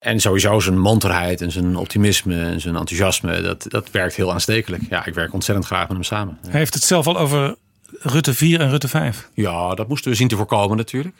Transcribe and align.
En 0.00 0.20
sowieso 0.20 0.60
zijn 0.60 0.78
monterheid 0.78 1.40
en 1.40 1.50
zijn 1.50 1.76
optimisme 1.76 2.40
en 2.40 2.60
zijn 2.60 2.76
enthousiasme, 2.76 3.40
dat, 3.40 3.64
dat 3.68 3.90
werkt 3.90 4.14
heel 4.14 4.32
aanstekelijk. 4.32 4.82
Ja, 4.88 5.06
ik 5.06 5.14
werk 5.14 5.32
ontzettend 5.32 5.66
graag 5.66 5.82
met 5.82 5.90
hem 5.90 6.02
samen. 6.02 6.38
Hij 6.48 6.58
heeft 6.58 6.74
het 6.74 6.82
zelf 6.82 7.06
al 7.06 7.18
over 7.18 7.54
Rutte 7.98 8.34
4 8.34 8.60
en 8.60 8.70
Rutte 8.70 8.88
5. 8.88 9.28
Ja, 9.34 9.74
dat 9.74 9.88
moesten 9.88 10.10
we 10.10 10.16
zien 10.16 10.28
te 10.28 10.36
voorkomen 10.36 10.76
natuurlijk. 10.76 11.16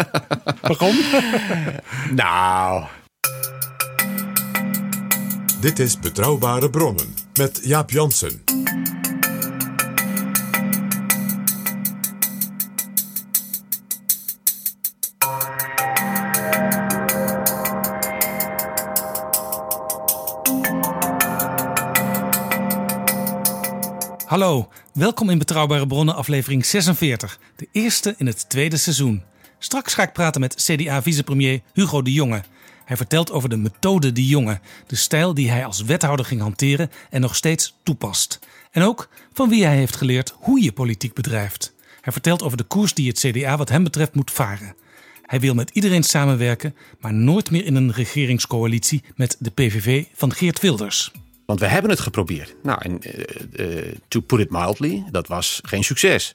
Waarom? 0.60 0.96
nou, 2.14 2.84
Dit 5.62 5.78
is 5.78 5.98
Betrouwbare 5.98 6.70
Bronnen 6.70 7.14
met 7.38 7.60
Jaap 7.62 7.90
Jansen. 7.90 8.42
Hallo, 24.32 24.68
welkom 24.92 25.30
in 25.30 25.38
Betrouwbare 25.38 25.86
Bronnen 25.86 26.14
aflevering 26.14 26.66
46. 26.66 27.38
De 27.56 27.68
eerste 27.72 28.14
in 28.18 28.26
het 28.26 28.48
tweede 28.48 28.76
seizoen. 28.76 29.22
Straks 29.58 29.94
ga 29.94 30.02
ik 30.02 30.12
praten 30.12 30.40
met 30.40 30.54
CDA-vicepremier 30.54 31.60
Hugo 31.72 32.02
de 32.02 32.12
Jonge. 32.12 32.42
Hij 32.84 32.96
vertelt 32.96 33.30
over 33.30 33.48
de 33.48 33.56
methode 33.56 34.12
De 34.12 34.26
Jonge, 34.26 34.60
de 34.86 34.96
stijl 34.96 35.34
die 35.34 35.50
hij 35.50 35.64
als 35.64 35.82
wethouder 35.82 36.26
ging 36.26 36.40
hanteren 36.40 36.90
en 37.10 37.20
nog 37.20 37.36
steeds 37.36 37.76
toepast. 37.82 38.38
En 38.70 38.82
ook 38.82 39.08
van 39.32 39.48
wie 39.48 39.64
hij 39.64 39.76
heeft 39.76 39.96
geleerd 39.96 40.34
hoe 40.36 40.62
je 40.62 40.72
politiek 40.72 41.14
bedrijft. 41.14 41.74
Hij 42.00 42.12
vertelt 42.12 42.42
over 42.42 42.56
de 42.56 42.64
koers 42.64 42.94
die 42.94 43.08
het 43.08 43.18
CDA 43.18 43.56
wat 43.56 43.68
hem 43.68 43.84
betreft 43.84 44.14
moet 44.14 44.30
varen. 44.30 44.74
Hij 45.22 45.40
wil 45.40 45.54
met 45.54 45.70
iedereen 45.70 46.02
samenwerken, 46.02 46.74
maar 47.00 47.14
nooit 47.14 47.50
meer 47.50 47.64
in 47.64 47.74
een 47.74 47.92
regeringscoalitie 47.92 49.02
met 49.14 49.36
de 49.38 49.50
PVV 49.50 50.04
van 50.14 50.32
Geert 50.32 50.60
Wilders. 50.60 51.12
Want 51.52 51.64
we 51.64 51.70
hebben 51.70 51.90
het 51.90 52.00
geprobeerd. 52.00 52.54
Nou, 52.62 52.78
en 52.82 53.00
eh, 53.02 53.78
eh, 53.88 53.96
to 54.08 54.20
put 54.20 54.40
it 54.40 54.50
mildly, 54.50 55.04
dat 55.10 55.28
was 55.28 55.60
geen 55.64 55.84
succes. 55.84 56.34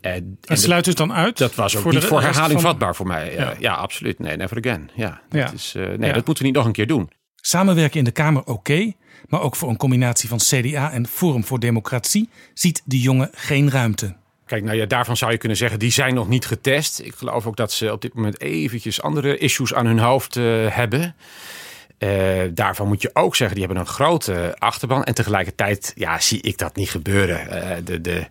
Eh, 0.00 0.12
en 0.12 0.38
En 0.44 0.56
sluit 0.58 0.86
het 0.86 0.96
dan 0.96 1.12
uit? 1.12 1.38
dat 1.38 1.54
was 1.54 1.76
ook 1.76 1.82
voor 1.82 1.92
niet 1.92 2.00
de 2.00 2.06
voor 2.06 2.20
herhaling 2.22 2.60
van- 2.60 2.70
vatbaar 2.70 2.94
voor 2.96 3.06
mij. 3.06 3.56
Ja, 3.58 3.72
absoluut. 3.74 4.18
Nee, 4.18 4.36
never 4.36 4.56
again. 4.58 4.90
Ja, 4.94 5.20
dat, 5.28 5.40
Ja. 5.40 5.52
Is, 5.52 5.72
nee, 5.74 5.98
Ja. 6.08 6.12
dat 6.12 6.26
moeten 6.26 6.38
we 6.38 6.44
niet 6.44 6.54
nog 6.54 6.66
een 6.66 6.72
keer 6.72 6.86
doen. 6.86 7.10
Samenwerken 7.36 7.98
in 7.98 8.04
de 8.04 8.10
Kamer 8.10 8.44
oké, 8.44 8.92
maar 9.28 9.40
ook 9.40 9.56
voor 9.56 9.68
een 9.68 9.76
combinatie 9.76 10.28
van 10.28 10.38
CDA 10.38 10.92
en 10.92 11.06
Forum 11.06 11.44
voor 11.44 11.60
Democratie 11.60 12.28
ziet 12.54 12.82
de 12.84 13.00
jongen 13.00 13.30
geen 13.34 13.70
ruimte. 13.70 14.16
Kijk, 14.46 14.64
nou 14.64 14.76
ja, 14.76 14.86
daarvan 14.86 15.16
zou 15.16 15.32
je 15.32 15.38
kunnen 15.38 15.56
zeggen, 15.58 15.78
die 15.78 15.92
zijn 15.92 16.14
nog 16.14 16.28
niet 16.28 16.46
getest. 16.46 17.00
Ik 17.00 17.14
geloof 17.14 17.46
ook 17.46 17.56
dat 17.56 17.72
ze 17.72 17.92
op 17.92 18.02
dit 18.02 18.14
moment 18.14 18.40
eventjes 18.40 19.02
andere 19.02 19.38
issues 19.38 19.74
aan 19.74 19.86
hun 19.86 19.98
hoofd 19.98 20.34
hebben. 20.68 21.14
Eh, 21.98 22.10
daarvan 22.50 22.88
moet 22.88 23.02
je 23.02 23.10
ook 23.12 23.36
zeggen, 23.36 23.56
die 23.56 23.66
hebben 23.66 23.84
een 23.84 23.90
grote 23.90 24.56
achterban. 24.58 25.04
En 25.04 25.14
tegelijkertijd 25.14 25.92
ja, 25.94 26.20
zie 26.20 26.40
ik 26.42 26.58
dat 26.58 26.76
niet 26.76 26.90
gebeuren. 26.90 27.50
Eh, 27.50 27.76
de, 27.84 28.00
de, 28.00 28.26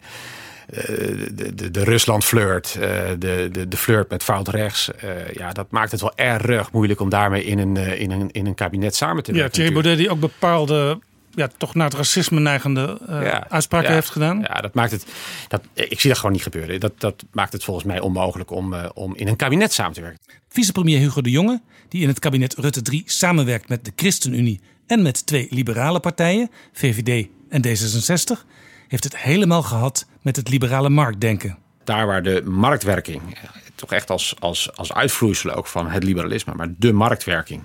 eh, 0.70 0.86
de, 1.32 1.56
de, 1.56 1.72
de 1.72 1.84
Rusland-flirt, 1.84 2.78
eh, 2.80 2.90
de, 3.20 3.50
de, 3.52 3.68
de 3.68 3.78
flirt 3.78 4.10
met 4.10 4.24
fout 4.24 4.48
rechts. 4.48 4.90
ja, 5.34 5.52
dat 5.52 5.72
maakt 5.72 5.92
het 5.92 6.02
wel 6.02 6.16
erg 6.16 6.72
moeilijk 6.72 7.00
om 7.00 7.10
daarmee 7.10 7.44
in 7.44 7.60
een, 7.60 7.78
in 7.78 8.12
een, 8.12 8.32
in 8.32 8.46
een 8.46 8.56
kabinet 8.56 8.96
samen 8.96 9.24
te 9.24 9.32
Ja, 9.32 9.38
werken. 9.38 9.54
Thierry 9.54 9.74
natuurlijk. 9.74 9.98
Baudet 9.98 9.98
die 9.98 10.10
ook 10.10 10.40
bepaalde, 10.40 11.00
ja, 11.36 11.50
toch 11.58 11.74
naar 11.76 11.86
het 11.86 11.96
racisme 11.96 12.40
neigende 12.40 13.00
eh, 13.08 13.22
Ja, 13.22 13.50
uitspraken 13.50 13.88
ja, 13.90 13.94
heeft 13.94 14.10
gedaan. 14.10 14.40
Ja, 14.40 14.62
dat 14.62 14.74
maakt 14.74 14.92
het. 14.92 15.06
Dat, 15.48 15.62
ik 15.74 16.00
zie 16.00 16.10
dat 16.10 16.20
gewoon 16.20 16.34
niet 16.34 16.44
gebeuren. 16.44 16.80
Dat, 16.80 16.94
dat 16.98 17.24
maakt 17.32 17.54
het 17.54 17.64
volgens 17.64 17.86
mij 17.86 18.00
onmogelijk 18.00 18.52
om, 18.52 18.74
eh, 18.74 18.90
om 18.94 19.16
in 19.16 19.28
een 19.28 19.36
kabinet 19.36 19.74
samen 19.74 19.94
te 19.94 20.02
werken. 20.02 20.20
Vicepremier 20.50 21.00
Hugo 21.00 21.22
de 21.22 21.30
Jonge, 21.30 21.62
die 21.90 22.02
in 22.02 22.08
het 22.08 22.20
kabinet 22.20 22.56
Rutte 22.56 22.82
3 22.82 23.04
samenwerkt 23.06 23.70
met 23.70 23.86
de 23.86 23.92
ChristenUnie 23.96 24.62
en 24.88 25.02
met 25.02 25.26
twee 25.26 25.48
liberale 25.50 26.00
partijen, 26.00 26.52
VVD 26.74 27.28
en 27.50 27.66
D66, 27.68 28.46
heeft 28.88 29.04
het 29.04 29.18
helemaal 29.18 29.64
gehad 29.64 30.06
met 30.22 30.36
het 30.36 30.50
liberale 30.50 30.90
marktdenken. 30.90 31.58
Daar 31.84 32.06
waar 32.08 32.24
de 32.24 32.42
marktwerking, 32.46 33.22
eh, 33.36 33.50
toch 33.76 33.92
echt 33.92 34.10
als, 34.10 34.36
als, 34.40 34.76
als 34.76 34.94
uitvloeisel 34.94 35.52
ook 35.52 35.68
van 35.68 35.90
het 35.90 36.04
liberalisme, 36.04 36.54
maar 36.54 36.74
de 36.78 36.94
marktwerking 36.94 37.64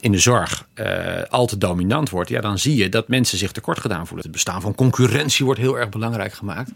in 0.00 0.12
de 0.12 0.18
zorg 0.18 0.66
eh, 0.74 1.22
al 1.28 1.46
te 1.46 1.58
dominant 1.58 2.10
wordt, 2.10 2.30
ja, 2.30 2.40
dan 2.40 2.58
zie 2.58 2.76
je 2.76 2.88
dat 2.88 3.08
mensen 3.08 3.38
zich 3.38 3.52
tekort 3.52 3.80
gedaan 3.80 4.06
voelen. 4.06 4.24
Het 4.24 4.34
bestaan 4.34 4.60
van 4.60 4.74
concurrentie 4.74 5.44
wordt 5.44 5.60
heel 5.60 5.78
erg 5.78 5.88
belangrijk 5.88 6.32
gemaakt. 6.32 6.70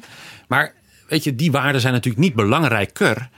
Maar 0.49 0.75
weet 1.09 1.25
je, 1.25 1.35
die 1.35 1.53
waarden 1.53 1.81
zijn 1.81 1.93
natuurlijk 1.93 2.25
niet 2.25 2.35
belangrijker 2.35 3.29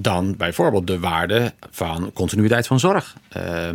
dan 0.00 0.36
bijvoorbeeld 0.36 0.86
de 0.86 0.98
waarde 0.98 1.52
van 1.70 2.12
continuïteit 2.12 2.66
van 2.66 2.80
zorg. 2.80 3.16
Eh, 3.28 3.68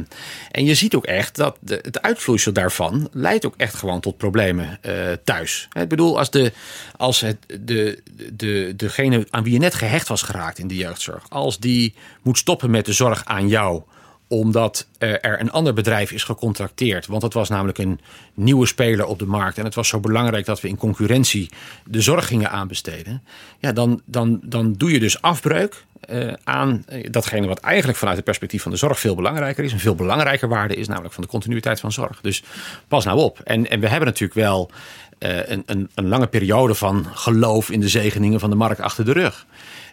en 0.51 0.65
je 0.65 0.73
ziet 0.73 0.95
ook 0.95 1.05
echt 1.05 1.35
dat 1.35 1.57
de, 1.59 1.79
het 1.81 2.01
uitvloeisel 2.01 2.53
daarvan 2.53 3.09
leidt 3.11 3.45
ook 3.45 3.55
echt 3.57 3.75
gewoon 3.75 3.99
tot 3.99 4.17
problemen 4.17 4.77
eh, 4.81 4.93
thuis. 5.23 5.67
Ik 5.73 5.89
bedoel, 5.89 6.17
als, 6.17 6.29
de, 6.29 6.53
als 6.97 7.21
het, 7.21 7.37
de, 7.61 8.03
de, 8.33 8.73
degene 8.75 9.27
aan 9.29 9.43
wie 9.43 9.53
je 9.53 9.59
net 9.59 9.75
gehecht 9.75 10.07
was 10.07 10.21
geraakt 10.21 10.57
in 10.57 10.67
de 10.67 10.75
jeugdzorg, 10.75 11.23
als 11.29 11.59
die 11.59 11.95
moet 12.21 12.37
stoppen 12.37 12.69
met 12.69 12.85
de 12.85 12.93
zorg 12.93 13.25
aan 13.25 13.47
jou 13.47 13.81
omdat 14.29 14.87
er 14.97 15.39
een 15.39 15.51
ander 15.51 15.73
bedrijf 15.73 16.11
is 16.11 16.23
gecontracteerd. 16.23 17.07
Want 17.07 17.21
het 17.21 17.33
was 17.33 17.49
namelijk 17.49 17.77
een 17.77 17.99
nieuwe 18.33 18.67
speler 18.67 19.05
op 19.05 19.19
de 19.19 19.25
markt. 19.25 19.57
En 19.57 19.63
het 19.63 19.75
was 19.75 19.87
zo 19.87 19.99
belangrijk 19.99 20.45
dat 20.45 20.61
we 20.61 20.67
in 20.67 20.77
concurrentie 20.77 21.49
de 21.85 22.01
zorg 22.01 22.27
gingen 22.27 22.51
aanbesteden. 22.51 23.23
Ja, 23.59 23.71
dan, 23.71 24.01
dan, 24.05 24.39
dan 24.43 24.73
doe 24.73 24.91
je 24.91 24.99
dus 24.99 25.21
afbreuk 25.21 25.85
eh, 25.99 26.33
aan 26.43 26.83
eh, 26.87 27.11
datgene 27.11 27.47
wat 27.47 27.59
eigenlijk 27.59 27.97
vanuit 27.97 28.15
het 28.15 28.25
perspectief 28.25 28.61
van 28.61 28.71
de 28.71 28.77
zorg 28.77 28.99
veel 28.99 29.15
belangrijker 29.15 29.63
is. 29.63 29.71
Een 29.71 29.79
veel 29.79 29.95
belangrijker 29.95 30.47
waarde 30.47 30.75
is, 30.75 30.87
namelijk 30.87 31.13
van 31.13 31.23
de 31.23 31.29
continuïteit 31.29 31.79
van 31.79 31.91
zorg. 31.91 32.21
Dus 32.21 32.43
pas 32.87 33.05
nou 33.05 33.19
op. 33.19 33.39
En, 33.43 33.69
en 33.69 33.79
we 33.79 33.87
hebben 33.87 34.07
natuurlijk 34.07 34.39
wel 34.39 34.71
eh, 35.17 35.49
een, 35.49 35.63
een, 35.65 35.89
een 35.95 36.07
lange 36.07 36.27
periode 36.27 36.75
van 36.75 37.05
geloof 37.13 37.69
in 37.69 37.79
de 37.79 37.89
zegeningen 37.89 38.39
van 38.39 38.49
de 38.49 38.55
markt 38.55 38.81
achter 38.81 39.05
de 39.05 39.11
rug. 39.11 39.45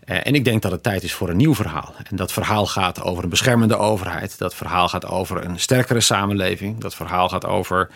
Eh, 0.06 0.19
en 0.22 0.34
ik 0.34 0.44
denk 0.44 0.62
dat 0.62 0.72
het 0.72 0.83
tijd 0.83 1.03
is 1.03 1.12
voor 1.12 1.28
een 1.28 1.37
nieuw 1.37 1.55
verhaal. 1.55 1.94
En 2.11 2.17
dat 2.17 2.33
verhaal 2.33 2.67
gaat 2.67 3.03
over 3.03 3.25
een 3.25 3.31
beschermende 3.31 3.77
overheid. 3.77 4.39
Dat 4.39 4.55
verhaal 4.55 4.89
gaat 4.89 5.06
over 5.06 5.44
een 5.44 5.61
sterkere 5.61 6.00
samenleving. 6.00 6.81
Dat 6.81 6.94
verhaal 6.94 7.28
gaat 7.28 7.47
over 7.47 7.91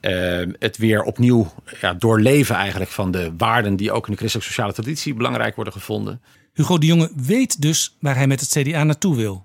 eh, 0.00 0.40
het 0.58 0.76
weer 0.76 1.02
opnieuw 1.02 1.52
ja, 1.80 1.94
doorleven 1.94 2.54
eigenlijk 2.54 2.90
van 2.90 3.10
de 3.10 3.32
waarden 3.36 3.76
die 3.76 3.92
ook 3.92 4.06
in 4.06 4.12
de 4.12 4.18
christelijke 4.18 4.52
sociale 4.52 4.72
traditie 4.72 5.14
belangrijk 5.14 5.54
worden 5.54 5.72
gevonden. 5.72 6.22
Hugo 6.52 6.78
de 6.78 6.86
Jonge 6.86 7.10
weet 7.16 7.62
dus 7.62 7.96
waar 8.00 8.16
hij 8.16 8.26
met 8.26 8.40
het 8.40 8.48
CDA 8.48 8.84
naartoe 8.84 9.16
wil. 9.16 9.44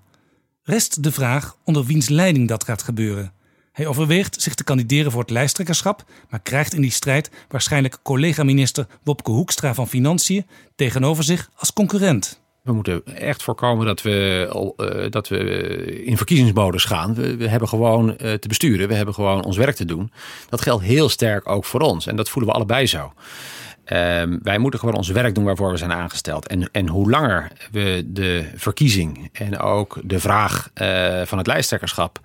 Rest 0.62 1.02
de 1.02 1.12
vraag 1.12 1.56
onder 1.64 1.84
wiens 1.84 2.08
leiding 2.08 2.48
dat 2.48 2.64
gaat 2.64 2.82
gebeuren. 2.82 3.32
Hij 3.78 3.86
overweegt 3.86 4.42
zich 4.42 4.54
te 4.54 4.64
kandideren 4.64 5.10
voor 5.10 5.20
het 5.20 5.30
lijsttrekkerschap, 5.30 6.04
maar 6.30 6.40
krijgt 6.40 6.74
in 6.74 6.80
die 6.80 6.90
strijd 6.90 7.30
waarschijnlijk 7.48 7.98
collega-minister 8.02 8.86
Wopke 9.02 9.30
Hoekstra 9.30 9.74
van 9.74 9.88
Financiën 9.88 10.46
tegenover 10.76 11.24
zich 11.24 11.50
als 11.54 11.72
concurrent. 11.72 12.40
We 12.62 12.72
moeten 12.72 13.02
echt 13.16 13.42
voorkomen 13.42 13.86
dat 13.86 14.02
we, 14.02 14.46
eh, 14.76 15.10
dat 15.10 15.28
we 15.28 15.38
in 16.04 16.16
verkiezingsmodus 16.16 16.84
gaan. 16.84 17.14
We, 17.14 17.48
hebben 17.48 17.68
gewoon 17.68 18.16
eh, 18.16 18.32
te 18.32 18.48
besturen. 18.48 18.88
We 18.88 18.94
hebben 18.94 19.14
gewoon 19.14 19.44
ons 19.44 19.56
werk 19.56 19.76
te 19.76 19.84
doen. 19.84 20.12
Dat 20.48 20.62
geldt 20.62 20.84
heel 20.84 21.08
sterk 21.08 21.48
ook 21.48 21.64
voor 21.64 21.80
ons. 21.80 22.06
En 22.06 22.16
dat 22.16 22.28
voelen 22.28 22.50
we 22.50 22.56
allebei 22.56 22.86
zo. 22.86 23.12
Ehm, 23.84 24.38
wij 24.42 24.58
moeten 24.58 24.80
gewoon 24.80 24.94
ons 24.94 25.08
werk 25.08 25.34
doen 25.34 25.44
waarvoor 25.44 25.70
we 25.70 25.76
zijn 25.76 25.92
aangesteld. 25.92 26.46
En, 26.46 26.68
en 26.72 26.88
hoe 26.88 27.10
langer 27.10 27.52
we 27.70 28.02
de 28.06 28.50
verkiezing 28.54 29.28
en 29.32 29.58
ook 29.58 29.98
de 30.02 30.20
vraag 30.20 30.70
eh, 30.74 31.22
van 31.24 31.38
het 31.38 31.46
lijsttrekkerschap 31.46 32.20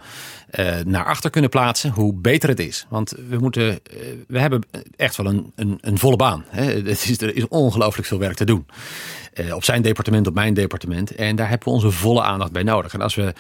eh, 0.53 0.75
naar 0.85 1.05
achter 1.05 1.29
kunnen 1.29 1.50
plaatsen, 1.50 1.89
hoe 1.89 2.13
beter 2.13 2.50
het 2.50 2.59
is. 2.59 2.85
Want 2.89 3.13
we, 3.29 3.38
moeten, 3.38 3.69
eh, 3.69 3.97
we 4.27 4.39
hebben 4.39 4.61
echt 4.95 5.15
wel 5.15 5.25
een, 5.25 5.51
een, 5.55 5.77
een 5.81 5.97
volle 5.97 6.15
baan. 6.15 6.45
Hè. 6.47 6.63
Het 6.89 7.09
is, 7.09 7.21
er 7.21 7.35
is 7.35 7.47
ongelooflijk 7.47 8.07
veel 8.07 8.19
werk 8.19 8.35
te 8.35 8.45
doen. 8.45 8.65
Eh, 9.33 9.55
op 9.55 9.63
zijn 9.63 9.81
departement, 9.81 10.27
op 10.27 10.33
mijn 10.33 10.53
departement. 10.53 11.15
En 11.15 11.35
daar 11.35 11.50
hebben 11.50 11.67
we 11.67 11.73
onze 11.73 11.91
volle 11.91 12.21
aandacht 12.21 12.51
bij 12.51 12.63
nodig. 12.63 12.94
En 12.94 13.01
als 13.01 13.15
we 13.15 13.33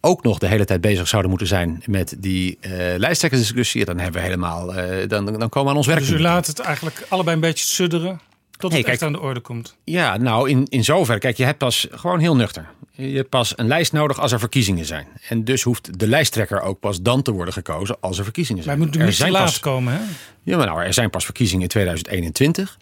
ook 0.00 0.22
nog 0.22 0.38
de 0.38 0.46
hele 0.46 0.64
tijd 0.64 0.80
bezig 0.80 1.08
zouden 1.08 1.30
moeten 1.30 1.48
zijn 1.48 1.82
met 1.86 2.16
die 2.18 2.58
lijsttrekkersdiscussie, 2.96 3.84
dan 3.84 3.98
hebben 3.98 4.20
we 4.20 4.26
helemaal, 4.26 4.66
dan, 5.08 5.24
dan 5.24 5.48
komen 5.48 5.64
we 5.64 5.70
aan 5.70 5.76
ons 5.76 5.86
werk. 5.86 6.00
Dus 6.00 6.10
u 6.10 6.20
laat 6.20 6.46
het 6.46 6.58
eigenlijk 6.58 7.06
allebei 7.08 7.34
een 7.34 7.42
beetje 7.42 7.66
sudderen. 7.66 8.20
Tot 8.58 8.70
het 8.72 8.80
echt 8.86 8.88
kijk- 8.98 9.02
aan 9.02 9.12
de 9.12 9.20
orde 9.20 9.40
komt. 9.40 9.76
Ja, 9.84 10.16
nou 10.16 10.50
in, 10.50 10.64
in 10.68 10.84
zoverre. 10.84 11.18
Kijk, 11.20 11.36
je 11.36 11.44
hebt 11.44 11.58
pas 11.58 11.86
gewoon 11.90 12.18
heel 12.20 12.36
nuchter. 12.36 12.68
Je 12.92 13.16
hebt 13.16 13.28
pas 13.28 13.52
een 13.58 13.66
lijst 13.66 13.92
nodig 13.92 14.20
als 14.20 14.32
er 14.32 14.38
verkiezingen 14.38 14.84
zijn. 14.84 15.06
En 15.28 15.44
dus 15.44 15.62
hoeft 15.62 15.98
de 15.98 16.08
lijsttrekker 16.08 16.60
ook 16.60 16.80
pas 16.80 17.02
dan 17.02 17.22
te 17.22 17.32
worden 17.32 17.54
gekozen 17.54 17.96
als 18.00 18.18
er 18.18 18.24
verkiezingen 18.24 18.64
Wij 18.64 18.74
zijn. 18.74 18.84
moeten 18.84 19.00
er 19.06 19.12
zijn 19.12 19.32
laat 19.32 19.44
pas, 19.44 19.60
komen, 19.60 19.92
hè? 19.92 19.98
ja, 20.42 20.56
maar 20.56 20.66
nou, 20.66 20.82
er 20.82 20.94
zijn 20.94 21.10
pas 21.10 21.24
verkiezingen 21.24 21.62
in 21.62 21.68
2021. 21.68 22.78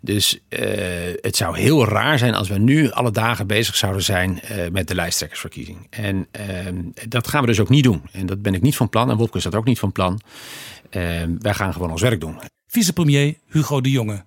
Dus 0.00 0.40
eh, 0.48 0.68
het 1.20 1.36
zou 1.36 1.58
heel 1.58 1.88
raar 1.88 2.18
zijn 2.18 2.34
als 2.34 2.48
we 2.48 2.58
nu 2.58 2.90
alle 2.90 3.10
dagen 3.10 3.46
bezig 3.46 3.76
zouden 3.76 4.02
zijn 4.02 4.40
eh, 4.40 4.70
met 4.70 4.88
de 4.88 4.94
lijsttrekkersverkiezing. 4.94 5.86
En 5.90 6.26
ehm, 6.30 6.76
dat 7.08 7.28
gaan 7.28 7.40
we 7.40 7.46
dus 7.46 7.60
ook 7.60 7.68
niet 7.68 7.84
doen. 7.84 8.02
En 8.12 8.26
dat 8.26 8.42
ben 8.42 8.54
ik 8.54 8.62
niet 8.62 8.76
van 8.76 8.88
plan. 8.88 9.10
En 9.10 9.16
Wopke 9.16 9.36
is 9.36 9.44
dat 9.44 9.54
ook 9.54 9.64
niet 9.64 9.78
van 9.78 9.92
plan. 9.92 10.20
Ehm, 10.90 11.30
wij 11.38 11.54
gaan 11.54 11.72
gewoon 11.72 11.90
ons 11.90 12.02
werk 12.02 12.20
doen. 12.20 12.38
Vicepremier 12.66 13.34
Hugo 13.48 13.80
de 13.80 13.90
Jonge. 13.90 14.24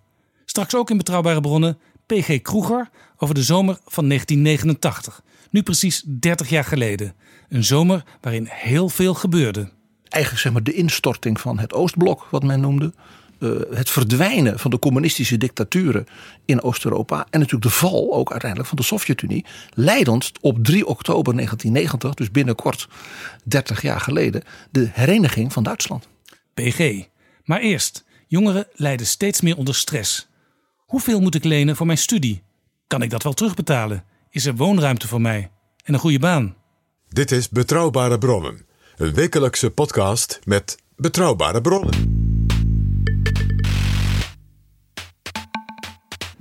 Straks 0.49 0.75
ook 0.75 0.89
in 0.89 0.97
Betrouwbare 0.97 1.41
Bronnen 1.41 1.77
PG 2.05 2.41
Kroeger 2.41 2.89
over 3.17 3.35
de 3.35 3.43
zomer 3.43 3.77
van 3.85 4.07
1989. 4.07 5.21
Nu 5.49 5.63
precies 5.63 6.03
30 6.05 6.49
jaar 6.49 6.63
geleden. 6.63 7.13
Een 7.49 7.63
zomer 7.63 8.03
waarin 8.21 8.47
heel 8.49 8.89
veel 8.89 9.13
gebeurde. 9.13 9.69
eigenlijk 10.07 10.43
zeg 10.43 10.53
maar 10.53 10.63
de 10.63 10.73
instorting 10.73 11.39
van 11.39 11.59
het 11.59 11.73
Oostblok, 11.73 12.27
wat 12.31 12.43
men 12.43 12.59
noemde. 12.59 12.93
Eh, 13.39 13.49
het 13.71 13.89
verdwijnen 13.89 14.59
van 14.59 14.71
de 14.71 14.79
communistische 14.79 15.37
dictaturen 15.37 16.05
in 16.45 16.61
Oost-Europa. 16.61 17.27
En 17.29 17.39
natuurlijk 17.39 17.71
de 17.71 17.77
val 17.77 18.13
ook 18.13 18.31
uiteindelijk 18.31 18.69
van 18.69 18.77
de 18.77 18.83
Sovjet-Unie. 18.83 19.45
Leidend 19.73 20.31
op 20.41 20.63
3 20.63 20.85
oktober 20.85 21.33
1990, 21.33 22.13
dus 22.13 22.31
binnenkort 22.31 22.87
30 23.43 23.81
jaar 23.81 23.99
geleden, 23.99 24.43
de 24.71 24.89
hereniging 24.91 25.53
van 25.53 25.63
Duitsland. 25.63 26.07
PG. 26.53 27.05
Maar 27.43 27.59
eerst, 27.59 28.03
jongeren 28.27 28.67
lijden 28.73 29.07
steeds 29.07 29.41
meer 29.41 29.57
onder 29.57 29.75
stress. 29.75 30.27
Hoeveel 30.89 31.19
moet 31.19 31.35
ik 31.35 31.43
lenen 31.43 31.75
voor 31.75 31.85
mijn 31.85 31.97
studie? 31.97 32.43
Kan 32.87 33.01
ik 33.01 33.09
dat 33.09 33.23
wel 33.23 33.33
terugbetalen? 33.33 34.03
Is 34.29 34.45
er 34.45 34.55
woonruimte 34.55 35.07
voor 35.07 35.21
mij? 35.21 35.51
En 35.83 35.93
een 35.93 35.99
goede 35.99 36.19
baan? 36.19 36.55
Dit 37.09 37.31
is 37.31 37.49
Betrouwbare 37.49 38.17
Bronnen. 38.17 38.65
Een 38.97 39.13
wekelijkse 39.13 39.69
podcast 39.69 40.39
met 40.43 40.77
betrouwbare 40.95 41.61
bronnen. 41.61 41.93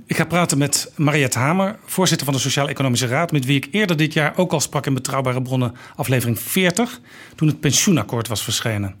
Ik 0.05 0.15
ga 0.15 0.25
praten 0.25 0.57
met 0.57 0.91
Mariette 0.95 1.39
Hamer, 1.39 1.79
voorzitter 1.85 2.25
van 2.25 2.35
de 2.35 2.41
Sociaal-Economische 2.41 3.07
Raad, 3.07 3.31
met 3.31 3.45
wie 3.45 3.57
ik 3.57 3.67
eerder 3.71 3.97
dit 3.97 4.13
jaar 4.13 4.37
ook 4.37 4.51
al 4.51 4.59
sprak 4.59 4.85
in 4.85 4.93
Betrouwbare 4.93 5.41
Bronnen, 5.41 5.75
aflevering 5.95 6.39
40, 6.39 6.99
toen 7.35 7.47
het 7.47 7.59
pensioenakkoord 7.59 8.27
was 8.27 8.43
verschenen. 8.43 8.95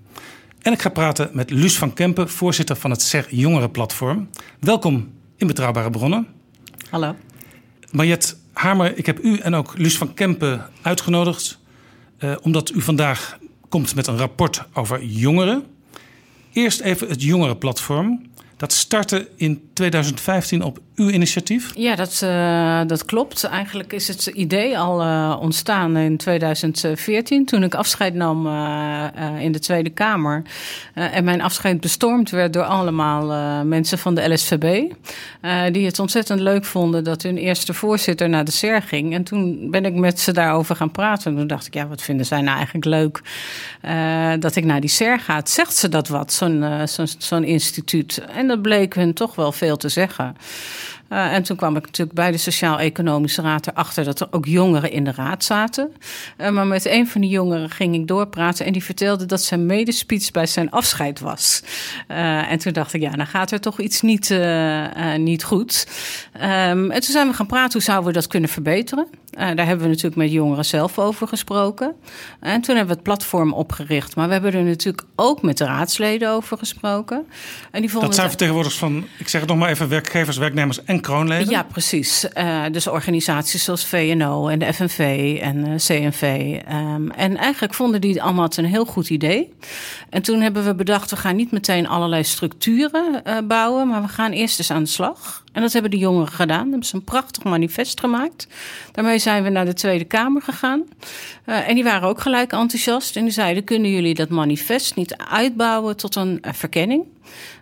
En 0.61 0.73
ik 0.73 0.81
ga 0.81 0.89
praten 0.89 1.29
met 1.33 1.49
Luus 1.49 1.77
van 1.77 1.93
Kempen, 1.93 2.29
voorzitter 2.29 2.75
van 2.75 2.91
het 2.91 3.01
SER 3.01 3.25
Jongerenplatform. 3.29 4.29
Welkom 4.59 5.17
in 5.39 5.47
Betrouwbare 5.47 5.89
Bronnen. 5.89 6.27
Hallo. 6.89 7.15
Mariette 7.91 8.35
Hamer, 8.53 8.97
ik 8.97 9.05
heb 9.05 9.23
u 9.23 9.37
en 9.37 9.53
ook 9.53 9.77
Luus 9.77 9.97
van 9.97 10.13
Kempen 10.13 10.69
uitgenodigd, 10.81 11.59
eh, 12.17 12.35
omdat 12.41 12.69
u 12.69 12.81
vandaag 12.81 13.37
komt 13.69 13.95
met 13.95 14.07
een 14.07 14.17
rapport 14.17 14.63
over 14.73 15.03
jongeren. 15.03 15.63
Eerst 16.53 16.79
even 16.79 17.07
het 17.07 17.23
Jongerenplatform. 17.23 18.29
Dat 18.57 18.73
startte 18.73 19.29
in 19.35 19.69
2015 19.73 20.63
op 20.63 20.79
uw 20.99 21.09
initiatief. 21.09 21.71
Ja, 21.75 21.95
dat, 21.95 22.21
eh, 22.23 22.81
dat 22.87 23.05
klopt. 23.05 23.43
Eigenlijk 23.43 23.93
is 23.93 24.07
het 24.07 24.25
idee 24.25 24.79
al 24.79 25.01
eh, 25.01 25.37
ontstaan 25.41 25.97
in 25.97 26.17
2014, 26.17 27.45
toen 27.45 27.63
ik 27.63 27.75
afscheid 27.75 28.13
nam 28.13 28.47
eh, 28.47 29.05
in 29.39 29.51
de 29.51 29.59
Tweede 29.59 29.89
Kamer. 29.89 30.41
En 30.93 31.23
mijn 31.23 31.41
afscheid 31.41 31.81
bestormd 31.81 32.29
werd 32.29 32.53
door 32.53 32.63
allemaal 32.63 33.63
mensen 33.63 33.97
van 33.97 34.15
de 34.15 34.33
LSVB. 34.33 34.91
die 35.71 35.85
het 35.85 35.99
ontzettend 35.99 36.39
leuk 36.39 36.65
vonden 36.65 37.03
dat 37.03 37.21
hun 37.21 37.37
eerste 37.37 37.73
voorzitter 37.73 38.29
naar 38.29 38.45
de 38.45 38.51
SER 38.51 38.81
ging. 38.81 39.13
En 39.13 39.23
toen 39.23 39.71
ben 39.71 39.85
ik 39.85 39.93
met 39.93 40.19
ze 40.19 40.31
daarover 40.31 40.75
gaan 40.75 40.91
praten. 40.91 41.31
En 41.31 41.37
toen 41.37 41.47
dacht 41.47 41.67
ik, 41.67 41.73
ja, 41.73 41.87
wat 41.87 42.01
vinden 42.01 42.25
zij 42.25 42.41
nou 42.41 42.55
eigenlijk 42.55 42.85
leuk 42.85 43.21
dat 44.39 44.55
ik 44.55 44.65
naar 44.65 44.81
die 44.81 44.89
SER 44.89 45.19
ga? 45.19 45.41
Zegt 45.43 45.75
ze 45.75 45.89
dat 45.89 46.07
wat, 46.07 46.33
zo'n 46.33 46.65
zo'n 46.85 47.07
zo'n 47.17 47.43
instituut? 47.43 48.21
En 48.33 48.47
dat 48.47 48.61
bleek 48.61 48.95
hun 48.95 49.13
toch 49.13 49.35
wel 49.35 49.51
veel 49.51 49.77
te 49.77 49.89
zeggen. 49.89 50.35
Uh, 51.09 51.33
en 51.33 51.43
toen 51.43 51.57
kwam 51.57 51.75
ik 51.75 51.85
natuurlijk 51.85 52.15
bij 52.15 52.31
de 52.31 52.37
Sociaal-Economische 52.37 53.41
Raad 53.41 53.67
erachter 53.67 54.03
dat 54.03 54.19
er 54.19 54.27
ook 54.31 54.45
jongeren 54.45 54.91
in 54.91 55.03
de 55.03 55.11
raad 55.11 55.43
zaten. 55.43 55.91
Uh, 56.37 56.49
maar 56.49 56.67
met 56.67 56.85
een 56.85 57.07
van 57.07 57.21
die 57.21 57.29
jongeren 57.29 57.69
ging 57.69 57.95
ik 57.95 58.07
doorpraten 58.07 58.65
en 58.65 58.71
die 58.71 58.83
vertelde 58.83 59.25
dat 59.25 59.41
zijn 59.41 59.65
medespeech 59.65 60.31
bij 60.31 60.45
zijn 60.45 60.71
afscheid 60.71 61.19
was. 61.19 61.63
Uh, 62.07 62.51
en 62.51 62.59
toen 62.59 62.73
dacht 62.73 62.93
ik, 62.93 63.01
ja, 63.01 63.11
dan 63.11 63.27
gaat 63.27 63.51
er 63.51 63.61
toch 63.61 63.79
iets 63.79 64.01
niet, 64.01 64.39
niet 65.17 65.43
goed. 65.43 65.87
Um, 66.35 66.91
en 66.91 67.01
toen 67.01 67.11
zijn 67.11 67.27
we 67.27 67.33
gaan 67.33 67.45
praten, 67.45 67.73
hoe 67.73 67.81
zouden 67.81 68.07
we 68.07 68.13
dat 68.13 68.27
kunnen 68.27 68.49
verbeteren? 68.49 69.07
Daar 69.39 69.65
hebben 69.65 69.85
we 69.85 69.87
natuurlijk 69.87 70.15
met 70.15 70.31
jongeren 70.31 70.65
zelf 70.65 70.99
over 70.99 71.27
gesproken. 71.27 71.95
En 72.39 72.61
toen 72.61 72.75
hebben 72.75 72.87
we 72.87 72.93
het 72.93 73.03
platform 73.03 73.53
opgericht. 73.53 74.15
Maar 74.15 74.27
we 74.27 74.33
hebben 74.33 74.53
er 74.53 74.63
natuurlijk 74.63 75.03
ook 75.15 75.41
met 75.41 75.57
de 75.57 75.65
raadsleden 75.65 76.31
over 76.31 76.57
gesproken. 76.57 77.25
En 77.71 77.81
die 77.81 77.89
vonden 77.89 78.09
dat 78.09 78.17
zijn 78.17 78.29
het... 78.29 78.37
vertegenwoordigers 78.37 78.79
van, 78.79 79.05
ik 79.17 79.27
zeg 79.27 79.41
het 79.41 79.49
nog 79.49 79.59
maar 79.59 79.69
even, 79.69 79.89
werkgevers, 79.89 80.37
werknemers 80.37 80.83
en 80.83 81.01
kroonleden? 81.01 81.49
Ja, 81.49 81.63
precies. 81.63 82.27
Uh, 82.37 82.63
dus 82.71 82.87
organisaties 82.87 83.63
zoals 83.63 83.85
VNO 83.85 84.47
en 84.47 84.59
de 84.59 84.73
FNV 84.73 85.37
en 85.41 85.57
uh, 85.57 85.75
CNV. 85.75 86.21
Um, 86.71 87.11
en 87.11 87.37
eigenlijk 87.37 87.73
vonden 87.73 88.01
die 88.01 88.23
allemaal 88.23 88.43
het 88.43 88.57
een 88.57 88.65
heel 88.65 88.85
goed 88.85 89.09
idee. 89.09 89.53
En 90.09 90.21
toen 90.21 90.41
hebben 90.41 90.65
we 90.65 90.75
bedacht, 90.75 91.09
we 91.09 91.17
gaan 91.17 91.35
niet 91.35 91.51
meteen 91.51 91.87
allerlei 91.87 92.23
structuren 92.23 93.23
bouwen, 93.47 93.87
maar 93.87 94.01
we 94.01 94.07
gaan 94.07 94.31
eerst 94.31 94.59
eens 94.59 94.71
aan 94.71 94.83
de 94.83 94.89
slag. 94.89 95.43
En 95.51 95.61
dat 95.61 95.73
hebben 95.73 95.91
de 95.91 95.97
jongeren 95.97 96.33
gedaan. 96.33 96.69
Hebben 96.69 96.87
ze 96.87 96.95
een 96.95 97.03
prachtig 97.03 97.43
manifest 97.43 97.99
gemaakt. 97.99 98.47
Daarmee 98.91 99.19
zijn 99.19 99.43
we 99.43 99.49
naar 99.49 99.65
de 99.65 99.73
Tweede 99.73 100.05
Kamer 100.05 100.41
gegaan. 100.41 100.83
Uh, 101.45 101.69
en 101.69 101.75
die 101.75 101.83
waren 101.83 102.09
ook 102.09 102.21
gelijk 102.21 102.51
enthousiast. 102.51 103.15
En 103.15 103.23
die 103.23 103.33
zeiden: 103.33 103.63
kunnen 103.63 103.91
jullie 103.91 104.13
dat 104.13 104.29
manifest 104.29 104.95
niet 104.95 105.15
uitbouwen 105.17 105.97
tot 105.97 106.15
een 106.15 106.41
uh, 106.41 106.53
verkenning? 106.53 107.03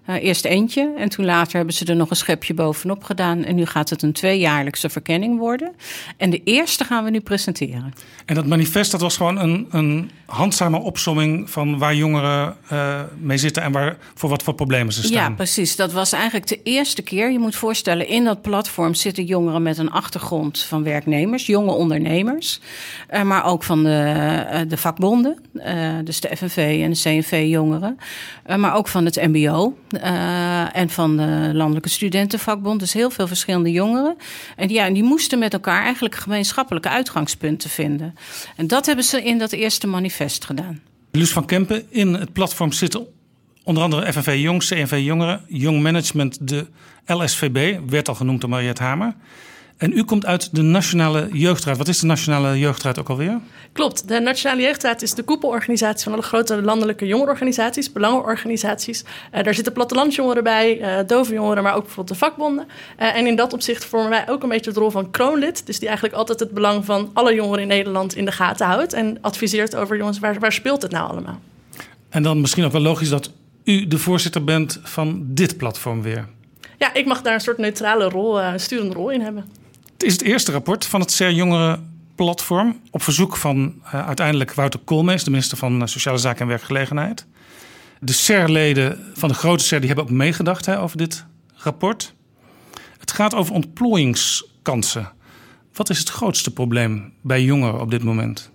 Uh, 0.10 0.24
eerst 0.24 0.46
eentje 0.46 0.94
en 0.98 1.10
toen 1.10 1.26
later 1.26 1.56
hebben 1.56 1.74
ze 1.74 1.86
er 1.86 1.96
nog 1.96 2.10
een 2.10 2.16
schepje 2.16 2.54
bovenop 2.54 3.04
gedaan. 3.04 3.44
En 3.44 3.56
nu 3.56 3.66
gaat 3.66 3.90
het 3.90 4.02
een 4.02 4.14
tweejaarlijkse 4.14 4.90
verkenning 4.90 5.40
worden. 5.40 5.76
En 6.18 6.30
de 6.30 6.42
eerste 6.44 6.84
gaan 6.84 7.04
we 7.04 7.10
nu 7.10 7.20
presenteren. 7.20 7.94
En 8.26 8.36
dat 8.36 8.46
manifest 8.46 8.92
dat 8.92 9.02
was 9.02 9.18
gewoon 9.18 9.38
een, 9.38 9.68
een 9.72 10.12
handzame 10.26 10.80
opsomming 10.80 11.50
van 11.50 11.78
waar 11.78 11.96
jongeren 11.96 12.56
uh, 12.72 13.02
mee 13.20 13.38
zitten 13.38 13.64
en 13.64 13.72
waar, 13.72 13.98
voor 14.14 14.30
wat 14.30 14.44
voor 14.44 14.54
problemen 14.54 14.94
ze 14.94 15.04
staan. 15.04 15.30
Ja, 15.30 15.36
precies. 15.36 15.76
Dat 15.76 15.92
was 15.92 16.12
eigenlijk 16.12 16.48
de 16.48 16.60
eerste 16.64 17.02
keer. 17.02 17.32
Je 17.32 17.40
moet 17.40 17.56
voorstellen, 17.56 18.08
in 18.08 18.24
dat 18.24 18.42
platform 18.42 18.94
zitten 18.94 19.26
jongeren 19.26 19.62
met 19.62 19.78
een 19.78 19.92
achtergrond 19.92 20.62
van 20.62 20.84
werknemers, 20.84 21.46
jonge 21.46 21.72
ondernemers. 21.72 22.60
Uh, 23.14 23.22
maar 23.22 23.46
ook 23.46 23.64
van 23.64 23.84
de, 23.84 24.66
de 24.68 24.78
vakbonden, 24.78 25.38
dus 26.04 26.20
de 26.20 26.38
FNV 26.38 26.80
en 26.84 26.92
de 26.92 27.00
CNV-jongeren. 27.02 27.98
maar 28.58 28.76
ook 28.76 28.88
van 28.88 29.06
het 29.06 29.16
MBO. 29.16 29.76
Uh, 30.04 30.76
en 30.76 30.90
van 30.90 31.18
de 31.18 31.52
Landelijke 31.54 31.90
Studentenvakbond. 31.90 32.80
Dus 32.80 32.94
heel 32.94 33.10
veel 33.10 33.28
verschillende 33.28 33.72
jongeren. 33.72 34.16
En, 34.56 34.70
ja, 34.70 34.86
en 34.86 34.94
die 34.94 35.04
moesten 35.04 35.40
met 35.40 35.54
elkaar 35.54 35.84
eigenlijk 35.84 36.16
gemeenschappelijke 36.16 36.90
uitgangspunten 36.90 37.70
vinden. 37.70 38.16
En 38.56 38.68
dat 38.68 38.86
hebben 38.86 39.06
ze 39.06 39.24
in 39.24 39.38
dat 39.38 39.52
eerste 39.52 39.88
manifest 39.88 40.46
gedaan. 40.46 40.82
Luus 41.12 41.32
van 41.32 41.46
Kempen, 41.46 41.84
in 41.90 42.14
het 42.14 42.34
platform 42.34 42.72
zitten 42.72 43.08
onder 43.64 43.84
andere 43.84 44.14
FNV 44.14 44.38
Jong, 44.40 44.64
CNV 44.64 45.02
Jongeren, 45.04 45.42
Jong 45.48 45.82
Management, 45.82 46.48
de 46.48 46.68
LSVB, 47.06 47.80
werd 47.90 48.08
al 48.08 48.16
genoemd 48.16 48.42
door 48.42 48.50
Mariette 48.50 48.84
Hamer. 48.84 49.16
En 49.78 49.98
u 49.98 50.04
komt 50.04 50.26
uit 50.26 50.56
de 50.56 50.62
Nationale 50.62 51.28
Jeugdraad. 51.32 51.78
Wat 51.78 51.88
is 51.88 52.00
de 52.00 52.06
Nationale 52.06 52.60
Jeugdraad 52.60 53.00
ook 53.00 53.10
alweer? 53.10 53.40
Klopt. 53.72 54.08
De 54.08 54.20
Nationale 54.20 54.62
Jeugdraad 54.62 55.02
is 55.02 55.14
de 55.14 55.24
koepelorganisatie 55.24 56.04
van 56.04 56.14
alle 56.14 56.22
grote 56.22 56.62
landelijke 56.62 57.06
jongerenorganisaties, 57.06 57.92
belangenorganisaties. 57.92 59.04
Uh, 59.34 59.44
daar 59.44 59.54
zitten 59.54 59.74
plattelandsjongeren 59.74 60.44
bij, 60.44 60.80
uh, 60.80 61.08
dove 61.08 61.34
jongeren, 61.34 61.64
maar 61.64 61.76
ook 61.76 61.84
bijvoorbeeld 61.84 62.20
de 62.20 62.26
vakbonden. 62.26 62.68
Uh, 63.00 63.16
en 63.16 63.28
in 63.28 63.36
dat 63.36 63.54
opzicht 63.54 63.86
vormen 63.86 64.10
wij 64.10 64.30
ook 64.30 64.44
een 64.44 64.50
beetje 64.50 64.72
de 64.72 64.80
rol 64.80 64.92
van 64.92 65.12
kroonlid. 65.12 65.66
Dus 65.66 65.80
die 65.80 65.88
eigenlijk 65.88 66.18
altijd 66.18 66.40
het 66.40 66.52
belang 66.52 66.86
van 66.86 67.10
alle 67.14 67.34
jongeren 67.34 67.62
in 67.62 67.68
Nederland 67.68 68.16
in 68.16 68.26
de 68.26 68.32
gaten 68.32 68.68
houdt. 68.68 68.94
En 68.94 69.18
adviseert 69.22 69.76
over, 69.76 69.98
jongens, 69.98 70.20
waar, 70.20 70.40
waar 70.40 70.54
speelt 70.54 70.82
het 70.82 70.92
nou 70.92 71.10
allemaal? 71.10 71.40
En 72.10 72.24
dan 72.24 72.42
misschien 72.42 72.66
ook 72.66 72.72
wel 72.72 72.82
logisch 72.82 73.10
dat 73.10 73.32
u 73.64 73.88
de 73.88 73.98
voorzitter 73.98 74.44
bent 74.44 74.80
van 74.84 75.26
dit 75.28 75.58
platform 75.58 76.02
weer. 76.02 76.28
Ja, 76.78 76.94
ik 76.94 77.06
mag 77.06 77.22
daar 77.22 77.34
een 77.34 77.42
soort 77.42 77.58
neutrale 77.58 78.10
rol, 78.10 78.42
een 78.42 78.60
sturende 78.60 78.94
rol 78.94 79.10
in 79.10 79.22
hebben. 79.22 79.57
Het 79.98 80.06
is 80.06 80.14
het 80.14 80.22
eerste 80.22 80.52
rapport 80.52 80.86
van 80.86 81.00
het 81.00 81.12
SER 81.12 81.32
Jongerenplatform. 81.32 82.80
Op 82.92 83.04
verzoek 83.04 83.38
van 83.38 83.74
uh, 83.86 84.08
uiteindelijk 84.08 84.54
Wouter 84.54 84.80
Koolmees, 84.80 85.24
de 85.24 85.30
minister 85.30 85.58
van 85.58 85.82
uh, 85.82 85.88
Sociale 85.88 86.18
Zaken 86.18 86.42
en 86.42 86.48
Werkgelegenheid. 86.48 87.26
De 88.00 88.12
SER-leden 88.12 89.12
van 89.14 89.30
de 89.30 89.36
grote 89.36 89.64
SER 89.64 89.80
die 89.80 89.88
hebben 89.88 90.06
ook 90.06 90.12
meegedacht 90.12 90.66
hè, 90.66 90.80
over 90.82 90.98
dit 90.98 91.26
rapport. 91.54 92.14
Het 92.98 93.12
gaat 93.12 93.36
over 93.36 93.54
ontplooiingskansen. 93.54 95.12
Wat 95.74 95.90
is 95.90 96.00
het 96.00 96.10
grootste 96.10 96.54
probleem 96.54 97.14
bij 97.22 97.44
jongeren 97.44 97.82
op 97.82 97.92
dit 97.92 98.04
moment? 98.04 98.52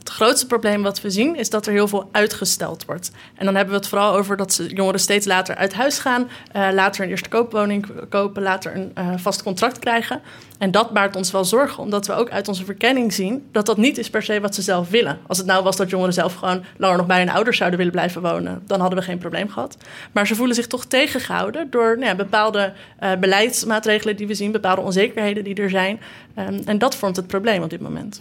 Het 0.00 0.08
grootste 0.08 0.46
probleem 0.46 0.82
wat 0.82 1.00
we 1.00 1.10
zien 1.10 1.36
is 1.36 1.50
dat 1.50 1.66
er 1.66 1.72
heel 1.72 1.88
veel 1.88 2.08
uitgesteld 2.12 2.84
wordt. 2.84 3.10
En 3.34 3.44
dan 3.44 3.54
hebben 3.54 3.74
we 3.74 3.80
het 3.80 3.88
vooral 3.88 4.14
over 4.14 4.36
dat 4.36 4.52
ze, 4.52 4.66
jongeren 4.74 5.00
steeds 5.00 5.26
later 5.26 5.54
uit 5.54 5.74
huis 5.74 5.98
gaan, 5.98 6.28
uh, 6.56 6.68
later 6.72 7.04
een 7.04 7.10
eerste 7.10 7.28
koopwoning 7.28 7.86
kopen, 8.08 8.42
later 8.42 8.76
een 8.76 8.92
uh, 8.98 9.12
vast 9.16 9.42
contract 9.42 9.78
krijgen. 9.78 10.20
En 10.58 10.70
dat 10.70 10.90
baart 10.90 11.16
ons 11.16 11.30
wel 11.30 11.44
zorgen, 11.44 11.82
omdat 11.82 12.06
we 12.06 12.12
ook 12.12 12.30
uit 12.30 12.48
onze 12.48 12.64
verkenning 12.64 13.12
zien 13.12 13.48
dat 13.52 13.66
dat 13.66 13.76
niet 13.76 13.98
is 13.98 14.10
per 14.10 14.22
se 14.22 14.40
wat 14.40 14.54
ze 14.54 14.62
zelf 14.62 14.90
willen. 14.90 15.18
Als 15.26 15.38
het 15.38 15.46
nou 15.46 15.62
was 15.62 15.76
dat 15.76 15.90
jongeren 15.90 16.14
zelf 16.14 16.34
gewoon 16.34 16.64
langer 16.76 16.96
nog 16.96 17.06
bij 17.06 17.18
hun 17.18 17.30
ouders 17.30 17.56
zouden 17.56 17.78
willen 17.78 17.94
blijven 17.94 18.22
wonen, 18.22 18.62
dan 18.66 18.80
hadden 18.80 18.98
we 18.98 19.04
geen 19.04 19.18
probleem 19.18 19.48
gehad. 19.48 19.76
Maar 20.12 20.26
ze 20.26 20.34
voelen 20.34 20.54
zich 20.54 20.66
toch 20.66 20.84
tegengehouden 20.84 21.70
door 21.70 21.94
nou 21.94 22.06
ja, 22.06 22.14
bepaalde 22.14 22.72
uh, 23.02 23.12
beleidsmaatregelen 23.20 24.16
die 24.16 24.26
we 24.26 24.34
zien, 24.34 24.52
bepaalde 24.52 24.82
onzekerheden 24.82 25.44
die 25.44 25.54
er 25.54 25.70
zijn. 25.70 26.00
Um, 26.38 26.60
en 26.64 26.78
dat 26.78 26.94
vormt 26.94 27.16
het 27.16 27.26
probleem 27.26 27.62
op 27.62 27.70
dit 27.70 27.80
moment. 27.80 28.20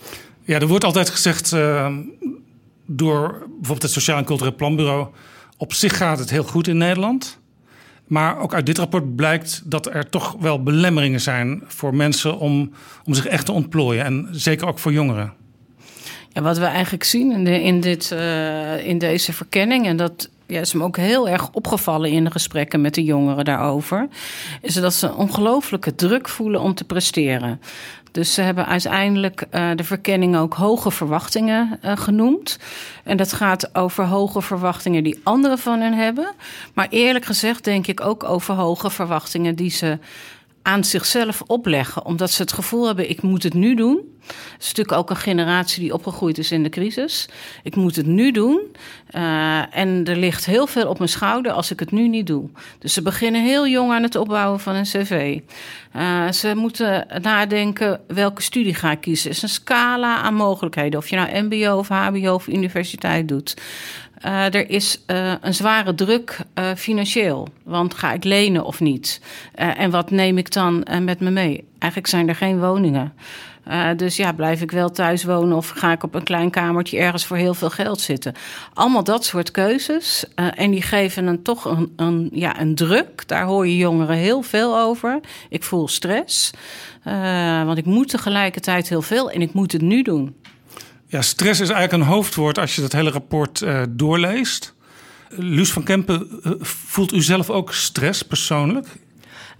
Ja, 0.50 0.60
er 0.60 0.68
wordt 0.68 0.84
altijd 0.84 1.10
gezegd 1.10 1.52
uh, 1.52 1.96
door 2.86 3.30
bijvoorbeeld 3.30 3.82
het 3.82 3.92
Sociaal 3.92 4.18
en 4.18 4.24
Cultureel 4.24 4.56
Planbureau... 4.56 5.08
op 5.58 5.74
zich 5.74 5.98
gaat 5.98 6.20
het 6.20 6.30
heel 6.30 6.44
goed 6.44 6.68
in 6.68 6.78
Nederland. 6.78 7.40
Maar 8.08 8.40
ook 8.40 8.54
uit 8.54 8.66
dit 8.66 8.78
rapport 8.78 9.16
blijkt 9.16 9.62
dat 9.66 9.86
er 9.86 10.10
toch 10.10 10.36
wel 10.40 10.64
belemmeringen 10.64 11.22
zijn... 11.22 11.64
voor 11.66 11.96
mensen 11.96 12.38
om, 12.38 12.72
om 13.06 13.14
zich 13.14 13.26
echt 13.26 13.46
te 13.46 13.52
ontplooien. 13.52 14.06
En 14.06 14.28
zeker 14.32 14.68
ook 14.68 14.80
voor 14.80 14.92
jongeren. 14.92 15.34
Ja, 16.30 16.42
wat 16.42 16.58
we 16.58 16.66
eigenlijk 16.66 17.04
zien 17.04 17.32
in, 17.32 17.48
in, 17.48 17.82
dit, 17.82 18.12
uh, 18.14 18.86
in 18.86 18.98
deze 18.98 19.34
verkenning... 19.34 19.86
en 19.86 19.98
dat 19.98 20.30
ja, 20.50 20.60
is 20.60 20.74
me 20.74 20.84
ook 20.84 20.98
heel 20.98 21.30
erg 21.30 21.50
opgevallen 21.52 22.12
in 22.12 22.24
de 22.24 22.32
gesprekken 22.32 22.82
met 22.82 22.94
de 22.94 23.04
jongeren 23.04 23.46
daarover... 23.46 24.08
is 24.62 24.74
dat 24.74 24.94
ze 24.94 25.08
een 25.08 25.14
ongelooflijke 25.14 25.96
druk 25.96 26.30
voelen 26.30 26.62
om 26.62 26.74
te 26.74 26.84
presteren. 26.84 27.60
Dus 28.12 28.34
ze 28.34 28.42
hebben 28.42 28.66
uiteindelijk 28.66 29.46
uh, 29.52 29.70
de 29.76 29.84
verkenning 29.84 30.38
ook 30.38 30.54
hoge 30.54 30.92
verwachtingen 30.92 31.80
uh, 31.86 31.98
genoemd. 31.98 32.60
En 33.04 33.18
dat 33.18 33.34
gaat 33.34 33.76
over 33.76 34.06
hoge 34.06 34.42
verwachtingen 34.42 35.04
die 35.04 35.20
anderen 35.24 35.58
van 35.58 35.80
hen 35.80 35.94
hebben. 35.94 36.34
Maar 36.74 36.88
eerlijk 36.90 37.26
gezegd 37.26 37.64
denk 37.64 37.88
ik 37.88 38.02
ook 38.02 38.24
over 38.24 38.56
hoge 38.56 38.90
verwachtingen 38.90 39.56
die 39.56 39.72
ze 39.72 39.98
aan 40.70 40.84
zichzelf 40.84 41.42
opleggen. 41.48 42.06
Omdat 42.06 42.32
ze 42.32 42.42
het 42.42 42.54
gevoel 42.54 42.86
hebben, 42.86 43.10
ik 43.10 43.22
moet 43.22 43.44
het 43.44 43.54
nu 43.54 43.76
doen. 43.76 44.18
Het 44.28 44.62
is 44.62 44.68
natuurlijk 44.68 44.98
ook 44.98 45.10
een 45.10 45.16
generatie 45.16 45.82
die 45.82 45.94
opgegroeid 45.94 46.38
is 46.38 46.52
in 46.52 46.64
de 46.64 46.70
crisis. 46.70 47.30
Ik 47.64 47.76
moet 47.76 47.96
het 47.96 48.06
nu 48.06 48.32
doen. 48.32 48.62
Uh, 49.16 49.78
en 49.78 50.06
er 50.06 50.16
ligt 50.16 50.46
heel 50.46 50.68
veel 50.68 50.88
op 50.88 50.98
mijn 50.98 51.10
schouder 51.10 51.52
als 51.52 51.72
ik 51.72 51.80
het 51.80 51.92
nu 51.92 52.08
niet 52.08 52.28
doe. 52.28 52.50
Dus 52.80 52.94
ze 52.94 53.02
beginnen 53.02 53.44
heel 53.44 53.68
jong 53.68 53.92
aan 53.92 54.04
het 54.04 54.16
opbouwen 54.16 54.60
van 54.60 54.76
een 54.76 54.84
cv. 54.84 55.40
Uh, 55.96 56.32
ze 56.32 56.56
moeten 56.56 57.08
nadenken 57.22 58.02
welke 58.08 58.42
studie 58.42 58.74
ga 58.74 58.92
ik 58.92 59.02
kiezen. 59.02 59.28
Het 59.28 59.38
is 59.38 59.44
een 59.44 59.50
scala 59.50 60.18
aan 60.18 60.34
mogelijkheden. 60.34 61.00
Of 61.00 61.08
je 61.08 61.16
nou 61.16 61.42
mbo 61.42 61.78
of 61.78 61.88
hbo 61.88 62.34
of 62.34 62.48
universiteit 62.48 63.28
doet. 63.28 63.54
Uh, 64.26 64.54
er 64.54 64.70
is 64.70 65.04
uh, 65.08 65.34
een 65.42 65.54
zware 65.54 65.96
druk 65.96 66.38
uh, 66.60 66.70
financieel. 66.76 67.48
Want 67.64 67.94
ga 67.94 68.14
ik 68.14 68.24
lenen 68.24 68.66
of 68.66 68.80
niet? 68.80 69.22
en 69.54 69.92
wat 69.92 70.12
neem 70.12 70.38
ik 70.38 70.52
dan 70.52 70.86
met 71.02 71.20
me 71.20 71.30
mee? 71.30 71.68
Eigenlijk 71.80 72.12
zijn 72.12 72.28
er 72.28 72.36
geen 72.36 72.60
woningen. 72.60 73.14
dus 73.96 74.16
ja, 74.16 74.32
blijf 74.32 74.62
ik 74.62 74.72
wel 74.72 74.92
thuis 74.92 75.24
wonen 75.24 75.58
of 75.58 75.70
ga 75.70 75.92
ik 75.92 76.04
op 76.04 76.16
een 76.16 76.24
klein 76.24 76.50
kamertje 76.50 76.98
ergens 76.98 77.26
voor 77.26 77.38
heel 77.38 77.54
veel 77.54 77.70
geld 77.70 78.02
zitten? 78.02 78.34
Allemaal 78.74 79.04
dat 79.04 79.26
soort 79.26 79.52
keuzes. 79.52 80.26
en 80.36 80.72
die 80.72 80.82
geven 80.82 81.28
een, 81.28 81.42
toch 81.44 81.66
een, 81.66 81.94
een, 81.96 82.30
ja, 82.34 82.60
een 82.60 82.76
druk. 82.76 83.28
Daar 83.28 83.46
hoor 83.46 83.68
je 83.68 83.78
jongeren 83.78 84.16
heel 84.16 84.42
veel 84.42 84.80
over. 84.80 85.20
Ik 85.50 85.64
voel 85.64 85.88
stress. 85.88 86.52
want 87.66 87.78
ik 87.78 87.86
moet 87.86 88.10
tegelijkertijd 88.10 88.90
heel 88.90 89.02
veel 89.02 89.32
en 89.32 89.42
ik 89.42 89.54
moet 89.54 89.72
het 89.72 89.82
nu 89.82 90.02
doen. 90.02 90.36
Ja, 91.12 91.22
stress 91.22 91.60
is 91.60 91.70
eigenlijk 91.70 92.04
een 92.04 92.14
hoofdwoord 92.14 92.58
als 92.58 92.76
je 92.76 92.82
dat 92.82 92.92
hele 92.92 93.10
rapport 93.10 93.62
uh, 93.62 93.84
doorleest. 93.90 94.74
Luus 95.30 95.72
van 95.72 95.84
Kempen, 95.84 96.28
uh, 96.44 96.52
voelt 96.62 97.14
u 97.14 97.22
zelf 97.22 97.50
ook 97.50 97.74
stress 97.74 98.24
persoonlijk? 98.24 98.88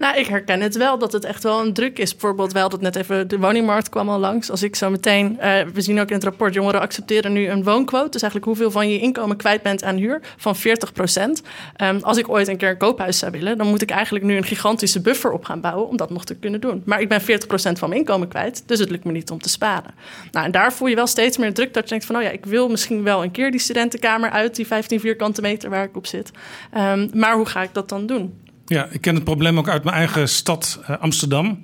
Nou, 0.00 0.18
ik 0.18 0.26
herken 0.26 0.60
het 0.60 0.76
wel 0.76 0.98
dat 0.98 1.12
het 1.12 1.24
echt 1.24 1.42
wel 1.42 1.60
een 1.60 1.72
druk 1.72 1.98
is. 1.98 2.10
Bijvoorbeeld, 2.10 2.52
wel 2.52 2.68
dat 2.68 2.80
net 2.80 2.96
even 2.96 3.28
de 3.28 3.38
woningmarkt 3.38 3.88
kwam 3.88 4.08
al 4.08 4.18
langs. 4.18 4.50
Als 4.50 4.62
ik 4.62 4.76
zo 4.76 4.90
meteen, 4.90 5.38
uh, 5.42 5.60
we 5.72 5.80
zien 5.80 6.00
ook 6.00 6.08
in 6.08 6.14
het 6.14 6.24
rapport, 6.24 6.54
jongeren 6.54 6.80
accepteren 6.80 7.32
nu 7.32 7.48
een 7.48 7.64
woonquote. 7.64 8.10
Dus 8.10 8.22
eigenlijk 8.22 8.44
hoeveel 8.44 8.70
van 8.70 8.90
je 8.90 8.98
inkomen 8.98 9.36
kwijt 9.36 9.62
bent 9.62 9.84
aan 9.84 9.96
huur 9.96 10.20
van 10.36 10.56
40 10.56 10.92
procent. 10.92 11.42
Um, 11.82 11.98
als 12.02 12.16
ik 12.16 12.28
ooit 12.28 12.48
een 12.48 12.56
keer 12.56 12.70
een 12.70 12.76
koophuis 12.76 13.18
zou 13.18 13.32
willen, 13.32 13.58
dan 13.58 13.66
moet 13.66 13.82
ik 13.82 13.90
eigenlijk 13.90 14.24
nu 14.24 14.36
een 14.36 14.44
gigantische 14.44 15.00
buffer 15.00 15.32
op 15.32 15.44
gaan 15.44 15.60
bouwen 15.60 15.88
om 15.88 15.96
dat 15.96 16.10
nog 16.10 16.24
te 16.24 16.34
kunnen 16.34 16.60
doen. 16.60 16.82
Maar 16.84 17.00
ik 17.00 17.08
ben 17.08 17.20
40 17.20 17.48
procent 17.48 17.78
van 17.78 17.88
mijn 17.88 18.00
inkomen 18.00 18.28
kwijt, 18.28 18.62
dus 18.66 18.78
het 18.78 18.90
lukt 18.90 19.04
me 19.04 19.12
niet 19.12 19.30
om 19.30 19.40
te 19.40 19.48
sparen. 19.48 19.94
Nou, 20.32 20.46
en 20.46 20.52
daar 20.52 20.72
voel 20.72 20.88
je 20.88 20.94
wel 20.94 21.06
steeds 21.06 21.36
meer 21.36 21.54
druk 21.54 21.74
dat 21.74 21.82
je 21.82 21.88
denkt 21.88 22.04
van, 22.04 22.16
oh 22.16 22.22
ja, 22.22 22.30
ik 22.30 22.46
wil 22.46 22.68
misschien 22.68 23.02
wel 23.02 23.22
een 23.22 23.30
keer 23.30 23.50
die 23.50 23.60
studentenkamer 23.60 24.30
uit, 24.30 24.56
die 24.56 24.66
15 24.66 25.00
vierkante 25.00 25.40
meter 25.40 25.70
waar 25.70 25.84
ik 25.84 25.96
op 25.96 26.06
zit. 26.06 26.30
Um, 26.76 27.10
maar 27.12 27.34
hoe 27.34 27.46
ga 27.46 27.62
ik 27.62 27.70
dat 27.74 27.88
dan 27.88 28.06
doen? 28.06 28.48
Ja, 28.70 28.88
ik 28.90 29.00
ken 29.00 29.14
het 29.14 29.24
probleem 29.24 29.58
ook 29.58 29.68
uit 29.68 29.84
mijn 29.84 29.96
eigen 29.96 30.28
stad 30.28 30.80
uh, 30.82 30.98
Amsterdam. 31.00 31.60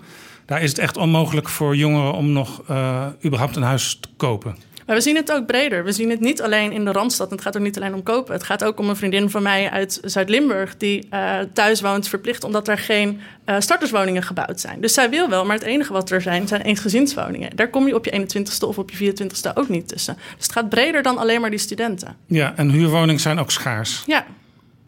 Daar 0.46 0.62
is 0.62 0.68
het 0.68 0.78
echt 0.78 0.96
onmogelijk 0.96 1.48
voor 1.48 1.76
jongeren 1.76 2.12
om 2.12 2.32
nog 2.32 2.62
uh, 2.70 3.06
überhaupt 3.25 3.56
een 3.56 3.62
huis 3.62 3.98
te 4.00 4.08
kopen. 4.16 4.56
Maar 4.86 4.96
we 4.96 5.02
zien 5.02 5.16
het 5.16 5.32
ook 5.32 5.46
breder. 5.46 5.84
We 5.84 5.92
zien 5.92 6.10
het 6.10 6.20
niet 6.20 6.42
alleen 6.42 6.72
in 6.72 6.84
de 6.84 6.92
Randstad. 6.92 7.30
Het 7.30 7.40
gaat 7.40 7.56
ook 7.56 7.62
niet 7.62 7.76
alleen 7.76 7.94
om 7.94 8.02
kopen. 8.02 8.34
Het 8.34 8.42
gaat 8.42 8.64
ook 8.64 8.78
om 8.78 8.88
een 8.88 8.96
vriendin 8.96 9.30
van 9.30 9.42
mij 9.42 9.70
uit 9.70 9.98
Zuid-Limburg... 10.02 10.76
die 10.76 11.08
uh, 11.10 11.38
thuis 11.52 11.80
woont 11.80 12.08
verplicht 12.08 12.44
omdat 12.44 12.68
er 12.68 12.78
geen 12.78 13.20
uh, 13.46 13.56
starterswoningen 13.58 14.22
gebouwd 14.22 14.60
zijn. 14.60 14.80
Dus 14.80 14.94
zij 14.94 15.10
wil 15.10 15.28
wel, 15.28 15.44
maar 15.44 15.56
het 15.56 15.64
enige 15.64 15.92
wat 15.92 16.10
er 16.10 16.22
zijn... 16.22 16.48
zijn 16.48 16.62
eensgezinswoningen. 16.62 17.56
Daar 17.56 17.70
kom 17.70 17.86
je 17.86 17.94
op 17.94 18.04
je 18.04 18.26
21ste 18.26 18.66
of 18.66 18.78
op 18.78 18.90
je 18.90 19.12
24ste 19.12 19.54
ook 19.54 19.68
niet 19.68 19.88
tussen. 19.88 20.14
Dus 20.14 20.46
het 20.46 20.52
gaat 20.52 20.68
breder 20.68 21.02
dan 21.02 21.18
alleen 21.18 21.40
maar 21.40 21.50
die 21.50 21.58
studenten. 21.58 22.16
Ja, 22.26 22.52
en 22.56 22.70
huurwoningen 22.70 23.20
zijn 23.20 23.38
ook 23.38 23.50
schaars. 23.50 24.02
Ja. 24.06 24.26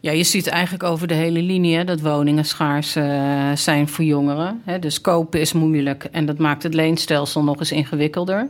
Ja, 0.01 0.11
je 0.11 0.23
ziet 0.23 0.47
eigenlijk 0.47 0.83
over 0.83 1.07
de 1.07 1.13
hele 1.13 1.41
linie 1.41 1.83
dat 1.83 2.01
woningen 2.01 2.45
schaars 2.45 2.95
uh, 2.95 3.51
zijn 3.55 3.87
voor 3.87 4.05
jongeren. 4.05 4.61
Hè. 4.65 4.79
Dus 4.79 5.01
kopen 5.01 5.39
is 5.39 5.53
moeilijk 5.53 6.03
en 6.11 6.25
dat 6.25 6.37
maakt 6.37 6.63
het 6.63 6.73
leenstelsel 6.73 7.43
nog 7.43 7.59
eens 7.59 7.71
ingewikkelder. 7.71 8.47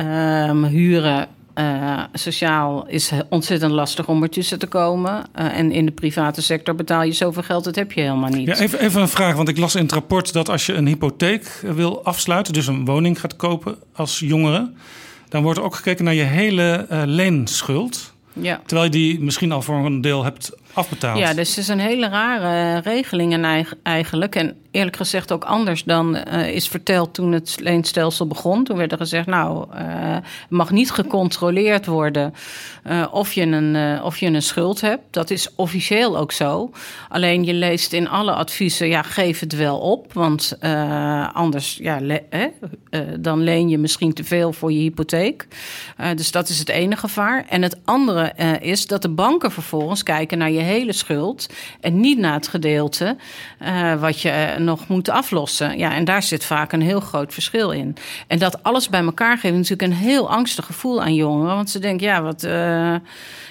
Um, 0.00 0.64
huren 0.64 1.28
uh, 1.58 2.02
sociaal 2.12 2.86
is 2.86 3.12
ontzettend 3.28 3.72
lastig 3.72 4.08
om 4.08 4.22
ertussen 4.22 4.58
te 4.58 4.66
komen. 4.66 5.24
Uh, 5.38 5.58
en 5.58 5.72
in 5.72 5.86
de 5.86 5.92
private 5.92 6.42
sector 6.42 6.74
betaal 6.74 7.02
je 7.02 7.12
zoveel 7.12 7.42
geld, 7.42 7.64
dat 7.64 7.74
heb 7.74 7.92
je 7.92 8.00
helemaal 8.00 8.30
niet. 8.30 8.46
Ja, 8.46 8.58
even, 8.58 8.80
even 8.80 9.00
een 9.00 9.08
vraag, 9.08 9.34
want 9.34 9.48
ik 9.48 9.58
las 9.58 9.74
in 9.74 9.82
het 9.82 9.92
rapport 9.92 10.32
dat 10.32 10.48
als 10.48 10.66
je 10.66 10.72
een 10.72 10.86
hypotheek 10.86 11.62
wil 11.74 12.04
afsluiten, 12.04 12.52
dus 12.52 12.66
een 12.66 12.84
woning 12.84 13.20
gaat 13.20 13.36
kopen 13.36 13.76
als 13.92 14.18
jongere, 14.18 14.72
dan 15.28 15.42
wordt 15.42 15.58
er 15.58 15.64
ook 15.64 15.74
gekeken 15.74 16.04
naar 16.04 16.14
je 16.14 16.22
hele 16.22 16.86
uh, 16.92 17.02
leenschuld. 17.04 18.14
Ja. 18.32 18.60
Terwijl 18.66 18.84
je 18.84 18.98
die 18.98 19.20
misschien 19.20 19.52
al 19.52 19.62
voor 19.62 19.86
een 19.86 20.00
deel 20.00 20.24
hebt 20.24 20.52
afbetaald. 20.76 21.18
Ja, 21.18 21.34
dus 21.34 21.48
het 21.48 21.58
is 21.58 21.68
een 21.68 21.78
hele 21.78 22.08
rare 22.08 22.80
regeling 22.80 23.44
eigenlijk. 23.82 24.34
En 24.34 24.56
eerlijk 24.76 24.96
gezegd 24.96 25.32
ook 25.32 25.44
anders 25.44 25.84
dan 25.84 26.16
uh, 26.16 26.54
is 26.54 26.68
verteld 26.68 27.14
toen 27.14 27.32
het 27.32 27.56
leenstelsel 27.60 28.26
begon. 28.26 28.64
Toen 28.64 28.76
werd 28.76 28.92
er 28.92 28.98
gezegd, 28.98 29.26
nou, 29.26 29.66
uh, 29.74 30.16
mag 30.48 30.70
niet 30.70 30.90
gecontroleerd 30.90 31.86
worden 31.86 32.34
uh, 32.86 33.06
of, 33.10 33.32
je 33.32 33.42
een, 33.42 34.02
of 34.02 34.18
je 34.18 34.26
een 34.26 34.42
schuld 34.42 34.80
hebt. 34.80 35.02
Dat 35.10 35.30
is 35.30 35.54
officieel 35.54 36.18
ook 36.18 36.32
zo. 36.32 36.70
Alleen 37.08 37.44
je 37.44 37.54
leest 37.54 37.92
in 37.92 38.08
alle 38.08 38.32
adviezen, 38.32 38.88
ja, 38.88 39.02
geef 39.02 39.40
het 39.40 39.56
wel 39.56 39.78
op. 39.78 40.12
Want 40.12 40.58
anders, 41.32 41.76
ja, 41.76 42.00
dan 43.20 43.42
leen 43.42 43.68
je 43.68 43.78
misschien 43.78 44.12
te 44.12 44.24
veel 44.24 44.52
voor 44.52 44.72
je 44.72 44.78
hypotheek. 44.78 45.46
dus 46.16 46.30
dat 46.30 46.48
is 46.48 46.58
het 46.58 46.68
ene 46.68 46.96
gevaar. 46.96 47.44
En 47.48 47.62
het 47.62 47.76
andere 47.84 48.32
is 48.60 48.86
dat 48.86 49.02
de 49.02 49.08
banken 49.08 49.52
vervolgens 49.52 50.02
kijken 50.02 50.38
naar 50.38 50.50
je 50.50 50.60
hele 50.60 50.92
schuld 50.92 51.48
en 51.80 52.00
niet 52.00 52.18
naar 52.18 52.34
het 52.34 52.48
gedeelte 52.48 53.16
wat 54.00 54.20
je 54.20 54.54
nog 54.66 54.88
moeten 54.88 55.12
aflossen. 55.12 55.78
Ja, 55.78 55.94
en 55.94 56.04
daar 56.04 56.22
zit 56.22 56.44
vaak 56.44 56.72
een 56.72 56.82
heel 56.82 57.00
groot 57.00 57.32
verschil 57.32 57.70
in. 57.70 57.96
En 58.26 58.38
dat 58.38 58.62
alles 58.62 58.88
bij 58.88 59.02
elkaar 59.02 59.38
geeft 59.38 59.54
natuurlijk 59.54 59.82
een 59.82 59.92
heel 59.92 60.30
angstig 60.30 60.66
gevoel 60.66 61.02
aan 61.02 61.14
jongeren. 61.14 61.54
Want 61.54 61.70
ze 61.70 61.78
denken, 61.78 62.06
ja, 62.06 62.22
wat, 62.22 62.44
uh, 62.44 62.94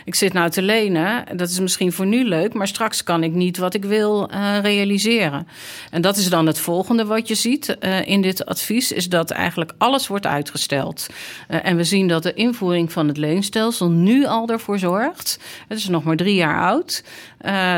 ik 0.05 0.15
zit 0.15 0.34
nou 0.34 0.50
te 0.50 0.62
lenen. 0.62 1.38
Dat 1.38 1.50
is 1.50 1.60
misschien 1.60 1.91
voor 1.91 2.05
nu 2.05 2.24
leuk, 2.24 2.53
maar 2.53 2.67
straks 2.67 3.03
kan 3.03 3.24
ik 3.24 3.34
niet 3.34 3.57
wat 3.57 3.74
ik 3.74 3.86
wil 3.86 4.29
uh, 4.31 4.57
realiseren. 4.62 5.48
En 5.91 6.01
dat 6.01 6.17
is 6.17 6.29
dan 6.29 6.45
het 6.45 6.60
volgende 6.60 7.05
wat 7.05 7.27
je 7.27 7.36
ziet 7.36 7.77
uh, 7.79 8.07
in 8.07 8.22
dit 8.22 8.45
advies, 8.45 8.91
is 8.91 9.10
dat 9.10 9.31
eigenlijk 9.31 9.74
alles 9.77 10.07
wordt 10.07 10.25
uitgesteld. 10.25 11.07
en 11.48 11.75
we 11.75 11.84
zien 11.84 12.07
dat 12.07 12.24
de 12.24 12.34
invoering 12.34 12.91
van 12.91 13.07
het 13.07 13.17
leenstelsel 13.17 13.89
nu 13.89 14.25
al 14.25 14.48
ervoor 14.48 14.79
zorgt, 14.79 15.39
het 15.67 15.77
is 15.77 15.88
nog 15.88 16.03
maar 16.03 16.15
drie 16.15 16.36
jaar 16.36 16.62
oud, 16.62 17.03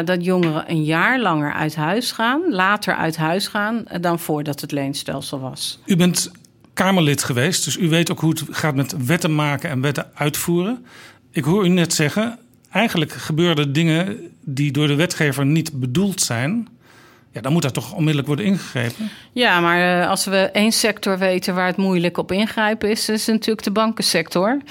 dat 0.05 0.25
jongeren 0.25 0.63
een 0.67 0.83
jaar 0.83 1.19
langer 1.19 1.53
uit 1.53 1.75
huis 1.75 2.11
gaan, 2.11 2.41
later 2.49 2.95
uit 2.95 3.17
huis 3.17 3.47
gaan 3.47 3.83
dan 4.01 4.19
voordat 4.19 4.61
het 4.61 4.71
leenstelsel 4.71 5.39
was. 5.39 5.79
U 5.85 5.95
bent 5.95 6.31
Kamerlid 6.73 7.23
geweest, 7.23 7.65
dus 7.65 7.77
u 7.77 7.89
weet 7.89 8.11
ook 8.11 8.19
hoe 8.19 8.29
het 8.29 8.43
gaat 8.49 8.75
met 8.75 9.05
wetten 9.05 9.35
maken 9.35 9.69
en 9.69 9.81
wetten 9.81 10.11
uitvoeren. 10.13 10.85
Ik 11.31 11.43
hoor 11.43 11.65
u 11.65 11.69
net 11.69 11.93
zeggen, 11.93 12.39
eigenlijk 12.71 13.11
gebeuren 13.11 13.73
dingen 13.73 14.17
die 14.43 14.71
door 14.71 14.87
de 14.87 14.95
wetgever 14.95 15.45
niet 15.45 15.79
bedoeld 15.79 16.21
zijn. 16.21 16.67
Dan 17.41 17.51
moet 17.51 17.61
daar 17.61 17.71
toch 17.71 17.91
onmiddellijk 17.91 18.27
worden 18.27 18.45
ingegrepen. 18.45 19.09
Ja, 19.31 19.59
maar 19.59 20.01
uh, 20.01 20.09
als 20.09 20.25
we 20.25 20.37
één 20.37 20.71
sector 20.71 21.17
weten 21.17 21.55
waar 21.55 21.67
het 21.67 21.77
moeilijk 21.77 22.17
op 22.17 22.31
ingrijpen 22.31 22.89
is, 22.89 23.09
is 23.09 23.25
natuurlijk 23.25 23.63
de 23.63 23.71
bankensector. 23.71 24.61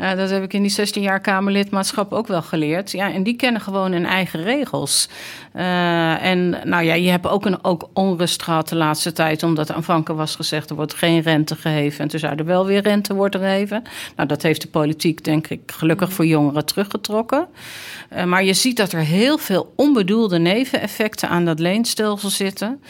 Uh, 0.00 0.14
dat 0.14 0.30
heb 0.30 0.42
ik 0.42 0.52
in 0.52 0.62
die 0.62 0.70
16 0.70 1.02
jaar 1.02 1.20
Kamerlidmaatschap 1.20 2.12
ook 2.12 2.26
wel 2.26 2.42
geleerd. 2.42 2.90
Ja, 2.90 3.12
en 3.12 3.22
die 3.22 3.36
kennen 3.36 3.60
gewoon 3.60 3.92
hun 3.92 4.06
eigen 4.06 4.42
regels. 4.42 5.08
Uh, 5.56 6.24
en 6.24 6.48
nou 6.64 6.84
ja, 6.84 6.94
je 6.94 7.10
hebt 7.10 7.26
ook 7.26 7.46
een 7.46 7.64
ook 7.64 7.88
onrust 7.92 8.42
gehad 8.42 8.68
de 8.68 8.76
laatste 8.76 9.12
tijd, 9.12 9.42
omdat 9.42 9.72
aanvankelijk 9.72 10.20
was 10.20 10.34
gezegd 10.34 10.70
er 10.70 10.76
wordt 10.76 10.94
geen 10.94 11.20
rente 11.20 11.54
gegeven. 11.54 12.00
En 12.00 12.08
toen 12.08 12.18
zou 12.18 12.36
er 12.36 12.44
wel 12.44 12.66
weer 12.66 12.82
rente 12.82 13.14
worden 13.14 13.40
gegeven. 13.40 13.82
Nou, 14.16 14.28
dat 14.28 14.42
heeft 14.42 14.62
de 14.62 14.68
politiek, 14.68 15.24
denk 15.24 15.48
ik, 15.48 15.60
gelukkig 15.66 16.12
voor 16.12 16.26
jongeren 16.26 16.64
teruggetrokken. 16.64 17.46
maar 18.26 18.44
je 18.44 18.54
ziet 18.54 18.76
dat 18.76 18.92
er 18.92 19.00
heel 19.00 19.38
veel 19.38 19.72
onbedoelde 19.76 20.38
neveneffecten 20.38 21.28
aan 21.28 21.44
dat 21.44 21.58
leenstel 21.58 22.15
zitten. 22.20 22.82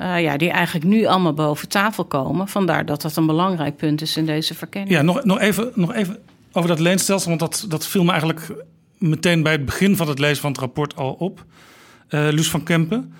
Uh, 0.00 0.22
ja, 0.22 0.36
die 0.36 0.50
eigenlijk 0.50 0.84
nu 0.84 1.04
allemaal 1.04 1.34
boven 1.34 1.68
tafel 1.68 2.04
komen. 2.04 2.48
Vandaar 2.48 2.86
dat 2.86 3.02
dat 3.02 3.16
een 3.16 3.26
belangrijk 3.26 3.76
punt 3.76 4.02
is 4.02 4.16
in 4.16 4.26
deze 4.26 4.54
verkenning. 4.54 4.96
Ja, 4.96 5.02
nog, 5.02 5.24
nog, 5.24 5.40
even, 5.40 5.72
nog 5.74 5.94
even 5.94 6.18
over 6.52 6.68
dat 6.68 6.78
leenstelsel. 6.78 7.28
Want 7.28 7.40
dat, 7.40 7.64
dat 7.68 7.86
viel 7.86 8.04
me 8.04 8.10
eigenlijk 8.10 8.64
meteen 8.98 9.42
bij 9.42 9.52
het 9.52 9.64
begin 9.64 9.96
van 9.96 10.08
het 10.08 10.18
lezen 10.18 10.40
van 10.40 10.50
het 10.50 10.60
rapport 10.60 10.96
al 10.96 11.12
op. 11.12 11.44
Uh, 12.10 12.28
Luus 12.30 12.50
van 12.50 12.62
Kempen. 12.62 13.14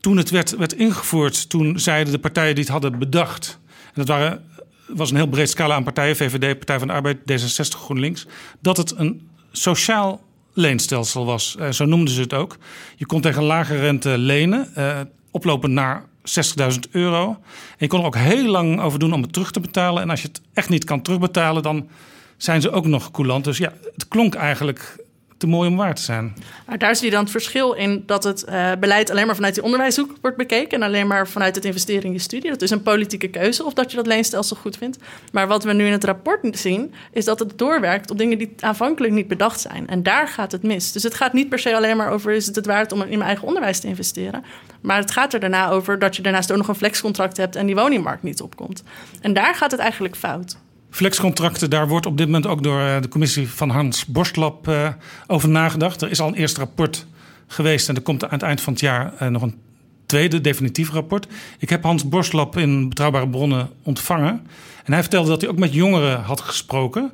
Toen 0.00 0.16
het 0.16 0.30
werd, 0.30 0.56
werd 0.56 0.72
ingevoerd, 0.72 1.48
toen 1.48 1.78
zeiden 1.78 2.12
de 2.12 2.18
partijen 2.18 2.54
die 2.54 2.64
het 2.64 2.72
hadden 2.72 2.98
bedacht. 2.98 3.58
En 3.66 3.92
dat 3.94 4.08
waren, 4.08 4.44
was 4.86 5.10
een 5.10 5.16
heel 5.16 5.26
breed 5.26 5.50
scala 5.50 5.74
aan 5.74 5.84
partijen: 5.84 6.16
VVD, 6.16 6.56
Partij 6.56 6.78
van 6.78 6.88
de 6.88 6.94
Arbeid, 6.94 7.18
D66, 7.18 7.78
GroenLinks. 7.78 8.26
Dat 8.60 8.76
het 8.76 8.94
een 8.96 9.28
sociaal 9.52 10.20
leenstelsel 10.52 11.24
was. 11.24 11.56
Uh, 11.58 11.70
zo 11.70 11.84
noemden 11.84 12.14
ze 12.14 12.20
het 12.20 12.34
ook. 12.34 12.56
Je 12.96 13.06
kon 13.06 13.20
tegen 13.20 13.42
lage 13.42 13.76
rente 13.76 14.18
lenen, 14.18 14.68
uh, 14.78 15.00
oplopend 15.30 15.72
naar 15.72 16.04
60.000 16.20 16.78
euro. 16.90 17.28
En 17.28 17.76
je 17.78 17.86
kon 17.86 18.00
er 18.00 18.06
ook 18.06 18.16
heel 18.16 18.46
lang 18.46 18.80
over 18.80 18.98
doen 18.98 19.12
om 19.12 19.22
het 19.22 19.32
terug 19.32 19.50
te 19.50 19.60
betalen. 19.60 20.02
En 20.02 20.10
als 20.10 20.22
je 20.22 20.28
het 20.28 20.40
echt 20.52 20.68
niet 20.68 20.84
kan 20.84 21.02
terugbetalen, 21.02 21.62
dan 21.62 21.88
zijn 22.36 22.60
ze 22.60 22.70
ook 22.70 22.86
nog 22.86 23.10
coulant. 23.10 23.44
Dus 23.44 23.58
ja, 23.58 23.72
het 23.94 24.08
klonk 24.08 24.34
eigenlijk 24.34 24.96
te 25.40 25.46
mooi 25.46 25.68
om 25.68 25.76
waar 25.76 25.94
te 25.94 26.02
zijn. 26.02 26.34
Daar 26.78 26.96
zie 26.96 27.04
je 27.04 27.10
dan 27.10 27.22
het 27.22 27.30
verschil 27.30 27.72
in 27.72 28.02
dat 28.06 28.24
het 28.24 28.44
uh, 28.48 28.72
beleid 28.80 29.10
alleen 29.10 29.26
maar 29.26 29.34
vanuit 29.34 29.54
die 29.54 29.62
onderwijshoek 29.62 30.14
wordt 30.20 30.36
bekeken 30.36 30.70
en 30.70 30.82
alleen 30.82 31.06
maar 31.06 31.28
vanuit 31.28 31.54
het 31.54 31.64
investeren 31.64 32.02
in 32.02 32.12
je 32.12 32.18
studie. 32.18 32.50
Dat 32.50 32.62
is 32.62 32.70
een 32.70 32.82
politieke 32.82 33.28
keuze 33.28 33.64
of 33.64 33.72
dat 33.72 33.90
je 33.90 33.96
dat 33.96 34.06
leenstelsel 34.06 34.56
goed 34.56 34.76
vindt. 34.76 34.98
Maar 35.32 35.46
wat 35.46 35.64
we 35.64 35.72
nu 35.72 35.86
in 35.86 35.92
het 35.92 36.04
rapport 36.04 36.58
zien, 36.58 36.94
is 37.12 37.24
dat 37.24 37.38
het 37.38 37.58
doorwerkt 37.58 38.10
op 38.10 38.18
dingen 38.18 38.38
die 38.38 38.52
aanvankelijk 38.60 39.12
niet 39.12 39.28
bedacht 39.28 39.60
zijn. 39.60 39.88
En 39.88 40.02
daar 40.02 40.28
gaat 40.28 40.52
het 40.52 40.62
mis. 40.62 40.92
Dus 40.92 41.02
het 41.02 41.14
gaat 41.14 41.32
niet 41.32 41.48
per 41.48 41.58
se 41.58 41.76
alleen 41.76 41.96
maar 41.96 42.10
over 42.10 42.32
is 42.32 42.46
het 42.46 42.56
het 42.56 42.66
waard 42.66 42.92
om 42.92 43.00
in 43.02 43.08
mijn 43.08 43.22
eigen 43.22 43.46
onderwijs 43.46 43.80
te 43.80 43.86
investeren. 43.86 44.44
Maar 44.80 44.96
het 44.96 45.10
gaat 45.10 45.32
er 45.32 45.40
daarna 45.40 45.68
over 45.68 45.98
dat 45.98 46.16
je 46.16 46.22
daarnaast 46.22 46.50
ook 46.50 46.58
nog 46.58 46.68
een 46.68 46.74
flexcontract 46.74 47.36
hebt 47.36 47.56
en 47.56 47.66
die 47.66 47.74
woningmarkt 47.74 48.22
niet 48.22 48.40
opkomt. 48.40 48.82
En 49.20 49.32
daar 49.32 49.54
gaat 49.54 49.70
het 49.70 49.80
eigenlijk 49.80 50.16
fout. 50.16 50.56
Flexcontracten, 50.90 51.70
daar 51.70 51.88
wordt 51.88 52.06
op 52.06 52.16
dit 52.16 52.26
moment 52.26 52.46
ook 52.46 52.62
door 52.62 52.80
eh, 52.80 53.00
de 53.00 53.08
commissie 53.08 53.48
van 53.48 53.70
Hans 53.70 54.06
Borstlap 54.06 54.68
uh, 54.68 54.88
over 55.26 55.48
nagedacht. 55.48 56.02
Er 56.02 56.10
is 56.10 56.20
al 56.20 56.28
een 56.28 56.34
eerste 56.34 56.60
rapport 56.60 57.06
geweest 57.46 57.88
en 57.88 57.94
er 57.94 58.02
komt 58.02 58.24
aan 58.24 58.30
het 58.30 58.42
eind 58.42 58.60
van 58.60 58.72
het 58.72 58.82
jaar 58.82 59.12
uh, 59.22 59.28
nog 59.28 59.42
een 59.42 59.58
tweede 60.06 60.40
definitief 60.40 60.90
rapport. 60.90 61.26
Ik 61.58 61.70
heb 61.70 61.82
Hans 61.82 62.08
Borstlap 62.08 62.56
in 62.56 62.88
Betrouwbare 62.88 63.28
Bronnen 63.28 63.70
ontvangen. 63.82 64.46
En 64.84 64.92
hij 64.92 65.00
vertelde 65.00 65.28
dat 65.28 65.40
hij 65.40 65.50
ook 65.50 65.58
met 65.58 65.74
jongeren 65.74 66.20
had 66.20 66.40
gesproken. 66.40 67.12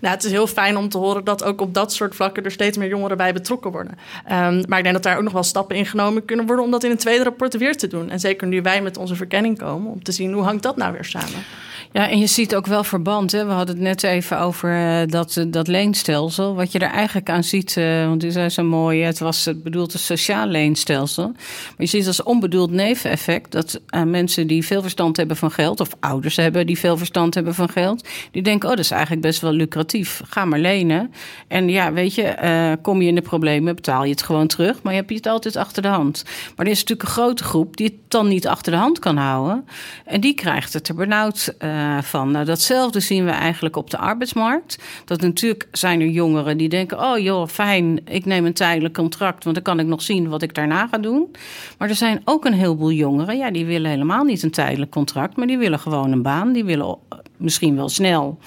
Nou, 0.00 0.14
het 0.14 0.24
is 0.24 0.30
heel 0.30 0.46
fijn 0.46 0.76
om 0.76 0.88
te 0.88 0.98
horen 0.98 1.24
dat 1.24 1.44
ook 1.44 1.60
op 1.60 1.74
dat 1.74 1.92
soort 1.92 2.14
vlakken 2.14 2.44
er 2.44 2.50
steeds 2.50 2.78
meer 2.78 2.88
jongeren 2.88 3.16
bij 3.16 3.32
betrokken 3.32 3.70
worden. 3.70 3.92
Um, 3.92 4.62
maar 4.68 4.78
ik 4.78 4.84
denk 4.84 4.92
dat 4.92 5.02
daar 5.02 5.16
ook 5.16 5.22
nog 5.22 5.32
wel 5.32 5.42
stappen 5.42 5.76
in 5.76 5.86
genomen 5.86 6.24
kunnen 6.24 6.46
worden 6.46 6.64
om 6.64 6.70
dat 6.70 6.84
in 6.84 6.90
een 6.90 6.96
tweede 6.96 7.24
rapport 7.24 7.56
weer 7.56 7.76
te 7.76 7.86
doen. 7.86 8.10
En 8.10 8.20
zeker 8.20 8.46
nu 8.46 8.62
wij 8.62 8.82
met 8.82 8.96
onze 8.96 9.14
verkenning 9.14 9.58
komen, 9.58 9.92
om 9.92 10.02
te 10.02 10.12
zien 10.12 10.32
hoe 10.32 10.42
hangt 10.42 10.62
dat 10.62 10.76
nou 10.76 10.92
weer 10.92 11.04
samen. 11.04 11.44
Ja, 11.92 12.08
en 12.08 12.18
je 12.18 12.26
ziet 12.26 12.54
ook 12.54 12.66
wel 12.66 12.84
verband. 12.84 13.32
Hè? 13.32 13.44
We 13.46 13.52
hadden 13.52 13.74
het 13.74 13.84
net 13.84 14.02
even 14.02 14.40
over 14.40 14.70
uh, 14.70 15.00
dat, 15.06 15.44
dat 15.48 15.68
leenstelsel. 15.68 16.54
Wat 16.54 16.72
je 16.72 16.78
er 16.78 16.90
eigenlijk 16.90 17.30
aan 17.30 17.44
ziet, 17.44 17.76
uh, 17.76 18.06
want 18.06 18.24
u 18.24 18.30
zei 18.30 18.48
zo 18.48 18.62
mooi, 18.62 19.02
het 19.02 19.18
was 19.18 19.48
bedoeld 19.56 19.92
een 19.92 19.98
sociaal 19.98 20.46
leenstelsel. 20.46 21.26
Maar 21.26 21.74
je 21.76 21.86
ziet 21.86 22.06
als 22.06 22.22
onbedoeld 22.22 22.70
neveneffect 22.70 23.52
dat 23.52 23.80
mensen 24.06 24.46
die 24.46 24.66
veel 24.66 24.82
verstand 24.82 25.16
hebben 25.16 25.36
van 25.36 25.50
geld, 25.50 25.80
of 25.80 25.90
ouders 26.00 26.36
hebben 26.36 26.66
die 26.66 26.78
veel 26.78 26.96
verstand 26.96 27.34
hebben 27.34 27.54
van 27.54 27.68
geld, 27.68 28.08
die 28.30 28.42
denken: 28.42 28.68
oh, 28.68 28.74
dat 28.74 28.84
is 28.84 28.90
eigenlijk 28.90 29.22
best 29.22 29.40
wel 29.40 29.52
lucratief. 29.52 30.20
Ga 30.28 30.44
maar 30.44 30.58
lenen. 30.58 31.12
En 31.48 31.68
ja, 31.68 31.92
weet 31.92 32.14
je, 32.14 32.78
kom 32.82 33.02
je 33.02 33.08
in 33.08 33.14
de 33.14 33.22
problemen, 33.22 33.74
betaal 33.74 34.04
je 34.04 34.10
het 34.10 34.22
gewoon 34.22 34.46
terug, 34.46 34.82
maar 34.82 34.92
je 34.92 34.98
hebt 34.98 35.14
het 35.14 35.26
altijd 35.26 35.56
achter 35.56 35.82
de 35.82 35.88
hand. 35.88 36.24
Maar 36.56 36.66
er 36.66 36.72
is 36.72 36.80
natuurlijk 36.80 37.08
een 37.08 37.14
grote 37.14 37.44
groep 37.44 37.76
die 37.76 37.86
het 37.86 37.96
dan 38.08 38.28
niet 38.28 38.46
achter 38.46 38.72
de 38.72 38.78
hand 38.78 38.98
kan 38.98 39.16
houden. 39.16 39.66
En 40.04 40.20
die 40.20 40.34
krijgt 40.34 40.72
het 40.72 40.88
er 40.88 40.94
benauwd 40.94 41.54
van. 42.02 42.30
Nou, 42.30 42.44
datzelfde 42.44 43.00
zien 43.00 43.24
we 43.24 43.30
eigenlijk 43.30 43.76
op 43.76 43.90
de 43.90 43.98
arbeidsmarkt. 43.98 44.78
Dat 45.04 45.20
natuurlijk 45.20 45.68
zijn 45.72 46.00
er 46.00 46.08
jongeren 46.08 46.56
die 46.56 46.68
denken: 46.68 47.00
oh 47.00 47.18
joh, 47.18 47.48
fijn, 47.48 48.00
ik 48.06 48.24
neem 48.24 48.46
een 48.46 48.52
tijdelijk 48.52 48.94
contract, 48.94 49.44
want 49.44 49.56
dan 49.56 49.64
kan 49.64 49.80
ik 49.80 49.86
nog 49.86 50.02
zien 50.02 50.28
wat 50.28 50.42
ik 50.42 50.54
daarna 50.54 50.86
ga 50.86 50.98
doen. 50.98 51.30
Maar 51.78 51.88
er 51.88 51.94
zijn 51.94 52.22
ook 52.24 52.44
een 52.44 52.52
heleboel 52.52 52.92
jongeren, 52.92 53.36
ja, 53.36 53.50
die 53.50 53.66
willen 53.66 53.90
helemaal 53.90 54.24
niet 54.24 54.42
een 54.42 54.50
tijdelijk 54.50 54.90
contract, 54.90 55.36
maar 55.36 55.46
die 55.46 55.58
willen 55.58 55.78
gewoon 55.78 56.12
een 56.12 56.22
baan. 56.22 56.52
Die 56.52 56.64
willen 56.64 56.96
misschien 57.36 57.76
wel 57.76 57.88
snel 57.88 58.38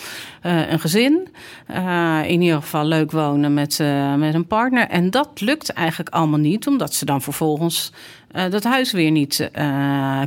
uh, 0.45 0.71
een 0.71 0.79
gezin. 0.79 1.27
Uh, 1.71 2.21
in 2.25 2.41
ieder 2.41 2.61
geval 2.61 2.85
leuk 2.85 3.11
wonen 3.11 3.53
met, 3.53 3.79
uh, 3.81 4.15
met 4.15 4.33
een 4.33 4.47
partner. 4.47 4.87
En 4.87 5.09
dat 5.09 5.41
lukt 5.41 5.69
eigenlijk 5.69 6.09
allemaal 6.09 6.39
niet, 6.39 6.67
omdat 6.67 6.93
ze 6.93 7.05
dan 7.05 7.21
vervolgens 7.21 7.91
dat 8.49 8.63
huis 8.63 8.91
weer 8.91 9.11
niet 9.11 9.49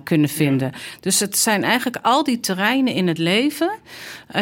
kunnen 0.03 0.29
vinden. 0.29 0.73
Dus 1.01 1.21
het 1.21 1.39
zijn 1.39 1.65
eigenlijk 1.65 1.99
al 2.03 2.25
die 2.25 2.41
terreinen 2.41 2.95
in 2.95 3.09
het 3.09 3.19
leven 3.19 3.71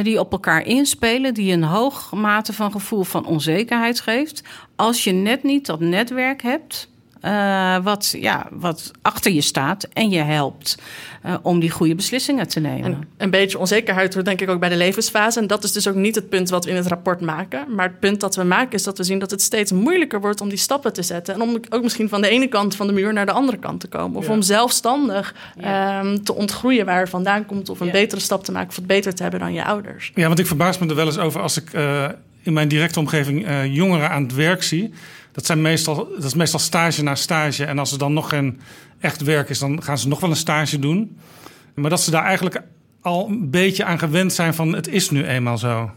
die 0.02 0.20
op 0.20 0.32
elkaar 0.32 0.62
inspelen, 0.66 1.34
die 1.34 1.52
een 1.52 1.62
hoog 1.62 2.12
mate 2.12 2.52
van 2.52 2.72
gevoel 2.72 3.02
van 3.02 3.26
onzekerheid 3.26 4.00
geeft. 4.00 4.42
Als 4.76 5.04
je 5.04 5.12
net 5.12 5.42
niet 5.42 5.66
dat 5.66 5.80
netwerk 5.80 6.42
hebt 6.42 6.88
uh, 7.26 7.76
wat, 7.82 8.14
ja, 8.18 8.46
wat 8.50 8.90
achter 9.02 9.32
je 9.32 9.40
staat 9.40 9.88
en 9.92 10.10
je 10.10 10.22
helpt 10.22 10.78
uh, 11.26 11.34
om 11.42 11.60
die 11.60 11.70
goede 11.70 11.94
beslissingen 11.94 12.48
te 12.48 12.60
nemen. 12.60 12.84
En 12.84 13.08
een 13.16 13.30
beetje 13.30 13.58
onzekerheid 13.58 14.14
hoort 14.14 14.26
denk 14.26 14.40
ik 14.40 14.50
ook 14.50 14.60
bij 14.60 14.68
de 14.68 14.76
levensfase. 14.76 15.40
En 15.40 15.46
dat 15.46 15.64
is 15.64 15.72
dus 15.72 15.88
ook 15.88 15.94
niet 15.94 16.14
het 16.14 16.28
punt 16.28 16.50
wat 16.50 16.64
we 16.64 16.70
in 16.70 16.76
het 16.76 16.86
rapport 16.86 17.20
maken. 17.20 17.74
Maar 17.74 17.88
het 17.88 18.00
punt 18.00 18.20
dat 18.20 18.36
we 18.36 18.44
maken 18.44 18.72
is 18.72 18.82
dat 18.82 18.98
we 18.98 19.04
zien 19.04 19.18
dat 19.18 19.30
het 19.30 19.42
steeds 19.42 19.72
moeilijker 19.72 20.20
wordt 20.20 20.40
om 20.40 20.48
die 20.48 20.58
stappen 20.58 20.92
te 20.92 21.02
zetten. 21.02 21.34
En 21.34 21.42
om 21.42 21.56
ook 21.70 21.82
misschien 21.82 22.08
van 22.08 22.20
de 22.20 22.28
ene 22.28 22.46
kant 22.46 22.76
van 22.76 22.86
de 22.86 22.92
muur 22.92 23.12
naar 23.12 23.26
de 23.26 23.32
andere 23.32 23.58
kant 23.58 23.80
te 23.80 23.88
komen. 23.88 24.16
Of 24.16 24.26
ja. 24.26 24.32
om 24.32 24.42
zelfstandig 24.42 25.34
ja. 25.60 26.00
um, 26.00 26.24
te 26.24 26.34
ontgroeien 26.34 26.86
waar 26.86 27.00
je 27.00 27.06
vandaan 27.06 27.46
komt. 27.46 27.68
Of 27.68 27.80
een 27.80 27.86
ja. 27.86 27.92
betere 27.92 28.20
stap 28.20 28.44
te 28.44 28.52
maken 28.52 28.68
of 28.68 28.76
het 28.76 28.86
beter 28.86 29.14
te 29.14 29.22
hebben 29.22 29.40
dan 29.40 29.52
je 29.52 29.64
ouders. 29.64 30.12
Ja, 30.14 30.26
want 30.26 30.38
ik 30.38 30.46
verbaas 30.46 30.78
me 30.78 30.88
er 30.88 30.94
wel 30.94 31.06
eens 31.06 31.18
over 31.18 31.40
als 31.40 31.56
ik 31.56 31.72
uh, 31.72 32.08
in 32.42 32.52
mijn 32.52 32.68
directe 32.68 32.98
omgeving 32.98 33.46
jongeren 33.68 34.10
aan 34.10 34.22
het 34.22 34.34
werk 34.34 34.62
zie 34.62 34.92
dat, 35.36 35.46
zijn 35.46 35.62
meestal, 35.62 36.08
dat 36.14 36.24
is 36.24 36.34
meestal 36.34 36.60
stage 36.60 37.02
na 37.02 37.14
stage. 37.14 37.64
En 37.64 37.78
als 37.78 37.92
er 37.92 37.98
dan 37.98 38.12
nog 38.12 38.28
geen 38.28 38.60
echt 39.00 39.22
werk 39.22 39.48
is, 39.48 39.58
dan 39.58 39.82
gaan 39.82 39.98
ze 39.98 40.08
nog 40.08 40.20
wel 40.20 40.30
een 40.30 40.36
stage 40.36 40.78
doen. 40.78 41.18
Maar 41.74 41.90
dat 41.90 42.00
ze 42.00 42.10
daar 42.10 42.24
eigenlijk 42.24 42.60
al 43.00 43.28
een 43.28 43.50
beetje 43.50 43.84
aan 43.84 43.98
gewend 43.98 44.32
zijn 44.32 44.54
van 44.54 44.74
het 44.74 44.88
is 44.88 45.10
nu 45.10 45.24
eenmaal 45.26 45.58
zo. 45.58 45.90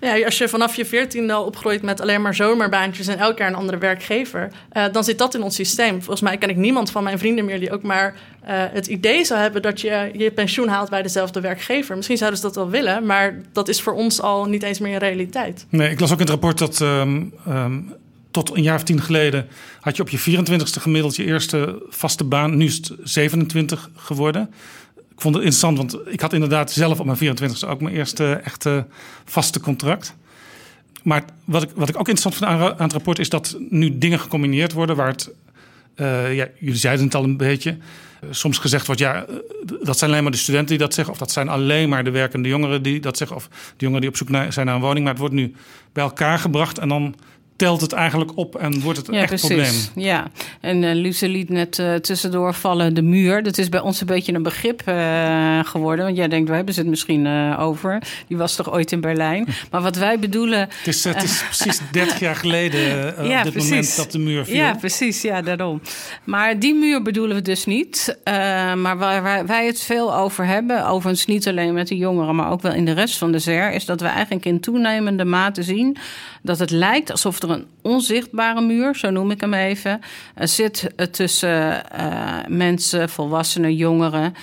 Ja, 0.00 0.24
als 0.24 0.38
je 0.38 0.48
vanaf 0.48 0.76
je 0.76 0.84
veertiende 0.84 1.32
al 1.32 1.44
opgroeit 1.44 1.82
met 1.82 2.00
alleen 2.00 2.22
maar 2.22 2.34
zomerbaantjes 2.34 3.06
en 3.06 3.18
elk 3.18 3.38
jaar 3.38 3.48
een 3.48 3.54
andere 3.54 3.78
werkgever, 3.78 4.50
uh, 4.72 4.84
dan 4.92 5.04
zit 5.04 5.18
dat 5.18 5.34
in 5.34 5.42
ons 5.42 5.54
systeem. 5.54 5.94
Volgens 5.94 6.20
mij 6.20 6.36
ken 6.36 6.48
ik 6.48 6.56
niemand 6.56 6.90
van 6.90 7.04
mijn 7.04 7.18
vrienden 7.18 7.44
meer 7.44 7.60
die 7.60 7.72
ook 7.72 7.82
maar 7.82 8.14
uh, 8.14 8.48
het 8.48 8.86
idee 8.86 9.24
zou 9.24 9.40
hebben 9.40 9.62
dat 9.62 9.80
je 9.80 10.10
je 10.12 10.30
pensioen 10.30 10.68
haalt 10.68 10.90
bij 10.90 11.02
dezelfde 11.02 11.40
werkgever. 11.40 11.96
Misschien 11.96 12.16
zouden 12.16 12.38
ze 12.38 12.46
dat 12.46 12.54
wel 12.54 12.70
willen, 12.70 13.06
maar 13.06 13.40
dat 13.52 13.68
is 13.68 13.82
voor 13.82 13.92
ons 13.92 14.20
al 14.20 14.44
niet 14.44 14.62
eens 14.62 14.78
meer 14.78 14.92
een 14.92 14.98
realiteit. 14.98 15.66
Nee, 15.68 15.90
ik 15.90 16.00
las 16.00 16.12
ook 16.12 16.20
in 16.20 16.24
het 16.24 16.30
rapport 16.30 16.58
dat 16.58 16.80
um, 16.80 17.32
um, 17.48 17.94
tot 18.44 18.56
een 18.56 18.62
jaar 18.62 18.74
of 18.74 18.82
tien 18.82 19.00
geleden 19.00 19.48
had 19.80 19.96
je 19.96 20.02
op 20.02 20.08
je 20.08 20.18
24ste 20.18 20.80
gemiddeld 20.80 21.16
je 21.16 21.24
eerste 21.24 21.82
vaste 21.88 22.24
baan. 22.24 22.56
Nu 22.56 22.64
is 22.64 22.74
het 22.74 22.92
27 23.02 23.90
geworden. 23.94 24.50
Ik 24.96 25.20
vond 25.20 25.34
het 25.34 25.44
interessant, 25.44 25.76
want 25.76 25.98
ik 26.12 26.20
had 26.20 26.32
inderdaad 26.32 26.70
zelf 26.70 27.00
op 27.00 27.06
mijn 27.06 27.18
24ste 27.18 27.68
ook 27.68 27.80
mijn 27.80 27.94
eerste 27.94 28.32
echte 28.32 28.86
vaste 29.24 29.60
contract. 29.60 30.14
Maar 31.02 31.24
wat 31.44 31.62
ik, 31.62 31.70
wat 31.74 31.88
ik 31.88 31.98
ook 31.98 32.08
interessant 32.08 32.34
vind 32.34 32.50
aan, 32.50 32.82
het 32.82 32.92
rapport 32.92 33.18
is 33.18 33.28
dat 33.28 33.56
nu 33.70 33.98
dingen 33.98 34.20
gecombineerd 34.20 34.72
worden 34.72 34.96
waar 34.96 35.08
het. 35.08 35.30
Uh, 35.96 36.34
ja, 36.34 36.48
jullie 36.58 36.78
zeiden 36.78 37.04
het 37.04 37.14
al 37.14 37.24
een 37.24 37.36
beetje. 37.36 37.76
Soms 38.30 38.58
gezegd 38.58 38.86
wordt, 38.86 39.00
ja, 39.00 39.26
uh, 39.28 39.36
dat 39.82 39.98
zijn 39.98 40.10
alleen 40.10 40.22
maar 40.22 40.32
de 40.32 40.38
studenten 40.38 40.68
die 40.68 40.78
dat 40.78 40.94
zeggen. 40.94 41.12
Of 41.12 41.18
dat 41.18 41.30
zijn 41.30 41.48
alleen 41.48 41.88
maar 41.88 42.04
de 42.04 42.10
werkende 42.10 42.48
jongeren 42.48 42.82
die 42.82 43.00
dat 43.00 43.16
zeggen. 43.16 43.36
Of 43.36 43.48
de 43.48 43.74
jongeren 43.76 44.00
die 44.00 44.10
op 44.10 44.16
zoek 44.16 44.28
zijn 44.52 44.66
naar 44.66 44.74
een 44.74 44.80
woning. 44.80 45.04
Maar 45.04 45.12
het 45.12 45.20
wordt 45.20 45.34
nu 45.34 45.54
bij 45.92 46.04
elkaar 46.04 46.38
gebracht. 46.38 46.78
En 46.78 46.88
dan 46.88 47.14
telt 47.56 47.80
het 47.80 47.92
eigenlijk 47.92 48.30
op 48.34 48.56
en 48.56 48.80
wordt 48.80 48.98
het 48.98 49.08
een 49.08 49.14
Ja, 49.14 49.20
echt 49.20 49.28
precies. 49.28 49.48
probleem. 49.48 50.04
Ja, 50.06 50.26
en 50.60 50.84
eh 50.84 50.94
Luce 50.94 51.28
liet 51.28 51.48
net 51.48 51.78
eh, 51.78 51.94
tussendoor 51.94 52.54
vallen 52.54 52.94
de 52.94 53.02
muur. 53.02 53.42
Dat 53.42 53.58
is 53.58 53.68
bij 53.68 53.80
ons 53.80 54.00
een 54.00 54.06
beetje 54.06 54.32
een 54.34 54.42
begrip 54.42 54.82
eh, 54.84 55.58
geworden. 55.64 56.04
Want 56.04 56.16
jij 56.16 56.28
denkt, 56.28 56.48
we 56.48 56.54
hebben 56.54 56.74
ze 56.74 56.80
het 56.80 56.88
misschien 56.88 57.26
over. 57.58 58.02
Die 58.28 58.36
was 58.36 58.54
toch 58.56 58.72
ooit 58.72 58.92
in 58.92 59.00
Berlijn. 59.00 59.46
Maar 59.70 59.82
wat 59.82 59.96
wij 59.96 60.18
bedoelen... 60.18 60.58
Het 60.58 60.86
is, 60.86 61.04
het 61.04 61.22
is 61.22 61.42
precies 61.44 61.80
30 61.92 62.18
jaar 62.20 62.36
geleden 62.36 62.80
Ja, 63.28 63.38
op 63.38 63.42
dit 63.44 63.52
precies. 63.52 63.70
moment 63.70 63.96
dat 63.96 64.12
de 64.12 64.18
muur 64.18 64.44
viel. 64.44 64.54
Ja, 64.54 64.74
precies. 64.74 65.22
Ja, 65.22 65.42
daarom. 65.42 65.80
Maar 66.24 66.58
die 66.58 66.74
muur 66.74 67.02
bedoelen 67.02 67.36
we 67.36 67.42
dus 67.42 67.64
niet. 67.64 68.18
Maar 68.24 68.98
waar, 68.98 69.22
waar 69.22 69.46
wij 69.46 69.66
het 69.66 69.80
veel 69.80 70.14
over 70.16 70.46
hebben, 70.46 70.86
overigens 70.86 71.26
niet 71.26 71.48
alleen 71.48 71.74
met 71.74 71.88
de 71.88 71.96
jongeren, 71.96 72.34
maar 72.36 72.50
ook 72.50 72.62
wel 72.62 72.72
in 72.72 72.84
de 72.84 72.92
rest 72.92 73.18
van 73.18 73.32
de 73.32 73.38
ZER, 73.38 73.72
is 73.72 73.84
dat 73.84 74.00
we 74.00 74.06
eigenlijk 74.06 74.44
in 74.44 74.60
toenemende 74.60 75.24
mate 75.24 75.62
zien 75.62 75.96
dat 76.46 76.58
het 76.58 76.70
lijkt 76.70 77.10
alsof 77.10 77.42
er 77.42 77.50
een 77.50 77.66
onzichtbare 77.82 78.60
muur, 78.60 78.96
zo 78.96 79.10
noem 79.10 79.30
ik 79.30 79.40
hem 79.40 79.54
even, 79.54 80.00
eh, 80.34 80.46
zit 80.46 80.90
eh, 80.96 81.06
tussen 81.06 81.90
eh, 81.90 82.38
mensen, 82.48 83.08
volwassenen, 83.08 83.74
jongeren, 83.74 84.34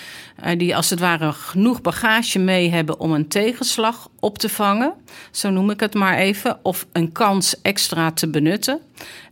die 0.57 0.75
als 0.75 0.89
het 0.89 0.99
ware 0.99 1.31
genoeg 1.31 1.81
bagage 1.81 2.39
mee 2.39 2.69
hebben 2.69 2.99
om 2.99 3.11
een 3.11 3.27
tegenslag 3.27 4.09
op 4.19 4.37
te 4.37 4.49
vangen, 4.49 4.93
zo 5.31 5.49
noem 5.49 5.69
ik 5.69 5.79
het 5.79 5.93
maar 5.93 6.17
even, 6.17 6.59
of 6.61 6.85
een 6.91 7.11
kans 7.11 7.61
extra 7.61 8.11
te 8.11 8.29
benutten. 8.29 8.79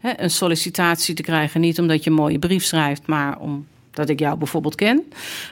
Een 0.01 0.29
sollicitatie 0.29 1.15
te 1.15 1.21
krijgen, 1.21 1.61
niet 1.61 1.79
omdat 1.79 2.03
je 2.03 2.09
een 2.09 2.15
mooie 2.15 2.39
brief 2.39 2.63
schrijft, 2.63 3.07
maar 3.07 3.37
omdat 3.95 4.09
ik 4.09 4.19
jou 4.19 4.37
bijvoorbeeld 4.37 4.75
ken. 4.75 5.03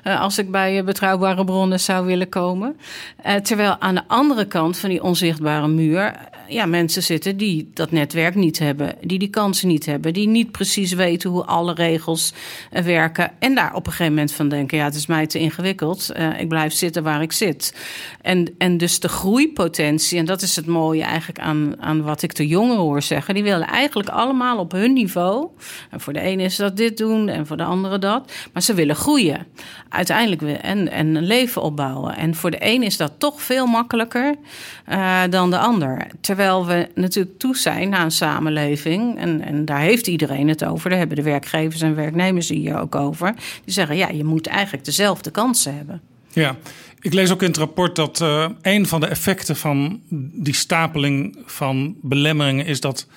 eh, 0.03 0.21
als 0.21 0.37
ik 0.37 0.51
bij 0.51 0.77
eh, 0.77 0.83
betrouwbare 0.83 1.43
bronnen 1.43 1.79
zou 1.79 2.05
willen 2.05 2.29
komen. 2.29 2.77
Eh, 3.23 3.35
terwijl 3.35 3.75
aan 3.79 3.95
de 3.95 4.03
andere 4.07 4.45
kant 4.45 4.77
van 4.77 4.89
die 4.89 5.03
onzichtbare 5.03 5.67
muur. 5.67 6.27
ja, 6.47 6.65
mensen 6.65 7.03
zitten 7.03 7.37
die 7.37 7.69
dat 7.73 7.91
netwerk 7.91 8.35
niet 8.35 8.59
hebben, 8.59 8.95
die 9.01 9.19
die 9.19 9.29
kansen 9.29 9.67
niet 9.67 9.85
hebben, 9.85 10.13
die 10.13 10.27
niet 10.27 10.51
precies 10.51 10.93
weten 10.93 11.29
hoe 11.29 11.45
alle 11.45 11.73
regels 11.73 12.33
werken. 12.69 13.31
En 13.39 13.55
daar 13.55 13.73
op 13.73 13.85
een 13.85 13.91
gegeven 13.91 14.13
moment 14.13 14.31
van 14.31 14.49
denken: 14.49 14.77
ja, 14.77 14.83
het 14.83 14.95
is 14.95 15.05
mij 15.05 15.27
te 15.27 15.39
ingewikkeld. 15.39 16.11
ik 16.37 16.47
blijf 16.47 16.73
zitten 16.73 17.03
waar 17.03 17.21
ik 17.21 17.31
zit. 17.31 17.75
En, 18.21 18.55
en 18.57 18.77
dus 18.77 18.99
de 18.99 19.09
groeipotentie, 19.09 20.19
en 20.19 20.25
dat 20.25 20.41
is 20.41 20.55
het 20.55 20.65
mooie 20.65 21.03
eigenlijk 21.03 21.39
aan, 21.39 21.81
aan 21.81 22.01
wat 22.01 22.21
ik 22.21 22.35
de 22.35 22.47
jongeren 22.47 22.81
hoor 22.81 23.01
zeggen. 23.01 23.33
Die 23.33 23.43
willen 23.43 23.67
eigenlijk 23.67 24.09
allemaal 24.09 24.57
op 24.57 24.71
hun 24.71 24.93
niveau. 24.93 25.47
En 25.89 25.99
voor 25.99 26.13
de 26.13 26.21
ene 26.21 26.43
is 26.43 26.55
dat 26.55 26.77
dit 26.77 26.97
doen 26.97 27.29
en 27.29 27.47
voor 27.47 27.57
de 27.57 27.63
andere 27.63 27.99
dat. 27.99 28.28
Maar 28.53 28.61
ze 28.61 28.73
willen 28.73 28.95
groeien. 28.95 29.45
Uiteindelijk 29.89 30.61
en, 30.61 30.91
en 30.91 31.15
een 31.15 31.25
leven 31.25 31.61
opbouwen. 31.61 32.15
En 32.15 32.35
voor 32.35 32.51
de 32.51 32.57
een 32.59 32.83
is 32.83 32.97
dat 32.97 33.11
toch 33.17 33.41
veel 33.41 33.65
makkelijker 33.65 34.35
eh, 34.85 35.21
dan 35.29 35.49
de 35.49 35.57
ander. 35.57 36.07
Terwijl 36.21 36.65
we 36.65 36.89
natuurlijk 36.95 37.39
toe 37.39 37.57
zijn 37.57 37.89
naar 37.89 38.03
een 38.03 38.11
samenleving. 38.11 39.17
En, 39.17 39.41
en 39.41 39.65
daar 39.65 39.79
heeft 39.79 40.07
iedereen 40.07 40.47
het 40.47 40.63
over. 40.63 40.89
Daar 40.89 40.99
hebben 40.99 41.17
de 41.17 41.23
werkgevers 41.23 41.81
en 41.81 41.95
werknemers 41.95 42.49
hier 42.49 42.79
ook 42.79 42.95
over. 42.95 43.33
Die 43.65 43.73
zeggen, 43.73 43.95
ja, 43.95 44.09
je 44.09 44.23
moet 44.23 44.47
eigenlijk 44.47 44.85
dezelfde 44.85 45.31
kansen 45.31 45.75
hebben. 45.75 46.01
Ja, 46.31 46.55
ik 47.01 47.13
lees 47.13 47.31
ook 47.31 47.41
in 47.41 47.47
het 47.47 47.57
rapport 47.57 47.95
dat 47.95 48.21
eh, 48.21 48.49
een 48.61 48.87
van 48.87 48.99
de 48.99 49.07
effecten 49.07 49.55
van 49.55 50.01
die 50.33 50.55
stapeling 50.55 51.37
van 51.45 51.95
belemmeringen 52.01 52.65
is 52.65 52.79
dat 52.79 53.07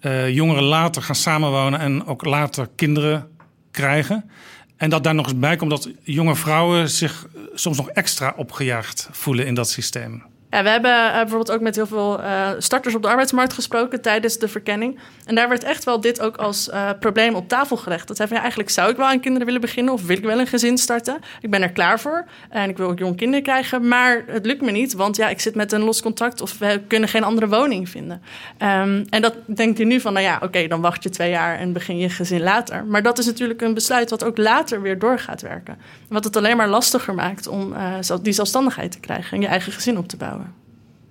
eh, 0.00 0.34
jongeren 0.34 0.62
later 0.62 1.02
gaan 1.02 1.14
samenwonen 1.14 1.80
en 1.80 2.06
ook 2.06 2.24
later 2.24 2.68
kinderen 2.74 3.28
krijgen. 3.70 4.30
En 4.76 4.90
dat 4.90 5.04
daar 5.04 5.14
nog 5.14 5.26
eens 5.26 5.38
bij 5.38 5.56
komt 5.56 5.70
dat 5.70 5.88
jonge 6.02 6.36
vrouwen 6.36 6.90
zich 6.90 7.26
eh, 7.34 7.40
soms 7.54 7.76
nog 7.76 7.88
extra 7.88 8.34
opgejaagd 8.36 9.08
voelen 9.12 9.46
in 9.46 9.54
dat 9.54 9.70
systeem. 9.70 10.22
We 10.50 10.68
hebben 10.68 10.90
eh, 10.90 11.12
bijvoorbeeld 11.12 11.50
ook 11.50 11.60
met 11.60 11.76
heel 11.76 11.86
veel 11.86 12.22
eh, 12.22 12.50
starters 12.58 12.94
op 12.94 13.02
de 13.02 13.08
arbeidsmarkt 13.08 13.52
gesproken 13.52 14.00
tijdens 14.00 14.38
de 14.38 14.48
verkenning. 14.48 14.98
En 15.24 15.34
daar 15.34 15.48
werd 15.48 15.64
echt 15.64 15.84
wel 15.84 16.00
dit 16.00 16.20
ook 16.20 16.36
als 16.36 16.68
eh, 16.68 16.90
probleem 17.00 17.34
op 17.34 17.48
tafel 17.48 17.76
gelegd. 17.76 18.08
Dat 18.08 18.16
zei 18.16 18.28
van 18.28 18.36
ja, 18.36 18.42
eigenlijk 18.42 18.72
zou 18.72 18.90
ik 18.90 18.96
wel 18.96 19.06
aan 19.06 19.20
kinderen 19.20 19.46
willen 19.46 19.60
beginnen 19.60 19.92
of 19.92 20.06
wil 20.06 20.16
ik 20.16 20.24
wel 20.24 20.40
een 20.40 20.46
gezin 20.46 20.78
starten. 20.78 21.18
Ik 21.40 21.50
ben 21.50 21.62
er 21.62 21.72
klaar 21.72 22.00
voor 22.00 22.24
en 22.48 22.68
ik 22.68 22.76
wil 22.76 22.88
ook 22.88 22.98
jong 22.98 23.16
kinderen 23.16 23.42
krijgen, 23.42 23.88
maar 23.88 24.24
het 24.26 24.46
lukt 24.46 24.60
me 24.60 24.70
niet, 24.70 24.92
want 24.92 25.16
ja, 25.16 25.28
ik 25.28 25.40
zit 25.40 25.54
met 25.54 25.72
een 25.72 25.82
los 25.82 26.02
contract 26.02 26.40
of 26.40 26.58
we 26.58 26.80
kunnen 26.88 27.08
geen 27.08 27.24
andere 27.24 27.48
woning 27.48 27.88
vinden. 27.88 28.22
Ehm, 28.58 29.04
en 29.10 29.22
dat 29.22 29.34
denkt 29.46 29.78
je 29.78 29.84
nu 29.84 30.00
van, 30.00 30.12
nou 30.12 30.24
ja, 30.24 30.38
oké, 30.42 30.66
dan 30.66 30.80
wacht 30.80 31.02
je 31.02 31.10
twee 31.10 31.30
jaar 31.30 31.58
en 31.58 31.72
begin 31.72 31.98
je 31.98 32.08
gezin 32.08 32.42
later. 32.42 32.84
Maar 32.84 33.02
dat 33.02 33.18
is 33.18 33.26
natuurlijk 33.26 33.62
een 33.62 33.74
besluit 33.74 34.10
wat 34.10 34.24
ook 34.24 34.38
later 34.38 34.82
weer 34.82 34.98
door 34.98 35.18
gaat 35.18 35.42
werken. 35.42 35.78
Wat 36.08 36.24
het 36.24 36.36
alleen 36.36 36.56
maar 36.56 36.68
lastiger 36.68 37.14
maakt 37.14 37.46
om 37.46 37.74
die 38.22 38.32
zelfstandigheid 38.32 38.92
te 38.92 39.00
krijgen 39.00 39.36
en 39.36 39.40
je 39.40 39.48
eigen 39.48 39.72
gezin 39.72 39.98
op 39.98 40.08
te 40.08 40.16
bouwen. 40.16 40.45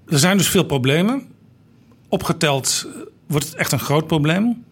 Er 0.08 0.20
zijn 0.20 0.38
dus 0.38 0.50
veel 0.50 0.64
problemen. 0.64 1.28
Opgeteld 2.10 2.86
eh, 2.88 3.02
wordt 3.28 3.46
het 3.46 3.56
echt 3.56 3.72
een 3.72 3.80
groot 3.80 4.08
probleem. 4.08 4.66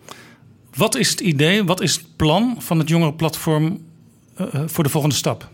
Wat 0.76 0.96
is 0.96 1.10
het 1.10 1.20
idee, 1.20 1.64
wat 1.64 1.82
is 1.82 1.94
het 1.94 2.16
plan 2.16 2.56
van 2.60 2.80
het 2.80 2.90
jongerenplatform 2.90 3.86
eh, 4.36 4.54
eh, 4.54 4.62
voor 4.66 4.84
de 4.84 4.90
volgende 4.90 5.16
stap? 5.16 5.52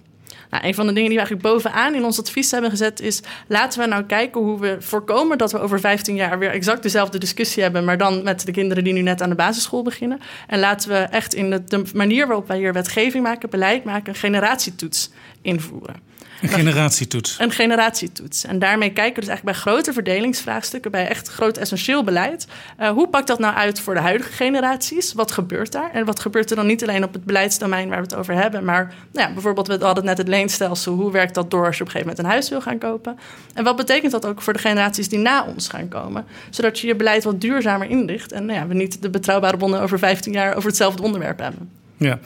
Nou, 0.49 0.65
een 0.65 0.75
van 0.75 0.87
de 0.87 0.93
dingen 0.93 1.09
die 1.09 1.19
we 1.19 1.25
eigenlijk 1.25 1.55
bovenaan 1.55 1.95
in 1.95 2.03
ons 2.03 2.19
advies 2.19 2.51
hebben 2.51 2.69
gezet 2.69 2.99
is... 2.99 3.21
laten 3.47 3.79
we 3.79 3.87
nou 3.87 4.03
kijken 4.03 4.41
hoe 4.41 4.59
we 4.59 4.77
voorkomen 4.79 5.37
dat 5.37 5.51
we 5.51 5.59
over 5.59 5.79
15 5.79 6.15
jaar... 6.15 6.39
weer 6.39 6.51
exact 6.51 6.83
dezelfde 6.83 7.17
discussie 7.17 7.63
hebben... 7.63 7.85
maar 7.85 7.97
dan 7.97 8.23
met 8.23 8.45
de 8.45 8.51
kinderen 8.51 8.83
die 8.83 8.93
nu 8.93 9.01
net 9.01 9.21
aan 9.21 9.29
de 9.29 9.35
basisschool 9.35 9.83
beginnen. 9.83 10.19
En 10.47 10.59
laten 10.59 10.89
we 10.89 10.95
echt 10.95 11.33
in 11.33 11.49
de, 11.49 11.63
de 11.63 11.83
manier 11.93 12.27
waarop 12.27 12.47
wij 12.47 12.57
hier 12.57 12.73
wetgeving 12.73 13.23
maken, 13.23 13.49
beleid 13.49 13.83
maken... 13.83 14.09
een 14.09 14.19
generatietoets 14.19 15.09
invoeren. 15.41 15.95
Een 16.41 16.49
generatietoets. 16.49 17.39
Een 17.39 17.51
generatietoets. 17.51 18.43
En 18.43 18.59
daarmee 18.59 18.93
kijken 18.93 19.13
we 19.13 19.19
dus 19.19 19.29
eigenlijk 19.29 19.57
bij 19.57 19.73
grote 19.73 19.93
verdelingsvraagstukken, 19.93 20.91
bij 20.91 21.07
echt 21.07 21.27
groot 21.27 21.57
essentieel 21.57 22.03
beleid. 22.03 22.47
eh, 22.77 22.89
hoe 22.89 23.07
pakt 23.07 23.27
dat 23.27 23.39
nou 23.39 23.55
uit 23.55 23.79
voor 23.79 23.93
de 23.93 23.99
huidige 23.99 24.31
generaties? 24.31 25.13
Wat 25.13 25.31
gebeurt 25.31 25.71
daar? 25.71 25.91
En 25.93 26.05
wat 26.05 26.19
gebeurt 26.19 26.49
er 26.49 26.55
dan 26.55 26.67
niet 26.67 26.83
alleen 26.83 27.03
op 27.03 27.13
het 27.13 27.23
beleidsdomein 27.23 27.89
waar 27.89 27.97
we 27.97 28.03
het 28.03 28.15
over 28.15 28.33
hebben, 28.33 28.63
maar 28.63 28.93
nou 29.11 29.27
ja, 29.27 29.33
bijvoorbeeld, 29.33 29.67
we 29.67 29.85
hadden 29.85 30.05
net 30.05 30.17
het 30.17 30.27
leenstelsel. 30.27 30.93
Hoe 30.93 31.11
werkt 31.11 31.35
dat 31.35 31.51
door 31.51 31.65
als 31.65 31.77
je 31.77 31.81
op 31.81 31.87
een 31.87 31.93
gegeven 31.93 32.15
moment 32.15 32.25
een 32.25 32.31
huis 32.31 32.49
wil 32.49 32.61
gaan 32.61 32.77
kopen? 32.77 33.19
En 33.53 33.63
wat 33.63 33.75
betekent 33.75 34.11
dat 34.11 34.25
ook 34.25 34.41
voor 34.41 34.53
de 34.53 34.59
generaties 34.59 35.09
die 35.09 35.19
na 35.19 35.45
ons 35.55 35.67
gaan 35.67 35.87
komen? 35.87 36.25
Zodat 36.49 36.79
je 36.79 36.87
je 36.87 36.95
beleid 36.95 37.23
wat 37.23 37.41
duurzamer 37.41 37.89
inricht 37.89 38.31
en 38.31 38.45
nou 38.45 38.59
ja, 38.59 38.67
we 38.67 38.73
niet 38.73 39.01
de 39.01 39.09
betrouwbare 39.09 39.57
bonden 39.57 39.81
over 39.81 39.99
15 39.99 40.33
jaar 40.33 40.55
over 40.55 40.69
hetzelfde 40.69 41.03
onderwerp 41.03 41.39
hebben. 41.39 41.69
Ja. 41.97 42.19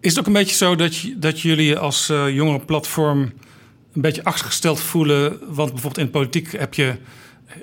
Is 0.00 0.10
het 0.10 0.18
ook 0.18 0.26
een 0.26 0.32
beetje 0.32 0.56
zo 0.56 0.76
dat, 0.76 0.94
dat 1.16 1.40
jullie 1.40 1.78
als 1.78 2.08
eh 2.08 2.28
jongerenplatform 2.34 3.32
een 3.92 4.00
beetje 4.00 4.24
achtergesteld 4.24 4.80
voelen? 4.80 5.28
Want 5.30 5.72
bijvoorbeeld 5.72 6.06
in 6.06 6.10
politiek 6.10 6.52
heb 6.52 6.74
je 6.74 6.96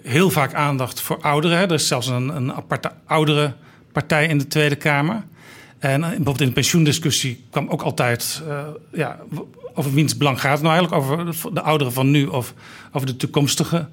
heel 0.04 0.30
vaak 0.30 0.54
aandacht 0.54 1.02
voor 1.02 1.22
ouderen. 1.22 1.58
Er 1.58 1.72
is 1.72 1.88
zelfs 1.88 2.08
een, 2.08 2.36
een 2.36 2.54
aparte 2.54 2.92
ouderenpartij 3.06 4.28
in 4.28 4.38
de 4.38 4.48
Tweede 4.48 4.76
Kamer. 4.76 5.24
En 5.80 6.04
eh, 6.04 6.08
bijvoorbeeld 6.08 6.42
in 6.42 6.48
de 6.48 6.54
pensioendiscussie 6.54 7.44
kwam 7.50 7.68
ook 7.70 7.82
altijd... 7.82 8.42
eh, 8.48 8.68
ja, 8.94 9.20
over 9.74 9.94
wiens 9.94 10.18
belang 10.18 10.42
gaat 10.42 10.60
het 10.60 10.62
nou 10.62 10.74
eigenlijk? 10.74 11.04
Over 11.04 11.54
de 11.54 11.62
ouderen 11.62 11.94
van 11.94 12.12
nu 12.12 12.26
of 12.26 12.54
over 12.92 13.08
de 13.08 13.16
toekomstige 13.16 13.88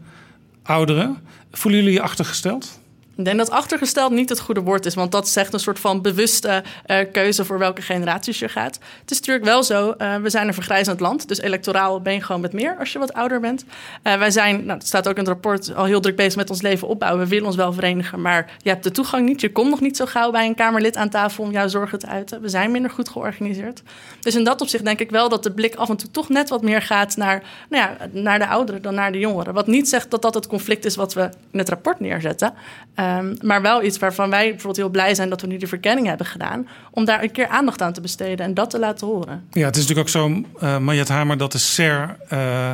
ouderen? 0.62 1.18
Voelen 1.52 1.80
jullie 1.80 1.96
je 1.96 2.02
achtergesteld? 2.02 2.80
Ik 3.16 3.24
denk 3.24 3.38
dat 3.38 3.50
achtergesteld 3.50 4.12
niet 4.12 4.28
het 4.28 4.40
goede 4.40 4.60
woord 4.60 4.86
is, 4.86 4.94
want 4.94 5.12
dat 5.12 5.28
zegt 5.28 5.52
een 5.52 5.60
soort 5.60 5.78
van 5.78 6.02
bewuste 6.02 6.62
eh, 6.86 6.98
keuze 7.12 7.44
voor 7.44 7.58
welke 7.58 7.82
generaties 7.82 8.38
je 8.38 8.48
gaat. 8.48 8.78
Het 9.00 9.10
is 9.10 9.18
natuurlijk 9.18 9.44
wel 9.44 9.62
zo, 9.62 9.90
eh, 9.90 10.16
we 10.16 10.30
zijn 10.30 10.48
een 10.48 10.54
vergrijzend 10.54 11.00
land, 11.00 11.28
dus 11.28 11.40
electoraal 11.40 12.00
ben 12.00 12.12
je 12.12 12.20
gewoon 12.20 12.40
met 12.40 12.52
meer 12.52 12.76
als 12.78 12.92
je 12.92 12.98
wat 12.98 13.12
ouder 13.12 13.40
bent. 13.40 13.64
Eh, 14.02 14.16
wij 14.16 14.30
zijn, 14.30 14.64
nou, 14.64 14.80
staat 14.82 15.08
ook 15.08 15.14
in 15.14 15.18
het 15.18 15.28
rapport, 15.28 15.74
al 15.74 15.84
heel 15.84 16.00
druk 16.00 16.16
bezig 16.16 16.36
met 16.36 16.50
ons 16.50 16.62
leven 16.62 16.88
opbouwen. 16.88 17.22
We 17.22 17.28
willen 17.28 17.46
ons 17.46 17.56
wel 17.56 17.72
verenigen, 17.72 18.20
maar 18.20 18.52
je 18.62 18.68
hebt 18.68 18.84
de 18.84 18.90
toegang 18.90 19.26
niet. 19.26 19.40
Je 19.40 19.52
komt 19.52 19.70
nog 19.70 19.80
niet 19.80 19.96
zo 19.96 20.06
gauw 20.06 20.30
bij 20.30 20.46
een 20.46 20.54
Kamerlid 20.54 20.96
aan 20.96 21.08
tafel 21.08 21.44
om 21.44 21.50
jouw 21.50 21.68
zorgen 21.68 21.98
te 21.98 22.06
uiten. 22.06 22.40
We 22.40 22.48
zijn 22.48 22.70
minder 22.70 22.90
goed 22.90 23.08
georganiseerd. 23.08 23.82
Dus 24.20 24.34
in 24.34 24.44
dat 24.44 24.60
opzicht 24.60 24.84
denk 24.84 25.00
ik 25.00 25.10
wel 25.10 25.28
dat 25.28 25.42
de 25.42 25.52
blik 25.52 25.74
af 25.74 25.88
en 25.88 25.96
toe 25.96 26.10
toch 26.10 26.28
net 26.28 26.48
wat 26.48 26.62
meer 26.62 26.82
gaat 26.82 27.16
naar, 27.16 27.42
nou 27.68 27.82
ja, 27.82 27.96
naar 28.10 28.38
de 28.38 28.46
ouderen 28.46 28.82
dan 28.82 28.94
naar 28.94 29.12
de 29.12 29.18
jongeren. 29.18 29.54
Wat 29.54 29.66
niet 29.66 29.88
zegt 29.88 30.10
dat 30.10 30.22
dat 30.22 30.34
het 30.34 30.46
conflict 30.46 30.84
is 30.84 30.96
wat 30.96 31.14
we 31.14 31.28
in 31.50 31.58
het 31.58 31.68
rapport 31.68 32.00
neerzetten. 32.00 32.54
Ehm, 33.04 33.34
maar 33.40 33.62
wel 33.62 33.82
iets 33.82 33.98
waarvan 33.98 34.30
wij 34.30 34.42
bijvoorbeeld 34.42 34.76
heel 34.76 34.88
blij 34.88 35.14
zijn 35.14 35.28
dat 35.28 35.40
we 35.40 35.46
nu 35.46 35.56
die 35.56 35.68
verkenning 35.68 36.06
hebben 36.06 36.26
gedaan. 36.26 36.68
Om 36.90 37.04
daar 37.04 37.22
een 37.22 37.30
keer 37.30 37.48
aandacht 37.48 37.82
aan 37.82 37.92
te 37.92 38.00
besteden 38.00 38.46
en 38.46 38.54
dat 38.54 38.70
te 38.70 38.78
laten 38.78 39.06
horen. 39.06 39.44
Ja, 39.50 39.64
het 39.66 39.76
is 39.76 39.86
natuurlijk 39.86 40.08
ook 40.08 40.08
zo, 40.08 40.42
uh, 40.62 40.78
Mariette 40.78 41.12
Hamer, 41.12 41.36
dat 41.38 41.52
de 41.52 41.58
SER 41.58 42.16
uh, 42.32 42.70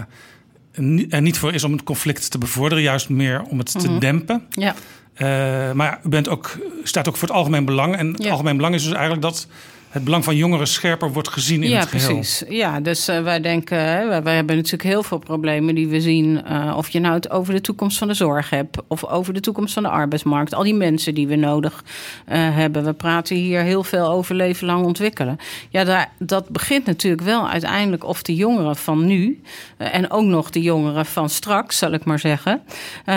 er 1.11 1.23
niet 1.23 1.39
voor 1.39 1.53
is 1.55 1.65
om 1.65 1.73
het 1.73 1.83
conflict 1.83 2.31
te 2.31 2.39
bevorderen, 2.39 2.85
juist 2.85 3.09
meer 3.09 3.43
om 3.43 3.59
het 3.59 3.75
mm 3.75 3.81
-hmm. 3.81 3.93
te 3.95 3.99
dempen. 3.99 4.47
Ja. 4.51 4.75
Uh, 5.17 5.73
maar 5.73 6.01
u 6.05 6.09
bent 6.09 6.29
ook, 6.29 6.59
staat 6.83 7.09
ook 7.09 7.17
voor 7.17 7.29
het 7.29 7.37
algemeen 7.37 7.65
belang. 7.65 7.97
En 7.97 8.13
het 8.13 8.23
Ja. 8.23 8.31
algemeen 8.31 8.57
belang 8.57 8.75
is 8.75 8.83
dus 8.83 8.93
eigenlijk 8.93 9.23
dat 9.23 9.47
het 9.91 10.05
belang 10.05 10.25
van 10.25 10.37
jongeren 10.37 10.67
scherper 10.67 11.13
wordt 11.13 11.29
gezien 11.29 11.63
in 11.63 11.71
ja, 11.71 11.79
het 11.79 11.89
geheel. 11.89 12.15
precies. 12.15 12.43
Ja, 12.49 12.81
dus 12.81 13.09
eh, 13.09 13.23
wij 13.23 13.41
denken, 13.41 13.79
hè, 13.79 14.09
wij, 14.09 14.23
wij 14.23 14.35
hebben 14.35 14.57
natuurlijk 14.57 14.83
heel 14.83 15.03
veel 15.03 15.19
problemen 15.19 15.75
die 15.75 15.89
we 15.89 16.01
zien. 16.01 16.45
eh, 16.45 16.75
of 16.77 16.89
je 16.89 17.01
nou 17.01 17.15
het 17.15 17.31
over 17.31 17.55
de 17.55 17.61
toekomst 17.61 17.99
van 17.99 18.09
de 18.09 18.15
zorg 18.15 18.51
hebt, 18.51 18.79
of 18.89 19.05
over 19.05 19.35
de 19.35 19.41
toekomst 19.41 19.75
van 19.75 19.83
de 19.83 19.89
arbeidsmarkt. 19.89 20.55
Al 20.55 20.63
die 20.63 20.75
mensen 20.75 21.15
die 21.15 21.27
we 21.29 21.37
nodig 21.37 21.85
eh, 22.27 22.39
hebben. 22.57 22.85
We 22.85 22.93
praten 22.93 23.37
hier 23.37 23.63
heel 23.63 23.85
veel 23.85 24.09
over 24.09 24.35
leven 24.35 24.67
lang 24.67 24.85
ontwikkelen. 24.85 25.37
Ja, 25.69 25.85
daar, 25.85 26.13
dat 26.19 26.49
begint 26.49 26.87
natuurlijk 26.87 27.23
wel 27.23 27.49
uiteindelijk 27.49 28.05
of 28.05 28.23
de 28.23 28.35
jongeren 28.35 28.77
van 28.77 29.07
nu, 29.07 29.43
en 29.77 30.11
ook 30.11 30.25
nog 30.25 30.51
de 30.51 30.61
jongeren 30.61 31.07
van 31.07 31.29
straks, 31.29 31.79
zal 31.79 31.93
ik 31.93 32.05
maar 32.05 32.19
zeggen, 32.19 32.63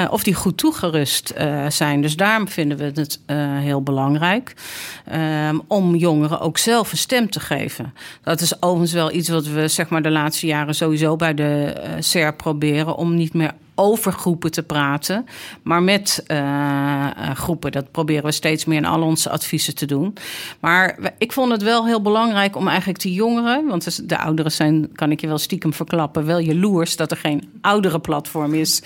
of 0.09 0.23
die 0.23 0.33
goed 0.33 0.57
toegerust 0.57 1.33
zijn. 1.67 2.01
Dus 2.01 2.15
daarom 2.15 2.47
vinden 2.47 2.77
we 2.77 2.83
het 2.83 3.19
heel 3.59 3.81
belangrijk 3.81 4.53
ehm, 5.05 5.59
om 5.67 5.95
jongeren 5.95 6.39
ook 6.39 6.57
zelf 6.63 6.91
een 6.91 6.97
stem 6.97 7.29
te 7.29 7.39
geven. 7.39 7.93
Dat 8.23 8.41
is 8.41 8.61
overigens 8.61 8.93
wel 8.93 9.11
iets 9.11 9.29
wat 9.29 9.47
we 9.47 9.67
zeg 9.67 9.89
maar, 9.89 10.01
de 10.01 10.11
laatste 10.11 10.47
jaren 10.47 10.75
sowieso 10.75 11.15
bij 11.15 11.33
de 11.33 11.73
eh 11.75 11.91
SER 11.99 12.35
proberen 12.35 12.95
om 12.95 13.15
niet 13.15 13.33
meer 13.33 13.51
over 13.75 14.11
groepen 14.11 14.51
te 14.51 14.63
praten, 14.63 15.25
maar 15.63 15.83
met 15.83 16.23
eh, 16.27 16.37
eh, 16.37 17.35
groepen. 17.35 17.71
Dat 17.71 17.91
proberen 17.91 18.23
we 18.23 18.31
steeds 18.31 18.65
meer 18.65 18.77
in 18.77 18.85
al 18.85 19.01
onze 19.01 19.29
adviezen 19.29 19.75
te 19.75 19.85
doen. 19.85 20.13
Maar 20.59 21.13
ik 21.17 21.31
vond 21.31 21.51
het 21.51 21.63
wel 21.63 21.85
heel 21.85 22.01
belangrijk 22.01 22.55
om 22.55 22.67
eigenlijk 22.67 22.99
de 22.99 23.13
jongeren, 23.13 23.67
want 23.67 23.83
dus 23.83 23.95
de 23.95 24.17
ouderen 24.17 24.51
zijn, 24.51 24.91
kan 24.95 25.11
ik 25.11 25.21
je 25.21 25.27
wel 25.27 25.37
stiekem 25.37 25.73
verklappen, 25.73 26.25
wel 26.25 26.39
jaloers 26.39 26.95
dat 26.95 27.11
er 27.11 27.17
geen 27.17 27.49
oudere 27.61 27.99
platform 27.99 28.53
is 28.53 28.83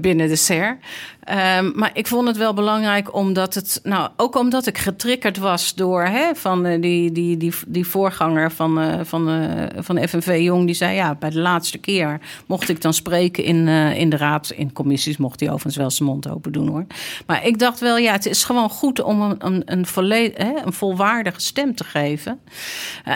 binnen 0.00 0.28
de 0.28 0.36
SER. 0.36 0.78
Ehm, 1.24 1.70
maar 1.74 1.90
ik 1.92 2.06
vond 2.06 2.28
het 2.28 2.36
wel 2.36 2.54
belangrijk 2.54 3.14
omdat 3.14 3.54
het, 3.54 3.80
nou 3.82 4.10
ook 4.16 4.36
omdat 4.36 4.66
ik 4.66 4.78
getriggerd 4.78 5.38
was 5.38 5.74
door 5.74 6.04
hè, 6.04 6.34
van 6.34 6.66
eh, 6.66 6.80
die, 6.80 7.12
die, 7.12 7.36
die, 7.36 7.52
die 7.66 7.86
voorganger 7.86 8.52
van, 8.52 8.80
eh, 8.80 9.00
van, 9.02 9.28
eh, 9.28 9.82
van 9.82 10.08
FNV 10.08 10.38
Jong, 10.40 10.66
die 10.66 10.74
zei 10.74 10.94
ja, 10.94 11.14
bij 11.14 11.30
de 11.30 11.38
laatste 11.38 11.78
keer 11.78 12.20
mocht 12.46 12.68
ik 12.68 12.80
dan 12.80 12.94
spreken 12.94 13.44
in, 13.44 13.68
in 13.68 14.10
de 14.10 14.16
raad. 14.16 14.50
In 14.50 14.72
commissies 14.72 15.16
mocht 15.16 15.40
hij 15.40 15.48
overigens 15.48 15.76
wel 15.76 15.90
zijn 15.90 16.08
mond 16.08 16.28
open 16.28 16.52
doen 16.52 16.68
hoor. 16.68 16.86
Maar 17.26 17.46
ik 17.46 17.58
dacht 17.58 17.80
wel, 17.80 17.96
ja, 17.96 18.12
het 18.12 18.26
is 18.26 18.44
gewoon 18.44 18.70
goed 18.70 19.02
om 19.02 19.22
een, 19.22 19.36
een, 19.38 19.62
een, 19.66 19.86
volle- 19.86 20.32
hè, 20.34 20.52
een 20.64 20.72
volwaardige 20.72 21.40
stem 21.40 21.74
te 21.74 21.84
geven. 21.84 22.40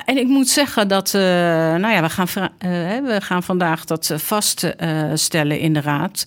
En 0.05 0.19
ik 0.19 0.27
moet 0.27 0.49
zeggen 0.49 0.89
dat, 0.89 1.13
nou 1.13 1.91
ja, 1.91 2.03
we 2.03 2.09
gaan, 2.09 2.27
we 3.05 3.17
gaan 3.21 3.43
vandaag 3.43 3.85
dat 3.85 4.13
vaststellen 4.17 5.61
in 5.61 5.73
de 5.73 5.81
raad. 5.81 6.27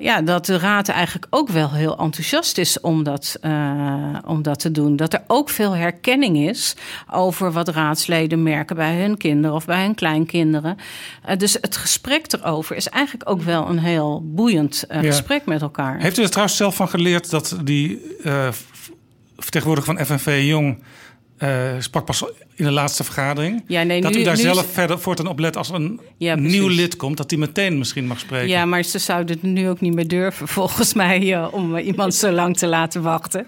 Ja, 0.00 0.22
dat 0.22 0.46
de 0.46 0.58
raad 0.58 0.88
eigenlijk 0.88 1.26
ook 1.30 1.48
wel 1.48 1.72
heel 1.72 1.98
enthousiast 1.98 2.58
is 2.58 2.80
om 2.80 3.02
dat, 3.02 3.36
eh, 3.40 4.14
om 4.26 4.42
dat 4.42 4.58
te 4.60 4.70
doen. 4.70 4.96
Dat 4.96 5.12
er 5.12 5.22
ook 5.26 5.50
veel 5.50 5.72
herkenning 5.76 6.36
is 6.36 6.76
over 7.10 7.52
wat 7.52 7.68
raadsleden 7.68 8.42
merken 8.42 8.76
bij 8.76 9.00
hun 9.00 9.16
kinderen 9.16 9.56
of 9.56 9.64
bij 9.64 9.82
hun 9.82 9.94
kleinkinderen. 9.94 10.76
Eh, 11.24 11.36
dus 11.36 11.58
het 11.60 11.76
gesprek 11.76 12.32
erover 12.32 12.76
is 12.76 12.88
eigenlijk 12.88 13.30
ook 13.30 13.42
wel 13.42 13.68
een 13.68 13.78
heel 13.78 14.22
boeiend 14.24 14.84
eh, 14.88 15.02
Ja. 15.02 15.06
gesprek 15.10 15.46
met 15.46 15.62
elkaar. 15.62 16.00
Heeft 16.00 16.18
u 16.18 16.22
er 16.22 16.30
trouwens 16.30 16.56
zelf 16.56 16.76
van 16.76 16.88
geleerd 16.88 17.30
dat 17.30 17.56
die 17.64 18.16
vertegenwoordiger 19.36 19.96
van 19.96 20.06
FNV 20.06 20.42
Jong 20.44 20.78
eh, 21.38 21.50
sprak 21.78 22.04
pas 22.04 22.24
in 22.54 22.64
de 22.64 22.70
laatste 22.70 23.04
vergadering? 23.04 23.64
Ja, 23.66 23.82
nee, 23.82 24.00
dat 24.00 24.12
nu- 24.12 24.20
u 24.20 24.22
daar 24.22 24.36
nu 24.36 24.42
zelf 24.42 24.64
is- 24.66 24.72
verder 24.72 24.98
voortaan 24.98 25.26
op 25.26 25.38
let 25.38 25.56
als 25.56 25.70
een 25.70 26.00
Ja, 26.16 26.34
nieuw 26.34 26.68
lid 26.68 26.96
komt, 26.96 27.16
dat 27.16 27.28
die 27.28 27.38
meteen 27.38 27.78
misschien 27.78 28.06
mag 28.06 28.18
spreken. 28.18 28.48
Ja, 28.48 28.64
maar 28.64 28.82
ze 28.82 28.98
zouden 28.98 29.34
het 29.34 29.42
nu 29.44 29.68
ook 29.68 29.80
niet 29.80 29.94
meer 29.94 30.08
durven, 30.08 30.48
volgens 30.58 30.94
mij, 30.94 31.32
eh, 31.34 31.46
om 31.50 31.76
iemand 31.76 32.14
zo 32.14 32.30
lang 32.30 32.56
te 32.56 32.66
laten 32.66 33.02
wachten. 33.02 33.46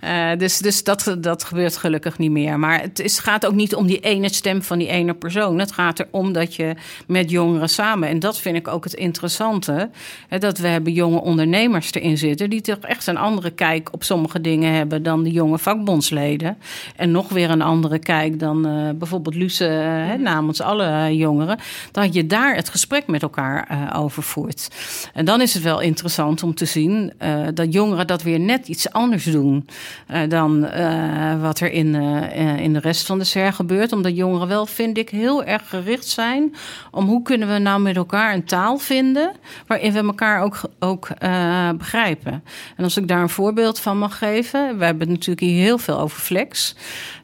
Eh, 0.00 0.30
dus 0.38 0.58
dus 0.58 0.84
dat, 0.84 1.16
dat 1.18 1.44
gebeurt 1.44 1.76
gelukkig 1.76 2.18
niet 2.18 2.30
meer. 2.30 2.58
Maar 2.58 2.80
het 2.80 2.98
is, 2.98 3.18
gaat 3.18 3.46
ook 3.46 3.54
niet 3.54 3.74
om 3.74 3.86
die 3.86 4.00
ene 4.00 4.32
stem 4.34 4.62
van 4.62 4.78
die 4.78 4.88
ene 4.88 5.14
persoon. 5.14 5.58
Het 5.58 5.72
gaat 5.72 5.98
erom 6.00 6.32
dat 6.32 6.54
je 6.54 6.74
met 7.06 7.30
jongeren 7.30 7.68
samen, 7.68 8.08
en 8.08 8.18
dat 8.18 8.38
vind 8.38 8.56
ik 8.56 8.68
ook 8.68 8.84
het 8.84 8.94
interessante, 8.94 9.90
hè, 10.28 10.38
dat 10.38 10.58
we 10.58 10.68
hebben 10.68 10.92
jonge 10.92 11.20
ondernemers 11.20 11.92
erin 11.94 12.18
zitten, 12.18 12.50
die 12.50 12.60
toch 12.60 12.78
echt 12.80 13.06
een 13.06 13.16
andere 13.16 13.50
kijk 13.50 13.88
op 13.92 14.02
sommige 14.04 14.40
dingen 14.40 14.72
hebben 14.74 15.02
dan 15.02 15.22
de 15.22 15.30
jonge 15.30 15.58
vakbondsleden. 15.58 16.58
En 16.96 17.10
nog 17.10 17.27
weer 17.30 17.50
een 17.50 17.62
andere 17.62 17.98
kijk 17.98 18.38
dan 18.38 18.66
eh, 18.66 18.88
bijvoorbeeld 18.94 19.34
Luce 19.34 19.66
eh, 19.66 19.82
hè, 19.82 20.16
namens 20.16 20.60
alle 20.60 20.84
eh, 20.84 21.18
jongeren. 21.18 21.58
Dat 21.92 22.14
je 22.14 22.26
daar 22.26 22.54
het 22.54 22.68
gesprek 22.68 23.06
met 23.06 23.22
elkaar 23.22 23.90
over 23.96 24.22
voert. 24.22 24.68
En 25.12 25.24
dan 25.24 25.40
is 25.40 25.54
het 25.54 25.62
wel 25.62 25.80
interessant 25.80 26.42
om 26.42 26.54
te 26.54 26.64
zien 26.64 27.12
dat 27.54 27.72
jongeren 27.72 28.06
dat 28.06 28.22
weer 28.22 28.40
net 28.40 28.68
iets 28.68 28.90
anders 28.90 29.24
doen 29.24 29.68
dan 30.28 30.60
wat 31.40 31.60
er 31.60 31.72
in, 31.72 31.94
in 32.58 32.72
de 32.72 32.78
rest 32.78 33.06
van 33.06 33.18
de 33.18 33.24
SER 33.24 33.52
gebeurt. 33.52 33.92
Omdat 33.92 34.16
jongeren 34.16 34.48
wel, 34.48 34.66
vind 34.66 34.98
ik, 34.98 35.08
heel 35.08 35.44
erg 35.44 35.68
gericht 35.68 36.06
zijn 36.06 36.54
om 36.90 37.06
hoe 37.06 37.22
kunnen 37.22 37.52
we 37.52 37.58
nou 37.58 37.80
met 37.80 37.96
elkaar 37.96 38.34
een 38.34 38.44
taal 38.44 38.78
vinden 38.78 39.32
waarin 39.66 39.92
we 39.92 39.98
elkaar 39.98 40.42
ook, 40.42 40.60
ook 40.78 41.08
begrijpen. 41.78 42.44
En 42.76 42.84
als 42.84 42.96
ik 42.96 43.08
daar 43.08 43.22
een 43.22 43.28
voorbeeld 43.28 43.80
van 43.80 43.98
mag 43.98 44.18
geven, 44.18 44.78
we 44.78 44.84
hebben 44.84 45.08
het 45.08 45.18
natuurlijk 45.18 45.46
hier 45.46 45.62
heel 45.62 45.78
veel 45.78 45.98
over 45.98 46.20
flex. 46.20 46.74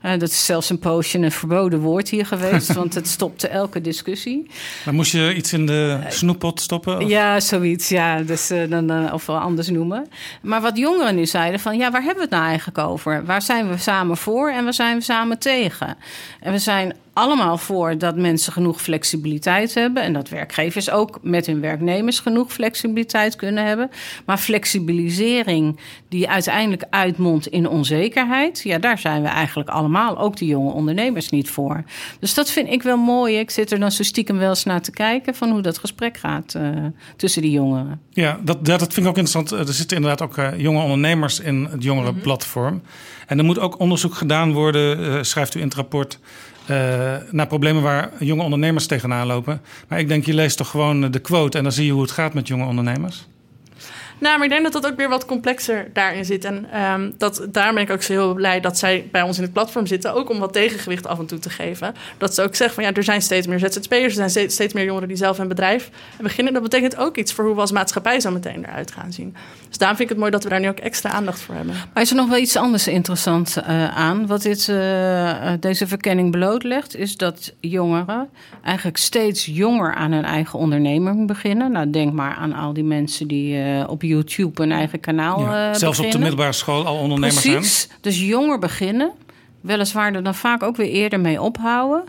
Eh, 0.05 0.11
dat 0.19 0.29
is 0.29 0.45
zelfs 0.45 0.71
een 0.71 0.79
poosje 0.79 1.19
een 1.19 1.31
verboden 1.33 1.81
woord 1.81 2.09
hier 2.09 2.27
geweest, 2.27 2.73
want 2.81 2.95
het 2.95 3.09
stopte 3.09 3.49
elke 3.49 3.81
discussie. 3.81 4.51
Maar 4.85 4.95
moest 4.95 5.13
je 5.13 5.35
iets 5.35 5.53
in 5.53 5.67
de 5.67 5.99
snoeppot 6.09 6.61
stoppen? 6.61 6.99
Of- 7.03 7.09
Ja, 7.09 7.41
zoiets. 7.41 7.89
Ja, 7.89 8.23
dus 8.23 8.51
eh, 8.51 8.71
dan, 8.71 8.91
eh, 8.91 9.13
of 9.13 9.27
wel 9.27 9.39
anders 9.39 9.69
noemen. 9.69 10.07
Maar 10.43 10.61
wat 10.61 10.77
jongeren 10.77 11.15
nu 11.15 11.27
zeiden 11.27 11.61
van, 11.61 11.77
ja, 11.79 11.91
waar 11.91 12.01
hebben 12.03 12.17
we 12.17 12.23
het 12.23 12.31
nou 12.31 12.45
eigenlijk 12.45 12.79
over? 12.79 13.25
Waar 13.25 13.43
zijn 13.43 13.69
we 13.69 13.77
samen 13.79 14.17
voor 14.17 14.51
en 14.51 14.65
waar 14.65 14.75
zijn 14.75 14.97
we 14.97 15.03
samen 15.03 15.39
tegen? 15.39 15.97
En 16.41 16.53
we 16.53 16.59
zijn 16.59 16.95
allemaal 17.15 17.59
voor 17.59 17.99
dat 17.99 18.17
mensen 18.17 18.53
genoeg 18.53 18.83
flexibiliteit 18.83 19.75
hebben 19.75 20.03
en 20.03 20.13
dat 20.13 20.29
werkgevers 20.29 20.91
ook 20.91 21.19
met 21.23 21.47
hun 21.47 21.61
werknemers 21.61 22.19
genoeg 22.19 22.53
flexibiliteit 22.53 23.37
kunnen 23.37 23.67
hebben. 23.67 23.91
Maar 24.27 24.39
flexibilisering 24.39 25.79
die 26.09 26.29
uiteindelijk 26.29 26.85
uitmondt 26.91 27.47
in 27.47 27.69
onzekerheid, 27.69 28.61
ja, 28.63 28.79
daar 28.79 28.99
zijn 28.99 29.23
we 29.23 29.29
eigenlijk 29.29 29.69
allemaal, 29.69 30.19
ook 30.19 30.37
de 30.37 30.47
jonge 30.47 30.73
ondernemers, 30.73 31.31
niet 31.31 31.51
voor. 31.51 31.85
Dus 32.21 32.35
dat 32.35 32.51
vind 32.51 32.71
ik 32.71 32.83
wel 32.83 32.97
mooi. 32.97 33.39
Ik 33.39 33.51
zit 33.51 33.73
er 33.73 33.79
dan 33.79 33.93
zo 33.93 34.03
stiekem 34.03 34.39
wel 34.39 34.49
eens 34.49 34.65
naar 34.65 34.83
te 34.83 34.91
kijken 34.91 35.35
van 35.35 35.51
hoe 35.51 35.61
dat 35.61 35.79
gesprek 35.79 36.17
gaat 36.17 36.55
eh, 36.55 36.69
tussen 37.17 37.43
die 37.43 37.51
jongeren. 37.51 38.01
Ja, 38.11 38.41
dat, 38.43 38.65
dat, 38.65 38.79
vind 38.79 38.97
ik 38.97 39.07
ook 39.07 39.19
interessant. 39.19 39.53
Eh, 39.53 39.59
Er 39.59 39.75
zitten 39.75 39.97
inderdaad 39.97 40.29
ook 40.29 40.39
eh, 40.39 40.59
jonge 40.61 40.83
ondernemers 40.83 41.41
in 41.41 41.69
het 41.71 41.83
jongerenplatform. 41.83 42.83
En 43.27 43.39
er 43.39 43.45
moet 43.45 43.59
ook 43.59 43.79
onderzoek 43.79 44.15
gedaan 44.15 44.53
worden, 44.53 45.27
schrijft 45.27 45.55
u 45.55 45.61
in 45.61 45.67
het 45.67 45.75
rapport, 45.75 46.19
eh, 46.67 47.15
naar 47.31 47.47
problemen 47.47 47.83
waar 47.83 48.11
jonge 48.19 48.43
ondernemers 48.43 48.87
tegenaan 48.87 49.27
lopen. 49.27 49.61
Maar 49.89 49.99
ik 49.99 50.09
denk, 50.09 50.27
je 50.27 50.35
leest 50.35 50.57
toch 50.57 50.71
gewoon 50.71 51.11
de 51.11 51.19
quote 51.19 51.57
en 51.59 51.63
dan 51.63 51.73
zie 51.73 51.87
je 51.87 51.93
hoe 51.93 52.03
het 52.03 52.11
gaat 52.11 52.35
met 52.35 52.49
jonge 52.49 52.67
ondernemers. 52.67 53.27
Nou, 54.19 54.37
maar 54.37 54.45
ik 54.45 54.51
denk 54.51 54.63
dat 54.63 54.73
dat 54.73 54.87
ook 54.87 54.97
weer 54.97 55.09
wat 55.09 55.25
complexer 55.25 55.91
daarin 55.93 56.25
zit. 56.25 56.45
En 56.45 56.67
ehm, 56.73 57.11
dat, 57.19 57.47
daarom 57.49 57.75
ben 57.75 57.85
ik 57.85 57.91
ook 57.91 58.03
zo 58.03 58.13
heel 58.13 58.35
blij 58.35 58.61
dat 58.61 58.79
zij 58.79 59.09
bij 59.13 59.23
ons 59.23 59.37
in 59.37 59.43
het 59.43 59.53
platform 59.53 59.87
zitten. 59.87 60.15
Ook 60.15 60.31
om 60.31 60.39
wat 60.39 60.53
tegengewicht 60.53 61.07
af 61.07 61.19
en 61.19 61.27
toe 61.27 61.39
te 61.39 61.51
geven. 61.51 61.95
Dat 62.19 62.35
ze 62.35 62.43
ook 62.43 62.55
zeggen 62.55 62.75
van 62.75 62.85
ja, 62.85 62.93
er 62.93 63.05
zijn 63.05 63.23
steeds 63.23 63.47
meer 63.47 63.59
ZZP'ers. 63.59 64.17
Er 64.17 64.31
zijn 64.31 64.51
steeds, 64.51 64.73
meer 64.73 64.85
jongeren 64.85 65.09
die 65.09 65.17
zelf 65.17 65.39
een 65.39 65.49
bedrijf 65.49 65.91
beginnen. 66.21 66.53
Dat 66.53 66.63
betekent 66.63 66.97
ook 66.97 67.17
iets 67.17 67.33
voor 67.33 67.45
hoe 67.45 67.55
we 67.55 67.61
als 67.61 67.73
maatschappij 67.73 68.21
zo 68.21 68.31
meteen 68.31 68.65
eruit 68.65 68.91
gaan 68.91 69.13
zien. 69.13 69.37
Dus 69.69 69.79
daarom 69.79 69.97
vind 69.97 70.11
ik 70.11 70.15
het 70.15 70.25
mooi 70.25 70.31
dat 70.31 70.43
we 70.43 70.49
daar 70.49 70.61
nu 70.61 70.69
ook 70.69 70.79
extra 70.79 71.11
aandacht 71.11 71.41
voor 71.41 71.55
hebben. 71.55 71.75
Maar 71.95 72.03
is 72.03 72.11
er 72.11 72.17
nog 72.17 72.29
wel 72.29 72.39
iets 72.39 72.57
anders 72.57 72.89
interessant 72.89 73.57
eh, 73.57 73.97
aan? 73.97 74.27
Wat 74.27 74.43
dit, 74.43 74.69
eh, 74.69 75.53
eh, 75.53 75.61
deze 75.61 75.87
verkenning 75.87 76.31
blootlegt, 76.31 76.97
is 76.97 77.17
dat 77.17 77.55
jongeren 77.61 78.29
eigenlijk 78.63 78.97
steeds 78.97 79.47
jonger 79.47 79.95
aan 79.95 80.13
hun 80.13 80.25
eigen 80.25 80.59
onderneming 80.59 81.27
beginnen. 81.27 81.73
Nou, 81.73 81.91
denk 81.91 82.13
maar 82.13 82.35
aan 82.35 82.53
al 82.53 82.73
die 82.73 82.85
mensen 82.85 83.29
die 83.29 83.63
eh, 83.63 83.89
op 83.89 84.03
YouTube 84.05 84.63
een 84.63 84.73
eigen 84.73 85.01
kanaal 85.01 85.41
Ja, 85.41 85.71
eh 85.73 85.79
Zelfs 85.79 85.99
op 85.99 86.11
de 86.11 86.19
middelbare 86.19 86.53
school 86.53 86.87
al 86.87 86.97
ondernemers 86.99 87.43
zijn. 87.43 87.55
Precies. 87.55 87.89
Dus 88.01 88.21
jonger 88.21 88.59
beginnen. 88.59 89.13
Weliswaar 89.65 90.15
er 90.15 90.23
dan 90.23 90.35
vaak 90.35 90.63
ook 90.63 90.77
weer 90.77 90.89
eerder 90.89 91.21
mee 91.21 91.43
ophouden. 91.43 92.05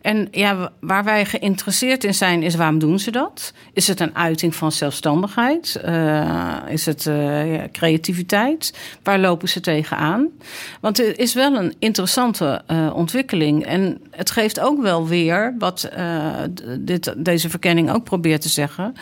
En 0.00 0.28
ja, 0.30 0.72
waar 0.80 1.04
wij 1.04 1.24
geïnteresseerd 1.24 2.04
in 2.04 2.14
zijn, 2.14 2.42
is 2.42 2.54
waarom 2.54 2.78
doen 2.78 2.98
ze 2.98 3.10
dat? 3.10 3.52
Is 3.72 3.88
het 3.88 4.00
een 4.00 4.16
uiting 4.16 4.54
van 4.54 4.72
zelfstandigheid? 4.72 5.76
Eh, 5.76 6.56
is 6.68 6.86
het 6.86 7.06
eh, 7.06 7.54
ja, 7.54 7.68
creativiteit? 7.72 8.78
Waar 9.02 9.18
lopen 9.18 9.48
ze 9.48 9.60
tegenaan? 9.60 10.28
Want 10.80 10.96
het 10.96 11.18
is 11.18 11.34
wel 11.34 11.54
een 11.54 11.74
interessante 11.78 12.62
eh, 12.66 12.90
ontwikkeling. 12.94 13.64
En 13.66 14.00
het 14.10 14.30
geeft 14.30 14.60
ook 14.60 14.82
wel 14.82 15.06
weer 15.06 15.54
wat 15.58 15.90
dit, 16.80 17.14
deze 17.16 17.50
verkenning 17.50 17.90
ook 17.90 18.04
probeert 18.04 18.42
te 18.42 18.48
zeggen. 18.48 18.94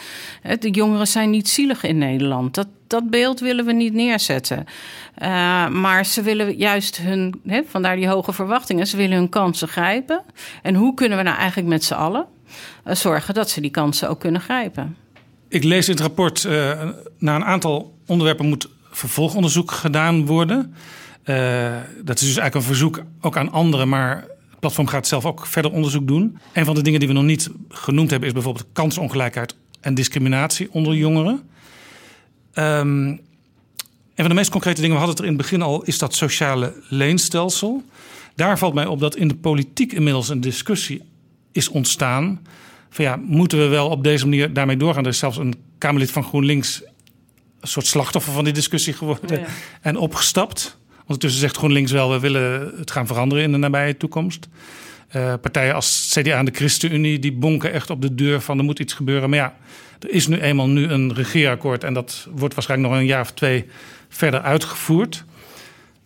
De 0.59 0.71
jongeren 0.71 1.07
zijn 1.07 1.31
niet 1.31 1.49
zielig 1.49 1.83
in 1.83 1.99
Nederland. 1.99 2.55
Dat, 2.55 2.69
dat 2.87 3.11
beeld 3.11 3.40
willen 3.40 3.64
we 3.64 3.72
niet 3.72 3.92
neerzetten. 3.92 4.64
Uh, 5.22 5.68
maar 5.68 6.07
ze 6.07 6.22
willen 6.22 6.57
juist 6.57 6.96
hun, 6.96 7.40
hè, 7.46 7.62
vandaar 7.68 7.96
die 7.96 8.09
hoge 8.09 8.33
verwachtingen, 8.33 8.87
ze 8.87 8.96
willen 8.96 9.16
hun 9.16 9.29
kansen 9.29 9.68
grijpen. 9.68 10.22
En 10.62 10.75
hoe 10.75 10.94
kunnen 10.94 11.18
we 11.18 11.25
nou 11.25 11.37
eigenlijk 11.37 11.68
met 11.68 11.85
z'n 11.85 11.94
allen 11.94 12.27
uh, 12.87 12.94
zorgen 12.94 13.35
dat 13.35 13.51
ze 13.51 13.61
die 13.61 13.70
kansen 13.70 14.09
ook 14.09 14.20
kunnen 14.20 14.40
grijpen? 14.40 14.96
Ik 15.49 15.64
lees 15.64 15.88
in 15.88 15.94
het 15.94 16.03
rapport, 16.03 16.44
uh, 16.44 16.53
na 17.18 17.35
een 17.35 17.44
aantal 17.44 17.94
onderwerpen 18.07 18.46
moet 18.46 18.68
vervolgonderzoek 18.90 19.70
gedaan 19.70 20.27
worden. 20.27 20.75
Eh, 21.27 21.77
dat 22.05 22.20
is 22.20 22.27
dus 22.27 22.37
eigenlijk 22.37 22.55
een 22.55 22.62
verzoek 22.62 23.03
ook 23.20 23.37
aan 23.37 23.53
anderen, 23.53 23.88
maar 23.88 24.16
het 24.51 24.61
platform 24.61 24.87
gaat 24.87 25.07
zelf 25.07 25.25
ook 25.25 25.46
verder 25.46 25.72
onderzoek 25.72 26.07
doen. 26.07 26.38
Een 26.53 26.64
van 26.64 26.75
de 26.75 26.83
dingen 26.83 26.99
die 26.99 27.09
we 27.09 27.14
nog 27.14 27.25
niet 27.25 27.51
genoemd 27.68 28.11
hebben 28.11 28.29
is 28.29 28.35
bijvoorbeeld 28.35 28.66
kansongelijkheid 28.72 29.55
en 29.81 29.94
discriminatie 29.94 30.68
onder 30.72 30.94
jongeren. 30.94 31.49
Ehm, 32.57 33.07
een 33.09 33.21
van 34.25 34.29
de 34.29 34.35
meest 34.35 34.51
concrete 34.51 34.81
dingen, 34.81 34.97
we 34.97 35.03
hadden 35.03 35.16
het 35.16 35.25
er 35.25 35.31
in 35.31 35.38
het 35.38 35.42
begin 35.51 35.62
al, 35.62 35.83
is 35.83 35.99
dat 35.99 36.14
sociale 36.14 36.75
leenstelsel. 36.88 37.85
Daar 38.35 38.59
valt 38.59 38.75
mij 38.75 38.87
op 38.87 39.01
dat 39.01 39.16
in 39.16 39.29
de 39.29 39.35
politiek 39.35 39.92
inmiddels 39.92 40.29
een 40.29 40.40
discussie 40.40 41.03
is 41.53 41.69
ontstaan. 41.69 42.40
Van 42.90 43.05
ja, 43.05 43.16
moeten 43.16 43.59
we 43.59 43.66
wel 43.66 43.88
op 43.88 44.05
deze 44.05 44.25
manier 44.25 44.53
daarmee 44.53 44.77
doorgaan? 44.77 45.03
Er 45.05 45.11
is 45.11 45.19
zelfs 45.19 45.37
een 45.37 45.55
Kamerlid 45.79 46.11
van 46.11 46.23
GroenLinks 46.25 46.83
een 47.61 47.69
soort 47.69 47.87
slachtoffer 47.87 48.33
van 48.33 48.45
die 48.45 48.53
discussie 48.53 48.92
geworden 48.92 49.40
Ja. 49.40 49.47
en 49.81 49.97
opgestapt. 49.97 50.79
Ondertussen 51.01 51.40
zegt 51.40 51.57
GroenLinks 51.57 51.92
wel, 51.92 52.11
we 52.11 52.19
willen 52.21 52.73
het 52.79 52.90
gaan 52.90 53.07
veranderen 53.07 53.45
in 53.45 53.53
de 53.53 53.59
nabije 53.59 53.97
toekomst. 53.97 54.49
Eh, 55.09 55.35
partijen 55.40 55.75
als 55.75 56.11
CDA 56.14 56.38
en 56.38 56.45
de 56.45 56.51
ChristenUnie 56.55 57.19
die 57.19 57.33
bonken 57.33 57.73
echt 57.73 57.90
op 57.90 58.03
de 58.03 58.14
deur 58.14 58.40
van 58.40 58.59
er 58.59 58.64
moet 58.64 58.79
iets 58.79 58.92
gebeuren. 58.92 59.31
Maar 59.31 59.38
ja, 59.38 59.57
er 59.99 60.11
is 60.11 60.27
nu 60.27 60.41
eenmaal 60.41 60.69
nu 60.69 60.89
een 60.89 61.15
regeerakkoord 61.15 61.85
en 61.85 61.95
dat 61.95 62.29
wordt 62.31 62.55
waarschijnlijk 62.55 62.91
nog 62.91 63.01
een 63.01 63.07
jaar 63.07 63.21
of 63.21 63.33
twee 63.33 63.65
verder 64.09 64.41
uitgevoerd. 64.41 65.25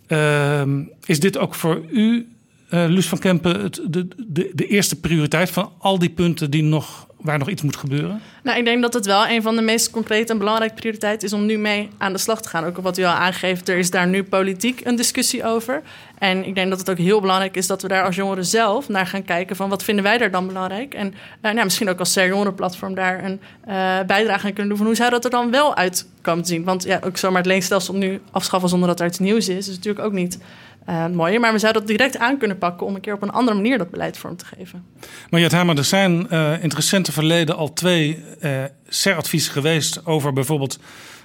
Ehm, 0.06 0.82
is 1.04 1.20
dit 1.20 1.38
ook 1.38 1.54
voor 1.54 1.82
u, 1.90 2.28
eh 2.70 2.84
Luus 2.88 3.08
van 3.08 3.18
Kempen, 3.18 3.60
het, 3.60 3.80
de, 3.88 4.08
de, 4.16 4.50
de 4.54 4.66
eerste 4.66 5.00
prioriteit 5.00 5.50
van 5.50 5.72
al 5.78 5.98
die 5.98 6.10
punten 6.10 6.50
die 6.50 6.62
nog, 6.62 7.06
waar 7.20 7.38
nog 7.38 7.48
iets 7.48 7.62
moet 7.62 7.76
gebeuren? 7.76 8.20
Nou, 8.42 8.58
ik 8.58 8.64
denk 8.64 8.82
dat 8.82 8.94
het 8.94 9.06
wel 9.06 9.28
een 9.28 9.42
van 9.42 9.56
de 9.56 9.62
meest 9.62 9.90
concrete 9.90 10.32
en 10.32 10.38
belangrijke 10.38 10.74
prioriteiten 10.74 11.26
is 11.26 11.32
om 11.32 11.46
nu 11.46 11.58
mee 11.58 11.88
aan 11.98 12.12
de 12.12 12.18
slag 12.18 12.42
te 12.42 12.48
gaan. 12.48 12.64
Ook 12.64 12.76
wat 12.76 12.98
u 12.98 13.02
al 13.02 13.12
aangeeft, 13.12 13.68
er 13.68 13.78
is 13.78 13.90
daar 13.90 14.06
nu 14.06 14.22
politiek 14.22 14.80
een 14.84 14.96
discussie 14.96 15.44
over. 15.44 15.82
En 16.18 16.46
ik 16.46 16.54
denk 16.54 16.70
dat 16.70 16.78
het 16.78 16.90
ook 16.90 16.98
heel 16.98 17.20
belangrijk 17.20 17.56
is 17.56 17.66
dat 17.66 17.82
we 17.82 17.88
daar 17.88 18.04
als 18.04 18.16
jongeren 18.16 18.44
zelf 18.44 18.88
naar 18.88 19.06
gaan 19.06 19.24
kijken 19.24 19.56
van 19.56 19.68
wat 19.68 19.84
vinden 19.84 20.04
wij 20.04 20.18
daar 20.18 20.30
dan 20.30 20.46
belangrijk. 20.46 20.94
En 20.94 21.14
eh, 21.40 21.52
nou, 21.52 21.64
misschien 21.64 21.88
ook 21.88 21.98
als 21.98 22.14
Jongerenplatform 22.14 22.94
daar 22.94 23.24
een 23.24 23.40
eh, 23.64 23.74
bijdrage 24.06 24.46
aan 24.46 24.52
kunnen 24.52 24.68
doen 24.68 24.76
van 24.76 24.86
hoe 24.86 24.94
zou 24.94 25.10
dat 25.10 25.24
er 25.24 25.30
dan 25.30 25.50
wel 25.50 25.76
uit 25.76 26.06
komen 26.22 26.44
te 26.44 26.48
zien. 26.48 26.64
Want 26.64 26.84
ja, 26.84 27.00
ook 27.04 27.16
zomaar 27.16 27.38
het 27.38 27.46
leenstelsel 27.46 27.94
nu 27.94 28.20
afschaffen 28.30 28.68
zonder 28.68 28.88
dat 28.88 29.00
er 29.00 29.06
iets 29.06 29.18
nieuws 29.18 29.48
is, 29.48 29.68
is 29.68 29.74
natuurlijk 29.74 30.04
ook 30.04 30.12
niet 30.12 30.38
eh 30.86 31.06
mooi. 31.06 31.38
Maar 31.38 31.52
we 31.52 31.58
zouden 31.58 31.82
dat 31.82 31.90
direct 31.90 32.18
aan 32.18 32.38
kunnen 32.38 32.58
pakken 32.58 32.86
om 32.86 32.94
een 32.94 33.00
keer 33.00 33.14
op 33.14 33.22
een 33.22 33.30
andere 33.30 33.56
manier 33.56 33.78
dat 33.78 33.90
beleid 33.90 34.18
vorm 34.18 34.36
te 34.36 34.44
geven. 34.44 34.84
Maar 35.30 35.40
Jet 35.40 35.52
Hamer, 35.52 35.76
er 35.76 35.84
zijn 35.84 36.28
eh, 36.28 36.52
in 36.52 36.62
het 36.62 36.74
recente 36.74 37.12
verleden 37.12 37.56
al 37.56 37.72
twee 37.72 38.24
eh 38.40 38.64
SER-adviezen 38.88 39.52
geweest 39.52 40.06
over 40.06 40.32
bijvoorbeeld 40.32 40.78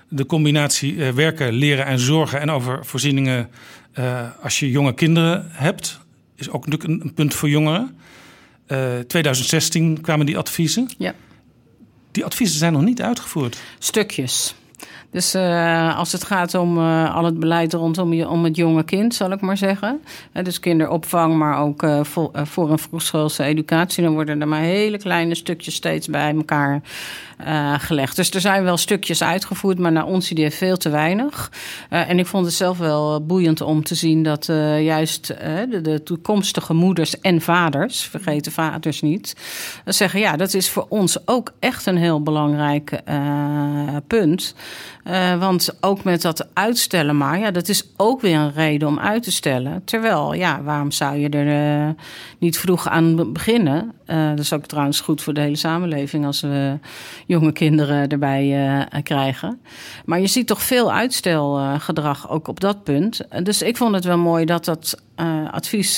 de 0.08 0.26
combinatie 0.26 1.06
eh, 1.06 1.12
werken, 1.12 1.54
leren 1.54 1.86
en 1.86 2.00
zorgen 2.00 2.40
en 2.40 2.50
over 2.50 2.86
voorzieningen 2.86 3.50
eh, 3.92 4.22
als 4.42 4.60
je 4.60 4.72
jonge 4.72 4.94
kinderen 4.94 5.48
hebt. 5.52 6.00
Is 6.36 6.50
ook 6.50 6.66
natuurlijk 6.68 7.02
een, 7.02 7.08
een 7.08 7.14
punt 7.14 7.34
voor 7.34 7.50
jongeren. 7.50 7.98
Eh 8.66 9.00
2016 9.08 10.02
kwamen 10.02 10.26
die 10.26 10.38
adviezen. 10.38 10.90
Ja. 10.98 11.14
Die 12.12 12.26
adviezen 12.26 12.58
zijn 12.58 12.74
nog 12.74 12.82
niet 12.82 13.02
uitgevoerd. 13.02 13.62
Stukjes. 13.80 14.56
Dus 15.12 15.34
eh, 15.34 15.98
als 15.98 16.12
het 16.12 16.24
gaat 16.24 16.54
om 16.54 16.78
eh, 16.78 17.16
al 17.16 17.24
het 17.26 17.40
beleid 17.40 17.74
rondom 17.74 18.14
je, 18.14 18.30
om 18.30 18.44
het 18.44 18.56
jonge 18.56 18.84
kind, 18.84 19.16
zal 19.16 19.32
ik 19.32 19.42
maar 19.42 19.58
zeggen. 19.58 20.02
Eh, 20.32 20.44
dus 20.44 20.60
kinderopvang, 20.60 21.36
maar 21.36 21.60
ook 21.60 21.86
voor, 22.02 22.30
eh, 22.34 22.46
voor- 22.46 22.72
en 22.72 22.80
vroegschoolse 22.80 23.44
educatie. 23.44 24.04
Dan 24.04 24.14
worden 24.14 24.42
er 24.42 24.48
maar 24.48 24.62
hele 24.62 24.98
kleine 24.98 25.36
stukjes 25.36 25.76
steeds 25.76 26.08
bij 26.08 26.36
elkaar 26.36 26.82
eh, 27.38 27.74
gelegd. 27.78 28.16
Dus 28.16 28.30
er 28.30 28.42
zijn 28.42 28.64
wel 28.64 28.78
stukjes 28.78 29.24
uitgevoerd, 29.24 29.80
maar 29.80 29.92
naar 29.92 30.06
ons 30.06 30.32
idee 30.32 30.52
veel 30.52 30.78
te 30.78 30.90
weinig. 30.90 31.52
Eh, 31.90 32.10
en 32.10 32.20
ik 32.20 32.26
vond 32.26 32.46
het 32.46 32.54
zelf 32.54 32.78
wel 32.78 33.26
boeiend 33.26 33.62
om 33.62 33.84
te 33.84 33.96
zien 33.96 34.24
dat 34.24 34.50
eh, 34.50 34.84
juist 34.84 35.28
de, 35.28 35.80
de 35.82 36.04
toekomstige 36.04 36.74
moeders 36.74 37.20
en 37.20 37.42
vaders, 37.42 38.02
vergeet 38.02 38.44
de 38.44 38.52
vaders 38.52 39.02
niet, 39.02 39.36
zeggen 39.86 40.20
ja, 40.20 40.36
dat 40.36 40.54
is 40.54 40.70
voor 40.70 40.86
ons 40.90 41.28
ook 41.28 41.52
echt 41.60 41.86
een 41.86 41.98
heel 41.98 42.24
belangrijk 42.24 43.02
punt. 44.08 44.56
Want 45.40 45.78
ook 45.82 46.04
met 46.04 46.22
dat 46.22 46.48
uitstellen 46.54 47.18
maar, 47.18 47.40
ja, 47.40 47.52
dat 47.52 47.70
is 47.70 47.88
ook 47.98 48.22
weer 48.22 48.36
een 48.36 48.54
reden 48.54 48.88
om 48.88 49.00
uit 49.00 49.24
te 49.24 49.32
stellen. 49.32 49.82
Terwijl, 49.86 50.34
ja, 50.34 50.62
waarom 50.64 50.92
zou 50.92 51.18
je 51.18 51.30
er 51.30 51.96
niet 52.40 52.60
vroeg 52.60 52.88
aan 52.88 53.16
be- 53.16 53.26
beginnen? 53.26 53.94
Eh, 54.06 54.30
dat 54.30 54.40
is 54.40 54.54
ook 54.54 54.66
trouwens 54.66 55.00
goed 55.00 55.22
voor 55.22 55.34
de 55.34 55.42
hele 55.42 55.56
samenleving 55.56 56.26
als 56.26 56.42
we 56.42 56.80
jonge 57.26 57.52
kinderen 57.52 58.08
erbij 58.08 58.78
eh, 58.90 59.04
krijgen. 59.04 59.60
Maar 60.06 60.20
je 60.20 60.28
ziet 60.28 60.48
toch 60.48 60.62
veel 60.62 60.92
uitstelgedrag 60.92 62.30
ook 62.30 62.48
op 62.48 62.60
dat 62.60 62.84
punt. 62.84 63.22
Dus 63.44 63.62
ik 63.62 63.78
vond 63.78 63.96
het 63.96 64.04
wel 64.04 64.18
mooi 64.18 64.46
dat 64.46 64.66
dat 64.66 65.02
eh, 65.16 65.52
advies 65.52 65.98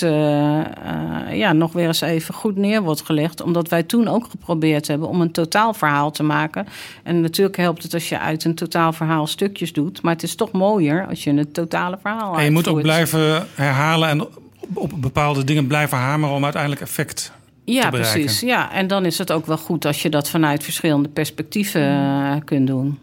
ja, 1.32 1.54
nog 1.54 1.74
weer 1.74 1.88
eens 1.88 2.02
even 2.02 2.34
goed 2.34 2.56
neer 2.56 2.82
wordt 2.82 3.02
gelegd. 3.02 3.42
Omdat 3.42 3.70
wij 3.70 3.84
toen 3.84 4.08
ook 4.08 4.28
geprobeerd 4.30 4.88
hebben 4.88 5.08
om 5.08 5.22
een 5.22 5.32
totaalverhaal 5.32 6.12
te 6.12 6.24
maken. 6.24 6.68
En 7.04 7.22
natuurlijk 7.22 7.58
helpt 7.58 7.84
het 7.84 7.94
als 7.94 8.10
je 8.10 8.20
uit 8.20 8.44
een 8.44 8.56
totaalverhaal 8.56 9.28
stukjes 9.28 9.74
doet. 9.74 10.02
Maar 10.02 10.14
het 10.14 10.24
is 10.24 10.36
toch 10.36 10.52
mooier 10.52 11.08
als 11.08 11.24
je 11.24 11.30
een 11.30 11.52
totale 11.52 11.98
verhaal 12.02 12.38
En 12.38 12.44
je 12.44 12.52
moet 12.52 12.68
ook 12.68 12.82
blijven 12.82 13.48
herhalen 13.56 14.10
en 14.10 14.22
op, 14.22 14.32
op 14.74 14.92
bepaalde 14.96 15.44
dingen 15.44 15.68
blijven 15.68 15.98
hameren 15.98 16.36
om 16.36 16.44
uiteindelijk 16.44 16.82
effect 16.82 17.32
Ja, 17.74 17.90
precies. 17.90 18.40
Ja, 18.40 18.72
en 18.72 18.88
dan 18.88 19.06
is 19.06 19.18
het 19.18 19.32
ook 19.32 19.46
wel 19.46 19.58
goed 19.58 19.86
als 19.86 20.02
je 20.02 20.10
dat 20.10 20.30
vanuit 20.30 20.64
verschillende 20.64 21.10
perspectieven 21.10 21.82
eh, 21.82 22.36
kunt 22.46 22.68
doen. 22.68 23.00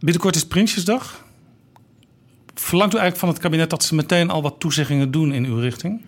Binnenkort 0.00 0.36
is 0.36 0.46
Prinsjesdag. 0.46 1.24
Verlangt 2.54 2.94
u 2.94 2.98
eigenlijk 2.98 3.26
van 3.26 3.28
het 3.28 3.38
kabinet 3.38 3.70
dat 3.70 3.84
ze 3.84 3.94
meteen 3.94 4.30
al 4.30 4.42
wat 4.42 4.54
toezeggingen 4.58 5.10
doen 5.10 5.32
in 5.32 5.44
uw 5.44 5.58
richting? 5.58 6.00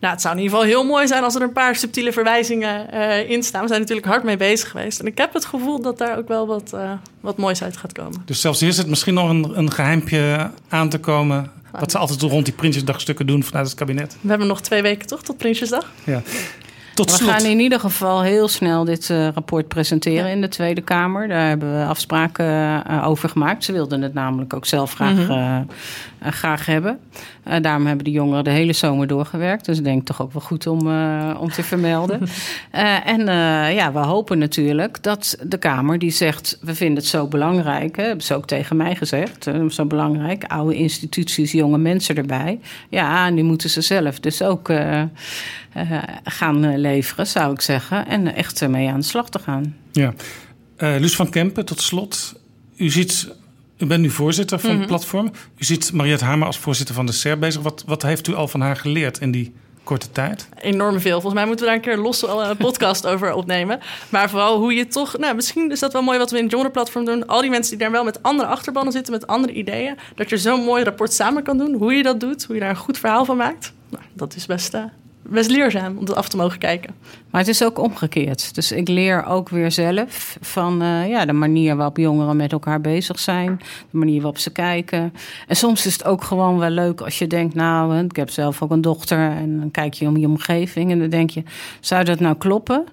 Nou, 0.00 0.12
het 0.12 0.22
zou 0.22 0.36
in 0.36 0.42
ieder 0.42 0.56
geval 0.56 0.72
heel 0.72 0.84
mooi 0.84 1.06
zijn 1.06 1.22
als 1.22 1.34
er 1.34 1.42
een 1.42 1.52
paar 1.52 1.76
subtiele 1.76 2.12
verwijzingen 2.12 2.90
eh, 2.90 3.30
in 3.30 3.42
staan. 3.42 3.62
We 3.62 3.68
zijn 3.68 3.80
natuurlijk 3.80 4.06
hard 4.06 4.22
mee 4.22 4.36
bezig 4.36 4.70
geweest. 4.70 5.00
En 5.00 5.06
ik 5.06 5.18
heb 5.18 5.32
het 5.32 5.44
gevoel 5.44 5.82
dat 5.82 5.98
daar 5.98 6.18
ook 6.18 6.28
wel 6.28 6.46
wat, 6.46 6.72
eh, 6.72 6.92
wat 7.20 7.36
moois 7.36 7.62
uit 7.62 7.76
gaat 7.76 7.92
komen. 7.92 8.22
Dus 8.24 8.40
zelfs 8.40 8.60
hier 8.60 8.72
zit 8.72 8.86
misschien 8.86 9.14
nog 9.14 9.28
een, 9.28 9.58
een 9.58 9.72
geheimpje 9.72 10.50
aan 10.68 10.88
te 10.88 10.98
komen. 10.98 11.50
Wat 11.80 11.90
ze 11.90 11.98
altijd 11.98 12.22
rond 12.22 12.44
die 12.44 12.54
Prinsjesdagstukken 12.54 13.26
doen 13.26 13.42
vanuit 13.42 13.66
het 13.66 13.76
kabinet. 13.76 14.16
We 14.20 14.28
hebben 14.28 14.46
nog 14.46 14.60
twee 14.60 14.82
weken 14.82 15.06
toch 15.06 15.22
tot 15.22 15.36
Prinsjesdag? 15.36 15.92
Ja. 16.04 16.22
Tot 16.94 17.10
We 17.10 17.16
slot. 17.16 17.30
gaan 17.30 17.44
in 17.44 17.60
ieder 17.60 17.80
geval 17.80 18.22
heel 18.22 18.48
snel 18.48 18.84
dit 18.84 19.10
eh, 19.10 19.28
rapport 19.28 19.68
presenteren 19.68 20.30
in 20.30 20.40
de 20.40 20.48
Tweede 20.48 20.80
Kamer. 20.80 21.28
Daar 21.28 21.48
hebben 21.48 21.78
we 21.78 21.84
afspraken 21.86 22.46
eh, 22.86 23.06
over 23.08 23.28
gemaakt. 23.28 23.64
Ze 23.64 23.72
wilden 23.72 24.02
het 24.02 24.14
namelijk 24.14 24.54
ook 24.54 24.66
zelf 24.66 24.92
graag, 24.92 25.12
Mhm. 25.14 25.30
eh, 25.30 25.58
graag 26.32 26.66
hebben. 26.66 26.98
Eh, 27.42 27.62
daarom 27.62 27.86
hebben 27.86 28.04
de 28.04 28.10
jongeren 28.10 28.44
de 28.44 28.50
hele 28.50 28.72
zomer 28.72 29.06
doorgewerkt. 29.06 29.64
Dus 29.64 29.78
ik 29.78 29.84
denk 29.84 30.06
toch 30.06 30.22
ook 30.22 30.32
wel 30.32 30.42
goed 30.42 30.66
om, 30.66 30.90
eh, 30.90 31.36
om 31.40 31.50
te 31.50 31.62
vermelden. 31.62 32.20
Eh, 32.70 33.06
en 33.06 33.20
eh, 33.20 33.74
ja, 33.74 33.92
we 33.92 33.98
hopen 33.98 34.38
natuurlijk 34.38 35.02
dat 35.02 35.38
de 35.42 35.58
Kamer 35.58 35.98
die 35.98 36.10
zegt... 36.10 36.58
we 36.60 36.74
vinden 36.74 36.96
het 36.96 37.06
zo 37.06 37.26
belangrijk, 37.28 37.96
hè, 37.96 38.02
hebben 38.02 38.24
ze 38.24 38.34
ook 38.34 38.46
tegen 38.46 38.76
mij 38.76 38.94
gezegd... 38.96 39.46
eh, 39.46 39.68
zo 39.68 39.84
belangrijk, 39.86 40.44
oude 40.44 40.74
instituties, 40.74 41.52
jonge 41.52 41.78
mensen 41.78 42.16
erbij. 42.16 42.60
Ja, 42.88 43.30
nu 43.30 43.42
moeten 43.42 43.70
ze 43.70 43.80
zelf 43.80 44.20
dus 44.20 44.42
ook 44.42 44.68
eh, 44.68 45.00
eh, 45.00 45.08
gaan 46.24 46.64
eh, 46.64 46.78
leveren, 46.78 47.26
zou 47.26 47.52
ik 47.52 47.60
zeggen. 47.60 48.06
En 48.06 48.34
echt 48.34 48.60
ermee 48.62 48.88
aan 48.88 49.00
de 49.00 49.06
slag 49.06 49.30
te 49.30 49.38
gaan. 49.38 49.76
Ja. 49.92 50.14
Eh 50.76 50.94
Luus 50.98 51.16
van 51.16 51.30
Kempen, 51.30 51.64
tot 51.64 51.80
slot. 51.80 52.40
U, 52.76 52.90
ziet, 52.90 53.28
u 53.84 53.86
bent 53.86 54.00
nu 54.02 54.10
voorzitter 54.10 54.58
van 54.58 54.70
Mhm. 54.70 54.78
het 54.78 54.88
platform. 54.88 55.30
U 55.58 55.64
ziet 55.64 55.92
Mariette 55.92 56.24
Hamer 56.24 56.46
als 56.46 56.58
voorzitter 56.58 56.94
van 56.94 57.06
de 57.06 57.12
SER 57.12 57.38
bezig. 57.38 57.62
Wat, 57.62 57.82
wat 57.86 58.02
heeft 58.02 58.28
u 58.28 58.34
al 58.34 58.48
van 58.48 58.60
haar 58.60 58.76
geleerd 58.76 59.18
in 59.20 59.30
die 59.30 59.54
korte 59.84 60.10
tijd? 60.12 60.48
Enorm 60.60 61.00
veel. 61.00 61.12
Volgens 61.20 61.34
mij 61.34 61.46
moeten 61.46 61.64
we 61.64 61.70
daar 61.70 61.74
een 61.80 61.84
keer 61.86 61.92
een 61.92 62.04
losse 62.04 62.26
eh, 62.26 62.50
podcast 62.66 63.06
over 63.06 63.32
opnemen. 63.32 63.80
Maar 64.08 64.30
vooral 64.30 64.58
hoe 64.58 64.74
je 64.74 64.86
toch... 64.86 65.18
Nou, 65.18 65.34
misschien 65.34 65.70
is 65.70 65.80
dat 65.80 65.92
wel 65.92 66.02
mooi 66.02 66.18
wat 66.18 66.30
we 66.30 66.36
in 66.36 66.42
het 66.42 66.52
jongerenplatform 66.52 67.04
doen. 67.04 67.26
Al 67.26 67.40
die 67.40 67.50
mensen 67.50 67.70
die 67.70 67.80
daar 67.80 67.90
wel 67.90 68.04
met 68.04 68.22
andere 68.22 68.48
achterbannen 68.48 68.92
zitten, 68.92 69.12
met 69.12 69.26
andere 69.26 69.52
ideeën. 69.52 69.96
Dat 70.14 70.30
je 70.30 70.38
zo'n 70.38 70.60
mooi 70.64 70.84
rapport 70.84 71.12
samen 71.12 71.42
kan 71.42 71.58
doen. 71.58 71.74
Hoe 71.74 71.92
je 71.94 72.02
dat 72.02 72.20
doet, 72.20 72.44
hoe 72.44 72.54
je 72.54 72.60
daar 72.60 72.70
een 72.70 72.76
goed 72.76 72.98
verhaal 72.98 73.24
van 73.24 73.36
maakt. 73.36 73.72
Nou, 73.90 74.02
dat 74.12 74.34
is 74.36 74.46
best, 74.46 74.74
eh, 74.74 74.82
best 75.28 75.50
leerzaam 75.50 75.98
om 75.98 76.04
dat 76.04 76.16
af 76.16 76.28
te 76.28 76.36
mogen 76.36 76.58
kijken. 76.58 76.94
Maar 77.30 77.40
het 77.40 77.50
is 77.50 77.64
ook 77.64 77.78
omgekeerd. 77.78 78.54
Dus 78.54 78.72
ik 78.72 78.88
leer 78.88 79.24
ook 79.24 79.48
weer 79.48 79.72
zelf 79.72 80.36
van 80.40 80.82
eh, 80.82 81.08
ja, 81.08 81.24
de 81.24 81.32
manier 81.32 81.76
waarop 81.76 81.96
jongeren 81.96 82.36
met 82.36 82.52
elkaar 82.52 82.80
bezig 82.80 83.18
zijn. 83.18 83.60
De 83.90 83.96
manier 83.96 84.16
waarop 84.16 84.38
ze 84.38 84.50
kijken. 84.50 85.12
En 85.46 85.56
soms 85.56 85.86
is 85.86 85.92
het 85.92 86.04
ook 86.04 86.22
gewoon 86.22 86.58
wel 86.58 86.70
leuk 86.70 87.00
als 87.00 87.18
je 87.18 87.26
denkt... 87.26 87.54
nou, 87.54 88.04
ik 88.04 88.16
heb 88.16 88.30
zelf 88.30 88.62
ook 88.62 88.70
een 88.70 88.80
dochter 88.80 89.30
en 89.30 89.58
dan 89.58 89.70
kijk 89.70 89.94
je 89.94 90.06
om 90.06 90.16
je 90.16 90.26
omgeving... 90.26 90.90
en 90.90 90.98
dan 90.98 91.08
denk 91.08 91.30
je, 91.30 91.42
zou 91.80 92.04
dat 92.04 92.20
nou 92.20 92.36
kloppen? 92.36 92.84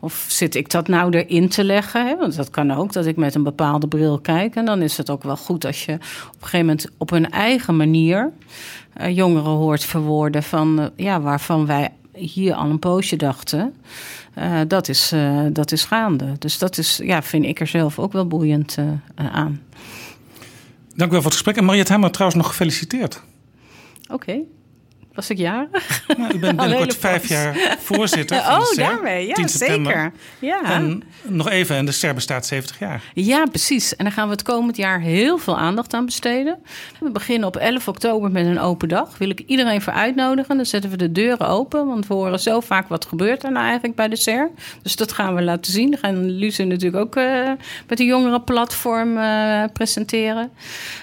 Of 0.00 0.26
zit 0.28 0.54
ik 0.54 0.70
dat 0.70 0.88
nou 0.88 1.16
erin 1.16 1.48
te 1.48 1.64
leggen? 1.64 2.18
Want 2.18 2.36
dat 2.36 2.50
kan 2.50 2.70
ook, 2.70 2.92
dat 2.92 3.06
ik 3.06 3.16
met 3.16 3.34
een 3.34 3.42
bepaalde 3.42 3.88
bril 3.88 4.18
kijk. 4.18 4.54
En 4.54 4.64
dan 4.64 4.82
is 4.82 4.96
het 4.96 5.10
ook 5.10 5.22
wel 5.22 5.36
goed 5.36 5.64
als 5.64 5.84
je 5.84 5.92
op 5.92 5.98
een 6.00 6.38
gegeven 6.40 6.66
moment 6.66 6.86
op 6.98 7.10
hun 7.10 7.30
eigen 7.30 7.76
manier... 7.76 8.32
eh, 8.98 9.16
jongeren 9.16 9.50
hoort 9.50 9.84
verwoorden 9.84 10.42
van, 10.42 10.80
eh, 10.80 10.86
ja, 10.96 11.20
waarvan 11.20 11.66
wij 11.66 11.88
hier 12.12 12.54
al 12.54 12.70
een 12.70 12.78
poosje 12.78 13.16
dachten. 13.16 13.74
eh, 14.34 14.60
dat, 14.68 14.88
is, 14.88 15.12
dat 15.52 15.72
is 15.72 15.84
gaande. 15.84 16.32
Dus 16.38 16.58
dat 16.58 16.78
is, 16.78 17.00
ja, 17.02 17.22
vind 17.22 17.44
ik 17.44 17.60
er 17.60 17.66
zelf 17.66 17.98
ook 17.98 18.12
wel 18.12 18.26
boeiend 18.26 18.76
aan. 19.14 19.60
Dank 20.94 21.10
u 21.10 21.12
wel 21.12 21.22
voor 21.22 21.30
het 21.30 21.32
gesprek. 21.32 21.56
En 21.56 21.64
Mariette 21.64 21.92
Hamer 21.92 22.10
trouwens 22.10 22.40
nog 22.40 22.50
gefeliciteerd. 22.50 23.22
Oké. 24.10 24.40
Was 25.18 25.30
ik 25.30 25.38
jarig? 25.38 26.04
Nou, 26.16 26.34
u 26.34 26.38
bent 26.38 26.56
binnenkort 26.60 26.96
vijf 26.96 27.20
pas. 27.20 27.30
jaar 27.30 27.76
voorzitter 27.78 28.36
van 28.42 28.58
de 28.60 28.66
Oh, 28.70 28.76
daarmee. 28.76 29.26
Ja, 29.26 29.34
10 29.34 29.48
september. 29.48 29.92
zeker. 29.92 30.12
Ja. 30.38 30.62
En 30.64 31.02
nog 31.22 31.48
even, 31.48 31.76
en 31.76 31.84
de 31.84 31.92
SER 31.92 32.14
bestaat 32.14 32.46
70 32.46 32.78
jaar. 32.78 33.02
Ja, 33.14 33.44
precies. 33.46 33.96
En 33.96 34.04
daar 34.04 34.12
gaan 34.12 34.26
we 34.26 34.32
het 34.32 34.42
komend 34.42 34.76
jaar 34.76 35.00
heel 35.00 35.38
veel 35.38 35.58
aandacht 35.58 35.94
aan 35.94 36.04
besteden. 36.04 36.58
We 37.00 37.10
beginnen 37.10 37.48
op 37.48 37.56
11 37.56 37.88
oktober 37.88 38.30
met 38.30 38.46
een 38.46 38.58
open 38.60 38.88
dag. 38.88 39.18
Wil 39.18 39.30
ik 39.30 39.42
iedereen 39.46 39.80
voor 39.82 39.92
uitnodigen. 39.92 40.56
Dan 40.56 40.66
zetten 40.66 40.90
we 40.90 40.96
de 40.96 41.12
deuren 41.12 41.48
open. 41.48 41.86
Want 41.86 42.06
we 42.06 42.14
horen 42.14 42.40
zo 42.40 42.60
vaak 42.60 42.88
wat 42.88 43.04
gebeurt 43.04 43.44
er 43.44 43.52
nou 43.52 43.64
eigenlijk 43.64 43.94
bij 43.94 44.08
de 44.08 44.16
SER. 44.16 44.50
Dus 44.82 44.96
dat 44.96 45.12
gaan 45.12 45.34
we 45.34 45.42
laten 45.42 45.72
zien. 45.72 45.90
Dan 45.90 46.00
gaan 46.00 46.30
Luce 46.30 46.64
natuurlijk 46.64 47.04
ook 47.04 47.16
eh, 47.16 47.50
met 47.88 47.98
de 47.98 48.04
jongerenplatform 48.04 49.16
eh, 49.16 49.64
presenteren. 49.72 50.50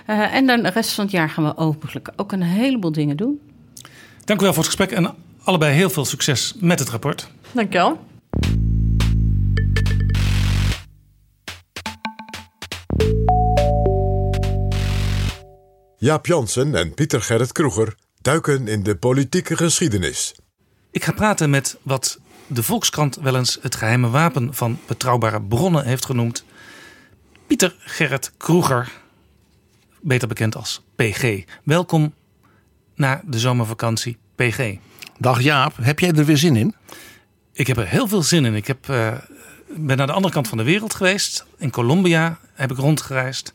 Eh, 0.05 0.35
en 0.35 0.45
dan 0.45 0.61
de 0.61 0.69
rest 0.69 0.91
van 0.91 1.03
het 1.03 1.13
jaar 1.13 1.29
gaan 1.29 1.43
we 1.43 1.53
hopelijk 1.55 2.09
ook 2.15 2.31
een 2.31 2.43
heleboel 2.43 2.91
dingen 2.91 3.17
doen. 3.17 3.39
Dank 4.25 4.39
u 4.39 4.43
wel 4.43 4.53
voor 4.53 4.63
het 4.63 4.73
gesprek 4.73 4.97
en 4.97 5.15
allebei 5.43 5.73
heel 5.73 5.89
veel 5.89 6.05
succes 6.05 6.53
met 6.59 6.79
het 6.79 6.89
rapport. 6.89 7.29
Dankjewel. 7.51 7.99
Jaap 15.97 16.25
Jansen 16.25 16.75
en 16.75 16.93
Pieter 16.93 17.21
Gerrit 17.21 17.51
Kroeger 17.51 17.95
duiken 18.21 18.67
in 18.67 18.83
de 18.83 18.95
politieke 18.95 19.57
geschiedenis. 19.57 20.35
Ik 20.91 21.03
ga 21.03 21.11
praten 21.11 21.49
met 21.49 21.77
wat 21.81 22.19
de 22.47 22.63
Volkskrant 22.63 23.15
wel 23.15 23.35
eens 23.35 23.57
het 23.61 23.75
geheime 23.75 24.09
wapen 24.09 24.53
van 24.53 24.79
betrouwbare 24.87 25.41
bronnen 25.41 25.85
heeft 25.85 26.05
genoemd. 26.05 26.45
Pieter 27.47 27.75
Gerrit 27.79 28.31
Kroeger, 28.37 28.91
beter 30.01 30.27
bekend 30.27 30.55
als 30.55 30.83
PG. 30.95 31.43
Welkom 31.63 32.13
na 32.95 33.21
de 33.25 33.39
zomervakantie, 33.39 34.17
PG. 34.35 34.75
Dag 35.17 35.41
Jaap, 35.41 35.73
heb 35.81 35.99
jij 35.99 36.11
er 36.11 36.25
weer 36.25 36.37
zin 36.37 36.55
in? 36.55 36.75
Ik 37.53 37.67
heb 37.67 37.77
er 37.77 37.87
heel 37.87 38.07
veel 38.07 38.23
zin 38.23 38.45
in. 38.45 38.55
Ik 38.55 38.67
heb, 38.67 38.89
eh, 38.89 39.13
ben 39.75 39.97
naar 39.97 40.07
de 40.07 40.13
andere 40.13 40.33
kant 40.33 40.47
van 40.47 40.57
de 40.57 40.63
wereld 40.63 40.93
geweest. 40.93 41.45
In 41.57 41.69
Colombia 41.69 42.39
heb 42.53 42.71
ik 42.71 42.77
rondgereisd. 42.77 43.53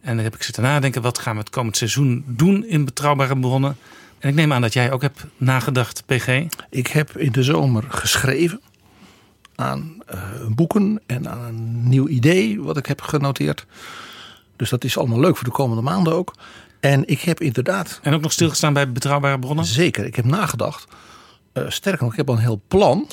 En 0.00 0.14
dan 0.14 0.24
heb 0.24 0.34
ik 0.34 0.42
zitten 0.42 0.62
nadenken, 0.62 1.02
wat 1.02 1.18
gaan 1.18 1.34
we 1.34 1.40
het 1.40 1.50
komend 1.50 1.76
seizoen 1.76 2.24
doen 2.26 2.66
in 2.66 2.84
betrouwbare 2.84 3.38
bronnen. 3.38 3.76
En 4.18 4.28
ik 4.28 4.34
neem 4.34 4.52
aan 4.52 4.60
dat 4.60 4.72
jij 4.72 4.92
ook 4.92 5.02
hebt 5.02 5.24
nagedacht, 5.36 6.02
PG. 6.06 6.46
Ik 6.70 6.86
heb 6.86 7.16
in 7.16 7.32
de 7.32 7.42
zomer 7.42 7.84
geschreven 7.88 8.60
aan 9.54 10.02
eh, 10.06 10.20
boeken 10.48 11.00
en 11.06 11.28
aan 11.28 11.44
een 11.44 11.88
nieuw 11.88 12.08
idee 12.08 12.62
wat 12.62 12.76
ik 12.76 12.86
heb 12.86 13.00
genoteerd. 13.00 13.66
Dus 14.56 14.70
dat 14.70 14.84
is 14.84 14.98
allemaal 14.98 15.20
leuk 15.20 15.36
voor 15.36 15.44
de 15.44 15.50
komende 15.50 15.82
maanden 15.82 16.12
ook. 16.12 16.34
En 16.80 17.08
ik 17.08 17.20
heb 17.20 17.40
inderdaad, 17.40 18.00
En 18.02 18.14
ook 18.14 18.20
nog 18.20 18.32
stilgestaan 18.32 18.72
bij 18.72 18.92
betrouwbare 18.92 19.38
bronnen. 19.38 19.64
zeker, 19.64 20.04
ik 20.04 20.16
heb 20.16 20.24
nagedacht. 20.24 20.86
Eh, 21.52 21.64
sterker 21.68 22.02
nog, 22.02 22.12
ik 22.12 22.18
heb 22.18 22.28
al 22.28 22.34
een 22.34 22.40
heel 22.40 22.60
plan 22.68 23.08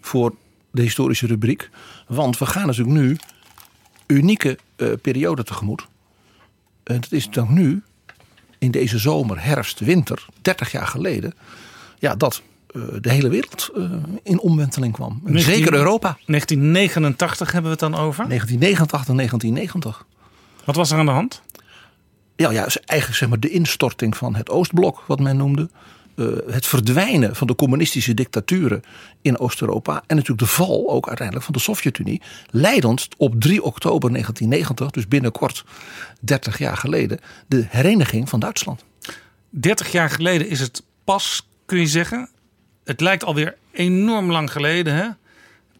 voor 0.00 0.34
de 0.70 0.82
historische 0.82 1.26
rubriek. 1.26 1.70
Want 2.06 2.38
we 2.38 2.46
gaan 2.46 2.66
natuurlijk 2.66 2.96
nu 2.96 3.16
unieke 4.06 4.58
eh, 4.76 4.88
periode 5.02 5.44
tegemoet. 5.44 5.86
En 6.82 7.00
dat 7.00 7.12
is 7.12 7.30
dan 7.30 7.54
nu, 7.54 7.82
in 8.58 8.70
deze 8.70 8.98
zomer, 8.98 9.44
herfst, 9.44 9.80
winter, 9.80 10.26
30 10.42 10.72
jaar 10.72 10.86
geleden. 10.86 11.34
Ja, 11.98 12.14
dat 12.14 12.42
eh, 12.66 12.82
de 13.00 13.10
hele 13.10 13.28
wereld 13.28 13.70
in 14.22 14.40
omwenteling 14.40 14.92
kwam. 14.92 15.22
En 15.24 15.32
19 15.32 15.54
Zeker 15.54 15.74
Europa. 15.74 16.16
1989 16.26 17.52
hebben 17.52 17.70
we 17.70 17.84
het 17.84 17.92
dan 17.92 18.00
over. 18.00 18.28
1989 18.28 19.08
en 19.08 19.16
1990. 19.16 20.06
Wat 20.64 20.76
was 20.76 20.90
er 20.90 20.98
aan 20.98 21.06
de 21.06 21.12
hand? 21.12 21.42
Ja, 22.42 22.50
ja, 22.50 22.66
eigenlijk 22.84 23.18
zeg 23.18 23.28
maar 23.28 23.40
de 23.40 23.50
instorting 23.50 24.16
van 24.16 24.34
het 24.34 24.50
Oostblok, 24.50 25.04
wat 25.06 25.20
men 25.20 25.36
noemde. 25.36 25.68
Eh, 26.14 26.26
het 26.50 26.66
verdwijnen 26.66 27.36
van 27.36 27.46
de 27.46 27.54
communistische 27.54 28.14
dictaturen 28.14 28.82
in 29.20 29.38
Oost-Europa. 29.38 29.94
En 30.06 30.16
natuurlijk 30.16 30.38
de 30.38 30.54
val 30.54 30.90
ook 30.90 31.06
uiteindelijk 31.06 31.46
van 31.46 31.54
de 31.54 31.60
Sovjet-Unie. 31.60 32.22
Leidend 32.50 33.08
op 33.16 33.40
3 33.40 33.62
oktober 33.62 34.10
1990, 34.10 34.90
dus 34.90 35.08
binnenkort 35.08 35.64
30 36.20 36.58
jaar 36.58 36.76
geleden, 36.76 37.20
de 37.46 37.66
hereniging 37.68 38.28
van 38.28 38.40
Duitsland. 38.40 38.84
30 39.48 39.92
jaar 39.92 40.10
geleden 40.10 40.48
is 40.48 40.60
het 40.60 40.82
pas, 41.04 41.46
kun 41.66 41.78
je 41.78 41.86
zeggen. 41.86 42.28
Het 42.84 43.00
lijkt 43.00 43.24
alweer 43.24 43.56
enorm 43.72 44.30
lang 44.30 44.52
geleden. 44.52 44.94
Hè? 44.94 45.08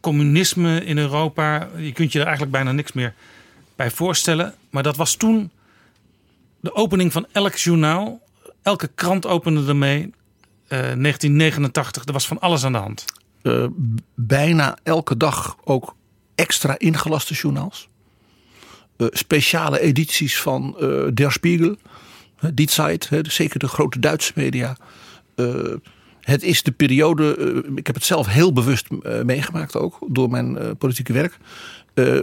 Communisme 0.01 0.85
in 0.85 0.99
Europa. 0.99 1.69
Je 1.77 1.93
kunt 1.93 2.13
je 2.13 2.19
er 2.19 2.27
eigenlijk 2.27 2.55
bijna 2.55 2.73
niks 2.73 2.93
meer 2.93 3.15
bij 3.77 3.91
voorstellen. 3.91 4.55
Maar 4.71 4.83
dat 4.83 4.97
was 4.97 5.15
toen 5.15 5.51
de 6.63 6.75
opening 6.75 7.13
van 7.13 7.27
elk 7.33 7.55
journaal. 7.55 8.21
Elke 8.63 8.89
krant 8.95 9.27
opende 9.27 9.69
ermee. 9.69 10.11
Eh 10.69 10.79
1989, 10.79 12.05
er 12.05 12.13
was 12.13 12.27
van 12.27 12.41
alles 12.41 12.65
aan 12.65 12.73
de 12.73 12.79
hand. 12.79 13.05
Eh, 13.43 13.67
bijna 14.15 14.79
elke 14.83 15.17
dag 15.17 15.57
ook 15.65 15.95
extra 16.35 16.79
ingelaste 16.79 17.35
journaals. 17.35 17.89
Eh, 18.97 19.07
speciale 19.11 19.81
edities 19.81 20.41
van 20.41 20.77
eh, 20.81 20.89
Der 21.15 21.33
Spiegel, 21.33 21.77
eh, 22.39 22.51
Die 22.55 22.71
Zeit, 22.71 23.11
zeker 23.23 23.59
de 23.59 23.69
grote 23.69 23.99
Duitse 23.99 24.33
media. 24.35 24.77
Eh, 25.35 25.47
het 26.21 26.43
is 26.43 26.63
de 26.63 26.73
periode, 26.73 27.37
eh, 27.37 27.77
ik 27.77 27.87
heb 27.87 27.95
het 27.95 28.05
zelf 28.05 28.27
heel 28.27 28.53
bewust 28.53 28.87
eh, 29.03 29.23
meegemaakt 29.23 29.77
ook 29.77 29.99
door 30.09 30.31
mijn 30.31 30.59
eh, 30.59 30.71
politieke 30.79 31.13
werk. 31.13 31.39
Eh, 31.95 32.19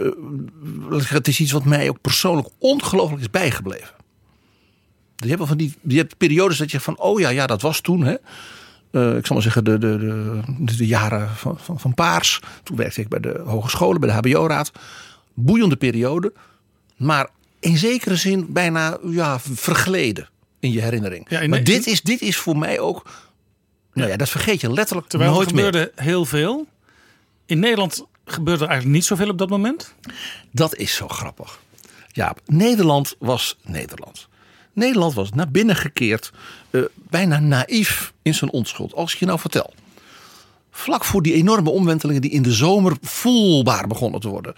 het 0.90 1.28
is 1.28 1.40
iets 1.40 1.52
wat 1.52 1.64
mij 1.64 1.88
ook 1.88 2.00
persoonlijk 2.00 2.48
ongelooflijk 2.58 3.20
is 3.20 3.30
bijgebleven. 3.30 3.98
Je 5.20 5.26
hebt, 5.26 5.38
wel 5.38 5.46
van 5.48 5.56
die, 5.56 5.74
je 5.82 5.96
hebt 5.96 6.16
periodes 6.16 6.58
dat 6.58 6.70
je 6.70 6.80
van, 6.80 6.98
oh 6.98 7.20
ja, 7.20 7.28
ja, 7.28 7.46
dat 7.46 7.62
was 7.62 7.80
toen. 7.80 8.04
Hè. 8.04 8.14
Eh, 8.90 9.16
ik 9.16 9.26
zal 9.26 9.34
maar 9.34 9.42
zeggen, 9.44 9.64
de, 9.64 9.78
de, 9.78 9.98
de, 10.58 10.76
de, 10.76 10.86
jaren 10.86 11.30
van, 11.36 11.58
van, 11.58 11.80
van 11.80 11.94
Paars. 11.94 12.40
Toen 12.62 12.76
werkte 12.76 13.00
ik 13.00 13.08
bij 13.08 13.20
de 13.20 13.42
hogescholen, 13.46 14.00
bij 14.00 14.20
de 14.20 14.28
HBO-raad. 14.30 14.72
Boeiende 15.34 15.76
periode. 15.76 16.32
Maar 16.96 17.28
in 17.60 17.76
zekere 17.78 18.16
zin 18.16 18.46
bijna 18.52 18.98
ja, 19.06 19.40
vergleden 19.40 20.28
in 20.60 20.72
je 20.72 20.80
herinnering. 20.80 21.26
Ja, 21.28 21.40
in- 21.40 21.50
maar 21.50 21.64
dit 21.64 21.86
is, 21.86 22.00
dit 22.02 22.20
is 22.20 22.36
voor 22.36 22.58
mij 22.58 22.80
ook... 22.80 23.06
Nou 23.92 24.08
ja, 24.10 24.16
dat 24.16 24.28
vergeet 24.28 24.60
je 24.60 24.72
letterlijk 24.72 25.08
Terwijl 25.08 25.32
nooit 25.32 25.48
er 25.48 25.54
meer. 25.54 25.64
gebeurde 25.64 25.92
heel 25.94 26.24
veel. 26.24 26.66
In 27.46 27.58
Nederland 27.58 28.06
gebeurde 28.24 28.62
er 28.64 28.68
eigenlijk 28.70 28.98
niet 28.98 29.06
zoveel 29.08 29.28
op 29.28 29.38
dat 29.38 29.48
moment. 29.48 29.94
Dat 30.52 30.74
is 30.76 30.94
zo 30.94 31.08
grappig. 31.08 31.58
Ja, 32.12 32.34
Nederland 32.46 33.16
was 33.18 33.58
Nederland. 33.64 34.28
Nederland 34.80 35.14
was 35.14 35.30
naar 35.30 35.50
binnen 35.50 35.76
gekeerd, 35.76 36.32
eh, 36.70 36.80
bijna 37.10 37.38
naïef 37.38 38.12
in 38.22 38.34
zijn 38.34 38.50
onschuld. 38.50 38.94
Als 38.94 39.12
ik 39.12 39.18
je 39.18 39.26
nou 39.26 39.38
vertel. 39.38 39.74
Vlak 40.70 41.04
voor 41.04 41.22
die 41.22 41.32
enorme 41.32 41.70
omwentelingen 41.70 42.20
die 42.22 42.30
in 42.30 42.42
de 42.42 42.52
zomer 42.52 42.96
voelbaar 43.00 43.86
begonnen 43.86 44.20
te 44.20 44.28
worden. 44.28 44.54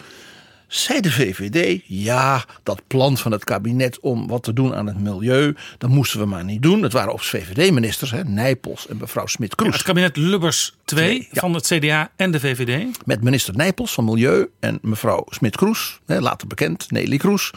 Zei 0.73 1.01
de 1.01 1.11
VVD, 1.11 1.83
ja, 1.87 2.45
dat 2.63 2.83
plan 2.87 3.17
van 3.19 3.33
het 3.33 3.45
kabinet 3.45 4.01
om 4.01 4.27
wat 4.29 4.43
te 4.43 4.53
doen 4.53 4.75
aan 4.75 4.87
het 4.87 4.99
milieu, 5.01 5.55
dat 5.79 5.91
moesten 5.91 6.19
we 6.21 6.27
maar 6.27 6.45
niet 6.45 6.63
doen. 6.63 6.83
Het 6.83 6.93
waren 6.93 7.13
ook 7.13 7.21
VVD-ministers, 7.23 8.11
hè, 8.11 8.25
Nijpels 8.25 8.87
en 8.89 8.97
mevrouw 8.97 9.27
Smit-Kroes. 9.27 9.73
Het 9.75 9.83
kabinet 9.83 10.17
Lubbers 10.17 10.75
2 10.85 11.29
Ja. 11.31 11.41
van 11.41 11.55
het 11.55 11.67
CDA 11.67 12.11
en 12.17 12.31
de 12.31 12.41
VVD. 12.41 12.87
met 13.07 13.23
minister 13.23 13.57
Nijpels 13.57 13.93
van 13.93 14.05
Milieu 14.05 14.51
en 14.61 14.79
mevrouw 14.83 15.25
Smit-Kroes, 15.29 16.01
later 16.07 16.47
bekend 16.47 16.91
Nelly 16.91 17.17
Kroes, 17.17 17.51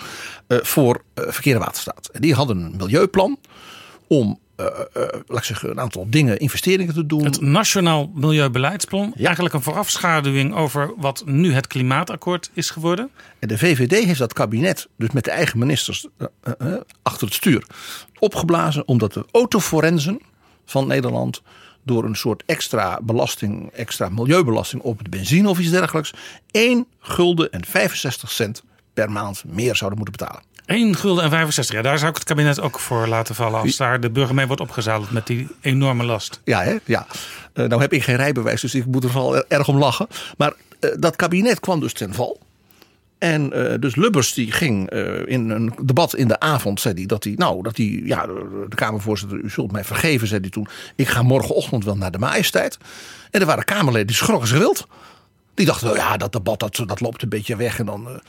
eh, 0.47 0.57
voor 0.61 1.03
eh, 1.13 1.23
Verkeer 1.27 1.53
en 1.53 1.59
Waterstaat. 1.59 2.09
En 2.13 2.21
die 2.21 2.33
hadden 2.33 2.57
een 2.57 2.75
milieuplan 2.77 3.37
om, 4.07 4.39
eh, 4.55 4.65
eh, 4.65 5.19
laat 5.27 5.37
ik 5.37 5.43
zeggen, 5.43 5.69
een 5.69 5.79
aantal 5.79 6.05
dingen, 6.09 6.39
investeringen 6.39 6.93
te 6.93 7.05
doen. 7.05 7.23
Het 7.23 7.41
Nationaal 7.41 8.11
Milieubeleidsplan. 8.13 9.13
Eigenlijk 9.17 9.55
een 9.55 9.61
voorafschaduwing 9.61 10.55
over 10.55 10.93
wat 10.97 11.23
nu 11.25 11.53
het 11.53 11.67
klimaatakkoord 11.67 12.49
is 12.53 12.69
geworden. 12.69 13.09
En 13.39 13.47
de 13.47 13.57
VVD 13.57 14.05
heeft 14.05 14.19
dat 14.19 14.33
kabinet, 14.33 14.87
dus 14.97 15.11
met 15.11 15.23
de 15.23 15.31
eigen 15.31 15.59
ministers 15.59 16.07
eh, 16.17 16.27
eh, 16.41 16.73
eh, 16.73 16.81
achter 17.01 17.27
het 17.27 17.35
stuur, 17.35 17.67
opgeblazen 18.19 18.87
omdat 18.87 19.13
de 19.13 19.25
autoforensen 19.31 20.21
van 20.65 20.87
Nederland 20.87 21.41
door 21.83 22.03
een 22.03 22.15
soort 22.15 22.43
extra 22.45 22.99
belasting, 23.01 23.69
extra 23.71 24.09
milieubelasting 24.09 24.81
op 24.81 25.03
de 25.03 25.09
benzine 25.09 25.49
of 25.49 25.59
iets 25.59 25.69
dergelijks, 25.69 26.13
1 26.51 26.87
gulden 26.99 27.51
en 27.51 27.65
65 27.65 28.31
cent 28.31 28.63
per 28.93 29.11
maand 29.11 29.43
meer 29.47 29.75
zouden 29.75 29.99
moeten 29.99 30.17
betalen. 30.17 30.43
1 30.65 30.95
gulden 30.95 31.23
en 31.23 31.29
65. 31.29 31.75
Ja, 31.75 31.81
daar 31.81 31.97
zou 31.97 32.09
ik 32.09 32.15
het 32.17 32.25
kabinet 32.25 32.59
ook 32.61 32.79
voor 32.79 33.07
laten 33.07 33.35
vallen. 33.35 33.59
Als 33.61 33.77
daar 33.77 33.99
de 33.99 34.09
burger 34.09 34.35
mee 34.35 34.45
wordt 34.47 34.61
opgezadeld 34.61 35.11
met 35.11 35.27
die 35.27 35.47
enorme 35.61 36.03
last. 36.03 36.41
Ja, 36.43 36.61
hè? 36.63 36.75
ja. 36.85 37.07
Eh, 37.53 37.65
nou 37.65 37.81
heb 37.81 37.93
ik 37.93 38.03
geen 38.03 38.15
rijbewijs, 38.15 38.61
dus 38.61 38.75
ik 38.75 38.85
moet 38.85 39.03
er 39.03 39.09
vooral 39.09 39.35
er- 39.35 39.45
erg 39.47 39.67
om 39.67 39.77
lachen. 39.77 40.07
Maar 40.37 40.53
eh, 40.79 40.89
dat 40.99 41.15
kabinet 41.15 41.59
kwam 41.59 41.79
dus 41.79 41.93
ten 41.93 42.13
val. 42.13 42.39
En 43.17 43.53
eh, 43.71 43.79
dus 43.79 43.95
Lubbers 43.95 44.33
die 44.33 44.51
ging 44.51 44.89
in 45.25 45.49
een 45.49 45.73
debat 45.83 46.15
in 46.15 46.27
de 46.27 46.39
avond, 46.39 46.81
zei 46.81 46.93
hij 46.93 47.05
dat 47.05 47.23
hij, 47.23 47.33
nou, 47.35 47.63
dat 47.63 47.77
hij, 47.77 48.01
ja, 48.03 48.25
de 48.25 48.75
Kamervoorzitter, 48.75 49.37
u 49.37 49.49
zult 49.49 49.71
mij 49.71 49.83
vergeven, 49.83 50.27
zei 50.27 50.39
hij 50.41 50.49
toen. 50.49 50.67
Ik 50.95 51.07
ga 51.07 51.21
morgenochtend 51.21 51.85
wel 51.85 51.97
naar 51.97 52.11
de 52.11 52.17
majesteit. 52.17 52.77
En 53.31 53.39
er 53.39 53.45
waren 53.45 53.63
Kamerleden 53.63 54.07
die 54.07 54.15
schrokken 54.15 54.47
zich 54.47 54.57
wild. 54.57 54.87
Die 55.53 55.65
dachten, 55.65 55.87
wel, 55.87 55.95
ja, 55.95 56.17
dat 56.17 56.31
debat 56.31 56.59
dat, 56.59 56.83
dat 56.85 56.99
loopt 57.01 57.21
een 57.21 57.29
beetje 57.29 57.55
weg. 57.55 57.79
En 57.79 57.85
dan, 57.85 58.21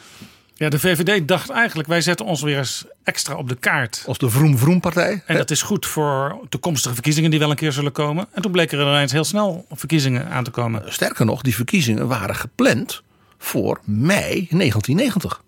Ja, 0.59 0.69
de 0.69 0.79
VVD 0.79 1.29
dacht 1.29 1.51
eigenlijk, 1.51 1.89
wij 1.89 2.01
zetten 2.01 2.27
ons 2.27 2.43
weer 2.43 2.59
eens 2.59 2.85
extra 3.03 3.35
op 3.35 3.49
de 3.49 3.55
kaart. 3.55 4.05
Als 4.07 4.19
de 4.19 4.31
Vroom 4.31 4.59
Vroom 4.59 4.81
partij. 4.81 5.23
En 5.27 5.37
dat 5.37 5.51
is 5.51 5.63
goed 5.63 5.87
voor 5.87 6.39
toekomstige 6.49 6.95
verkiezingen 6.95 7.31
die 7.31 7.39
wel 7.39 7.51
een 7.51 7.57
keer 7.57 7.73
zullen 7.73 7.93
komen. 7.93 8.27
En 8.33 8.43
toen 8.43 8.53
bleken 8.53 8.79
er 8.79 8.87
ineens 8.87 9.13
heel 9.13 9.25
snel 9.25 9.67
verkiezingen 9.71 10.29
aan 10.29 10.45
te 10.45 10.51
komen. 10.51 10.83
Sterker 10.93 11.25
nog, 11.25 11.43
die 11.43 11.55
verkiezingen 11.55 12.09
waren 12.09 12.35
gepland 12.35 13.03
voor 13.39 13.81
mei 13.85 14.47
1990. 14.51 15.43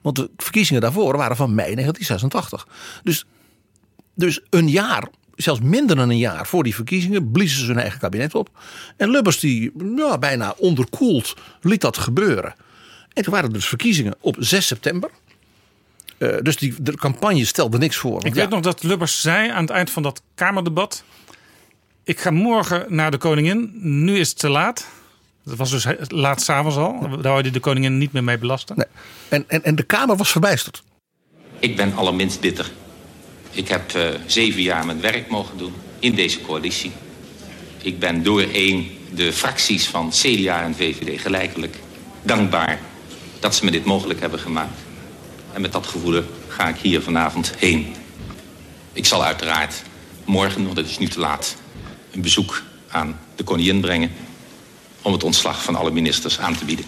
Want 0.00 0.16
de 0.16 0.30
verkiezingen 0.36 0.82
daarvoor 0.82 1.16
waren 1.16 1.36
van 1.36 1.54
mei 1.54 1.74
1986. 1.74 2.66
Dus, 3.02 3.26
dus 4.14 4.40
een 4.50 4.68
jaar, 4.68 5.08
zelfs 5.34 5.60
minder 5.60 5.96
dan 5.96 6.08
een 6.08 6.18
jaar 6.18 6.46
voor 6.46 6.62
die 6.62 6.74
verkiezingen, 6.74 7.30
bliezen 7.30 7.60
ze 7.60 7.66
hun 7.66 7.78
eigen 7.78 8.00
kabinet 8.00 8.34
op. 8.34 8.48
En 8.96 9.10
Lubbers, 9.10 9.40
die 9.40 9.72
ja, 9.96 10.18
bijna 10.18 10.54
onderkoeld, 10.58 11.36
liet 11.60 11.80
dat 11.80 11.98
gebeuren. 11.98 12.54
En 13.12 13.22
toen 13.22 13.32
waren 13.32 13.48
er 13.48 13.54
dus 13.54 13.66
verkiezingen 13.66 14.14
op 14.20 14.36
6 14.38 14.66
september. 14.66 15.10
Eh, 16.18 16.36
dus 16.42 16.56
die, 16.56 16.74
de 16.78 16.96
campagne 16.96 17.44
stelde 17.44 17.78
niks 17.78 17.96
voor. 17.96 18.24
Ik 18.24 18.34
ja, 18.34 18.40
weet 18.40 18.50
nog 18.50 18.60
dat 18.60 18.82
Lubbers 18.82 19.20
zei 19.20 19.50
aan 19.50 19.62
het 19.62 19.70
eind 19.70 19.90
van 19.90 20.02
dat 20.02 20.22
Kamerdebat... 20.34 21.04
ik 22.04 22.20
ga 22.20 22.30
morgen 22.30 22.86
naar 22.88 23.10
de 23.10 23.18
koningin, 23.18 23.70
nu 24.04 24.18
is 24.18 24.28
het 24.28 24.38
te 24.38 24.48
laat. 24.48 24.86
Dat 25.44 25.56
was 25.56 25.70
dus 25.70 25.84
he- 25.84 25.96
laat 26.08 26.42
s'avonds 26.42 26.76
al. 26.76 27.00
Daar 27.00 27.32
wou 27.32 27.50
de 27.50 27.60
koningin 27.60 27.98
niet 27.98 28.12
meer 28.12 28.24
mee 28.24 28.38
belasten. 28.38 28.76
nee. 28.76 28.86
en, 29.28 29.44
en, 29.48 29.64
en 29.64 29.74
de 29.74 29.82
Kamer 29.82 30.16
was 30.16 30.30
verbijsterd. 30.30 30.82
Ik 31.58 31.76
ben 31.76 31.94
allerminst 31.94 32.40
bitter. 32.40 32.70
Ik 33.50 33.68
heb 33.68 33.94
eh, 33.94 34.08
zeven 34.26 34.62
jaar 34.62 34.86
mijn 34.86 35.00
werk 35.00 35.28
mogen 35.30 35.58
doen 35.58 35.74
in 35.98 36.14
deze 36.14 36.40
coalitie. 36.40 36.92
Ik 37.82 37.98
ben 37.98 38.22
door 38.22 38.42
één 38.42 38.86
de 39.14 39.32
fracties 39.32 39.88
van 39.88 40.10
CDA 40.10 40.62
en 40.62 40.74
VVD 40.74 41.20
gelijkelijk 41.20 41.76
dankbaar 42.22 42.80
dat 43.40 43.54
ze 43.54 43.64
me 43.64 43.70
dit 43.70 43.84
mogelijk 43.84 44.20
hebben 44.20 44.38
gemaakt. 44.38 44.78
En 45.52 45.60
met 45.60 45.72
dat 45.72 45.86
gevoel 45.86 46.22
ga 46.48 46.68
ik 46.68 46.76
hier 46.76 47.02
vanavond 47.02 47.54
heen. 47.56 47.94
Ik 48.92 49.06
zal 49.06 49.24
uiteraard 49.24 49.82
morgen, 50.24 50.64
want 50.64 50.76
het 50.76 50.86
is 50.86 50.98
nu 50.98 51.08
te 51.08 51.20
laat, 51.20 51.56
een 52.10 52.22
bezoek 52.22 52.62
aan 52.88 53.20
de 53.36 53.44
koningin 53.44 53.80
brengen 53.80 54.10
om 55.02 55.12
het 55.12 55.24
ontslag 55.24 55.64
van 55.64 55.76
alle 55.76 55.90
ministers 55.90 56.38
aan 56.38 56.56
te 56.56 56.64
bieden. 56.64 56.84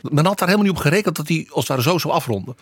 Men 0.00 0.26
had 0.26 0.38
daar 0.38 0.48
helemaal 0.48 0.68
niet 0.68 0.76
op 0.76 0.82
gerekend 0.82 1.16
dat 1.16 1.26
die 1.26 1.46
als 1.50 1.58
het 1.58 1.68
ware 1.68 1.82
zo 1.82 1.98
zou 1.98 2.14
afronden. 2.14 2.56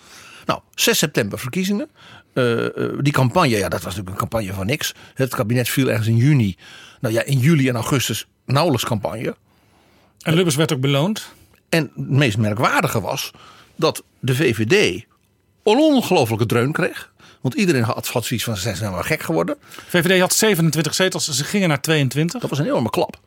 Nou, 0.47 0.61
6 0.75 0.99
september 0.99 1.39
verkiezingen. 1.39 1.91
Eh, 2.33 2.67
eh, 2.67 2.93
die 3.01 3.13
campagne, 3.13 3.57
ja, 3.57 3.69
dat 3.69 3.83
was 3.83 3.95
natuurlijk 3.95 4.11
een 4.11 4.29
campagne 4.29 4.53
van 4.53 4.67
niks. 4.67 4.95
Het 5.15 5.35
kabinet 5.35 5.69
viel 5.69 5.89
ergens 5.89 6.07
in 6.07 6.17
juni. 6.17 6.57
Nou 7.01 7.15
ja, 7.15 7.23
in 7.23 7.39
juli 7.39 7.69
en 7.69 7.75
augustus 7.75 8.27
nauwelijks 8.47 8.85
campagne. 8.85 9.37
En 10.23 10.35
Lubbers 10.35 10.57
werd 10.57 10.73
ook 10.73 10.81
beloond. 10.81 11.33
En 11.75 11.91
het 11.95 12.09
meest 12.09 12.39
merkwaardige 12.39 13.01
was 13.01 13.31
dat 13.77 14.03
de 14.21 14.35
VVD 14.35 15.05
een 15.65 15.79
ongelofelijke 15.79 16.47
dreun 16.47 16.73
kreeg. 16.73 17.13
Want 17.41 17.55
iedereen 17.55 17.83
had 17.83 18.07
zoiets 18.07 18.45
van, 18.45 18.57
ze 18.57 18.63
zijn 18.63 18.79
nou 18.79 18.93
wel 18.93 19.03
gek 19.03 19.23
geworden. 19.23 19.57
VVD 19.89 20.21
had 20.21 20.33
27 20.33 20.95
zetels, 20.95 21.29
ze 21.29 21.45
gingen 21.45 21.69
naar 21.69 21.81
22. 21.81 22.41
Dat 22.41 22.51
was 22.51 22.59
een 22.59 22.65
enorme 22.65 22.91
klap. 22.91 23.21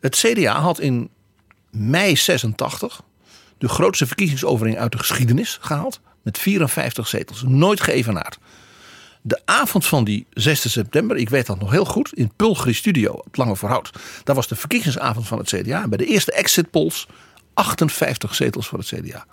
Het 0.00 0.16
CDA 0.16 0.60
had 0.60 0.80
in 0.80 1.10
mei 1.70 2.16
86 2.16 3.02
de 3.58 3.68
grootste 3.68 4.06
verkiezingsoverwinning 4.06 4.80
uit 4.82 4.92
de 4.92 4.98
geschiedenis 4.98 5.58
gehaald. 5.60 6.00
Met 6.22 6.38
54 6.38 7.08
zetels. 7.08 7.42
Nooit 7.46 7.80
geëvenaard. 7.80 8.38
De 9.22 9.40
avond 9.44 9.86
van 9.86 10.04
die 10.04 10.26
6 10.30 10.72
september, 10.72 11.16
ik 11.16 11.28
weet 11.28 11.46
dat 11.46 11.58
nog 11.58 11.70
heel 11.70 11.84
goed, 11.84 12.12
in 12.14 12.32
Pulgri 12.36 12.74
Studio, 12.74 13.12
op 13.12 13.36
Lange 13.36 13.56
Verhout. 13.56 13.90
Daar 14.24 14.34
was 14.34 14.48
de 14.48 14.56
verkiezingsavond 14.56 15.26
van 15.26 15.38
het 15.38 15.48
CDA. 15.48 15.82
En 15.82 15.88
bij 15.88 15.98
de 15.98 16.06
eerste 16.06 16.32
exit 16.32 16.70
polls 16.70 17.06
58 17.56 18.34
zetels 18.34 18.66
voor 18.66 18.78
het 18.78 18.86
CDA. 18.88 19.26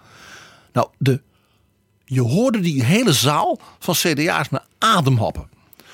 Nou, 0.73 0.87
de, 0.97 1.21
je 2.05 2.21
hoorde 2.21 2.59
die 2.59 2.83
hele 2.83 3.13
zaal 3.13 3.59
van 3.79 3.93
CDA's 3.95 4.49
naar 4.49 4.65
adem 4.77 5.17
happen. 5.17 5.47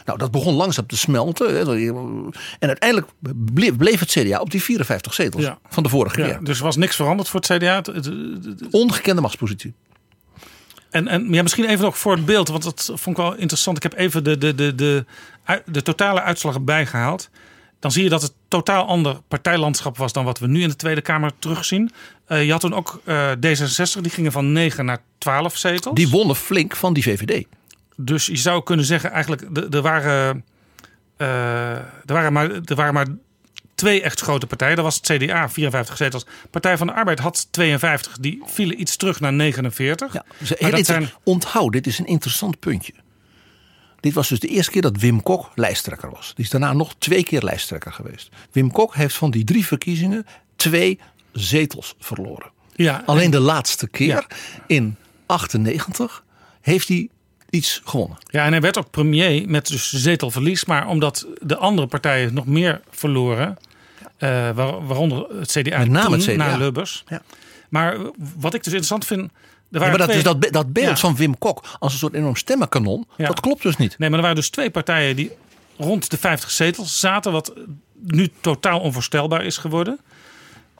Nou, 0.05 0.17
dat 0.17 0.31
begon 0.31 0.53
langzaam 0.53 0.85
te 0.87 0.97
smelten. 0.97 1.53
hè. 1.55 1.87
En 2.59 2.67
uiteindelijk 2.67 3.07
bleef, 3.77 3.99
het 3.99 4.09
CDA 4.09 4.39
op 4.39 4.49
die 4.51 4.63
54 4.63 5.13
zetels 5.13 5.43
Ja. 5.43 5.57
van 5.69 5.83
de 5.83 5.89
vorige 5.89 6.21
Ja, 6.21 6.27
keer. 6.27 6.43
dus 6.43 6.57
er 6.57 6.63
was 6.63 6.75
niks 6.75 6.95
veranderd 6.95 7.29
voor 7.29 7.39
het 7.39 7.51
CDA. 7.57 7.81
Ongekende 8.71 9.21
machtspositie. 9.21 9.73
En, 10.89 11.07
en 11.07 11.33
ja, 11.33 11.41
misschien 11.41 11.65
even 11.65 11.85
nog 11.85 11.97
voor 11.97 12.15
het 12.15 12.25
beeld, 12.25 12.47
want 12.47 12.63
dat 12.63 12.85
vond 12.93 13.17
ik 13.17 13.23
wel 13.23 13.35
interessant. 13.35 13.77
Ik 13.77 13.83
heb 13.83 13.93
even 13.93 14.23
de, 14.23 14.37
de, 14.37 14.55
de, 14.55 14.75
de, 14.75 15.05
de 15.65 15.81
totale 15.81 16.21
uitslag 16.21 16.61
bijgehaald. 16.61 17.29
Dan 17.79 17.91
zie 17.91 18.03
je 18.03 18.09
dat 18.09 18.21
het 18.21 18.33
totaal 18.47 18.85
ander 18.87 19.21
partijlandschap 19.27 19.97
was 19.97 20.13
dan 20.13 20.25
wat 20.25 20.39
we 20.39 20.47
nu 20.47 20.61
in 20.61 20.67
de 20.69 20.75
Tweede 20.75 21.01
Kamer 21.01 21.31
terugzien. 21.39 21.91
Eh, 22.25 22.45
je 22.45 22.51
had 22.51 22.61
toen 22.61 22.73
ook 22.73 23.01
eh, 23.05 23.31
D66, 23.31 24.01
die 24.01 24.11
gingen 24.11 24.31
van 24.31 24.51
9 24.51 24.85
naar 24.85 24.99
12 25.17 25.57
zetels. 25.57 25.95
Die 25.95 26.09
wonnen 26.09 26.35
flink 26.35 26.75
van 26.75 26.93
die 26.93 27.03
VVD. 27.03 27.45
Dus 27.95 28.25
je 28.25 28.35
zou 28.37 28.63
kunnen 28.63 28.85
zeggen, 28.85 29.11
eigenlijk, 29.11 29.41
er 29.73 29.81
waren, 29.81 30.45
eh, 31.17 31.27
er 31.75 31.85
waren, 32.05 32.33
maar, 32.33 32.51
er 32.65 32.75
waren 32.75 32.93
maar 32.93 33.07
twee 33.75 34.01
echt 34.01 34.19
grote 34.21 34.47
partijen. 34.47 34.75
Dat 34.75 34.85
was 34.85 34.95
het 34.95 35.05
CDA, 35.23 35.49
54 35.49 35.97
zetels. 35.97 36.25
Partij 36.49 36.77
van 36.77 36.87
de 36.87 36.93
Arbeid 36.93 37.19
had 37.19 37.47
52, 37.51 38.17
die 38.17 38.41
vielen 38.45 38.81
iets 38.81 38.95
terug 38.95 39.19
naar 39.19 39.33
49. 39.33 40.13
Ja, 40.13 40.25
dus 40.37 40.49
heel 40.57 40.71
dat 40.71 40.85
zijn- 40.85 41.09
Onthoud, 41.23 41.71
dit 41.71 41.87
is 41.87 41.99
een 41.99 42.05
interessant 42.05 42.59
puntje. 42.59 42.93
Dit 43.99 44.13
was 44.13 44.27
dus 44.29 44.39
de 44.39 44.47
eerste 44.47 44.71
keer 44.71 44.81
dat 44.81 44.97
Wim 44.97 45.23
Kok 45.23 45.51
lijsttrekker 45.55 46.09
was. 46.11 46.31
Die 46.35 46.45
is 46.45 46.51
daarna 46.51 46.73
nog 46.73 46.95
twee 46.97 47.23
keer 47.23 47.41
lijsttrekker 47.41 47.91
geweest. 47.93 48.29
Wim 48.51 48.71
Kok 48.71 48.95
heeft 48.95 49.15
van 49.15 49.31
die 49.31 49.43
drie 49.43 49.65
verkiezingen 49.65 50.25
twee 50.55 50.99
zetels 51.31 51.95
verloren. 51.99 52.51
Ja, 52.75 53.03
Alleen 53.05 53.31
de 53.31 53.39
laatste 53.39 53.87
keer, 53.87 54.07
Ja. 54.07 54.25
in 54.67 54.95
98, 55.25 56.23
heeft 56.61 56.87
hij 56.87 57.09
iets 57.49 57.81
gewonnen. 57.85 58.17
Ja, 58.25 58.45
en 58.45 58.51
hij 58.51 58.61
werd 58.61 58.77
ook 58.77 58.89
premier 58.91 59.49
met 59.49 59.67
dus 59.67 59.91
zetelverlies. 59.93 60.65
Maar 60.65 60.87
omdat 60.87 61.27
de 61.41 61.57
andere 61.57 61.87
partijen 61.87 62.33
nog 62.33 62.45
meer 62.45 62.81
verloren. 62.89 63.57
eh, 64.17 64.29
waar- 64.51 64.85
waaronder 64.87 65.27
het 65.39 65.51
CDA, 65.51 65.77
Met 65.77 65.89
name 65.89 66.03
toen, 66.03 66.13
het 66.13 66.23
CDA. 66.23 66.35
na 66.35 66.57
Lubbers. 66.57 67.03
Ja. 67.07 67.21
Maar 67.69 67.97
wat 68.35 68.53
ik 68.53 68.63
dus 68.63 68.73
interessant 68.73 69.05
vind... 69.05 69.31
Ja, 69.69 69.79
maar 69.79 69.97
dat, 69.97 70.07
twee- 70.07 70.17
is 70.17 70.23
dat, 70.23 70.39
be- 70.39 70.51
dat 70.51 70.73
beeld 70.73 70.87
Ja. 70.87 70.95
van 70.95 71.15
Wim 71.15 71.37
Kok 71.37 71.63
als 71.79 71.93
een 71.93 71.99
soort 71.99 72.13
enorm 72.13 72.35
stemmenkanon, 72.35 73.07
Ja. 73.17 73.27
dat 73.27 73.39
klopt 73.39 73.63
dus 73.63 73.77
niet. 73.77 73.97
Nee, 73.97 74.09
maar 74.09 74.17
er 74.17 74.23
waren 74.23 74.39
dus 74.39 74.49
twee 74.49 74.69
partijen 74.69 75.15
die 75.15 75.31
rond 75.77 76.09
de 76.11 76.17
50 76.17 76.51
zetels 76.51 76.99
zaten. 76.99 77.31
Wat 77.31 77.53
nu 77.99 78.29
totaal 78.41 78.79
onvoorstelbaar 78.79 79.45
is 79.45 79.57
geworden. 79.57 79.99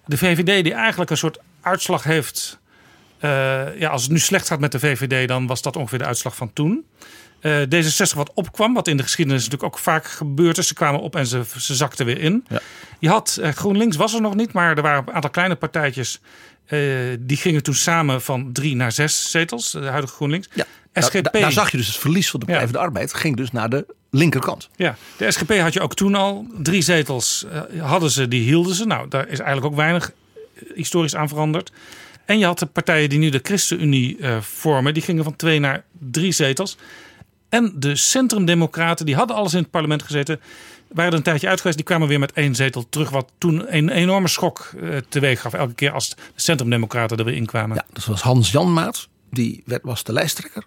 De 0.06 0.18
VVD 0.18 0.64
die 0.64 0.74
eigenlijk 0.74 1.12
een 1.12 1.18
soort 1.18 1.40
uitslag 1.62 2.04
heeft. 2.04 2.60
eh, 3.20 3.80
ja, 3.80 3.90
als 3.90 4.02
het 4.02 4.12
nu 4.12 4.20
slecht 4.20 4.48
gaat 4.48 4.60
met 4.60 4.72
de 4.72 4.80
VVD, 4.80 5.28
dan 5.28 5.48
was 5.48 5.62
dat 5.62 5.76
ongeveer 5.76 5.98
de 6.00 6.06
uitslag 6.06 6.36
van 6.36 6.54
toen. 6.54 6.86
Eh, 7.42 7.62
D66 7.62 8.16
wat 8.16 8.32
opkwam, 8.34 8.74
wat 8.74 8.88
in 8.88 8.98
de 8.98 9.04
geschiedenis 9.04 9.44
natuurlijk 9.44 9.74
ook 9.74 9.80
vaak 9.82 10.06
gebeurd 10.08 10.58
is. 10.58 10.68
Ze 10.68 10.74
kwamen 10.74 11.00
op 11.02 11.16
en 11.16 11.28
ze, 11.28 11.42
ze 11.58 11.76
zakten 11.76 12.06
weer 12.06 12.20
in. 12.20 12.46
Ja. 12.48 12.60
Je 13.00 13.10
had 13.10 13.38
eh, 13.42 13.52
GroenLinks 13.52 13.96
was 13.96 14.14
er 14.14 14.22
nog 14.22 14.36
niet, 14.36 14.54
maar 14.54 14.76
er 14.78 14.82
waren 14.82 15.04
een 15.08 15.14
aantal 15.14 15.30
kleine 15.30 15.56
partijtjes. 15.56 16.20
eh, 16.66 16.80
die 17.20 17.38
gingen 17.38 17.64
toen 17.64 17.74
samen 17.74 18.22
van 18.22 18.50
drie 18.54 18.76
naar 18.76 18.92
zes 18.92 19.32
zetels, 19.32 19.72
de 19.72 19.80
huidige 19.86 20.14
GroenLinks. 20.14 20.48
Ja. 20.54 20.66
SGP, 20.94 21.24
Daar, 21.24 21.42
daar 21.42 21.52
zag 21.52 21.72
je 21.72 21.78
dus 21.78 21.88
het 21.88 21.96
verlies 21.98 22.30
van 22.30 22.40
de 22.40 22.46
Partij 22.46 22.64
Ja. 22.66 22.70
van 22.72 22.80
de 22.82 22.86
Arbeid 22.88 23.14
ging 23.14 23.36
dus 23.38 23.52
naar 23.52 23.70
de 23.70 23.86
linkerkant. 24.12 24.70
Ja, 24.76 24.96
de 25.18 25.32
SGP 25.32 25.54
had 25.58 25.74
je 25.74 25.80
ook 25.80 25.96
toen 25.96 26.16
al. 26.16 26.48
Drie 26.58 26.82
zetels 26.82 27.46
hadden 27.80 28.12
ze, 28.12 28.28
die 28.28 28.42
hielden 28.44 28.76
ze. 28.76 28.86
Nou, 28.86 29.08
daar 29.08 29.28
is 29.28 29.40
eigenlijk 29.40 29.66
ook 29.66 29.76
weinig 29.76 30.12
historisch 30.76 31.16
aan 31.16 31.28
veranderd. 31.28 31.72
En 32.26 32.40
je 32.40 32.46
had 32.46 32.60
de 32.60 32.66
partijen 32.66 33.10
die 33.10 33.20
nu 33.20 33.30
de 33.30 33.40
ChristenUnie 33.44 34.18
vormen. 34.42 34.94
Die 34.94 35.04
gingen 35.04 35.24
van 35.24 35.36
twee 35.36 35.60
naar 35.60 35.84
drie 36.00 36.32
zetels. 36.32 36.78
En 37.50 37.74
de 37.76 37.96
Centrumdemocraten, 37.96 39.06
die 39.06 39.16
hadden 39.16 39.36
alles 39.36 39.54
in 39.54 39.62
het 39.62 39.72
parlement 39.72 40.04
gezeten. 40.04 40.40
Waren 40.88 41.12
er 41.12 41.18
een 41.18 41.24
tijdje 41.24 41.48
uit 41.48 41.58
geweest. 41.58 41.78
Die 41.78 41.86
kwamen 41.86 42.08
weer 42.08 42.20
met 42.20 42.32
één 42.32 42.56
zetel 42.56 42.90
terug. 42.90 43.10
Wat 43.10 43.32
toen 43.38 43.76
een 43.76 43.90
enorme 43.90 44.28
schok 44.28 44.72
eh, 44.82 44.98
teweeg 45.10 45.42
gaf. 45.42 45.54
Elke 45.54 45.74
keer 45.74 45.92
als 45.92 46.10
de 46.10 46.16
Centrumdemocraten 46.36 47.18
er 47.18 47.26
weer 47.26 47.36
in 47.36 47.46
kwamen. 47.46 47.76
Ja, 47.76 47.86
dat 47.94 48.06
was 48.06 48.22
Hans 48.22 48.52
Janmaat, 48.52 49.08
die 49.32 49.64
werd, 49.66 49.84
was 49.84 50.04
de 50.04 50.14
lijsttrekker. 50.14 50.64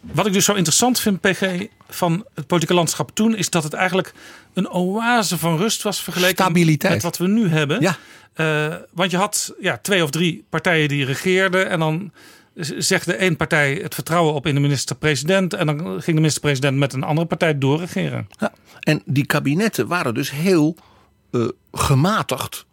Wat 0.00 0.26
ik 0.26 0.32
dus 0.32 0.44
zo 0.44 0.54
interessant 0.54 1.00
vind, 1.00 1.20
PG, 1.20 1.66
van 1.88 2.26
het 2.34 2.46
politieke 2.46 2.74
landschap 2.74 3.10
toen, 3.14 3.36
is 3.36 3.50
dat 3.50 3.62
het 3.62 3.72
eigenlijk 3.72 4.12
een 4.52 4.70
oase 4.70 5.38
van 5.38 5.56
rust 5.56 5.82
was 5.82 6.02
vergeleken 6.02 6.44
Stabiliteit. 6.44 6.92
met 6.92 7.02
wat 7.02 7.18
we 7.18 7.26
nu 7.28 7.48
hebben. 7.48 7.80
Ja. 7.80 7.96
Eh, 8.32 8.76
want 8.90 9.10
je 9.10 9.16
had 9.16 9.54
ja, 9.60 9.78
twee 9.78 10.02
of 10.02 10.10
drie 10.10 10.44
partijen 10.48 10.88
die 10.88 11.04
regeerden 11.04 11.68
en 11.68 11.78
dan 11.78 12.12
zegde 12.54 13.14
één 13.14 13.36
partij 13.36 13.74
het 13.82 13.94
vertrouwen 13.94 14.34
op 14.34 14.46
in 14.46 14.54
de 14.54 14.60
minister-president 14.60 15.54
en 15.54 15.66
dan 15.66 15.78
ging 15.78 16.04
de 16.04 16.12
minister-president 16.12 16.76
met 16.76 16.92
een 16.92 17.02
andere 17.02 17.26
partij 17.26 17.58
doorregeren. 17.58 18.28
Ja. 18.38 18.52
En 18.80 19.02
die 19.04 19.26
kabinetten 19.26 19.86
waren 19.86 20.14
dus 20.14 20.30
heel 20.30 20.76
eh, 21.30 21.48
gematigd 21.72 22.66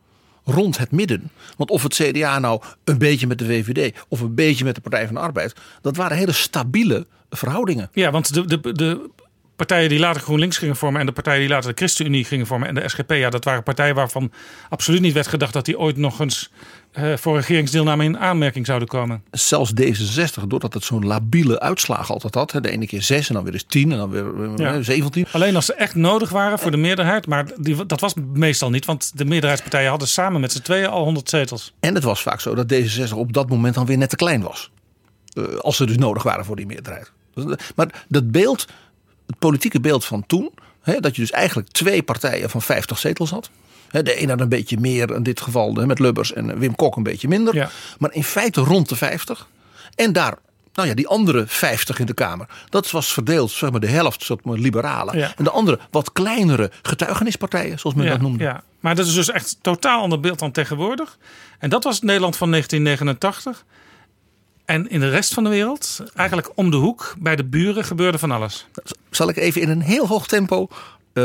rond 0.43 0.77
het 0.77 0.91
midden. 0.91 1.31
Want 1.57 1.69
of 1.69 1.83
het 1.83 1.93
CDA 1.93 2.39
nou 2.39 2.61
een 2.83 2.97
beetje 2.97 3.27
met 3.27 3.37
de 3.37 3.45
VVD 3.45 4.05
of 4.07 4.19
een 4.19 4.35
beetje 4.35 4.65
met 4.65 4.75
de 4.75 4.81
Partij 4.81 5.05
van 5.05 5.15
de 5.15 5.21
Arbeid, 5.21 5.53
dat 5.81 5.95
waren 5.95 6.17
hele 6.17 6.31
stabiele 6.31 7.07
verhoudingen. 7.29 7.89
Ja, 7.93 8.11
want 8.11 8.33
de, 8.33 8.45
de, 8.45 8.73
de 8.73 9.09
partijen 9.55 9.89
die 9.89 9.99
later 9.99 10.21
GroenLinks 10.21 10.57
gingen 10.57 10.75
vormen 10.75 10.99
en 10.99 11.05
de 11.05 11.11
partijen 11.11 11.39
die 11.39 11.49
later 11.49 11.69
de 11.69 11.77
ChristenUnie 11.77 12.25
gingen 12.25 12.47
vormen 12.47 12.67
en 12.67 12.75
de 12.75 12.89
SGP, 12.89 13.11
ja, 13.11 13.29
dat 13.29 13.43
waren 13.43 13.63
partijen 13.63 13.95
waarvan 13.95 14.31
absoluut 14.69 15.01
niet 15.01 15.13
werd 15.13 15.27
gedacht 15.27 15.53
dat 15.53 15.65
die 15.65 15.79
ooit 15.79 15.97
nog 15.97 16.19
eens 16.19 16.51
voor 16.93 17.35
regeringsdeelname 17.35 18.03
in 18.03 18.17
aanmerking 18.19 18.65
zouden 18.65 18.87
komen. 18.87 19.23
Zelfs 19.31 19.71
D66, 19.81 20.43
doordat 20.47 20.73
het 20.73 20.83
zo'n 20.83 21.05
labiele 21.05 21.59
uitslag 21.59 22.11
altijd 22.11 22.35
had. 22.35 22.51
De 22.51 22.69
ene 22.69 22.87
keer 22.87 23.01
6 23.01 23.27
en 23.27 23.33
dan 23.33 23.43
weer 23.43 23.53
eens 23.53 23.65
10 23.67 23.91
en 23.91 23.97
dan 23.97 24.09
weer 24.09 24.43
eh, 24.43 24.51
Ja. 24.57 24.81
17. 24.81 25.25
Alleen 25.31 25.55
als 25.55 25.65
ze 25.65 25.73
echt 25.73 25.95
nodig 25.95 26.29
waren 26.29 26.59
voor 26.59 26.71
de 26.71 26.77
meerderheid, 26.77 27.27
maar 27.27 27.45
die, 27.57 27.85
dat 27.85 27.99
was 27.99 28.13
meestal 28.33 28.69
niet, 28.69 28.85
want 28.85 29.11
de 29.17 29.25
meerderheidspartijen 29.25 29.89
hadden 29.89 30.07
samen 30.07 30.41
met 30.41 30.51
z'n 30.51 30.61
tweeën 30.61 30.87
al 30.89 31.03
100 31.03 31.29
zetels. 31.29 31.73
En 31.79 31.93
het 31.95 32.03
was 32.03 32.21
vaak 32.21 32.41
zo 32.41 32.55
dat 32.55 32.73
D66 32.73 33.13
op 33.13 33.33
dat 33.33 33.49
moment 33.49 33.75
dan 33.75 33.85
weer 33.85 33.97
net 33.97 34.09
te 34.09 34.15
klein 34.15 34.41
was. 34.41 34.71
Eh, 35.33 35.43
als 35.55 35.77
ze 35.77 35.85
dus 35.85 35.97
nodig 35.97 36.23
waren 36.23 36.45
voor 36.45 36.55
die 36.55 36.65
meerderheid. 36.65 37.11
Eh, 37.35 37.45
Maar 37.75 38.05
dat 38.07 38.31
beeld, 38.31 38.67
het 39.27 39.39
politieke 39.39 39.79
beeld 39.79 40.05
van 40.05 40.23
toen, 40.27 40.51
dat 40.99 41.15
je 41.15 41.21
dus 41.21 41.31
eigenlijk 41.31 41.69
twee 41.69 42.03
partijen 42.03 42.49
van 42.49 42.61
50 42.61 42.97
zetels 42.97 43.29
had. 43.29 43.49
De 43.91 44.21
een 44.21 44.29
had 44.29 44.41
een 44.41 44.49
beetje 44.49 44.77
meer, 44.79 45.15
in 45.15 45.23
dit 45.23 45.41
geval 45.41 45.71
met 45.71 45.99
Lubbers 45.99 46.33
en 46.33 46.59
Wim 46.59 46.75
Kok 46.75 46.95
een 46.95 47.03
beetje 47.03 47.27
minder. 47.27 47.55
Ja. 47.55 47.69
Maar 47.99 48.13
in 48.13 48.23
feite 48.23 48.61
rond 48.61 48.89
de 48.89 48.95
50. 48.95 49.47
En 49.95 50.13
daar, 50.13 50.37
nou 50.73 50.87
ja, 50.87 50.93
die 50.93 51.07
andere 51.07 51.43
50 51.47 51.99
in 51.99 52.05
de 52.05 52.13
Kamer. 52.13 52.47
Dat 52.69 52.91
was 52.91 53.13
verdeeld, 53.13 53.51
zeg 53.51 53.71
maar 53.71 53.79
de 53.79 53.87
helft, 53.87 54.23
zeg 54.23 54.37
maar, 54.43 54.57
liberalen. 54.57 55.17
Ja. 55.17 55.33
En 55.37 55.43
de 55.43 55.49
andere 55.51 55.79
wat 55.91 56.11
kleinere 56.11 56.71
getuigenispartijen, 56.81 57.79
zoals 57.79 57.95
men 57.95 58.05
Ja, 58.05 58.11
dat 58.11 58.21
noemde. 58.21 58.43
ja. 58.43 58.63
Maar 58.79 58.95
dat 58.95 59.05
is 59.05 59.13
dus 59.13 59.29
echt 59.29 59.57
totaal 59.61 60.01
ander 60.01 60.19
beeld 60.19 60.39
dan 60.39 60.51
tegenwoordig. 60.51 61.17
En 61.59 61.69
dat 61.69 61.83
was 61.83 61.95
het 61.95 62.03
Nederland 62.03 62.37
van 62.37 62.51
1989. 62.51 63.65
En 64.65 64.89
in 64.89 64.99
de 64.99 65.09
rest 65.09 65.33
van 65.33 65.43
de 65.43 65.49
wereld, 65.49 66.03
eigenlijk 66.15 66.49
om 66.55 66.71
de 66.71 66.77
hoek, 66.77 67.15
bij 67.19 67.35
de 67.35 67.45
buren, 67.45 67.83
gebeurde 67.83 68.17
van 68.17 68.31
alles. 68.31 68.67
zal 69.09 69.29
ik 69.29 69.37
even 69.37 69.61
in 69.61 69.69
een 69.69 69.81
heel 69.81 70.07
hoog 70.07 70.27
tempo 70.27 70.67
eh, 71.13 71.23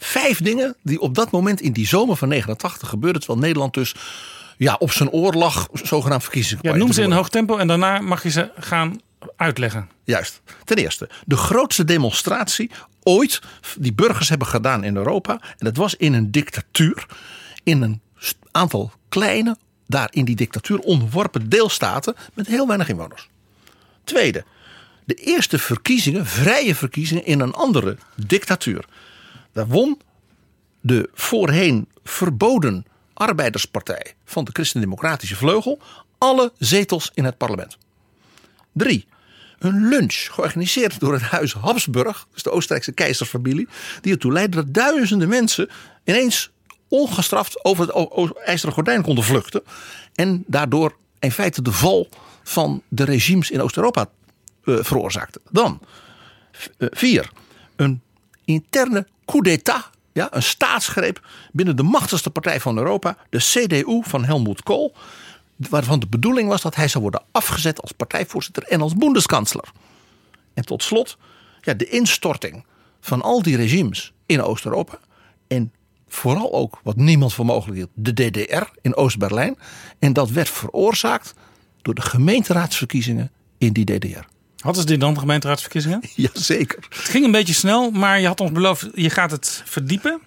vijf 0.00 0.40
dingen 0.40 0.76
die 0.82 1.00
op 1.00 1.14
dat 1.14 1.30
moment 1.30 1.60
in 1.60 1.72
die 1.72 1.86
zomer 1.86 2.16
van 2.16 2.28
89 2.28 2.88
gebeurden. 2.88 3.20
Terwijl 3.20 3.42
Nederland 3.42 3.74
dus 3.74 3.94
ja, 4.56 4.76
op 4.78 4.92
zijn 4.92 5.10
oor 5.10 5.34
lag, 5.34 5.68
zogenaamd 5.72 6.22
verkiezingen. 6.22 6.64
Ja, 6.64 6.76
noem 6.76 6.92
ze 6.92 7.02
in 7.02 7.12
hoog 7.12 7.28
tempo 7.28 7.56
en 7.56 7.66
daarna 7.66 8.00
mag 8.00 8.22
je 8.22 8.30
ze 8.30 8.50
gaan 8.58 9.00
uitleggen. 9.36 9.88
Juist. 10.04 10.40
Ten 10.64 10.76
eerste, 10.76 11.08
de 11.26 11.36
grootste 11.36 11.84
demonstratie 11.84 12.70
ooit 13.02 13.40
die 13.78 13.92
burgers 13.92 14.28
hebben 14.28 14.46
gedaan 14.46 14.84
in 14.84 14.96
Europa. 14.96 15.32
En 15.32 15.64
dat 15.64 15.76
was 15.76 15.94
in 15.94 16.12
een 16.12 16.30
dictatuur. 16.30 17.06
In 17.62 17.82
een 17.82 18.00
aantal 18.50 18.92
kleine, 19.08 19.56
daar 19.86 20.08
in 20.12 20.24
die 20.24 20.36
dictatuur 20.36 20.78
onderworpen 20.78 21.48
deelstaten 21.48 22.14
met 22.34 22.46
heel 22.46 22.66
weinig 22.66 22.88
inwoners. 22.88 23.28
Tweede, 24.04 24.44
de 25.04 25.14
eerste 25.14 25.58
verkiezingen, 25.58 26.26
vrije 26.26 26.74
verkiezingen 26.74 27.24
in 27.24 27.40
een 27.40 27.52
andere 27.52 27.96
dictatuur. 28.16 28.84
Daar 29.52 29.66
won 29.66 30.00
de 30.80 31.10
voorheen 31.14 31.88
verboden 32.04 32.84
arbeiderspartij 33.14 34.14
van 34.24 34.44
de 34.44 34.50
Christendemocratische 34.52 35.36
vleugel 35.36 35.80
alle 36.18 36.52
zetels 36.58 37.10
in 37.14 37.24
het 37.24 37.36
parlement. 37.36 37.78
Drie, 38.72 39.06
een 39.58 39.88
lunch 39.88 40.28
georganiseerd 40.30 41.00
door 41.00 41.12
het 41.12 41.22
huis 41.22 41.52
Habsburg, 41.52 42.26
dus 42.32 42.42
de 42.42 42.50
Oostenrijkse 42.50 42.92
keizersfamilie, 42.92 43.68
die 44.00 44.12
ertoe 44.12 44.32
leidde 44.32 44.56
dat 44.56 44.74
duizenden 44.74 45.28
mensen 45.28 45.68
ineens 46.04 46.50
ongestraft 46.88 47.64
over 47.64 47.86
het 47.86 48.32
ijzeren 48.44 48.74
gordijn 48.74 49.02
konden 49.02 49.24
vluchten 49.24 49.62
en 50.14 50.44
daardoor 50.46 50.96
in 51.18 51.32
feite 51.32 51.62
de 51.62 51.72
val 51.72 52.08
van 52.42 52.82
de 52.88 53.04
regimes 53.04 53.50
in 53.50 53.60
Oost-Europa 53.60 54.08
eh, 54.64 54.76
veroorzaakte. 54.80 55.40
Dan 55.50 55.80
eh, 56.78 56.88
vier, 56.90 57.30
een 57.76 58.02
interne 58.44 59.06
coup 59.30 59.44
d'état, 59.44 59.90
ja, 60.12 60.28
een 60.30 60.42
staatsgreep 60.42 61.26
binnen 61.52 61.76
de 61.76 61.82
machtigste 61.82 62.30
partij 62.30 62.60
van 62.60 62.78
Europa, 62.78 63.16
de 63.30 63.38
CDU 63.38 64.00
van 64.02 64.24
Helmut 64.24 64.62
Kohl, 64.62 64.92
waarvan 65.56 66.00
de 66.00 66.06
bedoeling 66.06 66.48
was 66.48 66.62
dat 66.62 66.74
hij 66.74 66.88
zou 66.88 67.02
worden 67.02 67.22
afgezet 67.32 67.80
als 67.80 67.92
partijvoorzitter 67.92 68.62
en 68.62 68.80
als 68.80 68.94
boendeskansler. 68.94 69.68
En 70.54 70.64
tot 70.64 70.82
slot 70.82 71.16
ja, 71.60 71.74
de 71.74 71.88
instorting 71.88 72.64
van 73.00 73.22
al 73.22 73.42
die 73.42 73.56
regimes 73.56 74.12
in 74.26 74.42
Oost-Europa. 74.42 74.98
En 75.48 75.72
vooral 76.08 76.52
ook, 76.52 76.80
wat 76.82 76.96
niemand 76.96 77.34
voor 77.34 77.44
mogelijk 77.44 77.76
hield, 77.76 77.90
de 77.94 78.12
DDR 78.12 78.62
in 78.80 78.96
Oost-Berlijn. 78.96 79.58
En 79.98 80.12
dat 80.12 80.30
werd 80.30 80.48
veroorzaakt 80.48 81.34
door 81.82 81.94
de 81.94 82.02
gemeenteraadsverkiezingen 82.02 83.30
in 83.58 83.72
die 83.72 83.84
DDR. 83.84 84.26
Hadden 84.60 84.82
ze 84.82 84.88
dit 84.88 85.00
dan, 85.00 85.14
de 85.14 85.20
gemeenteraadsverkiezingen? 85.20 86.00
Jazeker. 86.14 86.78
Het 86.88 87.08
ging 87.08 87.24
een 87.24 87.30
beetje 87.30 87.54
snel, 87.54 87.90
maar 87.90 88.20
je 88.20 88.26
had 88.26 88.40
ons 88.40 88.52
beloofd, 88.52 88.88
je 88.94 89.10
gaat 89.10 89.30
het 89.30 89.62
verdiepen. 89.64 90.20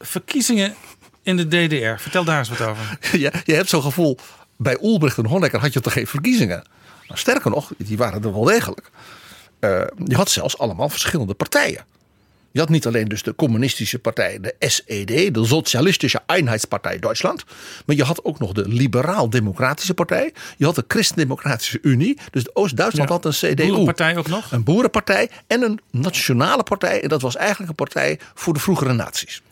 Verkiezingen 0.00 0.74
in 1.22 1.36
de 1.36 1.48
DDR. 1.48 2.02
Vertel 2.02 2.24
daar 2.24 2.38
eens 2.38 2.48
wat 2.48 2.60
over. 2.60 2.98
Je, 3.20 3.32
je 3.44 3.54
hebt 3.54 3.68
zo'n 3.68 3.82
gevoel, 3.82 4.18
bij 4.56 4.78
Ulbricht 4.82 5.18
en 5.18 5.26
Honecker 5.26 5.60
had 5.60 5.72
je 5.72 5.80
toch 5.80 5.92
geen 5.92 6.06
verkiezingen? 6.06 6.64
Nou, 7.06 7.18
sterker 7.18 7.50
nog, 7.50 7.72
die 7.76 7.96
waren 7.96 8.22
er 8.22 8.32
wel 8.32 8.44
degelijk. 8.44 8.90
Eh, 9.58 9.82
je 10.04 10.14
had 10.14 10.30
zelfs 10.30 10.58
allemaal 10.58 10.88
verschillende 10.88 11.34
partijen. 11.34 11.84
Je 12.52 12.60
had 12.60 12.68
niet 12.68 12.86
alleen 12.86 13.08
dus 13.08 13.22
de 13.22 13.34
communistische 13.34 13.98
partij, 13.98 14.40
de 14.40 14.54
SED, 14.58 15.34
de 15.34 15.44
Socialistische 15.44 16.20
Einheitspartij 16.26 16.98
Duitsland. 16.98 17.44
Maar 17.86 17.96
je 17.96 18.04
had 18.04 18.24
ook 18.24 18.38
nog 18.38 18.52
de 18.52 18.68
Liberaal-Democratische 18.68 19.94
Partij. 19.94 20.32
Je 20.56 20.64
had 20.64 20.74
de 20.74 20.84
Christendemocratische 20.88 21.78
Unie. 21.82 22.18
Dus 22.30 22.54
Oost-Duitsland 22.54 23.08
Ja. 23.08 23.14
had 23.14 23.24
een 23.24 23.32
CDU. 23.54 23.66
Boerenpartij 23.66 24.16
ook 24.16 24.28
nog? 24.28 24.52
Een 24.52 24.64
boerenpartij 24.64 25.30
en 25.46 25.62
een 25.62 25.80
nationale 25.90 26.62
partij. 26.62 27.02
En 27.02 27.08
dat 27.08 27.22
was 27.22 27.36
eigenlijk 27.36 27.68
een 27.70 27.74
partij 27.76 28.18
voor 28.34 28.52
de 28.54 28.60
vroegere 28.60 28.92
naties. 28.92 29.42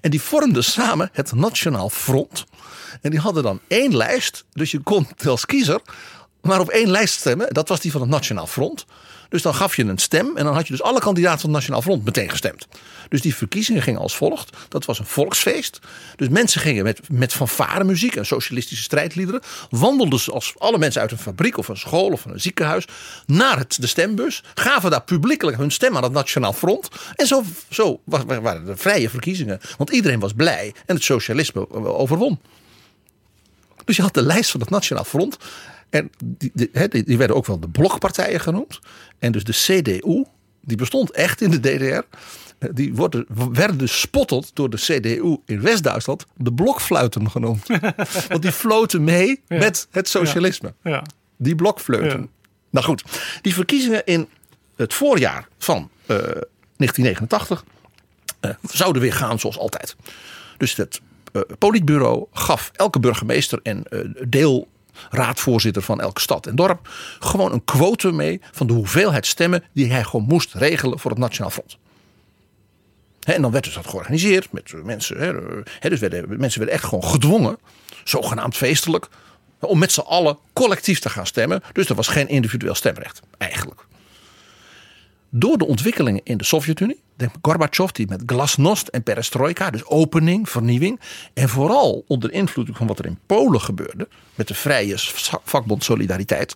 En 0.00 0.10
die 0.10 0.20
vormden 0.22 0.64
samen 0.64 1.10
het 1.12 1.32
Nationaal 1.34 1.90
Front. 1.90 2.44
En 3.00 3.10
die 3.10 3.20
hadden 3.20 3.42
dan 3.42 3.60
één 3.68 3.96
lijst. 3.96 4.44
Dus 4.52 4.70
je 4.70 4.78
kon 4.80 5.06
als 5.26 5.46
kiezer 5.46 5.80
maar 6.42 6.60
op 6.60 6.68
één 6.68 6.90
lijst 6.90 7.14
stemmen. 7.14 7.54
Dat 7.54 7.68
was 7.68 7.80
die 7.80 7.90
van 7.92 8.00
het 8.00 8.10
Nationaal 8.10 8.46
Front. 8.46 8.84
Dus 9.32 9.42
dan 9.42 9.54
gaf 9.54 9.76
je 9.76 9.84
een 9.84 9.98
stem. 9.98 10.36
En 10.36 10.44
dan 10.44 10.54
had 10.54 10.66
je 10.66 10.72
dus 10.72 10.82
alle 10.82 11.00
kandidaten 11.00 11.40
van 11.40 11.48
het 11.48 11.58
Nationaal 11.58 11.82
Front 11.82 12.04
meteen 12.04 12.30
gestemd. 12.30 12.66
Dus 13.08 13.20
die 13.20 13.34
verkiezingen 13.34 13.82
gingen 13.82 14.00
als 14.00 14.16
volgt. 14.16 14.56
Dat 14.68 14.84
was 14.84 14.98
een 14.98 15.06
volksfeest. 15.06 15.78
Dus 16.16 16.28
mensen 16.28 16.60
gingen 16.60 16.84
met, 16.84 17.00
met 17.08 17.32
fanfaremuziek 17.32 18.16
en 18.16 18.26
socialistische 18.26 18.82
strijdliederen. 18.84 19.40
Wandelden 19.70 20.18
ze 20.20 20.32
als 20.32 20.54
alle 20.58 20.78
mensen 20.78 21.00
uit 21.00 21.10
een 21.10 21.18
fabriek 21.18 21.58
of 21.58 21.68
een 21.68 21.76
school 21.76 22.06
of 22.08 22.24
een 22.24 22.40
ziekenhuis. 22.40 22.84
Naar 23.26 23.58
het, 23.58 23.76
de 23.80 23.86
stembus. 23.86 24.42
Gaven 24.54 24.90
daar 24.90 25.02
publiekelijk 25.02 25.56
hun 25.56 25.70
stem 25.70 25.96
aan 25.96 26.02
het 26.02 26.12
Nationaal 26.12 26.52
Front. 26.52 26.88
En 27.14 27.26
zo, 27.26 27.42
zo 27.70 28.00
wa- 28.04 28.24
wa- 28.24 28.40
waren 28.40 28.64
de 28.64 28.76
vrije 28.76 29.10
verkiezingen. 29.10 29.60
Want 29.78 29.90
iedereen 29.90 30.20
was 30.20 30.32
blij. 30.32 30.74
En 30.86 30.94
het 30.94 31.04
socialisme 31.04 31.70
overwon. 31.84 32.40
Dus 33.84 33.96
je 33.96 34.02
had 34.02 34.14
de 34.14 34.22
lijst 34.22 34.50
van 34.50 34.60
het 34.60 34.70
Nationaal 34.70 35.04
Front. 35.04 35.36
En 35.92 36.10
die, 36.24 36.50
die, 36.54 36.68
hè, 36.72 36.88
die, 36.88 37.02
die 37.02 37.18
werden 37.18 37.36
ook 37.36 37.46
wel 37.46 37.60
de 37.60 37.68
blokpartijen 37.68 38.40
genoemd. 38.40 38.78
En 39.18 39.32
dus 39.32 39.44
de 39.44 39.52
CDU, 39.52 40.24
die 40.60 40.76
bestond 40.76 41.10
echt 41.10 41.40
in 41.40 41.50
de 41.50 41.60
DDR. 41.60 41.82
eh, 42.58 42.68
Die 42.74 42.94
worden, 42.94 43.26
werden 43.52 43.78
dus 43.78 44.00
spotteld 44.00 44.50
door 44.54 44.70
de 44.70 44.76
CDU 44.76 45.36
in 45.46 45.60
West-Duitsland 45.60 46.26
de 46.36 46.52
blokfluiten 46.52 47.30
genoemd. 47.30 47.66
Want 48.28 48.42
die 48.42 48.52
floten 48.52 49.04
mee 49.04 49.40
met 49.48 49.86
het 49.90 50.08
socialisme. 50.08 50.74
Ja. 50.82 51.02
Die 51.36 51.54
blokfluiten. 51.54 52.30
Nou 52.70 52.86
goed, 52.86 53.04
die 53.42 53.54
verkiezingen 53.54 54.04
in 54.04 54.28
het 54.76 54.94
voorjaar 54.94 55.48
van 55.58 55.90
eh, 56.06 56.16
1989 56.16 57.64
eh, 58.40 58.50
zouden 58.70 59.02
weer 59.02 59.12
gaan 59.12 59.38
zoals 59.38 59.58
altijd. 59.58 59.96
Dus 60.56 60.74
het 60.76 61.00
eh, 61.32 61.42
politbureau 61.58 62.26
gaf 62.32 62.70
elke 62.74 63.00
burgemeester 63.00 63.60
en 63.62 63.84
eh, 63.88 63.98
deelraadvoorzitter 65.10 65.82
van 65.82 66.00
elke 66.00 66.20
stad 66.20 66.46
en 66.46 66.56
dorp 66.56 66.88
gewoon 67.18 67.52
een 67.52 67.64
quotum 67.64 68.16
mee 68.16 68.40
van 68.52 68.66
de 68.66 68.72
hoeveelheid 68.72 69.26
stemmen 69.26 69.64
die 69.72 69.92
hij 69.92 70.04
gewoon 70.04 70.26
moest 70.26 70.54
regelen 70.54 70.98
voor 70.98 71.10
het 71.10 71.20
Nationaal 71.20 71.50
Front. 71.50 71.78
En 73.22 73.42
dan 73.42 73.50
werd 73.50 73.64
dus 73.64 73.74
dat 73.74 73.86
georganiseerd 73.86 74.52
met 74.52 74.72
eh, 74.72 74.82
mensen. 74.82 75.18
Hè, 75.80 75.88
dus 75.88 76.00
werden, 76.00 76.24
mensen 76.38 76.58
werden 76.58 76.76
echt 76.76 76.84
gewoon 76.84 77.04
gedwongen, 77.04 77.58
zogenaamd 78.04 78.56
feestelijk, 78.56 79.08
om 79.58 79.78
met 79.78 79.92
z'n 79.92 80.00
allen 80.00 80.38
collectief 80.52 80.98
te 80.98 81.10
gaan 81.10 81.26
stemmen. 81.26 81.62
Dus 81.72 81.88
er 81.88 81.94
was 81.94 82.08
geen 82.08 82.28
individueel 82.28 82.74
stemrecht, 82.74 83.20
eigenlijk. 83.38 83.86
Door 85.34 85.58
de 85.58 85.66
ontwikkelingen 85.66 86.20
in 86.24 86.36
de 86.36 86.44
Sovjet-Unie, 86.44 87.00
denk 87.16 87.32
Gorbachev 87.42 87.90
die 87.90 88.06
met 88.08 88.22
glasnost 88.26 88.88
en 88.88 89.02
perestroika, 89.02 89.70
dus 89.70 89.84
opening, 89.84 90.48
vernieuwing, 90.48 91.00
en 91.34 91.48
vooral 91.48 92.04
onder 92.08 92.32
invloed 92.32 92.68
van 92.72 92.86
wat 92.86 92.98
er 92.98 93.06
in 93.06 93.18
Polen 93.26 93.60
gebeurde, 93.60 94.08
met 94.34 94.48
de 94.48 94.54
vrije 94.54 94.94
vakbond 95.44 95.84
Solidariteit. 95.84 96.54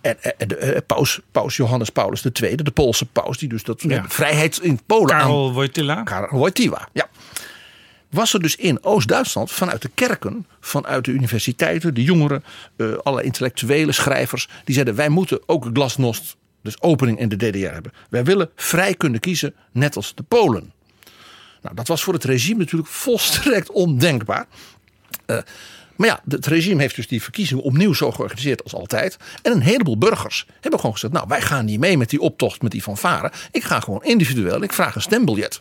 En, 0.00 0.38
en 0.38 0.48
de, 0.48 0.56
eh, 0.56 0.80
paus, 0.86 1.20
paus 1.32 1.56
Johannes 1.56 1.90
Paulus 1.90 2.24
II, 2.40 2.56
de 2.56 2.70
Poolse 2.70 3.06
paus, 3.06 3.38
die 3.38 3.48
dus 3.48 3.62
dat 3.62 3.82
Ja. 3.82 4.04
vrijheid 4.08 4.58
in 4.58 4.80
Polen 4.86 5.14
aan- 5.14 5.20
Karel 5.20 5.52
Wojtyla. 5.52 6.02
Karel 6.02 6.38
Wojtyła, 6.38 6.88
ja. 6.92 7.08
Was 8.10 8.34
er 8.34 8.40
dus 8.42 8.56
in 8.56 8.84
Oost-Duitsland 8.84 9.50
vanuit 9.52 9.82
de 9.82 9.90
kerken, 9.94 10.46
vanuit 10.60 11.04
de 11.04 11.10
universiteiten, 11.10 11.94
de 11.94 12.02
jongeren, 12.02 12.44
eh, 12.76 12.86
alle 13.02 13.22
intellectuele 13.22 13.92
schrijvers, 13.92 14.48
die 14.64 14.74
zeiden: 14.74 14.94
wij 14.94 15.08
moeten 15.08 15.40
ook 15.46 15.68
glasnost 15.72 16.36
dus 16.66 16.82
opening 16.82 17.18
in 17.18 17.28
de 17.28 17.36
DDR 17.36 17.72
hebben. 17.72 17.92
Wij 18.10 18.24
willen 18.24 18.50
vrij 18.54 18.94
kunnen 18.94 19.20
kiezen, 19.20 19.54
net 19.72 19.96
als 19.96 20.14
de 20.14 20.22
Polen. 20.22 20.72
Nou, 21.62 21.74
dat 21.74 21.88
was 21.88 22.02
voor 22.02 22.14
het 22.14 22.24
regime 22.24 22.58
natuurlijk 22.58 22.90
volstrekt 22.90 23.70
ondenkbaar. 23.70 24.46
Uh, 25.26 25.38
maar 25.96 26.08
ja, 26.08 26.20
het 26.28 26.46
regime 26.46 26.80
heeft 26.80 26.96
dus 26.96 27.08
die 27.08 27.22
verkiezingen 27.22 27.64
opnieuw 27.64 27.92
zo 27.92 28.12
georganiseerd 28.12 28.62
als 28.62 28.74
altijd. 28.74 29.16
En 29.42 29.52
een 29.52 29.60
heleboel 29.60 29.98
burgers 29.98 30.46
hebben 30.60 30.80
gewoon 30.80 30.94
gezegd: 30.94 31.12
Nou, 31.12 31.28
wij 31.28 31.40
gaan 31.40 31.64
niet 31.64 31.80
mee 31.80 31.98
met 31.98 32.10
die 32.10 32.20
optocht, 32.20 32.62
met 32.62 32.70
die 32.70 32.82
fanfare. 32.82 33.32
Ik 33.50 33.64
ga 33.64 33.80
gewoon 33.80 34.02
individueel, 34.02 34.62
ik 34.62 34.72
vraag 34.72 34.94
een 34.94 35.02
stembiljet. 35.02 35.60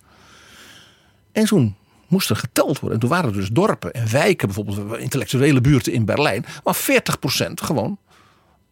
En 1.31 1.45
toen 1.45 1.75
moest 2.07 2.29
er 2.29 2.35
geteld 2.35 2.79
worden. 2.79 2.93
En 2.93 2.99
toen 2.99 3.09
waren 3.09 3.29
er 3.29 3.35
dus 3.35 3.49
dorpen 3.49 3.93
en 3.93 4.11
wijken, 4.11 4.47
bijvoorbeeld 4.47 4.99
intellectuele 4.99 5.61
buurten 5.61 5.93
in 5.93 6.05
Berlijn, 6.05 6.45
waar 6.63 6.75
40% 6.75 7.53
gewoon 7.53 7.97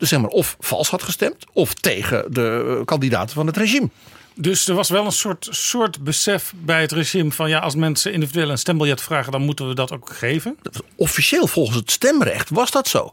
dus 0.03 0.11
zeg 0.11 0.21
maar 0.21 0.29
of 0.29 0.55
vals 0.59 0.89
had 0.89 1.03
gestemd 1.03 1.45
of 1.53 1.73
tegen 1.73 2.33
de 2.33 2.81
kandidaten 2.85 3.35
van 3.35 3.47
het 3.47 3.57
regime. 3.57 3.89
Dus 4.35 4.67
er 4.67 4.75
was 4.75 4.89
wel 4.89 5.05
een 5.05 5.11
soort, 5.11 5.47
soort 5.51 6.03
besef 6.03 6.53
bij 6.55 6.81
het 6.81 6.91
regime 6.91 7.31
van 7.31 7.49
ja, 7.49 7.59
als 7.59 7.75
mensen 7.75 8.13
individueel 8.13 8.49
een 8.49 8.57
stembiljet 8.57 9.01
vragen, 9.01 9.31
dan 9.31 9.41
moeten 9.41 9.67
we 9.67 9.75
dat 9.75 9.91
ook 9.91 10.09
geven. 10.13 10.57
Officieel 10.95 11.47
volgens 11.47 11.77
het 11.77 11.91
stemrecht 11.91 12.49
was 12.49 12.71
dat 12.71 12.87
zo. 12.87 13.11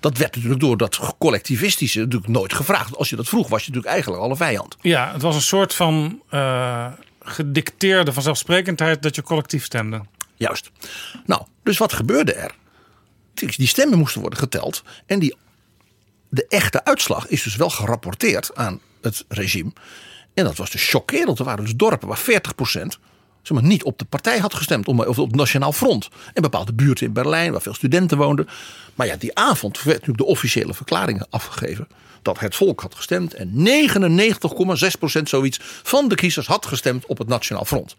Dat 0.00 0.18
werd 0.18 0.34
natuurlijk 0.34 0.60
door 0.60 0.76
dat 0.76 1.14
collectivistische 1.18 1.98
natuurlijk 1.98 2.32
nooit 2.32 2.52
gevraagd. 2.52 2.96
Als 2.96 3.10
je 3.10 3.16
dat 3.16 3.28
vroeg, 3.28 3.48
was 3.48 3.60
je 3.64 3.66
natuurlijk 3.66 3.94
eigenlijk 3.94 4.22
alle 4.22 4.36
vijand. 4.36 4.76
Ja, 4.80 5.12
het 5.12 5.22
was 5.22 5.34
een 5.34 5.40
soort 5.40 5.74
van 5.74 6.22
uh, 6.30 6.86
gedicteerde 7.20 8.12
vanzelfsprekendheid 8.12 9.02
dat 9.02 9.14
je 9.14 9.22
collectief 9.22 9.64
stemde. 9.64 10.00
Juist. 10.34 10.70
Nou, 11.24 11.42
dus 11.62 11.78
wat 11.78 11.92
gebeurde 11.92 12.32
er? 12.32 12.54
Die 13.34 13.66
stemmen 13.66 13.98
moesten 13.98 14.20
worden 14.20 14.38
geteld. 14.38 14.82
En 15.06 15.18
die, 15.18 15.34
de 16.28 16.46
echte 16.48 16.84
uitslag 16.84 17.26
is 17.26 17.42
dus 17.42 17.56
wel 17.56 17.70
gerapporteerd 17.70 18.54
aan 18.54 18.80
het 19.00 19.24
regime. 19.28 19.72
En 20.34 20.44
dat 20.44 20.56
was 20.56 20.70
dus 20.70 20.88
chockerend. 20.88 21.38
Er 21.38 21.44
waren 21.44 21.64
dus 21.64 21.74
dorpen 21.74 22.08
waar 22.08 22.20
40% 22.20 22.98
zeg 23.42 23.60
maar, 23.60 23.70
niet 23.70 23.84
op 23.84 23.98
de 23.98 24.04
partij 24.04 24.38
had 24.38 24.54
gestemd. 24.54 24.88
Of 24.88 25.18
op 25.18 25.26
het 25.26 25.36
Nationaal 25.36 25.72
Front. 25.72 26.08
En 26.34 26.42
bepaalde 26.42 26.72
buurten 26.72 27.06
in 27.06 27.12
Berlijn 27.12 27.52
waar 27.52 27.62
veel 27.62 27.74
studenten 27.74 28.16
woonden. 28.16 28.48
Maar 28.94 29.06
ja, 29.06 29.16
die 29.16 29.34
avond 29.34 29.76
werd 29.82 29.98
natuurlijk 29.98 30.18
de 30.18 30.24
officiële 30.24 30.74
verklaring 30.74 31.24
afgegeven. 31.30 31.88
Dat 32.22 32.38
het 32.38 32.56
volk 32.56 32.80
had 32.80 32.94
gestemd. 32.94 33.34
En 33.34 33.52
99,6% 35.16 35.22
zoiets 35.22 35.58
van 35.82 36.08
de 36.08 36.14
kiezers 36.14 36.46
had 36.46 36.66
gestemd 36.66 37.06
op 37.06 37.18
het 37.18 37.28
Nationaal 37.28 37.64
Front. 37.64 37.96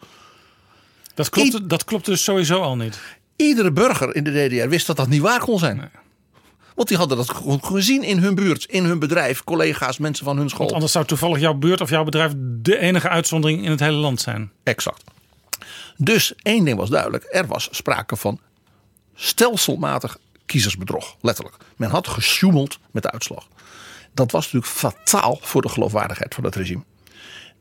Dat 1.13 1.29
klopt, 1.29 1.69
dat 1.69 1.83
klopt 1.83 2.05
dus 2.05 2.23
sowieso 2.23 2.61
al 2.61 2.75
niet. 2.75 2.99
Iedere 3.35 3.71
burger 3.71 4.15
in 4.15 4.23
de 4.23 4.47
DDR 4.47 4.67
wist 4.67 4.87
dat 4.87 4.97
dat 4.97 5.07
niet 5.07 5.21
waar 5.21 5.39
kon 5.39 5.59
zijn. 5.59 5.77
Nee. 5.77 5.87
Want 6.79 6.91
die 6.91 6.99
hadden 6.99 7.17
dat 7.17 7.31
gezien 7.61 8.03
in 8.03 8.17
hun 8.17 8.35
buurt, 8.35 8.65
in 8.65 8.83
hun 8.83 8.99
bedrijf, 8.99 9.43
collega's, 9.43 9.97
mensen 9.97 10.25
van 10.25 10.37
hun 10.37 10.49
school. 10.49 10.59
Want 10.59 10.73
anders 10.73 10.91
zou 10.91 11.05
toevallig 11.05 11.39
jouw 11.39 11.53
buurt 11.53 11.81
of 11.81 11.89
jouw 11.89 12.03
bedrijf 12.03 12.31
de 12.37 12.77
enige 12.77 13.09
uitzondering 13.09 13.63
in 13.63 13.71
het 13.71 13.79
hele 13.79 13.97
land 13.97 14.21
zijn. 14.21 14.51
Exact. 14.63 15.03
Dus 15.97 16.33
één 16.35 16.65
ding 16.65 16.77
was 16.77 16.89
duidelijk: 16.89 17.25
er 17.31 17.47
was 17.47 17.67
sprake 17.71 18.15
van 18.15 18.39
stelselmatig 19.15 20.17
kiezersbedrog. 20.45 21.15
Letterlijk. 21.21 21.55
Men 21.75 21.89
had 21.89 22.07
gesjoemeld 22.07 22.79
met 22.91 23.03
de 23.03 23.11
uitslag. 23.11 23.47
Dat 24.13 24.31
was 24.31 24.43
natuurlijk 24.43 24.71
fataal 24.71 25.39
voor 25.41 25.61
de 25.61 25.69
geloofwaardigheid 25.69 26.35
van 26.35 26.43
het 26.43 26.55
regime. 26.55 26.83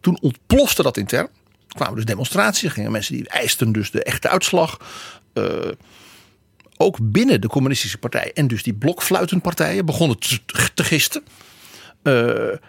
Toen 0.01 0.19
ontplofte 0.21 0.83
dat 0.83 0.97
intern. 0.97 1.29
Er 1.69 1.75
kwamen 1.75 1.95
dus 1.95 2.05
demonstraties. 2.05 2.73
gingen 2.73 2.93
mensen 2.93 3.15
die 3.15 3.29
eisten 3.29 3.73
dus 3.73 3.91
de 3.91 4.03
echte 4.03 4.29
uitslag. 4.29 4.79
Uh, 5.35 5.45
ook 6.79 6.99
binnen 7.03 7.41
de 7.41 7.49
communistische 7.49 7.99
partij 7.99 8.33
en 8.33 8.47
dus 8.47 8.63
die 8.63 8.75
blokfluitenpartijen 8.75 9.87
begonnen 9.87 10.19
te, 10.19 10.39
te 10.75 10.85
gisten. 10.85 11.23
Uh, 12.03 12.13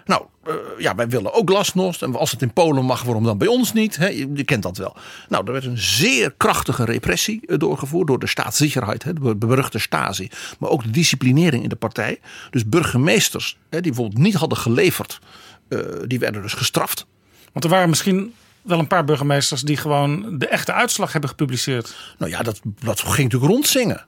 nou, 0.06 0.26
uh, 0.48 0.54
ja, 0.78 0.96
wij 0.96 1.08
willen 1.10 1.34
ook 1.34 1.50
glasnost. 1.50 2.02
En 2.02 2.16
als 2.16 2.32
het 2.32 2.42
in 2.42 2.54
Polen 2.54 2.86
mag, 2.86 3.04
waarom 3.04 3.24
dan 3.24 3.38
bij 3.38 3.48
ons 3.48 3.74
niet? 3.74 3.96
Je, 4.34 4.44
kent 4.44 4.64
dat 4.64 4.78
wel. 4.78 4.96
Nou, 5.30 5.46
er 5.46 5.52
werd 5.52 5.66
een 5.66 5.78
zeer 5.78 6.34
krachtige 6.38 6.86
repressie 6.86 7.42
uh, 7.46 7.58
doorgevoerd 7.58 8.08
door 8.08 8.20
de 8.20 8.28
staatszekerheid, 8.28 9.04
he, 9.04 9.14
de 9.14 9.36
beruchte 9.36 9.80
Stasi. 9.80 10.30
Maar 10.60 10.70
ook 10.70 10.84
de 10.84 10.90
disciplinering 10.90 11.64
in 11.64 11.70
de 11.70 11.76
partij. 11.76 12.20
Dus 12.50 12.66
burgemeesters 12.66 13.58
die 13.70 13.82
bijvoorbeeld 13.82 14.18
niet 14.18 14.34
hadden 14.34 14.58
geleverd, 14.58 15.20
die 16.08 16.20
werden 16.20 16.42
dus 16.42 16.54
gestraft. 16.54 17.06
Want 17.54 17.66
er 17.66 17.72
waren 17.72 17.90
misschien 17.90 18.34
wel 18.70 18.80
een 18.80 18.88
paar 18.88 19.04
burgemeesters 19.04 19.62
die 19.62 19.78
gewoon 19.78 20.38
de 20.38 20.48
echte 20.48 20.74
uitslag 20.74 21.12
hebben 21.12 21.30
gepubliceerd. 21.30 21.96
Nou 22.18 22.32
ja, 22.32 22.42
dat, 22.42 22.60
dat 22.84 23.00
ging 23.00 23.18
natuurlijk 23.18 23.52
rondzingen. 23.52 24.06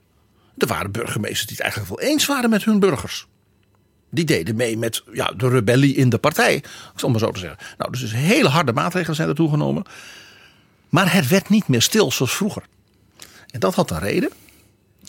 Er 0.58 0.66
waren 0.66 0.90
burgemeesters 0.90 1.46
die 1.46 1.56
het 1.56 1.64
eigenlijk 1.64 2.00
wel 2.00 2.10
eens 2.10 2.26
waren 2.26 2.50
met 2.50 2.64
hun 2.64 2.78
burgers. 2.78 3.26
Die 4.10 4.24
deden 4.24 4.56
mee 4.56 4.78
met 4.78 5.02
ja, 5.12 5.32
de 5.36 5.48
rebellie 5.48 5.94
in 5.94 6.08
de 6.08 6.18
partij, 6.18 6.64
om 7.02 7.10
maar 7.10 7.20
zo 7.20 7.30
te 7.30 7.38
zeggen. 7.38 7.58
Nou, 7.78 7.90
dus 7.90 8.12
hele 8.12 8.48
harde 8.48 8.72
maatregelen 8.72 9.16
zijn 9.16 9.28
ertoe 9.28 9.50
genomen. 9.50 9.84
Maar 10.88 11.12
het 11.12 11.28
werd 11.28 11.48
niet 11.48 11.68
meer 11.68 11.82
stil 11.82 12.10
zoals 12.10 12.34
vroeger. 12.34 12.62
En 13.50 13.60
dat 13.60 13.74
had 13.74 13.90
een 13.90 13.98
reden. 13.98 14.30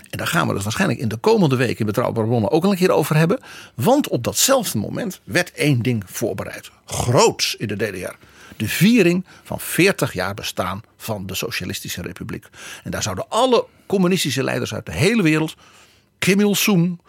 En 0.10 0.18
daar 0.18 0.28
gaan 0.28 0.48
we 0.48 0.54
dus 0.54 0.64
waarschijnlijk 0.64 1.00
in 1.00 1.08
de 1.08 1.18
komende 1.18 1.56
weken 1.56 1.80
in 1.80 1.86
Betrouwbare 1.86 2.28
Bronnen 2.28 2.52
ook 2.52 2.64
al 2.64 2.72
een 2.72 2.78
keer 2.78 2.92
over 2.92 3.16
hebben. 3.16 3.40
Want 3.76 4.08
op 4.08 4.24
datzelfde 4.24 4.78
moment 4.78 5.22
werd 5.24 5.52
één 5.52 5.82
ding 5.82 6.04
voorbereid. 6.06 6.72
Groots 6.86 7.56
in 7.56 7.68
de 7.68 7.76
DDR 7.76 8.16
de 8.58 8.68
viering 8.68 9.26
van 9.44 9.60
40 9.60 10.14
jaar 10.14 10.34
bestaan 10.34 10.82
van 10.98 11.26
de 11.26 11.36
Socialistische 11.36 12.02
Republiek. 12.02 12.46
En 12.84 12.92
daar 12.92 13.04
zouden 13.04 13.26
alle 13.30 13.66
communistische 13.86 14.44
leiders 14.44 14.74
uit 14.74 14.86
de 14.86 14.94
hele 14.94 15.24
wereld, 15.24 15.56
Kim 16.20 16.40
Il-sung, 16.40 17.00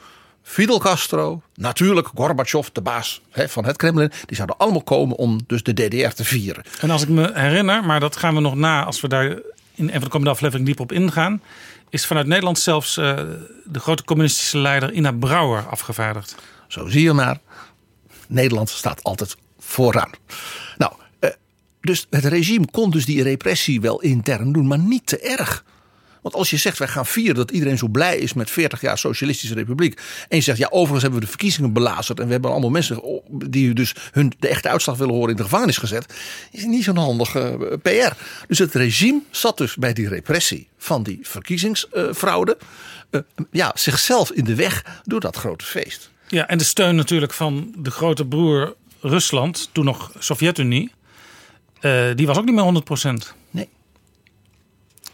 Fidel 0.43 0.79
Castro, 0.79 1.43
natuurlijk 1.55 2.11
Gorbachev, 2.15 2.69
de 2.73 2.81
baas 2.81 3.23
van 3.33 3.65
het 3.65 3.77
Kremlin, 3.77 4.13
die 4.27 4.37
zouden 4.37 4.57
allemaal 4.59 4.83
komen 4.83 5.17
om 5.17 5.41
dus 5.47 5.63
de 5.63 5.73
DDR 5.73 6.15
te 6.15 6.25
vieren. 6.25 6.65
En 6.81 6.91
als 6.91 7.03
ik 7.03 7.09
me 7.09 7.31
herinner, 7.35 7.85
maar 7.85 8.01
dat 8.01 8.17
gaan 8.17 8.35
we 8.35 8.41
nog 8.41 8.55
na 8.55 8.85
als 8.85 9.01
we 9.01 9.09
daar 9.09 9.27
in 9.75 9.87
een 9.87 9.93
van 9.93 10.01
de 10.01 10.09
komende 10.09 10.31
afleveringen 10.31 10.67
diep 10.67 10.81
op 10.81 10.93
ingaan, 10.93 11.43
is 11.91 12.07
vanuit 12.07 12.27
Nederland 12.27 12.59
zelfs 12.59 12.97
uh, 12.97 13.17
de 13.65 13.81
grote 13.81 14.05
communistische 14.05 14.59
leider 14.59 14.93
Ina 14.93 15.13
Brouwer 15.13 15.67
afgevaardigd. 15.67 16.35
Zo 16.69 16.89
zie 16.89 17.03
je 17.03 17.13
maar. 17.13 17.39
Nederland 18.29 18.69
staat 18.69 19.03
altijd 19.03 19.37
vooraan. 19.59 20.11
Nou, 20.77 20.93
dus 21.85 22.07
het 22.11 22.25
regime 22.25 22.67
kon 22.71 22.91
dus 22.91 23.05
die 23.05 23.23
repressie 23.23 23.81
wel 23.81 24.01
intern 24.01 24.53
doen, 24.53 24.67
maar 24.67 24.79
niet 24.79 25.07
te 25.07 25.19
erg. 25.19 25.65
Want 26.25 26.37
als 26.37 26.51
je 26.51 26.57
zegt, 26.57 26.79
wij 26.79 26.89
gaan 26.89 27.07
vieren 27.07 27.35
dat 27.35 27.51
iedereen 27.51 27.79
zo 27.79 27.89
blij 27.89 28.19
is 28.19 28.33
met 28.33 28.51
40 28.51 28.81
jaar 28.81 28.99
socialistische 28.99 29.55
republiek. 29.55 30.01
En 30.29 30.37
je 30.37 30.43
zegt, 30.43 30.59
ja, 30.59 30.67
overigens 30.71 31.03
hebben 31.03 31.21
we 31.21 31.25
de 31.25 31.31
verkiezingen 31.31 31.73
belazerd. 31.73 32.21
En 32.21 32.27
we 32.27 32.33
hebben 32.33 32.51
allemaal 32.51 32.71
mensen 32.71 33.23
die 33.31 33.75
dus 33.75 33.95
hun 34.13 34.33
de 34.39 34.49
echte 34.49 34.69
uitslag 34.69 34.97
willen 34.97 35.15
horen 35.15 35.31
in 35.31 35.37
de 35.37 35.43
gevangenis 35.43 35.77
gezet. 35.77 36.15
Is 36.51 36.65
niet 36.65 36.85
zo'n 36.85 36.97
handige 36.97 37.41
eh, 37.41 38.09
PR. 38.09 38.15
Dus 38.47 38.59
het 38.59 38.75
regime 38.75 39.23
zat 39.31 39.59
dus 39.59 39.77
bij 39.77 39.93
die 39.93 40.09
repressie 40.09 40.69
van 40.79 41.03
die 41.03 41.19
verkiezingsfraude. 41.23 42.57
Uh, 43.11 43.21
ja, 43.51 43.73
zichzelf 43.75 44.31
in 44.31 44.45
de 44.45 44.55
weg 44.55 45.01
door 45.03 45.21
dat 45.21 45.37
grote 45.37 45.65
feest. 45.65 46.11
Ja, 46.29 46.49
en 46.49 46.59
de 46.59 46.65
steun 46.65 46.97
natuurlijk 46.97 47.33
van 47.33 47.75
de 47.79 47.91
grote 47.91 48.27
broer 48.27 48.75
Rusland, 49.01 49.69
toen 49.73 49.85
nog 49.85 50.13
Sovjet-Unie. 50.19 50.91
Uh, 51.85 52.15
die 52.15 52.27
was 52.27 52.39
ook 52.39 52.45
niet 52.45 52.55
meer 52.55 52.83
100%. 53.33 53.35
Nee. 53.51 53.69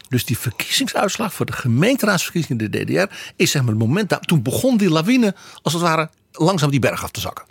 Dus 0.09 0.25
die 0.25 0.37
verkiezingsuitslag 0.37 1.33
voor 1.33 1.45
de 1.45 1.51
gemeenteraadsverkiezingen 1.51 2.65
in 2.65 2.71
de 2.71 2.83
DDR 2.83 3.13
is 3.35 3.51
zeg 3.51 3.61
maar 3.61 3.71
het 3.71 3.79
moment 3.79 4.09
dat 4.09 4.27
toen 4.27 4.41
begon 4.41 4.77
die 4.77 4.89
lawine 4.89 5.35
als 5.61 5.73
het 5.73 5.81
ware 5.81 6.09
langzaam 6.31 6.71
die 6.71 6.79
berg 6.79 7.03
af 7.03 7.11
te 7.11 7.19
zakken. 7.19 7.45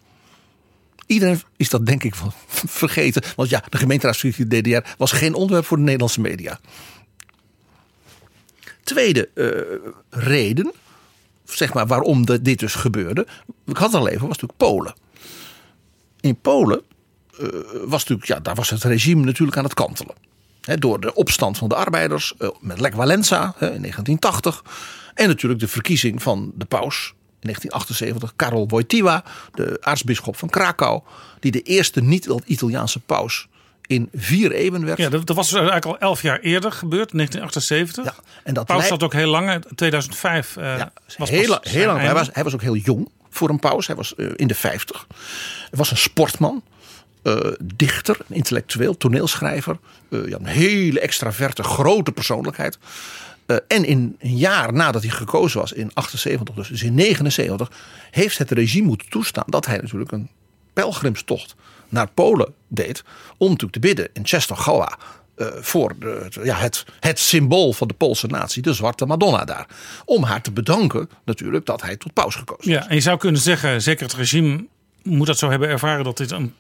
Iedereen 1.06 1.42
is 1.56 1.68
dat 1.68 1.86
denk 1.86 2.04
ik 2.04 2.14
vergeten. 2.82 3.22
Want 3.36 3.48
ja, 3.48 3.64
de 3.68 3.76
gemeenteraadsverkiezingen 3.76 4.52
in 4.52 4.62
de 4.62 4.80
DDR 4.80 4.94
was 4.98 5.12
geen 5.12 5.34
onderwerp 5.34 5.66
voor 5.66 5.76
de 5.76 5.82
Nederlandse 5.82 6.20
media. 6.20 6.60
Tweede 8.82 9.28
uh, 9.34 9.50
reden, 10.10 10.72
zeg 11.44 11.72
maar 11.72 11.86
waarom 11.86 12.24
dit 12.24 12.58
dus 12.58 12.74
gebeurde. 12.74 13.26
Ik 13.66 13.76
had 13.76 13.92
het 13.92 14.00
al 14.00 14.08
even, 14.08 14.28
was 14.28 14.38
natuurlijk 14.38 14.58
Polen. 14.58 14.94
In 16.20 16.40
Polen 16.40 16.82
was 17.84 18.00
natuurlijk, 18.00 18.28
ja, 18.28 18.40
daar 18.40 18.54
was 18.54 18.70
het 18.70 18.82
regime 18.82 19.24
natuurlijk 19.24 19.58
aan 19.58 19.64
het 19.64 19.74
kantelen. 19.74 20.14
door 20.60 21.00
de 21.00 21.14
opstand 21.14 21.58
van 21.58 21.68
de 21.68 21.74
arbeiders 21.74 22.34
uh, 22.38 22.48
met 22.60 22.80
Lech 22.80 22.94
Walenza 22.94 23.42
in 23.44 23.58
1980. 23.58 24.64
En 25.14 25.28
natuurlijk 25.28 25.60
de 25.60 25.68
verkiezing 25.68 26.22
van 26.22 26.52
de 26.54 26.64
paus 26.64 27.14
in 27.40 27.48
1978. 27.48 28.32
Karol 28.36 28.68
Wojtyła, 28.68 29.24
de 29.54 29.76
aartsbisschop 29.80 30.36
van 30.36 30.48
Krakau. 30.48 31.00
Die 31.40 31.52
de 31.52 31.62
eerste 31.62 32.02
niet-Italiaanse 32.02 33.00
paus 33.00 33.48
in 33.90 34.08
vier 34.14 34.52
eeuwen 34.52 34.84
werd. 34.84 34.98
Ja, 34.98 35.08
dat, 35.08 35.28
was 35.28 35.52
eigenlijk 35.52 35.84
al 35.84 35.98
elf 35.98 36.22
jaar 36.22 36.40
eerder 36.40 36.72
gebeurd, 36.72 37.10
1978. 37.12 38.04
Ja, 38.04 38.14
en 38.44 38.54
dat 38.54 38.66
paus 38.66 38.86
zat 38.86 39.02
ook 39.02 39.12
heel 39.12 39.30
lang, 39.30 39.64
2005 39.74 40.56
uh, 40.56 40.64
ja, 40.64 40.92
was 41.18 41.30
heel, 41.30 41.58
heel 41.60 41.86
lang. 41.86 42.00
Hij 42.00 42.14
was, 42.14 42.28
hij 42.32 42.44
was 42.44 42.54
ook 42.54 42.62
heel 42.62 42.76
jong 42.76 43.08
voor 43.30 43.48
een 43.48 43.58
paus. 43.58 43.86
Hij 43.86 43.96
was 43.96 44.12
uh, 44.16 44.30
in 44.36 44.46
de 44.46 44.54
50. 44.54 45.06
Hij 45.58 45.78
was 45.78 45.90
een 45.90 45.96
sportman. 45.96 46.62
Uh, 47.22 47.36
dichter, 47.76 48.16
intellectueel, 48.28 48.96
toneelschrijver. 48.96 49.78
Uh, 50.08 50.28
ja, 50.28 50.36
een 50.38 50.46
hele 50.46 51.00
extraverte, 51.00 51.62
grote 51.62 52.12
persoonlijkheid. 52.12 52.78
Uh, 53.46 53.56
en 53.68 53.84
in 53.84 54.16
een 54.18 54.36
jaar 54.36 54.72
nadat 54.72 55.02
hij 55.02 55.10
gekozen 55.10 55.60
was, 55.60 55.72
in 55.72 55.90
78, 55.94 56.54
dus, 56.54 56.68
dus 56.68 56.82
in 56.82 56.94
79, 56.94 57.70
heeft 58.10 58.38
het 58.38 58.50
regime 58.50 58.86
moeten 58.86 59.08
toestaan 59.08 59.44
dat 59.46 59.66
hij 59.66 59.76
natuurlijk 59.78 60.12
een 60.12 60.28
pelgrimstocht 60.72 61.54
naar 61.88 62.08
Polen 62.14 62.54
deed. 62.68 63.02
Om 63.36 63.46
natuurlijk 63.46 63.72
te 63.72 63.78
bidden 63.88 64.08
in 64.12 64.22
Częstochowa. 64.22 64.98
eh, 65.36 65.46
voor 65.60 65.94
de, 65.98 66.20
het- 66.24 66.38
ja, 66.44 66.56
het, 66.56 66.84
het 67.00 67.18
symbool 67.18 67.72
van 67.72 67.88
de 67.88 67.94
Poolse 67.94 68.26
natie, 68.26 68.62
de 68.62 68.72
Zwarte 68.72 69.06
Madonna 69.06 69.44
daar. 69.44 69.66
Om 70.04 70.22
haar 70.22 70.42
te 70.42 70.50
bedanken 70.50 71.10
natuurlijk 71.24 71.66
dat 71.66 71.82
hij 71.82 71.96
tot 71.96 72.12
paus 72.12 72.34
gekozen 72.34 72.72
Ja, 72.72 72.88
en 72.88 72.94
je 72.94 73.00
zou 73.00 73.18
kunnen 73.18 73.40
zeggen, 73.40 73.82
zeker 73.82 74.02
het 74.06 74.14
regime 74.14 74.64
moet 75.02 75.26
dat 75.26 75.38
zo 75.38 75.50
hebben 75.50 75.68
ervaren 75.68 76.04
dat 76.04 76.16
dit 76.16 76.30
een 76.30 76.54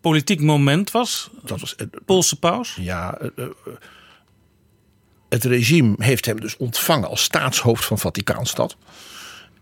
politiek 0.00 0.40
moment 0.40 0.90
was. 0.90 1.30
Dat 1.42 1.60
was, 1.60 1.76
eh, 1.76 1.86
Poolse 2.04 2.38
paus. 2.38 2.76
ja, 2.80 3.18
eh, 3.18 3.28
eh, 3.36 3.46
het 5.28 5.44
regime 5.44 5.94
heeft 5.98 6.26
hem 6.26 6.40
dus 6.40 6.56
ontvangen 6.56 7.08
als 7.08 7.22
staatshoofd 7.22 7.84
van 7.84 7.98
Vaticaanstad. 7.98 8.76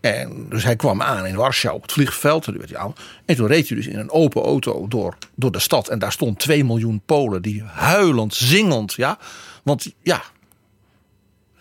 En 0.01 0.49
dus 0.49 0.63
hij 0.63 0.75
kwam 0.75 1.01
aan 1.01 1.25
in 1.25 1.35
Warschau 1.35 1.75
op 1.75 1.81
het 1.81 1.91
vliegveld. 1.91 2.45
En, 2.45 2.51
toen 2.51 2.61
werd 2.61 2.71
hij 2.71 2.79
aan. 2.79 2.95
en 3.25 3.35
toen 3.35 3.47
reed 3.47 3.67
hij 3.67 3.77
dus 3.77 3.87
in 3.87 3.99
een 3.99 4.11
open 4.11 4.43
auto 4.43 4.87
door, 4.87 5.17
door 5.35 5.51
de 5.51 5.59
stad. 5.59 5.87
En 5.87 5.99
daar 5.99 6.11
stond 6.11 6.39
2 6.39 6.63
miljoen 6.63 7.01
Polen 7.05 7.41
die 7.41 7.63
huilend, 7.63 8.33
zingend. 8.35 8.93
Ja, 8.93 9.17
want 9.63 9.93
ja, 10.01 10.23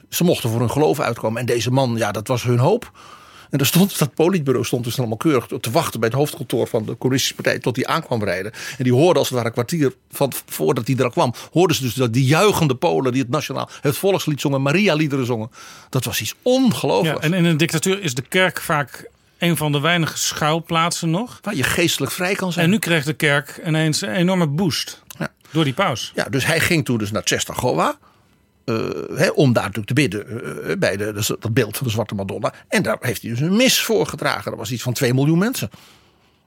ze 0.08 0.24
mochten 0.24 0.50
voor 0.50 0.60
hun 0.60 0.70
geloof 0.70 1.00
uitkomen. 1.00 1.40
En 1.40 1.46
deze 1.46 1.70
man, 1.70 1.96
ja, 1.96 2.12
dat 2.12 2.28
was 2.28 2.42
hun 2.42 2.58
hoop. 2.58 2.92
En 3.54 3.60
er 3.60 3.66
stond, 3.66 3.98
dat 3.98 4.14
politbureau 4.14 4.64
stond 4.66 4.84
dus 4.84 4.98
allemaal 4.98 5.16
keurig 5.16 5.46
te 5.60 5.70
wachten 5.70 6.00
bij 6.00 6.08
het 6.08 6.18
hoofdkantoor 6.18 6.66
van 6.66 6.84
de 6.84 6.96
communistische 6.98 7.34
partij 7.42 7.58
tot 7.58 7.76
hij 7.76 7.86
aankwam 7.86 8.24
rijden. 8.24 8.52
En 8.78 8.84
die 8.84 8.92
hoorden 8.92 9.16
als 9.18 9.26
het 9.28 9.34
ware 9.36 9.46
een 9.46 9.52
kwartier 9.54 9.94
van, 10.10 10.32
voordat 10.46 10.86
hij 10.86 10.96
er 10.96 11.04
al 11.04 11.10
kwam, 11.10 11.34
hoorden 11.52 11.76
ze 11.76 11.82
dus 11.82 11.94
dat 11.94 12.12
die 12.12 12.24
juichende 12.24 12.74
Polen 12.74 13.12
die 13.12 13.22
het 13.22 13.30
nationaal, 13.30 13.68
het 13.80 13.96
volkslied 13.96 14.40
zongen, 14.40 14.62
Maria-liederen 14.62 15.26
zongen. 15.26 15.50
Dat 15.88 16.04
was 16.04 16.20
iets 16.20 16.30
Ja, 16.30 16.36
ongelooflijks. 16.50 17.20
en 17.24 17.32
in 17.34 17.44
een 17.44 17.56
dictatuur 17.56 18.02
is 18.02 18.14
de 18.14 18.22
kerk 18.22 18.60
vaak 18.60 19.10
een 19.38 19.56
van 19.56 19.72
de 19.72 19.80
weinige 19.80 20.18
schuilplaatsen 20.18 21.10
nog. 21.10 21.38
Waar 21.42 21.54
je 21.54 21.62
geestelijk 21.62 22.12
vrij 22.12 22.34
kan 22.34 22.52
zijn. 22.52 22.64
En 22.64 22.70
nu 22.70 22.78
kreeg 22.78 23.04
de 23.04 23.12
kerk 23.14 23.60
ineens 23.66 24.00
een 24.00 24.14
enorme 24.14 24.46
boost 24.46 25.02
Ja. 25.18 25.28
door 25.50 25.64
die 25.64 25.74
paus. 25.74 26.12
Ja, 26.14 26.24
dus 26.24 26.46
hij 26.46 26.60
ging 26.60 26.84
toen 26.84 26.98
dus 26.98 27.10
naar 27.10 27.22
Częstochowa. 27.22 27.98
Eh, 28.64 29.28
om 29.34 29.52
daar 29.52 29.62
natuurlijk 29.62 29.86
te 29.86 29.94
bidden 29.94 30.26
eh, 30.64 30.76
bij 30.78 30.96
de, 30.96 31.12
dus 31.12 31.26
dat 31.26 31.54
beeld 31.54 31.76
van 31.76 31.86
de 31.86 31.92
Zwarte 31.92 32.14
Madonna. 32.14 32.54
En 32.68 32.82
daar 32.82 32.96
heeft 33.00 33.22
hij 33.22 33.30
dus 33.30 33.40
een 33.40 33.56
mis 33.56 33.80
voor 33.80 34.06
gedragen. 34.06 34.50
Dat 34.50 34.60
was 34.60 34.70
iets 34.70 34.82
van 34.82 34.92
2 34.92 35.14
miljoen 35.14 35.38
mensen. 35.38 35.70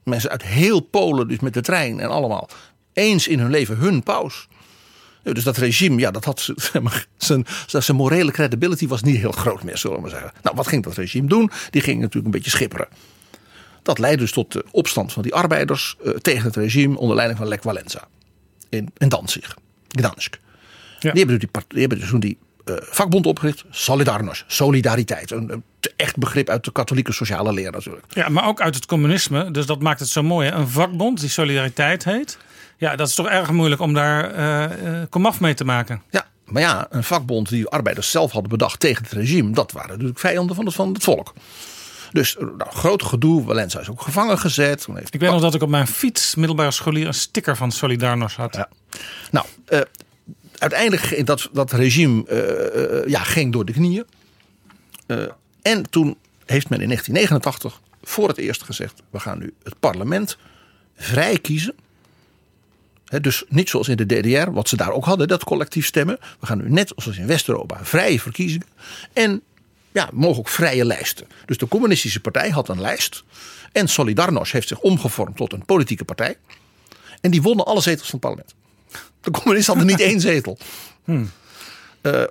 Mensen 0.04 0.30
uit 0.30 0.44
heel 0.44 0.80
Polen, 0.80 1.28
dus 1.28 1.40
met 1.40 1.54
de 1.54 1.62
trein 1.62 2.00
en 2.00 2.10
allemaal. 2.10 2.50
Eens 2.94 3.28
in 3.28 3.40
hun 3.40 3.50
leven 3.50 3.78
hun 3.78 4.04
paus. 4.04 4.48
Dus 5.24 5.44
dat 5.44 5.58
regime, 5.58 6.00
ja, 6.00 6.12
dat 6.12 6.26
had 6.26 6.50
zijn, 7.18 7.46
zijn 7.68 7.98
morele 7.98 8.32
credibility 8.32 8.88
was 8.88 9.04
niet 9.04 9.18
heel 9.18 9.32
groot 9.32 9.64
meer, 9.64 9.78
zullen 9.78 9.96
we 9.96 10.02
maar 10.02 10.12
zeggen. 10.12 10.32
Nou, 10.44 10.56
wat 10.56 10.68
ging 10.68 10.84
dat 10.84 10.94
regime 10.94 11.28
doen? 11.28 11.52
Die 11.70 11.82
ging 11.82 11.98
natuurlijk 12.00 12.26
een 12.26 12.32
beetje 12.32 12.50
schipperen. 12.50 12.88
Dat 13.82 14.00
leidde 14.00 14.22
dus 14.22 14.32
tot 14.32 14.52
de 14.52 14.66
opstand 14.72 15.14
van 15.14 15.22
die 15.22 15.34
arbeiders 15.34 15.96
eh, 16.04 16.12
tegen 16.12 16.44
het 16.44 16.56
regime 16.56 16.98
onder 16.98 17.16
leiding 17.16 17.40
van 17.40 17.48
Lech 17.48 17.64
Walesa 17.64 18.08
in, 18.70 18.90
in 18.98 19.10
Danzig, 19.10 19.58
Gdansk. 19.88 20.40
Die, 21.00 21.12
hebben 21.12 21.40
dus 21.40 21.50
die, 21.52 21.64
die 21.68 21.80
hebben 21.80 22.00
dus 22.00 22.10
toen 22.10 22.20
die 22.20 22.38
eh, 22.66 22.76
vakbond 22.80 23.26
opgericht, 23.26 23.64
Solidarność, 23.70 24.44
solidariteit. 24.48 25.32
Een, 25.32 25.52
een 25.52 25.64
echt 25.96 26.18
begrip 26.18 26.50
uit 26.50 26.64
de 26.64 26.72
katholieke 26.72 27.12
sociale 27.12 27.54
leer 27.54 27.72
natuurlijk. 27.72 28.06
Ja, 28.10 28.30
maar 28.30 28.48
ook 28.48 28.62
uit 28.62 28.76
het 28.76 28.86
communisme. 28.86 29.52
Dus 29.52 29.66
dat 29.66 29.82
maakt 29.82 30.00
het 30.00 30.10
zo 30.10 30.24
mooi. 30.24 30.50
hè. 30.50 30.56
Een 30.56 30.68
vakbond 30.68 31.20
die 31.20 31.30
Solidariteit 31.30 32.04
heet. 32.04 32.38
Ja, 32.78 32.96
dat 32.96 33.08
is 33.08 33.16
toch 33.16 33.28
erg 33.28 33.52
moeilijk 33.52 33.82
om 33.82 33.94
daar 33.94 34.32
eh 34.34 34.64
eh, 34.64 35.08
komaf 35.10 35.40
mee 35.40 35.54
te 35.54 35.66
maken. 35.66 36.02
Ja, 36.10 36.28
maar 36.46 36.62
ja, 36.62 36.88
een 36.90 37.04
vakbond 37.04 37.50
die 37.50 37.68
arbeiders 37.68 38.12
zelf 38.12 38.32
hadden 38.32 38.50
bedacht 38.50 38.80
tegen 38.80 39.04
het 39.04 39.12
regime, 39.12 39.52
dat 39.52 39.72
waren 39.72 39.90
natuurlijk 39.90 40.20
vijanden 40.20 40.56
van 40.56 40.66
het, 40.66 40.74
van 40.76 40.94
het 40.94 41.04
volk. 41.04 41.34
Dus 42.12 42.36
nou, 42.40 42.72
groot 42.72 43.04
gedoe. 43.04 43.44
Valenza 43.44 43.80
is 43.80 43.90
ook 43.90 44.02
gevangen 44.02 44.40
gezet. 44.40 44.88
Heeft 44.94 45.14
Ik 45.14 45.20
weet 45.20 45.32
nog 45.32 45.42
dat 45.42 45.54
ik 45.54 45.62
op 45.62 45.70
mijn 45.70 45.88
fiets, 45.88 46.36
middelbare 46.36 46.72
scholier, 46.72 47.08
een 47.08 47.14
sticker 47.14 47.56
van 47.56 47.72
Solidarność 47.72 48.36
had. 48.36 48.56
Ja. 48.56 48.70
Nou, 49.32 49.46
uiteindelijk 50.58 51.26
dat, 51.26 51.50
dat 51.52 51.72
regime 51.72 52.26
eh, 52.28 53.00
eh, 53.00 53.08
ja, 53.08 53.24
ging 53.24 53.54
door 53.54 53.66
de 53.66 53.74
knieën. 53.74 54.06
Eh, 55.06 55.24
en 55.62 55.90
toen 55.90 56.18
heeft 56.46 56.70
men 56.70 56.82
in 56.82 56.88
1989 56.88 57.82
voor 58.04 58.28
het 58.28 58.38
eerst 58.38 58.64
gezegd: 58.64 59.02
we 59.10 59.20
gaan 59.20 59.40
nu 59.40 59.54
het 59.64 59.80
parlement 59.80 60.38
vrij 60.96 61.38
kiezen. 61.40 61.76
Dus 63.22 63.44
niet 63.50 63.70
zoals 63.70 63.88
in 63.88 63.98
de 63.98 64.06
DDR, 64.06 64.52
wat 64.52 64.70
ze 64.70 64.76
daar 64.76 64.92
ook 64.92 65.06
hadden, 65.06 65.28
dat 65.28 65.44
collectief 65.44 65.86
stemmen. 65.86 66.18
We 66.40 66.46
gaan 66.46 66.58
nu 66.58 66.70
net 66.70 66.94
zoals 66.96 67.18
in 67.18 67.28
West-Europa 67.28 67.80
vrije 67.82 68.20
verkiezingen. 68.20 68.68
En 69.14 69.42
ja, 69.92 70.10
mogen 70.14 70.40
ook 70.40 70.50
vrije 70.50 70.86
lijsten. 70.86 71.28
Dus 71.46 71.58
de 71.58 71.68
communistische 71.68 72.20
partij 72.20 72.50
had 72.50 72.70
een 72.70 72.82
lijst. 72.82 73.24
En 73.72 73.88
Solidarność 73.88 74.52
heeft 74.52 74.68
zich 74.68 74.80
omgevormd 74.80 75.36
tot 75.36 75.54
een 75.54 75.66
politieke 75.66 76.06
partij. 76.06 76.38
En 77.22 77.32
die 77.32 77.42
wonnen 77.42 77.66
alle 77.66 77.82
zetels 77.82 78.10
van 78.10 78.20
het 78.20 78.30
parlement. 78.30 78.56
De 79.22 79.32
communisten 79.32 79.78
hadden 79.78 79.98
niet 79.98 80.06
één 80.12 80.22
zetel. 80.22 80.58
Eh, 82.02 82.24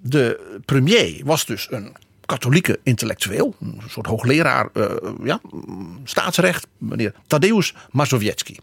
de 0.00 0.58
premier 0.64 1.20
was 1.24 1.46
dus 1.46 1.66
een 1.70 1.96
katholieke 2.26 2.80
intellectueel. 2.82 3.54
Een 3.60 3.82
soort 3.88 4.06
hoogleraar 4.06 4.68
eh, 4.72 4.90
ja, 5.24 5.40
staatsrecht. 6.04 6.66
Meneer 6.78 7.14
Tadeusz 7.26 7.72
Mazowiecki. 7.90 8.56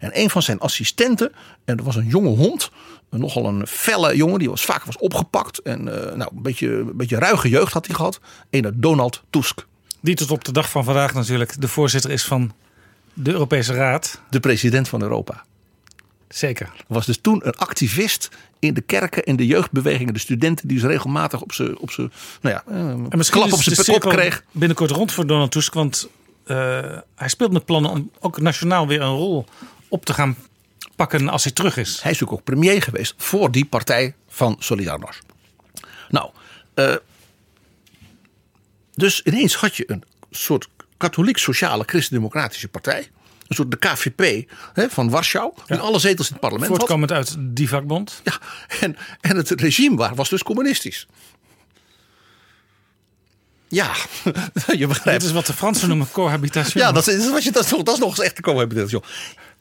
En 0.00 0.10
een 0.12 0.30
van 0.30 0.42
zijn 0.42 0.58
assistenten, 0.58 1.32
en 1.64 1.76
dat 1.76 1.86
was 1.86 1.96
een 1.96 2.06
jonge 2.06 2.28
hond. 2.28 2.70
Nogal 3.10 3.46
een 3.46 3.66
felle 3.66 4.16
jongen, 4.16 4.38
die 4.38 4.50
was, 4.50 4.64
vaak 4.64 4.84
was 4.84 4.98
opgepakt. 4.98 5.58
En 5.58 6.08
eh, 6.08 6.16
nou, 6.16 6.30
een 6.36 6.42
beetje, 6.42 6.68
een 6.68 6.96
beetje 6.96 7.18
ruige 7.18 7.48
jeugd 7.48 7.72
had 7.72 7.86
hij 7.86 7.94
gehad. 7.94 8.20
Een 8.50 8.72
Donald 8.74 9.22
Tusk. 9.30 9.66
Die 10.00 10.14
tot 10.14 10.30
op 10.30 10.44
de 10.44 10.52
dag 10.52 10.70
van 10.70 10.84
vandaag 10.84 11.14
natuurlijk 11.14 11.60
de 11.60 11.68
voorzitter 11.68 12.10
is 12.10 12.24
van 12.24 12.52
de 13.12 13.30
Europese 13.30 13.74
Raad. 13.74 14.20
De 14.30 14.40
president 14.40 14.88
van 14.88 15.02
Europa. 15.02 15.44
Zeker. 16.28 16.72
was 16.86 17.06
dus 17.06 17.18
toen 17.20 17.46
een 17.46 17.56
activist 17.56 18.28
in 18.58 18.74
de 18.74 18.80
kerken, 18.80 19.24
in 19.24 19.36
de 19.36 19.46
jeugdbewegingen, 19.46 20.14
de 20.14 20.20
studenten 20.20 20.68
die 20.68 20.78
ze 20.78 20.86
regelmatig 20.86 21.42
op 21.42 21.52
zijn, 21.52 21.78
op 21.78 21.90
zijn, 21.90 22.12
nou 22.40 22.54
ja, 22.54 22.72
eh, 22.72 22.78
En 22.78 23.08
misschien 23.16 23.40
klap 23.40 23.52
op 23.52 23.62
zijn 23.62 24.00
kop 24.00 24.10
kreeg. 24.10 24.44
binnenkort 24.50 24.90
rond 24.90 25.12
voor 25.12 25.26
Donald 25.26 25.50
Tusk. 25.50 25.74
Want 25.74 26.08
eh, 26.44 26.98
hij 27.14 27.28
speelt 27.28 27.52
met 27.52 27.64
plannen 27.64 27.90
om 27.90 28.10
ook 28.20 28.40
nationaal 28.40 28.86
weer 28.86 29.00
een 29.00 29.16
rol 29.16 29.44
op 29.88 30.04
te 30.04 30.12
gaan 30.12 30.36
pakken 30.96 31.28
als 31.28 31.44
hij 31.44 31.52
terug 31.52 31.76
is. 31.76 31.88
Hij 32.02 32.10
is 32.10 32.18
natuurlijk 32.18 32.32
ook 32.32 32.44
premier 32.44 32.82
geweest 32.82 33.14
voor 33.16 33.50
die 33.50 33.64
partij 33.64 34.14
van 34.28 34.56
Solidarność. 34.58 35.20
Nou, 36.08 36.30
eh, 36.74 36.94
dus 38.94 39.22
ineens 39.22 39.54
had 39.54 39.76
je 39.76 39.90
een 39.90 40.04
soort 40.30 40.68
katholiek-sociale 40.96 41.84
christendemocratische 41.86 42.68
partij. 42.68 43.10
Een 43.48 43.56
soort 43.56 43.70
de 43.70 43.76
KVP 43.76 44.50
hè, 44.72 44.88
van 44.90 45.10
Warschau. 45.10 45.52
Die 45.66 45.76
alle 45.76 45.98
zetels 45.98 46.26
in 46.26 46.32
het 46.32 46.40
parlement 46.40 46.68
had. 46.68 46.78
Voortkomend 46.78 47.12
uit 47.12 47.36
die 47.38 47.68
vakbond. 47.68 48.20
Ja, 48.24 48.38
en, 48.80 48.96
en 49.20 49.36
het 49.36 49.50
regime 49.50 49.96
waar 49.96 50.14
was 50.14 50.28
dus 50.28 50.42
communistisch. 50.42 51.06
Ja, 53.68 53.92
je 54.80 54.86
begrijpt. 54.86 55.20
Dit 55.20 55.28
is 55.28 55.34
wat 55.34 55.46
de 55.46 55.52
Fransen 55.52 55.88
noemen 55.88 56.10
cohabitation. 56.10 56.82
Ja, 56.82 56.92
dat 56.92 57.06
is, 57.06 57.30
wat 57.30 57.44
je, 57.44 57.52
dat, 57.52 57.64
is 57.64 57.70
nog, 57.70 57.82
dat 57.82 57.94
is 57.94 58.00
nog 58.00 58.08
eens 58.08 58.20
echt 58.20 58.34
te 58.34 58.42
cohabitation. 58.42 59.02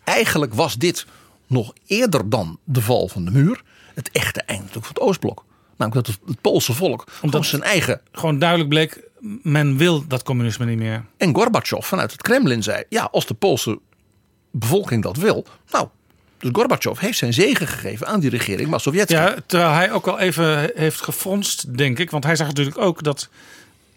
Eigenlijk 0.04 0.54
was 0.54 0.76
dit 0.76 1.06
nog 1.48 1.74
eerder 1.86 2.30
dan 2.30 2.60
de 2.64 2.82
val 2.82 3.08
van 3.08 3.26
de 3.26 3.32
muur. 3.32 3.62
Het 3.94 4.10
echte 4.12 4.42
eind 4.42 4.72
van 4.72 4.82
het 4.88 5.00
Oostblok. 5.00 5.46
Namelijk 5.78 6.06
dat 6.06 6.16
het, 6.16 6.30
het 6.30 6.42
Poolse 6.42 6.74
volk 6.74 7.06
Omdat 7.22 7.46
zijn 7.46 7.64
eigen... 7.64 8.02
Gewoon 8.12 8.40
duidelijk 8.40 8.70
bleek, 8.70 9.05
men 9.42 9.78
wil 9.78 10.08
dat 10.08 10.24
communisme 10.24 10.66
niet 10.66 10.78
meer. 10.78 11.06
En 11.18 11.36
Gorbachev 11.36 11.86
vanuit 11.86 12.12
het 12.12 12.22
Kremlin 12.22 12.64
zei... 12.64 12.84
ja, 12.90 13.08
als 13.12 13.26
de 13.26 13.34
Poolse 13.34 13.80
bevolking 14.52 15.04
dat 15.04 15.18
wil... 15.18 15.46
nou, 15.72 15.88
dus 16.38 16.50
Gorbachev 16.54 17.00
heeft 17.00 17.18
zijn 17.18 17.34
zegen 17.34 17.68
gegeven 17.68 18.08
aan 18.08 18.20
die 18.20 18.30
regering 18.30 18.70
Mazowiecki. 18.70 19.14
Ja, 19.14 19.36
terwijl 19.46 19.72
hij 19.72 19.92
ook 19.92 20.08
al 20.08 20.20
even 20.20 20.72
heeft 20.76 21.02
gefronst, 21.02 21.78
denk 21.78 22.00
ik. 22.00 22.12
Want 22.12 22.24
hij 22.24 22.36
zag 22.36 22.48
natuurlijk 22.48 22.78
ook 22.78 23.04
dat 23.04 23.30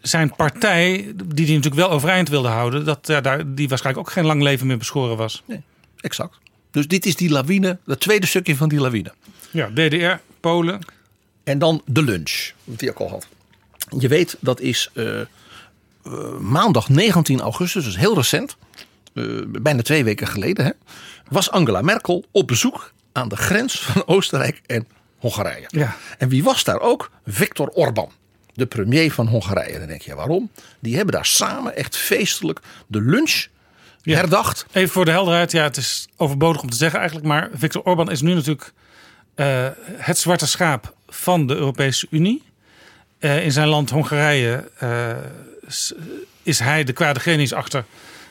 zijn 0.00 0.34
partij, 0.36 1.12
die 1.24 1.46
hij 1.46 1.54
natuurlijk 1.54 1.82
wel 1.82 1.90
overeind 1.90 2.28
wilde 2.28 2.48
houden... 2.48 2.84
Dat, 2.84 3.06
ja, 3.06 3.20
daar, 3.20 3.54
die 3.54 3.68
waarschijnlijk 3.68 4.06
ook 4.06 4.12
geen 4.12 4.26
lang 4.26 4.42
leven 4.42 4.66
meer 4.66 4.78
beschoren 4.78 5.16
was. 5.16 5.42
Nee, 5.46 5.62
exact. 6.00 6.38
Dus 6.70 6.88
dit 6.88 7.06
is 7.06 7.16
die 7.16 7.30
lawine, 7.30 7.78
het 7.86 8.00
tweede 8.00 8.26
stukje 8.26 8.56
van 8.56 8.68
die 8.68 8.80
lawine. 8.80 9.12
Ja, 9.50 9.68
DDR, 9.68 10.20
Polen. 10.40 10.80
En 11.44 11.58
dan 11.58 11.82
de 11.84 12.02
lunch, 12.02 12.50
hij 12.76 12.88
ook 12.88 12.98
al 12.98 13.10
had. 13.10 13.26
Je 13.98 14.08
weet, 14.08 14.36
dat 14.40 14.60
is 14.60 14.90
uh, 14.94 15.20
uh, 16.06 16.38
maandag 16.38 16.88
19 16.88 17.40
augustus, 17.40 17.84
dus 17.84 17.96
heel 17.96 18.14
recent. 18.14 18.56
Uh, 19.14 19.42
bijna 19.46 19.82
twee 19.82 20.04
weken 20.04 20.26
geleden. 20.26 20.64
Hè, 20.64 20.70
was 21.28 21.50
Angela 21.50 21.82
Merkel 21.82 22.24
op 22.30 22.46
bezoek 22.46 22.92
aan 23.12 23.28
de 23.28 23.36
grens 23.36 23.80
van 23.80 24.02
Oostenrijk 24.16 24.60
en 24.66 24.86
Hongarije. 25.18 25.66
Ja. 25.68 25.96
En 26.18 26.28
wie 26.28 26.42
was 26.42 26.64
daar 26.64 26.80
ook? 26.80 27.10
Viktor 27.26 27.68
Orbán. 27.68 28.10
De 28.54 28.66
premier 28.66 29.12
van 29.12 29.26
Hongarije. 29.26 29.78
Dan 29.78 29.88
denk 29.88 30.02
je, 30.02 30.14
waarom? 30.14 30.50
Die 30.78 30.96
hebben 30.96 31.14
daar 31.14 31.26
samen 31.26 31.76
echt 31.76 31.96
feestelijk 31.96 32.60
de 32.86 33.00
lunch 33.00 33.46
ja. 34.02 34.16
herdacht. 34.16 34.66
Even 34.72 34.88
voor 34.90 35.04
de 35.04 35.10
helderheid. 35.10 35.52
Ja, 35.52 35.62
het 35.62 35.76
is 35.76 36.08
overbodig 36.16 36.62
om 36.62 36.70
te 36.70 36.76
zeggen 36.76 36.98
eigenlijk. 36.98 37.28
Maar 37.28 37.50
Viktor 37.54 37.82
Orbán 37.82 38.10
is 38.10 38.20
nu 38.20 38.34
natuurlijk 38.34 38.72
uh, 39.36 39.66
het 39.96 40.18
zwarte 40.18 40.46
schaap 40.46 40.94
van 41.08 41.46
de 41.46 41.54
Europese 41.54 42.06
Unie. 42.10 42.42
Uh, 43.20 43.44
in 43.44 43.52
zijn 43.52 43.68
land 43.68 43.90
Hongarije 43.90 44.70
uh, 44.82 45.10
is 46.42 46.58
hij 46.58 46.84
de 46.84 46.92
kwade 46.92 47.20
genius 47.20 47.52
achter 47.52 47.84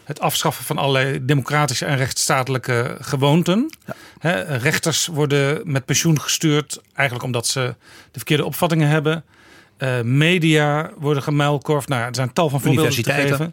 het 0.04 0.20
afschaffen 0.20 0.66
van 0.66 0.78
allerlei 0.78 1.26
democratische 1.26 1.86
en 1.86 1.98
rechtsstatelijke 1.98 2.98
gewoonten. 3.02 3.70
Rechters 4.48 5.08
worden 5.08 5.72
met 5.72 5.86
pensioen 5.86 6.22
gestuurd, 6.22 6.82
eigenlijk 6.94 7.26
omdat 7.26 7.48
ze 7.48 7.76
de 8.12 8.20
verkeerde 8.20 8.46
opvattingen 8.46 8.88
hebben. 8.88 9.24
Eh, 9.78 10.02
media 10.02 10.92
worden 10.98 11.24
gemuilkorfd. 11.24 11.88
Nou, 11.88 12.02
ja, 12.02 12.08
er 12.08 12.16
zijn 12.16 12.34
tal 12.34 12.50
van 12.50 12.62
voorbeelden 12.62 13.04
te. 13.04 13.52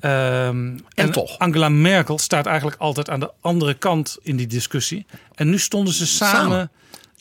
Ehm, 0.00 1.10
toch. 1.10 1.38
Angela 1.38 1.68
Merkel 1.68 2.18
staat 2.18 2.46
eigenlijk 2.46 2.80
altijd 2.80 3.10
aan 3.10 3.20
de 3.20 3.30
andere 3.40 3.74
kant 3.74 4.18
in 4.22 4.36
die 4.36 4.46
discussie. 4.46 5.06
En 5.34 5.50
nu 5.50 5.58
stonden 5.58 5.94
ze 5.94 6.06
samen, 6.06 6.40
Samen 6.40 6.70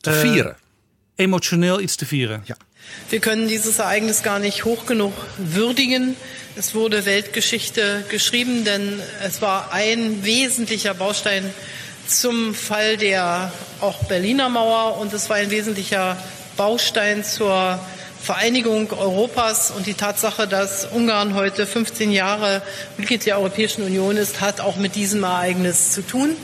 te 0.02 0.12
eh, 0.12 0.20
vieren. 0.20 0.56
emotioneel 1.16 1.82
iets 1.82 1.96
te 1.96 2.06
vieren. 2.06 2.42
Ja. 2.46 2.58
Wir 3.10 3.20
können 3.20 3.48
dieses 3.48 3.80
Ereignis 3.80 4.24
gar 4.24 4.40
nicht 4.40 4.66
hoch 4.66 4.86
genug 4.86 5.14
würdigen. 5.38 6.16
Es 6.56 6.74
wurde 6.74 7.06
Weltgeschichte 7.06 8.04
geschrieben, 8.10 8.66
denn 8.66 9.00
es 9.24 9.42
war 9.42 9.72
ein 9.72 10.24
wesentlicher 10.24 10.94
Baustein 10.94 11.54
zum 12.08 12.54
Fall 12.54 12.98
der 12.98 13.52
auch 13.82 14.04
Berliner 14.06 14.50
Mauer 14.50 14.98
und 14.98 15.14
es 15.14 15.30
war 15.30 15.38
ein 15.38 15.52
wesentlicher 15.52 16.18
Baustein 16.56 17.24
zur 17.24 17.80
Vereinigung 18.22 18.92
Europas 18.92 19.70
und 19.70 19.86
die 19.86 19.94
Tatsache, 19.94 20.48
dass 20.48 20.86
Ungarn 20.86 21.36
heute 21.36 21.68
15 21.68 22.12
Jahre 22.12 22.64
Mitglied 22.98 23.26
der 23.26 23.38
Europäischen 23.38 23.84
Union 23.84 24.18
ist, 24.18 24.42
hat 24.42 24.62
auch 24.62 24.78
mit 24.78 24.96
diesem 24.96 25.24
Ereignis 25.24 25.92
zu 25.92 26.02
tun. 26.02 26.36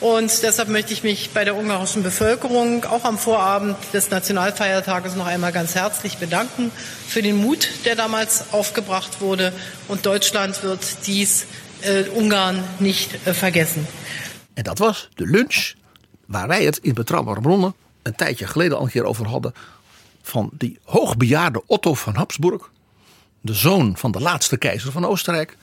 Und 0.00 0.42
deshalb 0.42 0.68
möchte 0.68 0.92
ich 0.92 1.02
mich 1.02 1.30
bei 1.30 1.44
der 1.44 1.56
ungarischen 1.56 2.02
Bevölkerung 2.02 2.84
auch 2.84 3.04
am 3.04 3.16
Vorabend 3.18 3.76
des 3.94 4.10
Nationalfeiertages 4.10 5.14
noch 5.14 5.26
einmal 5.26 5.52
ganz 5.52 5.74
herzlich 5.74 6.18
bedanken 6.18 6.70
für 7.08 7.22
den 7.22 7.36
Mut, 7.36 7.68
der 7.86 7.96
damals 7.96 8.52
aufgebracht 8.52 9.20
wurde. 9.20 9.52
Und 9.88 10.04
Deutschland 10.04 10.62
wird 10.62 11.06
dies 11.06 11.46
äh, 11.82 12.02
Ungarn 12.14 12.62
nicht 12.78 13.26
äh, 13.26 13.32
vergessen. 13.32 13.86
En 14.54 14.62
dat 14.62 14.78
was 14.78 15.08
de 15.14 15.26
lunch 15.26 15.74
waar 16.26 16.48
wij 16.48 16.64
het 16.64 16.78
in 16.82 16.94
Betrouwbare 16.94 17.40
Bronnen 17.40 17.74
een 18.02 18.14
tijdje 18.14 18.46
geleden 18.46 18.78
al 18.78 18.86
keer 18.86 19.04
over 19.04 19.26
hadden. 19.26 19.54
Van 20.22 20.50
die 20.52 20.78
hoogbejaarde 20.82 21.62
Otto 21.66 21.94
van 21.94 22.14
Habsburg, 22.14 22.70
de 23.40 23.54
zoon 23.54 23.96
van 23.96 24.10
de 24.10 24.20
laatste 24.20 24.56
keizer 24.56 24.92
van 24.92 25.04
Oostenrijk. 25.04 25.56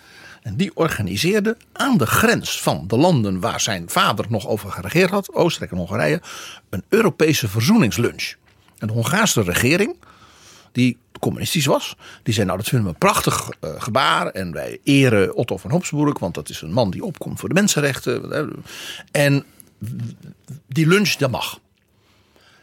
En 0.43 0.55
die 0.55 0.71
organiseerde 0.73 1.57
aan 1.71 1.97
de 1.97 2.05
grens 2.05 2.61
van 2.61 2.87
de 2.87 2.97
landen 2.97 3.39
waar 3.39 3.59
zijn 3.59 3.89
vader 3.89 4.25
nog 4.29 4.47
over 4.47 4.71
geregeerd 4.71 5.09
had, 5.09 5.33
Oostenrijk 5.33 5.71
en 5.71 5.77
Hongarije, 5.77 6.21
een 6.69 6.83
Europese 6.89 7.47
verzoeningslunch. 7.47 8.33
En 8.77 8.87
de 8.87 8.93
Hongaarse 8.93 9.41
regering, 9.41 9.95
die 10.71 10.97
communistisch 11.19 11.65
was, 11.65 11.95
die 12.23 12.33
zei 12.33 12.45
nou 12.45 12.57
dat 12.57 12.67
vinden 12.67 12.87
we 12.87 12.93
een 12.93 12.99
prachtig 12.99 13.49
eh, 13.59 13.69
gebaar 13.77 14.27
en 14.27 14.51
wij 14.51 14.79
eren 14.83 15.35
Otto 15.35 15.57
van 15.57 15.71
Habsburg, 15.71 16.19
want 16.19 16.35
dat 16.35 16.49
is 16.49 16.61
een 16.61 16.73
man 16.73 16.91
die 16.91 17.03
opkomt 17.03 17.39
voor 17.39 17.49
de 17.49 17.55
mensenrechten. 17.55 18.53
En 19.11 19.45
die 20.67 20.87
lunch, 20.87 21.09
dat 21.09 21.31
mag. 21.31 21.59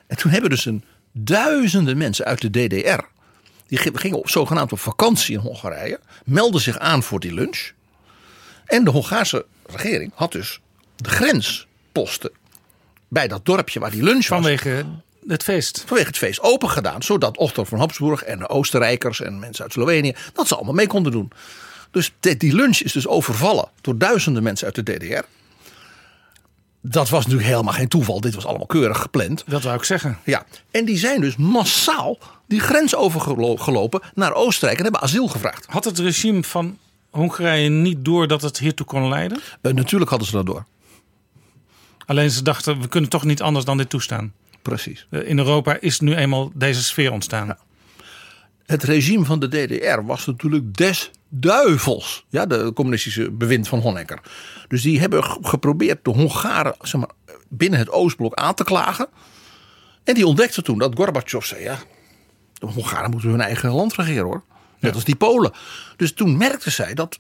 En 0.07 0.17
toen 0.17 0.31
hebben 0.31 0.51
dus 0.51 0.65
een 0.65 0.85
duizenden 1.13 1.99
mensen 1.99 2.25
uit 2.25 2.41
de 2.41 2.51
DDR. 2.51 3.05
Die 3.71 3.79
gingen 3.79 4.19
op, 4.19 4.29
zogenaamd 4.29 4.73
op 4.73 4.79
vakantie 4.79 5.35
in 5.35 5.41
Hongarije. 5.41 6.01
Melden 6.25 6.61
zich 6.61 6.79
aan 6.79 7.03
voor 7.03 7.21
die 7.21 7.35
lunch. 7.35 7.71
En 8.67 8.85
de 8.85 8.91
Hongaarse 8.91 9.47
regering 9.67 10.13
had 10.15 10.33
dus 10.33 10.61
de 10.97 11.09
grensposten. 11.09 12.31
Bij 13.09 13.29
dat 13.29 13.45
dorpje 13.45 13.81
waar 13.81 13.91
die 13.91 14.03
lunch 14.03 14.29
was. 14.29 14.41
Vanwege 14.41 14.85
het 15.27 15.43
feest. 15.43 15.83
Vanwege 15.87 16.09
het 16.09 16.19
feest 16.19 16.41
open 16.41 16.71
gedaan. 16.71 17.03
Zodat 17.03 17.37
Otto 17.37 17.65
van 17.65 17.79
Habsburg 17.79 18.23
en 18.23 18.39
de 18.39 18.49
Oostenrijkers 18.49 19.21
en 19.21 19.39
mensen 19.39 19.65
uit 19.65 19.73
Slovenië. 19.73 20.15
Dat 20.33 20.49
ze 20.49 20.55
allemaal 20.55 20.75
mee 20.75 20.87
konden 20.87 21.13
doen. 21.13 21.33
Dus 21.91 22.13
die 22.21 22.55
lunch 22.55 22.79
is 22.79 22.93
dus 22.93 23.07
overvallen 23.07 23.69
door 23.81 23.99
duizenden 23.99 24.43
mensen 24.43 24.67
uit 24.67 24.75
de 24.75 24.83
DDR. 24.83 25.25
Dat 26.83 27.09
was 27.09 27.23
natuurlijk 27.25 27.51
helemaal 27.51 27.73
geen 27.73 27.89
toeval. 27.89 28.21
Dit 28.21 28.35
was 28.35 28.47
allemaal 28.47 28.67
keurig 28.67 28.99
gepland. 28.99 29.45
Dat 29.47 29.63
wou 29.63 29.77
ik 29.77 29.85
zeggen. 29.85 30.19
Ja, 30.25 30.45
en 30.71 30.85
die 30.85 30.99
zijn 30.99 31.21
dus 31.21 31.37
massaal 31.37 32.19
die 32.47 32.61
grens 32.61 32.95
overgelopen 32.95 34.01
naar 34.15 34.35
Oostenrijk 34.35 34.77
en 34.79 34.83
hebben 34.85 35.03
asiel 35.03 35.29
gevraagd. 35.29 35.67
Had 35.69 35.85
het 35.85 35.99
regime 35.99 36.43
van 36.43 36.79
Hongarije 37.11 37.69
niet 37.69 38.05
door 38.05 38.27
dat 38.29 38.43
het 38.43 38.59
hiertoe 38.59 38.87
kon 38.87 39.09
leiden? 39.09 39.41
Eh, 39.61 39.73
natuurlijk 39.73 40.11
hadden 40.11 40.29
ze 40.29 40.35
dat 40.35 40.47
door. 40.47 40.65
Alleen 42.07 42.31
ze 42.31 42.43
dachten, 42.43 42.81
we 42.81 42.89
kunnen 42.89 43.11
toch 43.11 43.25
niet 43.25 43.43
anders 43.43 43.65
dan 43.65 43.77
dit 43.77 43.91
toestaan. 43.91 44.33
Precies. 44.63 45.07
Eh, 45.11 45.29
In 45.29 45.39
Europa 45.39 45.77
is 45.81 46.01
nu 46.01 46.15
eenmaal 46.15 46.51
deze 46.55 46.83
sfeer 46.83 47.13
ontstaan. 47.13 47.57
Het 48.67 48.83
regime 48.83 49.25
van 49.25 49.41
de 49.41 49.49
DDR 49.49 50.01
was 50.05 50.27
natuurlijk 50.27 50.77
des 50.77 51.11
duivels. 51.31 52.25
Ja, 52.29 52.47
de 52.47 52.73
communistische 52.75 53.31
bewind 53.31 53.69
van 53.69 53.79
Honecker. 53.79 54.21
Dus 54.69 54.83
die 54.83 55.01
hebben 55.01 55.25
ge- 55.25 55.39
geprobeerd 55.43 56.05
de 56.05 56.11
Hongaren 56.11 56.75
zeg 56.81 57.01
maar, 57.01 57.11
binnen 57.49 57.79
het 57.79 57.91
Oostblok 57.91 58.35
aan 58.35 58.55
te 58.55 58.65
klagen. 58.65 59.09
En 60.05 60.15
die 60.15 60.27
ontdekten 60.27 60.65
toen 60.65 60.79
dat 60.79 60.95
Gorbachev 60.95 61.45
zei: 61.45 61.63
ja, 61.63 61.79
de 62.55 62.67
Hongaren 62.67 63.11
moeten 63.11 63.31
hun 63.31 63.41
eigen 63.41 63.71
land 63.71 63.95
regeren 63.95 64.25
hoor. 64.25 64.43
Net 64.79 64.95
als 64.95 65.05
die 65.05 65.17
Polen. 65.17 65.53
Dus 65.97 66.13
toen 66.13 66.37
merkte 66.37 66.71
zij 66.71 66.95
dat. 66.95 67.19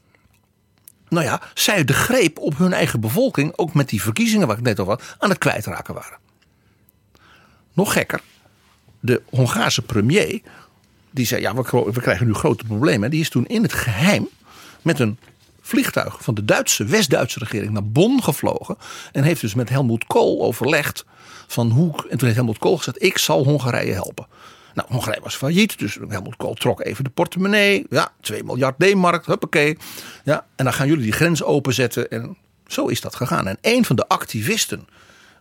Nou 1.08 1.24
ja, 1.24 1.40
zij 1.54 1.84
de 1.84 1.92
greep 1.92 2.38
op 2.38 2.58
hun 2.58 2.72
eigen 2.72 3.00
bevolking, 3.00 3.56
ook 3.56 3.74
met 3.74 3.88
die 3.88 4.02
verkiezingen 4.02 4.46
waar 4.46 4.56
ik 4.58 4.62
net 4.62 4.80
over 4.80 4.92
had, 4.92 5.16
aan 5.18 5.28
het 5.28 5.38
kwijtraken 5.38 5.94
waren. 5.94 6.18
Nog 7.72 7.92
gekker, 7.92 8.20
de 9.00 9.22
Hongaarse 9.30 9.82
premier, 9.82 10.42
die 11.10 11.26
zei: 11.26 11.40
Ja, 11.40 11.54
we, 11.54 11.92
krijgen 12.00 12.26
nu 12.26 12.34
grote 12.34 12.64
problemen. 12.64 13.10
Die 13.10 13.20
is 13.20 13.28
toen 13.28 13.46
in 13.46 13.62
het 13.62 13.72
geheim 13.72 14.28
met 14.82 14.98
een 14.98 15.18
vliegtuig 15.60 16.22
van 16.22 16.34
de 16.34 16.44
Duitse, 16.44 16.84
West-Duitse 16.84 17.38
regering 17.38 17.72
naar 17.72 17.86
Bonn 17.86 18.22
gevlogen. 18.22 18.76
En 19.12 19.22
heeft 19.22 19.40
dus 19.40 19.54
met 19.54 19.68
Helmoet 19.68 20.06
Kool 20.06 20.42
overlegd 20.42 21.04
van 21.46 21.70
hoe. 21.70 21.94
En 21.94 22.08
toen 22.08 22.20
heeft 22.20 22.34
Helmoet 22.34 22.58
Kool 22.58 22.76
gezegd: 22.76 23.02
Ik 23.02 23.18
zal 23.18 23.44
Hongarije 23.44 23.92
helpen. 23.92 24.26
Nou, 24.74 24.88
Hongarije 24.90 25.22
was 25.22 25.36
failliet, 25.36 25.78
dus 25.78 25.98
Helmoet 26.08 26.36
Kool 26.36 26.54
trok 26.54 26.84
even 26.84 27.04
de 27.04 27.10
portemonnee. 27.10 27.86
Ja, 27.88 28.12
2 28.20 28.44
miljard 28.44 28.78
D-mark, 28.78 29.26
huppakee. 29.26 29.76
Ja, 30.24 30.46
en 30.56 30.64
dan 30.64 30.74
gaan 30.74 30.86
jullie 30.86 31.02
die 31.02 31.12
grens 31.12 31.42
openzetten. 31.42 32.10
En 32.10 32.36
zo 32.66 32.86
is 32.86 33.00
dat 33.00 33.14
gegaan. 33.14 33.46
En 33.46 33.58
een 33.60 33.84
van 33.84 33.96
de 33.96 34.08
activisten 34.08 34.88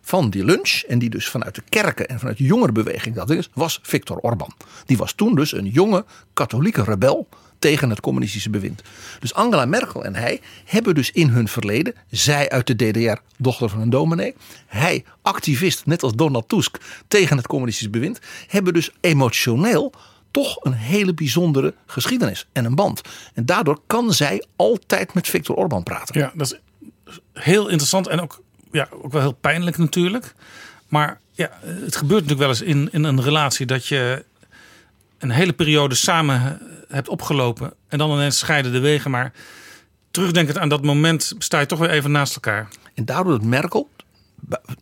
van 0.01 0.29
die 0.29 0.45
lunch, 0.45 0.81
en 0.87 0.99
die 0.99 1.09
dus 1.09 1.29
vanuit 1.29 1.55
de 1.55 1.63
kerken 1.69 2.07
en 2.07 2.19
vanuit 2.19 2.37
de 2.37 2.43
jongerenbeweging 2.43 3.15
dat 3.15 3.29
is, 3.29 3.49
was 3.53 3.79
Viktor 3.81 4.17
Orban. 4.17 4.53
Die 4.85 4.97
was 4.97 5.13
toen 5.13 5.35
dus 5.35 5.53
een 5.53 5.67
jonge 5.67 6.05
katholieke 6.33 6.83
rebel 6.83 7.27
tegen 7.59 7.89
het 7.89 7.99
communistische 7.99 8.49
bewind. 8.49 8.81
Dus 9.19 9.33
Angela 9.33 9.65
Merkel 9.65 10.05
en 10.05 10.15
hij 10.15 10.41
hebben 10.65 10.95
dus 10.95 11.11
in 11.11 11.29
hun 11.29 11.47
verleden, 11.47 11.93
zij 12.09 12.49
uit 12.49 12.67
de 12.67 12.75
DDR, 12.75 13.21
dochter 13.37 13.69
van 13.69 13.81
een 13.81 13.89
dominee, 13.89 14.35
hij 14.67 15.03
activist, 15.21 15.85
net 15.85 16.03
als 16.03 16.13
Donald 16.13 16.49
Tusk, 16.49 16.77
tegen 17.07 17.37
het 17.37 17.47
communistische 17.47 17.89
bewind, 17.89 18.19
hebben 18.47 18.73
dus 18.73 18.91
emotioneel 19.01 19.93
toch 20.31 20.57
een 20.63 20.73
hele 20.73 21.13
bijzondere 21.13 21.73
geschiedenis 21.85 22.47
en 22.51 22.65
een 22.65 22.75
band. 22.75 23.01
En 23.33 23.45
daardoor 23.45 23.79
kan 23.87 24.13
zij 24.13 24.45
altijd 24.55 25.13
met 25.13 25.27
Viktor 25.27 25.55
Orban 25.55 25.83
praten. 25.83 26.19
Ja, 26.19 26.31
dat 26.35 26.51
is 26.51 26.59
heel 27.33 27.67
interessant 27.67 28.07
en 28.07 28.21
ook, 28.21 28.41
ja, 28.71 28.87
ook 28.91 29.11
wel 29.11 29.21
heel 29.21 29.33
pijnlijk 29.33 29.77
natuurlijk. 29.77 30.33
Maar 30.87 31.19
ja, 31.31 31.49
het 31.61 31.95
gebeurt 31.95 32.21
natuurlijk 32.21 32.39
wel 32.39 32.49
eens 32.49 32.61
in, 32.61 32.89
in 32.91 33.03
een 33.03 33.21
relatie 33.21 33.65
dat 33.65 33.87
je 33.87 34.25
een 35.17 35.31
hele 35.31 35.53
periode 35.53 35.95
samen 35.95 36.61
hebt 36.87 37.09
opgelopen 37.09 37.73
en 37.87 37.97
dan 37.97 38.11
ineens 38.11 38.37
scheiden 38.37 38.71
de 38.71 38.79
wegen. 38.79 39.11
Maar 39.11 39.33
terugdenkend 40.11 40.57
aan 40.57 40.69
dat 40.69 40.83
moment 40.83 41.33
sta 41.37 41.59
je 41.59 41.65
toch 41.65 41.79
weer 41.79 41.89
even 41.89 42.11
naast 42.11 42.35
elkaar. 42.35 42.67
En 42.93 43.05
daardoor 43.05 43.31
dat 43.31 43.43
Merkel, 43.43 43.89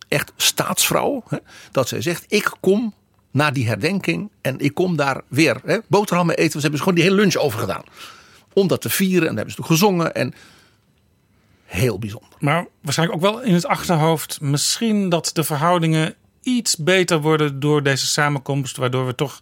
echt 0.07 0.31
staatsvrouw, 0.35 1.23
hè, 1.27 1.38
dat 1.71 1.88
zij 1.88 2.01
zegt: 2.01 2.25
Ik 2.27 2.51
kom 2.59 2.93
naar 3.31 3.53
die 3.53 3.67
herdenking 3.67 4.29
en 4.41 4.59
ik 4.59 4.73
kom 4.73 4.95
daar 4.95 5.21
weer 5.27 5.61
hè, 5.65 5.77
boterhammen 5.88 6.38
eten. 6.38 6.51
Ze 6.51 6.59
hebben 6.59 6.71
dus 6.71 6.79
gewoon 6.79 6.95
die 6.95 7.03
hele 7.03 7.15
lunch 7.15 7.35
overgedaan. 7.35 7.83
Om 8.53 8.67
dat 8.67 8.81
te 8.81 8.89
vieren 8.89 9.27
en 9.29 9.35
hebben 9.35 9.53
ze 9.53 9.63
gezongen. 9.63 10.13
En 10.13 10.33
heel 11.68 11.99
bijzonder. 11.99 12.30
Maar 12.39 12.65
waarschijnlijk 12.82 13.24
ook 13.24 13.32
wel 13.32 13.41
in 13.41 13.53
het 13.53 13.65
achterhoofd 13.65 14.41
misschien 14.41 15.09
dat 15.09 15.30
de 15.34 15.43
verhoudingen 15.43 16.15
iets 16.41 16.76
beter 16.76 17.22
worden 17.22 17.59
door 17.59 17.84
deze 17.84 18.05
samenkomst, 18.05 18.78
waardoor 18.78 19.05
we 19.05 19.15
toch 19.15 19.41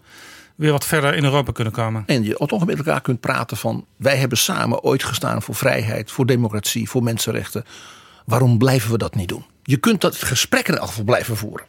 weer 0.56 0.72
wat 0.72 0.86
verder 0.86 1.16
in 1.16 1.24
Europa 1.24 1.52
kunnen 1.52 1.74
komen. 1.74 2.04
En 2.06 2.24
je 2.24 2.44
toch 2.48 2.66
met 2.66 2.78
elkaar 2.78 3.02
kunt 3.02 3.20
praten 3.20 3.58
van: 3.58 3.86
wij 3.96 4.18
hebben 4.18 4.38
samen 4.38 4.84
ooit 4.84 5.04
gestaan 5.04 5.42
voor 5.42 5.56
vrijheid, 5.56 6.12
voor 6.12 6.26
democratie, 6.26 6.90
voor 6.90 7.04
mensenrechten. 7.04 7.66
Waarom 8.26 8.58
blijven 8.58 8.92
we 8.92 8.98
dat 8.98 9.16
niet 9.16 9.28
doen? 9.28 9.46
Je 9.64 9.78
kunt 9.78 10.02
dat 10.02 10.16
gesprek 10.16 10.68
in 10.68 10.78
elk 10.78 10.88
geval 10.88 11.04
blijven 11.04 11.38
voeren. 11.38 11.66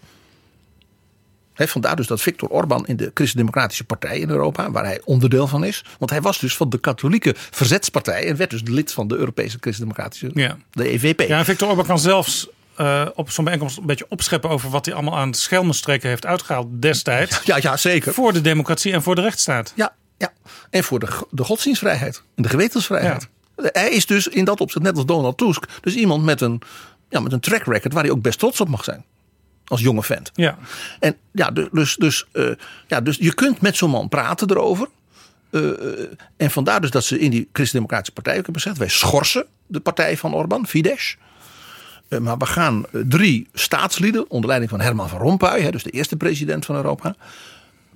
He, 1.56 1.68
vandaar 1.68 1.96
dus 1.96 2.06
dat 2.06 2.20
Viktor 2.20 2.48
Orban 2.48 2.86
in 2.86 2.96
de 2.96 3.10
Christendemocratische 3.14 3.84
Partij 3.84 4.18
in 4.18 4.30
Europa, 4.30 4.70
waar 4.70 4.84
hij 4.84 5.00
onderdeel 5.04 5.46
van 5.46 5.64
is. 5.64 5.84
Want 5.98 6.10
hij 6.10 6.20
was 6.20 6.38
dus 6.38 6.56
van 6.56 6.68
de 6.68 6.78
katholieke 6.78 7.34
verzetspartij 7.36 8.26
en 8.28 8.36
werd 8.36 8.50
dus 8.50 8.62
lid 8.64 8.92
van 8.92 9.08
de 9.08 9.16
Europese 9.16 9.56
Christendemocratische, 9.60 10.30
Ja. 10.34 10.56
de 10.72 10.88
EVP. 10.88 11.20
Ja, 11.20 11.38
en 11.38 11.44
Viktor 11.44 11.68
Orban 11.68 11.86
kan 11.86 11.98
zelfs 11.98 12.48
eh, 12.76 13.06
op 13.14 13.30
zo'n 13.30 13.44
bijeenkomst 13.44 13.76
een 13.78 13.86
beetje 13.86 14.06
opscheppen 14.08 14.50
over 14.50 14.70
wat 14.70 14.84
hij 14.84 14.94
allemaal 14.94 15.16
aan 15.16 15.34
schelmenstreken 15.34 16.08
heeft 16.08 16.26
uitgehaald 16.26 16.66
destijds. 16.82 17.40
Ja, 17.44 17.56
ja, 17.60 17.76
zeker. 17.76 18.14
Voor 18.14 18.32
de 18.32 18.40
democratie 18.40 18.92
en 18.92 19.02
voor 19.02 19.14
de 19.14 19.20
rechtsstaat. 19.20 19.72
Ja, 19.76 19.94
ja. 20.18 20.32
En 20.70 20.84
voor 20.84 20.98
de, 20.98 21.08
de 21.30 21.44
godsdienstvrijheid 21.44 22.22
en 22.34 22.42
de 22.42 22.48
gewetensvrijheid. 22.48 23.28
Hij 23.56 23.90
is 23.90 24.06
dus 24.06 24.28
in 24.28 24.44
dat 24.44 24.60
opzicht, 24.60 24.84
net 24.84 24.96
als 24.96 25.06
Donald 25.06 25.38
Tusk, 25.38 25.64
dus 25.80 25.94
iemand 25.94 26.24
met 26.24 26.40
een, 26.40 26.60
ja, 27.08 27.20
met 27.20 27.32
een 27.32 27.40
track 27.40 27.64
record 27.64 27.92
waar 27.92 28.02
hij 28.02 28.12
ook 28.12 28.22
best 28.22 28.38
trots 28.38 28.60
op 28.60 28.68
mag 28.68 28.84
zijn. 28.84 29.04
Als 29.66 29.80
jonge 29.80 30.02
vent. 30.02 30.30
Ja. 30.34 30.58
En 31.00 31.16
ja, 31.32 31.50
du- 31.50 31.68
dus, 31.72 31.96
dus, 31.96 32.26
eh, 32.32 32.50
ja, 32.86 33.00
dus 33.00 33.16
je 33.20 33.34
kunt 33.34 33.60
met 33.60 33.76
zo'n 33.76 33.90
man 33.90 34.08
praten 34.08 34.50
erover. 34.50 34.88
Eh, 35.50 35.68
eh, 35.70 36.08
en 36.36 36.50
vandaar 36.50 36.80
dus 36.80 36.90
dat 36.90 37.04
ze 37.04 37.18
in 37.18 37.30
die 37.30 37.48
Christen-Democratische 37.52 38.12
Partij 38.12 38.32
ook 38.38 38.44
hebben 38.44 38.62
gezegd: 38.62 38.78
wij 38.78 38.88
schorsen 38.88 39.46
de 39.66 39.80
partij 39.80 40.16
van 40.16 40.34
Orbán, 40.34 40.66
Fidesz. 40.66 41.16
Maar 42.20 42.36
we 42.38 42.46
gaan 42.46 42.84
drie 42.90 43.48
staatslieden 43.52 44.30
onder 44.30 44.46
leiding 44.48 44.70
van 44.70 44.80
Herman 44.80 45.08
van 45.08 45.18
Rompuy, 45.18 45.60
hè, 45.60 45.70
dus 45.70 45.82
de 45.82 45.90
eerste 45.90 46.16
president 46.16 46.64
van 46.64 46.74
Europa, 46.76 47.14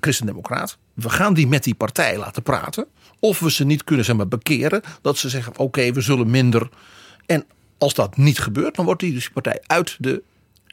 Christen-Democraat. 0.00 0.78
We 0.94 1.08
gaan 1.10 1.34
die 1.34 1.46
met 1.46 1.64
die 1.64 1.74
partij 1.74 2.18
laten 2.18 2.42
praten. 2.42 2.86
Of 3.18 3.38
we 3.40 3.50
ze 3.50 3.64
niet 3.64 3.84
kunnen 3.84 4.04
zeg 4.04 4.16
maar, 4.16 4.28
bekeren 4.28 4.82
dat 5.02 5.18
ze 5.18 5.28
zeggen: 5.28 5.52
oké, 5.58 5.92
we 5.92 6.00
zullen 6.00 6.30
minder. 6.30 6.68
En 7.26 7.44
als 7.78 7.94
dat 7.94 8.16
niet 8.16 8.38
gebeurt, 8.38 8.74
dan 8.74 8.84
wordt 8.84 9.00
die 9.00 9.12
dus 9.12 9.30
partij 9.30 9.62
uit 9.66 9.96
de 9.98 10.22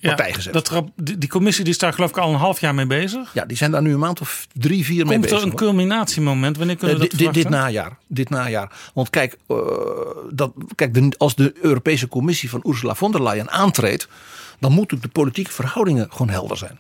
partij 0.02 0.34
gezet. 0.34 0.54
Dat, 0.54 0.70
rap- 0.70 0.90
die, 0.96 1.18
die 1.18 1.30
commissie 1.30 1.64
die 1.64 1.74
is 1.74 1.80
daar 1.80 1.94
geloof 1.94 2.10
ik 2.10 2.18
al 2.18 2.30
een 2.30 2.40
half 2.40 2.60
jaar 2.60 2.76
mee 2.76 2.86
bezig. 2.88 3.34
Ja, 3.34 3.46
die 3.46 3.58
zijn 3.58 3.72
daar 3.72 3.82
nu 3.82 3.94
een 3.94 4.00
maand 4.00 4.22
of 4.22 4.48
drie, 4.54 4.86
vier 4.86 5.04
mee 5.06 5.12
Komt 5.18 5.22
bezig. 5.22 5.38
er 5.40 5.44
een 5.46 5.56
culminatiemoment? 5.56 6.58
Wanneer 6.58 6.76
kunnen 6.76 6.96
Eh, 6.96 7.02
we 7.02 7.08
dit, 7.10 7.20
dat 7.26 7.34
dit, 7.34 7.44
dit 7.44 7.52
najaar. 7.52 7.98
Dit 8.08 8.30
najaar. 8.30 8.72
Want 8.94 9.10
kijk, 9.10 9.38
eh, 9.48 9.58
dat, 10.32 10.52
kijk 10.76 10.94
de, 10.94 11.14
als 11.18 11.36
de 11.36 11.54
Europese 11.62 12.08
Commissie 12.08 12.50
van 12.50 12.64
Ursula 12.68 12.96
von 12.96 13.12
der 13.12 13.24
Leyen 13.24 13.50
aantreedt, 13.50 14.08
dan 14.60 14.72
moeten 14.72 15.02
de 15.02 15.08
politieke 15.08 15.52
verhoudingen 15.52 16.08
gewoon 16.12 16.30
helder 16.30 16.58
zijn. 16.58 16.80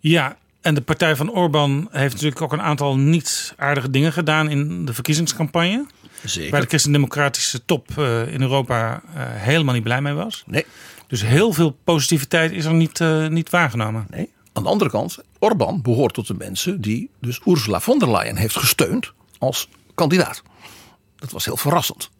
Ja, 0.00 0.36
en 0.60 0.74
de 0.74 0.80
partij 0.80 1.16
van 1.16 1.30
Orbán 1.30 1.88
heeft 1.90 2.12
natuurlijk 2.14 2.40
ook 2.42 2.52
een 2.52 2.62
aantal 2.62 2.96
niet 2.96 3.54
aardige 3.56 3.90
dingen 3.90 4.12
gedaan 4.12 4.48
in 4.50 4.84
de 4.84 4.94
verkiezingscampagne. 4.94 5.86
Zeker. 6.24 6.50
Waar 6.50 6.60
de 6.60 6.66
christendemocratische 6.66 7.64
top 7.64 7.88
eh, 7.98 8.32
in 8.32 8.40
Europa 8.40 9.02
eh, 9.14 9.22
helemaal 9.26 9.74
niet 9.74 9.82
blij 9.82 10.00
mee 10.02 10.12
was. 10.12 10.42
Nee. 10.46 10.66
Dus 11.10 11.22
heel 11.22 11.52
veel 11.52 11.78
positiviteit 11.84 12.52
is 12.52 12.64
er 12.64 12.74
niet, 12.74 13.00
eh, 13.00 13.26
niet 13.26 13.50
waargenomen. 13.50 14.06
Nee. 14.10 14.30
Aan 14.52 14.62
de 14.62 14.68
andere 14.68 14.90
kant, 14.90 15.18
Orbán 15.38 15.82
behoort 15.82 16.14
tot 16.14 16.26
de 16.26 16.34
mensen 16.34 16.80
die 16.80 17.10
dus 17.20 17.40
Ursula 17.44 17.80
von 17.80 17.98
der 17.98 18.10
Leyen 18.10 18.36
heeft 18.36 18.56
gesteund 18.56 19.12
als 19.38 19.68
kandidaat. 19.94 20.42
Dat 21.16 21.30
was 21.30 21.44
heel 21.44 21.56
verrassend. 21.56 22.10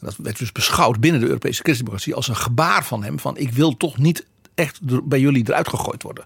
Dat 0.00 0.16
werd 0.16 0.38
dus 0.38 0.52
beschouwd 0.52 1.00
binnen 1.00 1.20
de 1.20 1.26
Europese 1.26 1.62
christendemocratie 1.62 2.14
als 2.14 2.28
een 2.28 2.36
gebaar 2.36 2.84
van 2.84 3.04
hem 3.04 3.18
van 3.18 3.36
ik 3.36 3.52
wil 3.52 3.76
toch 3.76 3.98
niet 3.98 4.26
echt 4.54 4.78
bij 5.04 5.20
jullie 5.20 5.48
eruit 5.48 5.68
gegooid 5.68 6.02
worden. 6.02 6.24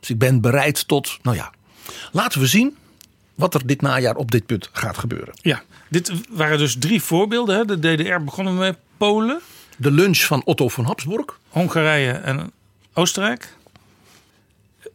Dus 0.00 0.10
ik 0.10 0.18
ben 0.18 0.40
bereid 0.40 0.88
tot, 0.88 1.18
nou 1.22 1.36
ja, 1.36 1.52
laten 2.12 2.40
we 2.40 2.46
zien 2.46 2.76
wat 3.34 3.54
er 3.54 3.66
dit 3.66 3.80
najaar 3.80 4.16
op 4.16 4.30
dit 4.30 4.46
punt 4.46 4.68
gaat 4.72 4.98
gebeuren. 4.98 5.34
Ja, 5.42 5.62
dit 5.88 6.12
waren 6.30 6.58
dus 6.58 6.76
drie 6.78 7.02
voorbeelden. 7.02 7.56
Hè. 7.56 7.64
De 7.64 7.78
DDR 7.78 8.24
begonnen 8.24 8.54
met 8.54 8.76
Polen, 8.96 9.40
De 9.76 9.90
lunch 9.90 10.18
van 10.18 10.42
Otto 10.44 10.68
van 10.68 10.84
Habsburg. 10.84 11.38
Hongarije 11.48 12.12
en 12.12 12.52
Oostenrijk. 12.92 13.56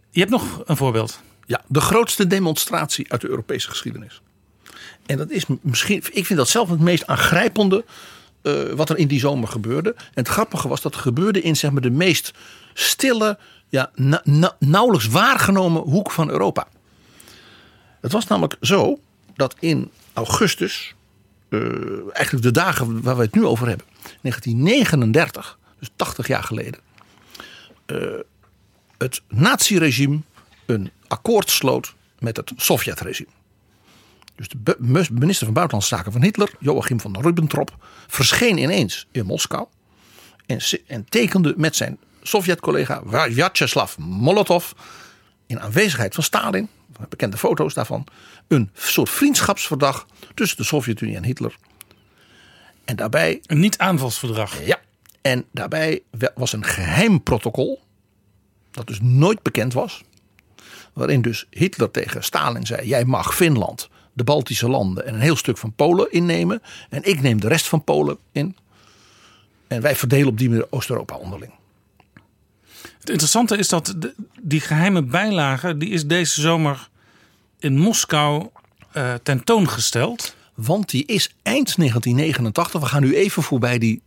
Je 0.09 0.19
hebt 0.19 0.32
nog 0.32 0.61
een 0.65 0.77
voorbeeld. 0.77 1.19
Ja, 1.45 1.61
de 1.67 1.82
grootste 1.82 2.27
demonstratie 2.27 3.11
uit 3.11 3.21
de 3.21 3.27
Europese 3.27 3.69
geschiedenis. 3.69 4.21
En 5.05 5.17
dat 5.17 5.30
is 5.30 5.45
misschien, 5.61 6.03
ik 6.11 6.25
vind 6.25 6.39
dat 6.39 6.49
zelf 6.49 6.69
het 6.69 6.80
meest 6.80 7.07
aangrijpende 7.07 7.86
eh, 8.41 8.53
wat 8.75 8.89
er 8.89 8.97
in 8.97 9.07
die 9.07 9.19
zomer 9.19 9.47
gebeurde. 9.47 9.93
En 9.95 10.05
het 10.13 10.27
grappige 10.27 10.67
was 10.67 10.82
dat 10.82 10.93
het 10.93 11.01
gebeurde 11.01 11.41
in 11.41 11.55
zeg 11.55 11.71
maar, 11.71 11.82
de 11.82 11.89
meest 11.89 12.34
stille, 12.73 13.38
ja, 13.69 13.91
na- 13.95 14.21
na- 14.23 14.55
nauwelijks 14.59 15.07
waargenomen 15.07 15.82
hoek 15.82 16.11
van 16.11 16.30
Europa. 16.30 16.67
Het 18.01 18.11
was 18.11 18.27
namelijk 18.27 18.55
zo 18.61 18.99
dat 19.36 19.55
in 19.59 19.91
augustus, 20.13 20.95
eh, 21.49 21.59
eigenlijk 22.13 22.41
de 22.41 22.51
dagen 22.51 23.01
waar 23.01 23.15
we 23.15 23.21
het 23.23 23.36
nu 23.36 23.45
over 23.45 23.67
hebben, 23.67 23.86
1939, 24.22 25.60
dus 25.80 25.89
80 25.95 26.28
jaar 26.28 26.43
geleden, 26.43 26.80
eh, 27.86 27.97
het 28.97 29.22
naziregime 29.28 30.20
een 30.66 30.91
akkoord 31.07 31.49
sloot 31.49 31.95
met 32.20 32.38
het 32.38 32.51
Sovjetregime. 32.55 33.30
Dus 34.36 34.47
de 34.49 34.76
minister 35.12 35.45
van 35.45 35.53
Buitenlandse 35.53 35.95
Zaken 35.95 36.12
van 36.12 36.22
Hitler, 36.22 36.51
Joachim 36.60 36.99
van 36.99 37.22
Ribbentrop, 37.22 37.86
verscheen 38.07 38.57
ineens 38.57 39.07
in 39.12 39.26
Moskou 39.26 39.68
en, 40.45 40.60
en 40.88 41.05
tekende 41.10 41.53
met 41.57 41.76
zijn 41.76 41.97
Sovjet-collega 42.22 43.01
Vyacheslav 43.05 43.97
Molotov 43.97 44.72
in 45.47 45.60
aanwezigheid 45.60 46.14
van 46.14 46.24
Stalin, 46.24 46.70
bekende 47.10 47.38
foto's 47.38 47.74
daarvan, 47.74 48.07
een 48.47 48.70
soort 48.74 49.10
vriendschapsverdrag 49.10 50.05
tussen 50.34 50.57
de 50.57 50.64
Sovjet-Unie 50.64 51.16
en 51.16 51.24
Hitler. 51.24 51.55
En 52.90 52.96
daarbij 52.96 53.42
Een 53.46 53.60
niet-aanvalsverdrag. 53.60 54.66
ja. 54.66 54.80
En 55.22 55.46
daarbij 55.52 56.02
was 56.36 56.54
een 56.54 56.66
geheim 56.66 57.24
protocol, 57.24 57.82
dat 58.72 58.88
dus 58.88 59.00
nooit 59.02 59.42
bekend 59.42 59.74
was. 59.74 60.04
Waarin 60.94 61.22
dus 61.22 61.46
Hitler 61.50 61.92
tegen 61.92 62.24
Stalin 62.24 62.66
zei: 62.66 62.88
Jij 62.88 63.06
mag 63.06 63.36
Finland, 63.36 63.90
de 64.14 64.24
Baltische 64.24 64.70
landen 64.70 65.06
en 65.06 65.14
een 65.14 65.20
heel 65.20 65.36
stuk 65.36 65.58
van 65.58 65.74
Polen 65.74 66.12
innemen. 66.12 66.62
En 66.90 67.04
ik 67.04 67.22
neem 67.22 67.40
de 67.40 67.48
rest 67.48 67.68
van 67.68 67.84
Polen 67.84 68.18
in. 68.32 68.56
En 69.68 69.82
wij 69.82 69.96
verdelen 69.96 70.28
op 70.28 70.38
die 70.38 70.50
manier 70.50 70.68
Oost-Europa 70.70 71.16
onderling. 71.16 71.52
Het 73.00 73.10
interessante 73.10 73.58
is 73.58 73.70
dat 73.70 73.94
de- 73.98 74.14
die 74.42 74.62
geheime 74.62 75.04
bijlage... 75.04 75.78
die 75.78 75.90
is 75.90 76.06
deze 76.06 76.42
zomer 76.42 76.90
in 77.60 77.78
Moskou 77.78 78.48
eh, 78.92 79.14
tentoongesteld. 79.24 80.36
Want 80.62 80.89
die 80.89 81.05
is 81.05 81.36
eind 81.41 81.76
1989, 81.78 82.82
we 82.82 82.88
gaan 82.88 83.01
nu 83.01 83.16
even 83.16 83.43
voorbij 83.43 83.78
die 83.78 84.01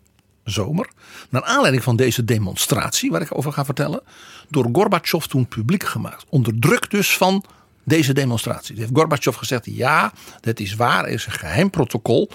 zomer. 0.45 0.91
Naar 1.29 1.45
aanleiding 1.45 1.83
van 1.83 1.97
deze 1.97 2.25
demonstratie, 2.25 3.11
waar 3.11 3.21
ik 3.21 3.37
over 3.37 3.53
ga 3.53 3.65
vertellen. 3.65 4.03
Door 4.49 4.69
Gorbachev 4.73 5.25
toen 5.25 5.47
publiek 5.47 5.85
gemaakt. 5.85 6.25
Onder 6.29 6.59
druk 6.59 6.91
dus 6.91 7.17
van 7.17 7.45
deze 7.85 8.13
demonstratie. 8.13 8.75
Toen 8.75 8.85
heeft 8.85 8.97
Gorbachev 8.97 9.37
gezegd: 9.37 9.67
ja, 9.67 10.13
dat 10.41 10.61
is 10.61 10.75
waar, 10.75 11.05
er 11.05 11.11
is 11.11 11.27
een 11.27 11.33
geheim 11.33 11.71
protocol. 11.71 12.31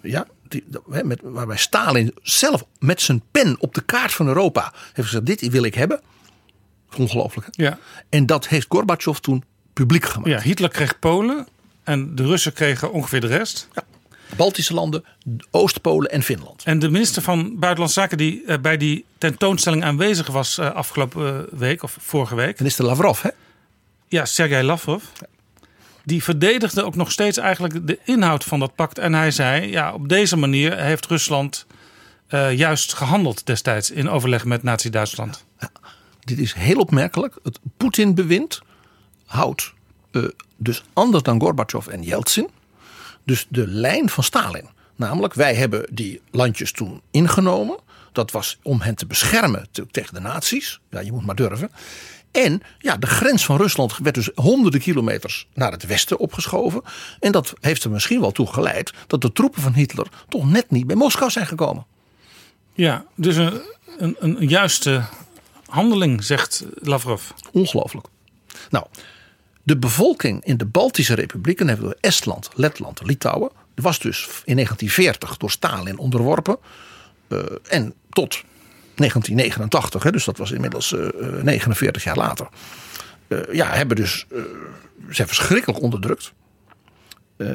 Ja, 0.00 0.26
die, 0.48 0.64
met, 1.02 1.20
waarbij 1.22 1.56
Stalin 1.56 2.14
zelf 2.22 2.64
met 2.78 3.00
zijn 3.00 3.22
pen 3.30 3.56
op 3.60 3.74
de 3.74 3.82
kaart 3.82 4.12
van 4.12 4.26
Europa 4.26 4.72
heeft 4.92 5.08
gezegd: 5.08 5.26
dit 5.26 5.48
wil 5.48 5.64
ik 5.64 5.74
hebben. 5.74 6.00
Ongelooflijk. 6.96 7.48
Hè? 7.50 7.64
Ja. 7.64 7.78
En 8.08 8.26
dat 8.26 8.48
heeft 8.48 8.66
Gorbachev 8.68 9.18
toen 9.18 9.44
publiek 9.72 10.04
gemaakt. 10.04 10.30
Ja, 10.30 10.40
Hitler 10.40 10.68
kreeg 10.70 10.98
Polen 10.98 11.46
en 11.84 12.14
de 12.14 12.26
Russen 12.26 12.52
kregen 12.52 12.92
ongeveer 12.92 13.20
de 13.20 13.26
rest. 13.26 13.68
Baltische 14.36 14.74
landen, 14.74 15.04
Oost-Polen 15.50 16.10
en 16.10 16.22
Finland. 16.22 16.62
En 16.64 16.78
de 16.78 16.90
minister 16.90 17.22
van 17.22 17.58
Buitenlandse 17.58 18.00
Zaken 18.00 18.18
die 18.18 18.44
eh, 18.46 18.58
bij 18.58 18.76
die 18.76 19.04
tentoonstelling 19.18 19.84
aanwezig 19.84 20.26
was 20.26 20.58
eh, 20.58 20.74
afgelopen 20.74 21.38
eh, 21.38 21.58
week 21.58 21.82
of 21.82 21.96
vorige 22.00 22.34
week. 22.34 22.58
Minister 22.58 22.84
Lavrov, 22.84 23.22
hè? 23.22 23.28
Ja, 24.08 24.24
Sergei 24.24 24.62
Lavrov. 24.62 25.04
Die 26.04 26.22
verdedigde 26.22 26.84
ook 26.84 26.94
nog 26.94 27.12
steeds 27.12 27.38
eigenlijk 27.38 27.86
de 27.86 27.98
inhoud 28.04 28.44
van 28.44 28.58
dat 28.58 28.74
pact. 28.74 28.98
En 28.98 29.14
hij 29.14 29.30
zei, 29.30 29.70
ja, 29.70 29.92
op 29.92 30.08
deze 30.08 30.36
manier 30.36 30.78
heeft 30.78 31.06
Rusland 31.06 31.66
juist 32.54 32.92
gehandeld 32.92 33.46
destijds 33.46 33.90
in 33.90 34.10
overleg 34.10 34.44
met 34.44 34.62
Nazi-Duitsland. 34.62 35.44
Dit 36.20 36.38
is 36.38 36.52
heel 36.52 36.78
opmerkelijk. 36.78 37.38
Het 37.42 37.58
Poetin-bewind 37.76 38.62
houdt 39.26 39.72
eh, 40.14 40.22
dus 40.56 40.84
anders 40.92 41.22
dan 41.22 41.40
Gorbachev 41.40 41.86
en 41.86 42.02
Yeltsin. 42.02 42.48
Dus 43.24 43.46
de 43.48 43.66
lijn 43.66 44.08
van 44.08 44.24
Stalin. 44.24 44.68
Namelijk, 44.96 45.34
wij 45.34 45.54
hebben 45.54 45.86
die 45.92 46.20
landjes 46.30 46.72
toen 46.72 47.00
ingenomen. 47.10 47.78
Dat 48.12 48.30
was 48.30 48.58
om 48.62 48.80
hen 48.80 48.94
te 48.94 49.06
beschermen 49.06 49.66
te- 49.70 49.86
tegen 49.90 50.14
de 50.14 50.20
nazi's. 50.20 50.80
Ja, 50.90 51.00
je 51.00 51.12
moet 51.12 51.26
maar 51.26 51.34
durven. 51.34 51.70
En 52.30 52.62
ja, 52.78 52.96
de 52.96 53.06
grens 53.06 53.44
van 53.44 53.56
Rusland 53.56 53.98
werd 53.98 54.14
dus 54.14 54.30
honderden 54.34 54.80
kilometers 54.80 55.46
naar 55.54 55.72
het 55.72 55.86
westen 55.86 56.18
opgeschoven. 56.18 56.82
En 57.20 57.32
dat 57.32 57.54
heeft 57.60 57.84
er 57.84 57.90
misschien 57.90 58.20
wel 58.20 58.32
toe 58.32 58.46
geleid 58.46 58.92
dat 59.06 59.20
de 59.20 59.32
troepen 59.32 59.62
van 59.62 59.72
Hitler 59.72 60.06
toch 60.28 60.50
net 60.50 60.70
niet 60.70 60.86
bij 60.86 60.96
Moskou 60.96 61.30
zijn 61.30 61.46
gekomen. 61.46 61.86
Ja, 62.72 63.04
dus 63.14 63.36
een, 63.36 63.62
een, 63.98 64.16
een 64.18 64.48
juiste 64.48 65.02
handeling, 65.66 66.24
zegt 66.24 66.64
Lavrov. 66.74 67.30
Ongelooflijk. 67.52 68.06
Nou, 68.70 68.86
de 69.66 69.76
bevolking 69.76 70.44
in 70.44 70.56
de 70.56 70.66
Baltische 70.66 71.14
republieken, 71.14 71.68
hebben 71.68 71.88
we 71.88 71.96
Estland, 72.00 72.50
Letland, 72.54 73.00
Litouwen, 73.04 73.50
was 73.74 73.98
dus 73.98 74.24
in 74.44 74.54
1940 74.54 75.36
door 75.36 75.50
Stalin 75.50 75.98
onderworpen. 75.98 76.56
Eh, 77.28 77.38
en 77.68 77.94
tot 78.10 78.42
1989, 78.94 80.02
hè, 80.02 80.10
dus 80.10 80.24
dat 80.24 80.38
was 80.38 80.50
inmiddels 80.50 80.92
eh, 80.94 81.06
eh, 81.06 81.42
49 81.42 82.04
jaar 82.04 82.16
later. 82.16 82.48
eh, 83.28 83.38
ja, 83.52 83.66
hebben 83.70 83.96
dus, 83.96 84.26
eh, 84.32 84.38
zijn 85.10 85.28
verschrikkelijk 85.28 85.82
onderdrukt. 85.82 86.32
Eh, 87.36 87.48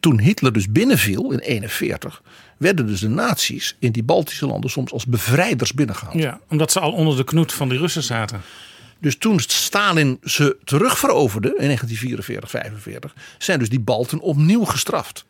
toen 0.00 0.20
Hitler 0.20 0.52
dus 0.52 0.70
binnenviel 0.72 1.30
in 1.32 1.38
41, 1.38 2.22
werden 2.58 2.86
dus 2.86 3.00
de 3.00 3.08
nazi's 3.08 3.76
in 3.78 3.92
die 3.92 4.02
Baltische 4.02 4.46
landen 4.46 4.70
soms 4.70 4.92
als 4.92 5.06
bevrijders 5.06 5.72
binnengehaald. 5.72 6.18
Ja, 6.18 6.40
omdat 6.48 6.72
ze 6.72 6.80
al 6.80 6.92
onder 6.92 7.16
de 7.16 7.24
knoet 7.24 7.52
van 7.52 7.68
die 7.68 7.78
Russen 7.78 8.02
zaten. 8.02 8.40
Dus 9.00 9.18
toen 9.18 9.40
Stalin 9.40 10.18
ze 10.22 10.56
terugveroverde 10.64 11.48
in 11.48 11.64
1944, 11.64 12.50
45, 12.50 13.14
zijn 13.38 13.58
dus 13.58 13.68
die 13.68 13.80
Balten 13.80 14.20
opnieuw 14.20 14.64
gestraft. 14.64 15.24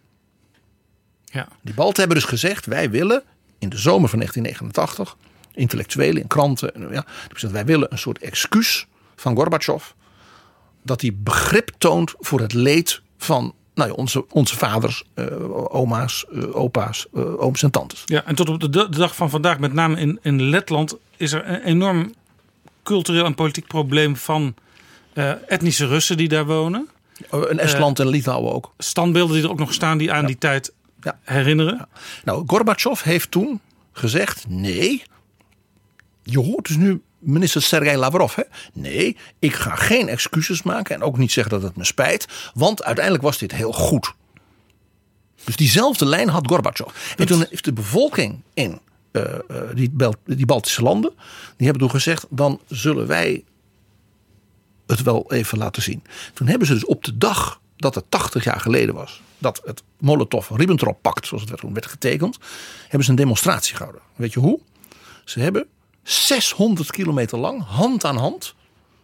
Ja. 1.25 1.49
Die 1.63 1.75
Balten 1.75 1.99
hebben 1.99 2.17
dus 2.17 2.29
gezegd: 2.29 2.67
wij 2.67 2.91
willen 2.91 3.23
in 3.59 3.69
de 3.69 3.79
zomer 3.79 4.09
van 4.09 4.19
1989, 4.19 5.17
intellectuelen 5.53 6.23
in 6.23 6.29
kranten, 6.29 6.75
en, 6.75 6.89
ja, 6.93 7.05
wij 7.51 7.65
willen 7.65 7.93
een 7.93 7.99
soort 7.99 8.19
excuus 8.19 8.87
van 9.17 9.37
Gorbachev. 9.37 9.85
Dat 10.83 11.01
hij 11.01 11.17
begrip 11.17 11.71
toont 11.79 12.15
voor 12.19 12.41
het 12.41 12.53
leed 12.53 13.03
van 13.19 13.55
nou 13.75 13.91
ja, 13.91 13.97
onze, 13.97 14.25
onze 14.31 14.57
vaders, 14.57 15.05
eh, 15.15 15.75
oma's, 15.75 16.27
eh, 16.33 16.57
opa's, 16.57 17.07
eh, 17.15 17.43
ooms 17.43 17.63
en 17.63 17.71
tantes. 17.71 18.03
Ja, 18.05 18.25
en 18.25 18.35
tot 18.35 18.49
op 18.49 18.61
de, 18.61 18.69
de 18.69 18.89
dag 18.89 19.17
van 19.17 19.31
vandaag, 19.31 19.59
met 19.59 19.73
name 19.73 20.01
in, 20.01 20.19
in 20.23 20.43
Letland, 20.43 20.97
is 21.17 21.33
er 21.33 21.49
een 21.49 21.63
enorm 21.63 22.15
cultureel 22.89 23.25
en 23.25 23.35
politiek 23.35 23.67
probleem 23.67 24.17
van 24.17 24.55
eh, 25.13 25.31
etnische 25.47 25.87
Russen 25.87 26.17
die 26.17 26.29
daar 26.29 26.47
wonen. 26.47 26.89
in 27.51 27.59
Estland 27.59 27.99
en 28.01 28.09
Litouwen 28.09 28.53
ook. 28.53 28.73
Standbeelden 28.79 29.35
die 29.35 29.45
er 29.45 29.51
ook 29.51 29.59
nog 29.59 29.73
staan 29.73 29.99
die 29.99 30.13
aan 30.13 30.27
die 30.27 30.39
tijd 30.39 30.73
Ja. 31.03 31.19
herinneren. 31.25 31.89
Nou, 32.25 32.43
Gorbachev 32.47 33.03
heeft 33.03 33.31
toen 33.31 33.61
gezegd: 33.93 34.45
nee. 34.49 35.03
Je 36.23 36.39
hoort 36.39 36.67
dus 36.67 36.77
nu 36.77 37.03
minister 37.19 37.63
Sergei 37.63 37.97
Lavrov. 37.97 38.35
Hè? 38.37 38.43
Nee, 38.73 39.17
ik 39.39 39.55
ga 39.55 39.75
geen 39.75 40.09
excuses 40.09 40.63
maken 40.63 40.95
en 40.95 41.03
ook 41.03 41.19
niet 41.19 41.33
zeggen 41.33 41.53
dat 41.53 41.63
het 41.63 41.77
me 41.77 41.85
spijt. 41.85 42.27
Want 42.55 42.85
uiteindelijk 42.85 43.25
was 43.25 43.39
dit 43.39 43.53
heel 43.53 43.73
goed. 43.73 44.13
Dus 45.45 45.57
diezelfde 45.57 46.07
lijn 46.07 46.29
had 46.29 46.49
Gorbachev. 46.49 46.89
En 47.17 47.27
toen 47.27 47.47
heeft 47.51 47.65
de 47.65 47.73
bevolking 47.73 48.41
in 48.55 48.71
eh, 48.71 48.77
eh, 48.77 48.79
die, 49.75 49.91
Bel- 49.91 50.15
die 50.25 50.47
Baltische 50.47 50.83
landen. 50.83 51.13
die 51.57 51.67
hebben 51.67 51.79
toen 51.79 51.91
gezegd: 52.01 52.27
dan 52.31 52.61
zullen 52.69 53.07
wij 53.07 53.45
het 54.87 55.03
wel 55.03 55.33
even 55.33 55.59
laten 55.59 55.83
zien. 55.83 56.03
Toen 56.35 56.47
hebben 56.47 56.67
ze 56.67 56.73
dus 56.75 56.85
op 56.85 57.05
de 57.05 57.19
dag 57.19 57.61
dat 57.77 57.95
het 57.95 58.05
80 58.09 58.45
jaar 58.45 58.61
geleden 58.61 58.95
was. 58.95 59.23
dat 59.39 59.63
het 59.65 59.83
Molotov-Ribbentrop-pact, 60.01 61.27
zoals 61.27 61.43
het 61.43 61.51
werd, 61.51 61.63
toen 61.63 61.73
werd 61.75 61.87
getekend. 61.87 62.39
hebben 62.83 63.05
ze 63.05 63.11
een 63.11 63.17
demonstratie 63.17 63.77
gehouden. 63.77 64.03
Weet 64.17 64.33
je 64.33 64.41
hoe? 64.41 64.61
Ze 65.25 65.41
hebben 65.41 65.67
600 66.03 66.91
kilometer 66.91 67.39
lang, 67.39 67.63
hand 67.65 68.05
aan 68.05 68.17
hand, 68.17 68.55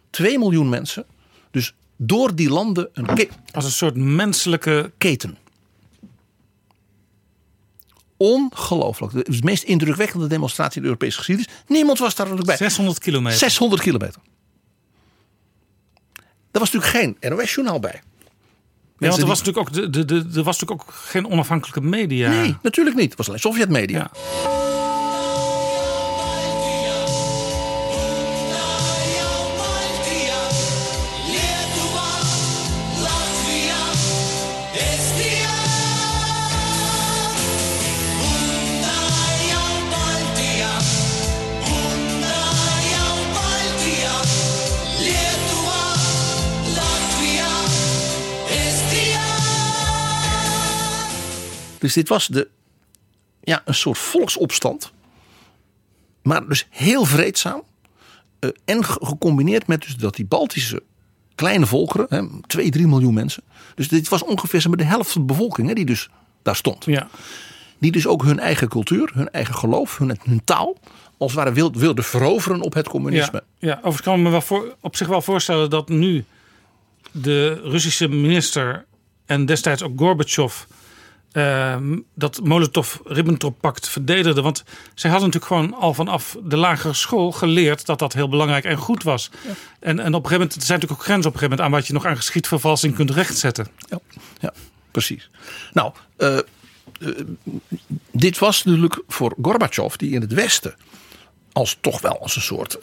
2 0.09 0.39
miljoen 0.39 0.69
mensen. 0.69 1.05
Dus 1.51 1.73
door 1.97 2.35
die 2.35 2.49
landen 2.49 2.89
een 2.93 3.05
ke- 3.05 3.27
Als 3.51 3.65
een 3.65 3.71
soort 3.71 3.95
menselijke 3.95 4.91
keten. 4.97 5.37
Ongelooflijk. 8.17 9.13
Het 9.13 9.27
is 9.27 9.37
de 9.39 9.45
meest 9.45 9.63
indrukwekkende 9.63 10.27
demonstratie 10.27 10.75
in 10.75 10.81
de 10.81 10.87
Europese 10.87 11.17
geschiedenis. 11.17 11.51
Niemand 11.67 11.99
was 11.99 12.15
daar 12.15 12.31
ook 12.31 12.45
bij. 12.45 12.57
600 12.57 12.99
kilometer. 12.99 13.37
600 13.39 13.81
kilometer. 13.81 14.21
Er 16.51 16.59
was 16.61 16.71
natuurlijk 16.71 17.17
geen 17.21 17.31
NOS-journaal 17.37 17.79
bij. 17.79 18.01
Ja, 18.01 18.01
want 18.97 19.13
er 19.13 19.17
die- 19.19 19.27
was, 19.27 19.39
natuurlijk 19.43 19.67
ook, 19.67 19.73
de, 19.73 19.89
de, 19.89 20.05
de, 20.05 20.15
er 20.15 20.43
was 20.43 20.59
natuurlijk 20.59 20.71
ook 20.89 20.93
geen 20.93 21.27
onafhankelijke 21.29 21.81
media. 21.81 22.29
Nee, 22.29 22.55
natuurlijk 22.61 22.95
niet. 22.95 23.09
Het 23.09 23.17
was 23.17 23.27
alleen 23.27 23.39
Sovjet-media. 23.39 23.97
Ja. 23.97 24.11
Dus 51.85 51.93
dit 51.93 52.09
was 52.09 52.27
de, 52.27 52.47
ja, 53.43 53.61
een 53.65 53.73
soort 53.75 53.97
volksopstand. 53.97 54.91
Maar 56.21 56.47
dus 56.47 56.67
heel 56.69 57.05
vreedzaam. 57.05 57.63
eh, 58.39 58.49
en 58.65 58.83
ge- 58.85 58.99
gecombineerd 59.05 59.67
met 59.67 59.81
dus 59.81 59.95
dat 59.95 60.15
die 60.15 60.25
Baltische 60.25 60.83
kleine 61.35 61.65
volkeren, 61.65 62.05
hè, 62.09 62.21
2, 62.47 62.69
3 62.71 62.87
miljoen 62.87 63.13
mensen. 63.13 63.43
Dus 63.75 63.87
dit 63.87 64.09
was 64.09 64.23
ongeveer 64.23 64.61
zeg 64.61 64.69
maar, 64.69 64.77
de 64.85 64.91
helft 64.91 65.11
van 65.11 65.21
de 65.21 65.27
bevolking 65.33 65.67
hè, 65.67 65.73
die 65.73 65.85
dus 65.85 66.09
daar 66.41 66.55
stond. 66.55 66.85
Ja. 66.85 67.07
Die 67.79 67.91
dus 67.91 68.07
ook 68.07 68.23
hun 68.23 68.39
eigen 68.39 68.67
cultuur, 68.67 69.11
hun 69.13 69.29
eigen 69.31 69.55
geloof, 69.55 69.97
hun, 69.97 70.17
hun 70.23 70.41
taal. 70.43 70.77
als 71.17 71.31
het 71.31 71.39
ware 71.41 71.53
wilde, 71.55 71.79
wilde 71.79 72.03
veroveren 72.03 72.61
op 72.61 72.73
het 72.73 72.87
communisme. 72.87 73.43
Ja, 73.59 73.67
ja 73.69 73.73
overigens 73.75 74.01
kan 74.01 74.17
ik 74.17 74.23
me 74.23 74.29
wel 74.29 74.41
voor, 74.41 74.75
op 74.81 74.95
zich 74.95 75.07
wel 75.07 75.21
voorstellen 75.21 75.69
dat 75.69 75.89
nu 75.89 76.25
de 77.11 77.53
Russische 77.63 78.07
minister 78.07 78.85
en 79.25 79.45
destijds 79.45 79.81
ook 79.83 79.99
Gorbachev 79.99 80.63
ehm, 81.35 81.99
dat 82.13 82.39
Molotov-Ribbentrop-pact 82.43 83.89
verdedigde. 83.89 84.41
Want 84.41 84.63
zij 84.93 85.09
hadden 85.09 85.29
natuurlijk 85.29 85.53
gewoon 85.53 85.81
al 85.81 85.93
vanaf 85.93 86.37
de 86.43 86.57
lagere 86.57 86.93
school 86.93 87.31
geleerd 87.31 87.85
dat 87.85 87.99
dat 87.99 88.13
heel 88.13 88.29
belangrijk 88.29 88.63
en 88.63 88.77
goed 88.77 89.03
was. 89.03 89.29
En, 89.79 89.99
en 89.99 90.13
op 90.13 90.23
een 90.23 90.29
gegeven 90.29 90.31
moment, 90.31 90.55
er 90.55 90.61
zijn 90.61 90.79
natuurlijk 90.79 90.91
ook 90.91 91.05
grenzen 91.05 91.27
op 91.27 91.33
een 91.33 91.39
gegeven 91.39 91.49
moment 91.49 91.61
aan 91.61 91.71
wat 91.71 91.87
je 91.87 91.93
nog 91.93 92.05
aan 92.05 92.15
geschiedvervalsing 92.15 92.95
kunt 92.95 93.11
rechtzetten. 93.11 93.67
Ja, 93.89 93.99
ja 94.39 94.53
precies. 94.91 95.29
Nou, 95.73 95.91
eh, 96.17 96.37
eh, 96.37 96.43
dit 98.11 98.37
was 98.39 98.63
natuurlijk 98.63 99.01
voor 99.07 99.35
Gorbachev, 99.41 99.95
die 99.95 100.11
in 100.11 100.21
het 100.21 100.33
Westen 100.33 100.75
als 101.51 101.77
toch 101.81 102.01
wel 102.01 102.21
als 102.21 102.35
een 102.35 102.41
soort. 102.41 102.77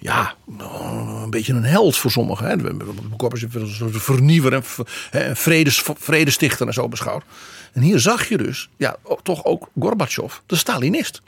Ja, 0.00 0.34
een 0.58 1.30
beetje 1.30 1.52
een 1.52 1.64
held 1.64 1.96
voor 1.96 2.10
sommigen. 2.10 2.46
Hè. 2.46 2.84
Als 3.30 3.42
een 3.42 3.68
soort 3.68 4.02
vernieuwer 4.02 4.52
en 4.52 4.62
hè, 5.10 5.36
vredes, 5.36 5.82
vredestichter 5.96 6.66
en 6.66 6.72
zo 6.72 6.88
beschouwd. 6.88 7.24
En 7.72 7.82
hier 7.82 7.98
zag 7.98 8.28
je 8.28 8.36
dus, 8.36 8.68
ja, 8.76 8.96
toch 9.22 9.44
ook 9.44 9.68
Gorbachev, 9.78 10.34
de 10.46 10.56
Stalinist. 10.56 11.22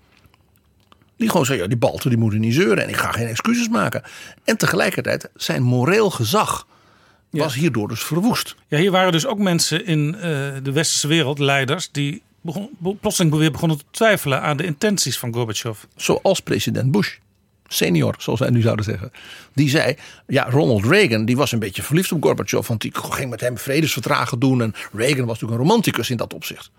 Die 1.17 1.31
gewoon 1.31 1.47
zei, 1.47 1.59
ja, 1.59 1.67
die 1.67 1.77
Balten 1.77 2.11
die 2.11 2.19
moeten 2.19 2.41
niet 2.41 2.55
zeuren 2.55 2.83
en 2.83 2.89
ik 2.89 2.97
ga 2.97 3.13
geen 3.13 3.27
excuses 3.27 3.69
maken. 3.69 4.03
En 4.45 4.57
tegelijkertijd 4.57 5.29
zijn 5.35 5.63
moreel 5.63 6.11
gezag 6.11 6.67
was 7.31 7.55
hierdoor 7.55 7.89
dus 7.89 8.03
verwoest. 8.03 8.55
Ja, 8.69 8.79
hier 8.79 8.91
waren 8.91 9.13
dus 9.13 9.27
ook 9.27 9.39
mensen 9.39 9.87
in 9.87 10.15
eh, 10.15 10.21
de 10.63 10.73
westerse 10.73 11.09
wereld, 11.09 11.39
leiders, 11.39 11.89
die 11.93 12.23
begon, 12.41 12.71
be- 12.79 12.95
plotseling 12.95 13.35
weer 13.35 13.53
begonnen 13.53 13.79
te 13.79 13.85
twijfelen 13.91 14.41
aan 14.43 14.57
de 14.57 14.65
intenties 14.65 15.19
van 15.19 15.35
Gorbachev. 15.35 15.79
Zoals 15.97 16.41
president 16.41 16.91
Bush. 16.91 17.17
Senior, 17.73 18.15
zoals 18.19 18.39
wij 18.41 18.51
nu 18.51 18.61
zouden 18.61 18.85
zeggen. 18.85 19.13
Die 19.55 19.69
zei, 19.71 19.95
ja, 20.27 20.51
Ronald 20.51 20.85
Reagan 20.85 21.25
die 21.25 21.37
was 21.37 21.53
een 21.53 21.59
beetje 21.59 21.83
verliefd 21.83 22.13
op 22.13 22.23
Gorbachev. 22.23 22.67
Want 22.69 22.81
die 22.81 22.93
ging 22.95 23.31
met 23.31 23.41
hem 23.41 23.59
vredesverdragen 23.59 24.39
doen. 24.39 24.63
En 24.63 24.75
Reagan 24.93 25.25
was 25.27 25.27
natuurlijk 25.41 25.61
een 25.61 25.67
romanticus 25.67 26.11
in 26.11 26.17
dat 26.17 26.35
opzicht. 26.35 26.71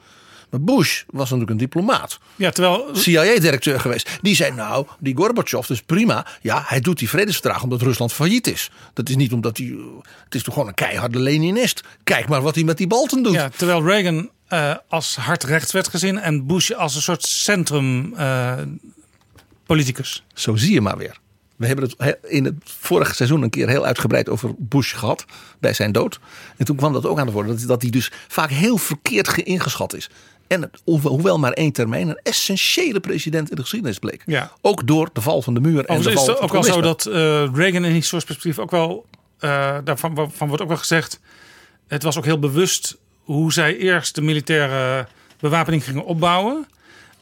Maar 0.49 0.61
Bush 0.61 1.03
was 1.07 1.23
natuurlijk 1.23 1.49
een 1.51 1.57
diplomaat. 1.57 2.19
Ja, 2.35 2.49
terwijl 2.51 2.89
CIA-directeur 2.95 3.79
geweest. 3.79 4.09
Die 4.21 4.35
zei 4.35 4.51
nou, 4.51 4.87
die 4.99 5.15
Gorbachev 5.15 5.67
dus 5.67 5.81
prima. 5.81 6.25
Ja, 6.41 6.63
hij 6.65 6.79
doet 6.79 6.99
die 6.99 7.09
vredesverdragen 7.09 7.63
omdat 7.63 7.81
Rusland 7.81 8.13
failliet 8.13 8.47
is. 8.47 8.71
Dat 8.93 9.09
is 9.09 9.15
niet 9.15 9.33
omdat 9.33 9.57
hij... 9.57 9.67
eh, 9.67 9.75
Het 10.23 10.35
is 10.35 10.43
toch 10.43 10.53
gewoon 10.53 10.69
een 10.69 10.75
keiharde 10.75 11.19
Leninist. 11.19 11.81
Kijk 12.03 12.27
maar 12.27 12.41
wat 12.41 12.55
hij 12.55 12.63
met 12.63 12.77
die 12.77 12.87
Balten 12.87 13.23
doet. 13.23 13.33
Ja, 13.33 13.49
terwijl 13.57 13.83
Reagan 13.85 14.29
eh, 14.47 14.75
als 14.87 15.15
hard 15.15 15.43
rechts 15.43 15.71
werd 15.71 15.87
gezien 15.87 16.17
en 16.19 16.45
Bush 16.47 16.71
als 16.71 16.95
een 16.95 17.01
soort 17.01 17.23
centrum 17.23 18.13
eh, 18.15 18.53
politicus. 19.65 20.23
Zo 20.33 20.55
zie 20.55 20.73
je 20.73 20.81
maar 20.81 20.97
weer. 20.97 21.21
We 21.55 21.65
hebben 21.67 21.85
het 21.85 21.95
he- 21.97 22.29
in 22.29 22.45
het 22.45 22.55
vorige 22.63 23.15
seizoen 23.15 23.41
een 23.41 23.49
keer 23.49 23.67
heel 23.69 23.85
uitgebreid 23.85 24.29
over 24.29 24.51
Bush 24.57 24.95
gehad. 24.95 25.25
Bij 25.59 25.73
zijn 25.73 25.91
dood. 25.91 26.19
En 26.57 26.65
toen 26.65 26.75
kwam 26.75 26.93
dat 26.93 27.05
ook 27.05 27.19
aan 27.19 27.25
de 27.27 27.33
orde. 27.33 27.65
Dat, 27.65 27.81
hij 27.81 27.91
dus 27.91 28.11
vaak 28.27 28.49
heel 28.49 28.77
verkeerd 28.77 29.27
ge- 29.27 29.43
ingeschat 29.43 29.93
is. 29.95 30.09
En 30.47 30.71
hoewel 30.83 31.39
maar 31.39 31.51
één 31.51 31.71
termijn. 31.71 32.09
Een 32.09 32.19
essentiële 32.23 32.99
president 32.99 33.49
in 33.49 33.55
de 33.55 33.61
geschiedenis 33.61 33.99
bleek. 33.99 34.21
Ja. 34.25 34.51
Ook 34.61 34.87
door 34.87 35.09
de 35.13 35.21
val 35.21 35.41
van 35.41 35.53
de 35.53 35.59
muur. 35.59 35.85
En 35.85 35.97
de 36.01 36.03
val 36.11 36.21
is 36.21 36.27
het 36.27 36.39
ook 36.39 36.51
wel 36.51 36.63
zo 36.63 36.81
dat 36.81 37.05
eh, 37.05 37.13
Reagan 37.53 37.85
in 37.85 37.91
historisch 37.91 38.25
perspectief 38.25 38.59
ook 38.59 38.71
wel, 38.71 39.05
eh, 39.39 39.77
daarvan 39.83 40.31
van 40.35 40.47
wordt 40.47 40.61
ook 40.63 40.69
wel 40.69 40.77
gezegd, 40.77 41.19
het 41.87 42.03
was 42.03 42.17
ook 42.17 42.25
heel 42.25 42.39
bewust 42.39 42.97
hoe 43.23 43.53
zij 43.53 43.77
eerst 43.77 44.15
de 44.15 44.21
militaire 44.21 45.07
bewapening 45.39 45.83
gingen 45.83 46.05
opbouwen. 46.05 46.67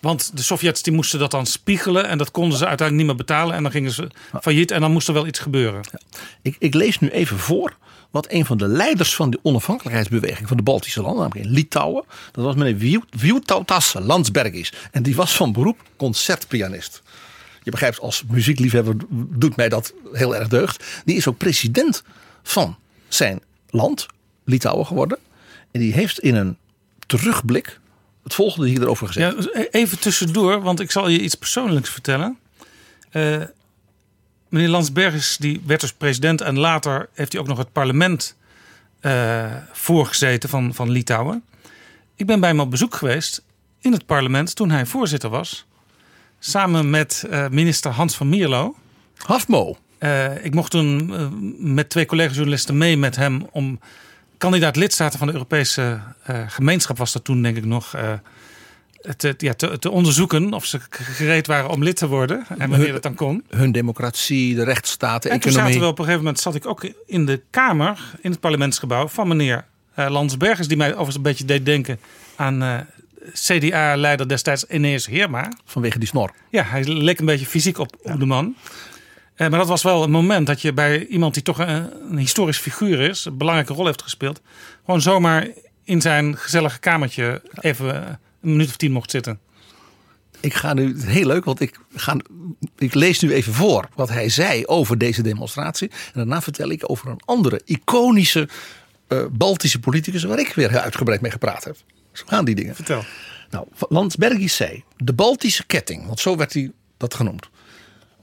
Want 0.01 0.37
de 0.37 0.43
Sovjets 0.43 0.81
die 0.81 0.93
moesten 0.93 1.19
dat 1.19 1.31
dan 1.31 1.45
spiegelen 1.45 2.07
en 2.07 2.17
dat 2.17 2.31
konden 2.31 2.57
ze 2.57 2.67
uiteindelijk 2.67 3.07
niet 3.07 3.17
meer 3.17 3.25
betalen. 3.25 3.55
En 3.55 3.63
dan 3.63 3.71
gingen 3.71 3.91
ze 3.91 4.07
failliet 4.41 4.71
en 4.71 4.81
dan 4.81 4.91
moest 4.91 5.07
er 5.07 5.13
wel 5.13 5.27
iets 5.27 5.39
gebeuren. 5.39 5.81
Ik, 6.41 6.55
ik 6.59 6.73
lees 6.73 6.99
nu 6.99 7.09
even 7.09 7.37
voor 7.37 7.75
wat 8.11 8.31
een 8.31 8.45
van 8.45 8.57
de 8.57 8.67
leiders 8.67 9.15
van 9.15 9.29
de 9.29 9.39
onafhankelijkheidsbeweging 9.41 10.47
van 10.47 10.57
de 10.57 10.63
Baltische 10.63 11.01
landen, 11.01 11.21
namelijk 11.21 11.45
in 11.45 11.53
Litouwen, 11.53 12.03
dat 12.31 12.43
was 12.43 12.55
meneer 12.55 13.01
Vytautas 13.09 13.95
Landsbergis. 13.99 14.73
En 14.91 15.03
die 15.03 15.15
was 15.15 15.35
van 15.35 15.51
beroep 15.51 15.79
concertpianist. 15.97 17.01
Je 17.63 17.71
begrijpt, 17.71 17.99
als 17.99 18.23
muziekliefhebber 18.27 18.95
doet 19.09 19.55
mij 19.55 19.69
dat 19.69 19.93
heel 20.11 20.35
erg 20.35 20.47
deugd. 20.47 20.85
Die 21.05 21.15
is 21.15 21.27
ook 21.27 21.37
president 21.37 22.03
van 22.43 22.77
zijn 23.07 23.41
land, 23.69 24.05
Litouwen, 24.43 24.85
geworden. 24.85 25.17
En 25.71 25.79
die 25.79 25.93
heeft 25.93 26.19
in 26.19 26.35
een 26.35 26.57
terugblik 27.07 27.79
het 28.23 28.33
volgende 28.33 28.67
hierover 28.67 29.07
gezegd. 29.07 29.31
Ja, 29.31 29.41
dus 29.41 29.53
e- 29.53 29.67
even 29.71 29.99
tussendoor, 29.99 30.61
want 30.61 30.79
ik 30.79 30.91
zal 30.91 31.07
je 31.07 31.21
iets 31.21 31.35
persoonlijks 31.35 31.89
vertellen. 31.89 32.37
Eh, 33.09 33.41
meneer 34.49 34.69
Landsbergis 34.69 35.37
die 35.37 35.61
werd 35.65 35.81
dus 35.81 35.93
president 35.93 36.41
en 36.41 36.59
later 36.59 37.09
heeft 37.13 37.31
hij 37.31 37.41
ook 37.41 37.47
nog 37.47 37.57
het 37.57 37.71
parlement 37.71 38.35
eh, 38.99 39.55
voorgezeten 39.71 40.49
van, 40.49 40.73
van 40.73 40.89
Litouwen. 40.89 41.43
Ik 42.15 42.25
ben 42.25 42.39
bij 42.39 42.49
hem 42.49 42.59
op 42.59 42.71
bezoek 42.71 42.95
geweest 42.95 43.43
in 43.79 43.91
het 43.91 44.05
parlement 44.05 44.55
toen 44.55 44.69
hij 44.69 44.85
voorzitter 44.85 45.29
was. 45.29 45.65
Samen 46.39 46.89
met 46.89 47.25
eh, 47.29 47.47
minister 47.47 47.91
Hans 47.91 48.15
van 48.15 48.29
Mierlo. 48.29 48.75
Hafmo. 49.17 49.77
Ik 50.41 50.53
mocht 50.53 50.71
toen 50.71 51.13
met 51.73 51.89
twee 51.89 52.05
collega-journalisten 52.05 52.77
mee 52.77 52.97
met 52.97 53.15
hem 53.15 53.47
om 53.51 53.79
kandidaat 54.41 54.75
lidstaten 54.75 55.17
van 55.17 55.27
de 55.27 55.33
Europese 55.33 55.99
eh, 56.23 56.41
gemeenschap 56.47 56.97
was 56.97 57.11
dat 57.11 57.23
toen 57.23 57.41
denk 57.41 57.57
ik 57.57 57.65
nog 57.65 57.95
eh, 57.95 58.13
te, 59.17 59.33
ja, 59.37 59.53
te, 59.53 59.79
te 59.79 59.89
onderzoeken 59.89 60.53
of 60.53 60.65
ze 60.65 60.79
gereed 60.89 61.47
waren 61.47 61.69
om 61.69 61.83
lid 61.83 61.95
te 61.95 62.07
worden 62.07 62.45
en 62.57 62.69
wanneer 62.69 62.91
dat 62.91 63.03
dan 63.03 63.15
kon. 63.15 63.43
Hun 63.49 63.71
democratie, 63.71 64.55
de 64.55 64.63
rechtsstaat, 64.63 65.23
de 65.23 65.29
En 65.29 65.39
toen 65.39 65.49
economie. 65.49 65.73
zaten 65.73 65.87
we 65.87 65.91
op 65.91 65.99
een 65.99 66.05
gegeven 66.05 66.25
moment 66.25 66.43
zat 66.43 66.55
ik 66.55 66.65
ook 66.65 66.91
in 67.05 67.25
de 67.25 67.41
kamer 67.49 67.99
in 68.21 68.31
het 68.31 68.39
parlementsgebouw 68.39 69.07
van 69.07 69.27
meneer 69.27 69.65
eh 69.95 70.09
Landsbergers, 70.09 70.67
die 70.67 70.77
mij 70.77 70.89
overigens 70.89 71.15
een 71.15 71.21
beetje 71.21 71.45
deed 71.45 71.65
denken 71.65 71.99
aan 72.35 72.87
CDA-leider 73.33 74.27
destijds 74.27 74.67
Eneas 74.67 75.05
Heerma. 75.05 75.51
Vanwege 75.65 75.99
die 75.99 76.07
snor. 76.07 76.31
Ja, 76.49 76.63
hij 76.63 76.83
leek 76.83 77.19
een 77.19 77.25
beetje 77.25 77.45
fysiek 77.45 77.77
op, 77.77 77.95
op 78.01 78.19
de 78.19 78.25
man. 78.25 78.55
Eh, 79.41 79.49
maar 79.49 79.59
dat 79.59 79.67
was 79.67 79.83
wel 79.83 80.03
een 80.03 80.11
moment 80.11 80.47
dat 80.47 80.61
je 80.61 80.73
bij 80.73 81.05
iemand 81.05 81.33
die 81.33 81.43
toch 81.43 81.59
een, 81.59 81.89
een 82.09 82.17
historisch 82.17 82.57
figuur 82.57 82.99
is, 82.99 83.25
een 83.25 83.37
belangrijke 83.37 83.73
rol 83.73 83.85
heeft 83.85 84.01
gespeeld, 84.01 84.41
gewoon 84.85 85.01
zomaar 85.01 85.47
in 85.83 86.01
zijn 86.01 86.37
gezellige 86.37 86.79
kamertje 86.79 87.41
even 87.59 87.95
een 88.07 88.17
minuut 88.51 88.67
of 88.67 88.75
tien 88.75 88.91
mocht 88.91 89.11
zitten. 89.11 89.39
Ik 90.39 90.53
ga 90.53 90.73
nu, 90.73 91.01
heel 91.01 91.25
leuk, 91.25 91.45
want 91.45 91.59
ik, 91.59 91.79
ga, 91.95 92.15
ik 92.77 92.93
lees 92.93 93.19
nu 93.19 93.33
even 93.33 93.53
voor 93.53 93.89
wat 93.95 94.09
hij 94.09 94.29
zei 94.29 94.65
over 94.65 94.97
deze 94.97 95.21
demonstratie. 95.21 95.89
En 95.89 96.11
daarna 96.13 96.41
vertel 96.41 96.69
ik 96.69 96.89
over 96.89 97.07
een 97.07 97.21
andere 97.25 97.61
iconische 97.65 98.49
eh, 99.07 99.25
Baltische 99.31 99.79
politicus 99.79 100.23
waar 100.23 100.39
ik 100.39 100.53
weer 100.53 100.79
uitgebreid 100.79 101.21
mee 101.21 101.31
gepraat 101.31 101.63
heb. 101.63 101.75
Zo 102.11 102.23
gaan 102.27 102.45
die 102.45 102.55
dingen. 102.55 102.75
Vertel. 102.75 103.03
Nou, 103.49 103.67
Landsbergis 103.89 104.55
zei, 104.55 104.83
de 104.97 105.13
Baltische 105.13 105.65
ketting, 105.65 106.05
want 106.05 106.19
zo 106.19 106.35
werd 106.35 106.53
hij 106.53 106.71
dat 106.97 107.13
genoemd, 107.13 107.49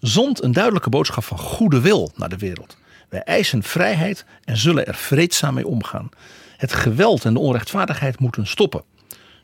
zond 0.00 0.42
een 0.42 0.52
duidelijke 0.52 0.90
boodschap 0.90 1.24
van 1.24 1.38
goede 1.38 1.80
wil 1.80 2.12
naar 2.16 2.28
de 2.28 2.38
wereld. 2.38 2.76
Wij 3.08 3.22
eisen 3.22 3.62
vrijheid 3.62 4.24
en 4.44 4.56
zullen 4.56 4.86
er 4.86 4.94
vreedzaam 4.94 5.54
mee 5.54 5.66
omgaan. 5.66 6.08
Het 6.56 6.72
geweld 6.72 7.24
en 7.24 7.34
de 7.34 7.40
onrechtvaardigheid 7.40 8.18
moeten 8.18 8.46
stoppen. 8.46 8.82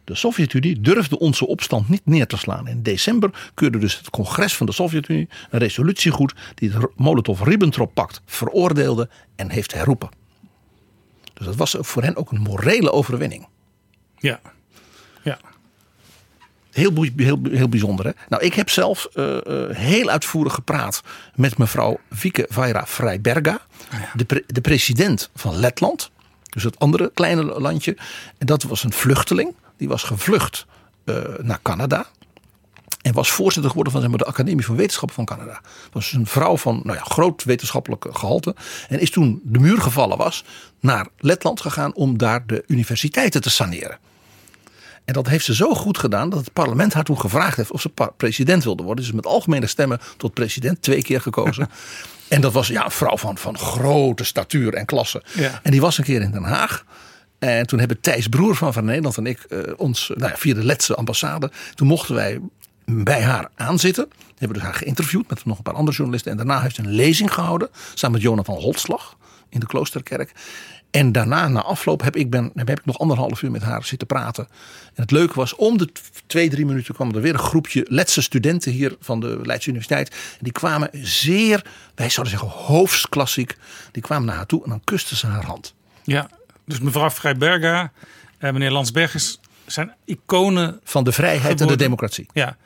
De 0.05 0.15
Sovjet-Unie 0.15 0.81
durfde 0.81 1.19
onze 1.19 1.47
opstand 1.47 1.89
niet 1.89 2.07
neer 2.07 2.27
te 2.27 2.37
slaan. 2.37 2.69
In 2.69 2.83
december 2.83 3.51
keurde 3.55 3.79
dus 3.79 3.97
het 3.97 4.11
congres 4.11 4.57
van 4.57 4.67
de 4.67 4.73
Sovjet-Unie 4.73 5.29
een 5.51 5.59
resolutie 5.59 6.11
goed 6.11 6.35
die 6.55 6.71
het 6.71 6.87
Molotov-Ribbentrop-pact 6.97 8.23
veroordeelde 8.27 9.09
en 9.37 9.51
heeft 9.51 9.75
herroepen. 9.75 10.09
Dus 11.35 11.47
dat 11.47 11.57
was 11.57 11.77
voor 11.79 12.03
hen 12.03 12.17
ook 12.17 12.31
een 12.31 12.41
morele 12.41 12.93
overwinning. 12.93 13.47
Ja. 14.17 14.41
Heel, 16.75 17.07
heel, 17.17 17.39
heel 17.51 17.69
bijzonder. 17.69 18.07
Hè? 18.07 18.13
Nou, 18.29 18.43
ik 18.43 18.55
heb 18.55 18.71
zelf 18.71 19.09
eh, 19.15 19.37
eh, 19.37 19.77
heel 19.77 20.09
uitvoerig 20.09 20.55
gepraat 20.55 21.03
met 21.35 21.59
mevrouw 21.59 22.01
Vike 22.11 22.47
Vaira 22.51 22.87
Freiberga, 22.87 23.61
de, 24.15 24.25
pre- 24.25 24.45
de 24.47 24.61
president 24.61 25.31
van 25.35 25.57
Letland. 25.57 26.11
Dus 26.49 26.63
het 26.63 26.79
andere 26.79 27.11
kleine 27.15 27.43
landje. 27.43 27.97
En 28.39 28.47
dat 28.47 28.63
was 28.63 28.85
een 28.85 28.93
vluchteling. 28.93 29.55
Die 29.77 29.89
was 29.89 30.03
gevlucht 30.03 30.67
eh, 31.05 31.17
naar 31.41 31.59
Canada. 31.63 32.07
En 33.03 33.13
was 33.13 33.31
voorzitter 33.31 33.69
geworden 33.69 33.93
van 33.93 34.01
zeg 34.01 34.11
maar, 34.11 34.19
de 34.19 34.25
Academie 34.27 34.65
van 34.65 34.77
Wetenschappen 34.77 35.15
van 35.17 35.25
Canada. 35.25 35.61
Was 35.93 36.13
een 36.13 36.27
vrouw 36.27 36.57
van 36.57 36.81
nou 36.85 36.97
ja, 36.97 37.03
groot 37.05 37.45
wetenschappelijk 37.45 38.07
gehalte. 38.11 38.55
En 38.89 39.01
is 39.01 39.11
toen 39.11 39.41
de 39.45 39.59
muur 39.59 39.81
gevallen 39.81 40.17
was 40.17 40.45
naar 40.81 41.07
Letland 41.19 41.61
gegaan 41.61 41.95
om 41.95 42.19
daar 42.19 42.47
de 42.47 42.65
universiteiten 42.67 43.41
te 43.41 43.51
saneren. 43.51 43.99
En 45.05 45.13
dat 45.13 45.29
heeft 45.29 45.45
ze 45.45 45.55
zo 45.55 45.75
goed 45.75 45.99
gedaan 45.99 46.31
dat 46.31 46.39
het 46.39 46.53
parlement 46.53 46.93
haar 46.93 47.05
toen 47.05 47.21
gevraagd 47.21 47.57
heeft 47.57 47.71
of 47.71 47.81
ze 47.81 47.91
president 48.17 48.65
wilde 48.65 48.83
worden. 48.83 49.05
Dus 49.05 49.15
met 49.15 49.27
algemene 49.27 49.67
stemmen 49.67 50.01
tot 50.17 50.35
president 50.35 50.83
twee 50.83 51.03
keer 51.03 51.21
gekozen. 51.21 51.69
en 52.29 52.41
dat 52.41 52.53
was 52.53 52.69
ja, 52.69 52.85
een 52.85 52.91
vrouw 52.91 53.17
van, 53.17 53.39
van 53.39 53.59
grote 53.59 54.25
statuur 54.25 54.75
en 54.75 54.87
klasse. 54.87 55.23
Ja. 55.35 55.61
En 55.63 55.71
die 55.71 55.81
was 55.81 55.99
een 55.99 56.05
keer 56.05 56.23
in 56.23 56.31
Den 56.31 56.43
Haag. 56.43 56.85
En 57.39 57.67
toen 57.67 57.79
hebben 57.79 58.01
Thijs 58.01 58.29
Broer 58.29 58.57
van 58.57 58.73
Van 58.73 58.85
Nederland 58.85 59.17
en 59.17 59.27
ik 59.27 59.41
eh, 59.43 59.59
ons 59.77 60.11
nou 60.15 60.31
ja, 60.31 60.37
via 60.37 60.55
de 60.55 60.65
Letse 60.65 60.95
ambassade. 60.95 61.51
Toen 61.75 61.87
mochten 61.87 62.15
wij 62.15 62.41
bij 62.85 63.23
haar 63.23 63.49
aanzitten. 63.55 64.09
Hebben 64.39 64.57
dus 64.57 64.67
haar 64.67 64.75
geïnterviewd 64.75 65.29
met 65.29 65.45
nog 65.45 65.57
een 65.57 65.63
paar 65.63 65.75
andere 65.75 65.97
journalisten. 65.97 66.31
En 66.31 66.37
daarna 66.37 66.61
heeft 66.61 66.75
ze 66.75 66.83
een 66.83 66.95
lezing 66.95 67.35
gehouden. 67.35 67.69
Samen 67.95 68.17
met 68.17 68.27
Jonathan 68.27 68.55
Holtslag 68.55 69.17
in 69.49 69.61
de 69.61 69.67
Kloosterkerk. 69.67 70.33
En 70.95 71.13
daarna, 71.13 71.49
na 71.49 71.63
afloop, 71.63 72.03
heb 72.03 72.17
ik, 72.17 72.31
ben, 72.31 72.51
heb 72.55 72.71
ik 72.71 72.85
nog 72.85 72.99
anderhalf 72.99 73.43
uur 73.43 73.51
met 73.51 73.63
haar 73.63 73.85
zitten 73.85 74.07
praten. 74.07 74.49
En 74.95 75.03
het 75.03 75.11
leuke 75.11 75.35
was, 75.35 75.55
om 75.55 75.79
de 75.79 75.89
twee, 76.27 76.51
drie 76.51 76.67
minuten 76.67 76.95
kwam 76.95 77.15
er 77.15 77.21
weer 77.21 77.33
een 77.33 77.39
groepje 77.39 77.87
Letse 77.89 78.23
studenten 78.23 78.73
hier 78.73 78.97
van 79.01 79.21
de 79.21 79.41
Leidse 79.43 79.69
Universiteit. 79.69 80.09
En 80.09 80.39
die 80.41 80.53
kwamen 80.53 80.89
zeer, 80.93 81.65
wij 81.95 82.09
zouden 82.11 82.39
zeggen 82.39 82.59
hoofdsklassiek. 82.59 83.57
Die 83.93 84.03
kwamen 84.03 84.27
naar 84.27 84.37
haar 84.37 84.47
toe 84.47 84.65
en 84.65 84.71
dan 84.71 84.81
kusten 84.85 85.17
ze 85.17 85.27
haar 85.27 85.45
hand. 85.45 85.75
Ja, 86.03 86.29
dus 86.65 86.81
mevrouw 86.81 87.11
Vrijberga 87.11 87.93
en 88.39 88.53
meneer 88.53 88.71
Landsbergers 88.71 89.39
zijn 89.67 89.93
iconen. 90.05 90.81
Van 90.85 91.05
de 91.05 91.13
vrijheid 91.13 91.61
en 91.61 91.67
de 91.67 91.77
democratie. 91.77 92.27
Ja, 92.33 92.57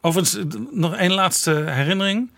overigens 0.00 0.56
nog 0.72 0.94
één 0.94 1.12
laatste 1.12 1.52
herinnering. 1.52 2.30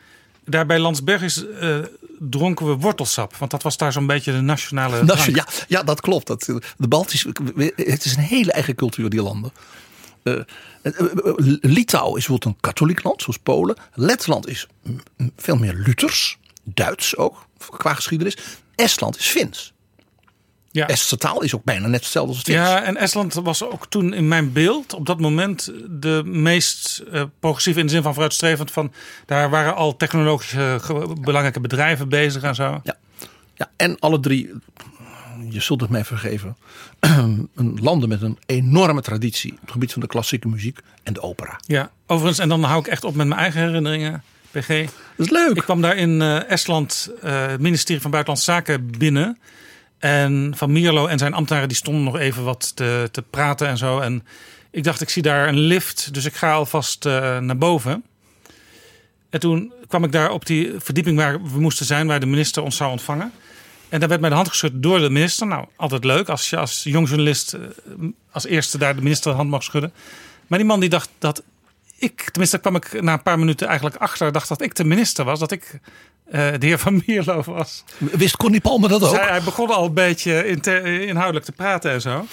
Daar 0.45 0.67
bij 0.67 0.79
Landsbergers 0.79 1.47
eh, 1.47 1.79
dronken 2.21 2.67
we 2.67 2.77
wortelsap. 2.77 3.37
Want 3.37 3.51
dat 3.51 3.63
was 3.63 3.77
daar 3.77 3.93
zo'n 3.93 4.07
beetje 4.07 4.33
de 4.33 4.41
nationale 4.41 5.05
drank. 5.05 5.37
ja, 5.37 5.47
ja, 5.69 5.83
dat 5.83 6.01
klopt. 6.01 6.27
Dat, 6.27 6.45
de 6.77 6.89
Baltische, 6.89 7.33
het 7.77 8.05
is 8.05 8.17
een 8.17 8.23
hele 8.23 8.53
eigen 8.53 8.75
cultuur, 8.75 9.11
die 9.11 9.23
landen. 9.23 9.53
Eh, 10.23 10.35
eh, 10.35 10.45
eh, 10.83 11.33
Litouwen 11.61 12.19
is 12.19 12.27
bijvoorbeeld 12.27 12.45
een 12.45 12.61
katholiek 12.61 13.03
land, 13.03 13.23
zoals 13.23 13.39
Polen. 13.39 13.77
Letland 13.95 14.49
is 14.49 14.67
veel 15.37 15.57
meer 15.57 15.75
Luthers. 15.75 16.39
Duits 16.63 17.17
ook, 17.17 17.47
qua 17.77 17.95
geschiedenis. 17.95 18.37
Estland 18.75 19.19
is 19.19 19.27
Fins. 19.27 19.73
Ja. 20.73 20.87
Estse 20.87 21.17
taal 21.17 21.43
is 21.43 21.55
ook 21.55 21.65
bijna 21.65 21.87
net 21.87 22.01
hetzelfde 22.01 22.29
als 22.29 22.39
het. 22.39 22.47
Ja, 22.47 22.83
en 22.83 22.97
Estland 22.97 23.35
was 23.35 23.65
ook 23.65 23.87
toen 23.87 24.13
in 24.13 24.29
mijn 24.29 24.53
beeld 24.53 24.95
op 24.95 25.07
dat 25.07 25.21
moment 25.21 25.73
de 25.89 26.23
meest 26.25 27.03
eh, 27.13 27.23
progressief 27.41 27.77
in 27.77 27.87
de 27.87 27.93
zin 27.93 28.03
van 28.03 28.13
vooruitstrevend. 28.13 28.71
Van, 28.71 28.93
daar 29.27 29.51
waren 29.51 29.75
al 29.75 29.97
technologische 29.97 30.81
belangrijke 31.21 31.61
bedrijven 31.61 32.09
bezig 32.09 32.43
en 32.43 32.55
zo. 32.55 32.81
Ja. 32.83 32.97
ja, 33.55 33.71
en 33.77 33.99
alle 33.99 34.21
drie, 34.21 34.51
je 35.49 35.61
zult 35.61 35.81
het 35.81 35.91
mij 35.91 36.05
vergeven, 36.05 36.57
een 37.55 37.79
landen 37.83 38.09
met 38.09 38.23
een 38.23 38.39
enorme 38.47 39.03
traditie 39.03 39.53
op 39.53 39.61
het 39.61 39.71
gebied 39.71 39.93
van 39.93 40.01
de 40.01 40.09
klassieke 40.09 40.49
muziek 40.49 40.79
en 41.03 41.13
de 41.13 41.23
opera. 41.23 41.61
Ja, 41.67 41.91
overigens, 42.07 42.39
en 42.39 42.49
dan 42.49 42.63
hou 42.63 42.81
ik 42.81 42.87
echt 42.87 43.05
op 43.05 43.15
met 43.15 43.27
mijn 43.27 43.41
eigen 43.41 43.61
herinneringen, 43.61 44.23
PG. 44.51 44.69
Dat 45.17 45.27
is 45.27 45.31
leuk. 45.31 45.57
Ik 45.57 45.63
kwam 45.63 45.81
daar 45.81 45.97
in 45.97 46.23
eh, 46.23 46.51
Estland, 46.51 47.11
eh, 47.23 47.47
het 47.47 47.61
ministerie 47.61 48.03
van 48.03 48.11
Buitenlandse 48.11 48.51
Zaken, 48.51 48.91
binnen. 48.99 49.39
En 50.01 50.53
Van 50.57 50.73
Mierlo 50.73 51.07
en 51.07 51.19
zijn 51.19 51.35
ambtenaren 51.35 51.69
die 51.69 51.77
stonden 51.77 52.05
nog 52.05 52.19
even 52.19 52.45
wat 52.45 52.77
te, 52.77 53.09
te 53.13 53.23
praten 53.23 53.69
en 53.69 53.79
zo. 53.79 54.01
En 54.01 54.27
ik 54.71 54.85
dacht, 54.85 55.01
ik 55.01 55.09
zie 55.09 55.23
daar 55.23 55.49
een 55.49 55.59
lift, 55.59 56.15
dus 56.15 56.25
ik 56.25 56.35
ga 56.35 56.53
alvast 56.53 57.07
eh, 57.07 57.39
naar 57.39 57.59
boven. 57.59 58.05
En 59.31 59.41
toen 59.41 59.73
kwam 59.89 60.05
ik 60.05 60.13
daar 60.13 60.31
op 60.31 60.47
die 60.47 60.73
verdieping 60.77 61.17
waar 61.17 61.43
we 61.43 61.61
moesten 61.61 61.87
zijn, 61.87 62.07
waar 62.07 62.21
de 62.21 62.27
minister 62.27 62.63
ons 62.63 62.77
zou 62.77 62.91
ontvangen. 62.91 63.33
En 63.89 64.01
daar 64.01 64.09
werd 64.09 64.21
mij 64.21 64.31
de 64.31 64.37
hand 64.37 64.49
geschud 64.49 64.73
door 64.75 64.99
de 64.99 65.11
minister. 65.11 65.47
Nou, 65.47 65.67
altijd 65.77 66.05
leuk 66.05 66.29
als 66.29 66.51
je 66.51 66.57
als 66.57 66.83
jong 66.83 67.09
journalist 67.09 67.53
eh, 67.53 67.61
als 68.31 68.47
eerste 68.47 68.79
daar 68.79 68.95
de 68.95 69.03
minister 69.03 69.31
de 69.31 69.37
hand 69.37 69.51
mag 69.51 69.63
schudden. 69.63 69.93
Maar 70.47 70.59
die 70.59 70.69
man 70.69 70.81
die 70.81 70.89
dacht 70.89 71.11
dat 71.19 71.43
ik, 71.99 72.31
tenminste 72.31 72.59
kwam 72.59 72.77
ik 72.77 73.03
na 73.03 73.13
een 73.13 73.23
paar 73.23 73.39
minuten 73.39 73.67
eigenlijk 73.67 73.97
achter, 73.97 74.33
dacht 74.33 74.49
dat 74.49 74.61
ik 74.61 74.75
de 74.75 74.85
minister 74.85 75.25
was, 75.25 75.39
dat 75.39 75.53
ik 75.53 75.81
de 76.31 76.57
heer 76.67 76.79
Van 76.79 77.03
Mierlo 77.07 77.43
was. 77.43 77.85
Wist 77.99 78.37
Connie 78.37 78.61
Palmer 78.61 78.89
dat 78.89 79.03
ook? 79.03 79.17
Hij, 79.17 79.43
begon 79.43 79.71
al 79.71 79.85
een 79.85 79.95
beetje 79.95 80.47
inhoudelijk 81.07 81.45
te 81.45 81.53
praten 81.53 81.91
en 81.91 82.01
zo. 82.01 82.27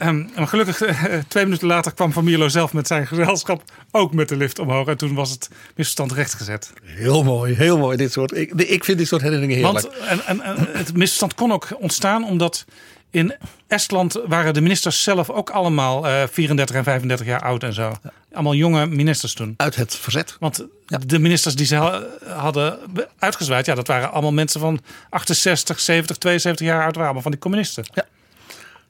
Ehm, 0.00 0.24
maar 0.36 0.46
gelukkig, 0.46 0.82
eh, 0.82 1.18
twee 1.28 1.44
minuten 1.44 1.66
later 1.66 1.94
kwam 1.94 2.12
Van 2.12 2.24
Mierlo 2.24 2.48
zelf 2.48 2.72
met 2.72 2.86
zijn 2.86 3.06
gezelschap 3.06 3.62
ook 3.90 4.14
met 4.14 4.28
de 4.28 4.36
lift 4.36 4.58
omhoog. 4.58 4.88
En 4.88 4.96
toen 4.96 5.14
was 5.14 5.30
het 5.30 5.48
misverstand 5.74 6.12
rechtgezet. 6.12 6.72
Heel 6.84 7.22
mooi, 7.22 7.54
heel 7.54 7.78
mooi 7.78 7.96
dit 7.96 8.12
soort. 8.12 8.36
Ik, 8.36 8.52
ik 8.52 8.84
vind 8.84 8.98
dit 8.98 9.08
soort 9.08 9.22
herinneringen 9.22 9.56
heerlijk. 9.56 9.86
Want 9.86 9.96
en, 10.06 10.26
en, 10.26 10.40
en 10.40 10.68
het 10.72 10.92
misverstand 10.92 11.34
kon 11.34 11.52
ook 11.52 11.68
ontstaan 11.78 12.24
omdat 12.24 12.64
in 13.10 13.34
Estland 13.66 14.20
waren 14.26 14.54
de 14.54 14.60
ministers 14.60 15.02
zelf 15.02 15.30
ook 15.30 15.50
allemaal 15.50 16.06
eh 16.08 16.22
34 16.30 16.76
en 16.76 16.84
35 16.84 17.26
jaar 17.26 17.42
oud 17.42 17.62
en 17.62 17.72
zo. 17.72 17.92
Allemaal 18.32 18.54
jonge 18.54 18.86
ministers 18.86 19.32
toen. 19.34 19.54
Uit 19.56 19.76
het 19.76 19.96
verzet. 19.96 20.36
Want 20.40 20.66
de 21.06 21.18
ministers 21.18 21.54
die 21.54 21.66
ze 21.66 21.74
ha- 21.74 22.02
hadden 22.26 22.78
uitgezwaaid, 23.18 23.66
ja, 23.66 23.74
dat 23.74 23.86
waren 23.86 24.12
allemaal 24.12 24.32
mensen 24.32 24.60
van 24.60 24.80
68, 25.10 25.80
70, 25.80 26.16
72 26.16 26.66
jaar 26.66 26.76
oud, 26.82 26.90
waren 26.94 27.02
allemaal 27.04 27.22
van 27.22 27.30
die 27.30 27.40
communisten. 27.40 27.84
Ja. 27.94 28.04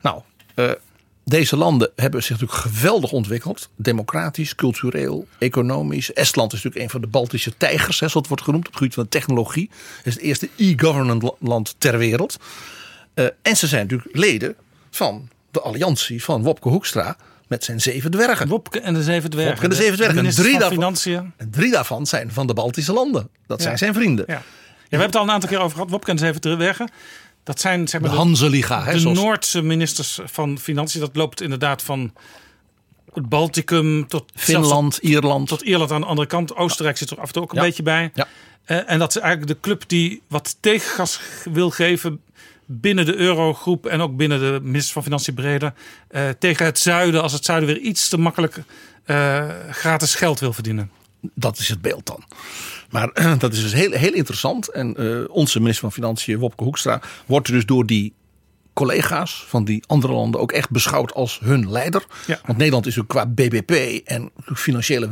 Nou, 0.00 0.20
eh, 0.54 0.70
deze 1.24 1.56
landen 1.56 1.90
hebben 1.96 2.22
zich 2.22 2.30
natuurlijk 2.40 2.58
geweldig 2.60 3.12
ontwikkeld. 3.12 3.68
Democratisch, 3.76 4.54
cultureel, 4.54 5.26
economisch. 5.38 6.12
Estland 6.12 6.52
is 6.52 6.62
natuurlijk 6.62 6.84
een 6.84 6.90
van 6.90 7.00
de 7.00 7.06
Baltische 7.06 7.56
tijgers, 7.56 8.00
hè, 8.00 8.08
zoals 8.08 8.14
het 8.14 8.26
wordt 8.28 8.42
genoemd, 8.42 8.66
op 8.66 8.72
het 8.72 8.80
gebied 8.80 8.94
van 8.94 9.08
technologie. 9.08 9.70
Het 9.96 10.06
is 10.06 10.14
het 10.14 10.22
eerste 10.22 10.48
e-government 10.56 11.22
la- 11.22 11.34
land 11.38 11.74
ter 11.78 11.98
wereld. 11.98 12.36
Eh, 13.14 13.24
en 13.42 13.56
ze 13.56 13.66
zijn 13.66 13.82
natuurlijk 13.86 14.16
leden 14.16 14.54
van 14.90 15.28
de 15.50 15.60
alliantie 15.60 16.24
van 16.24 16.42
Wopke 16.42 16.68
Hoekstra 16.68 17.16
met 17.48 17.64
zijn 17.64 17.80
zeven 17.80 18.10
dwergen. 18.10 18.48
Wopke 18.48 18.80
en 18.80 18.94
de 18.94 19.02
zeven 19.02 19.30
dwergen. 19.30 19.50
Wopke 19.52 19.64
en 19.64 19.70
de 19.70 19.76
zeven 19.82 19.96
dwergen. 19.96 20.24
En 20.26 20.30
drie, 20.30 20.50
van 20.50 20.60
daarvan, 20.60 20.78
Financiën. 20.78 21.32
en 21.36 21.50
drie 21.50 21.70
daarvan 21.70 22.06
zijn 22.06 22.32
van 22.32 22.46
de 22.46 22.54
Baltische 22.54 22.92
landen. 22.92 23.28
Dat 23.46 23.58
Ja. 23.58 23.64
zijn 23.64 23.78
zijn 23.78 23.94
vrienden. 23.94 24.24
Ja. 24.28 24.34
Ja, 24.34 24.40
we 24.40 24.86
hebben 24.88 25.06
het 25.06 25.16
al 25.16 25.22
een 25.22 25.30
aantal 25.30 25.48
keer 25.48 25.58
over 25.58 25.72
gehad. 25.76 25.90
Wopke 25.90 26.10
en 26.10 26.16
de 26.16 26.22
zeven 26.22 26.40
dwergen. 26.40 26.90
Dat 27.44 27.60
zijn 27.60 27.88
zeg 27.88 28.00
De 28.00 28.06
maar, 28.06 28.16
Hanzeliga. 28.16 28.84
hè, 28.84 28.92
de 28.92 28.98
zoals- 28.98 29.18
Noordse 29.18 29.62
ministers 29.62 30.20
van 30.24 30.58
Financiën. 30.58 31.00
Dat 31.00 31.16
loopt 31.16 31.40
inderdaad 31.40 31.82
van 31.82 32.12
het 33.14 33.28
Balticum 33.28 34.08
tot 34.08 34.24
Finland, 34.34 34.96
Ierland. 34.96 35.48
tot 35.48 35.62
Ierland 35.62 35.90
aan 35.90 36.00
de 36.00 36.06
andere 36.06 36.28
kant. 36.28 36.56
Oostenrijk 36.56 36.96
zit 36.98 37.10
er 37.10 37.20
af 37.20 37.26
en 37.26 37.32
toe 37.32 37.42
ook 37.42 37.52
een 37.54 37.60
beetje 37.62 37.82
bij. 37.82 38.10
Ja. 38.14 38.26
Eh, 38.64 38.90
en 38.90 38.98
dat 38.98 39.16
is 39.16 39.22
eigenlijk 39.22 39.52
de 39.52 39.60
club 39.60 39.82
die 39.86 40.22
wat 40.28 40.56
tegengas 40.60 41.20
wil 41.52 41.70
geven 41.70 42.20
binnen 42.72 43.04
de 43.04 43.16
eurogroep 43.16 43.86
en 43.86 44.00
ook 44.00 44.16
binnen 44.16 44.38
de 44.38 44.60
minister 44.62 44.92
van 44.92 45.02
Financiën 45.02 45.34
breder. 45.34 45.72
eh, 46.08 46.28
tegen 46.38 46.64
het 46.66 46.78
zuiden, 46.78 47.22
als 47.22 47.32
het 47.32 47.44
zuiden 47.44 47.68
weer 47.68 47.78
iets 47.78 48.08
te 48.08 48.18
makkelijk 48.18 48.62
eh, 49.04 49.48
gratis 49.70 50.14
geld 50.14 50.40
wil 50.40 50.52
verdienen. 50.52 50.90
Dat 51.34 51.58
is 51.58 51.68
het 51.68 51.80
beeld 51.80 52.06
dan. 52.06 52.24
Maar 52.90 53.36
dat 53.38 53.52
is 53.52 53.62
dus 53.62 53.72
heel, 53.72 53.90
heel 53.90 54.12
interessant. 54.12 54.68
En 54.68 54.96
eh, 54.96 55.28
onze 55.28 55.58
minister 55.58 55.82
van 55.82 55.92
Financiën, 55.92 56.38
Wopke 56.38 56.64
Hoekstra, 56.64 57.00
wordt 57.26 57.48
dus 57.48 57.66
door 57.66 57.86
die 57.86 58.12
collega's 58.72 59.44
van 59.46 59.64
die 59.64 59.82
andere 59.86 60.12
landen 60.12 60.40
ook 60.40 60.52
echt 60.52 60.70
beschouwd 60.70 61.14
als 61.14 61.40
hun 61.42 61.70
leider. 61.70 62.04
Ja. 62.26 62.40
Want 62.46 62.58
Nederland 62.58 62.86
is 62.86 62.98
ook 62.98 63.08
qua 63.08 63.26
BBP 63.26 63.70
en 64.04 64.30
financiële 64.54 65.08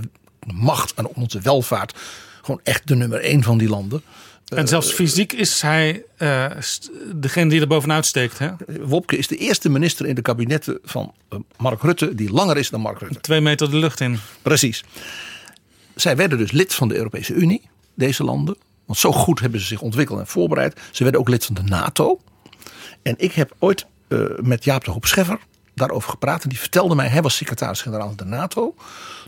macht 0.46 0.94
en 0.94 1.06
onze 1.06 1.40
welvaart 1.40 1.94
gewoon 2.42 2.60
echt 2.62 2.88
de 2.88 2.96
nummer 2.96 3.20
één 3.20 3.42
van 3.42 3.58
die 3.58 3.68
landen. 3.68 4.02
En 4.48 4.68
zelfs 4.68 4.92
fysiek 4.92 5.32
is 5.32 5.62
hij 5.62 6.04
eh, 6.16 6.46
st- 6.58 6.90
degene 7.14 7.50
die 7.50 7.60
er 7.60 7.66
bovenuit 7.66 8.06
steekt. 8.06 8.38
Hè? 8.38 8.50
Wopke 8.80 9.16
is 9.16 9.26
de 9.26 9.36
eerste 9.36 9.68
minister 9.68 10.06
in 10.06 10.14
de 10.14 10.22
kabinetten 10.22 10.78
van 10.84 11.14
eh, 11.28 11.38
Mark 11.56 11.82
Rutte 11.82 12.14
die 12.14 12.32
langer 12.32 12.56
is 12.56 12.70
dan 12.70 12.80
Mark 12.80 12.98
Rutte. 12.98 13.20
Twee 13.20 13.40
meter 13.40 13.70
de 13.70 13.76
lucht 13.76 14.00
in. 14.00 14.18
Precies. 14.42 14.84
Zij 15.94 16.16
werden 16.16 16.38
dus 16.38 16.50
lid 16.52 16.74
van 16.74 16.88
de 16.88 16.96
Europese 16.96 17.34
Unie, 17.34 17.62
deze 17.94 18.24
landen. 18.24 18.56
Want 18.84 18.98
zo 18.98 19.12
goed 19.12 19.40
hebben 19.40 19.60
ze 19.60 19.66
zich 19.66 19.80
ontwikkeld 19.80 20.18
en 20.18 20.26
voorbereid. 20.26 20.80
Ze 20.90 21.02
werden 21.02 21.20
ook 21.20 21.28
lid 21.28 21.44
van 21.44 21.54
de 21.54 21.62
NATO. 21.62 22.20
En 23.02 23.14
ik 23.18 23.32
heb 23.32 23.54
ooit 23.58 23.86
eh, 24.08 24.18
met 24.36 24.64
Jaap 24.64 24.84
de 24.84 24.90
Hoop 24.90 25.06
Scheffer 25.06 25.38
daarover 25.74 26.10
gepraat. 26.10 26.42
En 26.42 26.48
die 26.48 26.58
vertelde 26.58 26.94
mij, 26.94 27.08
hij 27.08 27.22
was 27.22 27.36
secretaris-generaal 27.36 28.06
van 28.06 28.16
de 28.16 28.24
NATO. 28.24 28.74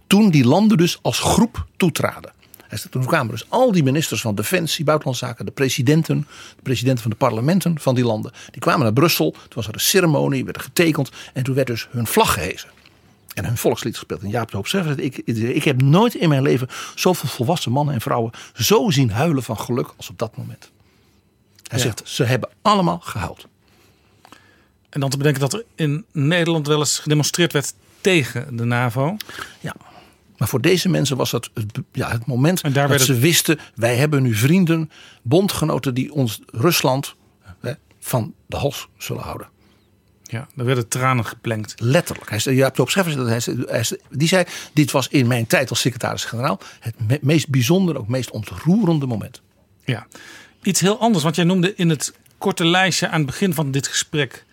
Toen 0.07 0.31
die 0.31 0.45
landen 0.45 0.77
dus 0.79 0.99
als 1.03 1.19
groep 1.19 1.67
toetraden. 1.77 2.33
Hij 2.71 2.79
Toen 2.91 3.05
kwamen 3.05 3.31
dus 3.31 3.45
al 3.49 3.73
die 3.73 3.83
ministers 3.83 4.21
van 4.21 4.35
Defensie, 4.35 4.85
Buitenlandse 4.85 5.27
Zaken, 5.27 5.45
de 5.45 5.51
presidenten, 5.51 6.27
de 6.57 6.63
presidenten 6.63 7.03
van 7.03 7.11
de 7.11 7.17
parlementen 7.17 7.81
van 7.81 7.95
die 7.95 8.05
landen. 8.05 8.33
Die 8.51 8.61
kwamen 8.61 8.81
naar 8.83 8.93
Brussel. 8.93 9.31
Toen 9.31 9.43
was 9.55 9.67
er 9.67 9.75
een 9.75 9.81
ceremonie, 9.81 10.45
werd 10.45 10.57
er 10.57 10.63
getekend. 10.63 11.11
En 11.33 11.43
toen 11.43 11.55
werd 11.55 11.67
dus 11.67 11.89
hun 11.91 12.07
vlag 12.07 12.33
gehezen. 12.33 12.69
En 13.35 13.45
hun 13.45 13.57
volkslied 13.57 13.95
gespeeld. 13.97 14.23
En 14.23 14.29
Jaap 14.29 14.51
de 14.51 14.57
Hoop 14.57 14.67
zei, 14.67 14.95
ik, 14.95 15.17
ik 15.35 15.65
heb 15.65 15.83
nooit 15.83 16.15
in 16.15 16.29
mijn 16.29 16.43
leven 16.43 16.69
zoveel 16.95 17.29
volwassen 17.29 17.73
mannen 17.73 17.95
en 17.95 18.01
vrouwen 18.01 18.33
zo 18.55 18.91
zien 18.91 19.11
huilen 19.11 19.43
van 19.43 19.59
geluk 19.59 19.95
als 19.97 20.11
op 20.11 20.19
dat 20.19 20.37
moment. 20.37 20.71
Hij 21.67 21.79
Ja. 21.79 21.85
zegt, 21.85 22.03
ze 22.05 22.25
hebben 22.25 22.49
allemaal 22.63 22.99
gehuild. 22.99 23.47
En 24.89 25.01
dan 25.01 25.11
te 25.11 25.17
bedenken 25.17 25.41
dat 25.41 25.53
er 25.53 25.65
in 25.75 26.05
Nederland 26.13 26.67
wel 26.67 26.79
eens 26.79 26.99
gedemonstreerd 26.99 27.53
werd 27.53 27.75
tegen 28.01 28.57
de 28.57 28.65
NAVO. 28.65 29.17
Ja. 29.61 29.75
Maar 30.41 30.49
voor 30.49 30.61
deze 30.61 30.89
mensen 30.89 31.17
was 31.17 31.31
dat 31.31 31.51
het, 31.55 31.81
ja, 31.93 32.11
het 32.11 32.27
moment 32.27 32.75
dat 32.75 33.01
ze 33.01 33.19
wisten... 33.19 33.59
wij 33.75 33.97
hebben 33.97 34.23
nu 34.23 34.35
vrienden, 34.35 34.91
bondgenoten 35.23 35.95
die 35.95 36.13
ons 36.13 36.41
Rusland 36.47 37.15
hè, 37.61 37.73
van 37.99 38.35
de 38.47 38.57
hals 38.57 38.89
zullen 38.99 39.23
houden. 39.23 39.49
Ja, 40.23 40.49
daar 40.55 40.67
werden 40.67 40.89
tranen 40.89 41.25
geplenkt. 41.25 41.75
Letterlijk. 41.81 42.31
Hij 42.31 42.39
zei, 42.39 42.57
Jaap 42.57 42.75
de 42.75 42.81
Hoop 42.81 42.91
Scheffer 42.91 43.13
zei 43.13 43.57
dat, 43.57 43.69
hij 43.69 43.83
zei- 43.83 44.01
die 44.11 44.29
zei... 44.29 44.45
dit 44.73 44.91
was 44.91 45.09
in 45.09 45.27
mijn 45.27 45.47
tijd 45.47 45.71
als 45.71 45.81
secretaris-generaal... 45.81 46.61
het 46.81 46.95
me- 47.07 47.19
meest 47.23 47.49
bijzondere, 47.49 47.99
ook 47.99 48.09
meest 48.09 48.31
ontroerende 48.31 49.07
moment. 49.07 49.43
Ja. 49.85 50.07
Iets 50.63 50.81
heel 50.81 50.99
anders, 51.01 51.25
want 51.25 51.37
jij 51.37 51.45
noemde 51.45 51.75
in 51.75 51.89
het 51.89 52.15
korte 52.39 52.65
lijstje 52.65 53.09
aan 53.09 53.19
het 53.19 53.27
begin 53.27 53.55
van 53.55 53.71
dit 53.71 53.87
gesprek... 53.87 54.45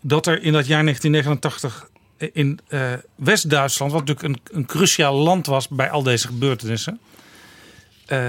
dat 0.00 0.26
er 0.26 0.42
in 0.42 0.52
dat 0.52 0.66
jaar 0.66 0.82
1989 0.82 1.90
in 2.32 2.60
eh, 2.68 2.92
West-Duitsland... 3.14 3.92
wat 3.92 4.06
natuurlijk 4.06 4.48
een, 4.50 4.56
een 4.56 4.66
cruciaal 4.66 5.14
land 5.14 5.46
was 5.46 5.68
bij 5.68 5.90
al 5.90 6.02
deze 6.02 6.26
gebeurtenissen... 6.26 7.00
eh, 8.06 8.20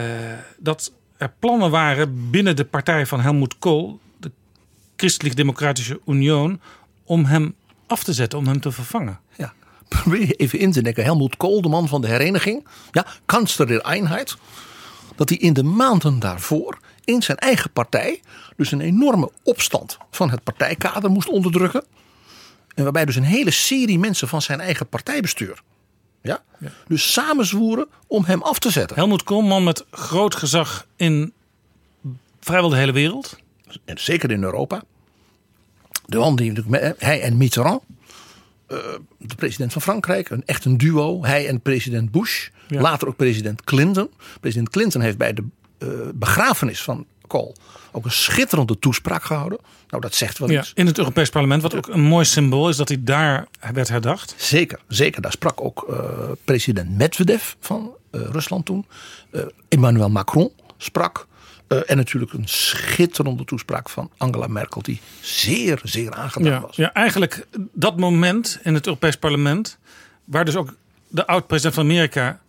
dat 0.57 0.91
er 1.17 1.33
plannen 1.39 1.71
waren 1.71 2.29
binnen 2.29 2.55
de 2.55 2.65
partij 2.65 3.05
van 3.05 3.21
Helmut 3.21 3.57
Kohl... 3.59 3.99
de 4.17 4.31
Christelijk-Democratische 4.95 5.99
Union... 6.05 6.61
om 7.03 7.25
hem 7.25 7.55
af 7.87 8.03
te 8.03 8.13
zetten, 8.13 8.39
om 8.39 8.47
hem 8.47 8.59
te 8.59 8.71
vervangen. 8.71 9.19
Ja. 9.37 9.53
Probeer 9.87 10.35
even 10.35 10.59
in 10.59 10.71
te 10.71 10.81
denken. 10.81 11.03
Helmut 11.03 11.37
Kohl, 11.37 11.61
de 11.61 11.69
man 11.69 11.87
van 11.87 12.01
de 12.01 12.07
hereniging. 12.07 12.67
Ja, 12.91 13.05
kansler 13.25 13.67
der 13.67 13.81
Einheit. 13.81 14.35
Dat 15.15 15.29
hij 15.29 15.37
in 15.37 15.53
de 15.53 15.63
maanden 15.63 16.19
daarvoor 16.19 16.79
in 17.03 17.21
zijn 17.21 17.37
eigen 17.37 17.71
partij... 17.71 18.21
dus 18.57 18.71
een 18.71 18.81
enorme 18.81 19.31
opstand 19.43 19.97
van 20.11 20.29
het 20.29 20.43
partijkader 20.43 21.09
moest 21.09 21.29
onderdrukken. 21.29 21.83
En 22.73 22.83
waarbij 22.83 23.05
dus 23.05 23.15
een 23.15 23.23
hele 23.23 23.51
serie 23.51 23.99
mensen 23.99 24.27
van 24.27 24.41
zijn 24.41 24.59
eigen 24.59 24.87
partijbestuur... 24.87 25.61
Ja, 26.21 26.43
dus 26.87 27.13
samenzwoeren 27.13 27.87
om 28.07 28.23
hem 28.25 28.41
af 28.41 28.59
te 28.59 28.69
zetten. 28.71 28.95
Helmut 28.97 29.23
Kohl, 29.23 29.41
man 29.47 29.63
met 29.63 29.85
groot 29.91 30.35
gezag 30.35 30.87
in 30.95 31.33
vrijwel 32.39 32.69
de 32.69 32.75
hele 32.75 32.91
wereld. 32.91 33.37
En 33.85 33.97
zeker 33.99 34.31
in 34.31 34.43
Europa. 34.43 34.83
De 36.05 36.17
man 36.17 36.35
die 36.35 36.51
natuurlijk 36.51 36.83
met- 36.83 36.99
hij 37.01 37.21
en 37.21 37.37
Mitterrand, 37.37 37.81
eh, 38.67 38.77
de 39.17 39.35
president 39.35 39.73
van 39.73 39.81
Frankrijk, 39.81 40.29
een 40.29 40.45
echt 40.45 40.65
een 40.65 40.77
duo. 40.77 41.25
Hij 41.25 41.47
en 41.47 41.61
president 41.61 42.11
Bush, 42.11 42.47
Ja. 42.67 42.81
later 42.81 43.07
ook 43.07 43.15
president 43.15 43.63
Clinton. 43.63 44.09
President 44.39 44.69
Clinton 44.69 45.01
heeft 45.01 45.17
bij 45.17 45.33
de 45.33 45.43
eh, 45.77 45.87
begrafenis 46.13 46.81
van 46.83 47.05
Kohl 47.27 47.55
ook 47.91 48.05
een 48.05 48.11
schitterende 48.11 48.79
toespraak 48.79 49.23
gehouden. 49.23 49.59
Nou, 49.93 50.05
dat 50.05 50.15
zegt 50.15 50.37
wel 50.37 50.49
Ja, 50.51 50.59
iets. 50.59 50.71
in 50.75 50.85
het 50.85 50.97
Europees 50.97 51.29
Parlement, 51.29 51.61
wat 51.61 51.75
ook 51.75 51.87
een 51.87 52.01
mooi 52.01 52.25
symbool 52.25 52.69
is 52.69 52.75
dat 52.77 52.87
hij 52.87 52.97
daar 53.03 53.47
werd 53.73 53.89
herdacht. 53.89 54.33
Zeker, 54.37 54.79
zeker. 54.87 55.21
Daar 55.21 55.31
sprak 55.31 55.61
ook 55.61 55.85
eh, 55.89 56.31
president 56.45 56.97
Medvedev 56.97 57.53
van 57.59 57.91
eh, 58.11 58.21
Rusland 58.31 58.65
toen. 58.65 58.85
Eh, 59.31 59.41
Emmanuel 59.69 60.09
Macron 60.09 60.51
sprak. 60.77 61.27
En 61.87 61.97
natuurlijk 61.97 62.33
een 62.33 62.47
schitterende 62.47 63.45
toespraak 63.45 63.89
van 63.89 64.11
Angela 64.17 64.47
Merkel, 64.47 64.81
die 64.81 65.01
zeer, 65.21 65.79
zeer 65.83 66.11
aangedaan 66.13 66.51
Ja, 66.51 66.61
was. 66.61 66.75
ja, 66.75 66.93
eigenlijk 66.93 67.47
dat 67.73 67.97
moment 67.99 68.59
in 68.63 68.73
het 68.73 68.85
Europees 68.85 69.15
Parlement, 69.15 69.77
waar 70.23 70.45
dus 70.45 70.55
ook 70.55 70.73
de 71.07 71.27
oud-president 71.27 71.73
van 71.75 71.83
Amerika 71.83 72.39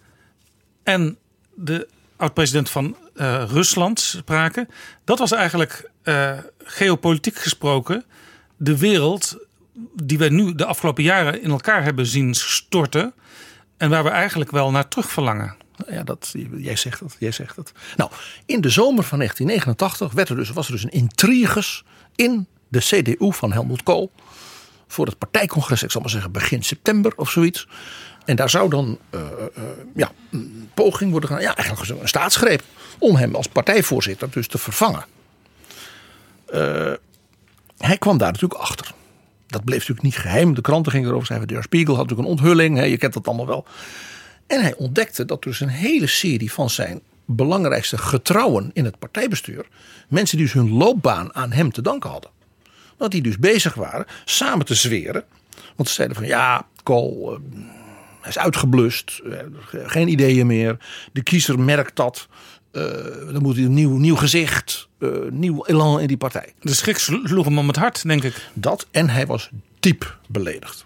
en 0.82 1.16
de 1.54 1.88
oud-president 2.16 2.70
van 2.70 2.96
eh, 3.15 3.45
Rusland 3.49 4.01
spraken, 4.01 4.69
dat 5.05 5.19
was 5.19 5.32
eigenlijk 5.32 5.91
eh, 6.03 6.39
geopolitiek 6.65 7.36
gesproken 7.36 8.05
de 8.57 8.78
wereld 8.78 9.36
die 10.03 10.19
wij 10.19 10.28
nu 10.28 10.55
de 10.55 10.65
afgelopen 10.65 11.03
jaren 11.03 11.43
in 11.43 11.51
elkaar 11.51 11.82
hebben 11.82 12.07
zien 12.07 12.35
storten 12.35 13.15
en 13.77 13.91
waar 13.91 14.05
we 14.05 14.11
eigenlijk 14.11 14.51
wel 14.51 14.70
naar 14.70 14.89
terug 14.89 15.11
verlangen. 15.11 15.57
Ja, 15.89 16.03
dat, 16.03 16.35
jij 16.57 16.77
zegt 16.77 17.01
het, 17.01 17.16
jij 17.19 17.31
zegt 17.31 17.57
het. 17.57 17.73
Nou, 17.97 18.11
in 18.47 18.61
de 18.61 18.69
zomer 18.69 19.05
van 19.05 19.19
1989 19.19 20.12
werd 20.12 20.28
er 20.28 20.36
dus, 20.36 20.51
was 20.51 20.66
er 20.66 20.73
dus 20.73 20.82
een 20.82 20.91
intriges 20.91 21.85
in 22.15 22.47
de 22.69 22.78
CDU 22.78 23.32
van 23.32 23.53
Helmut 23.53 23.82
Kohl. 23.82 24.11
Voor 24.86 25.07
het 25.07 25.19
partijcongres, 25.19 25.82
ik 25.82 25.91
zal 25.91 26.01
maar 26.01 26.11
zeggen 26.11 26.32
begin 26.32 26.62
september 26.62 27.12
of 27.16 27.31
zoiets. 27.31 27.69
En 28.24 28.36
daar 28.36 28.51
zou 28.51 28.70
dan 28.70 28.99
eh, 29.11 29.20
ja, 29.95 30.12
poging 30.74 31.11
worden 31.11 31.28
gedaan, 31.28 31.45
ja, 31.45 31.57
eigenlijk 31.57 32.01
een 32.01 32.09
staatsgreep. 32.09 32.62
Om 33.05 33.16
hem 33.16 33.35
als 33.35 33.47
partijvoorzitter 33.48 34.31
dus 34.31 34.47
te 34.47 34.59
vervangen. 34.59 35.05
Eh, 36.47 36.93
hij 37.78 37.98
kwam 37.98 38.18
daar 38.18 38.32
natuurlijk 38.32 38.60
achter. 38.60 38.93
Dat 39.47 39.64
bleef 39.64 39.78
natuurlijk 39.78 40.06
niet 40.06 40.16
geheim. 40.16 40.55
De 40.55 40.60
kranten 40.60 40.93
gingen 40.93 41.09
erover 41.09 41.26
schrijven. 41.26 41.48
De 41.48 41.62
Spiegel 41.62 41.97
had 41.97 42.02
natuurlijk 42.02 42.28
een 42.28 42.35
onthulling. 42.39 42.76
Hè, 42.76 42.85
je 42.85 42.97
kent 42.97 43.12
dat 43.12 43.26
allemaal 43.26 43.47
wel. 43.47 43.66
En 44.47 44.62
hij 44.62 44.74
ontdekte 44.74 45.24
dat 45.24 45.43
dus 45.43 45.60
een 45.60 45.68
hele 45.68 46.06
serie 46.06 46.52
van 46.52 46.70
zijn 46.70 47.01
belangrijkste 47.24 47.98
getrouwen 47.98 48.70
in 48.72 48.85
het 48.85 48.98
partijbestuur. 48.98 49.66
mensen 50.09 50.36
die 50.36 50.47
dus 50.47 50.55
hun 50.55 50.72
loopbaan 50.72 51.35
aan 51.35 51.52
hem 51.52 51.72
te 51.72 51.82
danken 51.82 52.10
hadden. 52.10 52.31
Dat 52.97 53.10
die 53.10 53.22
dus 53.22 53.39
bezig 53.39 53.74
waren 53.74 54.06
samen 54.24 54.66
te 54.66 54.74
zweren. 54.74 55.24
Want 55.76 55.89
ze 55.89 55.94
zeiden 55.94 56.16
van 56.16 56.26
ja, 56.26 56.66
Kool, 56.82 57.32
eh, 57.32 57.40
hij 58.20 58.31
is 58.31 58.39
uitgeblust. 58.39 59.20
eh, 59.31 59.39
geen 59.70 60.09
ideeën 60.09 60.47
meer. 60.47 60.76
De 61.12 61.22
kiezer 61.22 61.59
merkt 61.59 61.97
dat. 61.97 62.28
Eh, 62.74 63.32
dan 63.32 63.42
moet 63.42 63.56
hij 63.56 63.64
een 63.64 63.74
nieuw, 63.74 63.96
nieuw 63.96 64.16
gezicht. 64.16 64.88
eh, 64.98 65.10
nieuw 65.30 65.64
elan 65.64 66.01
in 66.01 66.06
die 66.06 66.16
partij. 66.16 66.52
De 66.60 66.74
schrik 66.74 66.98
sloeg 66.98 67.44
hem 67.44 67.59
om 67.59 67.66
het 67.66 67.76
hart, 67.76 68.02
denk 68.02 68.22
ik. 68.22 68.48
Dat 68.52 68.86
en 68.90 69.09
hij 69.09 69.26
was 69.26 69.51
diep 69.80 70.18
beledigd. 70.28 70.84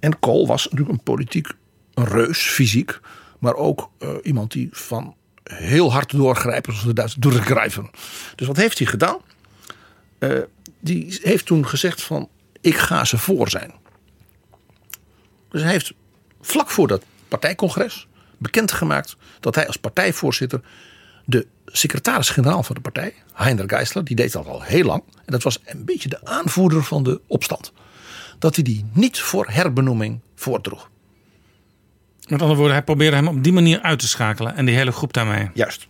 En 0.00 0.18
Kool 0.18 0.46
was 0.46 0.64
natuurlijk 0.64 0.90
een 0.90 1.02
politiek 1.02 1.48
een 1.94 2.04
reus, 2.04 2.38
fysiek. 2.38 3.00
Maar 3.38 3.54
ook 3.54 3.90
eh, 3.98 4.10
iemand 4.22 4.52
die 4.52 4.68
van 4.72 5.14
heel 5.42 5.92
hard 5.92 6.10
doorgrijpen, 6.10 6.72
zoals 6.72 6.86
de 6.86 6.94
Duitsers 6.94 7.22
doorgrijpen. 7.22 7.90
Dus 8.34 8.46
wat 8.46 8.56
heeft 8.56 8.78
hij 8.78 8.86
gedaan? 8.86 9.18
Die 10.80 11.18
heeft 11.22 11.46
toen 11.46 11.66
gezegd 11.68 12.02
van, 12.02 12.28
ik 12.60 12.76
ga 12.76 13.04
ze 13.04 13.18
voor 13.18 13.48
zijn. 13.48 13.72
Dus 15.48 15.62
hij 15.62 15.70
heeft 15.70 15.92
vlak 16.40 16.70
voor 16.70 16.88
dat 16.88 17.04
partijcongres 17.28 18.06
bekendgemaakt 18.44 19.16
dat 19.40 19.54
hij 19.54 19.66
als 19.66 19.76
partijvoorzitter 19.76 20.60
de 21.24 21.46
secretaris-generaal 21.66 22.62
van 22.62 22.74
de 22.74 22.80
partij, 22.80 23.14
Heiner 23.32 23.68
Geisler, 23.68 24.04
die 24.04 24.16
deed 24.16 24.32
dat 24.32 24.46
al 24.46 24.62
heel 24.62 24.84
lang. 24.84 25.02
En 25.16 25.32
dat 25.32 25.42
was 25.42 25.58
een 25.64 25.84
beetje 25.84 26.08
de 26.08 26.24
aanvoerder 26.24 26.84
van 26.84 27.02
de 27.02 27.20
opstand. 27.26 27.72
Dat 28.38 28.54
hij 28.54 28.64
die 28.64 28.84
niet 28.92 29.20
voor 29.20 29.46
herbenoeming 29.48 30.20
voordroeg. 30.34 30.90
Met 32.28 32.40
andere 32.40 32.54
woorden, 32.54 32.74
hij 32.74 32.84
probeerde 32.84 33.16
hem 33.16 33.28
op 33.28 33.42
die 33.42 33.52
manier 33.52 33.80
uit 33.80 33.98
te 33.98 34.08
schakelen 34.08 34.54
en 34.56 34.64
die 34.64 34.74
hele 34.74 34.92
groep 34.92 35.12
daarmee. 35.12 35.50
Juist. 35.54 35.86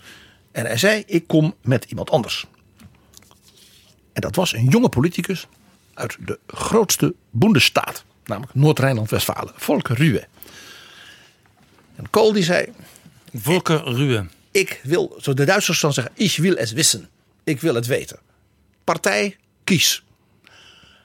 En 0.53 0.67
hij 0.67 0.77
zei: 0.77 1.03
Ik 1.07 1.27
kom 1.27 1.55
met 1.63 1.85
iemand 1.85 2.11
anders. 2.11 2.47
En 4.13 4.21
dat 4.21 4.37
was 4.37 4.53
een 4.55 4.69
jonge 4.69 4.89
politicus 4.89 5.47
uit 5.95 6.17
de 6.21 6.39
grootste 6.47 7.15
Bundesstaat, 7.31 8.05
namelijk 8.25 8.55
Noord-Rijnland-Westfalen, 8.55 9.53
Volker 9.57 9.97
Ruwe. 9.97 10.27
En 12.05 12.11
Kool 12.11 12.33
die 12.33 12.45
zei: 12.45 12.73
Volker 13.35 13.85
Ruwe. 13.85 14.27
Ik 14.51 14.81
wil, 14.83 15.17
zo 15.21 15.35
de 15.35 15.45
Duitsers 15.45 15.81
dan 15.81 15.93
zeggen, 15.93 16.13
ik 16.17 16.37
wil 16.37 16.57
het 16.57 16.73
wissen. 16.73 17.09
Ik 17.45 17.61
wil 17.61 17.75
het 17.75 17.87
weten. 17.87 18.19
Partij, 18.85 19.37
kies. 19.65 20.05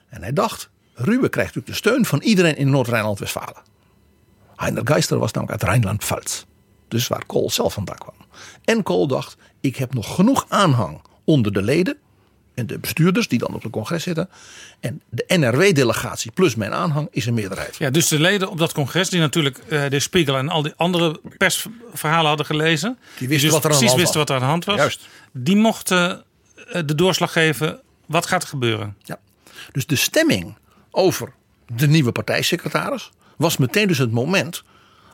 En 0.10 0.22
hij 0.22 0.34
dacht, 0.34 0.70
Ruwe 0.94 1.30
krijgt 1.30 1.56
natuurlijk 1.56 1.84
de 1.84 1.90
steun 1.90 2.06
van 2.06 2.22
iedereen 2.22 2.56
in 2.56 2.70
Noord-Rijnland-Westfalen. 2.70 3.62
Heiner 4.56 4.88
Geister 4.88 5.18
was 5.18 5.32
namelijk 5.32 5.62
uit 5.62 5.72
Rijnland-Pfalz. 5.72 6.44
Dus 6.88 7.08
waar 7.08 7.26
Kool 7.26 7.50
zelf 7.50 7.74
vandaan 7.74 7.98
kwam. 7.98 8.16
En 8.64 8.84
Kool 8.84 9.08
dacht, 9.08 9.38
ik 9.60 9.76
heb 9.76 9.94
nog 9.94 10.16
genoeg 10.16 10.46
aanhang 10.50 11.02
onder 11.24 11.54
de 11.54 11.62
leden. 11.62 11.98
En 12.60 12.68
de 12.68 12.80
bestuurders 12.80 13.28
die 13.28 13.40
dan 13.40 13.54
op 13.54 13.64
het 13.64 13.72
congres 13.72 14.04
zitten. 14.04 14.30
En 14.80 15.02
de 15.10 15.24
NRW-delegatie 15.28 16.32
plus 16.32 16.56
mijn 16.56 16.74
aanhang 16.74 17.08
is 17.12 17.26
een 17.26 17.34
meerderheid. 17.34 17.76
Ja, 17.78 17.90
dus 17.90 18.08
de 18.08 18.20
leden 18.20 18.50
op 18.50 18.58
dat 18.58 18.74
congres, 18.74 19.10
die 19.10 19.20
natuurlijk 19.20 19.58
eh, 19.58 19.90
de 19.90 20.00
Spiegel 20.00 20.38
en 20.38 20.50
al 20.50 20.62
die 20.62 20.74
andere 20.76 21.20
persverhalen 21.38 22.28
hadden 22.28 22.46
gelezen. 22.46 22.98
Die 23.18 23.28
wisten 23.28 23.50
dus 23.50 23.60
wat 23.60 23.66
er 23.66 23.72
aan 23.72 23.78
de 23.78 23.84
precies 23.84 24.02
wisten 24.02 24.20
wat 24.20 24.30
er 24.30 24.36
aan 24.36 24.42
de 24.42 24.48
hand 24.48 24.66
was. 24.66 24.76
Juist. 24.76 25.08
Die 25.32 25.56
mochten 25.56 26.24
eh, 26.68 26.82
de 26.86 26.96
doorslag 26.96 27.32
geven. 27.32 27.80
Wat 28.06 28.26
gaat 28.26 28.44
er 28.44 28.50
gebeuren? 28.50 28.96
Ja. 29.04 29.20
Dus 29.72 29.86
de 29.86 29.96
stemming 29.96 30.58
over 30.92 31.34
de 31.76 31.88
nieuwe 31.88 32.12
partijsecretaris 32.12 33.12
was 33.38 33.58
meteen 33.58 33.88
dus 33.88 33.98
het 33.98 34.12
moment 34.12 34.64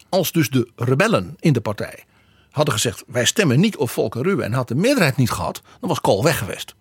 als 0.09 0.31
dus 0.31 0.49
de 0.49 0.69
rebellen 0.75 1.35
in 1.39 1.53
de 1.53 1.61
partij 1.61 2.03
hadden 2.51 2.73
gezegd 2.73 3.03
wij 3.07 3.25
stemmen 3.25 3.59
niet 3.59 3.77
op 3.77 3.89
Volker 3.89 4.23
Ruwe 4.23 4.43
en 4.43 4.53
had 4.53 4.67
de 4.67 4.75
meerderheid 4.75 5.17
niet 5.17 5.31
gehad, 5.31 5.61
dan 5.79 5.89
was 5.89 6.01
Kool 6.01 6.23
weg 6.23 6.37
geweest. 6.37 6.75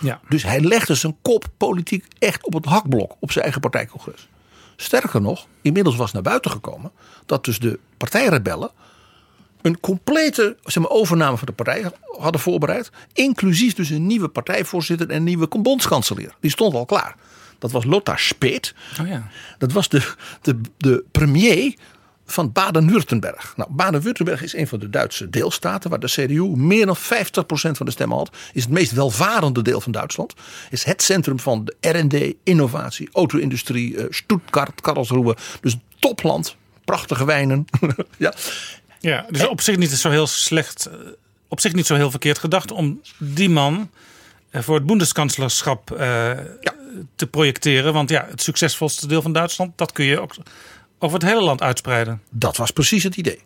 Ja. 0.00 0.20
Dus 0.28 0.42
hij 0.42 0.60
legde 0.60 0.94
zijn 0.94 1.16
kop 1.22 1.44
politiek 1.56 2.06
echt 2.18 2.44
op 2.46 2.52
het 2.52 2.64
hakblok 2.64 3.16
op 3.20 3.30
zijn 3.30 3.44
eigen 3.44 3.62
partijcongres. 3.62 4.28
Sterker 4.76 5.20
nog, 5.20 5.46
inmiddels 5.62 5.96
was 5.96 6.12
naar 6.12 6.22
buiten 6.22 6.50
gekomen 6.50 6.92
dat 7.26 7.44
dus 7.44 7.58
de 7.58 7.78
partijrebellen 7.96 8.70
een 9.62 9.80
complete 9.80 10.56
zeg 10.64 10.82
maar, 10.82 10.92
overname 10.92 11.36
van 11.36 11.46
de 11.46 11.52
partij 11.52 11.90
hadden 12.18 12.40
voorbereid. 12.40 12.90
Inclusief 13.12 13.74
dus 13.74 13.90
een 13.90 14.06
nieuwe 14.06 14.28
partijvoorzitter 14.28 15.10
en 15.10 15.16
een 15.16 15.24
nieuwe 15.24 15.48
bondskanselier. 15.48 16.34
Die 16.40 16.50
stond 16.50 16.74
al 16.74 16.84
klaar. 16.84 17.16
Dat 17.58 17.72
was 17.72 17.84
Lothar 17.84 18.18
Speet. 18.18 18.74
Oh 19.00 19.08
ja. 19.08 19.28
Dat 19.58 19.72
was 19.72 19.88
de, 19.88 20.12
de, 20.40 20.60
de 20.76 21.04
premier 21.10 21.74
van 22.26 22.52
Baden-Württemberg. 22.52 23.52
Nou, 23.56 23.70
Baden-Württemberg 23.72 24.42
is 24.42 24.54
een 24.54 24.68
van 24.68 24.78
de 24.78 24.90
Duitse 24.90 25.30
deelstaten 25.30 25.90
waar 25.90 26.00
de 26.00 26.06
CDU 26.06 26.42
meer 26.42 26.86
dan 26.86 26.96
50% 26.96 27.00
van 27.50 27.86
de 27.86 27.92
stemmen 27.92 28.16
had. 28.16 28.36
Is 28.52 28.62
het 28.62 28.72
meest 28.72 28.92
welvarende 28.92 29.62
deel 29.62 29.80
van 29.80 29.92
Duitsland. 29.92 30.34
Is 30.70 30.84
het 30.84 31.02
centrum 31.02 31.40
van 31.40 31.64
de 31.64 31.90
R&D, 31.90 32.34
innovatie, 32.42 33.08
auto-industrie, 33.12 33.96
eh, 33.96 34.04
Stuttgart, 34.08 34.80
Karlsruhe. 34.80 35.36
Dus 35.60 35.76
topland, 35.98 36.56
prachtige 36.84 37.24
wijnen. 37.24 37.64
ja. 38.16 38.34
Ja, 39.00 39.26
dus 39.30 39.46
op 39.46 39.60
zich 39.60 39.76
niet 39.76 39.90
zo 39.90 40.10
heel 40.10 40.26
slecht, 40.26 40.86
eh, 40.86 40.94
op 41.48 41.60
zich 41.60 41.72
niet 41.72 41.86
zo 41.86 41.94
heel 41.94 42.10
verkeerd 42.10 42.38
gedacht 42.38 42.70
om 42.70 43.00
die 43.18 43.50
man 43.50 43.90
eh, 44.50 44.62
voor 44.62 44.74
het 44.74 44.86
Bundeskanzlerschap 44.86 45.90
eh, 45.90 46.30
te 47.16 47.26
projecteren. 47.26 47.92
Want 47.92 48.10
ja, 48.10 48.26
het 48.30 48.42
succesvolste 48.42 49.06
deel 49.06 49.22
van 49.22 49.32
Duitsland, 49.32 49.78
dat 49.78 49.92
kun 49.92 50.04
je 50.04 50.20
ook 50.20 50.34
over 51.04 51.18
het 51.18 51.28
hele 51.28 51.42
land 51.42 51.62
uitspreiden. 51.62 52.22
Dat 52.30 52.56
was 52.56 52.70
precies 52.70 53.02
het 53.02 53.16
idee. 53.16 53.40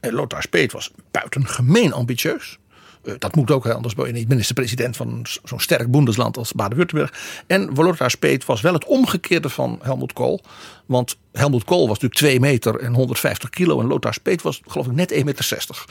En 0.00 0.12
Lothar 0.12 0.42
Speet 0.42 0.72
was 0.72 0.90
buitengemeen 1.10 1.92
ambitieus. 1.92 2.58
Eh, 3.04 3.14
Dat 3.18 3.34
moet 3.34 3.50
ook, 3.50 3.66
anders 3.66 3.94
ben 3.94 4.06
je 4.06 4.12
niet 4.12 4.28
minister-president 4.28 4.96
van 4.96 5.26
zo'n 5.44 5.60
sterk 5.60 5.90
Bundesland 5.90 6.36
als 6.36 6.52
Baden-Württemberg. 6.52 7.12
En 7.46 7.72
Lothar 7.74 8.10
Speet 8.10 8.44
was 8.44 8.60
wel 8.60 8.72
het 8.72 8.84
omgekeerde 8.84 9.48
van 9.48 9.78
Helmut 9.82 10.12
Kool. 10.12 10.40
Want 10.86 11.16
Helmut 11.32 11.64
Kool 11.64 11.88
was 11.88 11.98
natuurlijk 11.98 12.14
2 12.14 12.40
meter 12.40 12.80
en 12.80 12.94
150 12.94 13.50
kilo. 13.50 13.80
En 13.80 13.86
Lothar 13.86 14.14
Speet 14.14 14.42
was 14.42 14.60
geloof 14.66 14.86
ik 14.86 14.92
net 14.92 15.12
1,60 15.12 15.24
meter. 15.24 15.84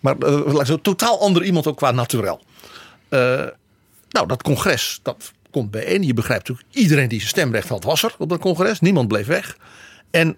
Maar 0.00 0.16
uh, 0.18 0.64
zo 0.64 0.80
totaal 0.80 1.20
ander 1.20 1.44
iemand 1.44 1.66
ook 1.66 1.76
qua 1.76 1.90
naturel. 1.90 2.40
Eh, 3.08 3.46
nou, 4.08 4.26
dat 4.26 4.42
congres, 4.42 5.00
dat 5.02 5.32
komt 5.50 5.70
bijeen. 5.70 6.02
Je 6.02 6.14
begrijpt 6.14 6.48
natuurlijk, 6.48 6.76
iedereen 6.76 7.08
die 7.08 7.18
zijn 7.18 7.30
stemrecht 7.30 7.68
had 7.68 7.84
was 7.84 8.02
er 8.02 8.14
op 8.18 8.28
dat 8.28 8.40
congres. 8.40 8.80
Niemand 8.80 9.08
bleef 9.08 9.26
weg. 9.26 9.56
En 10.10 10.36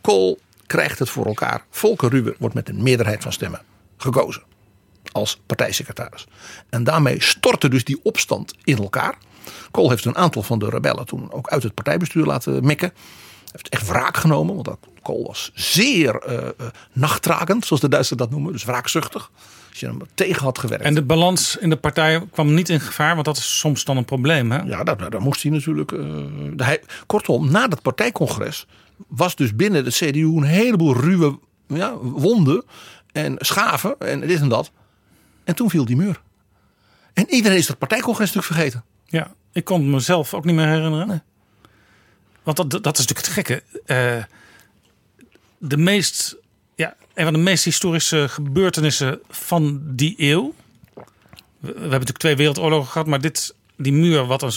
Kool 0.00 0.38
krijgt 0.66 0.98
het 0.98 1.10
voor 1.10 1.26
elkaar. 1.26 1.64
Volker 1.70 2.10
Ruwe 2.10 2.34
wordt 2.38 2.54
met 2.54 2.68
een 2.68 2.82
meerderheid 2.82 3.22
van 3.22 3.32
stemmen 3.32 3.60
gekozen 3.96 4.42
als 5.12 5.40
partijsecretaris. 5.46 6.26
En 6.68 6.84
daarmee 6.84 7.22
stortte 7.22 7.68
dus 7.68 7.84
die 7.84 8.00
opstand 8.02 8.54
in 8.64 8.76
elkaar. 8.78 9.14
Kool 9.70 9.90
heeft 9.90 10.04
een 10.04 10.16
aantal 10.16 10.42
van 10.42 10.58
de 10.58 10.68
rebellen 10.68 11.06
toen 11.06 11.32
ook 11.32 11.48
uit 11.48 11.62
het 11.62 11.74
partijbestuur 11.74 12.24
laten 12.24 12.64
mikken. 12.64 12.92
Hij 12.94 13.48
heeft 13.52 13.68
echt 13.68 13.86
wraak 13.88 14.16
genomen, 14.16 14.54
want 14.54 14.66
dat- 14.66 14.78
Kool 15.02 15.26
was 15.26 15.50
zeer 15.54 16.14
eh 16.14 16.36
eh, 16.48 16.52
nachtrakend, 16.92 17.66
zoals 17.66 17.82
de 17.82 17.88
Duitsers 17.88 18.18
dat 18.18 18.30
noemen. 18.30 18.52
Dus 18.52 18.64
wraakzuchtig. 18.64 19.30
Als 19.70 19.80
je 19.80 19.86
hem 19.86 19.98
tegen 20.14 20.42
had 20.42 20.58
gewerkt. 20.58 20.84
En 20.84 20.94
de 20.94 21.02
balans 21.02 21.56
in 21.56 21.70
de 21.70 21.76
partij 21.76 22.26
kwam 22.32 22.54
niet 22.54 22.68
in 22.68 22.80
gevaar, 22.80 23.12
want 23.14 23.26
dat 23.26 23.36
is 23.36 23.58
soms 23.58 23.84
dan 23.84 23.96
een 23.96 24.04
probleem. 24.04 24.50
Hè? 24.52 24.58
Ja, 24.62 24.82
daar, 24.84 25.10
daar 25.10 25.20
moest 25.20 25.42
hij 25.42 25.52
natuurlijk. 25.52 25.92
eh, 25.92 26.06
hij, 26.56 26.80
kortom, 27.06 27.50
na 27.50 27.68
dat 27.68 27.82
partijcongres 27.82 28.66
was 29.08 29.36
dus 29.36 29.54
binnen 29.54 29.84
de 29.84 29.90
CDU 29.90 30.24
een 30.24 30.42
heleboel 30.42 30.96
ruwe 30.96 31.38
ja, 31.66 31.96
wonden 31.96 32.64
en 33.12 33.36
schaven 33.38 33.98
en 33.98 34.20
dit 34.20 34.40
en 34.40 34.48
dat. 34.48 34.72
En 35.44 35.54
toen 35.54 35.70
viel 35.70 35.84
die 35.84 35.96
muur. 35.96 36.20
En 37.12 37.26
iedereen 37.28 37.58
is 37.58 37.66
dat 37.66 37.78
partijcongres 37.78 38.32
natuurlijk 38.32 38.54
vergeten. 38.54 38.84
Ja, 39.06 39.34
ik 39.52 39.64
kon 39.64 39.80
het 39.80 39.90
mezelf 39.90 40.34
ook 40.34 40.44
niet 40.44 40.54
meer 40.54 40.66
herinneren. 40.66 41.22
Want 42.42 42.56
dat, 42.56 42.70
dat 42.82 42.98
is 42.98 43.06
natuurlijk 43.06 43.26
het 43.26 43.34
gekke. 43.34 43.62
Eh, 43.86 44.24
de 45.58 45.76
meest, 45.76 46.36
ja, 46.74 46.96
een 47.14 47.24
van 47.24 47.32
de 47.32 47.38
meest 47.38 47.64
historische 47.64 48.28
gebeurtenissen 48.28 49.20
van 49.28 49.80
die 49.84 50.14
eeuw. 50.18 50.54
We, 50.94 51.02
we 51.60 51.70
hebben 51.70 51.90
natuurlijk 51.90 52.18
twee 52.18 52.36
wereldoorlogen 52.36 52.90
gehad, 52.90 53.06
maar 53.06 53.20
dit, 53.20 53.54
die 53.82 53.92
muur, 53.92 54.26
wat 54.26 54.42
een 54.42 54.52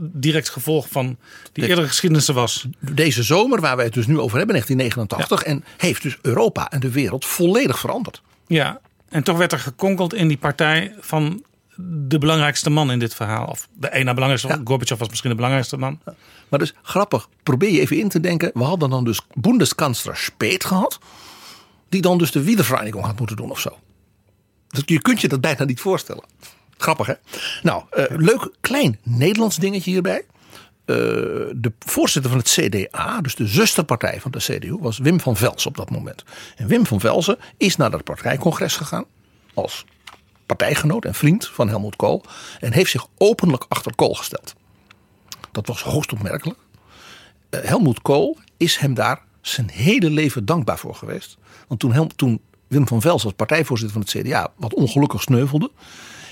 direct 0.00 0.48
gevolg 0.48 0.88
van 0.88 1.16
die 1.52 1.68
eerdere 1.68 1.86
geschiedenissen 1.86 2.34
was. 2.34 2.66
Deze 2.80 3.22
zomer, 3.22 3.60
waar 3.60 3.76
wij 3.76 3.84
het 3.84 3.94
dus 3.94 4.06
nu 4.06 4.18
over 4.18 4.38
hebben, 4.38 4.54
1989. 4.54 5.42
En 5.42 5.64
heeft 5.76 6.02
dus 6.02 6.18
Europa 6.22 6.70
en 6.70 6.80
de 6.80 6.90
wereld 6.90 7.26
volledig 7.26 7.78
veranderd. 7.78 8.22
Ja, 8.46 8.80
en 9.08 9.22
toch 9.22 9.36
werd 9.38 9.52
er 9.52 9.58
gekonkeld 9.58 10.14
in 10.14 10.28
die 10.28 10.36
partij 10.36 10.94
van 11.00 11.42
de 11.80 12.18
belangrijkste 12.18 12.70
man 12.70 12.90
in 12.90 12.98
dit 12.98 13.14
verhaal. 13.14 13.46
Of 13.46 13.68
de 13.74 13.92
ene 13.92 14.14
belangrijkste, 14.14 14.60
Gorbachev 14.64 14.98
was 14.98 15.08
misschien 15.08 15.30
de 15.30 15.36
belangrijkste 15.36 15.76
man. 15.76 16.00
Maar 16.48 16.58
dus 16.58 16.74
grappig, 16.82 17.28
probeer 17.42 17.70
je 17.70 17.80
even 17.80 17.98
in 17.98 18.08
te 18.08 18.20
denken. 18.20 18.50
We 18.54 18.62
hadden 18.62 18.90
dan 18.90 19.04
dus 19.04 19.20
Bundeskanzler 19.34 20.16
Speet 20.16 20.64
gehad. 20.64 20.98
Die 21.88 22.00
dan 22.00 22.18
dus 22.18 22.30
de 22.30 22.42
Wiedervereinigung 22.42 23.04
had 23.04 23.18
moeten 23.18 23.36
doen 23.36 23.50
of 23.50 23.60
zo. 23.60 23.78
Dus 24.68 24.82
je 24.86 25.00
kunt 25.00 25.20
je 25.20 25.28
dat 25.28 25.40
bijna 25.40 25.64
niet 25.64 25.80
voorstellen. 25.80 26.24
Grappig 26.78 27.06
hè? 27.06 27.14
Nou, 27.62 27.82
eh, 27.90 28.04
leuk 28.08 28.50
klein 28.60 28.98
Nederlands 29.02 29.56
dingetje 29.56 29.90
hierbij. 29.90 30.24
Eh, 30.84 30.96
de 31.54 31.72
voorzitter 31.78 32.30
van 32.30 32.40
het 32.40 32.50
CDA, 32.50 33.20
dus 33.20 33.34
de 33.34 33.46
zusterpartij 33.46 34.20
van 34.20 34.30
de 34.30 34.38
CDU, 34.38 34.76
was 34.80 34.98
Wim 34.98 35.20
van 35.20 35.36
Velsen 35.36 35.70
op 35.70 35.76
dat 35.76 35.90
moment. 35.90 36.24
En 36.56 36.66
Wim 36.66 36.86
van 36.86 37.00
Velsen 37.00 37.38
is 37.56 37.76
naar 37.76 37.90
dat 37.90 38.04
partijcongres 38.04 38.76
gegaan 38.76 39.04
als 39.54 39.84
partijgenoot 40.46 41.04
en 41.04 41.14
vriend 41.14 41.48
van 41.48 41.68
Helmut 41.68 41.96
Kool. 41.96 42.24
En 42.60 42.72
heeft 42.72 42.90
zich 42.90 43.06
openlijk 43.16 43.64
achter 43.68 43.94
Kool 43.94 44.14
gesteld. 44.14 44.54
Dat 45.52 45.66
was 45.66 45.82
hoogst 45.82 46.12
opmerkelijk. 46.12 46.58
Eh, 47.50 47.60
Helmut 47.62 48.02
Kool 48.02 48.36
is 48.56 48.76
hem 48.76 48.94
daar 48.94 49.22
zijn 49.40 49.70
hele 49.70 50.10
leven 50.10 50.44
dankbaar 50.44 50.78
voor 50.78 50.94
geweest. 50.94 51.36
Want 51.66 51.80
toen, 51.80 52.10
toen 52.16 52.40
Wim 52.68 52.88
van 52.88 53.00
Velsen 53.00 53.26
als 53.26 53.36
partijvoorzitter 53.36 54.02
van 54.02 54.06
het 54.08 54.26
CDA 54.26 54.52
wat 54.56 54.74
ongelukkig 54.74 55.22
sneuvelde, 55.22 55.70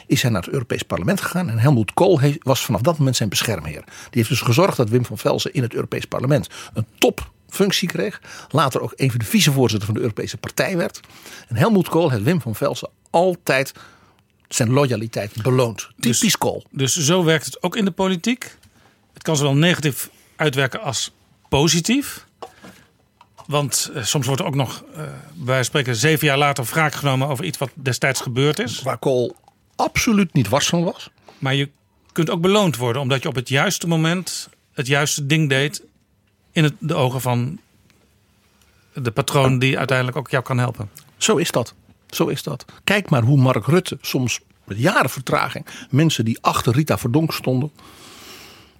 is 0.07 0.23
hij 0.23 0.31
naar 0.31 0.43
het 0.43 0.53
Europees 0.53 0.83
Parlement 0.83 1.21
gegaan. 1.21 1.51
En 1.51 1.59
Helmut 1.59 1.95
Kool 1.95 2.21
was 2.39 2.65
vanaf 2.65 2.81
dat 2.81 2.99
moment 2.99 3.17
zijn 3.17 3.29
beschermheer. 3.29 3.85
Die 3.85 4.09
heeft 4.11 4.29
dus 4.29 4.41
gezorgd 4.41 4.77
dat 4.77 4.89
Wim 4.89 5.05
van 5.05 5.19
Velsen 5.19 5.53
in 5.53 5.63
het 5.63 5.75
Europees 5.75 6.05
Parlement 6.05 6.49
een 6.75 6.87
topfunctie 6.99 7.89
kreeg. 7.89 8.21
Later 8.49 8.81
ook 8.81 8.93
een 8.97 9.11
van 9.11 9.19
de 9.19 9.25
vicevoorzitters 9.25 9.85
van 9.85 9.95
de 9.95 10.01
Europese 10.01 10.37
Partij 10.37 10.77
werd. 10.77 11.01
En 11.49 11.57
Helmut 11.57 11.89
Kool 11.89 12.11
heeft 12.11 12.23
Wim 12.23 12.41
van 12.41 12.55
Velsen 12.55 12.91
altijd 13.11 13.73
zijn 14.49 14.71
loyaliteit 14.71 15.43
beloond. 15.43 15.89
Typisch 16.01 16.39
Kool. 16.39 16.65
Dus 16.71 16.97
zo 16.97 17.25
werkt 17.25 17.45
het 17.45 17.63
ook 17.63 17.77
in 17.77 17.85
de 17.85 17.91
politiek. 17.91 18.57
het 19.13 19.23
kan 19.23 19.37
zowel 19.37 19.55
negatief 19.55 20.11
uitwerken 20.37 20.81
als 20.81 21.13
positief. 21.49 22.27
Want 23.47 23.91
eh, 23.95 24.03
soms 24.03 24.27
wordt 24.27 24.41
er 24.41 24.47
ook 24.47 24.55
nog, 24.55 24.85
eh, 24.95 25.03
van 25.45 25.65
spreken, 25.65 25.97
zeven 25.97 26.27
jaar 26.27 26.39
later 26.39 26.65
wraak 26.65 26.95
genomen 26.95 27.29
over 27.29 27.45
iets 27.45 27.59
wat 27.59 27.71
destijds 27.75 28.21
gebeurd 28.21 28.59
is. 28.59 28.83
Waar 28.83 28.99
Kool 28.99 29.37
absoluut 29.77 30.33
niet 30.33 30.49
wars 30.49 30.69
van 30.69 30.85
was. 30.85 31.11
Maar 31.39 31.55
je 31.55 31.71
kunt 32.13 32.31
ook 32.31 32.41
beloond 32.41 32.77
worden 32.77 33.03
omdat 33.03 33.23
je 33.23 33.29
op 33.29 33.35
het 33.35 33.49
juiste 33.49 33.89
moment 33.89 34.49
het 34.73 34.87
juiste 34.87 35.27
ding 35.27 35.49
deed 35.49 35.83
in 36.53 36.65
het, 36.65 36.75
de 36.79 36.95
ogen 36.95 37.21
van 37.21 37.59
de 38.93 39.11
patroon 39.11 39.59
die 39.59 39.79
uiteindelijk 39.79 40.17
ook 40.17 40.31
jou 40.31 40.45
kan 40.45 40.59
helpen. 40.59 40.91
Zo 41.17 41.37
is 41.37 41.51
dat. 41.51 41.75
Zo 42.11 42.27
is 42.27 42.43
dat. 42.43 42.65
Kijk 42.85 43.11
maar 43.11 43.23
hoe 43.23 43.39
Mark 43.39 43.67
Rutte 43.67 43.99
soms 44.01 44.41
met 44.65 44.79
jaren 44.79 45.11
vertraging 45.11 45.67
mensen 45.91 46.25
die 46.25 46.39
achter 46.41 46.73
Rita 46.73 46.99
Verdonk 46.99 47.33
stonden, 47.33 47.71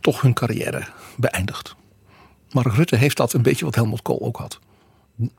toch 0.01 0.21
hun 0.21 0.35
carrière 0.35 0.87
beëindigt. 1.17 1.75
Mark 2.51 2.75
Rutte 2.75 2.97
heeft 2.97 3.17
dat 3.17 3.33
een 3.33 3.43
beetje 3.43 3.65
wat 3.65 3.75
Helmut 3.75 4.03
Kool 4.03 4.21
ook 4.21 4.37
had. 4.37 4.59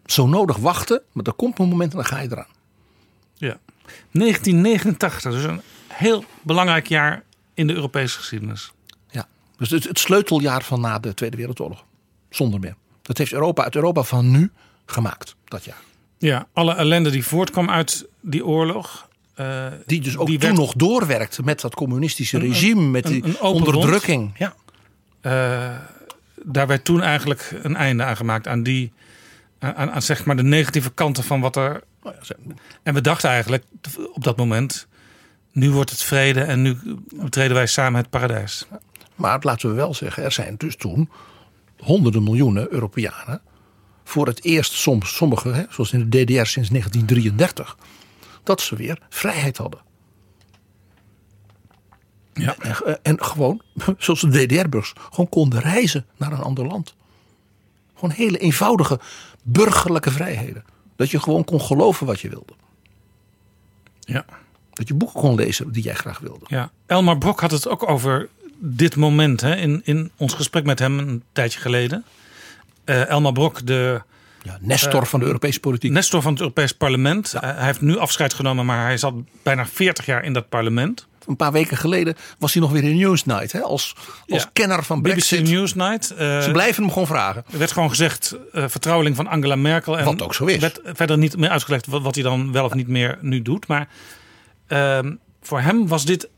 Zo 0.05 0.27
nodig 0.27 0.57
wachten, 0.57 1.01
maar 1.11 1.25
er 1.25 1.33
komt 1.33 1.59
een 1.59 1.67
moment 1.67 1.91
en 1.91 1.97
dan 1.97 2.05
ga 2.05 2.19
je 2.19 2.31
eraan. 2.31 2.55
Ja. 3.35 3.59
1989, 4.11 5.31
dus 5.31 5.43
een 5.43 5.61
heel 5.87 6.23
belangrijk 6.41 6.87
jaar 6.87 7.23
in 7.53 7.67
de 7.67 7.73
Europese 7.73 8.17
geschiedenis. 8.17 8.71
Ja, 9.09 9.27
dus 9.57 9.69
het, 9.69 9.83
het 9.83 9.99
sleuteljaar 9.99 10.63
van 10.63 10.81
na 10.81 10.99
de 10.99 11.13
Tweede 11.13 11.37
Wereldoorlog. 11.37 11.83
Zonder 12.29 12.59
meer. 12.59 12.75
Dat 13.01 13.17
heeft 13.17 13.31
Europa 13.33 13.63
uit 13.63 13.75
Europa 13.75 14.03
van 14.03 14.31
nu 14.31 14.51
gemaakt, 14.85 15.35
dat 15.45 15.63
jaar. 15.65 15.81
Ja, 16.17 16.47
alle 16.53 16.73
ellende 16.75 17.09
die 17.09 17.25
voortkwam 17.25 17.69
uit 17.69 18.05
die 18.21 18.45
oorlog. 18.45 19.07
eh, 19.35 19.65
Die 19.85 20.01
dus 20.01 20.17
ook 20.17 20.27
die 20.27 20.37
toen 20.37 20.47
werd- 20.49 20.61
nog 20.61 20.73
doorwerkte 20.73 21.43
met 21.43 21.61
dat 21.61 21.75
communistische 21.75 22.35
Een- 22.37 22.41
regime, 22.47 22.81
met 22.81 23.05
een- 23.05 23.11
die 23.11 23.23
een 23.23 23.39
onderdrukking. 23.41 24.31
Ja. 24.37 24.55
Eh, 25.21 25.75
daar 26.43 26.67
werd 26.67 26.83
toen 26.85 27.01
eigenlijk 27.01 27.53
een 27.63 27.75
einde 27.75 28.03
aan 28.03 28.15
gemaakt 28.17 28.47
aan 28.47 28.63
die, 28.63 28.91
aan, 29.59 29.91
aan 29.91 30.01
zeg 30.01 30.25
maar 30.25 30.35
de 30.35 30.43
negatieve 30.43 30.89
kanten 30.91 31.23
van 31.23 31.41
wat 31.41 31.55
er. 31.55 31.83
Nou 32.07 32.19
ja, 32.47 32.55
En 32.83 32.93
we 32.93 33.01
dachten 33.01 33.29
eigenlijk 33.29 33.63
op 34.13 34.23
dat 34.23 34.37
moment, 34.37 34.87
nu 35.51 35.71
wordt 35.71 35.89
het 35.89 36.03
vrede 36.03 36.41
en 36.41 36.61
nu 36.61 36.77
betreden 37.15 37.55
wij 37.55 37.67
samen 37.67 38.01
het 38.01 38.09
paradijs. 38.09 38.67
Maar 39.15 39.39
laten 39.41 39.69
we 39.69 39.75
wel 39.75 39.93
zeggen, 39.93 40.23
er 40.23 40.31
zijn 40.31 40.55
dus 40.57 40.75
toen 40.75 41.09
honderden 41.77 42.23
miljoenen 42.23 42.73
Europeanen 42.73 43.41
voor 44.03 44.27
het 44.27 44.43
eerst 44.43 44.73
soms 44.73 45.15
sommigen, 45.15 45.67
zoals 45.69 45.93
in 45.93 46.09
de 46.09 46.23
DDR 46.23 46.45
sinds 46.45 46.69
1933, 46.69 47.77
dat 48.43 48.61
ze 48.61 48.75
weer 48.75 48.99
vrijheid 49.09 49.57
hadden. 49.57 49.79
Ja. 52.33 52.55
En, 52.57 53.03
en 53.03 53.23
gewoon, 53.23 53.61
zoals 53.97 54.21
de 54.21 54.45
DDR-burgers, 54.45 54.93
gewoon 55.09 55.29
konden 55.29 55.59
reizen 55.59 56.05
naar 56.17 56.31
een 56.31 56.41
ander 56.41 56.65
land. 56.65 56.95
Gewoon 57.93 58.11
hele 58.11 58.37
eenvoudige 58.37 58.99
burgerlijke 59.43 60.11
vrijheden. 60.11 60.63
Dat 60.97 61.11
je 61.11 61.19
gewoon 61.19 61.43
kon 61.43 61.61
geloven 61.61 62.05
wat 62.05 62.19
je 62.19 62.29
wilde. 62.29 62.53
Ja. 63.99 64.25
Dat 64.73 64.87
je 64.87 64.93
boeken 64.93 65.19
kon 65.19 65.35
lezen 65.35 65.71
die 65.71 65.83
jij 65.83 65.93
graag 65.93 66.19
wilde. 66.19 66.45
Ja. 66.47 66.71
Elmar 66.85 67.17
Brok 67.17 67.39
had 67.39 67.51
het 67.51 67.67
ook 67.67 67.89
over 67.89 68.29
dit 68.59 68.95
moment 68.95 69.41
hè, 69.41 69.55
in, 69.55 69.81
in 69.83 70.11
ons 70.17 70.33
gesprek 70.33 70.65
met 70.65 70.79
hem 70.79 70.99
een 70.99 71.23
tijdje 71.31 71.59
geleden. 71.59 72.05
Eh, 72.83 73.09
Elmar 73.09 73.31
Brok, 73.31 73.65
de 73.65 74.01
Ja, 74.41 74.57
Nestor 74.61 75.05
van 75.05 75.19
de 75.19 75.25
Europese 75.25 75.59
politiek. 75.59 75.91
Nestor 75.91 76.21
van 76.21 76.31
het 76.31 76.41
Europees 76.41 76.73
Parlement. 76.73 77.33
Eh, 77.33 77.41
hij 77.41 77.65
heeft 77.65 77.81
nu 77.81 77.97
afscheid 77.97 78.33
genomen, 78.33 78.65
maar 78.65 78.85
hij 78.85 78.97
zat 78.97 79.13
bijna 79.43 79.65
40 79.65 80.05
jaar 80.05 80.23
in 80.23 80.33
dat 80.33 80.49
parlement. 80.49 81.07
Een 81.27 81.35
paar 81.35 81.51
weken 81.51 81.77
geleden 81.77 82.15
was 82.39 82.53
hij 82.53 82.61
nog 82.61 82.71
weer 82.71 82.83
in 82.83 82.97
Newsnight. 82.97 83.51
Hè, 83.51 83.61
als 83.61 83.95
als 84.27 84.43
Ja. 84.43 84.49
kenner 84.53 84.83
van 84.83 85.01
BBC 85.01 85.11
Brexit. 85.11 85.47
Newsnight. 85.49 86.11
eh, 86.11 86.41
Ze 86.41 86.51
blijven 86.51 86.83
hem 86.83 86.91
gewoon 86.91 87.07
vragen. 87.07 87.43
Er 87.51 87.57
werd 87.57 87.71
gewoon 87.71 87.89
gezegd 87.89 88.35
eh 88.53 88.63
vertrouweling 88.67 89.15
van 89.15 89.27
Angela 89.27 89.55
Merkel. 89.55 89.97
En 89.97 90.05
Wat 90.05 90.21
ook 90.21 90.33
zo 90.33 90.45
is. 90.45 90.57
werd 90.59 90.79
verder 90.83 91.17
niet 91.17 91.37
meer 91.37 91.49
uitgelegd 91.49 91.85
wat, 91.87 92.01
wat 92.01 92.15
hij 92.15 92.23
dan 92.23 92.51
wel 92.51 92.65
of 92.65 92.73
niet 92.73 92.87
meer 92.87 93.17
nu 93.21 93.41
doet. 93.41 93.67
Maar 93.67 93.87
ehm, 94.67 95.15
voor 95.41 95.59
hem 95.61 95.87
was 95.87 96.05
dit 96.05 96.29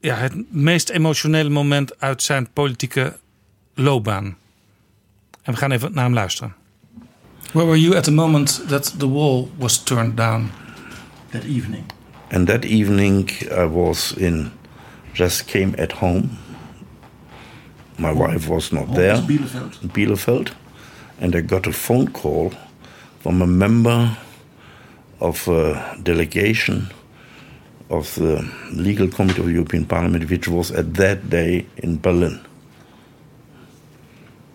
ja, 0.00 0.14
het 0.16 0.52
meest 0.52 0.88
emotionele 0.88 1.48
moment 1.48 2.00
uit 2.00 2.22
zijn 2.22 2.48
politieke 2.52 3.16
loopbaan. 3.74 4.24
En 5.42 5.52
we 5.52 5.58
gaan 5.58 5.70
even 5.70 5.94
naar 5.94 6.04
hem 6.04 6.14
luisteren. 6.14 6.54
Where 7.52 7.66
were 7.68 7.80
you 7.80 7.96
at 7.96 8.04
the 8.04 8.12
moment 8.12 8.64
that 8.68 8.94
the 8.98 9.10
wall 9.10 9.48
was 9.58 9.82
turned 9.82 10.16
down? 10.16 10.50
that 11.30 11.42
evening. 11.42 11.84
And 12.30 12.46
that 12.48 12.64
evening, 12.64 13.30
I 13.52 13.64
was 13.64 14.12
in, 14.16 14.52
just 15.14 15.46
came 15.46 15.74
at 15.78 15.92
home. 15.92 16.38
My 17.98 18.10
oh. 18.10 18.14
wife 18.14 18.48
was 18.48 18.72
not 18.72 18.84
oh, 18.84 18.86
Home 18.86 18.94
there, 18.96 19.14
is 19.14 19.20
Bielefeld. 19.20 19.72
Bielefeld, 19.88 20.52
and 21.20 21.36
I 21.36 21.40
got 21.40 21.66
a 21.66 21.72
phone 21.72 22.08
call 22.08 22.52
from 23.20 23.42
a 23.42 23.46
member 23.46 24.16
of 25.20 25.48
a 25.48 25.98
delegation 26.02 26.88
of 27.88 28.14
the 28.16 28.48
Legal 28.72 29.08
Committee 29.08 29.40
of 29.40 29.46
the 29.46 29.52
European 29.52 29.84
Parliament, 29.84 30.28
which 30.28 30.48
was 30.48 30.70
at 30.72 30.94
that 30.94 31.30
day 31.30 31.66
in 31.78 31.98
Berlin. 31.98 32.40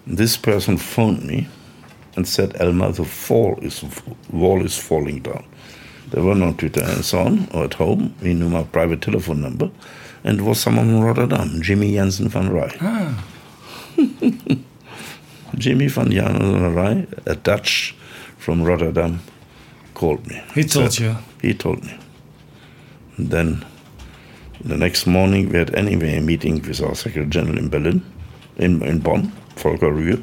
This 0.06 0.36
person 0.36 0.78
phoned 0.78 1.24
me 1.24 1.48
and 2.16 2.28
said, 2.28 2.54
Elmar, 2.60 2.94
the 2.96 3.06
fall 3.06 3.58
is, 3.62 3.84
wall 4.30 4.64
is 4.66 4.78
falling 4.78 5.22
down. 5.22 5.46
There 6.12 6.24
were 6.24 6.36
no 6.36 6.54
Twitter 6.54 6.84
and 6.84 7.04
so 7.06 7.20
on, 7.20 7.48
or 7.54 7.64
at 7.66 7.74
home. 7.76 8.14
We 8.22 8.34
knew 8.34 8.50
my 8.50 8.64
private 8.64 9.02
telephone 9.02 9.42
number. 9.42 9.70
And 10.24 10.40
it 10.40 10.44
was 10.44 10.60
someone 10.60 10.88
from 10.88 11.02
Rotterdam, 11.02 11.62
Jimmy 11.62 11.94
Jansen 11.96 12.30
van 12.30 12.50
Rij. 12.52 12.78
Ah. 12.82 13.24
Jimmy 15.58 15.90
van 15.90 16.12
Jansen 16.12 16.60
van 16.60 16.74
Rij, 16.74 17.06
a 17.28 17.36
Dutch 17.42 17.94
from 18.38 18.64
Rotterdam, 18.64 19.20
called 19.94 20.28
me. 20.28 20.42
He 20.54 20.64
told 20.64 20.94
Said- 20.94 21.06
you. 21.06 21.16
He 21.42 21.54
told 21.56 21.84
me. 21.84 21.98
Then 23.18 23.64
the 24.64 24.78
next 24.78 25.06
morning 25.08 25.50
we 25.50 25.58
had 25.58 25.74
anyway 25.76 26.18
a 26.18 26.22
meeting 26.22 26.62
with 26.62 26.82
our 26.82 26.96
Secretary 26.96 27.28
General 27.30 27.58
in 27.58 27.70
Berlin, 27.70 28.02
in, 28.58 28.82
in 28.84 29.00
Bonn, 29.00 29.32
Volker 29.56 29.92
Rühr. 29.92 30.22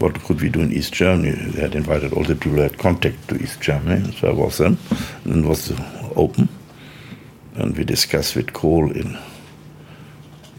What 0.00 0.14
could 0.24 0.40
we 0.40 0.48
do 0.48 0.60
in 0.60 0.72
East 0.72 0.94
Germany? 0.94 1.32
They 1.32 1.60
had 1.60 1.74
invited 1.74 2.14
all 2.14 2.24
the 2.24 2.34
people 2.34 2.52
who 2.52 2.62
had 2.62 2.78
contact 2.78 3.28
to 3.28 3.34
East 3.36 3.60
Germany, 3.60 4.10
so 4.12 4.28
I 4.28 4.32
was 4.32 4.56
them. 4.56 4.78
And 5.24 5.46
was 5.46 5.78
open. 6.16 6.48
And 7.54 7.76
we 7.76 7.84
discussed 7.84 8.34
with 8.34 8.54
Kohl 8.54 8.90
in, 8.92 9.18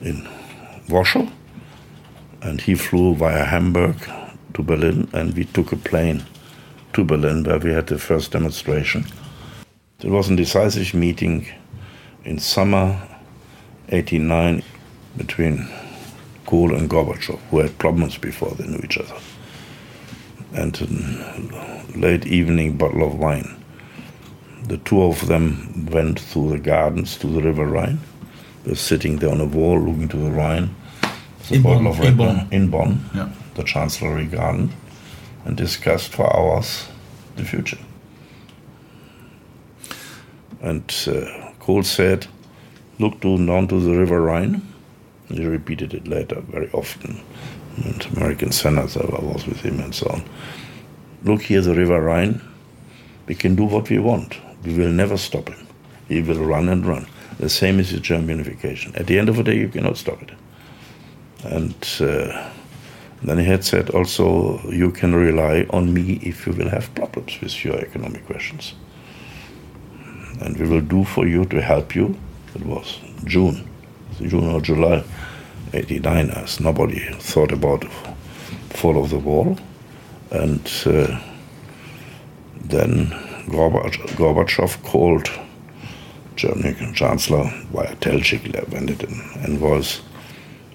in 0.02 0.28
Warsaw. 0.88 1.28
And 2.44 2.62
he 2.62 2.76
flew 2.76 3.16
via 3.16 3.44
Hamburg 3.46 3.96
to 4.54 4.62
Berlin, 4.62 5.10
and 5.12 5.34
we 5.36 5.46
took 5.46 5.72
a 5.72 5.76
plane 5.76 6.24
to 6.94 7.04
Berlin 7.04 7.44
where 7.44 7.58
we 7.58 7.72
had 7.74 7.88
the 7.88 7.98
first 7.98 8.32
demonstration. 8.32 9.06
It 10.02 10.12
was 10.12 10.30
a 10.30 10.36
decisive 10.36 10.94
meeting 10.94 11.48
in 12.26 12.38
summer 12.38 13.02
89 13.90 14.62
between 15.18 15.68
Kohl 16.46 16.76
and 16.76 16.88
Gorbachev, 16.88 17.40
who 17.50 17.58
had 17.58 17.76
problems 17.80 18.20
before 18.20 18.52
they 18.52 18.68
knew 18.68 18.82
each 18.84 19.00
other. 19.00 19.16
And 20.54 20.76
a 20.82 21.98
late 21.98 22.26
evening 22.28 22.78
bottle 22.78 23.04
of 23.08 23.18
wine. 23.18 23.56
The 24.68 24.78
two 24.78 25.02
of 25.04 25.28
them 25.28 25.88
went 25.92 26.20
through 26.20 26.52
the 26.52 26.60
gardens 26.60 27.18
to 27.18 27.28
the 27.28 27.42
River 27.42 27.66
Rhine. 27.66 28.00
They 28.64 28.72
were 28.72 28.76
sitting 28.76 29.18
there 29.18 29.32
on 29.32 29.42
a 29.42 29.46
wall 29.46 29.80
looking 29.80 30.08
to 30.10 30.18
the 30.18 30.30
Rhine. 30.32 30.76
a 31.04 31.54
In 31.56 31.62
bottle 31.64 31.84
Bonn, 31.84 31.88
of 32.00 32.06
in 32.06 32.18
Bonn. 32.18 32.48
in 32.52 32.70
Bonn, 32.70 33.02
Yeah. 33.16 33.30
the 33.56 33.64
Chancellery 33.64 34.26
Garden, 34.26 34.72
and 35.46 35.58
discussed 35.58 36.12
for 36.14 36.32
hours 36.36 36.88
the 37.38 37.44
future. 37.44 37.80
And 40.62 40.84
uh, 41.08 41.52
Kohl 41.60 41.84
said, 41.84 42.28
Look 43.00 43.20
to, 43.22 43.38
down 43.46 43.68
to 43.70 43.80
the 43.80 43.98
River 43.98 44.22
Rhine. 44.22 44.62
He 45.28 45.44
repeated 45.46 45.94
it 45.94 46.08
later 46.08 46.42
very 46.42 46.70
often. 46.72 47.22
And 47.78 48.06
American 48.18 48.52
senator, 48.52 49.04
I 49.04 49.22
was 49.22 49.46
with 49.48 49.62
him 49.62 49.80
and 49.80 49.94
so 49.94 50.08
on. 50.10 50.24
Look 51.24 51.44
here, 51.44 51.62
the 51.62 51.76
River 51.76 52.02
Rhine. 52.02 52.42
We 53.28 53.36
can 53.36 53.56
do 53.56 53.64
what 53.64 53.90
we 53.90 54.00
want. 54.00 54.38
We 54.64 54.76
will 54.76 54.92
never 54.92 55.18
stop 55.18 55.50
him. 55.50 55.68
He 56.08 56.22
will 56.22 56.44
run 56.44 56.70
and 56.70 56.86
run. 56.86 57.08
The 57.40 57.50
same 57.50 57.80
is 57.80 57.92
with 57.92 58.04
German 58.04 58.30
unification. 58.30 58.96
At 58.96 59.08
the 59.08 59.18
end 59.18 59.30
of 59.30 59.38
the 59.38 59.44
day, 59.44 59.58
you 59.58 59.70
cannot 59.70 59.98
stop 59.98 60.22
it. 60.22 60.32
And 61.44 61.76
uh, 62.02 62.52
then 63.24 63.38
he 63.40 63.46
had 63.46 63.64
said 63.64 63.90
also, 63.92 64.60
you 64.70 64.92
can 64.92 65.16
rely 65.16 65.66
on 65.70 65.94
me 65.94 66.20
if 66.22 66.46
you 66.46 66.54
will 66.54 66.70
have 66.70 66.94
problems 66.96 67.40
with 67.42 67.64
your 67.64 67.80
economic 67.80 68.26
questions. 68.26 68.74
And 70.42 70.58
we 70.58 70.68
will 70.68 70.82
do 70.82 71.04
for 71.04 71.28
you 71.28 71.46
to 71.46 71.62
help 71.62 71.96
you. 71.96 72.16
It 72.56 72.66
was 72.66 73.00
June, 73.26 73.68
June 74.20 74.50
or 74.50 74.60
July 74.60 75.04
89, 75.74 76.30
as 76.32 76.60
nobody 76.60 77.00
thought 77.14 77.52
about 77.52 77.86
fall 78.70 79.02
of 79.02 79.10
the 79.10 79.20
wall. 79.20 79.58
And 80.32 80.66
uh, 80.86 81.20
then 82.56 83.08
Gorbachev, 83.48 84.84
called 84.84 85.30
German 86.36 86.94
Chancellor 86.94 87.52
via 87.72 87.96
Telchik, 87.96 88.72
when 88.72 88.90
it 88.90 89.04
and 89.44 89.62
was 89.62 90.02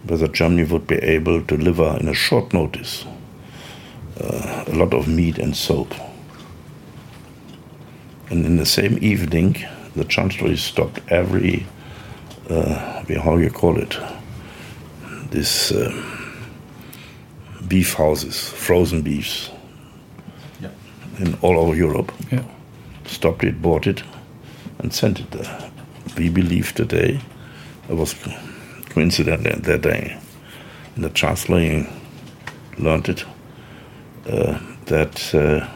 whether 0.05 0.29
Germany 0.29 0.65
would 0.65 0.87
be 0.87 0.97
able 0.97 1.43
to 1.43 1.57
deliver 1.57 1.97
in 1.99 2.09
a 2.09 2.15
short 2.15 2.53
notice 2.53 3.05
uh, 4.21 4.65
a 4.67 4.73
lot 4.73 4.95
of 4.95 5.09
meat 5.09 5.39
and 5.39 5.57
soap. 5.57 5.95
And 8.31 8.45
in 8.45 8.57
the 8.57 8.67
same 8.67 8.99
evening, 9.01 9.57
the 9.95 10.05
Chancellor 10.05 10.57
stopped 10.57 11.01
every, 11.09 11.67
uh, 12.51 13.03
how 13.23 13.37
you 13.37 13.51
call 13.51 13.79
it, 13.79 13.97
this 15.31 15.73
uh, 15.73 15.93
beef 17.69 17.95
houses, 17.95 18.49
frozen 18.49 19.03
beefs, 19.03 19.51
in 21.19 21.35
all 21.43 21.59
over 21.59 21.75
Europe. 21.75 22.13
Yeah. 22.31 22.45
Stopped 23.07 23.45
it, 23.45 23.63
bought 23.63 23.87
it, 23.87 24.03
and 24.79 24.93
sent 24.93 25.21
it 25.21 25.31
there. 25.31 25.71
We 26.17 26.29
believe 26.29 26.75
today, 26.75 27.21
it 27.89 27.95
was 27.95 28.15
coincident 28.91 29.45
that 29.65 29.83
day, 29.83 30.19
in 30.97 31.03
the 31.03 31.11
Chancellor 31.11 31.87
learned 32.79 33.09
it, 33.09 33.25
uh, 34.29 34.59
that 34.87 35.35
uh, 35.35 35.67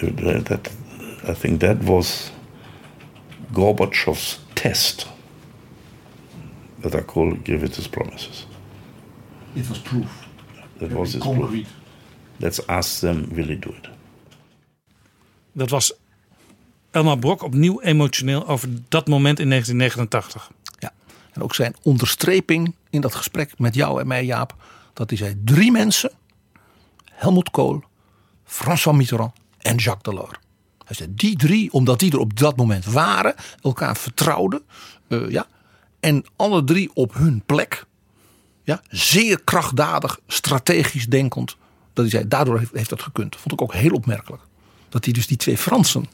that 0.00 0.70
I 1.28 1.34
think 1.34 1.60
that 1.60 1.82
was 1.82 2.30
Gorbachev's 3.52 4.38
test 4.54 5.08
that 6.80 6.94
I 6.94 7.04
call 7.04 7.36
give 7.42 7.64
it 7.64 7.76
his 7.76 7.88
promises. 7.88 8.46
It 9.54 9.68
was 9.68 9.78
proof. 9.78 10.28
That 10.78 10.92
was 10.92 11.12
his 11.12 11.22
proof. 11.22 11.66
Let's 12.36 12.66
ask 12.66 13.00
them, 13.00 13.28
will 13.34 13.46
he 13.46 13.58
do 13.58 13.70
it? 13.70 13.88
Dat 15.52 15.70
was 15.70 15.92
Elmar 16.90 17.18
Brok 17.18 17.42
opnieuw 17.42 17.80
emotioneel 17.80 18.46
over 18.46 18.68
dat 18.88 19.06
moment 19.06 19.38
in 19.38 19.48
1989. 19.48 20.50
Ja, 20.78 20.92
en 21.32 21.42
ook 21.42 21.54
zijn 21.54 21.74
onderstreping 21.82 22.74
in 22.90 23.00
dat 23.00 23.14
gesprek 23.14 23.58
met 23.58 23.74
jou 23.74 24.00
en 24.00 24.06
mij, 24.06 24.24
Jaap, 24.24 24.56
dat 24.92 25.08
hij 25.08 25.18
zei: 25.18 25.40
drie 25.44 25.70
mensen, 25.70 26.10
Helmut 27.04 27.50
Kohl, 27.50 27.80
François 28.44 28.96
Mitterrand 28.96 29.32
en 29.58 29.76
Jacques 29.76 30.14
Delors. 30.14 30.38
Hij 30.84 30.96
zei: 30.96 31.14
die 31.14 31.36
drie, 31.36 31.72
omdat 31.72 31.98
die 31.98 32.12
er 32.12 32.18
op 32.18 32.38
dat 32.38 32.56
moment 32.56 32.84
waren, 32.84 33.34
elkaar 33.62 33.96
vertrouwden, 33.96 34.62
uh, 35.08 35.30
ja, 35.30 35.46
en 36.00 36.24
alle 36.36 36.64
drie 36.64 36.90
op 36.94 37.14
hun 37.14 37.42
plek, 37.46 37.84
ja, 38.62 38.82
zeer 38.88 39.40
krachtdadig, 39.44 40.18
strategisch 40.26 41.06
denkend. 41.06 41.56
Dat 41.92 42.04
hij 42.04 42.08
zei: 42.08 42.28
daardoor 42.28 42.58
heeft, 42.58 42.72
heeft 42.72 42.90
dat 42.90 43.02
gekund. 43.02 43.36
Vond 43.36 43.52
ik 43.52 43.62
ook 43.62 43.74
heel 43.74 43.92
opmerkelijk. 43.92 44.42
Dat 44.88 45.04
hij 45.04 45.12
dus 45.12 45.26
die 45.26 45.36
twee 45.36 45.58
Fransen 45.58 46.06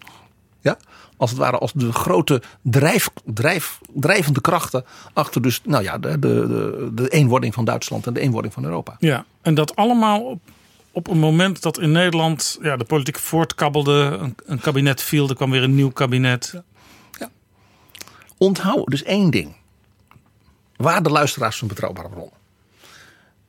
ja, 0.64 0.76
als 1.16 1.30
het 1.30 1.38
ware 1.38 1.58
als 1.58 1.72
de 1.72 1.92
grote 1.92 2.42
drijf, 2.62 3.10
drijf, 3.24 3.78
drijvende 3.94 4.40
krachten 4.40 4.84
achter 5.12 5.42
dus, 5.42 5.60
nou 5.64 5.82
ja, 5.82 5.98
de, 5.98 6.18
de, 6.18 6.90
de 6.92 7.08
eenwording 7.08 7.54
van 7.54 7.64
Duitsland 7.64 8.06
en 8.06 8.12
de 8.12 8.20
eenwording 8.20 8.54
van 8.54 8.64
Europa. 8.64 8.96
Ja, 8.98 9.24
en 9.42 9.54
dat 9.54 9.76
allemaal 9.76 10.20
op, 10.20 10.40
op 10.92 11.08
een 11.08 11.18
moment 11.18 11.62
dat 11.62 11.78
in 11.78 11.92
Nederland 11.92 12.58
ja, 12.62 12.76
de 12.76 12.84
politiek 12.84 13.18
voortkabbelde, 13.18 13.92
een, 14.20 14.34
een 14.46 14.60
kabinet 14.60 15.02
viel, 15.02 15.28
er 15.28 15.34
kwam 15.34 15.50
weer 15.50 15.62
een 15.62 15.74
nieuw 15.74 15.90
kabinet. 15.90 16.62
Ja. 17.18 17.30
Onthoud 18.38 18.86
dus 18.86 19.02
één 19.02 19.30
ding. 19.30 19.54
Waar 20.84 21.02
de 21.02 21.10
luisteraars 21.10 21.58
van 21.58 21.68
Betrouwbare 21.68 22.08
Bronnen. 22.08 22.38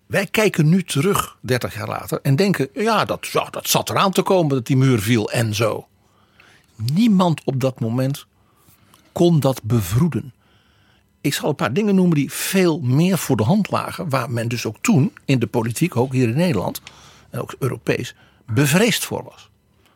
Wij 0.06 0.26
kijken 0.26 0.70
nu 0.70 0.84
terug, 0.84 1.38
30 1.42 1.74
jaar 1.76 1.88
later, 1.88 2.20
en 2.22 2.36
denken: 2.36 2.70
ja 2.74 3.06
dat, 3.06 3.28
ja, 3.28 3.50
dat 3.50 3.68
zat 3.68 3.90
eraan 3.90 4.12
te 4.12 4.22
komen 4.22 4.56
dat 4.56 4.66
die 4.66 4.78
muur 4.78 5.00
viel 5.00 5.32
en 5.32 5.54
zo. 5.54 5.88
Niemand 6.76 7.42
op 7.44 7.60
dat 7.60 7.80
moment 7.80 8.26
kon 9.12 9.40
dat 9.40 9.64
bevroeden. 9.64 10.34
Ik 11.22 11.34
zal 11.34 11.50
een 11.50 11.56
paar 11.56 11.74
dingen 11.74 11.96
noemen 11.96 12.16
die 12.16 12.32
veel 12.32 12.80
meer 12.80 13.18
voor 13.18 13.38
de 13.38 13.44
hand 13.44 13.72
lagen. 13.72 14.10
Waar 14.10 14.32
men 14.32 14.48
dus 14.48 14.66
ook 14.66 14.78
toen 14.82 15.14
in 15.26 15.40
de 15.40 15.48
politiek, 15.48 15.96
ook 15.96 16.14
hier 16.14 16.30
in 16.30 16.38
Nederland 16.38 16.82
en 17.30 17.42
ook 17.42 17.56
Europees, 17.60 18.16
bevreesd 18.46 19.06
voor 19.06 19.24
was. 19.24 19.50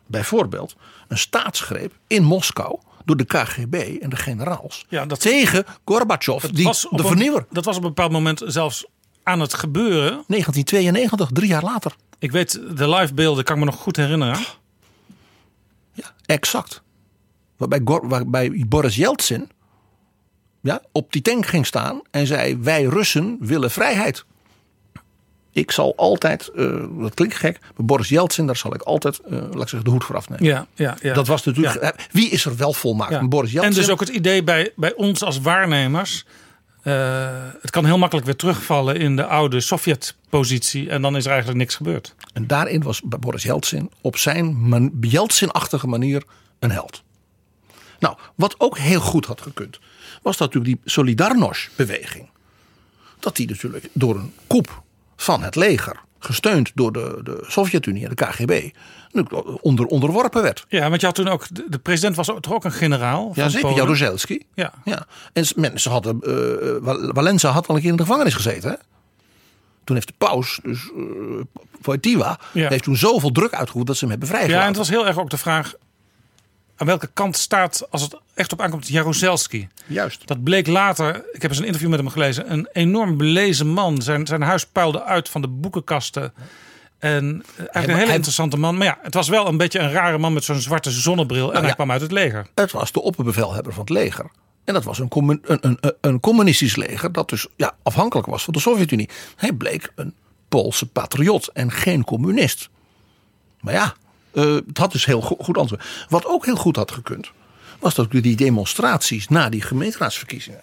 Bijvoorbeeld 0.06 0.76
een 1.08 1.18
staatsgreep 1.18 1.92
in 2.06 2.22
Moskou 2.22 2.78
door 3.04 3.16
de 3.16 3.24
KGB 3.24 3.74
en 4.00 4.10
de 4.10 4.16
generaals. 4.16 4.86
Ja, 4.88 5.06
dat, 5.06 5.20
tegen 5.20 5.64
Gorbachev, 5.84 6.44
die, 6.44 6.64
de 6.90 7.04
vernieuwer. 7.04 7.46
dat 7.50 7.64
was 7.64 7.76
op 7.76 7.82
een 7.82 7.88
bepaald 7.88 8.12
moment 8.12 8.42
zelfs 8.46 8.86
aan 9.22 9.40
het 9.40 9.54
gebeuren. 9.54 10.24
1992, 10.26 11.28
drie 11.32 11.48
jaar 11.48 11.62
later. 11.64 11.94
Ik 12.18 12.32
weet, 12.32 12.52
de 12.76 12.88
livebeelden 12.88 13.44
kan 13.44 13.54
ik 13.54 13.60
me 13.64 13.70
nog 13.70 13.80
goed 13.80 13.96
herinneren. 13.96 14.38
Ja, 15.92 16.14
exact. 16.26 16.82
Waarbij, 17.56 17.80
Gor- 17.84 18.08
waarbij 18.08 18.64
Boris 18.68 18.96
Yeltsin 18.96 19.48
ja, 20.60 20.82
op 20.92 21.12
die 21.12 21.22
tank 21.22 21.46
ging 21.46 21.66
staan 21.66 22.00
en 22.10 22.26
zei: 22.26 22.58
Wij 22.58 22.82
Russen 22.82 23.36
willen 23.40 23.70
vrijheid. 23.70 24.24
Ik 25.52 25.70
zal 25.70 25.92
altijd, 25.96 26.48
eh, 26.48 26.84
dat 26.98 27.14
klinkt 27.14 27.34
gek, 27.36 27.58
maar 27.76 27.86
Boris 27.86 28.08
Yeltsin, 28.08 28.46
daar 28.46 28.56
zal 28.56 28.74
ik 28.74 28.82
altijd 28.82 29.18
eh, 29.20 29.30
laat 29.32 29.44
ik 29.62 29.68
zeggen, 29.68 29.84
de 29.84 29.90
hoed 29.90 30.04
voor 30.04 30.16
afnemen. 30.16 30.44
Ja, 30.44 30.66
ja, 30.74 30.96
ja. 31.02 31.14
Dat 31.14 31.26
was 31.26 31.44
natuurlijk. 31.44 31.94
Wie 32.10 32.28
is 32.30 32.44
er 32.44 32.56
wel 32.56 32.72
volmaakt? 32.72 33.10
Ja. 33.12 33.28
Boris 33.28 33.50
Yeltsin. 33.52 33.72
En 33.72 33.78
dus 33.80 33.90
ook 33.90 34.00
het 34.00 34.08
idee 34.08 34.44
bij, 34.44 34.72
bij 34.76 34.94
ons 34.94 35.22
als 35.22 35.40
waarnemers. 35.40 36.24
eh, 36.82 37.28
het 37.60 37.70
kan 37.70 37.84
heel 37.84 37.98
makkelijk 37.98 38.26
weer 38.26 38.36
terugvallen 38.36 38.96
in 38.96 39.16
de 39.16 39.26
oude 39.26 39.60
Sovjet-positie. 39.60 40.90
En 40.90 41.02
dan 41.02 41.16
is 41.16 41.24
er 41.24 41.30
eigenlijk 41.30 41.60
niks 41.60 41.74
gebeurd. 41.74 42.14
En 42.32 42.46
daarin 42.46 42.82
was 42.82 43.00
Boris 43.04 43.42
Yeltsin 43.42 43.90
op 44.00 44.16
zijn 44.16 44.56
man, 44.56 44.92
Yeltsin-achtige 45.00 45.86
manier 45.86 46.22
een 46.58 46.70
held. 46.70 47.02
Nou, 47.98 48.16
wat 48.34 48.54
ook 48.58 48.78
heel 48.78 49.00
goed 49.00 49.26
had 49.26 49.40
gekund, 49.40 49.78
was 50.22 50.36
natuurlijk 50.36 50.64
die 50.74 50.92
Solidarność-beweging. 50.92 52.28
Dat 53.18 53.36
die 53.36 53.48
natuurlijk 53.48 53.88
door 53.92 54.16
een 54.16 54.32
coup 54.46 54.82
van 55.22 55.42
het 55.42 55.54
leger, 55.56 56.00
gesteund 56.18 56.70
door 56.74 56.92
de, 56.92 57.20
de 57.22 57.44
Sovjet-Unie 57.46 58.04
en 58.04 58.14
de 58.14 58.24
KGB, 58.24 58.70
onder, 59.60 59.86
onderworpen 59.86 60.42
werd. 60.42 60.64
Ja, 60.68 60.88
want 60.88 61.00
je 61.00 61.06
had 61.06 61.14
toen 61.14 61.28
ook. 61.28 61.46
De, 61.54 61.64
de 61.68 61.78
president 61.78 62.16
was 62.16 62.26
toch 62.26 62.52
ook 62.52 62.64
een 62.64 62.72
generaal. 62.72 63.32
Ja, 63.34 63.48
zeker? 63.48 63.70
Jaruzelski. 63.74 64.42
Ja. 64.54 64.72
Ja. 64.84 65.06
En 65.32 65.44
mensen 65.56 65.90
hadden, 65.90 66.20
eh, 66.22 66.32
Wal- 66.80 67.12
Walenza 67.12 67.50
had 67.50 67.66
al 67.66 67.74
een 67.74 67.80
keer 67.80 67.90
in 67.90 67.96
de 67.96 68.02
gevangenis 68.02 68.34
gezeten. 68.34 68.70
Hè? 68.70 68.76
Toen 69.84 69.96
heeft 69.96 70.08
de 70.08 70.14
paus, 70.18 70.60
dus 70.62 70.90
eh 70.96 71.62
Wojtyła, 71.82 72.38
Ja. 72.52 72.68
heeft 72.68 72.82
toen 72.84 72.96
zoveel 72.96 73.30
druk 73.32 73.52
uitgevoerd 73.54 73.86
dat 73.86 73.96
ze 73.96 74.00
hem 74.06 74.10
hebben 74.10 74.28
Ja, 74.28 74.34
vrijgelaten. 74.34 74.66
en 74.66 74.78
het 74.78 74.88
was 74.88 74.96
heel 74.98 75.06
erg 75.06 75.18
ook 75.18 75.30
de 75.30 75.38
vraag. 75.38 75.74
Aan 76.80 76.86
welke 76.86 77.10
kant 77.14 77.36
staat, 77.36 77.86
als 77.90 78.02
het 78.02 78.16
echt 78.34 78.52
op 78.52 78.60
aankomt, 78.60 78.88
Jaruzelski? 78.88 79.68
Juist. 79.86 80.26
Dat 80.26 80.42
bleek 80.42 80.66
later, 80.66 81.24
ik 81.32 81.42
heb 81.42 81.50
eens 81.50 81.60
een 81.60 81.66
interview 81.66 81.90
met 81.90 81.98
hem 81.98 82.08
gelezen, 82.08 82.52
een 82.52 82.68
enorm 82.72 83.16
belezen 83.16 83.66
man. 83.66 84.02
Zijn, 84.02 84.26
zijn 84.26 84.42
huis 84.42 84.66
puilde 84.66 85.02
uit 85.04 85.28
van 85.28 85.40
de 85.40 85.48
boekenkasten. 85.48 86.32
En 86.98 87.42
eh, 87.46 87.58
eigenlijk 87.58 87.86
een 87.86 87.94
hele 87.94 88.06
hij- 88.06 88.14
interessante 88.14 88.56
man. 88.56 88.76
Maar 88.76 88.86
ja, 88.86 88.98
het 89.02 89.14
was 89.14 89.28
wel 89.28 89.46
een 89.46 89.56
beetje 89.56 89.78
een 89.78 89.90
rare 89.92 90.18
man 90.18 90.32
met 90.32 90.44
zo'n 90.44 90.60
zwarte 90.60 90.90
zonnebril. 90.90 91.52
en 91.52 91.58
hij 91.58 91.68
ja. 91.68 91.74
kwam 91.74 91.90
uit 91.90 92.00
het 92.00 92.12
leger. 92.12 92.46
Het 92.54 92.72
was 92.72 92.92
de 92.92 93.00
opperbevelhebber 93.02 93.72
van 93.72 93.80
het 93.80 93.90
leger. 93.90 94.30
En 94.64 94.74
dat 94.74 94.84
was 94.84 94.98
een, 94.98 95.08
commun- 95.08 95.42
een, 95.44 95.58
een, 95.60 95.76
een- 95.80 95.94
een 96.00 96.20
communistisch 96.20 96.76
leger 96.76 97.12
dat 97.12 97.28
dus 97.28 97.46
ja, 97.56 97.72
afhankelijk 97.82 98.26
was 98.28 98.44
van 98.44 98.52
de 98.52 98.60
Sovjet-Unie. 98.60 99.08
Hij 99.36 99.52
bleek 99.52 99.92
een 99.94 100.14
Poolse 100.48 100.86
patriot 100.86 101.46
en 101.52 101.70
geen 101.72 102.04
communist. 102.04 102.68
Maar 103.60 103.74
ja, 103.74 103.94
eh, 104.32 104.54
het 104.66 104.78
had 104.78 104.92
dus 104.92 105.04
heel 105.04 105.20
go- 105.20 105.36
goed 105.40 105.58
antwoord. 105.58 105.84
Wat 106.08 106.26
ook 106.26 106.44
heel 106.44 106.56
goed 106.56 106.76
had 106.76 106.90
gekund, 106.90 107.30
was 107.78 107.94
dat 107.94 108.10
die 108.10 108.36
demonstraties 108.36 109.28
na 109.28 109.48
die 109.48 109.62
gemeenteraadsverkiezingen 109.62 110.60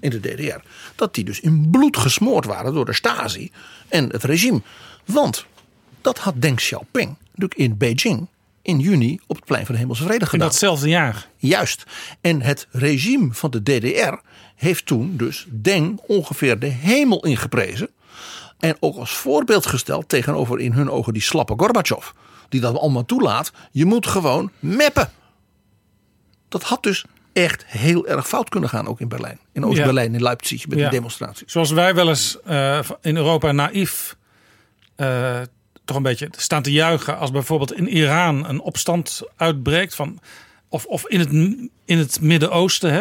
in 0.00 0.10
de 0.10 0.20
DDR, 0.20 0.60
dat 0.94 1.14
die 1.14 1.24
dus 1.24 1.40
in 1.40 1.68
bloed 1.70 1.96
gesmoord 1.96 2.44
waren 2.44 2.72
door 2.74 2.84
de 2.84 2.92
Stasi 2.94 3.50
en 3.88 4.08
het 4.12 4.24
regime. 4.24 4.62
Want 5.04 5.46
dat 6.00 6.18
had 6.18 6.34
Deng 6.36 6.56
Xiaoping 6.56 7.16
natuurlijk 7.24 7.60
in 7.60 7.76
Beijing 7.76 8.26
in 8.62 8.78
juni 8.78 9.20
op 9.26 9.36
het 9.36 9.44
plein 9.44 9.64
van 9.66 9.74
de 9.74 9.80
Hemelse 9.80 10.02
Vrede 10.02 10.20
In 10.20 10.26
gedaan. 10.26 10.46
datzelfde 10.48 10.88
jaar. 10.88 11.28
Juist. 11.36 11.84
En 12.20 12.42
het 12.42 12.66
regime 12.70 13.28
van 13.34 13.50
de 13.50 13.62
DDR 13.62 14.14
heeft 14.56 14.86
toen 14.86 15.16
dus 15.16 15.46
Deng 15.48 16.00
ongeveer 16.06 16.58
de 16.58 16.66
hemel 16.66 17.24
ingeprezen. 17.24 17.88
En 18.58 18.76
ook 18.80 18.96
als 18.96 19.10
voorbeeld 19.10 19.66
gesteld 19.66 20.08
tegenover 20.08 20.60
in 20.60 20.72
hun 20.72 20.90
ogen 20.90 21.12
die 21.12 21.22
slappe 21.22 21.54
Gorbachev. 21.56 22.06
Die 22.50 22.60
dat 22.60 22.78
allemaal 22.78 23.04
toelaat. 23.04 23.52
Je 23.70 23.84
moet 23.84 24.06
gewoon 24.06 24.50
meppen. 24.58 25.10
Dat 26.48 26.62
had 26.62 26.82
dus 26.82 27.04
echt 27.32 27.64
heel 27.66 28.06
erg 28.06 28.28
fout 28.28 28.48
kunnen 28.48 28.68
gaan 28.68 28.86
ook 28.86 29.00
in 29.00 29.08
Berlijn. 29.08 29.38
In 29.52 29.64
Oost-Berlijn, 29.64 30.14
in 30.14 30.22
Leipzig 30.22 30.66
met 30.68 30.78
Ja. 30.78 30.84
die 30.84 30.98
demonstraties. 30.98 31.52
Zoals 31.52 31.70
wij 31.70 31.94
wel 31.94 32.08
eens 32.08 32.38
eh, 32.44 32.78
in 33.00 33.16
Europa 33.16 33.52
naïef 33.52 34.16
eh, 34.96 35.40
toch 35.84 35.96
een 35.96 36.02
beetje 36.02 36.28
staan 36.36 36.62
te 36.62 36.72
juichen 36.72 37.18
als 37.18 37.30
bijvoorbeeld 37.30 37.72
in 37.72 37.88
Iran 37.88 38.48
een 38.48 38.60
opstand 38.60 39.22
uitbreekt 39.36 39.94
van 39.94 40.18
of, 40.68 40.84
of 40.84 41.06
in 41.08 41.18
het, 41.20 41.32
in 41.84 41.98
het 41.98 42.20
Midden-Oosten, 42.20 42.92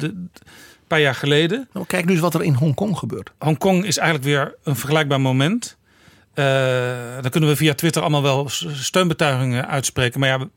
een 0.00 0.30
paar 0.86 1.00
jaar 1.00 1.14
geleden. 1.14 1.68
Nou, 1.72 1.86
kijk 1.86 2.04
nu 2.04 2.12
eens 2.12 2.20
wat 2.20 2.34
er 2.34 2.42
in 2.42 2.54
Hongkong 2.54 2.98
gebeurt. 2.98 3.30
Hongkong 3.38 3.84
is 3.84 3.96
eigenlijk 3.96 4.28
weer 4.28 4.54
een 4.62 4.76
vergelijkbaar 4.76 5.20
moment. 5.20 5.76
Eh, 6.38 7.22
dan 7.22 7.30
kunnen 7.30 7.50
we 7.50 7.56
via 7.56 7.74
Twitter 7.74 8.02
allemaal 8.02 8.22
wel 8.22 8.48
steunbetuigingen 8.72 9.68
uitspreken. 9.68 10.20
Maar 10.20 10.28
ja, 10.28 10.48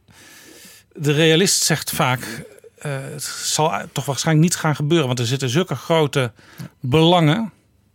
de 0.94 1.12
realist 1.12 1.64
zegt 1.64 1.92
vaak: 1.92 2.44
eh, 2.78 2.92
het 3.14 3.24
zal 3.24 3.72
toch 3.92 4.06
waarschijnlijk 4.06 4.48
niet 4.48 4.56
gaan 4.56 4.76
gebeuren. 4.76 5.08
Want 5.08 5.20
er 5.20 5.26
zitten 5.26 5.50
zulke 5.50 5.76
grote 5.76 6.32
belangen. 6.80 7.52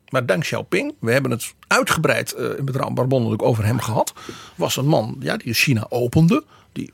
Maar 0.09 0.27
Deng 0.27 0.43
Xiaoping, 0.43 0.95
we 1.01 1.13
hebben 1.13 1.31
het 1.31 1.55
uitgebreid 1.67 2.35
uh, 2.39 2.59
in 2.59 2.65
Betrouwbaar 2.65 3.07
Bond 3.07 3.23
natuurlijk 3.23 3.49
over 3.49 3.65
hem 3.65 3.81
gehad. 3.81 4.13
Was 4.55 4.77
een 4.77 4.87
man 4.87 5.17
ja, 5.21 5.37
die 5.37 5.55
China 5.55 5.87
opende. 5.89 6.45
Die 6.73 6.93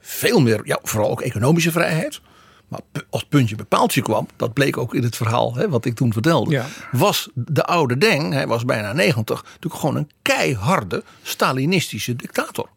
veel 0.00 0.40
meer, 0.40 0.60
ja, 0.64 0.78
vooral 0.82 1.10
ook 1.10 1.20
economische 1.20 1.72
vrijheid. 1.72 2.20
Maar 2.72 3.04
als 3.10 3.24
puntje 3.24 3.56
bij 3.56 3.64
paaltje 3.64 4.02
kwam, 4.02 4.26
dat 4.36 4.52
bleek 4.52 4.76
ook 4.76 4.94
in 4.94 5.02
het 5.02 5.16
verhaal 5.16 5.54
hè, 5.54 5.68
wat 5.68 5.84
ik 5.84 5.94
toen 5.94 6.12
vertelde. 6.12 6.50
Ja. 6.50 6.66
Was 6.92 7.28
de 7.34 7.64
oude 7.64 7.98
Deng, 7.98 8.32
hij 8.32 8.46
was 8.46 8.64
bijna 8.64 8.92
90, 8.92 9.42
natuurlijk 9.42 9.80
gewoon 9.80 9.96
een 9.96 10.10
keiharde 10.22 11.04
Stalinistische 11.22 12.16
dictator. 12.16 12.68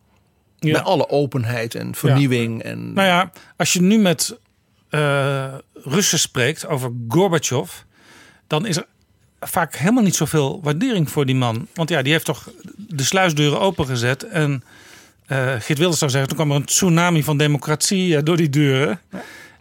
Ja. 0.60 0.72
Bij 0.72 0.82
alle 0.82 1.10
openheid 1.10 1.76
en 1.76 1.96
vernieuwing. 1.96 2.64
En, 2.64 2.94
Nou 2.94 3.08
ja, 3.08 3.32
als 3.58 3.74
je 3.74 3.82
nu 3.82 3.98
met 3.98 4.38
eh, 4.90 5.54
Russen 5.74 6.20
spreekt 6.20 6.68
over 6.68 6.92
Gorbachev, 7.08 7.72
dan 8.48 8.66
is 8.66 8.78
er 8.78 8.86
vaak 9.40 9.76
helemaal 9.76 10.04
niet 10.04 10.16
zoveel 10.16 10.60
waardering 10.64 11.10
voor 11.10 11.26
die 11.26 11.36
man. 11.36 11.68
Want 11.74 11.90
ja, 11.90 12.02
die 12.02 12.12
heeft 12.12 12.26
toch 12.26 12.50
de 12.76 13.04
sluisdeuren 13.04 13.60
opengezet. 13.60 14.24
En 14.24 14.64
eh 15.26 15.56
Geert 15.60 15.78
Wilders 15.78 16.00
zou 16.00 16.12
zeggen, 16.12 16.30
toen 16.30 16.38
kwam 16.38 16.52
er 16.52 16.56
een 16.56 16.66
tsunami 16.66 17.24
van 17.24 17.38
democratie 17.38 18.18
eh, 18.18 18.24
door 18.24 18.38
die 18.38 18.50
deuren. 18.50 19.00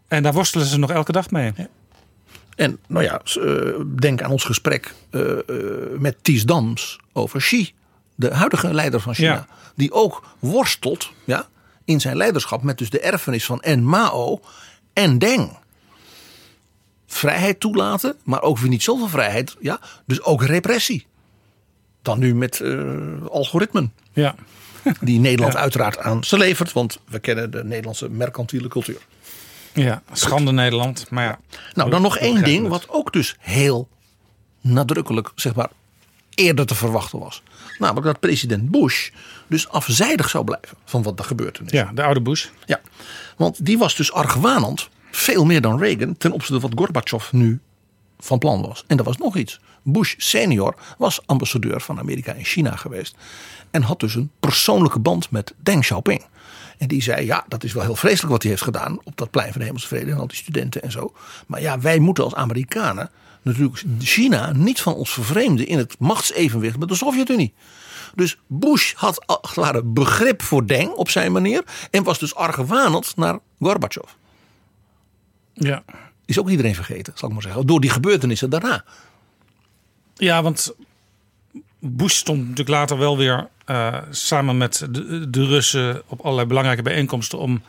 En 0.08 0.22
daar 0.22 0.32
worstelen 0.32 0.66
ze 0.66 0.78
nog 0.78 0.90
elke 0.90 1.12
dag 1.12 1.30
mee. 1.30 1.52
En 2.56 2.78
nou 2.86 3.04
ja, 3.04 3.20
eh, 3.24 3.80
denk 4.00 4.22
aan 4.22 4.30
ons 4.30 4.44
gesprek 4.44 4.94
eh, 5.10 5.30
eh, 5.30 5.38
met 5.98 6.16
Ties 6.22 6.44
Dams 6.44 6.98
over 7.12 7.40
Xi, 7.40 7.72
de 8.14 8.34
huidige 8.34 8.74
leider 8.74 9.00
van 9.00 9.14
China. 9.14 9.32
Ja. 9.32 9.46
Die 9.74 9.92
ook 9.92 10.24
worstelt 10.38 11.12
ja, 11.24 11.48
in 11.84 12.00
zijn 12.00 12.16
leiderschap 12.16 12.62
met 12.62 12.78
dus 12.78 12.90
de 12.90 13.00
erfenis 13.00 13.44
van 13.44 13.60
en 13.60 13.84
Mao 13.84 14.40
en 14.92 15.18
Deng. 15.18 15.56
Vrijheid 17.06 17.60
toelaten, 17.60 18.16
maar 18.22 18.42
ook 18.42 18.58
weer 18.58 18.68
niet 18.68 18.82
zoveel 18.82 19.08
vrijheid. 19.08 19.56
Ja, 19.60 19.80
dus 20.06 20.22
ook 20.22 20.42
repressie. 20.42 21.06
Dan 22.02 22.18
nu 22.18 22.34
met 22.34 22.62
algoritmen. 23.28 23.92
Ja. 24.12 24.34
Die 25.00 25.20
Nederland 25.20 25.56
uiteraard 25.56 25.98
aan 25.98 26.24
ze 26.24 26.38
levert. 26.38 26.72
Want 26.72 27.00
we 27.08 27.18
kennen 27.18 27.50
de 27.50 27.64
Nederlandse 27.64 28.10
mercantiele 28.10 28.68
cultuur. 28.68 28.98
Ja, 29.74 30.02
schande 30.12 30.52
Nederland. 30.52 31.10
Maar 31.10 31.24
ja. 31.24 31.38
Nou, 31.74 31.90
dan 31.90 32.02
nog 32.02 32.18
één 32.18 32.44
ding 32.44 32.68
wat 32.68 32.88
ook 32.88 33.12
dus 33.12 33.36
heel 33.38 33.88
nadrukkelijk, 34.60 35.32
zeg 35.34 35.54
maar, 35.54 35.70
eerder 36.34 36.66
te 36.66 36.74
verwachten 36.74 37.18
was. 37.18 37.42
Namelijk 37.78 38.06
dat 38.06 38.20
president 38.20 38.70
Bush 38.70 39.10
dus 39.46 39.68
afzijdig 39.68 40.30
zou 40.30 40.44
blijven 40.44 40.76
van 40.84 41.02
wat 41.02 41.18
er 41.18 41.24
gebeurd 41.24 41.60
is. 41.64 41.70
Ja, 41.70 41.90
de 41.94 42.02
oude 42.02 42.20
Bush. 42.20 42.46
Ja, 42.66 42.80
want 43.36 43.64
die 43.64 43.78
was 43.78 43.96
dus 43.96 44.12
argwanend, 44.12 44.88
veel 45.10 45.44
meer 45.44 45.60
dan 45.60 45.78
Reagan, 45.78 46.16
ten 46.16 46.32
opzichte 46.32 46.60
van 46.60 46.70
wat 46.70 46.78
Gorbachev 46.78 47.32
nu 47.32 47.60
van 48.18 48.38
plan 48.38 48.62
was. 48.62 48.84
En 48.86 48.98
er 48.98 49.04
was 49.04 49.16
nog 49.16 49.36
iets. 49.36 49.60
Bush 49.82 50.14
senior 50.16 50.74
was 50.98 51.20
ambassadeur 51.26 51.80
van 51.80 51.98
Amerika 51.98 52.32
in 52.32 52.44
China 52.44 52.76
geweest. 52.76 53.16
En 53.70 53.82
had 53.82 54.00
dus 54.00 54.14
een 54.14 54.30
persoonlijke 54.40 54.98
band 54.98 55.30
met 55.30 55.54
Deng 55.56 55.80
Xiaoping. 55.80 56.24
En 56.78 56.88
die 56.88 57.02
zei, 57.02 57.26
ja, 57.26 57.44
dat 57.48 57.64
is 57.64 57.72
wel 57.72 57.82
heel 57.82 57.96
vreselijk 57.96 58.32
wat 58.32 58.42
hij 58.42 58.50
heeft 58.50 58.62
gedaan 58.62 58.98
op 59.04 59.16
dat 59.16 59.30
plein 59.30 59.50
van 59.50 59.60
de 59.60 59.66
Hemelse 59.66 59.86
Vrede 59.86 60.10
en 60.10 60.18
al 60.18 60.26
die 60.26 60.36
studenten 60.36 60.82
en 60.82 60.90
zo. 60.90 61.12
Maar 61.46 61.60
ja, 61.60 61.80
wij 61.80 61.98
moeten 61.98 62.24
als 62.24 62.34
Amerikanen 62.34 63.10
natuurlijk 63.42 63.82
China 63.98 64.52
niet 64.52 64.80
van 64.80 64.94
ons 64.94 65.12
vervreemden 65.12 65.66
in 65.66 65.78
het 65.78 65.98
machtsevenwicht 65.98 66.78
met 66.78 66.88
de 66.88 66.94
Sovjet-Unie. 66.94 67.54
Dus 68.14 68.38
Bush 68.46 68.94
had 68.94 69.24
ware 69.54 69.82
begrip 69.82 70.42
voor 70.42 70.66
Deng 70.66 70.90
op 70.90 71.10
zijn 71.10 71.32
manier 71.32 71.64
en 71.90 72.02
was 72.02 72.18
dus 72.18 72.34
argwanend 72.34 73.16
naar 73.16 73.38
Gorbachev. 73.60 74.10
Ja. 75.52 75.84
Is 76.24 76.38
ook 76.38 76.48
iedereen 76.48 76.74
vergeten, 76.74 77.12
zal 77.16 77.28
ik 77.28 77.34
maar 77.34 77.42
zeggen. 77.42 77.66
Door 77.66 77.80
die 77.80 77.90
gebeurtenissen 77.90 78.50
daarna. 78.50 78.84
Ja, 80.14 80.42
want 80.42 80.74
Bush 81.78 82.14
stond 82.14 82.40
natuurlijk 82.40 82.68
later 82.68 82.98
wel 82.98 83.16
weer 83.16 83.48
eh, 83.64 83.96
samen 84.10 84.56
met 84.56 84.86
de, 84.90 85.30
de 85.30 85.46
Russen 85.46 86.02
op 86.06 86.20
allerlei 86.20 86.46
belangrijke 86.48 86.82
bijeenkomsten 86.82 87.38
om 87.38 87.62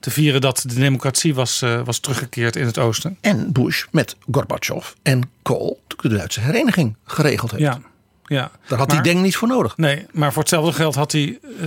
te 0.00 0.10
vieren 0.10 0.40
dat 0.40 0.64
de 0.66 0.74
democratie 0.74 1.34
was, 1.34 1.62
eh, 1.62 1.80
was 1.84 1.98
teruggekeerd 1.98 2.56
in 2.56 2.66
het 2.66 2.78
oosten. 2.78 3.16
En 3.20 3.52
Bush 3.52 3.84
met 3.90 4.16
Gorbachev 4.30 4.92
en 5.02 5.30
Kohl 5.42 5.80
de 6.00 6.08
Duitse 6.08 6.40
hereniging 6.40 6.96
geregeld 7.04 7.50
heeft. 7.50 7.62
Ja, 7.62 7.80
ja. 8.26 8.50
Daar 8.66 8.78
had 8.78 8.86
Maar- 8.88 8.96
hij 8.96 9.12
Deng 9.12 9.22
niet 9.22 9.36
voor 9.36 9.48
nodig. 9.48 9.76
Nee, 9.76 10.06
maar 10.12 10.32
voor 10.32 10.42
hetzelfde 10.42 10.72
geld 10.72 10.94
had 10.94 11.12
hij 11.12 11.38
eh, 11.60 11.66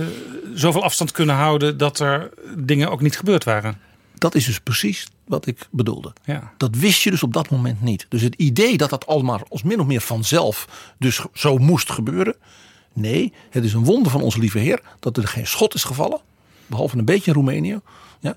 zoveel 0.54 0.82
afstand 0.82 1.12
kunnen 1.12 1.34
houden 1.34 1.78
dat 1.78 1.98
er 1.98 2.30
dingen 2.56 2.90
ook 2.90 3.00
niet 3.00 3.16
gebeurd 3.16 3.44
waren. 3.44 3.78
Dat 4.14 4.34
is 4.34 4.44
dus 4.44 4.60
precies 4.60 5.06
wat 5.24 5.46
ik 5.46 5.66
bedoelde. 5.70 6.12
Ja. 6.24 6.52
Dat 6.56 6.76
wist 6.76 7.02
je 7.02 7.10
dus 7.10 7.22
op 7.22 7.32
dat 7.32 7.50
moment 7.50 7.82
niet. 7.82 8.06
Dus 8.08 8.22
het 8.22 8.34
idee 8.34 8.76
dat 8.76 8.90
dat 8.90 9.06
allemaal 9.06 9.40
als 9.48 9.62
min 9.62 9.80
of 9.80 9.86
meer 9.86 10.00
vanzelf 10.00 10.68
dus 10.98 11.20
zo 11.32 11.58
moest 11.58 11.90
gebeuren. 11.92 12.34
Nee, 12.92 13.32
het 13.50 13.64
is 13.64 13.72
een 13.72 13.84
wonder 13.84 14.12
van 14.12 14.22
onze 14.22 14.38
lieve 14.38 14.58
Heer 14.58 14.80
dat 15.00 15.16
er 15.16 15.28
geen 15.28 15.46
schot 15.46 15.74
is 15.74 15.84
gevallen. 15.84 16.20
Behalve 16.66 16.98
een 16.98 17.04
beetje 17.04 17.26
in 17.30 17.36
Roemenië. 17.36 17.80
Ja. 18.20 18.36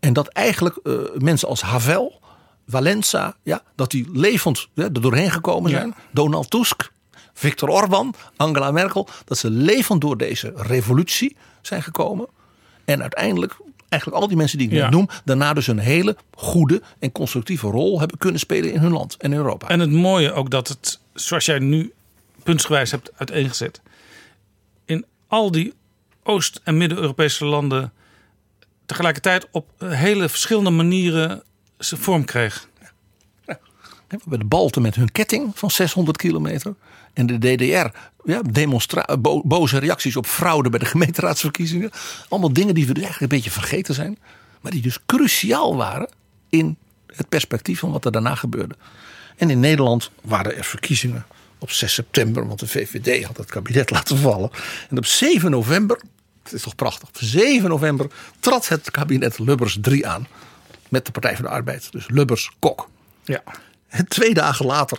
En 0.00 0.12
dat 0.12 0.28
eigenlijk 0.28 0.76
eh, 0.84 0.92
mensen 1.18 1.48
als 1.48 1.62
Havel, 1.62 2.20
Valenza, 2.68 3.36
ja, 3.42 3.62
dat 3.76 3.90
die 3.90 4.08
levend 4.12 4.68
ja, 4.74 4.82
er 4.84 5.00
doorheen 5.00 5.30
gekomen 5.30 5.70
Ja. 5.70 5.78
zijn. 5.78 5.94
Donald 6.10 6.50
Tusk, 6.50 6.92
Viktor 7.32 7.68
Orban, 7.68 8.14
Angela 8.36 8.70
Merkel. 8.70 9.08
Dat 9.24 9.38
ze 9.38 9.50
levend 9.50 10.00
door 10.00 10.16
deze 10.16 10.52
revolutie 10.56 11.36
zijn 11.62 11.82
gekomen. 11.82 12.26
En 12.84 13.00
uiteindelijk, 13.02 13.56
eigenlijk 13.88 14.22
al 14.22 14.28
die 14.28 14.36
mensen 14.36 14.58
die 14.58 14.66
ik 14.66 14.72
Ja. 14.72 14.82
net 14.82 14.90
noem, 14.90 15.08
daarna 15.24 15.52
dus 15.52 15.66
een 15.66 15.78
hele 15.78 16.16
goede 16.34 16.82
en 16.98 17.12
constructieve 17.12 17.66
rol 17.66 17.98
hebben 17.98 18.18
kunnen 18.18 18.40
spelen 18.40 18.72
in 18.72 18.80
hun 18.80 18.92
land 18.92 19.16
en 19.16 19.32
Europa. 19.32 19.68
En 19.68 19.80
het 19.80 19.90
mooie 19.90 20.32
ook 20.32 20.50
dat 20.50 20.68
het, 20.68 21.00
zoals 21.14 21.44
jij 21.44 21.58
nu 21.58 21.92
puntsgewijs 22.42 22.90
hebt 22.90 23.10
uiteengezet, 23.16 23.80
al 25.32 25.50
die 25.50 25.74
Oost- 26.22 26.60
en 26.64 26.76
Midden-Europese 26.76 27.44
landen 27.44 27.92
tegelijkertijd 28.86 29.46
op 29.50 29.70
hele 29.78 30.28
verschillende 30.28 30.70
manieren 30.70 31.42
zijn 31.78 32.00
vorm 32.00 32.24
kreeg. 32.24 32.68
We 33.44 33.58
hebben 34.08 34.38
de 34.38 34.44
Balten 34.44 34.82
met 34.82 34.94
hun 34.94 35.12
ketting 35.12 35.52
van 35.54 35.70
600 35.70 36.16
kilometer. 36.16 36.74
En 37.12 37.26
de 37.26 37.38
DDR, 37.38 37.98
ja, 38.24 38.42
boze 39.44 39.78
reacties 39.78 40.16
op 40.16 40.26
fraude 40.26 40.70
bij 40.70 40.78
de 40.78 40.84
gemeenteraadsverkiezingen. 40.84 41.90
Allemaal 42.28 42.52
dingen 42.52 42.74
die 42.74 42.86
we 42.86 42.92
dus 42.92 43.02
eigenlijk 43.02 43.32
een 43.32 43.38
beetje 43.38 43.60
vergeten 43.60 43.94
zijn. 43.94 44.18
Maar 44.60 44.72
die 44.72 44.82
dus 44.82 44.98
cruciaal 45.06 45.76
waren 45.76 46.10
in 46.48 46.76
het 47.06 47.28
perspectief 47.28 47.78
van 47.78 47.92
wat 47.92 48.04
er 48.04 48.12
daarna 48.12 48.34
gebeurde. 48.34 48.74
En 49.36 49.50
in 49.50 49.60
Nederland 49.60 50.10
waren 50.22 50.56
er 50.56 50.64
verkiezingen 50.64 51.26
op 51.62 51.70
6 51.70 51.94
september. 51.94 52.46
Want 52.46 52.60
de 52.60 52.66
VVD 52.66 53.24
had 53.24 53.36
het 53.36 53.50
kabinet 53.50 53.90
laten 53.96 54.18
vallen. 54.18 54.50
En 54.90 54.98
op 54.98 55.06
7 55.06 55.50
november, 55.50 56.00
het 56.42 56.52
is 56.52 56.62
toch 56.62 56.74
prachtig. 56.74 57.08
Op 57.08 57.16
7 57.20 57.68
november 57.68 58.06
trad 58.40 58.68
het 58.68 58.90
kabinet 58.90 59.38
Lubbers 59.38 59.78
3 59.80 60.06
aan. 60.06 60.26
Met 60.88 61.06
de 61.06 61.12
Partij 61.12 61.34
van 61.34 61.44
de 61.44 61.50
Arbeid. 61.50 61.92
Dus 61.92 62.08
Lubbers-Kok. 62.08 62.88
Ja. 63.24 63.42
En 63.88 64.08
twee 64.08 64.34
dagen 64.34 64.66
later 64.66 64.98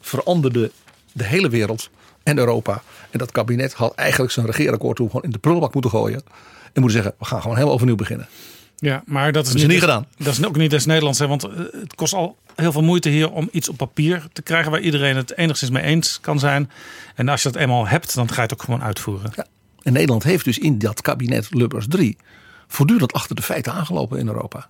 veranderde 0.00 0.70
de 1.12 1.24
hele 1.24 1.48
wereld 1.48 1.90
en 2.22 2.38
Europa. 2.38 2.82
En 3.10 3.18
dat 3.18 3.32
kabinet 3.32 3.72
had 3.72 3.94
eigenlijk 3.94 4.32
zijn 4.32 4.46
regeerakkoord 4.46 4.96
toen 4.96 5.06
gewoon 5.06 5.22
in 5.22 5.30
de 5.30 5.38
prullenbak 5.38 5.72
moeten 5.72 5.90
gooien. 5.90 6.22
En 6.72 6.80
moeten 6.80 7.02
zeggen, 7.02 7.14
we 7.18 7.24
gaan 7.24 7.40
gewoon 7.40 7.56
helemaal 7.56 7.74
overnieuw 7.74 7.96
beginnen. 7.96 8.28
Ja, 8.80 9.02
maar 9.06 9.32
dat 9.32 9.46
is 9.46 9.66
niet 9.66 9.80
gedaan. 9.80 10.06
Dat 10.16 10.32
is 10.38 10.44
ook 10.44 10.56
niet 10.56 10.70
des 10.70 10.86
Nederlands, 10.86 11.18
hè, 11.18 11.26
want 11.26 11.44
eh, 11.44 11.50
het 11.56 11.94
kost 11.94 12.12
al 12.12 12.36
heel 12.54 12.72
veel 12.72 12.82
moeite 12.82 13.08
hier 13.08 13.30
om 13.30 13.48
iets 13.52 13.68
op 13.68 13.76
papier 13.76 14.26
te 14.32 14.42
krijgen 14.42 14.70
waar 14.70 14.80
iedereen 14.80 15.16
het 15.16 15.36
enigszins 15.36 15.70
mee 15.70 15.82
eens 15.82 16.18
kan 16.20 16.38
zijn. 16.38 16.70
En 17.14 17.28
als 17.28 17.42
je 17.42 17.50
dat 17.50 17.60
eenmaal 17.60 17.86
hebt, 17.86 18.14
dan 18.14 18.28
ga 18.28 18.34
je 18.34 18.40
het 18.40 18.52
ook 18.52 18.62
gewoon 18.62 18.82
uitvoeren. 18.82 19.32
Ja. 19.34 19.46
En 19.82 19.92
Nederland 19.92 20.22
heeft 20.22 20.44
dus 20.44 20.58
in 20.58 20.78
dat 20.78 21.00
kabinet 21.00 21.54
Lubbers 21.54 21.86
3 21.88 22.16
voortdurend 22.68 23.12
achter 23.12 23.36
de 23.36 23.42
feiten 23.42 23.72
aangelopen 23.72 24.18
in 24.18 24.26
Europa. 24.26 24.68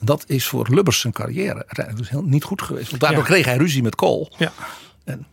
Dat 0.00 0.24
is 0.26 0.46
voor 0.46 0.66
Lubbers 0.74 1.00
zijn 1.00 1.12
carrière 1.12 1.54
uiteindelijk 1.54 1.98
dus 1.98 2.08
heel 2.10 2.22
niet 2.24 2.44
goed 2.44 2.62
geweest. 2.62 2.88
Want 2.90 3.00
daardoor 3.02 3.20
Ja. 3.22 3.26
kreeg 3.28 3.44
hij 3.44 3.56
ruzie 3.56 3.82
met 3.82 3.94
Kool. 3.94 4.32
Ja. 4.38 4.52
En 5.04 5.26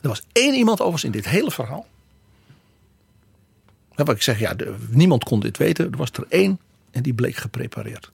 er 0.00 0.08
was 0.08 0.22
één 0.32 0.54
iemand 0.54 0.78
overigens 0.80 1.04
in 1.04 1.10
dit 1.22 1.28
hele 1.28 1.50
verhaal. 1.50 1.86
Wat 3.94 4.08
ik 4.10 4.22
zeg, 4.22 4.38
ja, 4.38 4.54
de- 4.54 4.74
niemand 4.90 5.24
kon 5.24 5.40
dit 5.40 5.56
weten. 5.58 5.90
Er 5.90 5.96
was 5.96 6.10
er 6.10 6.24
één 6.28 6.58
en 6.92 7.02
die 7.02 7.14
bleek 7.14 7.36
geprepareerd. 7.36 8.10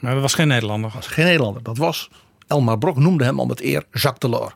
Maar 0.00 0.12
dat 0.12 0.22
was 0.22 0.34
geen 0.34 0.48
Nederlander. 0.48 0.90
Dat 0.90 1.04
was 1.04 1.12
geen 1.12 1.24
Nederlander. 1.24 1.62
Dat 1.62 1.76
was, 1.76 2.10
Elmar 2.46 2.78
Brok 2.78 2.96
noemde 2.96 3.24
hem 3.24 3.38
al 3.38 3.46
met 3.46 3.60
eer 3.60 3.84
Jacques 3.92 4.18
Delors. 4.18 4.54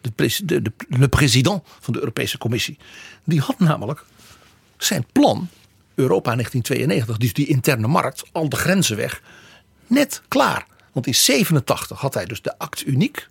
De, 0.00 0.10
pres- 0.10 0.42
de, 0.44 0.62
de, 0.62 0.72
de 0.88 1.08
president 1.08 1.62
van 1.80 1.92
de 1.92 1.98
Europese 1.98 2.38
Commissie. 2.38 2.78
Die 3.24 3.40
had 3.40 3.58
namelijk 3.58 4.04
zijn 4.76 5.06
plan, 5.12 5.48
Europa 5.94 6.30
1992, 6.30 7.16
dus 7.16 7.32
die 7.32 7.46
interne 7.46 7.86
markt, 7.86 8.24
al 8.32 8.48
de 8.48 8.56
grenzen 8.56 8.96
weg, 8.96 9.22
net 9.86 10.22
klaar. 10.28 10.66
Want 10.92 11.06
in 11.06 11.14
87 11.14 12.00
had 12.00 12.14
hij 12.14 12.24
dus 12.24 12.42
de 12.42 12.58
act 12.58 12.86
uniek, 12.86 13.28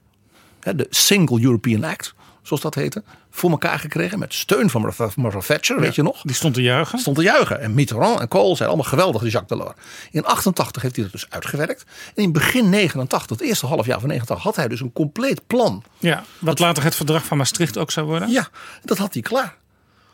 de 0.60 0.88
Single 0.90 1.42
European 1.42 1.84
Act, 1.84 2.14
zoals 2.42 2.62
dat 2.62 2.76
heette, 2.76 3.04
voor 3.30 3.50
elkaar 3.50 3.80
gekregen. 3.80 4.20
Met 4.20 4.34
steun 4.34 4.70
van 4.70 4.82
Martha 5.16 5.40
Thatcher, 5.40 5.80
weet 5.80 5.96
je 5.96 6.04
nog? 6.04 6.22
Die 6.22 6.36
stond 6.36 6.54
te 6.54 6.62
juichen. 6.62 7.00
Stond 7.00 7.16
te 7.16 7.24
juichen. 7.24 7.60
En 7.62 7.74
Mitterrand 7.74 8.20
en 8.20 8.28
Kohl 8.28 8.56
zijn 8.56 8.70
allemaal 8.70 8.88
geweldig, 8.90 9.22
die 9.22 9.32
Jacques 9.32 9.60
Delors. 9.60 9.78
In 10.12 10.26
88 10.26 10.82
heeft 10.82 10.96
hij 10.96 11.04
dat 11.04 11.14
dus 11.14 11.30
uitgewerkt. 11.30 11.86
En 12.16 12.24
in 12.24 12.32
begin 12.32 12.70
89, 12.70 13.38
het 13.38 13.48
eerste 13.48 13.66
half 13.66 13.86
jaar 13.86 14.00
van 14.00 14.10
89, 14.10 14.46
had 14.46 14.56
hij 14.56 14.68
dus 14.68 14.82
een 14.82 14.94
compleet 14.94 15.48
plan. 15.48 15.84
Ja, 15.98 16.24
wat 16.40 16.60
later 16.60 16.84
het 16.84 16.96
verdrag 16.96 17.26
van 17.26 17.38
Maastricht 17.38 17.78
ook 17.78 17.92
zou 17.92 18.06
worden. 18.08 18.30
Ja, 18.30 18.50
dat 18.84 18.98
had 18.98 19.14
hij 19.14 19.22
klaar. 19.22 19.60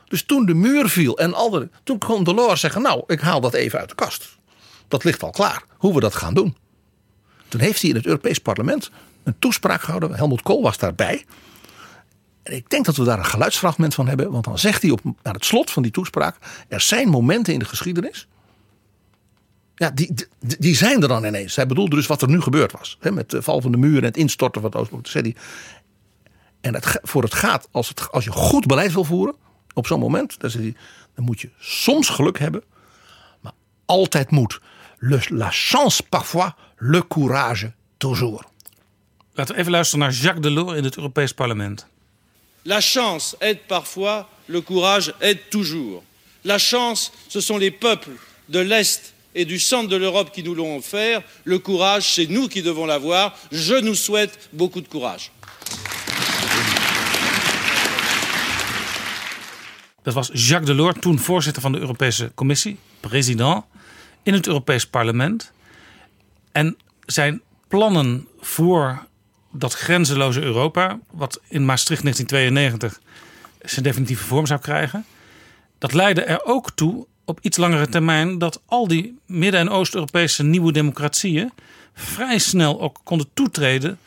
Dus 0.07 0.25
toen 0.25 0.45
de 0.45 0.53
muur 0.53 0.89
viel 0.89 1.17
en 1.17 1.33
al 1.33 1.67
toen 1.83 1.97
kon 1.97 2.23
Delors 2.23 2.61
zeggen: 2.61 2.81
Nou, 2.81 3.03
ik 3.07 3.19
haal 3.19 3.41
dat 3.41 3.53
even 3.53 3.79
uit 3.79 3.89
de 3.89 3.95
kast. 3.95 4.37
Dat 4.87 5.03
ligt 5.03 5.23
al 5.23 5.31
klaar, 5.31 5.63
hoe 5.77 5.93
we 5.93 5.99
dat 5.99 6.15
gaan 6.15 6.33
doen. 6.33 6.55
Toen 7.47 7.61
heeft 7.61 7.81
hij 7.81 7.89
in 7.89 7.95
het 7.95 8.05
Europees 8.05 8.39
Parlement 8.39 8.91
een 9.23 9.35
toespraak 9.39 9.81
gehouden. 9.81 10.15
Helmut 10.15 10.41
Kool 10.41 10.61
was 10.61 10.77
daarbij. 10.77 11.25
En 12.47 12.55
ik 12.55 12.69
denk 12.69 12.85
dat 12.85 12.95
we 12.95 13.03
daar 13.03 13.17
een 13.17 13.25
geluidsfragment 13.25 13.93
van 13.93 14.07
hebben. 14.07 14.31
Want 14.31 14.43
dan 14.43 14.59
zegt 14.59 14.81
hij 14.81 14.91
op, 14.91 15.01
aan 15.21 15.33
het 15.33 15.45
slot 15.45 15.71
van 15.71 15.83
die 15.83 15.91
toespraak: 15.91 16.37
Er 16.67 16.81
zijn 16.81 17.09
momenten 17.09 17.53
in 17.53 17.59
de 17.59 17.65
geschiedenis. 17.65 18.27
Ja, 19.75 19.89
die, 19.89 20.13
die, 20.39 20.75
zijn 20.75 21.01
er 21.01 21.07
dan 21.07 21.25
ineens. 21.25 21.55
Hij 21.55 21.67
bedoelde 21.67 21.95
dus 21.95 22.07
wat 22.07 22.21
er 22.21 22.29
nu 22.29 22.41
gebeurd 22.41 22.71
was. 22.71 22.97
Hè, 22.99 23.11
met 23.11 23.29
de 23.29 23.41
val 23.41 23.61
van 23.61 23.71
de 23.71 23.77
muur 23.77 23.97
en 23.97 24.03
het 24.03 24.17
instorten 24.17 24.61
van 24.61 24.69
het 24.69 24.79
Oostblok. 24.79 25.07
zei. 25.07 25.35
En 26.61 26.73
het, 26.73 26.99
voor 27.01 27.23
het 27.23 27.33
gaat, 27.33 27.67
als, 27.71 27.89
het, 27.89 28.11
als 28.11 28.23
je 28.23 28.31
goed 28.31 28.65
beleid 28.65 28.93
wil 28.93 29.03
voeren. 29.03 29.35
op 29.73 29.87
zo'n 29.87 29.99
moment. 29.99 30.39
Dan, 30.39 30.51
dan 31.15 31.25
moet 31.25 31.41
je 31.41 31.49
soms 31.59 32.09
geluk 32.09 32.39
hebben. 32.39 32.63
maar 33.41 33.53
altijd 33.85 34.31
moed. 34.31 34.61
Le, 34.97 35.19
la 35.27 35.49
chance 35.51 36.03
parfois, 36.03 36.51
le 36.77 37.07
courage 37.07 37.73
toujours. 37.97 38.43
Laten 39.33 39.55
we 39.55 39.59
even 39.59 39.71
luisteren 39.71 40.05
naar 40.05 40.13
Jacques 40.13 40.41
Delors 40.41 40.77
in 40.77 40.83
het 40.83 40.97
Europees 40.97 41.33
Parlement. 41.33 41.87
La 42.67 42.81
chance 42.81 43.37
aide 43.39 43.59
parfois, 43.65 44.27
le 44.47 44.59
courage 44.59 45.13
aide 45.21 45.39
toujours. 45.49 46.03
La 46.43 46.57
chance, 46.57 47.13
ce 47.29 47.39
sont 47.39 47.57
les 47.57 47.71
peuples 47.71 48.11
de 48.49 48.59
l'Est 48.59 49.13
et 49.33 49.45
du 49.45 49.57
centre 49.57 49.87
de 49.87 49.95
l'Europe 49.95 50.33
qui 50.33 50.43
nous 50.43 50.53
l'ont 50.53 50.75
offert. 50.75 51.21
Le 51.45 51.59
courage, 51.59 52.13
c'est 52.13 52.27
nous 52.27 52.49
qui 52.49 52.61
devons 52.61 52.85
l'avoir. 52.85 53.33
Je 53.53 53.75
nous 53.75 53.95
souhaite 53.95 54.49
beaucoup 54.51 54.81
de 54.81 54.87
courage. 54.89 55.31
Dat 60.03 60.29
Jacques 60.33 60.65
Delors, 60.65 60.99
toen 60.99 61.19
voorzitter 61.19 61.61
van 61.61 61.71
de 61.71 61.79
Europese 61.79 62.31
Commissie, 62.35 62.77
president, 62.99 63.63
in 64.23 64.33
het 64.33 64.47
Europees 64.47 64.85
Parlement. 64.85 65.51
En 66.51 66.77
zijn 67.05 67.41
plannen 67.67 68.27
voor 68.39 69.07
dat 69.51 69.73
grenzeloze 69.73 70.41
Europa, 70.41 70.99
wat 71.11 71.41
in 71.47 71.65
Maastricht 71.65 72.01
1992 72.01 72.99
zijn 73.61 73.85
definitieve 73.85 74.23
vorm 74.23 74.45
zou 74.45 74.59
krijgen, 74.59 75.05
dat 75.77 75.93
leidde 75.93 76.21
er 76.21 76.45
ook 76.45 76.71
toe 76.71 77.07
op 77.25 77.39
iets 77.41 77.57
langere 77.57 77.87
termijn 77.87 78.37
dat 78.37 78.61
al 78.65 78.87
die 78.87 79.19
Midden- 79.25 79.59
en 79.59 79.69
Oost-Europese 79.69 80.43
nieuwe 80.43 80.71
democratieën 80.71 81.51
vrij 81.93 82.37
snel 82.37 82.81
ook 82.81 82.99
konden 83.03 83.27
toetreden 83.33 83.99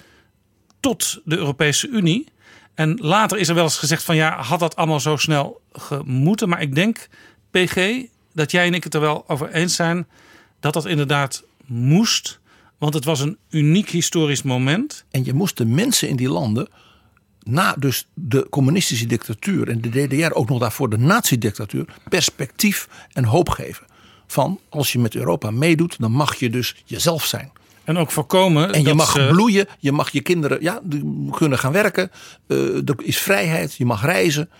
tot 0.81 1.21
de 1.25 1.37
Europese 1.37 1.89
Unie. 1.89 2.27
En 2.75 2.99
later 3.01 3.39
is 3.39 3.49
er 3.49 3.55
wel 3.55 3.65
eens 3.65 3.79
gezegd 3.79 4.03
van 4.03 4.17
ja, 4.17 4.43
had 4.43 4.61
dat 4.61 4.77
allemaal 4.77 5.01
zo 5.01 5.17
snel 5.17 5.61
gemoeten. 5.73 6.49
Maar 6.49 6.61
ik 6.61 6.75
denk, 6.75 7.09
PG, 7.51 8.05
dat 8.33 8.51
jij 8.51 8.67
en 8.67 8.75
ik 8.75 8.85
het 8.85 8.95
er 8.95 9.01
wel 9.01 9.25
over 9.27 9.51
eens 9.51 9.75
zijn 9.75 10.07
dat 10.61 10.73
dat 10.73 10.87
inderdaad 10.87 11.43
moest. 11.67 12.41
Want 12.81 12.95
het 12.95 13.05
was 13.05 13.21
een 13.21 13.37
uniek 13.51 13.89
historisch 13.91 14.43
moment. 14.43 15.05
En 15.11 15.25
je 15.25 15.35
moest 15.35 15.57
de 15.57 15.65
mensen 15.65 16.09
in 16.09 16.17
die 16.17 16.29
landen, 16.29 16.69
na 17.43 17.75
dus 17.79 18.09
de 18.15 18.47
communistische 18.51 19.07
dictatuur 19.07 19.69
en 19.69 19.81
de 19.81 19.89
DDR 20.07 20.33
ook 20.33 20.49
nog 20.49 20.59
daarvoor 20.59 20.91
de 20.91 20.99
nazi-dictatuur, 20.99 21.85
perspectief 22.09 22.89
en 23.13 23.25
hoop 23.25 23.49
geven. 23.49 23.87
Van 24.27 24.61
als 24.69 24.93
je 24.93 24.99
met 24.99 25.15
Europa 25.15 25.51
meedoet, 25.51 25.97
dan 26.01 26.13
mag 26.13 26.35
je 26.35 26.51
dus 26.51 26.77
jezelf 26.85 27.25
zijn. 27.25 27.53
En 27.85 27.97
ook 27.99 28.11
voorkomen. 28.11 28.73
En 28.73 28.83
je 28.83 28.95
mag 28.95 29.11
ze- 29.11 29.29
bloeien, 29.33 29.67
je 29.79 29.93
mag 29.93 30.11
je 30.11 30.21
kinderen 30.21 30.63
ja, 30.63 30.81
kunnen 31.31 31.59
gaan 31.59 31.73
werken. 31.73 32.11
eh, 32.47 32.57
er 32.77 32.95
is 33.03 33.19
vrijheid, 33.19 33.75
je 33.75 33.85
mag 33.85 34.05
reizen. 34.05 34.51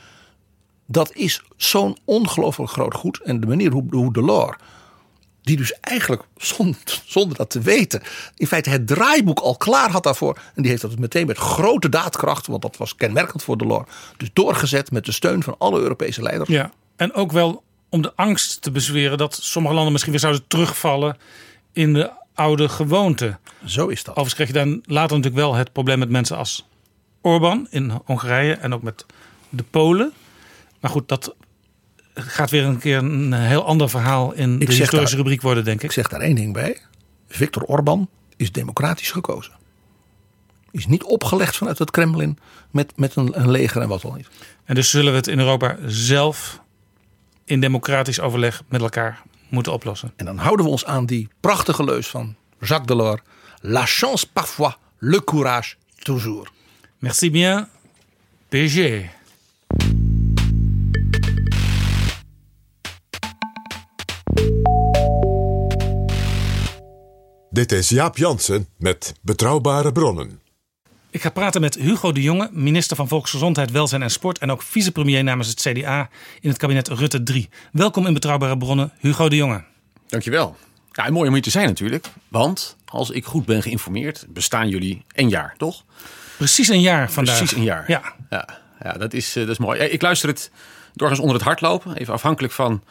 Dat 0.87 1.15
is 1.15 1.43
zo'n 1.57 1.97
ongelooflijk 2.05 2.71
groot 2.71 2.95
goed. 2.95 3.21
En 3.25 3.41
de 3.41 3.47
manier 3.47 3.71
hoe, 3.73 3.85
hoe 3.91 4.13
Delors, 4.13 4.57
die 5.43 5.57
dus 5.57 5.81
eigenlijk 5.81 6.23
zonder, 6.37 7.03
zonder 7.05 7.37
dat 7.37 7.51
te 7.51 7.61
weten, 7.61 8.03
in 8.37 8.47
feite 8.47 8.71
het 8.71 8.87
draaiboek 8.87 9.39
al 9.39 9.57
klaar 9.57 9.91
had 9.91 10.03
daarvoor. 10.03 10.39
En 10.55 10.63
die 10.63 10.71
heeft 10.71 10.83
dat 10.83 10.99
meteen 10.99 11.27
met 11.27 11.39
grote 11.39 11.89
daadkracht, 11.89 12.47
want 12.47 12.63
dat 12.63 12.77
was 12.77 12.97
kenmerkend 12.97 13.43
voor 13.43 13.59
Delors, 13.59 13.91
dus 14.17 14.31
doorgezet 14.33 14.91
met 14.91 15.05
de 15.05 15.13
steun 15.13 15.43
van 15.43 15.55
alle 15.59 15.81
Europese 15.81 16.23
leiders. 16.23 16.49
Ja, 16.49 16.73
en 16.97 17.13
ook 17.13 17.33
wel 17.33 17.63
om 17.89 18.03
de 18.03 18.13
angst 18.15 18.63
te 18.63 18.71
bezweren 18.71 19.19
dat 19.19 19.39
sommige 19.43 19.75
landen 19.75 19.93
misschien 19.93 20.13
weer 20.13 20.21
zouden 20.21 20.45
terugvallen 20.47 21.17
in 21.73 21.93
de 21.93 22.11
oude 22.35 22.69
gewoonte. 22.69 23.39
Zo 23.65 23.87
is 23.87 24.05
dat. 24.05 24.17
Overigens 24.17 24.35
kreeg 24.35 24.47
je 24.47 24.53
dan 24.53 24.83
later 24.85 25.17
natuurlijk 25.17 25.43
wel 25.43 25.55
het 25.55 25.73
probleem 25.73 25.99
met 25.99 26.11
mensen 26.11 26.37
als 26.37 26.67
Orbán 27.21 27.67
in 27.71 27.93
Hongarije 28.05 28.55
en 28.55 28.75
ook 28.75 28.83
met 28.83 29.07
de 29.49 29.63
Polen. 29.63 30.13
Maar 30.81 30.91
goed, 30.91 31.09
dat 31.09 31.35
gaat 32.21 32.51
weer 32.51 32.65
een 32.65 32.79
keer 32.79 32.97
een 32.99 33.33
heel 33.33 33.65
ander 33.65 33.91
verhaal 33.91 34.33
in 34.33 34.59
de 34.59 34.65
historische 34.65 34.99
daar- 34.99 35.17
rubriek 35.17 35.43
worden, 35.43 35.65
denk 35.65 35.79
ik. 35.79 35.85
Ik 35.85 35.93
zeg 35.93 36.09
daar 36.09 36.21
één 36.21 36.35
ding 36.35 36.53
bij. 36.53 36.81
Viktor 37.29 37.63
Orbán 37.63 38.09
is 38.37 38.53
democratisch 38.53 39.11
gekozen. 39.11 39.53
Is 40.71 40.87
niet 40.87 41.03
opgelegd 41.03 41.57
vanuit 41.57 41.79
het 41.79 41.91
Kremlin 41.91 42.39
met, 42.71 42.93
met 42.97 43.17
een, 43.17 43.41
een 43.41 43.51
leger 43.51 43.83
en 43.83 43.89
wat 43.89 44.05
al 44.05 44.13
niet. 44.13 44.29
En 44.65 44.75
dus 44.75 44.91
zullen 44.91 45.11
we 45.13 45.19
het 45.19 45.27
in 45.27 45.39
Europa 45.39 45.77
zelf 45.87 46.61
in 47.45 47.61
democratisch 47.61 48.21
overleg 48.21 48.63
met 48.69 48.81
elkaar 48.81 49.23
moeten 49.49 49.73
oplossen. 49.73 50.13
En 50.17 50.25
dan 50.25 50.39
houden 50.39 50.65
we 50.65 50.71
ons 50.71 50.85
aan 50.85 51.07
die 51.07 51.29
prachtige 51.41 51.85
leus 51.85 52.07
van 52.07 52.37
Jacques 52.61 52.87
Delors. 52.87 53.21
La 53.61 53.87
chance 53.87 54.27
parfois, 54.33 54.77
le 54.99 55.25
courage 55.25 55.75
toujours. 55.99 56.51
Merci 56.99 57.31
bien, 57.31 57.69
PG. 58.49 59.05
Dit 67.61 67.73
is 67.73 67.89
Jaap 67.89 68.17
Jansen 68.17 68.67
met 68.77 69.15
Betrouwbare 69.21 69.93
Bronnen. 69.93 70.41
Ik 71.11 71.23
ga 71.23 71.31
praten 71.31 71.61
met 71.61 71.75
Hugo 71.75 72.13
de 72.13 72.23
Jonge, 72.23 72.51
minister 72.53 72.97
van 72.97 73.09
Volksgezondheid, 73.09 73.71
Welzijn 73.71 74.03
en 74.03 74.11
Sport. 74.11 74.39
En 74.39 74.51
ook 74.51 74.63
vicepremier 74.63 75.25
namens 75.25 75.49
het 75.49 75.61
CDA 75.61 76.09
in 76.41 76.49
het 76.49 76.59
kabinet 76.59 76.89
Rutte 76.89 77.23
3. 77.23 77.49
Welkom 77.73 78.07
in 78.07 78.13
Betrouwbare 78.13 78.59
Bronnen, 78.59 78.93
Hugo 78.99 79.29
de 79.29 79.37
Jonge. 79.37 79.65
Dankjewel. 80.07 80.57
Ja, 80.93 81.07
en 81.07 81.13
mooi 81.13 81.29
om 81.29 81.35
hier 81.35 81.43
te 81.43 81.51
zijn 81.51 81.67
natuurlijk. 81.67 82.07
Want 82.29 82.77
als 82.85 83.11
ik 83.11 83.25
goed 83.25 83.45
ben 83.45 83.63
geïnformeerd, 83.63 84.27
bestaan 84.29 84.69
jullie 84.69 85.05
een 85.15 85.29
jaar, 85.29 85.55
toch? 85.57 85.85
Precies 86.37 86.69
een 86.69 86.81
jaar 86.81 87.11
vandaag. 87.11 87.37
Precies 87.37 87.57
een 87.57 87.65
jaar. 87.65 87.85
Ja. 87.87 88.15
ja, 88.31 88.49
ja, 88.83 88.93
dat, 88.93 89.13
is, 89.13 89.37
eh, 89.37 89.43
dat 89.43 89.51
is 89.53 89.59
mooi. 89.59 89.81
Ik 89.81 90.03
luister 90.03 90.29
het 90.29 90.51
doorgaans 90.95 91.21
onder 91.21 91.37
het 91.37 91.45
hardlopen. 91.45 91.97
Even 91.97 92.15
afhankelijk 92.15 92.53
van 92.53 92.83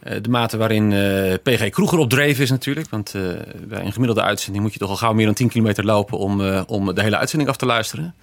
de 0.00 0.28
mate 0.28 0.56
waarin 0.56 0.92
eh, 0.92 1.34
PG 1.42 1.68
Kroeger 1.68 1.98
op 1.98 2.10
dreef 2.10 2.38
is 2.38 2.50
natuurlijk. 2.50 2.90
Want 2.90 3.14
eh, 3.14 3.22
bij 3.64 3.84
een 3.84 3.92
gemiddelde 3.92 4.22
uitzending 4.22 4.64
moet 4.64 4.72
je 4.72 4.78
toch 4.78 4.90
al 4.90 4.96
gauw 4.96 5.12
meer 5.12 5.26
dan 5.26 5.34
10 5.34 5.48
kilometer 5.48 5.84
lopen... 5.84 6.18
om, 6.18 6.44
eh, 6.44 6.62
om 6.66 6.94
de 6.94 7.02
hele 7.02 7.16
uitzending 7.16 7.50
af 7.50 7.56
te 7.56 7.66
luisteren. 7.66 8.14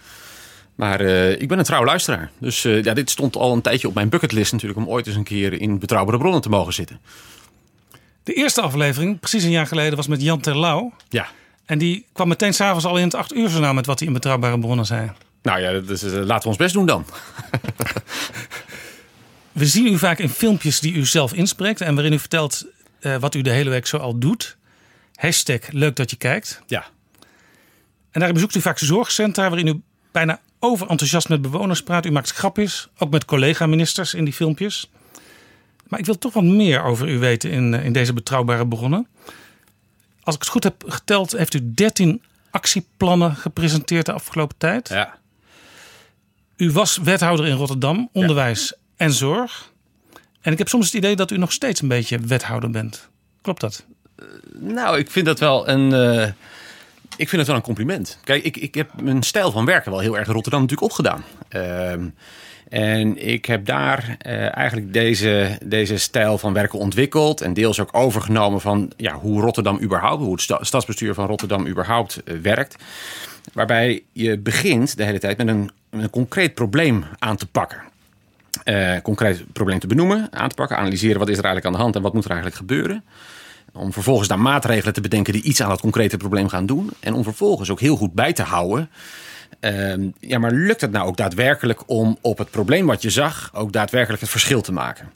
Maar 0.76 1.00
eh, 1.00 1.42
ik 1.42 1.48
ben 1.48 1.60
een 1.60 1.66
trouw 1.66 1.86
luisteraar. 1.86 2.32
Dus 2.38 2.66
eh, 2.66 2.84
ja, 2.84 2.94
dit 2.94 3.10
stond 3.10 3.36
al 3.36 3.54
een 3.54 3.62
tijdje 3.62 3.88
op 3.88 3.94
mijn 3.94 4.10
bucketlist 4.10 4.52
natuurlijk... 4.52 4.80
om 4.80 4.90
ooit 4.90 5.08
eens 5.08 5.16
een 5.16 5.24
keer 5.24 5.62
in 5.62 5.80
Betrouwbare 5.80 6.18
Bronnen 6.18 6.42
te 6.42 6.50
mogen 6.50 6.74
zitten. 6.74 7.00
De 8.24 8.34
eerste 8.34 8.62
aflevering, 8.62 9.20
precies 9.20 9.44
een 9.44 9.50
jaar 9.50 9.68
geleden, 9.68 9.96
was 9.96 10.08
met 10.08 10.22
Jan 10.22 10.40
Terlouw. 10.40 10.94
Ja. 11.10 11.28
En 11.66 11.78
die 11.78 12.06
kwam 12.14 12.28
meteen 12.28 12.54
s'avonds 12.54 12.86
al 12.86 12.98
in 12.98 13.04
het 13.04 13.16
acht 13.16 13.34
uur 13.34 13.50
journaal 13.50 13.74
met 13.74 13.86
wat 13.86 14.00
hij 14.00 14.08
in 14.08 14.14
Betrouwbare 14.14 14.60
Bronnen 14.60 14.86
zei. 14.86 15.12
Nou 15.42 15.60
ja, 15.60 15.70
eh, 15.70 15.82
laten 16.14 16.42
we 16.42 16.48
ons 16.48 16.58
best 16.58 16.74
doen 16.74 16.86
dan. 16.86 17.06
We 19.56 19.66
zien 19.66 19.88
u 19.88 19.98
vaak 19.98 20.20
in 20.20 20.30
filmpjes 20.30 20.80
die 20.80 20.94
u 20.94 21.06
zelf 21.06 21.34
inspreekt 21.34 21.82
en 21.82 21.94
waarin 21.94 22.14
u 22.14 22.20
vertelt 22.20 22.66
eh, 23.00 23.18
wat 23.18 23.36
u 23.36 23.42
de 23.42 23.50
hele 23.50 23.70
week 23.70 23.86
zo 23.86 23.98
al 23.98 24.20
doet. 24.20 24.58
Hashtag 25.16 25.60
leuk 25.70 25.96
dat 25.96 26.10
je 26.10 26.16
kijkt. 26.16 26.62
Ja. 26.68 26.86
En 28.12 28.20
daarin 28.20 28.34
bezoekt 28.34 28.56
u 28.56 28.62
vaak 28.62 28.80
zorgcentra 28.80 29.50
waarin 29.50 29.68
u 29.68 29.82
bijna 30.12 30.40
overenthousiast 30.60 31.30
met 31.30 31.42
bewoners 31.42 31.84
praat. 31.84 32.06
U 32.06 32.12
maakt 32.12 32.32
grapjes, 32.32 32.88
ook 32.98 33.12
met 33.12 33.26
collega-ministers 33.26 34.14
in 34.14 34.24
die 34.24 34.34
filmpjes. 34.34 34.90
Maar 35.88 36.00
ik 36.00 36.06
wil 36.06 36.18
toch 36.18 36.34
wat 36.34 36.44
meer 36.44 36.84
over 36.84 37.10
u 37.10 37.20
weten 37.20 37.52
in, 37.52 37.74
eh, 37.74 37.86
in 37.86 37.94
deze 37.94 38.14
betrouwbare 38.14 38.68
bronnen. 38.68 39.08
Als 40.24 40.36
ik 40.36 40.42
het 40.42 40.50
goed 40.50 40.64
heb 40.64 40.84
geteld, 40.88 41.32
heeft 41.32 41.54
u 41.54 41.74
13 41.74 42.22
actieplannen 42.50 43.36
gepresenteerd 43.36 44.06
de 44.06 44.14
afgelopen 44.14 44.58
tijd. 44.58 44.90
Ja. 44.90 45.18
U 46.58 46.72
was 46.72 46.98
wethouder 46.98 47.48
in 47.48 47.56
Rotterdam, 47.56 48.10
onderwijs 48.12 48.74
en 48.98 49.14
zorg. 49.14 49.74
En 50.42 50.52
ik 50.52 50.58
heb 50.58 50.68
soms 50.68 50.86
het 50.86 50.94
idee 50.94 51.16
dat 51.16 51.32
u 51.32 51.38
nog 51.38 51.52
steeds 51.52 51.82
een 51.82 51.88
beetje 51.88 52.20
wethouder 52.20 52.70
bent. 52.70 53.10
Klopt 53.42 53.62
dat? 53.62 53.86
Nou, 54.60 54.98
ik 54.98 55.12
vind 55.12 55.26
dat 55.26 55.40
wel 55.40 55.68
een, 55.70 55.94
eh, 55.94 56.28
Ik 57.18 57.30
vind 57.30 57.38
het 57.38 57.48
wel 57.48 57.56
een 57.56 57.62
compliment. 57.62 58.20
Kijk, 58.24 58.44
ik, 58.44 58.58
ik 58.58 58.76
heb 58.76 59.02
mijn 59.02 59.24
stijl 59.24 59.52
van 59.52 59.66
werken 59.66 59.92
wel 59.92 60.00
heel 60.00 60.18
erg 60.18 60.28
in 60.28 60.34
Rotterdam 60.34 60.62
natuurlijk 60.62 60.92
opgedaan. 60.92 61.24
Ehm, 61.50 62.08
en 62.70 63.28
ik 63.28 63.46
heb 63.46 63.66
daar 63.66 64.16
eh, 64.20 64.58
eigenlijk 64.58 64.94
deze, 64.94 65.58
deze 65.64 65.98
stijl 65.98 66.38
van 66.38 66.54
werken 66.54 66.80
ontwikkeld. 66.80 67.42
En 67.42 67.54
deels 67.54 67.80
ook 67.80 67.90
overgenomen 67.96 68.62
van 68.62 68.92
ja, 68.98 69.14
hoe 69.14 69.42
Rotterdam 69.42 69.80
überhaupt, 69.82 70.22
hoe 70.22 70.32
het 70.32 70.42
sta- 70.42 70.64
stadsbestuur 70.64 71.14
van 71.14 71.26
Rotterdam 71.28 71.68
überhaupt 71.68 72.24
eh, 72.24 72.36
werkt. 72.38 72.76
Waarbij 73.54 74.04
je 74.12 74.38
begint 74.38 74.98
de 74.98 75.04
hele 75.04 75.20
tijd 75.20 75.38
met 75.38 75.48
een, 75.48 75.72
een 75.90 76.10
concreet 76.10 76.54
probleem 76.54 77.06
aan 77.20 77.36
te 77.38 77.46
pakken. 77.48 77.82
Eh, 78.66 79.02
concreet 79.04 79.54
probleem 79.54 79.80
te 79.80 79.88
benoemen, 79.88 80.28
aan 80.32 80.50
te 80.50 80.56
pakken, 80.56 80.78
analyseren 80.78 81.20
wat 81.20 81.30
is 81.30 81.38
er 81.38 81.44
eigenlijk 81.44 81.66
aan 81.66 81.80
de 81.80 81.84
hand 81.84 81.96
en 81.96 82.02
wat 82.02 82.14
moet 82.14 82.24
er 82.24 82.32
eigenlijk 82.32 82.60
gebeuren. 82.60 83.04
Om 83.74 83.94
vervolgens 83.94 84.28
daar 84.28 84.40
maatregelen 84.40 84.94
te 84.94 85.02
bedenken 85.02 85.34
die 85.34 85.42
iets 85.42 85.62
aan 85.62 85.70
dat 85.70 85.82
concrete 85.82 86.18
probleem 86.18 86.48
gaan 86.48 86.66
doen. 86.66 86.90
En 87.00 87.14
om 87.14 87.24
vervolgens 87.24 87.70
ook 87.70 87.80
heel 87.80 87.96
goed 87.96 88.14
bij 88.14 88.34
te 88.34 88.44
houden. 88.44 88.90
Ehm, 89.60 90.08
ja, 90.20 90.40
maar 90.40 90.52
lukt 90.52 90.82
het 90.82 90.92
nou 90.92 91.08
ook 91.08 91.18
daadwerkelijk 91.18 91.90
om 91.90 92.18
op 92.22 92.38
het 92.38 92.52
probleem 92.52 92.86
wat 92.86 93.02
je 93.02 93.10
zag 93.10 93.50
ook 93.54 93.72
daadwerkelijk 93.72 94.22
het 94.22 94.30
verschil 94.30 94.62
te 94.62 94.72
maken? 94.72 95.12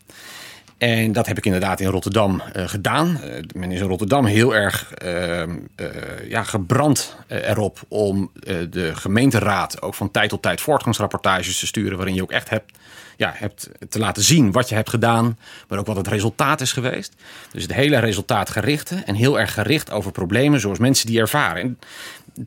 En 0.79 1.11
dat 1.11 1.27
heb 1.27 1.37
ik 1.37 1.45
inderdaad 1.45 1.79
in 1.79 1.87
Rotterdam 1.87 2.41
eh, 2.41 2.67
gedaan. 2.67 3.21
Eh, 3.21 3.43
men 3.55 3.71
is 3.71 3.81
in 3.81 3.87
Rotterdam 3.87 4.25
heel 4.25 4.55
erg 4.55 4.93
ehm, 4.93 5.57
eh, 5.75 5.87
ja, 6.27 6.43
gebrand 6.43 7.15
erop 7.27 7.79
om 7.87 8.31
de 8.69 8.95
gemeenteraad 8.95 9.81
ook 9.81 9.93
van 9.93 10.11
tijd 10.11 10.29
tot 10.29 10.41
tijd 10.41 10.61
voortgangsrapportages 10.61 11.59
te 11.59 11.67
sturen. 11.67 11.97
waarin 11.97 12.15
je 12.15 12.21
ook 12.21 12.31
echt 12.31 12.49
hebt, 12.49 12.71
ja, 13.19 13.33
hebt 13.35 13.69
te 13.89 13.99
laten 13.99 14.23
zien 14.23 14.51
wat 14.51 14.69
je 14.69 14.75
hebt 14.75 14.89
gedaan, 14.89 15.37
maar 15.67 15.79
ook 15.79 15.85
wat 15.85 15.95
het 15.95 16.07
resultaat 16.07 16.61
is 16.61 16.71
geweest. 16.71 17.13
Dus 17.51 17.61
het 17.61 17.73
hele 17.73 17.99
resultaatgerichte 17.99 18.95
en 19.05 19.15
heel 19.15 19.39
erg 19.39 19.53
gericht 19.53 19.91
over 19.91 20.11
problemen 20.11 20.59
zoals 20.59 20.79
mensen 20.79 21.07
die 21.07 21.19
ervaren. 21.19 21.61
En 21.61 21.79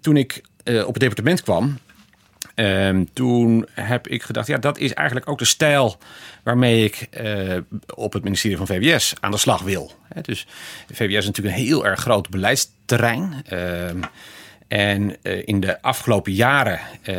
toen 0.00 0.16
ik 0.16 0.42
eh, 0.64 0.86
op 0.86 0.94
het 0.94 1.02
departement 1.02 1.42
kwam, 1.42 1.78
Ehm, 2.54 3.04
toen 3.12 3.66
heb 3.70 4.08
ik 4.08 4.22
gedacht, 4.22 4.46
ja, 4.46 4.58
dat 4.58 4.78
is 4.78 4.94
eigenlijk 4.94 5.28
ook 5.28 5.38
de 5.38 5.44
stijl 5.44 5.98
waarmee 6.42 6.84
ik 6.84 7.06
eh, 7.10 7.56
op 7.94 8.12
het 8.12 8.22
ministerie 8.22 8.56
van 8.56 8.66
VWS 8.66 9.14
aan 9.20 9.30
de 9.30 9.36
slag 9.36 9.62
wil. 9.62 9.92
Dus 10.22 10.46
VWS 10.92 11.16
is 11.16 11.26
natuurlijk 11.26 11.56
een 11.56 11.62
heel 11.62 11.86
erg 11.86 12.00
groot 12.00 12.30
beleidsterrein. 12.30 13.44
En 14.72 15.16
eh, 15.22 15.42
in 15.44 15.60
de 15.60 15.82
afgelopen 15.82 16.32
jaren, 16.32 16.80
eh, 17.02 17.14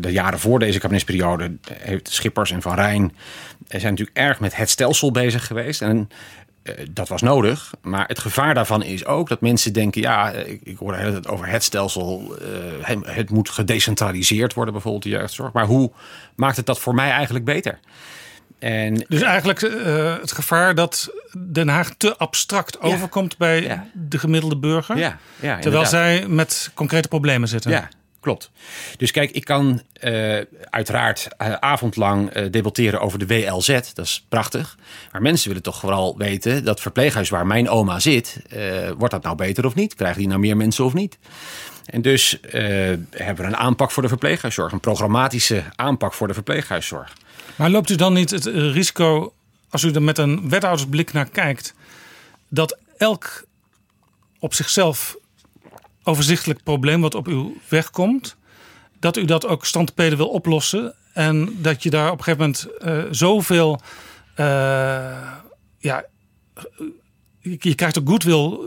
de 0.00 0.12
jaren 0.12 0.38
voor 0.38 0.58
deze 0.58 0.78
kabinetsperiode, 0.78 1.56
heeft 1.72 2.08
Schippers 2.08 2.50
en 2.50 2.62
Van 2.62 2.74
Rijn 2.74 3.12
eh, 3.68 3.80
zijn 3.80 3.92
natuurlijk 3.92 4.16
erg 4.16 4.40
met 4.40 4.56
het 4.56 4.70
stelsel 4.70 5.10
bezig 5.10 5.46
geweest. 5.46 5.82
En 5.82 6.08
eh, 6.64 6.74
dat 6.90 7.08
was 7.08 7.22
nodig. 7.22 7.74
Maar 7.82 8.06
het 8.06 8.18
gevaar 8.18 8.54
daarvan 8.54 8.82
is 8.82 9.04
ook 9.04 9.28
dat 9.28 9.40
mensen 9.40 9.72
denken: 9.72 10.00
ja, 10.00 10.32
eh, 10.32 10.58
ik, 10.62 10.76
hoor 10.78 10.92
tijd 10.96 11.28
over 11.28 11.46
het 11.46 11.62
stelsel. 11.62 12.36
eh, 12.40 12.46
het, 12.86 12.98
het 13.06 13.30
moet 13.30 13.50
gedecentraliseerd 13.50 14.54
worden, 14.54 14.72
bijvoorbeeld 14.72 15.04
de 15.04 15.08
jeugdzorg. 15.08 15.52
Maar 15.52 15.66
hoe 15.66 15.92
maakt 16.36 16.56
het 16.56 16.66
dat 16.66 16.80
voor 16.80 16.94
mij 16.94 17.10
eigenlijk 17.10 17.44
beter? 17.44 17.78
En 18.64 19.04
Dus 19.08 19.22
eigenlijk 19.22 19.62
eh, 19.62 20.14
het 20.20 20.32
gevaar 20.32 20.74
dat 20.74 21.10
Den 21.38 21.68
Haag 21.68 21.94
te 21.96 22.16
abstract 22.16 22.80
overkomt 22.80 23.36
bij 23.36 23.82
de 23.92 24.18
gemiddelde 24.18 24.56
burger. 24.56 24.98
Ja, 24.98 25.18
terwijl 25.40 25.56
inderdaad. 25.56 25.88
zij 25.88 26.26
met 26.28 26.70
concrete 26.74 27.08
problemen 27.08 27.48
zitten. 27.48 27.70
Ja, 27.70 27.88
klopt. 28.20 28.50
Dus 28.96 29.10
kijk, 29.10 29.30
ik 29.30 29.44
kan 29.44 29.82
eh, 29.92 30.40
uiteraard 30.70 31.28
eh, 31.36 31.52
avondlang 31.52 32.30
eh, 32.30 32.50
debatteren 32.50 33.00
over 33.00 33.18
de 33.18 33.26
WLZ. 33.26 33.66
Dat 33.94 34.04
is 34.04 34.24
prachtig. 34.28 34.76
Maar 35.12 35.22
mensen 35.22 35.48
willen 35.48 35.62
toch 35.62 35.78
vooral 35.78 36.14
weten 36.18 36.64
dat 36.64 36.80
verpleeghuis 36.80 37.28
waar 37.28 37.46
mijn 37.46 37.68
oma 37.68 38.00
zit, 38.00 38.40
eh, 38.48 38.60
wordt 38.98 39.14
dat 39.14 39.22
nou 39.22 39.36
beter 39.36 39.66
of 39.66 39.74
niet? 39.74 39.94
Krijgen 39.94 40.18
die 40.18 40.28
nou 40.28 40.40
meer 40.40 40.56
mensen 40.56 40.84
of 40.84 40.92
niet? 40.94 41.18
En 41.84 42.02
dus 42.02 42.40
eh, 42.40 42.62
hebben 43.10 43.44
we 43.44 43.44
een 43.44 43.56
aanpak 43.56 43.90
voor 43.90 44.02
de 44.02 44.08
verpleeghuiszorg, 44.08 44.72
een 44.72 44.80
programmatische 44.80 45.62
aanpak 45.76 46.14
voor 46.14 46.26
de 46.26 46.34
verpleeghuiszorg. 46.34 47.12
Maar 47.56 47.70
loopt 47.70 47.90
u 47.90 47.94
dan 47.94 48.12
niet 48.12 48.30
het 48.30 48.46
eh, 48.46 48.72
risico, 48.72 49.34
als 49.70 49.82
u 49.82 49.90
er 49.90 50.02
met 50.02 50.18
een 50.18 50.48
wethoudersblik 50.48 51.12
naar 51.12 51.28
kijkt, 51.28 51.74
dat 52.48 52.78
elk 52.96 53.44
op 54.38 54.54
zichzelf 54.54 55.16
overzichtelijk 56.02 56.62
probleem 56.62 57.00
wat 57.00 57.14
op 57.14 57.26
uw 57.26 57.56
weg 57.68 57.90
komt, 57.90 58.36
dat 58.98 59.16
u 59.16 59.24
dat 59.24 59.46
ook 59.46 59.66
standpeden 59.66 60.18
wil 60.18 60.28
oplossen 60.28 60.94
en 61.12 61.62
dat 61.62 61.82
je 61.82 61.90
daar 61.90 62.10
op 62.10 62.18
een 62.18 62.24
gegeven 62.24 62.44
moment 62.46 62.78
eh, 62.78 63.02
zoveel, 63.10 63.80
eh, 64.34 64.46
ja, 65.78 66.04
je, 67.40 67.74
krijgt 67.74 67.98
ook 67.98 68.08
goodwill 68.08 68.58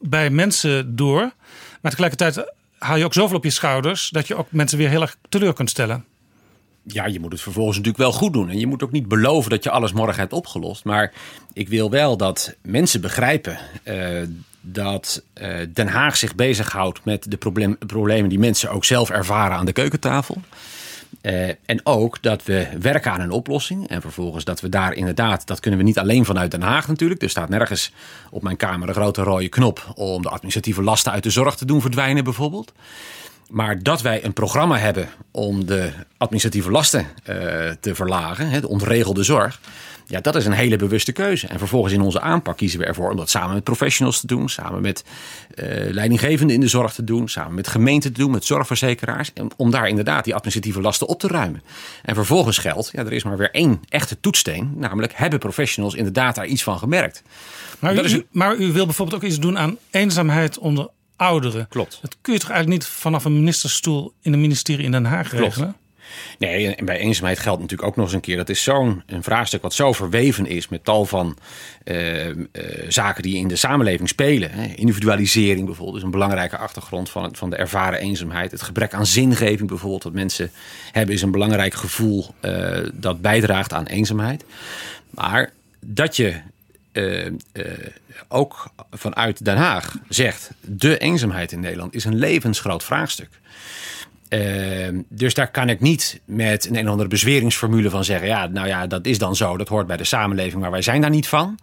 bij 0.00 0.30
mensen 0.30 0.96
door, 0.96 1.32
maar 1.80 1.90
tegelijkertijd 1.90 2.54
haal 2.78 2.96
je 2.96 3.04
ook 3.04 3.14
zoveel 3.14 3.36
op 3.36 3.44
je 3.44 3.50
schouders 3.50 4.08
dat 4.08 4.26
je 4.26 4.34
ook 4.34 4.52
mensen 4.52 4.78
weer 4.78 4.88
heel 4.88 5.00
erg 5.00 5.16
teleur 5.28 5.52
kunt 5.52 5.70
stellen. 5.70 6.04
Ja, 6.86 7.06
je 7.06 7.20
moet 7.20 7.32
het 7.32 7.40
vervolgens 7.40 7.76
natuurlijk 7.76 8.04
wel 8.04 8.12
goed 8.12 8.32
doen. 8.32 8.48
En 8.48 8.58
je 8.58 8.66
moet 8.66 8.82
ook 8.82 8.92
niet 8.92 9.08
beloven 9.08 9.50
dat 9.50 9.64
je 9.64 9.70
alles 9.70 9.92
morgen 9.92 10.20
hebt 10.20 10.32
opgelost. 10.32 10.84
Maar 10.84 11.12
ik 11.52 11.68
wil 11.68 11.90
wel 11.90 12.16
dat 12.16 12.54
mensen 12.62 13.00
begrijpen 13.00 13.58
eh, 13.82 14.22
dat 14.60 15.22
eh, 15.32 15.56
Den 15.72 15.88
Haag 15.88 16.16
zich 16.16 16.34
bezighoudt 16.34 17.04
met 17.04 17.30
de 17.30 17.36
problemen 17.86 18.28
die 18.28 18.38
mensen 18.38 18.70
ook 18.70 18.84
zelf 18.84 19.10
ervaren 19.10 19.56
aan 19.56 19.66
de 19.66 19.72
keukentafel. 19.72 20.36
Eh, 21.20 21.48
en 21.48 21.80
ook 21.82 22.22
dat 22.22 22.44
we 22.44 22.68
werken 22.80 23.12
aan 23.12 23.20
een 23.20 23.30
oplossing. 23.30 23.88
En 23.88 24.00
vervolgens 24.00 24.44
dat 24.44 24.60
we 24.60 24.68
daar 24.68 24.92
inderdaad, 24.92 25.46
dat 25.46 25.60
kunnen 25.60 25.80
we 25.80 25.86
niet 25.86 25.98
alleen 25.98 26.24
vanuit 26.24 26.50
Den 26.50 26.62
Haag 26.62 26.88
natuurlijk. 26.88 27.22
Er 27.22 27.30
staat 27.30 27.48
nergens 27.48 27.92
op 28.30 28.42
mijn 28.42 28.56
kamer 28.56 28.88
een 28.88 28.94
grote 28.94 29.22
rode 29.22 29.48
knop 29.48 29.92
om 29.94 30.22
de 30.22 30.28
administratieve 30.28 30.82
lasten 30.82 31.12
uit 31.12 31.22
de 31.22 31.30
zorg 31.30 31.56
te 31.56 31.64
doen 31.64 31.80
verdwijnen, 31.80 32.24
bijvoorbeeld. 32.24 32.72
Maar 33.48 33.82
dat 33.82 34.02
wij 34.02 34.24
een 34.24 34.32
programma 34.32 34.78
hebben 34.78 35.08
om 35.30 35.66
de 35.66 35.92
administratieve 36.16 36.70
lasten 36.70 37.06
eh, 37.24 37.36
te 37.80 37.94
verlagen, 37.94 38.48
hè, 38.48 38.60
de 38.60 38.68
ontregelde 38.68 39.22
zorg. 39.22 39.60
Ja, 40.08 40.20
dat 40.20 40.36
is 40.36 40.46
een 40.46 40.52
hele 40.52 40.76
bewuste 40.76 41.12
keuze. 41.12 41.46
En 41.46 41.58
vervolgens 41.58 41.92
in 41.92 42.00
onze 42.00 42.20
aanpak 42.20 42.56
kiezen 42.56 42.78
we 42.78 42.84
ervoor 42.84 43.10
om 43.10 43.16
dat 43.16 43.30
samen 43.30 43.54
met 43.54 43.64
professionals 43.64 44.20
te 44.20 44.26
doen, 44.26 44.48
samen 44.48 44.80
met 44.80 45.04
eh, 45.54 45.66
leidinggevenden 45.90 46.54
in 46.54 46.60
de 46.60 46.68
zorg 46.68 46.92
te 46.92 47.04
doen, 47.04 47.28
samen 47.28 47.54
met 47.54 47.68
gemeenten 47.68 48.12
te 48.12 48.20
doen, 48.20 48.30
met 48.30 48.44
zorgverzekeraars. 48.44 49.32
Om 49.56 49.70
daar 49.70 49.88
inderdaad 49.88 50.24
die 50.24 50.34
administratieve 50.34 50.80
lasten 50.80 51.06
op 51.06 51.20
te 51.20 51.28
ruimen. 51.28 51.62
En 52.02 52.14
vervolgens 52.14 52.58
geldt, 52.58 52.90
ja, 52.92 53.04
er 53.04 53.12
is 53.12 53.24
maar 53.24 53.36
weer 53.36 53.50
één 53.50 53.80
echte 53.88 54.20
toetssteen, 54.20 54.72
namelijk 54.76 55.12
hebben 55.14 55.38
professionals 55.38 55.94
inderdaad 55.94 56.34
daar 56.34 56.46
iets 56.46 56.62
van 56.62 56.78
gemerkt. 56.78 57.22
Maar 57.78 57.94
u, 57.94 58.00
is 58.00 58.20
maar 58.30 58.56
u 58.56 58.72
wil 58.72 58.84
bijvoorbeeld 58.84 59.22
ook 59.22 59.28
iets 59.28 59.40
doen 59.40 59.58
aan 59.58 59.76
eenzaamheid 59.90 60.58
onder 60.58 60.88
ouderen. 61.16 61.68
Klopt. 61.68 61.98
Dat 62.02 62.16
kun 62.20 62.32
je 62.32 62.38
toch 62.38 62.50
eigenlijk 62.50 62.82
niet 62.82 62.90
vanaf 62.92 63.24
een 63.24 63.36
ministerstoel 63.36 64.12
in 64.22 64.32
een 64.32 64.40
ministerie 64.40 64.84
in 64.84 64.90
Den 64.90 65.04
Haag 65.04 65.28
Klopt. 65.28 65.44
regelen? 65.44 65.76
Nee, 66.38 66.74
en 66.74 66.84
bij 66.84 66.98
eenzaamheid 66.98 67.38
geldt 67.38 67.60
natuurlijk 67.60 67.88
ook 67.88 67.96
nog 67.96 68.04
eens 68.04 68.14
een 68.14 68.20
keer. 68.20 68.36
Dat 68.36 68.48
is 68.48 68.62
zo'n 68.62 69.02
een 69.06 69.22
vraagstuk 69.22 69.62
wat 69.62 69.74
zo 69.74 69.92
verweven 69.92 70.46
is 70.46 70.68
met 70.68 70.84
tal 70.84 71.04
van 71.04 71.36
eh, 71.84 72.28
eh, 72.28 72.36
zaken 72.88 73.22
die 73.22 73.36
in 73.36 73.48
de 73.48 73.56
samenleving 73.56 74.08
spelen. 74.08 74.50
Hè. 74.50 74.66
Individualisering 74.74 75.66
bijvoorbeeld 75.66 75.96
is 75.96 76.02
een 76.02 76.10
belangrijke 76.10 76.56
achtergrond 76.56 77.10
van, 77.10 77.22
het, 77.22 77.38
van 77.38 77.50
de 77.50 77.56
ervaren 77.56 77.98
eenzaamheid. 77.98 78.50
Het 78.50 78.62
gebrek 78.62 78.94
aan 78.94 79.06
zingeving 79.06 79.68
bijvoorbeeld, 79.68 80.02
wat 80.02 80.12
mensen 80.12 80.50
hebben, 80.92 81.14
is 81.14 81.22
een 81.22 81.30
belangrijk 81.30 81.74
gevoel 81.74 82.26
eh, 82.40 82.78
dat 82.94 83.20
bijdraagt 83.20 83.72
aan 83.72 83.86
eenzaamheid. 83.86 84.44
Maar 85.10 85.52
dat 85.80 86.16
je 86.16 86.40
eh, 86.96 87.26
eh, 87.26 87.32
ook 88.28 88.66
vanuit 88.90 89.44
Den 89.44 89.56
Haag 89.56 89.96
zegt: 90.08 90.50
de 90.60 90.98
eenzaamheid 90.98 91.52
in 91.52 91.60
Nederland 91.60 91.94
is 91.94 92.04
een 92.04 92.14
levensgroot 92.18 92.84
vraagstuk. 92.84 93.28
Ehm, 94.28 95.00
dus 95.08 95.34
daar 95.34 95.50
kan 95.50 95.68
ik 95.68 95.80
niet 95.80 96.20
met 96.24 96.66
een, 96.66 96.76
een 96.76 96.84
of 96.84 96.90
andere 96.90 97.08
bezweringsformule 97.08 97.90
van 97.90 98.04
zeggen: 98.04 98.28
ja, 98.28 98.46
nou 98.46 98.66
ja, 98.66 98.86
dat 98.86 99.06
is 99.06 99.18
dan 99.18 99.36
zo, 99.36 99.56
dat 99.56 99.68
hoort 99.68 99.86
bij 99.86 99.96
de 99.96 100.04
samenleving, 100.04 100.60
maar 100.60 100.70
wij 100.70 100.82
zijn 100.82 101.00
daar 101.00 101.10
niet 101.10 101.28
van. 101.28 101.58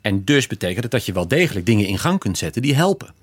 En 0.00 0.24
dus 0.24 0.46
betekent 0.46 0.82
het 0.82 0.92
dat 0.92 1.06
je 1.06 1.12
wel 1.12 1.28
degelijk 1.28 1.66
dingen 1.66 1.86
in 1.86 1.98
gang 1.98 2.18
kunt 2.18 2.38
zetten 2.38 2.62
die 2.62 2.74
helpen. 2.74 3.14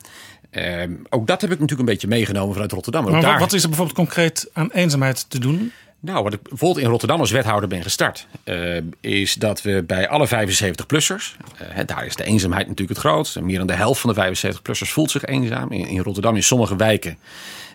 Ook 1.09 1.27
dat 1.27 1.41
heb 1.41 1.51
ik 1.51 1.59
natuurlijk 1.59 1.79
een 1.89 1.93
beetje 1.93 2.07
meegenomen 2.07 2.53
vanuit 2.53 2.71
Rotterdam. 2.71 3.03
Maar 3.03 3.21
daar- 3.21 3.39
wat 3.39 3.53
is 3.53 3.61
er 3.63 3.67
bijvoorbeeld 3.69 3.97
concreet 3.97 4.49
aan 4.53 4.71
eenzaamheid 4.71 5.29
te 5.29 5.39
doen? 5.39 5.71
Nou, 6.05 6.23
wat 6.23 6.33
ik 6.33 6.41
bijvoorbeeld 6.41 6.85
in 6.85 6.91
Rotterdam 6.91 7.19
als 7.19 7.31
wethouder 7.31 7.69
ben 7.69 7.83
gestart, 7.83 8.27
eh, 8.43 8.77
is 8.99 9.33
dat 9.33 9.61
we 9.61 9.83
bij 9.87 10.07
alle 10.07 10.27
75-plussers, 10.27 11.35
eh, 11.57 11.85
daar 11.85 12.05
is 12.05 12.15
de 12.15 12.23
eenzaamheid 12.23 12.67
natuurlijk 12.67 12.97
het 12.97 13.07
grootst. 13.07 13.39
Meer 13.39 13.57
dan 13.57 13.67
de 13.67 13.73
helft 13.73 14.01
van 14.01 14.09
de 14.09 14.15
75-plussers 14.15 14.91
voelt 14.91 15.11
zich 15.11 15.25
eenzaam. 15.25 15.71
In, 15.71 15.87
in 15.87 15.99
Rotterdam, 15.99 16.35
in 16.35 16.43
sommige 16.43 16.75
wijken, 16.75 17.17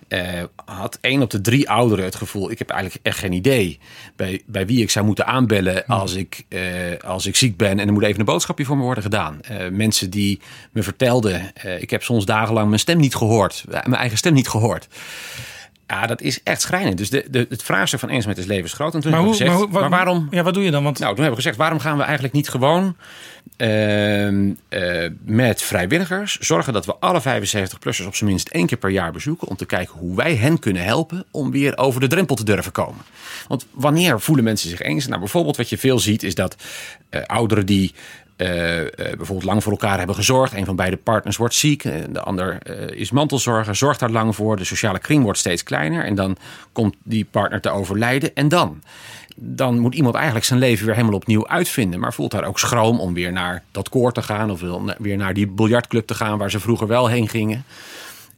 eh, 0.08 0.42
had 0.64 0.98
één 1.00 1.22
op 1.22 1.30
de 1.30 1.40
drie 1.40 1.70
ouderen 1.70 2.04
het 2.04 2.14
gevoel: 2.14 2.50
ik 2.50 2.58
heb 2.58 2.70
eigenlijk 2.70 3.06
echt 3.06 3.18
geen 3.18 3.32
idee 3.32 3.78
bij, 4.16 4.42
bij 4.46 4.66
wie 4.66 4.82
ik 4.82 4.90
zou 4.90 5.06
moeten 5.06 5.26
aanbellen 5.26 5.86
als 5.86 6.14
ik, 6.14 6.44
als 7.04 7.26
ik 7.26 7.36
ziek 7.36 7.56
ben 7.56 7.78
en 7.78 7.86
er 7.86 7.92
moet 7.92 8.02
even 8.02 8.20
een 8.20 8.24
boodschapje 8.24 8.64
voor 8.64 8.76
me 8.76 8.82
worden 8.82 9.02
gedaan. 9.02 9.40
Mensen 9.70 10.10
die 10.10 10.40
me 10.72 10.82
vertelden: 10.82 11.52
ik 11.80 11.90
heb 11.90 12.02
soms 12.02 12.24
dagenlang 12.24 12.68
mijn 12.68 12.80
stem 12.80 12.98
niet 12.98 13.14
gehoord, 13.14 13.64
mijn 13.68 13.94
eigen 13.94 14.18
stem 14.18 14.32
niet 14.32 14.48
gehoord. 14.48 14.88
Ja, 15.90 16.06
dat 16.06 16.20
is 16.20 16.42
echt 16.42 16.60
schrijnend. 16.60 16.96
Dus 16.98 17.10
de, 17.10 17.24
de, 17.30 17.46
het 17.48 17.62
vraagstuk 17.62 18.00
van 18.00 18.08
eenzaamheid 18.08 18.38
is 18.38 18.50
levensgroot. 18.50 18.94
En 18.94 19.00
toen 19.00 19.10
Maar, 19.10 19.20
hoe, 19.20 19.30
gezegd, 19.30 19.50
maar, 19.50 19.58
hoe- 19.58 19.68
maar 19.68 19.90
waarom... 19.90 20.26
Ja, 20.30 20.42
wat 20.42 20.54
doe 20.54 20.64
je 20.64 20.70
dan? 20.70 20.82
Want 20.82 20.98
Nou, 20.98 21.14
toen 21.14 21.24
hebben 21.24 21.38
we 21.38 21.42
gezegd, 21.42 21.56
waarom 21.62 21.78
gaan 21.78 21.96
we 21.96 22.02
eigenlijk 22.02 22.34
niet 22.34 22.48
gewoon 22.48 22.96
ehm, 23.56 24.50
eh, 24.68 25.10
met 25.24 25.62
vrijwilligers 25.62 26.38
zorgen 26.38 26.72
dat 26.72 26.86
we 26.86 26.94
alle 27.00 27.20
75-plussers 27.20 28.06
op 28.06 28.14
zijn 28.14 28.30
minst 28.30 28.48
één 28.48 28.66
keer 28.66 28.78
per 28.78 28.90
jaar 28.90 29.12
bezoeken 29.12 29.48
om 29.48 29.56
te 29.56 29.66
kijken 29.66 29.98
hoe 29.98 30.16
wij 30.16 30.34
hen 30.36 30.58
kunnen 30.58 30.84
helpen 30.84 31.24
om 31.30 31.50
weer 31.50 31.78
over 31.78 32.00
de 32.00 32.06
drempel 32.06 32.36
te 32.36 32.44
durven 32.44 32.72
komen. 32.72 33.04
Want 33.48 33.66
wanneer 33.70 34.20
voelen 34.20 34.44
mensen 34.44 34.68
zich 34.70 34.80
eenzaam? 34.80 35.08
Nou, 35.08 35.20
bijvoorbeeld 35.20 35.56
wat 35.56 35.68
je 35.68 35.78
veel 35.78 35.98
ziet 35.98 36.22
is 36.22 36.34
dat 36.34 36.56
eh, 37.10 37.22
ouderen 37.26 37.66
die 37.66 37.94
eh, 38.40 38.80
eh, 38.80 38.88
bijvoorbeeld 38.96 39.44
lang 39.44 39.62
voor 39.62 39.72
elkaar 39.72 39.98
hebben 39.98 40.16
gezorgd. 40.16 40.52
Een 40.52 40.64
van 40.64 40.76
beide 40.76 40.96
partners 40.96 41.36
wordt 41.36 41.54
ziek, 41.54 41.84
eh, 41.84 41.94
de 42.10 42.20
ander 42.20 42.58
is 42.96 43.10
mantelzorger, 43.10 43.76
zorgt 43.76 44.00
daar 44.00 44.10
lang 44.10 44.34
voor. 44.34 44.56
De 44.56 44.64
sociale 44.64 44.98
kring 44.98 45.22
wordt 45.22 45.38
steeds 45.38 45.62
kleiner 45.62 46.04
en 46.04 46.14
dan 46.14 46.36
komt 46.72 46.96
die 47.02 47.26
partner 47.30 47.60
te 47.60 47.70
overlijden. 47.70 48.34
En 48.34 48.48
dan? 48.48 48.82
Dan 49.36 49.78
moet 49.78 49.94
iemand 49.94 50.14
eigenlijk 50.14 50.44
zijn 50.44 50.58
leven 50.58 50.86
weer 50.86 50.94
helemaal 50.94 51.16
opnieuw 51.16 51.48
uitvinden. 51.48 52.00
Maar 52.00 52.14
voelt 52.14 52.30
daar 52.30 52.44
ook 52.44 52.58
schroom 52.58 53.00
om 53.00 53.14
weer 53.14 53.32
naar 53.32 53.62
dat 53.70 53.88
koor 53.88 54.12
te 54.12 54.22
gaan 54.22 54.50
of 54.50 54.62
weer 54.98 55.16
naar 55.16 55.34
die 55.34 55.46
biljartclub 55.46 56.06
te 56.06 56.14
gaan 56.14 56.38
waar 56.38 56.50
ze 56.50 56.60
vroeger 56.60 56.86
wel 56.86 57.06
heen 57.06 57.28
gingen. 57.28 57.64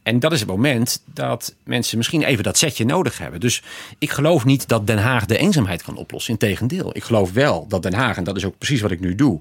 En 0.03 0.19
dat 0.19 0.31
is 0.31 0.39
het 0.39 0.49
moment 0.49 1.03
dat 1.13 1.55
mensen 1.63 1.97
misschien 1.97 2.23
even 2.23 2.43
dat 2.43 2.57
setje 2.57 2.85
nodig 2.85 3.17
hebben. 3.17 3.39
Dus 3.39 3.63
ik 3.97 4.11
geloof 4.11 4.45
niet 4.45 4.67
dat 4.67 4.87
Den 4.87 4.97
Haag 4.97 5.25
de 5.25 5.37
eenzaamheid 5.37 5.83
kan 5.83 5.97
oplossen. 5.97 6.33
Integendeel, 6.33 6.95
ik 6.95 7.03
geloof 7.03 7.31
wel 7.31 7.65
dat 7.67 7.83
Den 7.83 7.93
Haag, 7.93 8.17
en 8.17 8.23
dat 8.23 8.35
is 8.35 8.45
ook 8.45 8.57
precies 8.57 8.81
wat 8.81 8.91
ik 8.91 8.99
nu 8.99 9.15
doe, 9.15 9.39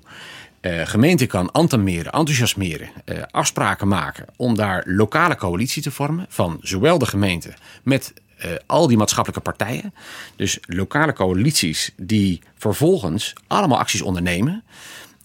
eh, 0.62 0.86
gemeente 0.86 1.26
kan 1.26 1.50
entameren, 1.50 2.12
enthousiasmeren, 2.12 2.88
eh, 3.04 3.22
afspraken 3.30 3.88
maken 3.88 4.26
om 4.36 4.54
daar 4.54 4.82
lokale 4.86 5.36
coalitie 5.36 5.82
te 5.82 5.90
vormen 5.90 6.26
van 6.28 6.58
zowel 6.60 6.98
de 6.98 7.06
gemeente 7.06 7.54
met 7.82 8.12
eh, 8.36 8.50
al 8.66 8.86
die 8.86 8.96
maatschappelijke 8.96 9.42
partijen. 9.42 9.94
Dus 10.36 10.58
lokale 10.66 11.12
coalities 11.12 11.92
die 11.96 12.40
vervolgens 12.56 13.32
allemaal 13.46 13.78
acties 13.78 14.02
ondernemen 14.02 14.64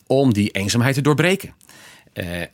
om 0.07 0.33
die 0.33 0.51
eenzaamheid 0.51 0.95
te 0.95 1.01
doorbreken. 1.01 1.53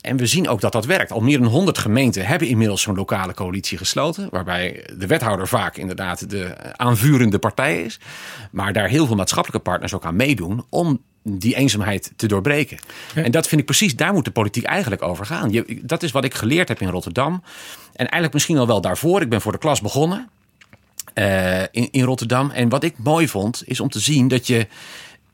En 0.00 0.16
we 0.16 0.26
zien 0.26 0.48
ook 0.48 0.60
dat 0.60 0.72
dat 0.72 0.84
werkt. 0.84 1.12
Al 1.12 1.20
meer 1.20 1.38
dan 1.38 1.48
100 1.48 1.78
gemeenten 1.78 2.26
hebben 2.26 2.48
inmiddels 2.48 2.82
zo'n 2.82 2.94
lokale 2.94 3.34
coalitie 3.34 3.78
gesloten. 3.78 4.28
Waarbij 4.30 4.86
de 4.96 5.06
wethouder 5.06 5.48
vaak 5.48 5.76
inderdaad 5.76 6.30
de 6.30 6.54
aanvurende 6.76 7.38
partij 7.38 7.82
is. 7.82 8.00
Maar 8.50 8.72
daar 8.72 8.88
heel 8.88 9.06
veel 9.06 9.16
maatschappelijke 9.16 9.70
partners 9.70 9.94
ook 9.94 10.04
aan 10.04 10.16
meedoen 10.16 10.64
om 10.68 11.00
die 11.26 11.56
eenzaamheid 11.56 12.12
te 12.16 12.26
doorbreken. 12.26 12.78
En 13.14 13.30
dat 13.30 13.48
vind 13.48 13.60
ik 13.60 13.66
precies, 13.66 13.96
daar 13.96 14.12
moet 14.12 14.24
de 14.24 14.30
politiek 14.30 14.64
eigenlijk 14.64 15.02
over 15.02 15.26
gaan. 15.26 15.50
Je, 15.50 15.80
dat 15.82 16.02
is 16.02 16.10
wat 16.10 16.24
ik 16.24 16.34
geleerd 16.34 16.68
heb 16.68 16.80
in 16.80 16.88
Rotterdam. 16.88 17.42
En 17.92 17.96
eigenlijk 17.96 18.32
misschien 18.32 18.58
al 18.58 18.66
wel 18.66 18.80
daarvoor. 18.80 19.20
Ik 19.20 19.28
ben 19.28 19.40
voor 19.40 19.52
de 19.52 19.58
klas 19.58 19.80
begonnen 19.80 20.28
eh, 21.14 21.60
in, 21.60 21.88
in 21.90 22.04
Rotterdam. 22.04 22.50
En 22.50 22.68
wat 22.68 22.84
ik 22.84 22.94
mooi 22.98 23.28
vond, 23.28 23.62
is 23.66 23.80
om 23.80 23.88
te 23.88 24.00
zien 24.00 24.28
dat 24.28 24.46
je 24.46 24.66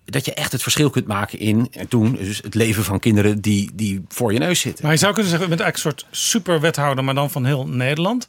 dat 0.04 0.24
je 0.24 0.34
echt 0.34 0.52
het 0.52 0.62
verschil 0.62 0.90
kunt 0.90 1.06
maken 1.06 1.38
in 1.38 1.68
en 1.72 1.88
toen 1.88 2.12
dus 2.12 2.40
het 2.42 2.54
leven 2.54 2.84
van 2.84 2.98
kinderen 2.98 3.40
die, 3.40 3.70
die 3.74 4.04
voor 4.08 4.32
je 4.32 4.38
neus 4.38 4.60
zitten. 4.60 4.84
Maar 4.84 4.92
je 4.92 4.98
zou 4.98 5.12
kunnen 5.12 5.30
zeggen, 5.30 5.48
u 5.48 5.56
bent 5.56 5.62
eigenlijk 5.62 5.96
een 5.96 6.04
soort 6.04 6.16
superwethouder, 6.16 7.04
maar 7.04 7.14
dan 7.14 7.30
van 7.30 7.44
heel 7.44 7.66
Nederland. 7.66 8.28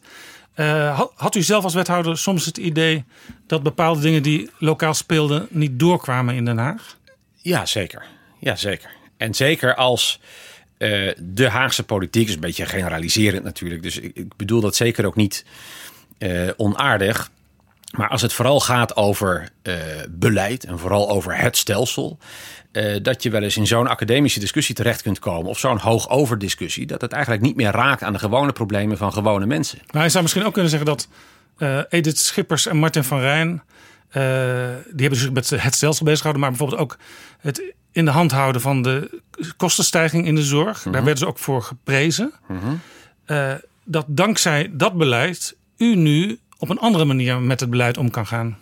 Eh, 0.54 1.02
had 1.16 1.36
u 1.36 1.42
zelf 1.42 1.64
als 1.64 1.74
wethouder 1.74 2.18
soms 2.18 2.46
het 2.46 2.58
idee 2.58 3.04
dat 3.48 3.64
bepaalde 3.64 4.02
dingen 4.02 4.24
die 4.24 4.50
lokaal 4.58 4.94
speelden 4.94 5.48
niet 5.50 5.80
doorkwamen 5.80 6.36
in 6.36 6.46
Den 6.46 6.58
Haag? 6.58 6.98
Ja, 7.42 7.66
zeker. 7.66 8.04
Ja, 8.40 8.56
zeker. 8.56 8.90
En 9.18 9.34
zeker 9.34 9.76
als 9.76 10.20
eh, 10.78 11.12
de 11.18 11.50
Haagse 11.50 11.84
politiek, 11.84 12.28
is 12.28 12.34
een 12.34 12.40
beetje 12.40 12.66
generaliserend 12.66 13.44
natuurlijk. 13.44 13.84
Dus 13.84 13.98
ik, 13.98 14.16
ik 14.16 14.36
bedoel 14.36 14.62
dat 14.62 14.76
zeker 14.76 15.06
ook 15.06 15.16
niet 15.16 15.46
eh, 16.18 16.50
onaardig. 16.58 17.32
Maar 17.92 18.10
als 18.10 18.22
het 18.22 18.34
vooral 18.34 18.60
gaat 18.60 18.96
over 18.96 19.50
eh, 19.62 19.76
beleid 20.10 20.64
en 20.64 20.80
vooral 20.80 21.10
over 21.10 21.38
het 21.38 21.58
stelsel. 21.58 22.18
dat 23.02 23.24
je 23.24 23.30
wel 23.30 23.42
eens 23.42 23.58
in 23.58 23.68
zo'n 23.68 23.88
academische 23.88 24.40
discussie 24.40 24.76
terecht 24.76 25.02
kunt 25.02 25.20
komen. 25.20 25.50
Of 25.50 25.60
zo'n 25.60 25.78
hoogoverdiscussie. 25.78 26.86
Dat 26.86 27.02
het 27.02 27.12
eigenlijk 27.12 27.44
niet 27.44 27.56
meer 27.56 27.72
raakt 27.72 28.04
aan 28.04 28.14
de 28.14 28.20
gewone 28.20 28.52
problemen 28.52 28.98
van 28.98 29.14
gewone 29.14 29.46
mensen. 29.46 29.80
Maar 29.92 30.04
je 30.04 30.10
zou 30.10 30.24
misschien 30.24 30.46
ook 30.46 30.54
kunnen 30.54 30.72
zeggen 30.72 30.90
dat 30.90 31.08
eh, 31.62 31.80
Edith 31.90 32.20
Schippers 32.20 32.68
en 32.68 32.78
Martin 32.78 33.04
van 33.04 33.20
Rijn... 33.20 33.64
eh, 34.12 34.24
die 34.90 35.02
hebben 35.02 35.20
zich 35.20 35.32
met 35.32 35.50
het 35.50 35.76
stelsel 35.76 36.06
bezig 36.06 36.22
gehouden... 36.22 36.42
maar 36.42 36.50
bijvoorbeeld 36.50 36.82
ook 36.82 36.98
het 37.40 37.74
in 37.92 38.06
de 38.06 38.12
hand 38.12 38.32
houden 38.32 38.62
van 38.62 38.82
de 38.82 39.22
kostenstijging 39.58 40.26
in 40.26 40.36
de 40.36 40.44
zorg. 40.44 40.84
Daar 40.84 40.92
werden 40.92 41.18
ze 41.18 41.28
ook 41.28 41.38
voor 41.38 41.62
geprezen. 41.62 42.34
Eh, 43.26 43.54
dat 43.84 44.06
dankzij 44.08 44.70
dat 44.74 44.94
beleid 44.94 45.56
u 45.78 45.96
nu 45.96 46.40
op 46.58 46.70
een 46.70 46.80
andere 46.80 47.06
manier 47.06 47.40
met 47.40 47.60
het 47.60 47.70
beleid 47.70 47.98
om 47.98 48.10
kan 48.10 48.28
gaan. 48.28 48.58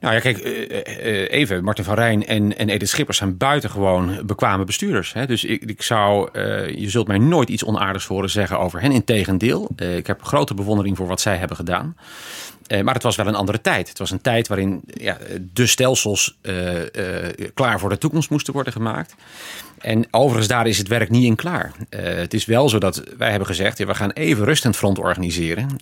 Nou 0.00 0.14
ja, 0.14 0.20
kijk, 0.20 0.38
eh, 0.38 1.30
even, 1.30 1.64
Martin 1.64 1.84
van 1.84 1.94
Rijn 1.94 2.26
en, 2.26 2.58
en 2.58 2.68
Edith 2.68 2.88
Schippers 2.88 3.18
zijn 3.18 3.36
buitengewoon 3.36 4.26
bekwame 4.26 4.64
bestuurders. 4.64 5.12
Hè? 5.12 5.26
Dus 5.26 5.44
ik, 5.44 5.62
ik 5.62 5.82
zou, 5.82 6.40
je 6.80 6.90
zult 6.90 7.06
mij 7.06 7.18
nooit 7.18 7.48
iets 7.48 7.64
onaardigs 7.64 8.06
horen 8.06 8.30
zeggen 8.30 8.58
over 8.58 8.80
hen. 8.80 8.92
Integendeel, 8.92 9.70
uh, 9.76 9.96
ik 9.96 10.06
heb 10.06 10.22
grote 10.22 10.54
bewondering 10.54 10.96
voor 10.96 11.06
wat 11.06 11.20
zij 11.20 11.36
hebben 11.36 11.56
gedaan. 11.56 11.96
Uh, 12.68 12.80
maar 12.80 12.94
het 12.94 13.02
was 13.02 13.16
wel 13.16 13.26
een 13.26 13.34
andere 13.34 13.60
tijd. 13.60 13.88
Het 13.88 13.98
was 13.98 14.10
een 14.10 14.20
tijd 14.20 14.48
waarin 14.48 14.80
ja, 14.86 15.18
de 15.52 15.66
stelsels 15.66 16.38
uh, 16.42 16.74
uh, 16.74 16.86
klaar 17.54 17.78
voor 17.80 17.88
de 17.88 17.98
toekomst 17.98 18.30
moesten 18.30 18.52
worden 18.52 18.72
gemaakt. 18.72 19.14
En 19.80 20.06
overigens, 20.10 20.48
daar 20.48 20.66
is 20.66 20.78
het 20.78 20.88
werk 20.88 21.10
niet 21.10 21.24
in 21.24 21.36
klaar. 21.36 21.72
het 21.90 22.34
is 22.34 22.44
wel 22.44 22.68
zo 22.68 22.78
dat 22.78 23.02
wij 23.18 23.30
hebben 23.30 23.48
gezegd, 23.48 23.78
ja, 23.78 23.86
we 23.86 23.94
gaan 23.94 24.10
even 24.10 24.44
rustend 24.44 24.76
front 24.76 24.98
organiseren. 24.98 25.76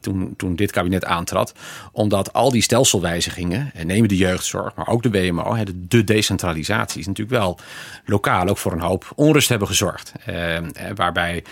toen, 0.00 0.34
toen 0.36 0.56
dit 0.56 0.70
kabinet 0.70 1.04
aantrad. 1.04 1.54
Omdat 1.92 2.32
al 2.32 2.50
die 2.50 2.62
stelselwijzigingen, 2.62 3.72
nemen 3.84 4.08
de 4.08 4.16
jeugdzorg, 4.16 4.74
maar 4.74 4.88
ook 4.88 5.02
de 5.02 5.10
WMO, 5.10 5.64
de, 5.64 5.86
de 5.88 6.04
decentralisatie, 6.04 7.00
is 7.00 7.06
natuurlijk 7.06 7.38
wel 7.38 7.58
lokaal 8.04 8.48
ook 8.48 8.58
voor 8.58 8.72
een 8.72 8.80
hoop 8.80 9.12
onrust 9.14 9.48
hebben 9.48 9.68
gezorgd. 9.68 10.12
waarbij 10.94 11.44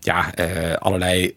ja, 0.00 0.32
allerlei 0.78 1.32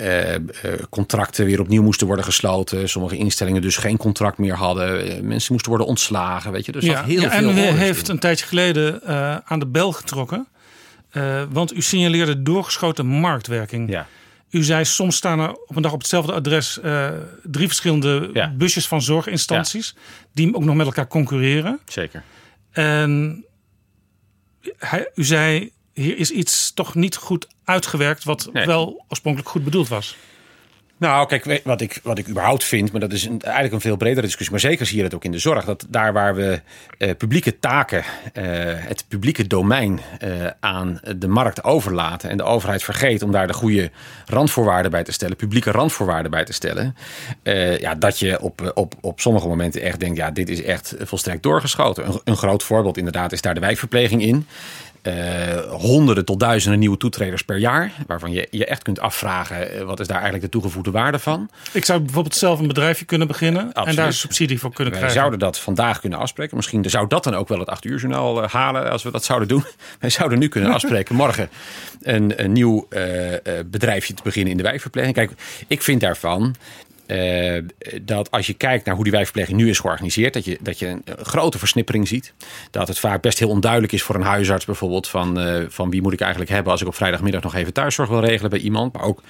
contracten 0.89 1.45
weer 1.45 1.59
opnieuw 1.59 1.84
moesten 1.84 2.07
worden 2.07 2.26
gesloten. 2.26 2.89
Sommige 2.89 3.17
instellingen 3.17 3.61
dus 3.61 3.77
geen 3.77 3.97
contract 3.97 4.38
meer 4.38 4.55
hadden. 4.55 5.27
mensen 5.27 5.51
moesten 5.51 5.69
worden 5.69 5.88
ontslagen. 5.88 6.51
Weet 6.51 6.65
je, 6.65 6.72
dus 6.72 6.84
ja, 6.85 7.03
heel 7.03 7.22
ja, 7.22 7.30
veel. 7.30 7.49
En 7.49 7.77
heeft 7.77 8.07
een 8.07 8.19
tijdje 8.19 8.45
geleden 8.45 9.01
aan 9.45 9.59
de 9.59 9.67
bel 9.67 9.85
getrokken. 9.91 10.48
want 11.49 11.74
u 11.74 11.82
signaleerde 11.82 12.41
doorgeschoten 12.41 13.06
marktwerking. 13.06 13.90
Ja. 13.90 14.07
U 14.49 14.64
zei 14.64 14.86
soms 14.86 15.16
staan 15.16 15.40
er 15.40 15.53
op 15.53 15.76
een 15.76 15.82
dag 15.82 15.91
op 15.91 15.99
hetzelfde 15.99 16.34
adres 16.34 16.80
drie 17.44 17.68
verschillende 17.68 18.30
ja. 18.34 18.53
busjes 18.57 18.88
van 18.88 19.02
zorginstanties. 19.02 19.94
Ja. 19.95 20.02
Die 20.32 20.56
ook 20.56 20.64
nog 20.64 20.76
met 20.76 20.86
elkaar 20.86 21.07
concurreren. 21.07 21.80
Zeker. 21.86 22.24
En 22.72 23.45
hij, 24.78 25.12
u 25.16 25.24
zei 25.24 25.72
hier 25.94 26.18
is 26.18 26.32
iets 26.32 26.74
toch 26.74 26.95
niet 26.95 27.16
goed 27.16 27.48
uitgewerkt 27.64 28.24
wat 28.24 28.49
nee. 28.53 28.66
wel 28.66 29.06
oorspronkelijk 29.07 29.49
goed 29.49 29.64
bedoeld 29.64 29.88
was. 29.88 30.18
Nou, 30.97 31.27
kijk, 31.27 31.61
wat 31.63 31.81
ik, 31.81 31.99
wat 32.03 32.17
ik 32.17 32.27
überhaupt 32.30 32.63
vind, 32.63 32.91
maar 32.91 33.01
dat 33.01 33.11
is 33.11 33.27
eigenlijk 33.27 33.73
een 33.73 33.81
veel 33.81 33.95
bredere 33.95 34.22
discussie, 34.22 34.51
maar 34.51 34.59
zeker 34.59 34.85
zie 34.85 34.97
je 34.97 35.03
dat 35.03 35.13
ook 35.13 35.23
in 35.23 35.31
de 35.31 35.39
zorg, 35.39 35.65
dat 35.65 35.85
daar 35.89 36.13
waar 36.13 36.35
we 36.35 36.61
uh, 36.97 37.11
publieke 37.17 37.59
taken, 37.59 37.97
uh, 37.99 38.03
het 38.76 39.05
publieke 39.07 39.47
domein 39.47 39.99
uh, 40.23 40.47
aan 40.59 40.99
de 41.17 41.27
markt 41.27 41.63
overlaten 41.63 42.30
en 42.30 42.38
de 42.38 42.43
overheid 42.43 42.84
vergeet 42.84 43.22
om 43.22 43.31
daar 43.31 43.47
de 43.47 43.53
goede 43.53 43.91
randvoorwaarden 44.26 44.91
bij 44.91 45.03
te 45.03 45.11
stellen, 45.11 45.35
publieke 45.35 45.72
randvoorwaarden 45.72 46.31
bij 46.31 46.45
te 46.45 46.53
stellen, 46.53 46.95
ja, 47.80 47.95
dat 47.95 48.19
je 48.19 48.41
op, 48.41 48.72
op, 48.73 48.93
op 49.01 49.19
sommige 49.19 49.47
momenten 49.47 49.81
echt 49.81 49.99
denkt, 49.99 50.17
ja, 50.17 50.31
dit 50.31 50.49
is 50.49 50.61
echt 50.63 50.95
volstrekt 50.99 51.43
doorgeschoten. 51.43 52.05
Een, 52.07 52.22
een 52.23 52.38
groot 52.38 52.63
voorbeeld 52.63 52.97
inderdaad 52.97 53.31
is 53.31 53.41
daar 53.41 53.53
de 53.53 53.59
wijkverpleging 53.59 54.22
in. 54.22 54.47
Uh, 55.07 55.14
honderden 55.69 56.26
tot 56.26 56.40
duizenden 56.40 56.80
nieuwe 56.80 56.98
toetreders 56.98 57.41
per 57.41 57.57
jaar. 57.57 57.91
Waarvan 58.07 58.32
je 58.32 58.48
je 58.52 58.65
echt 58.65 58.84
kunt 58.84 58.99
afvragen: 58.99 59.86
wat 59.86 59.99
is 59.99 60.07
daar 60.07 60.15
eigenlijk 60.15 60.44
de 60.45 60.49
toegevoegde 60.52 60.91
waarde 60.91 61.19
van? 61.19 61.49
Ik 61.73 61.86
zou 61.86 61.99
bijvoorbeeld 61.99 62.36
zelf 62.36 62.60
een 62.60 62.68
bedrijfje 62.68 63.06
kunnen 63.06 63.27
beginnen 63.27 63.68
Absoluut. 63.68 63.88
en 63.88 63.95
daar 63.95 64.14
subsidie 64.14 64.60
voor 64.60 64.73
kunnen 64.73 64.94
Wij 64.94 65.02
krijgen. 65.02 65.19
zouden 65.19 65.40
dat 65.40 65.60
vandaag 65.60 65.99
kunnen 65.99 66.19
afspreken. 66.19 66.56
Misschien 66.56 66.90
zou 66.90 67.07
dat 67.07 67.23
dan 67.23 67.36
ook 67.36 67.48
wel 67.48 67.60
het 67.60 67.69
8 67.69 67.86
uur 67.86 67.99
journaal 67.99 68.44
uh, 68.44 68.49
halen 68.49 68.91
als 68.91 69.03
we 69.03 69.11
dat 69.11 69.23
zouden 69.23 69.48
doen. 69.48 69.64
Wij 69.99 70.10
zouden 70.10 70.40
nu 70.40 70.48
kunnen 70.48 70.73
afspreken 70.76 71.15
morgen 71.15 71.49
een, 72.02 72.44
een 72.44 72.52
nieuw 72.52 72.88
bedrijfje 73.65 74.14
te 74.14 74.23
beginnen 74.23 74.52
in 74.52 74.57
de 74.57 74.64
wijkverpleging. 74.64 75.15
Kijk, 75.15 75.32
ik 75.68 75.82
vind 75.82 76.02
daarvan. 76.02 76.56
Uh, 77.07 77.61
dat 78.02 78.32
als 78.32 78.48
je 78.48 78.53
kijkt 78.53 78.86
naar 78.86 78.95
hoe 78.95 79.03
die 79.03 79.14
wijkverpleging 79.14 79.57
nu 79.57 79.69
is 79.69 79.80
georganiseerd, 79.80 80.34
dat 80.34 80.45
je, 80.45 80.57
dat 80.61 80.80
je 80.80 80.88
een 80.88 81.03
grote 81.22 81.60
versnippering 81.60 82.07
ziet. 82.07 82.34
Dat 82.72 82.88
het 82.88 82.99
vaak 82.99 83.22
best 83.22 83.40
heel 83.40 83.49
onduidelijk 83.49 83.94
is 83.94 84.03
voor 84.03 84.15
een 84.15 84.22
huisarts 84.22 84.65
bijvoorbeeld 84.65 85.07
van, 85.07 85.48
uh, 85.48 85.65
van 85.68 85.90
wie 85.90 86.02
moet 86.02 86.14
ik 86.14 86.22
eigenlijk 86.22 86.52
hebben 86.52 86.72
als 86.72 86.82
ik 86.82 86.88
op 86.88 86.95
vrijdagmiddag 86.95 87.41
nog 87.41 87.56
even 87.56 87.73
thuiszorg 87.73 88.10
wil 88.10 88.19
regelen 88.19 88.49
bij 88.49 88.60
iemand. 88.60 88.94
Maar 88.94 89.03
ook 89.03 89.22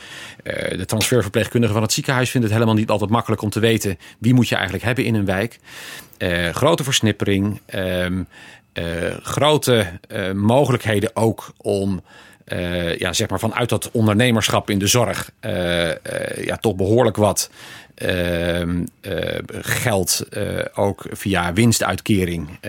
de 0.44 0.86
transferverpleegkundige 0.86 1.74
van 1.74 1.82
het 1.82 1.94
ziekenhuis 1.94 2.30
vindt 2.30 2.48
het 2.48 2.56
helemaal 2.56 2.76
niet 2.76 2.90
altijd 2.90 3.10
makkelijk 3.10 3.42
om 3.42 3.50
te 3.50 3.60
weten 3.60 3.98
wie 4.20 4.34
moet 4.34 4.48
je 4.48 4.56
eigenlijk 4.56 4.86
hebben 4.86 5.06
in 5.06 5.16
een 5.16 5.26
wijk. 5.26 5.60
grote 6.52 6.84
versnippering, 6.84 7.62
grote 9.22 10.00
mogelijkheden 10.34 11.16
ook 11.16 11.54
om 11.58 12.02
eh, 12.46 12.98
ja, 12.98 13.14
zeg 13.14 13.30
maar 13.30 13.40
vanuit 13.40 13.70
dat 13.70 13.92
ondernemerschap 13.92 14.70
in 14.70 14.80
de 14.80 14.88
zorg 14.88 15.32
uh, 15.42 16.44
ja, 16.46 16.58
toch 16.58 16.76
behoorlijk 16.76 17.16
wat 17.16 17.50
ehm, 17.96 18.86
geld 19.62 20.26
ook 20.74 21.06
via 21.12 21.54
winstuitkering 21.54 22.60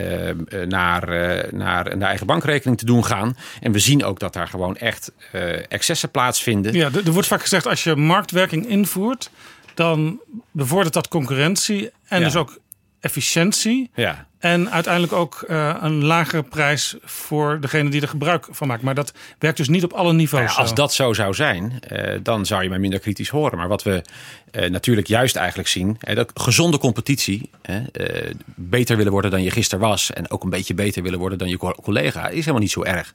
naar, 0.69 1.09
naar 1.55 1.93
een 1.93 2.03
eigen 2.03 2.27
bankrekening 2.27 2.78
te 2.78 2.85
doen 2.85 3.05
gaan. 3.05 3.36
En 3.61 3.73
we 3.73 3.78
zien 3.78 4.05
ook 4.05 4.19
dat 4.19 4.32
daar 4.32 4.48
gewoon 4.48 4.77
echt 4.77 5.12
excessen 5.69 6.11
plaatsvinden. 6.11 6.73
Ja, 6.73 6.90
er 7.05 7.12
wordt 7.12 7.28
vaak 7.28 7.40
gezegd 7.40 7.66
als 7.66 7.85
je 7.85 7.97
marktwerking 7.97 8.69
invoert, 8.69 9.31
dan 9.74 10.20
bevordert 10.51 10.94
dat 10.94 11.09
concurrentie 11.09 11.90
en 12.09 12.23
dus 12.23 12.36
ook 12.36 12.59
efficiëntie. 13.01 13.90
Ja. 13.94 14.27
En 14.47 14.70
uiteindelijk 14.70 15.12
ook 15.12 15.44
uh, 15.48 15.77
een 15.81 16.05
lagere 16.05 16.43
prijs 16.43 16.97
voor 17.05 17.60
degene 17.60 17.90
die 17.90 18.01
er 18.01 18.09
gebruik 18.09 18.47
van 18.51 18.68
maakt. 18.68 18.82
Maar 18.82 18.94
dat 18.94 19.12
werkt 19.39 19.56
dus 19.56 19.68
niet 19.68 19.85
op 19.85 19.93
alle 19.93 20.12
niveaus. 20.12 20.44
Nou 20.44 20.56
ja, 20.56 20.62
als 20.62 20.74
dat 20.74 20.93
zo 20.93 21.12
zou 21.12 21.35
zijn, 21.35 21.73
uh, 21.93 22.18
dan 22.23 22.47
zou 22.47 22.62
je 22.62 22.68
mij 22.68 22.78
minder 22.78 22.98
kritisch 22.98 23.28
horen. 23.28 23.59
Maar 23.59 23.68
wat 23.68 23.82
we 23.82 24.02
uh, 24.52 24.70
natuurlijk 24.70 25.06
juist 25.06 25.36
eigenlijk 25.36 25.68
zien, 25.68 25.97
dat 26.14 26.31
gezonde 26.35 26.78
competitie, 26.78 27.51
beter 28.55 28.97
willen 28.97 29.12
worden 29.12 29.31
dan 29.31 29.43
je 29.43 29.51
gisteren 29.51 29.89
was. 29.89 30.12
En 30.12 30.31
ook 30.31 30.43
een 30.43 30.51
beetje 30.51 30.74
beter 30.74 31.02
willen 31.02 31.18
worden 31.18 31.39
dan 31.39 31.48
je 31.48 31.56
collega, 31.56 32.28
is 32.28 32.39
helemaal 32.39 32.60
niet 32.60 32.70
zo 32.70 32.82
erg. 32.82 33.14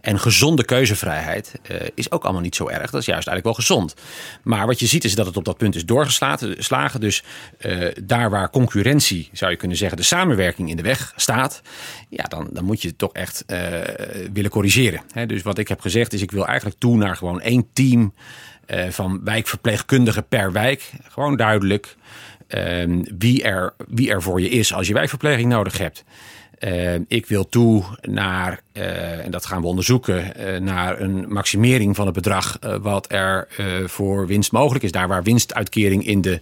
En 0.00 0.20
gezonde 0.20 0.64
keuzevrijheid 0.64 1.60
is 1.94 2.10
ook 2.10 2.24
allemaal 2.24 2.42
niet 2.42 2.56
zo 2.56 2.68
erg. 2.68 2.90
Dat 2.90 3.00
is 3.00 3.06
juist 3.06 3.28
eigenlijk 3.28 3.44
wel 3.44 3.54
gezond. 3.54 3.94
Maar 4.42 4.66
wat 4.66 4.80
je 4.80 4.86
ziet 4.86 5.04
is 5.04 5.14
dat 5.14 5.26
het 5.26 5.36
op 5.36 5.44
dat 5.44 5.56
punt 5.56 5.74
is 5.74 5.84
doorgeslagen. 5.84 7.00
Dus 7.00 7.22
daar 8.02 8.30
waar 8.30 8.50
concurrentie, 8.50 9.28
zou 9.32 9.50
je 9.50 9.56
kunnen 9.56 9.76
zeggen, 9.76 9.96
de 9.96 10.02
samenwerking 10.02 10.70
in 10.70 10.76
de 10.76 10.82
weg 10.82 11.12
staat, 11.16 11.62
ja, 12.08 12.24
dan, 12.24 12.48
dan 12.52 12.64
moet 12.64 12.82
je 12.82 12.88
het 12.88 12.98
toch 12.98 13.12
echt 13.12 13.44
willen 14.32 14.50
corrigeren. 14.50 15.02
He, 15.12 15.26
dus 15.26 15.42
wat 15.42 15.58
ik 15.58 15.68
heb 15.68 15.80
gezegd 15.80 16.12
is, 16.12 16.22
ik 16.22 16.30
wil 16.30 16.46
eigenlijk 16.46 16.78
toe 16.78 16.96
naar 16.96 17.16
gewoon 17.16 17.40
één 17.40 17.66
team 17.72 18.14
van 18.88 19.20
wijkverpleegkundigen 19.24 20.28
per 20.28 20.52
wijk. 20.52 20.90
Gewoon 21.08 21.36
duidelijk 21.36 21.96
uh, 22.48 23.02
wie, 23.18 23.42
er, 23.42 23.74
wie 23.88 24.10
er 24.10 24.22
voor 24.22 24.40
je 24.40 24.48
is 24.48 24.74
als 24.74 24.86
je 24.86 24.94
wijkverpleging 24.94 25.48
nodig 25.48 25.78
hebt. 25.78 26.04
Uh, 26.60 26.94
ik 27.06 27.26
wil 27.26 27.48
toe 27.48 27.84
naar, 28.00 28.60
uh, 28.72 29.24
en 29.24 29.30
dat 29.30 29.46
gaan 29.46 29.60
we 29.60 29.66
onderzoeken, 29.66 30.32
uh, 30.40 30.60
naar 30.60 31.00
een 31.00 31.24
maximering 31.28 31.96
van 31.96 32.06
het 32.06 32.14
bedrag 32.14 32.58
wat 32.80 33.12
er 33.12 33.48
voor 33.86 34.26
winst 34.26 34.52
mogelijk 34.52 34.84
is. 34.84 34.92
Daar 34.92 35.08
waar 35.08 35.22
winstuitkering 35.22 36.06
in 36.06 36.20
de 36.20 36.40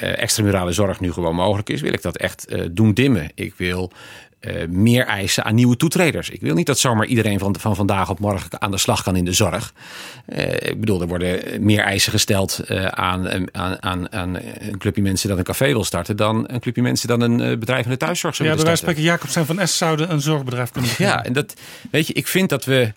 extramurale 0.00 0.72
zorg 0.72 1.00
nu 1.00 1.12
gewoon 1.12 1.34
mogelijk 1.34 1.70
is, 1.70 1.80
wil 1.80 1.92
ik 1.92 2.02
dat 2.02 2.16
echt 2.16 2.54
doen 2.70 2.94
dimmen. 2.94 3.30
Ik 3.34 3.54
wil 3.56 3.92
uh, 4.46 4.68
meer 4.68 5.06
eisen 5.06 5.44
aan 5.44 5.54
nieuwe 5.54 5.76
toetreders. 5.76 6.30
Ik 6.30 6.40
wil 6.40 6.54
niet 6.54 6.66
dat 6.66 6.78
zomaar 6.78 7.06
iedereen 7.06 7.38
van, 7.38 7.56
van 7.58 7.76
vandaag 7.76 8.10
op 8.10 8.18
morgen 8.18 8.60
aan 8.60 8.70
de 8.70 8.78
slag 8.78 9.02
kan 9.02 9.16
in 9.16 9.24
de 9.24 9.32
zorg. 9.32 9.72
Uh, 10.28 10.52
ik 10.52 10.80
bedoel, 10.80 11.00
er 11.00 11.06
worden 11.06 11.64
meer 11.64 11.80
eisen 11.80 12.12
gesteld 12.12 12.60
uh, 12.68 12.86
aan, 12.86 13.54
aan, 13.54 13.82
aan, 13.82 14.12
aan, 14.12 14.38
een 14.58 14.78
clubje 14.78 15.02
mensen 15.02 15.28
dat 15.28 15.38
een 15.38 15.44
café 15.44 15.66
wil 15.66 15.84
starten... 15.84 16.16
dan 16.16 16.44
een 16.46 16.60
clubje 16.60 16.82
mensen 16.82 17.08
dat 17.08 17.20
een 17.20 17.58
bedrijf 17.58 17.84
in 17.84 17.90
de 17.90 17.96
thuiszorg 17.96 18.34
zou 18.34 18.48
ja, 18.48 18.54
willen 18.54 18.76
starten. 18.76 19.02
Ja, 19.02 19.08
bij 19.08 19.18
wijze 19.18 19.44
van 19.44 19.56
van 19.56 19.68
S 19.68 19.76
zouden 19.76 20.10
een 20.10 20.20
zorgbedrijf 20.20 20.70
kunnen 20.70 20.90
beginnen. 20.90 21.16
Ja, 21.16 21.24
en 21.24 21.32
dat, 21.32 21.54
weet 21.90 22.06
je, 22.06 22.12
ik 22.12 22.26
vind 22.26 22.48
dat 22.48 22.64
we... 22.64 22.92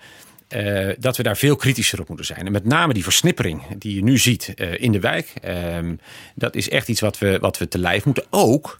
Uh, 0.56 0.90
dat 1.00 1.18
we 1.18 1.24
daar 1.24 1.38
veel 1.38 1.56
kritischer 1.56 2.00
op 2.00 2.08
moeten 2.08 2.26
zijn. 2.26 2.46
En 2.46 2.52
met 2.52 2.66
name 2.66 2.94
die 2.94 3.04
versnippering 3.04 3.62
die 3.78 3.96
je 3.96 4.04
nu 4.04 4.18
ziet 4.18 4.54
uh, 4.56 4.82
in 4.82 4.92
de 4.92 5.00
wijk. 5.00 5.34
Uh, 5.48 5.78
dat 6.36 6.56
is 6.56 6.70
echt 6.70 6.88
iets 6.88 7.02
wat 7.02 7.18
we, 7.18 7.38
wat 7.40 7.58
we 7.58 7.68
te 7.68 7.78
lijf 7.78 8.06
moeten. 8.06 8.24
Ook 8.30 8.80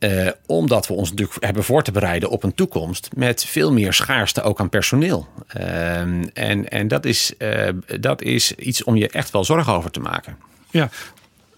uh, 0.00 0.28
omdat 0.46 0.86
we 0.86 0.94
ons 0.94 1.10
natuurlijk 1.10 1.44
hebben 1.44 1.64
voor 1.64 1.82
te 1.82 1.92
bereiden 1.92 2.30
op 2.30 2.42
een 2.42 2.54
toekomst 2.54 3.08
met 3.14 3.44
veel 3.44 3.72
meer 3.72 3.92
schaarste 3.92 4.42
ook 4.42 4.60
aan 4.60 4.68
personeel. 4.68 5.28
Uh, 5.56 6.00
en 6.00 6.68
en 6.68 6.88
dat, 6.88 7.04
is, 7.04 7.32
uh, 7.38 7.68
dat 8.00 8.22
is 8.22 8.52
iets 8.54 8.84
om 8.84 8.96
je 8.96 9.08
echt 9.08 9.30
wel 9.30 9.44
zorgen 9.44 9.72
over 9.72 9.90
te 9.90 10.00
maken. 10.00 10.36
Ja, 10.70 10.90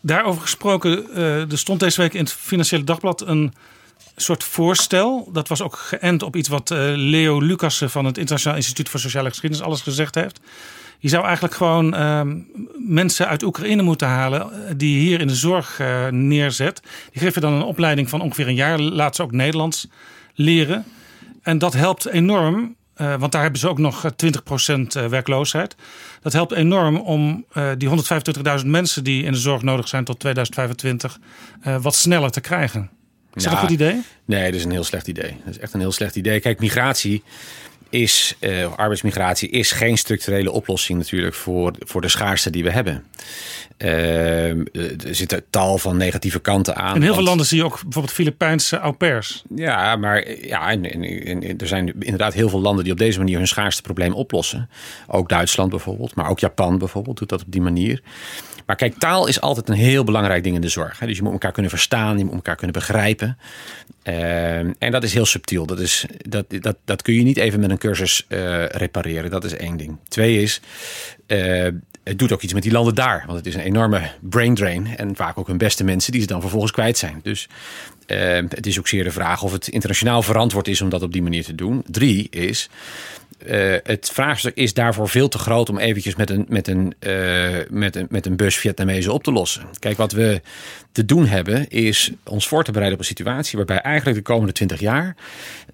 daarover 0.01 0.41
gesproken, 0.41 1.15
er 1.51 1.59
stond 1.59 1.81
deze 1.81 2.01
week 2.01 2.15
in 2.15 2.21
het 2.21 2.33
Financiële 2.33 2.85
Dagblad 2.85 3.27
een 3.27 3.55
soort 4.17 4.45
voorstel. 4.45 5.29
Dat 5.33 5.49
was 5.49 5.63
ook 5.63 5.77
geënt 5.77 6.23
op 6.23 6.37
iets 6.37 6.49
wat 6.49 6.71
Leo 6.95 7.41
Lucassen 7.41 7.91
van 7.91 8.05
het 8.05 8.19
Internationaal 8.19 8.57
Instituut 8.57 8.89
voor 8.89 9.01
Sociale 9.01 9.29
Geschiedenis 9.29 9.65
alles 9.65 9.81
gezegd 9.81 10.15
heeft. 10.15 10.41
Je 10.99 11.09
zou 11.09 11.25
eigenlijk 11.25 11.55
gewoon 11.55 11.95
uh, 11.95 12.23
mensen 12.87 13.29
uit 13.29 13.43
Oekraïne 13.43 13.83
moeten 13.83 14.09
halen 14.09 14.41
eh, 14.41 14.73
die 14.77 14.95
je 14.95 15.01
hier 15.01 15.21
in 15.21 15.27
de 15.27 15.35
zorg 15.35 15.81
uh, 15.81 16.09
neerzet. 16.09 16.81
Die 17.13 17.23
geven 17.23 17.41
dan 17.41 17.53
een 17.53 17.63
opleiding 17.63 18.09
van 18.09 18.21
ongeveer 18.21 18.49
een 18.49 18.55
jaar, 18.55 18.79
laat 18.81 19.17
ze 19.17 19.23
ook 19.23 19.33
Nederlands 19.33 19.89
leren. 20.35 20.85
En 21.43 21.59
dat 21.59 21.73
helpt 21.73 22.07
enorm, 22.07 22.77
uh, 22.97 23.15
want 23.19 23.33
daar 23.33 23.43
hebben 23.43 23.61
ze 23.61 23.69
ook 23.69 23.79
nog 23.79 24.05
20% 25.05 25.09
werkloosheid. 25.09 25.77
Dat 26.23 26.33
helpt 26.33 26.53
enorm 26.53 26.97
om 26.97 27.45
die 27.77 27.89
125.000 28.61 28.67
mensen 28.67 29.05
die 29.05 29.25
in 29.25 29.33
de 29.33 29.39
zorg 29.39 29.63
nodig 29.63 29.89
zijn 29.89 30.05
tot 30.05 30.21
2025 30.21 31.19
wat 31.81 31.95
sneller 31.95 32.31
te 32.31 32.41
krijgen. 32.41 32.91
Is 33.35 33.43
dat 33.43 33.53
een 33.53 33.59
goed 33.59 33.71
idee? 33.71 34.03
Nee, 34.25 34.45
dat 34.45 34.55
is 34.55 34.65
een 34.65 34.71
heel 34.71 34.85
slecht 34.85 35.09
idee. 35.09 35.37
Dat 35.45 35.55
is 35.55 35.59
echt 35.59 35.75
een 35.75 35.81
heel 35.81 35.93
slecht 35.93 36.17
idee. 36.17 36.41
Kijk, 36.41 36.61
migratie 36.61 37.23
is, 37.91 38.37
uh, 38.41 38.73
arbeidsmigratie 38.77 39.49
is 39.49 39.73
geen 39.73 39.99
structurele 39.99 40.51
oplossing 40.51 40.99
natuurlijk 40.99 41.35
voor, 41.35 41.73
voor 41.79 42.01
de 42.01 42.09
schaarste 42.09 42.51
die 42.51 42.63
we 42.63 42.71
hebben. 42.71 43.05
Uh, 43.79 44.49
er 44.51 45.15
zitten 45.15 45.45
tal 45.51 45.79
van 45.79 45.97
negatieve 45.97 46.41
kanten 46.41 46.77
aan. 46.77 46.95
In 46.95 47.03
heel 47.03 47.15
veel 47.15 47.23
landen 47.23 47.47
zie 47.47 47.59
je 47.59 47.65
ook 47.65 47.83
bijvoorbeeld 47.83 48.15
Filipijnse 48.15 48.79
au 48.79 48.93
pairs. 48.93 49.43
Ja, 49.55 49.97
maar 49.97 50.47
ja, 50.47 50.71
en, 50.71 50.85
en, 50.93 51.03
en, 51.43 51.59
er 51.59 51.67
zijn 51.67 51.87
inderdaad 51.87 52.35
heel 52.35 52.49
veel 52.49 52.61
landen 52.61 52.85
die 52.85 52.93
op 52.93 52.99
deze 52.99 53.19
manier 53.19 53.37
hun 53.39 53.49
schaarste 53.49 53.83
probleem 53.83 54.13
oplossen. 54.13 54.71
Ook 55.07 55.29
Duitsland 55.29 55.71
bijvoorbeeld, 55.71 56.15
maar 56.15 56.31
ook 56.31 56.39
Japan 56.39 56.79
bijvoorbeeld 56.79 57.19
doet 57.19 57.29
dat 57.29 57.41
op 57.41 57.53
die 57.53 57.61
manier. 57.61 58.03
Maar 58.69 58.77
kijk, 58.77 58.99
taal 58.99 59.27
is 59.27 59.41
altijd 59.41 59.69
een 59.69 59.75
heel 59.75 60.05
belangrijk 60.05 60.43
ding 60.43 60.55
in 60.55 60.61
de 60.61 60.69
zorg. 60.69 60.99
Dus 60.99 61.17
je 61.17 61.23
moet 61.23 61.33
elkaar 61.33 61.53
kunnen 61.53 61.71
verstaan, 61.71 62.19
je 62.19 62.25
moet 62.25 62.35
elkaar 62.35 62.57
kunnen 62.57 62.75
begrijpen. 62.75 63.39
Uh, 64.05 64.59
en 64.59 64.91
dat 64.91 65.03
is 65.03 65.15
heel 65.15 65.27
subtiel. 65.27 65.67
Dat, 65.67 65.81
is, 65.81 66.07
dat, 66.29 66.45
dat, 66.49 66.77
dat 66.85 67.03
kun 67.03 67.15
je 67.15 67.23
niet 67.23 67.37
even 67.37 67.61
met 67.61 67.71
een 67.71 67.79
cursus 67.79 68.27
uh, 68.29 68.67
repareren. 68.67 69.31
Dat 69.31 69.45
is 69.45 69.57
één 69.57 69.77
ding. 69.77 69.97
Twee 70.09 70.43
is, 70.43 70.61
uh, 71.27 71.69
het 72.05 72.19
doet 72.19 72.33
ook 72.33 72.43
iets 72.43 72.53
met 72.53 72.63
die 72.63 72.73
landen 72.73 72.95
daar. 72.95 73.23
Want 73.27 73.39
het 73.39 73.47
is 73.47 73.55
een 73.55 73.61
enorme 73.61 74.11
brain 74.21 74.55
drain. 74.55 74.97
En 74.97 75.17
vaak 75.17 75.39
ook 75.39 75.47
hun 75.47 75.59
beste 75.59 75.85
mensen 75.85 76.13
die 76.13 76.21
ze 76.21 76.27
dan 76.27 76.41
vervolgens 76.41 76.73
kwijt 76.73 76.99
zijn. 76.99 77.21
Dus 77.23 77.49
uh, 78.07 78.19
het 78.49 78.67
is 78.67 78.79
ook 78.79 78.89
zeer 78.89 79.05
de 79.05 79.11
vraag 79.11 79.43
of 79.43 79.53
het 79.53 79.69
internationaal 79.69 80.23
verantwoord 80.23 80.69
is 80.69 80.81
om 80.81 80.89
dat 80.89 81.03
op 81.03 81.13
die 81.13 81.23
manier 81.23 81.45
te 81.45 81.55
doen. 81.55 81.83
Drie 81.87 82.27
is, 82.31 82.69
uh, 83.47 83.77
het 83.83 84.11
vraagstuk 84.13 84.57
is 84.57 84.75
daarvoor 84.75 85.09
veel 85.09 85.29
te 85.29 85.39
groot 85.39 85.69
om 85.69 85.79
eventjes 85.79 86.17
met 86.17 86.31
een, 86.31 86.47
met 86.49 86.69
een, 86.69 86.95
uh, 87.01 87.57
met 87.71 87.97
een, 87.97 88.07
met 88.11 88.27
een 88.27 88.37
bus 88.37 88.57
Vietnamezen 88.57 89.13
op 89.13 89.23
te 89.23 89.33
lossen. 89.33 89.63
Kijk, 89.79 89.97
wat 89.97 90.13
we 90.13 90.41
te 90.93 91.05
doen 91.05 91.27
hebben 91.27 91.69
is 91.69 92.13
ons 92.25 92.49
voor 92.49 92.65
te 92.65 92.71
bereiden 92.71 92.99
op 92.99 93.05
een 93.05 93.17
situatie 93.17 93.57
waarbij 93.57 93.81
eigenlijk 93.81 94.17
de 94.17 94.23
komende 94.23 94.53
20 94.53 94.81
jaar 94.81 95.17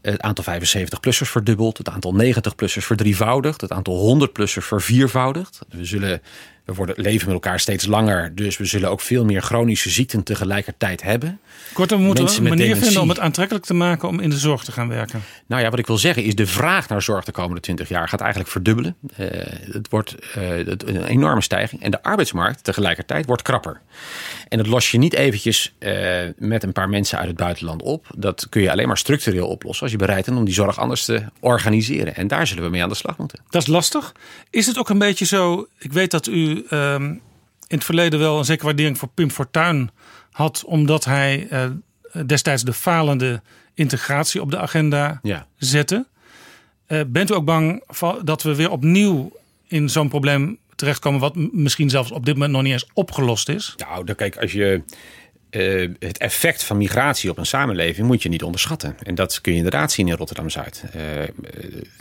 het 0.03 0.21
aantal 0.21 0.45
75-plussers 0.45 1.31
verdubbelt, 1.31 1.79
het 1.79 1.89
aantal 1.89 2.15
90-plussers 2.23 2.85
verdrievoudigt, 2.85 3.61
het 3.61 3.73
aantal 3.73 4.29
100-plussers 4.29 4.67
verviervoudigt. 4.67 5.59
We 5.69 5.85
zullen 5.85 6.23
we 6.65 6.75
worden, 6.75 6.95
leven 6.99 7.27
met 7.27 7.35
elkaar 7.35 7.61
steeds 7.61 7.87
langer. 7.87 8.35
Dus 8.35 8.57
we 8.57 8.65
zullen 8.65 8.91
ook 8.91 9.01
veel 9.01 9.25
meer 9.25 9.43
chronische 9.43 9.91
ziekten 9.91 10.23
tegelijkertijd 10.23 11.03
hebben. 11.03 11.41
Kortom, 11.73 11.99
we 11.99 12.05
moeten 12.05 12.25
een 12.25 12.43
manier 12.43 12.57
dementie. 12.57 12.85
vinden 12.85 13.03
om 13.03 13.09
het 13.09 13.19
aantrekkelijk 13.19 13.65
te 13.65 13.75
maken 13.75 14.09
om 14.09 14.21
in 14.21 14.31
de 14.31 14.39
zorg 14.39 14.65
te 14.65 14.73
gaan 14.73 14.89
werken. 14.89 15.23
Nou 15.47 15.63
ja, 15.63 15.71
wat 15.71 15.79
ik 15.79 15.87
wil 15.87 15.99
zeggen 15.99 16.23
is 16.23 16.35
de 16.35 16.47
vraag 16.47 16.89
naar 16.89 17.03
zorg 17.03 17.25
de 17.25 17.33
komende 17.33 17.61
20 17.61 17.89
jaar 17.89 18.09
gaat 18.09 18.21
eigenlijk 18.21 18.51
verdubbelen. 18.51 18.97
Uh, 19.19 19.27
het 19.73 19.89
wordt 19.91 20.17
uh, 20.39 20.59
een 20.59 21.05
enorme 21.05 21.43
stijging. 21.43 21.83
En 21.83 21.91
de 21.91 22.03
arbeidsmarkt 22.03 22.65
tegelijkertijd 22.65 23.27
wordt 23.27 23.43
krapper. 23.43 23.81
En 24.49 24.59
dat 24.59 24.67
los 24.67 24.91
je 24.91 24.99
niet 24.99 25.15
eventjes 25.15 25.75
uh, 25.79 26.21
met 26.37 26.63
een 26.63 26.73
paar 26.73 26.89
mensen 26.89 27.19
uit 27.19 27.29
het 27.29 27.37
buitenland 27.37 27.83
op. 27.83 28.07
Dat 28.17 28.49
kun 28.49 28.63
je 28.63 28.71
alleen 28.71 28.87
maar 28.87 28.99
structureel 28.99 29.49
oplossen 29.49 29.83
als 29.83 29.93
je 29.93 29.99
bereid 29.99 30.25
bent 30.25 30.37
om 30.37 30.45
die 30.45 30.55
zorg 30.55 30.79
anders 30.79 31.05
te 31.05 31.23
organiseren. 31.41 32.15
En 32.15 32.29
daar 32.29 32.47
zullen 32.47 32.65
we 32.65 32.71
mee 32.71 32.83
aan 32.83 32.89
de 32.89 32.95
slag 32.95 33.19
moeten. 33.19 33.41
Dat 33.51 33.63
is 33.63 33.69
lastig. 33.69 34.13
Is 34.51 34.67
het 34.67 34.79
ook 34.79 34.89
een 34.89 34.99
beetje 34.99 35.25
zo, 35.25 35.67
ik 35.79 35.93
weet 35.93 36.11
dat 36.11 36.27
u 36.27 36.54
um, 36.71 37.05
in 37.67 37.77
het 37.77 37.85
verleden 37.85 38.19
wel 38.19 38.39
een 38.39 38.45
zekere 38.45 38.67
waardering 38.67 38.99
voor 38.99 39.09
Pim 39.09 39.31
Fortuyn 39.31 39.91
had, 40.31 40.65
omdat 40.67 41.05
hij 41.05 41.49
uh, 41.51 41.65
destijds 42.27 42.63
de 42.63 42.73
falende 42.73 43.43
integratie 43.75 44.41
op 44.41 44.51
de 44.51 44.59
agenda 44.59 45.19
ja. 45.23 45.47
zette. 45.57 46.07
Uh, 46.89 47.01
bent 47.07 47.31
u 47.31 47.35
ook 47.35 47.45
bang 47.45 47.85
dat 48.25 48.43
we 48.43 48.55
weer 48.55 48.71
opnieuw 48.71 49.33
in 49.67 49.89
zo'n 49.89 50.09
probleem 50.09 50.59
terechtkomen, 50.77 51.21
wat 51.21 51.35
misschien 51.37 51.91
zelfs 51.91 52.11
op 52.11 52.25
dit 52.25 52.35
moment 52.35 52.53
nog 52.53 52.63
niet 52.63 52.73
eens 52.73 52.91
opgelost 52.93 53.49
is? 53.49 53.75
Nou, 53.77 54.05
dan 54.05 54.15
kijk, 54.15 54.37
als 54.37 54.53
je 54.53 54.83
uh, 55.55 55.89
het 55.99 56.19
effect 56.19 56.65
van 56.65 56.77
migratie 56.77 57.31
op 57.31 57.39
een 57.39 57.47
samenleving 57.47 58.07
moet 58.07 58.23
je 58.23 58.29
niet 58.29 58.43
onderschatten. 58.43 58.97
En 59.03 59.15
dat 59.15 59.41
kun 59.41 59.53
je 59.53 59.59
inderdaad 59.59 59.93
zien 59.93 60.09
in 60.09 60.15
Rotterdam-Zuid. 60.15 60.85
Uh, 60.87 61.03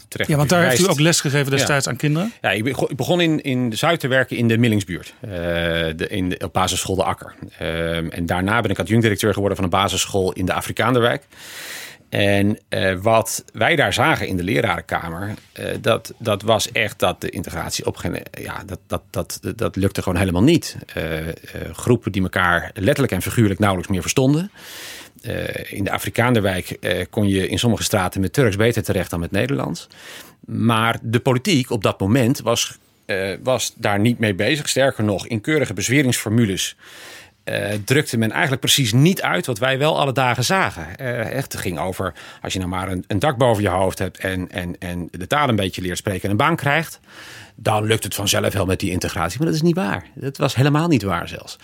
terecht 0.08 0.30
ja, 0.30 0.38
want 0.38 0.50
daar 0.50 0.70
heeft 0.70 0.82
u 0.82 0.90
ook 0.90 1.00
lesgegeven 1.00 1.52
destijds 1.52 1.86
ja. 1.86 1.92
aan 1.92 1.98
kinderen? 1.98 2.34
Ja, 2.42 2.52
ik 2.52 2.96
begon 2.96 3.22
in, 3.22 3.42
in 3.42 3.74
Zuid 3.78 4.00
te 4.00 4.08
werken 4.08 4.38
in 4.38 4.48
de 4.48 4.58
Millingsbuurt. 4.58 5.14
Uh, 5.26 5.32
de, 5.32 6.08
in 6.10 6.30
de, 6.30 6.38
op 6.44 6.54
basisschool 6.54 6.96
De 6.96 7.04
Akker. 7.04 7.34
en 8.10 8.26
daarna 8.26 8.62
ben 8.62 8.72
ik 8.72 8.80
adjunct-directeur 8.80 9.34
geworden 9.34 9.56
van 9.56 9.66
een 9.66 9.72
basisschool 9.72 10.34
in 10.34 10.46
de 10.46 10.54
Afrikaanderwijk. 10.54 11.24
En 12.14 12.60
eh, 12.70 12.96
wat 13.02 13.46
wij 13.54 13.76
daar 13.76 13.94
zagen 13.94 14.28
in 14.28 14.38
de 14.38 14.44
lerarenkamer, 14.44 15.34
eh, 15.52 15.66
dat, 15.82 16.14
dat 16.18 16.42
was 16.42 16.72
echt 16.72 17.00
dat 17.00 17.22
de 17.22 17.30
integratie 17.30 17.86
op 17.86 17.96
geen, 17.98 18.18
ja, 18.32 18.64
dat, 18.66 18.80
dat, 18.88 19.02
dat, 19.10 19.40
dat 19.56 19.76
lukte 19.76 20.02
gewoon 20.02 20.18
helemaal 20.18 20.44
niet. 20.44 20.78
Eh, 20.94 21.04
groepen 21.72 22.12
die 22.12 22.22
elkaar 22.22 22.72
letterlijk 22.74 23.12
en 23.14 23.22
figuurlijk 23.22 23.60
nauwelijks 23.60 23.92
meer 23.92 24.02
verstonden. 24.02 24.52
In 25.70 25.84
de 25.84 25.92
Afrikaanderwijk 25.92 26.78
kon 27.10 27.28
je 27.28 27.48
in 27.48 27.60
sommige 27.60 27.84
straten 27.84 28.22
met 28.22 28.34
Turks 28.34 28.56
beter 28.56 28.84
terecht 28.84 29.10
dan 29.10 29.20
met 29.20 29.32
Nederlands. 29.32 29.88
Maar 30.46 31.00
de 31.02 31.20
politiek 31.20 31.70
op 31.70 31.84
dat 31.84 32.00
moment 32.00 32.42
was, 32.42 32.78
was 33.44 33.74
daar 33.76 34.00
niet 34.00 34.20
mee 34.20 34.34
bezig. 34.34 34.70
Sterker 34.70 35.04
nog, 35.04 35.28
in 35.28 35.42
keurige 35.42 35.74
bezweringsformules 35.74 36.76
eh, 37.44 37.72
drukte 37.86 38.18
men 38.18 38.32
eigenlijk 38.32 38.62
precies 38.62 38.94
niet 38.94 39.22
uit 39.22 39.46
wat 39.46 39.60
wij 39.60 39.78
wel 39.78 40.00
alle 40.00 40.12
dagen 40.12 40.44
zagen. 40.44 40.98
Eh, 40.98 41.20
echt, 41.20 41.54
het 41.54 41.62
ging 41.62 41.80
over 41.80 42.14
als 42.42 42.54
je 42.54 42.60
nou 42.60 42.72
maar 42.72 42.92
een, 42.92 43.04
een 43.08 43.20
dak 43.20 43.38
boven 43.38 43.64
je 43.64 43.70
hoofd 43.70 44.00
hebt 44.00 44.18
en, 44.18 44.52
en, 44.52 44.76
en 44.80 45.08
de 45.12 45.28
taal 45.28 45.50
een 45.50 45.56
beetje 45.56 45.82
leert 45.82 45.98
spreken 45.98 46.24
en 46.24 46.30
een 46.30 46.38
baan 46.38 46.56
krijgt. 46.56 47.00
Dan 47.56 47.84
lukt 47.84 48.04
het 48.04 48.16
vanzelf 48.16 48.54
wel 48.54 48.66
met 48.66 48.80
die 48.80 48.92
integratie. 48.92 49.38
Maar 49.38 49.48
dat 49.48 49.56
is 49.56 49.62
niet 49.62 49.76
waar. 49.76 50.06
Dat 50.16 50.38
was 50.38 50.56
helemaal 50.56 50.88
niet 50.88 51.04
waar 51.04 51.28
zelfs. 51.28 51.56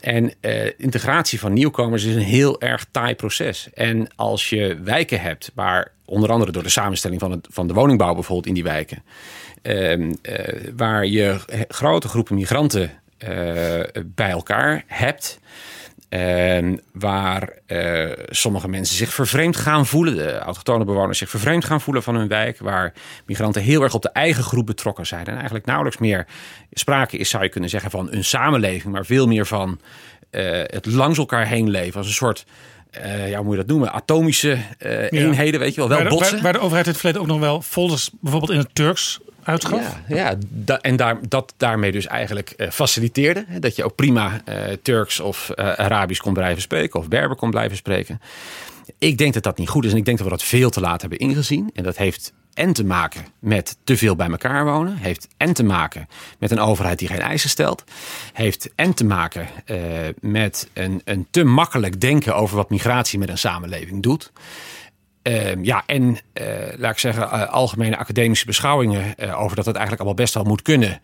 En 0.00 0.32
eh, 0.40 0.70
integratie 0.76 1.40
van 1.40 1.52
nieuwkomers 1.52 2.04
is 2.04 2.14
een 2.14 2.20
heel 2.20 2.60
erg 2.60 2.86
taai 2.90 3.14
proces. 3.14 3.68
En 3.74 4.08
als 4.16 4.50
je 4.50 4.80
wijken 4.84 5.20
hebt 5.20 5.50
waar 5.54 5.92
onder 6.04 6.30
andere 6.32 6.52
door 6.52 6.62
de 6.62 6.68
samenstelling 6.68 7.20
van, 7.20 7.30
het, 7.30 7.48
van 7.50 7.66
de 7.66 7.74
woningbouw 7.74 8.14
bijvoorbeeld 8.14 8.46
in 8.46 8.54
die 8.54 8.62
wijken. 8.62 9.02
ehm, 9.62 10.12
eh, 10.22 10.68
waar 10.76 11.06
je 11.06 11.40
grote 11.68 12.08
groepen 12.08 12.34
migranten 12.34 13.01
bij 14.06 14.30
elkaar 14.30 14.84
hebt. 14.86 15.40
ehm, 16.08 16.76
waar 16.92 17.48
eh, 17.66 18.10
sommige 18.28 18.68
mensen 18.68 18.96
zich 18.96 19.12
vervreemd 19.14 19.56
gaan 19.56 19.86
voelen. 19.86 20.16
De 20.16 20.38
autochtone 20.38 20.84
bewoners 20.84 21.18
zich 21.18 21.30
vervreemd 21.30 21.64
gaan 21.64 21.80
voelen 21.80 22.02
van 22.02 22.14
hun 22.14 22.28
wijk. 22.28 22.58
Waar 22.58 22.92
migranten 23.26 23.62
heel 23.62 23.82
erg 23.82 23.94
op 23.94 24.02
de 24.02 24.10
eigen 24.10 24.42
groep 24.42 24.66
betrokken 24.66 25.06
zijn. 25.06 25.26
En 25.26 25.34
eigenlijk 25.34 25.66
nauwelijks 25.66 25.98
meer 25.98 26.26
sprake 26.72 27.16
is, 27.16 27.28
zou 27.28 27.42
je 27.42 27.48
kunnen 27.48 27.70
zeggen, 27.70 27.90
van 27.90 28.12
een 28.12 28.24
samenleving. 28.24 28.92
Maar 28.92 29.06
veel 29.06 29.26
meer 29.26 29.46
van 29.46 29.80
eh, 30.32 30.60
het 30.66 30.86
langs 30.86 31.18
elkaar 31.18 31.46
heen 31.46 31.70
leven. 31.70 31.96
Als 31.96 32.06
een 32.06 32.12
soort, 32.12 32.44
eh, 32.90 33.28
ja, 33.28 33.36
hoe 33.36 33.44
moet 33.44 33.52
je 33.52 33.60
dat 33.60 33.68
noemen? 33.68 33.92
Atomische 33.92 34.58
eh, 34.78 35.12
eenheden, 35.12 35.60
weet 35.60 35.74
je 35.74 35.80
wel. 35.80 35.88
Wel 35.88 35.98
waar, 35.98 36.08
de, 36.08 36.14
botsen. 36.14 36.34
waar, 36.34 36.42
waar 36.42 36.52
de 36.52 36.58
overheid 36.58 36.86
in 36.86 36.92
het 36.92 37.00
verleden 37.00 37.22
ook 37.22 37.28
nog 37.28 37.40
wel 37.40 37.62
folders 37.62 38.10
bijvoorbeeld 38.20 38.52
in 38.52 38.58
het 38.58 38.74
Turks 38.74 39.20
uitgaf. 39.42 39.98
Ja, 40.08 40.36
ja 40.64 40.78
en 40.80 40.96
daar, 40.96 41.18
dat 41.28 41.54
daarmee 41.56 41.92
dus 41.92 42.06
eigenlijk 42.06 42.50
eh, 42.50 42.70
faciliteerde. 42.70 43.44
Hè, 43.48 43.58
dat 43.58 43.76
je 43.76 43.84
ook 43.84 43.94
prima 43.94 44.40
eh, 44.44 44.56
Turks 44.82 45.20
of 45.20 45.50
eh, 45.50 45.72
Arabisch 45.72 46.20
kon 46.20 46.32
blijven 46.32 46.62
spreken 46.62 47.00
of 47.00 47.08
Berber 47.08 47.36
kon 47.36 47.50
blijven 47.50 47.76
spreken. 47.76 48.20
Ik 48.98 49.18
denk 49.18 49.34
dat 49.34 49.42
dat 49.42 49.58
niet 49.58 49.68
goed 49.68 49.84
is 49.84 49.92
en 49.92 49.96
ik 49.96 50.04
denk 50.04 50.18
dat 50.18 50.26
we 50.26 50.32
dat 50.32 50.42
veel 50.42 50.70
te 50.70 50.80
laat 50.80 51.00
hebben 51.00 51.18
ingezien. 51.18 51.70
En 51.74 51.82
dat 51.82 51.96
heeft 51.96 52.32
en 52.54 52.72
te 52.72 52.84
maken 52.84 53.24
met 53.38 53.76
te 53.84 53.96
veel 53.96 54.16
bij 54.16 54.28
elkaar 54.28 54.64
wonen. 54.64 54.96
Heeft 54.96 55.28
en 55.36 55.52
te 55.52 55.64
maken 55.64 56.08
met 56.38 56.50
een 56.50 56.60
overheid 56.60 56.98
die 56.98 57.08
geen 57.08 57.20
eisen 57.20 57.50
stelt. 57.50 57.84
Heeft 58.32 58.70
en 58.74 58.94
te 58.94 59.04
maken 59.04 59.48
met 60.20 60.68
een, 60.72 61.00
een 61.04 61.26
te 61.30 61.44
makkelijk 61.44 62.00
denken 62.00 62.36
over 62.36 62.56
wat 62.56 62.70
migratie 62.70 63.18
met 63.18 63.28
een 63.28 63.38
samenleving 63.38 64.02
doet. 64.02 64.32
Ehm, 65.22 65.64
ja, 65.64 65.82
en 65.86 66.18
eh, 66.32 66.46
laat 66.76 66.92
ik 66.92 66.98
zeggen, 66.98 67.30
eh, 67.30 67.48
algemene 67.48 67.96
academische 67.96 68.46
beschouwingen 68.46 69.16
eh, 69.16 69.40
over 69.40 69.56
dat 69.56 69.66
het 69.66 69.76
eigenlijk 69.76 70.04
allemaal 70.04 70.24
best 70.24 70.34
wel 70.34 70.44
moet 70.44 70.62
kunnen. 70.62 71.00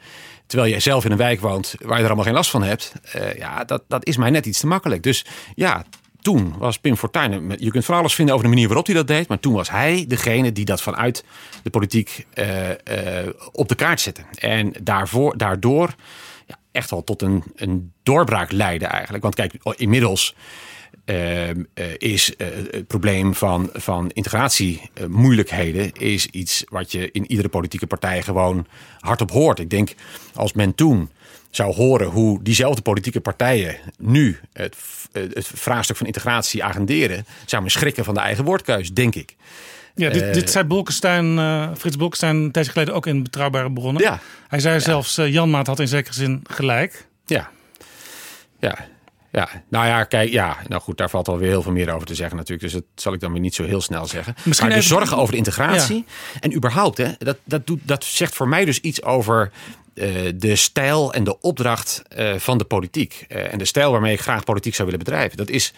Terwijl 0.47 0.71
jij 0.71 0.81
zelf 0.81 1.05
in 1.05 1.11
een 1.11 1.17
wijk 1.17 1.41
woont 1.41 1.75
waar 1.79 1.97
je 1.97 2.03
er 2.03 2.07
allemaal 2.07 2.25
geen 2.25 2.35
last 2.35 2.51
van 2.51 2.63
hebt. 2.63 2.93
ja, 3.37 3.65
dat, 3.65 3.83
dat 3.89 4.07
is 4.07 4.17
mij 4.17 4.31
net 4.31 4.47
iets 4.47 4.61
te 4.61 4.67
makkelijk. 4.67 5.03
Dus 5.03 5.25
ja, 5.55 5.85
toen 6.21 6.55
was 6.59 6.79
Pim 6.79 6.97
Fortuyn. 6.97 7.55
Je 7.59 7.71
kunt 7.71 7.85
van 7.85 7.97
alles 7.97 8.15
vinden 8.15 8.35
over 8.35 8.47
de 8.47 8.53
manier 8.53 8.69
waarop 8.69 8.87
hij 8.87 8.95
dat 8.95 9.07
deed. 9.07 9.29
Maar 9.29 9.41
toen 9.41 9.53
was 9.53 9.71
hij 9.71 10.05
degene 10.09 10.53
die 10.53 10.65
dat 10.65 10.83
vanuit 10.83 11.25
de 11.63 11.71
politiek 11.71 12.27
op 13.53 13.69
de 13.69 13.75
kaart 13.75 14.01
zette. 14.01 14.23
En 14.39 14.75
daarvoor, 14.83 15.37
daardoor 15.37 15.95
ja, 16.47 16.59
echt 16.73 16.91
wel 16.91 17.05
tot 17.05 17.23
een, 17.23 17.43
een 17.55 17.93
doorbraak 18.03 18.53
leidde 18.53 18.87
eigenlijk. 18.87 19.23
Want 19.23 19.35
kijk, 19.35 19.55
inmiddels 19.77 20.35
eh, 21.09 21.51
eh, 21.51 21.57
is 21.99 22.37
eh, 22.37 22.47
het 22.71 22.87
probleem 22.87 23.35
van, 23.35 23.71
van 23.73 24.11
integratiemoeilijkheden 24.13 25.93
is 25.93 26.27
iets 26.27 26.65
wat 26.69 26.93
je 26.93 27.11
in 27.11 27.31
iedere 27.31 27.49
politieke 27.49 27.87
partij 27.87 28.23
gewoon 28.23 28.67
hardop 29.01 29.31
hoort. 29.31 29.59
Ik 29.59 29.71
denk 29.71 29.95
als 30.35 30.53
men 30.53 30.75
toen 30.75 31.11
zou 31.51 31.75
horen 31.75 32.07
hoe 32.07 32.43
diezelfde 32.43 32.83
politieke 32.83 33.21
partijen 33.21 33.77
nu 33.99 34.39
het, 34.53 34.77
het 35.13 35.47
vraagstuk 35.55 35.97
van 35.97 36.07
integratie 36.07 36.65
agenderen, 36.65 37.27
zou 37.47 37.63
men 37.63 37.71
schrikken 37.71 38.05
van 38.05 38.15
de 38.15 38.21
eigen 38.21 38.45
woordkeus, 38.45 38.93
denk 38.93 39.15
ik. 39.15 39.37
Ja, 39.95 40.11
dit, 40.11 40.23
Eh, 40.23 40.33
dit 40.33 40.51
zei 40.51 40.65
Bolkestein, 40.65 41.39
eh, 41.39 41.71
Frits 41.79 41.97
Bolkestein 41.97 42.37
een 42.37 42.53
tijdje 42.53 42.73
geleden 42.73 42.95
ook 42.95 43.07
in 43.07 43.23
Betrouwbare 43.23 43.73
Bronnen. 43.73 44.03
Ja. 44.03 44.21
Hij 44.49 44.61
zei 44.61 44.81
zelfs, 44.81 45.19
uh, 45.19 45.33
Jan 45.33 45.51
Maat 45.51 45.67
had 45.67 45.81
in 45.81 45.89
zekere 45.89 46.15
zin 46.15 46.43
gelijk. 46.51 47.07
Ja, 47.27 47.51
ja. 48.59 48.79
Ja, 49.33 49.49
nou 49.69 49.87
ja, 49.87 50.05
kijk, 50.05 50.31
ja, 50.31 50.57
nou 50.69 50.83
goed, 50.83 50.97
daar 50.97 51.11
valt 51.11 51.29
alweer 51.29 51.49
heel 51.49 51.63
veel 51.63 51.73
meer 51.73 51.91
over 51.95 52.07
te 52.07 52.15
zeggen 52.15 52.37
natuurlijk. 52.37 52.63
Dus 52.63 52.73
dat 52.73 52.85
zal 52.95 53.13
ik 53.13 53.21
dan 53.21 53.33
weer 53.33 53.41
niet 53.41 53.55
zo 53.55 53.65
heel 53.65 53.81
snel 53.81 54.07
zeggen. 54.07 54.35
Misschien 54.45 54.69
maar 54.69 54.77
de 54.79 54.83
even- 54.85 54.97
zorgen 54.97 55.17
over 55.17 55.33
de 55.33 55.39
integratie 55.39 55.97
Ja. 56.35 56.41
en 56.41 56.55
überhaupt, 56.55 56.99
hè, 56.99 57.09
dat, 57.19 57.37
dat, 57.45 57.67
doet, 57.67 57.81
dat 57.83 58.05
zegt 58.05 58.35
voor 58.35 58.49
mij 58.49 58.65
dus 58.65 58.81
iets 58.81 59.03
over 59.03 59.51
eh, 59.95 60.11
de 60.35 60.57
stijl 60.57 61.13
en 61.13 61.25
de 61.25 61.41
opdracht 61.41 62.03
eh, 62.09 62.35
van 62.35 62.59
de 62.59 62.65
politiek. 62.65 63.25
Eh, 63.29 63.53
en 63.53 63.59
de 63.59 63.65
stijl 63.65 63.91
waarmee 63.93 64.13
ik 64.13 64.21
graag 64.21 64.45
politiek 64.45 64.75
zou 64.75 64.89
willen 64.89 65.05
bedrijven. 65.05 65.37
Dat 65.37 65.49
is 65.49 65.73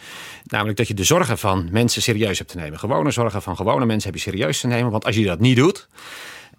namelijk 0.45 0.77
dat 0.77 0.89
je 0.89 0.95
de 0.95 1.05
zorgen 1.05 1.39
van 1.39 1.69
mensen 1.71 2.03
serieus 2.03 2.39
hebt 2.39 2.51
te 2.51 2.57
nemen. 2.57 2.79
Gewone 2.79 3.11
zorgen 3.11 3.43
van 3.43 3.57
gewone 3.57 3.87
mensen 3.87 4.11
heb 4.11 4.19
je 4.23 4.31
serieus 4.31 4.61
te 4.61 4.67
nemen. 4.67 4.91
Want 4.91 5.05
als 5.05 5.17
je 5.17 5.25
dat 5.25 5.41
niet 5.41 5.57
doet, 5.57 5.89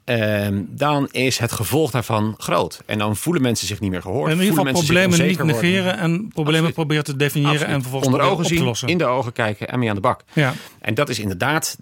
ehm, 0.04 0.62
dan 0.68 1.08
is 1.12 1.38
het 1.38 1.52
gevolg 1.52 1.92
daarvan 1.92 2.36
groot. 2.38 2.82
En 2.86 2.98
dan 2.98 3.16
voelen 3.16 3.42
mensen 3.42 3.68
zich 3.68 3.80
niet 3.80 3.92
meer 3.92 4.02
gehoord. 4.02 4.32
in 4.32 4.40
ieder 4.40 4.56
geval 4.58 4.72
problemen 4.74 5.28
niet 5.28 5.38
worden. 5.38 5.56
negeren 5.56 5.98
en 5.98 6.28
problemen 6.34 6.74
proberen 6.74 7.04
te 7.04 7.16
definiëren 7.16 7.54
Absoluut. 7.54 7.76
en 7.76 7.82
vervolgens 7.82 8.12
onder 8.14 8.28
ogen 8.32 8.46
zien, 8.46 8.58
te 8.58 8.64
lossen. 8.64 8.88
in 8.88 8.98
de 8.98 9.06
ogen 9.06 9.34
kijken 9.34 9.68
en 9.68 9.80
mee 9.80 9.90
aan 9.90 9.96
de 9.96 10.02
bak. 10.02 10.24
Ja. 10.34 10.54
En 10.80 10.94
dat 10.94 11.10
is 11.10 11.20
inderdaad, 11.20 11.78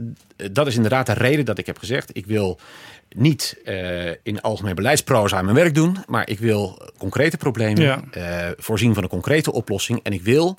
dat 0.51 0.67
is 0.67 0.75
inderdaad 0.75 1.05
de 1.05 1.13
reden 1.13 1.45
dat 1.45 1.57
ik 1.57 1.65
heb 1.65 1.77
gezegd: 1.77 2.09
ik 2.17 2.25
wil 2.25 2.59
niet 3.15 3.57
eh, 3.65 4.09
in 4.23 4.41
algemeen 4.41 4.75
beleidsproza 4.75 5.41
mijn 5.41 5.55
werk 5.55 5.75
doen, 5.75 5.97
maar 6.07 6.29
ik 6.29 6.39
wil 6.39 6.81
concrete 6.97 7.37
problemen 7.37 7.83
Ja. 7.83 8.01
eh, 8.11 8.51
voorzien 8.57 8.93
van 8.93 9.03
een 9.03 9.09
concrete 9.09 9.51
oplossing. 9.51 9.99
En 10.03 10.13
ik 10.13 10.21
wil 10.21 10.57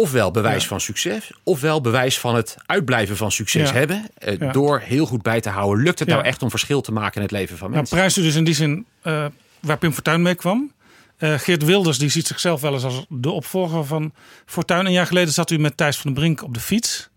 ofwel 0.00 0.30
bewijs 0.30 0.66
van 0.66 0.80
succes, 0.80 1.30
ofwel 1.42 1.80
bewijs 1.80 2.18
van 2.18 2.34
het 2.34 2.56
uitblijven 2.66 3.16
van 3.16 3.32
succes 3.32 3.68
Ja. 3.68 3.74
hebben. 3.74 4.04
eh, 4.14 4.38
Ja. 4.38 4.52
Door 4.52 4.80
heel 4.80 5.06
goed 5.06 5.22
bij 5.22 5.40
te 5.40 5.48
houden. 5.48 5.84
Lukt 5.84 5.98
het 5.98 6.08
nou 6.08 6.22
echt 6.24 6.42
om 6.42 6.50
verschil 6.50 6.80
te 6.80 6.92
maken 6.92 7.16
in 7.16 7.22
het 7.22 7.30
leven 7.30 7.56
van 7.56 7.66
Nou, 7.66 7.76
mensen? 7.78 7.96
prijst 7.96 8.16
u 8.16 8.22
dus 8.22 8.34
in 8.34 8.44
die 8.44 8.54
zin 8.54 8.86
eh, 9.02 9.26
waar 9.60 9.78
Pim 9.78 9.92
Fortuyn 9.92 10.22
mee 10.22 10.34
kwam. 10.34 10.72
Eh, 11.16 11.34
Geert 11.38 11.64
Wilders 11.64 11.98
die 11.98 12.08
ziet 12.08 12.26
zichzelf 12.26 12.60
wel 12.60 12.72
eens 12.72 12.84
als 12.84 13.04
de 13.08 13.30
opvolger 13.30 13.84
van 13.84 14.12
Fortuyn. 14.46 14.86
Een 14.86 14.92
jaar 14.92 15.06
geleden 15.06 15.32
zat 15.32 15.50
u 15.50 15.58
met 15.58 15.76
Thijs 15.76 15.96
van 15.96 16.12
den 16.12 16.22
Brink 16.22 16.42
op 16.42 16.54
de 16.54 16.60
fiets. 16.60 17.08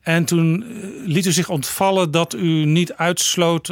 En 0.00 0.24
toen 0.24 0.64
liet 1.06 1.26
u 1.26 1.32
zich 1.32 1.48
ontvallen 1.48 2.10
dat 2.10 2.34
u 2.34 2.64
niet 2.64 2.92
uitsloot 2.94 3.68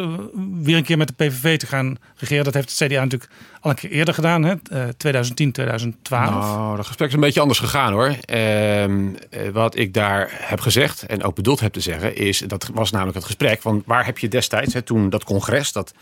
weer 0.62 0.76
een 0.76 0.84
keer 0.84 0.96
met 0.96 1.08
de 1.08 1.14
PVV 1.14 1.58
te 1.58 1.66
gaan 1.66 1.96
regeren. 2.16 2.44
Dat 2.44 2.54
heeft 2.54 2.78
het 2.78 2.88
CDA 2.88 3.00
natuurlijk 3.00 3.30
al 3.60 3.70
een 3.70 3.76
keer 3.76 3.90
eerder 3.90 4.14
gedaan, 4.14 4.42
hè? 4.42 4.54
Eh, 4.70 4.82
2010, 4.96 5.52
2012. 5.52 6.30
Nou, 6.30 6.76
dat 6.76 6.86
gesprek 6.86 7.08
is 7.08 7.14
een 7.14 7.20
beetje 7.20 7.40
anders 7.40 7.58
gegaan 7.58 7.92
hoor. 7.92 8.14
Ehm, 8.24 9.08
eh, 9.30 9.48
wat 9.52 9.76
ik 9.78 9.94
daar 9.94 10.28
heb 10.32 10.60
gezegd 10.60 11.06
en 11.06 11.22
ook 11.22 11.34
bedoeld 11.34 11.60
heb 11.60 11.72
te 11.72 11.80
zeggen, 11.80 12.16
is 12.16 12.38
dat 12.46 12.70
was 12.74 12.90
namelijk 12.90 13.16
het 13.16 13.24
gesprek 13.26 13.60
van 13.60 13.82
waar 13.86 14.04
heb 14.04 14.18
je 14.18 14.28
destijds, 14.28 14.74
hè, 14.74 14.82
toen 14.82 15.10
dat 15.10 15.24
congres, 15.24 15.72
dat 15.72 15.92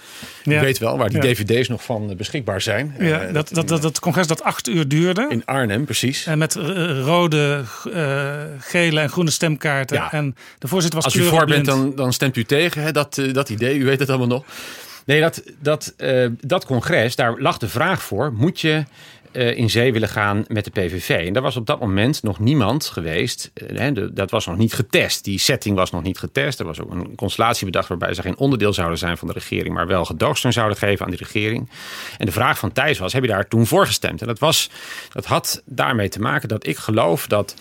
Ja. 0.43 0.55
je 0.55 0.61
weet 0.61 0.79
wel 0.79 0.99
waar 0.99 1.09
die 1.09 1.23
Ja. 1.23 1.33
dvd's 1.35 1.69
nog 1.69 1.85
van 1.85 2.11
eh, 2.11 2.17
beschikbaar 2.17 2.61
zijn. 2.61 2.95
ja, 2.99 3.21
Eh, 3.21 3.33
dat, 3.33 3.49
dat, 3.53 3.69
dat, 3.69 3.83
dat 3.83 3.99
congres 3.99 4.27
dat 4.27 4.43
acht 4.43 4.69
uur 4.69 4.89
duurde. 4.89 5.27
in 5.29 5.43
Arnhem, 5.45 5.85
precies. 5.85 6.27
En 6.27 6.39
met 6.39 6.57
eh, 6.57 7.01
rode, 7.01 7.65
eh, 7.93 8.35
gele 8.59 9.01
en 9.01 9.09
groene 9.11 9.31
stemkaarten. 9.31 9.97
Ja. 9.97 10.13
En 10.13 10.37
de 10.59 10.69
voorzitter 10.69 11.01
was 11.03 11.13
Als 11.15 11.23
u 11.23 11.29
voor 11.29 11.47
bent, 11.47 11.65
dan, 11.67 11.93
dan 11.95 12.13
stemt 12.13 12.37
u 12.37 12.45
tegen 12.45 12.83
hè, 12.83 12.93
dat, 12.93 13.19
eh, 13.19 13.33
dat 13.33 13.49
idee. 13.49 13.79
U 13.79 13.85
weet 13.85 13.99
het 13.99 14.09
allemaal 14.09 14.27
nog. 14.27 14.45
Nee, 15.09 15.21
dat, 15.21 15.43
dat, 15.61 15.95
eh, 15.97 16.27
dat 16.41 16.67
congres, 16.67 17.17
daar 17.17 17.41
lag 17.41 17.59
de 17.59 17.69
vraag 17.69 18.03
voor: 18.03 18.33
moet 18.33 18.61
je 18.61 18.85
eh, 19.33 19.57
in 19.57 19.71
zee 19.71 19.93
willen 19.93 20.09
gaan 20.09 20.45
met 20.49 20.65
de 20.65 20.71
PVV? 20.71 21.27
En 21.27 21.33
daar 21.33 21.43
was 21.43 21.57
op 21.57 21.67
dat 21.67 21.81
moment 21.81 22.23
nog 22.23 22.39
niemand 22.39 22.87
geweest. 22.87 23.51
eh, 23.55 23.79
hè, 23.79 24.13
dat 24.13 24.31
was 24.31 24.47
nog 24.47 24.57
niet 24.57 24.75
getest. 24.75 25.25
Die 25.25 25.39
setting 25.39 25.77
was 25.77 25.91
nog 25.91 26.03
niet 26.03 26.19
getest. 26.19 26.61
Er 26.61 26.67
was 26.67 26.81
ook 26.81 26.91
een 26.91 27.15
constellatie 27.15 27.65
bedacht 27.65 27.89
waarbij 27.89 28.15
ze 28.15 28.23
geen 28.23 28.39
onderdeel 28.39 28.73
zouden 28.73 28.99
zijn 28.99 29.17
van 29.17 29.29
de 29.29 29.35
regering, 29.35 29.75
maar 29.75 29.87
wel 29.87 30.05
gedoogsteun 30.05 30.53
zouden 30.53 30.79
geven 30.79 31.05
aan 31.05 31.11
die 31.11 31.21
regering. 31.21 31.71
En 32.19 32.27
de 32.27 32.33
vraag 32.33 32.59
van 32.59 32.73
Thijs 32.73 32.99
was: 32.99 33.13
heb 33.13 33.23
je 33.23 33.29
daar 33.29 33.49
toen 33.49 33.67
voor 33.67 33.87
gestemd? 33.87 34.21
En 34.21 34.27
dat, 34.27 34.39
was, 34.39 34.71
dat 35.13 35.25
had 35.25 35.63
daarmee 35.65 36.09
te 36.09 36.21
maken 36.21 36.49
dat 36.49 36.67
ik 36.67 36.77
geloof 36.77 37.27
dat 37.27 37.55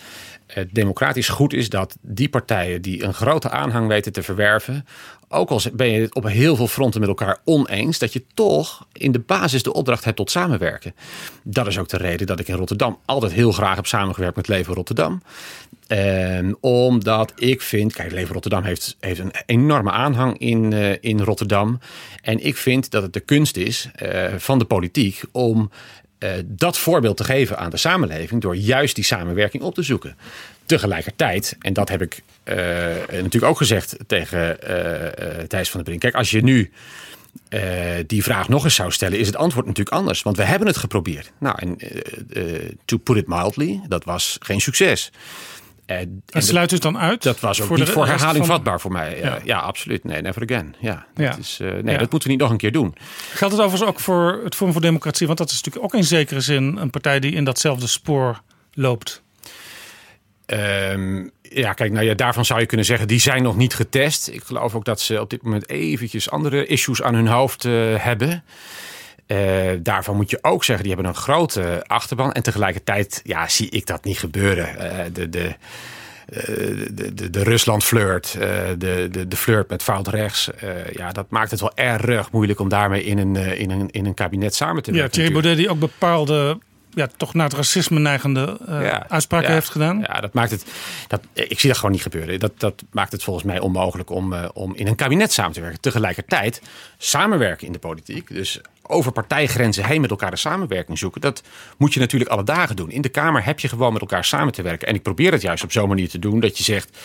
het 0.47 0.73
democratisch 0.73 1.29
goed 1.29 1.53
is 1.53 1.69
dat 1.69 1.97
die 2.01 2.29
partijen 2.29 2.81
die 2.81 3.03
een 3.03 3.13
grote 3.13 3.49
aanhang 3.49 3.87
weten 3.87 4.11
te 4.11 4.23
verwerven, 4.23 4.85
ook 5.29 5.49
al 5.49 5.61
ben 5.73 5.87
je 5.87 6.01
het 6.01 6.15
op 6.15 6.27
heel 6.27 6.55
veel 6.55 6.67
fronten 6.67 6.99
met 6.99 7.09
elkaar 7.09 7.37
oneens, 7.43 7.99
dat 7.99 8.13
je 8.13 8.23
toch 8.33 8.87
in 8.93 9.11
de 9.11 9.19
basis 9.19 9.63
de 9.63 9.73
opdracht 9.73 10.03
hebt 10.03 10.17
tot 10.17 10.31
samenwerken. 10.31 10.95
Dat 11.43 11.67
is 11.67 11.77
ook 11.77 11.89
de 11.89 11.97
reden 11.97 12.27
dat 12.27 12.39
ik 12.39 12.47
in 12.47 12.55
Rotterdam 12.55 12.99
altijd 13.05 13.31
heel 13.31 13.51
graag 13.51 13.75
heb 13.75 13.85
samengewerkt 13.85 14.35
met 14.35 14.47
Leven 14.47 14.73
Rotterdam. 14.73 15.21
Omdat 16.59 17.33
ik 17.35 17.61
vind, 17.61 17.93
kijk, 17.93 18.11
Leven 18.11 18.33
Rotterdam 18.33 18.63
heeft, 18.63 18.97
heeft 18.99 19.19
een 19.19 19.33
enorme 19.45 19.91
aanhang 19.91 20.37
in, 20.37 20.73
eh, 20.73 20.91
in 20.99 21.21
Rotterdam. 21.21 21.79
En 22.21 22.45
ik 22.45 22.57
vind 22.57 22.91
dat 22.91 23.03
het 23.03 23.13
de 23.13 23.19
kunst 23.19 23.57
is 23.57 23.89
eh, 23.95 24.33
van 24.37 24.59
de 24.59 24.65
politiek 24.65 25.21
om 25.31 25.71
eh, 26.17 26.31
dat 26.45 26.77
voorbeeld 26.77 27.17
te 27.17 27.23
geven 27.23 27.57
aan 27.57 27.69
de 27.69 27.77
samenleving 27.77 28.41
door 28.41 28.55
juist 28.55 28.95
die 28.95 29.03
samenwerking 29.03 29.63
op 29.63 29.73
te 29.73 29.81
zoeken. 29.81 30.17
Tegelijkertijd, 30.67 31.55
en 31.59 31.73
dat 31.73 31.89
heb 31.89 32.01
ik 32.01 32.21
eh, 32.43 32.55
natuurlijk 33.09 33.43
ook 33.43 33.57
gezegd 33.57 33.95
tegen 34.07 34.61
eh, 34.61 35.05
eh, 35.39 35.47
Thijs 35.47 35.69
van 35.69 35.79
der 35.79 35.83
Brink. 35.83 35.99
Kijk, 36.01 36.15
als 36.15 36.31
je 36.31 36.43
nu 36.43 36.71
die 38.07 38.23
vraag 38.23 38.49
nog 38.49 38.63
eens 38.63 38.75
zou 38.75 38.91
stellen, 38.91 39.19
is 39.19 39.27
het 39.27 39.35
antwoord 39.35 39.65
natuurlijk 39.65 39.95
anders. 39.95 40.21
Want 40.21 40.37
we 40.37 40.43
hebben 40.43 40.67
het 40.67 40.77
geprobeerd. 40.77 41.31
Nou, 41.37 41.55
en 41.59 41.77
to 42.85 42.97
put 42.97 43.17
it 43.17 43.27
mildly, 43.27 43.81
dat 43.87 44.03
was 44.03 44.37
geen 44.39 44.61
succes. 44.61 45.11
En 45.85 46.23
en 46.29 46.41
sluit 46.43 46.71
het 46.71 46.81
dan 46.81 46.97
uit? 46.97 47.23
dat 47.23 47.39
was 47.39 47.61
ook 47.61 47.67
voor 47.67 47.77
niet 47.77 47.89
voor 47.89 48.05
herhaling 48.07 48.45
van- 48.45 48.55
vatbaar 48.55 48.79
voor 48.81 48.91
mij. 48.91 49.41
Ja, 49.43 49.59
absoluut. 49.59 50.03
Nee, 50.03 50.21
never 50.21 50.41
again. 50.43 50.75
Ja, 50.79 51.05
dat, 51.13 51.25
Ja. 51.25 51.37
Is, 51.37 51.57
nee, 51.59 51.71
Ja. 51.93 51.97
dat 51.97 52.11
moeten 52.11 52.23
we 52.23 52.29
niet 52.29 52.39
nog 52.39 52.51
een 52.51 52.57
keer 52.57 52.71
doen. 52.71 52.95
Geldt 53.33 53.53
het 53.55 53.63
overigens 53.63 53.89
ook 53.89 53.99
voor 53.99 54.41
het 54.43 54.55
Forum 54.55 54.73
voor 54.73 54.81
Democratie? 54.81 55.27
Want 55.27 55.39
dat 55.39 55.49
is 55.49 55.55
natuurlijk 55.55 55.85
ook 55.85 55.93
in 55.99 56.03
zekere 56.07 56.41
zin 56.41 56.77
een 56.77 56.89
partij 56.89 57.19
die 57.19 57.31
in 57.31 57.43
datzelfde 57.43 57.87
spoor 57.87 58.41
loopt. 58.73 59.21
Ehm, 60.47 61.27
ja, 61.41 61.73
kijk, 61.73 61.91
nou 61.91 62.05
ja, 62.05 62.13
daarvan 62.13 62.45
zou 62.45 62.59
je 62.59 62.65
kunnen 62.65 62.85
zeggen, 62.85 63.07
die 63.07 63.19
zijn 63.19 63.43
nog 63.43 63.55
niet 63.57 63.73
getest. 63.75 64.27
Ik 64.27 64.43
geloof 64.43 64.75
ook 64.75 64.85
dat 64.85 65.01
ze 65.01 65.21
op 65.21 65.29
dit 65.29 65.41
moment 65.43 65.69
eventjes 65.69 66.29
andere 66.29 66.65
issues 66.65 67.01
aan 67.01 67.15
hun 67.15 67.27
hoofd 67.27 67.65
eh, 67.65 67.73
hebben. 67.97 68.43
Eh, 69.25 69.37
daarvan 69.79 70.15
moet 70.15 70.29
je 70.29 70.39
ook 70.41 70.63
zeggen, 70.63 70.85
die 70.85 70.93
hebben 70.93 71.11
een 71.11 71.17
grote 71.19 71.83
achterban. 71.87 72.31
En 72.31 72.43
tegelijkertijd 72.43 73.21
ja, 73.23 73.47
zie 73.47 73.69
ik 73.69 73.85
dat 73.85 74.03
niet 74.03 74.19
gebeuren. 74.19 74.77
Eh, 74.79 75.05
de, 75.13 75.29
de, 75.29 75.45
eh, 76.27 76.45
de, 76.91 77.13
de, 77.13 77.29
de 77.29 77.43
Rusland-flirt, 77.43 78.35
eh, 78.39 78.49
de, 78.77 79.07
de, 79.11 79.27
de 79.27 79.35
flirt 79.35 79.69
met 79.69 79.83
fout 79.83 80.07
rechts. 80.07 80.49
eh, 80.53 80.69
ja, 80.93 81.11
dat 81.11 81.25
maakt 81.29 81.51
het 81.51 81.59
wel 81.59 81.75
erg 81.75 82.31
moeilijk 82.31 82.59
om 82.59 82.69
daarmee 82.69 83.03
in 83.03 83.17
een, 83.17 83.35
eh, 83.35 83.59
in 83.59 83.69
een, 83.71 83.89
in 83.89 84.05
een 84.05 84.13
kabinet 84.13 84.55
samen 84.55 84.83
te 84.83 84.91
Ja, 84.91 84.97
werken. 84.97 85.13
Thierry 85.13 85.33
natuurlijk. 85.33 85.57
Baudet 85.57 85.57
die 85.57 85.69
ook 85.69 85.91
bepaalde, 85.99 86.57
ja, 86.97 87.07
toch 87.17 87.33
naar 87.33 87.45
het 87.45 87.55
racisme 87.55 87.99
neigende 87.99 88.57
eh, 88.67 88.81
Ja, 88.81 89.09
uitspraken 89.09 89.47
ja. 89.47 89.53
heeft 89.53 89.69
gedaan. 89.69 89.99
Ja, 89.99 90.21
dat 90.21 90.33
maakt 90.33 90.51
het. 90.51 90.65
Dat, 91.07 91.21
ik 91.33 91.59
zie 91.59 91.69
dat 91.69 91.77
gewoon 91.77 91.91
niet 91.91 92.01
gebeuren. 92.01 92.39
Dat, 92.39 92.59
dat 92.59 92.83
maakt 92.91 93.11
het 93.11 93.23
volgens 93.23 93.45
mij 93.45 93.59
onmogelijk 93.59 94.09
om, 94.09 94.33
eh, 94.33 94.49
om 94.53 94.75
in 94.75 94.87
een 94.87 94.95
kabinet 94.95 95.33
samen 95.33 95.53
te 95.53 95.61
werken. 95.61 95.81
Tegelijkertijd 95.81 96.61
samenwerken 96.97 97.67
in 97.67 97.73
de 97.73 97.79
politiek. 97.79 98.33
Dus 98.33 98.61
over 98.81 99.11
partijgrenzen 99.11 99.85
heen 99.85 100.01
met 100.01 100.09
elkaar 100.09 100.31
de 100.31 100.37
samenwerking 100.37 100.97
zoeken. 100.97 101.21
Dat 101.21 101.43
moet 101.77 101.93
je 101.93 101.99
natuurlijk 101.99 102.31
alle 102.31 102.43
dagen 102.43 102.75
doen. 102.75 102.91
In 102.91 103.01
de 103.01 103.09
Kamer 103.09 103.45
heb 103.45 103.59
je 103.59 103.67
gewoon 103.67 103.93
met 103.93 104.01
elkaar 104.01 104.25
samen 104.25 104.53
te 104.53 104.61
werken. 104.61 104.87
En 104.87 104.95
ik 104.95 105.01
probeer 105.01 105.31
het 105.31 105.41
juist 105.41 105.63
op 105.63 105.71
zo'n 105.71 105.87
manier 105.87 106.09
te 106.09 106.19
doen 106.19 106.39
dat 106.39 106.57
je 106.57 106.63
zegt. 106.63 106.97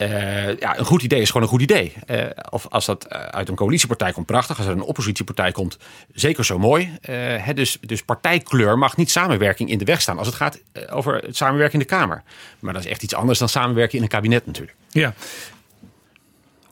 Eh, 0.00 0.56
ja, 0.58 0.78
een 0.78 0.84
goed 0.84 1.02
idee 1.02 1.20
is 1.20 1.26
gewoon 1.26 1.42
een 1.42 1.48
goed 1.48 1.62
idee. 1.62 1.92
Eh, 2.06 2.24
of 2.50 2.66
als 2.68 2.86
dat 2.86 3.04
eh, 3.04 3.20
uit 3.20 3.48
een 3.48 3.54
coalitiepartij 3.54 4.12
komt, 4.12 4.26
prachtig. 4.26 4.58
Als 4.58 4.66
er 4.66 4.72
een 4.72 4.82
oppositiepartij 4.82 5.52
komt, 5.52 5.78
zeker 6.14 6.44
zo 6.44 6.58
mooi. 6.58 6.98
Hè, 7.00 7.54
dus, 7.54 7.78
dus 7.80 8.02
partijkleur 8.02 8.78
mag 8.78 8.96
niet 8.96 9.10
samenwerking 9.10 9.70
in 9.70 9.78
de 9.78 9.84
weg 9.84 10.00
staan. 10.00 10.18
Als 10.18 10.26
het 10.26 10.36
gaat 10.36 10.60
over 10.90 11.14
het 11.14 11.36
samenwerken 11.36 11.72
in 11.72 11.86
de 11.86 11.94
Kamer. 11.94 12.22
Maar 12.58 12.72
dat 12.72 12.84
is 12.84 12.90
echt 12.90 13.02
iets 13.02 13.14
anders 13.14 13.38
dan 13.38 13.48
samenwerken 13.48 13.96
in 13.96 14.02
een 14.02 14.08
kabinet 14.08 14.46
natuurlijk. 14.46 14.76
Ja. 14.88 15.14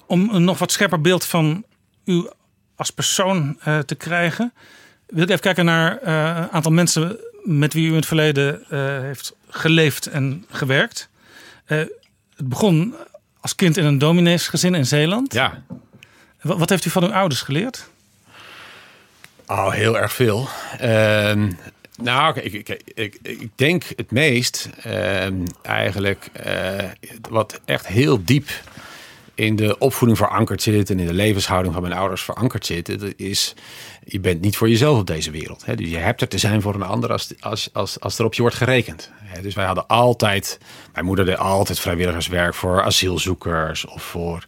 Om 0.06 0.30
een 0.32 0.44
nog 0.44 0.58
wat 0.58 0.72
scherper 0.72 1.00
beeld 1.00 1.24
van 1.24 1.64
u 2.04 2.28
als 2.76 2.90
persoon 2.90 3.58
te 3.86 3.94
krijgen, 3.94 4.52
wil 5.06 5.22
ik 5.22 5.28
even 5.28 5.40
kijken 5.40 5.64
naar 5.64 5.98
een 6.02 6.50
aantal 6.50 6.72
mensen 6.72 7.16
met 7.44 7.72
wie 7.72 7.86
u 7.86 7.88
in 7.88 7.94
het 7.94 8.06
verleden 8.06 8.64
heeft 9.02 9.34
geleefd 9.48 10.06
en 10.06 10.44
gewerkt. 10.50 11.08
Het 11.64 11.90
begon 12.36 12.94
als 13.48 13.56
kind 13.56 13.76
in 13.76 13.84
een 13.84 13.98
domineesgezin 13.98 14.74
in 14.74 14.86
Zeeland. 14.86 15.32
Ja. 15.32 15.62
Wat, 16.42 16.58
wat 16.58 16.70
heeft 16.70 16.84
u 16.84 16.90
van 16.90 17.04
uw 17.04 17.12
ouders 17.12 17.40
geleerd? 17.40 17.88
Oh, 19.46 19.72
heel 19.72 19.98
erg 19.98 20.12
veel. 20.12 20.48
Ehm, 20.78 21.50
nou, 21.96 22.40
ik, 22.40 22.52
ik, 22.52 22.68
ik, 22.68 22.82
ik, 22.94 23.18
ik 23.22 23.50
denk 23.54 23.84
het 23.96 24.10
meest 24.10 24.68
ehm, 24.82 25.34
eigenlijk 25.62 26.28
eh, 26.32 26.84
wat 27.28 27.60
echt 27.64 27.86
heel 27.86 28.24
diep 28.24 28.48
in 29.38 29.56
de 29.56 29.78
opvoeding 29.78 30.18
verankerd 30.18 30.62
zit 30.62 30.90
en 30.90 30.98
in 30.98 31.06
de 31.06 31.12
levenshouding 31.12 31.74
van 31.74 31.82
mijn 31.82 31.94
ouders 31.94 32.22
verankerd 32.22 32.66
zit, 32.66 33.00
dat 33.00 33.12
is 33.16 33.54
je 34.04 34.20
bent 34.20 34.40
niet 34.40 34.56
voor 34.56 34.68
jezelf 34.68 34.98
op 34.98 35.06
deze 35.06 35.30
wereld. 35.30 35.64
Hè? 35.64 35.74
Dus 35.74 35.90
je 35.90 35.96
hebt 35.96 36.20
er 36.20 36.28
te 36.28 36.38
zijn 36.38 36.62
voor 36.62 36.74
een 36.74 36.82
ander 36.82 37.12
als, 37.12 37.32
als, 37.40 37.68
als, 37.72 38.00
als 38.00 38.18
er 38.18 38.24
op 38.24 38.34
je 38.34 38.40
wordt 38.42 38.56
gerekend. 38.56 39.10
Hè? 39.14 39.42
Dus 39.42 39.54
wij 39.54 39.64
hadden 39.64 39.86
altijd, 39.86 40.58
mijn 40.92 41.04
moeder 41.04 41.24
deed 41.24 41.38
altijd 41.38 41.80
vrijwilligerswerk 41.80 42.54
voor 42.54 42.82
asielzoekers 42.82 43.86
of 43.86 44.02
voor 44.02 44.44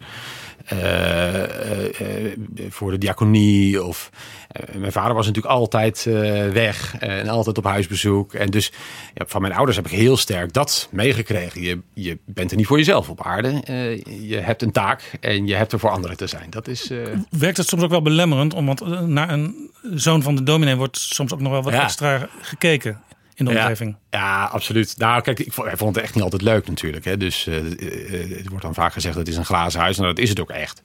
voor 2.69 2.91
de 2.91 2.99
diaconie. 2.99 3.85
Of, 3.85 4.11
eh, 4.49 4.75
mijn 4.77 4.93
vader 4.93 5.15
was 5.15 5.27
natuurlijk 5.27 5.55
altijd 5.55 6.07
eh, 6.07 6.15
weg 6.49 6.97
en 6.99 7.29
altijd 7.29 7.59
op 7.59 7.65
huisbezoek. 7.65 8.35
En 8.35 8.47
dus 8.51 8.73
ja, 9.15 9.25
van 9.27 9.41
mijn 9.41 9.55
ouders 9.55 9.77
heb 9.77 9.87
ik 9.87 9.93
heel 9.93 10.17
sterk 10.17 10.53
dat 10.53 10.89
meegekregen. 10.91 11.63
Je, 11.63 11.81
je 11.95 12.19
bent 12.27 12.51
er 12.51 12.57
niet 12.57 12.67
voor 12.67 12.77
jezelf 12.79 13.09
op 13.09 13.23
aarde. 13.27 13.61
Eh, 13.65 13.97
je 14.29 14.37
hebt 14.37 14.63
een 14.63 14.73
taak 14.73 15.13
en 15.21 15.47
je 15.47 15.55
hebt 15.55 15.73
er 15.73 15.79
voor 15.79 15.91
anderen 15.91 16.17
te 16.17 16.27
zijn. 16.27 16.51
Dat 16.51 16.69
is. 16.69 16.91
eh, 16.91 16.99
Werkt 17.31 17.57
het 17.57 17.67
soms 17.69 17.83
ook 17.83 17.91
wel 17.91 18.03
belemmerend? 18.03 18.55
Omdat 18.55 18.81
eh, 18.81 19.01
naar 19.01 19.31
een 19.31 19.71
zoon 19.95 20.23
van 20.23 20.35
de 20.37 20.43
dominee 20.43 20.77
wordt 20.77 20.99
soms 20.99 21.33
ook 21.33 21.41
nog 21.41 21.53
wel 21.53 21.63
wat 21.63 21.73
Ja. 21.73 21.83
extra 21.83 22.29
gekeken 22.41 23.01
in 23.41 23.47
de 23.47 23.53
Ja. 23.53 23.63
omgeving. 23.63 23.97
Ja, 24.11 24.45
absoluut. 24.45 24.95
Nou, 24.99 25.23
kijk, 25.23 25.39
ik 25.39 25.53
vond, 25.53 25.95
het 25.95 26.05
echt 26.05 26.15
niet 26.15 26.25
altijd 26.25 26.43
leuk 26.43 26.69
natuurlijk. 26.69 27.05
Hè. 27.05 27.17
Dus 27.17 27.47
eh, 27.47 27.57
eh, 27.57 28.37
het 28.37 28.49
wordt 28.49 28.65
dan 28.65 28.75
vaak 28.75 28.93
gezegd 28.93 29.15
dat 29.15 29.23
het 29.27 29.33
is 29.33 29.39
een 29.39 29.45
glazen 29.45 29.81
huis. 29.81 29.97
Nou, 29.97 30.09
dat 30.09 30.19
is 30.19 30.29
het 30.29 30.41
ook 30.41 30.51
echt. 30.51 30.83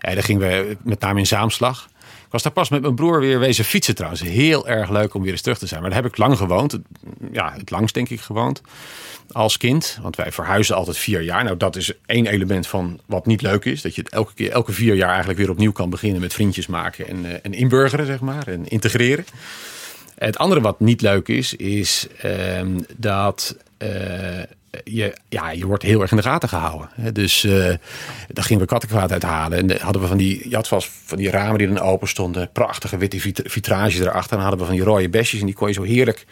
En 0.00 0.14
daar 0.14 0.24
gingen 0.24 0.48
we 0.48 0.76
met 0.82 1.00
name 1.00 1.18
in 1.18 1.26
Zaamslag. 1.26 1.88
Ik 2.00 2.34
was 2.34 2.42
daar 2.42 2.52
pas 2.52 2.68
met 2.68 2.82
mijn 2.82 2.94
broer 2.94 3.20
weer 3.20 3.38
wezen 3.38 3.64
fietsen 3.64 3.94
trouwens. 3.94 4.22
Heel 4.22 4.68
erg 4.68 4.90
leuk 4.90 5.14
om 5.14 5.22
weer 5.22 5.32
eens 5.32 5.40
terug 5.40 5.58
te 5.58 5.66
zijn. 5.66 5.80
Maar 5.80 5.90
daar 5.90 6.02
heb 6.02 6.10
ik 6.10 6.18
lang 6.18 6.36
gewoond. 6.36 6.78
Ja, 7.32 7.52
het 7.56 7.70
langst 7.70 7.94
denk 7.94 8.08
ik 8.08 8.20
gewoond. 8.20 8.60
Als 9.32 9.56
kind. 9.56 9.98
Want 10.02 10.16
wij 10.16 10.32
verhuizen 10.32 10.76
altijd 10.76 10.96
vier 10.96 11.22
jaar. 11.22 11.44
Nou, 11.44 11.56
dat 11.56 11.76
is 11.76 11.92
één 12.06 12.26
element 12.26 12.66
van 12.66 13.00
wat 13.06 13.26
niet 13.26 13.42
leuk 13.42 13.64
is. 13.64 13.82
Dat 13.82 13.94
je 13.94 14.02
het 14.02 14.10
elke, 14.10 14.34
keer, 14.34 14.50
elke 14.50 14.72
vier 14.72 14.94
jaar 14.94 15.08
eigenlijk 15.08 15.38
weer 15.38 15.50
opnieuw 15.50 15.72
kan 15.72 15.90
beginnen 15.90 16.20
met 16.20 16.34
vriendjes 16.34 16.66
maken. 16.66 17.08
En, 17.08 17.24
eh, 17.24 17.38
en 17.42 17.52
inburgeren, 17.52 18.06
zeg 18.06 18.20
maar. 18.20 18.46
En 18.48 18.68
integreren. 18.68 19.24
Het 20.18 20.38
andere 20.38 20.60
wat 20.60 20.80
niet 20.80 21.00
leuk 21.00 21.28
is, 21.28 21.54
is 21.54 22.06
ehm, 22.22 22.78
dat 22.96 23.56
eh, 23.76 23.88
je, 24.84 25.16
ja, 25.28 25.50
je 25.50 25.66
wordt 25.66 25.82
heel 25.82 26.00
erg 26.00 26.10
in 26.10 26.16
de 26.16 26.22
gaten 26.22 26.48
gehouden. 26.48 26.88
hè. 26.94 27.12
Dus 27.12 27.44
eh 27.44 27.74
daar 28.32 28.44
gingen 28.44 28.62
we 28.62 28.68
kattenkwaad 28.68 29.12
uithalen. 29.12 29.58
En 29.58 29.66
dan 29.66 29.76
hadden 29.80 30.02
we 30.02 30.08
van 30.08 30.16
die, 30.16 30.48
je 30.48 30.54
had 30.54 30.68
vast 30.68 30.90
van 31.04 31.16
die 31.18 31.30
ramen 31.30 31.58
die 31.58 31.66
dan 31.68 31.78
open 31.78 32.08
stonden. 32.08 32.50
Prachtige 32.52 32.96
witte 32.96 33.20
vit- 33.20 33.42
vitrage 33.44 34.00
erachter. 34.00 34.30
En 34.32 34.36
dan 34.36 34.40
hadden 34.40 34.58
we 34.58 34.64
van 34.66 34.74
die 34.74 34.84
rode 34.84 35.08
besjes. 35.08 35.40
En 35.40 35.46
die 35.46 35.54
kon 35.54 35.68
je 35.68 35.74
zo 35.74 35.82
heerlijk 35.82 36.26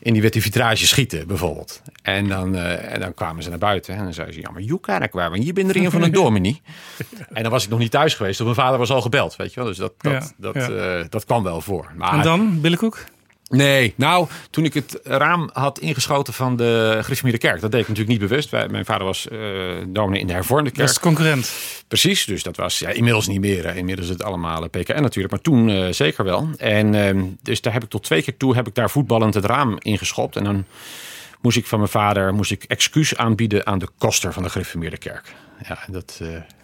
in 0.00 0.12
die 0.12 0.22
witte 0.22 0.40
vitrage 0.40 0.86
schieten, 0.86 1.26
bijvoorbeeld. 1.26 1.82
En 2.02 2.28
dan, 2.28 2.56
eh, 2.56 2.92
en 2.92 3.00
dan 3.00 3.14
kwamen 3.14 3.42
ze 3.42 3.48
naar 3.48 3.58
buiten. 3.58 3.94
En 3.94 4.04
dan 4.04 4.14
zei 4.14 4.32
ze, 4.32 4.40
ja, 4.40 4.50
maar 4.50 4.62
kan 4.80 5.02
ik 5.02 5.12
waar. 5.12 5.30
Want 5.30 5.46
je 5.46 5.52
bent 5.52 5.72
van 5.90 6.02
een 6.02 6.12
dominee. 6.22 6.60
En 7.32 7.42
dan 7.42 7.52
was 7.52 7.64
ik 7.64 7.70
nog 7.70 7.78
niet 7.78 7.90
thuis 7.90 8.14
geweest. 8.14 8.38
Want 8.38 8.50
mijn 8.50 8.62
vader 8.66 8.78
was 8.80 8.90
al 8.90 9.00
gebeld, 9.02 9.36
weet 9.36 9.54
je 9.54 9.60
wel. 9.60 9.68
Dus 9.68 9.78
dat, 9.78 9.92
dat, 9.98 10.12
Ja, 10.12 10.30
dat, 10.36 10.54
ja. 10.54 11.02
dat 11.08 11.24
kwam 11.24 11.42
wel 11.42 11.60
voor. 11.60 11.92
Maar 11.96 12.12
En 12.12 12.22
dan, 12.22 12.60
Billenkoek? 12.60 13.04
Nee, 13.48 13.92
nou, 13.96 14.28
toen 14.50 14.64
ik 14.64 14.74
het 14.74 15.00
raam 15.04 15.50
had 15.52 15.78
ingeschoten 15.78 16.32
van 16.32 16.56
de 16.56 16.98
Gereformeerde 17.02 17.38
Kerk, 17.46 17.60
dat 17.60 17.70
deed 17.70 17.80
ik 17.80 17.88
natuurlijk 17.88 18.18
niet 18.18 18.28
bewust. 18.28 18.50
Wij, 18.50 18.68
mijn 18.68 18.84
vader 18.84 19.06
was 19.06 19.28
eh 19.28 19.38
dominee 19.88 20.20
in 20.20 20.26
de 20.26 20.32
Hervormde 20.32 20.70
Dat 20.70 20.78
is 20.78 20.84
Kerk. 20.84 20.94
de 20.94 21.00
concurrent. 21.08 21.52
Precies, 21.88 22.24
dus 22.24 22.42
dat 22.42 22.56
was 22.56 22.78
ja, 22.78 22.88
inmiddels 22.88 23.26
niet 23.26 23.40
meer. 23.40 23.64
hè. 23.66 23.74
Inmiddels 23.74 24.06
is 24.08 24.12
het 24.12 24.22
allemaal 24.22 24.62
eh, 24.62 24.68
PKN 24.80 25.00
natuurlijk, 25.02 25.30
maar 25.30 25.42
toen 25.42 25.68
eh, 25.70 25.86
zeker 25.92 26.24
wel. 26.24 26.48
En 26.56 26.94
ehm, 26.94 27.24
dus 27.42 27.60
daar 27.60 27.72
heb 27.72 27.82
ik 27.84 27.88
tot 27.90 28.02
twee 28.02 28.22
keer 28.22 28.36
toe 28.36 28.54
heb 28.54 28.66
ik 28.66 28.74
daar 28.74 28.90
voetballend 28.90 29.34
het 29.34 29.44
raam 29.44 29.76
ingeschopt. 29.78 30.36
En 30.36 30.44
dan 30.44 30.64
moest 31.40 31.56
ik 31.56 31.66
van 31.66 31.78
mijn 31.78 31.90
vader 31.90 32.34
moest 32.34 32.50
ik 32.50 32.64
excuus 32.64 33.16
aanbieden 33.16 33.66
aan 33.66 33.78
de 33.78 33.88
koster 33.98 34.32
van 34.32 34.42
de 34.42 34.48
Gereformeerde 34.50 34.98
Kerk. 34.98 35.34
Ja, 35.68 35.78
dat, 35.90 36.20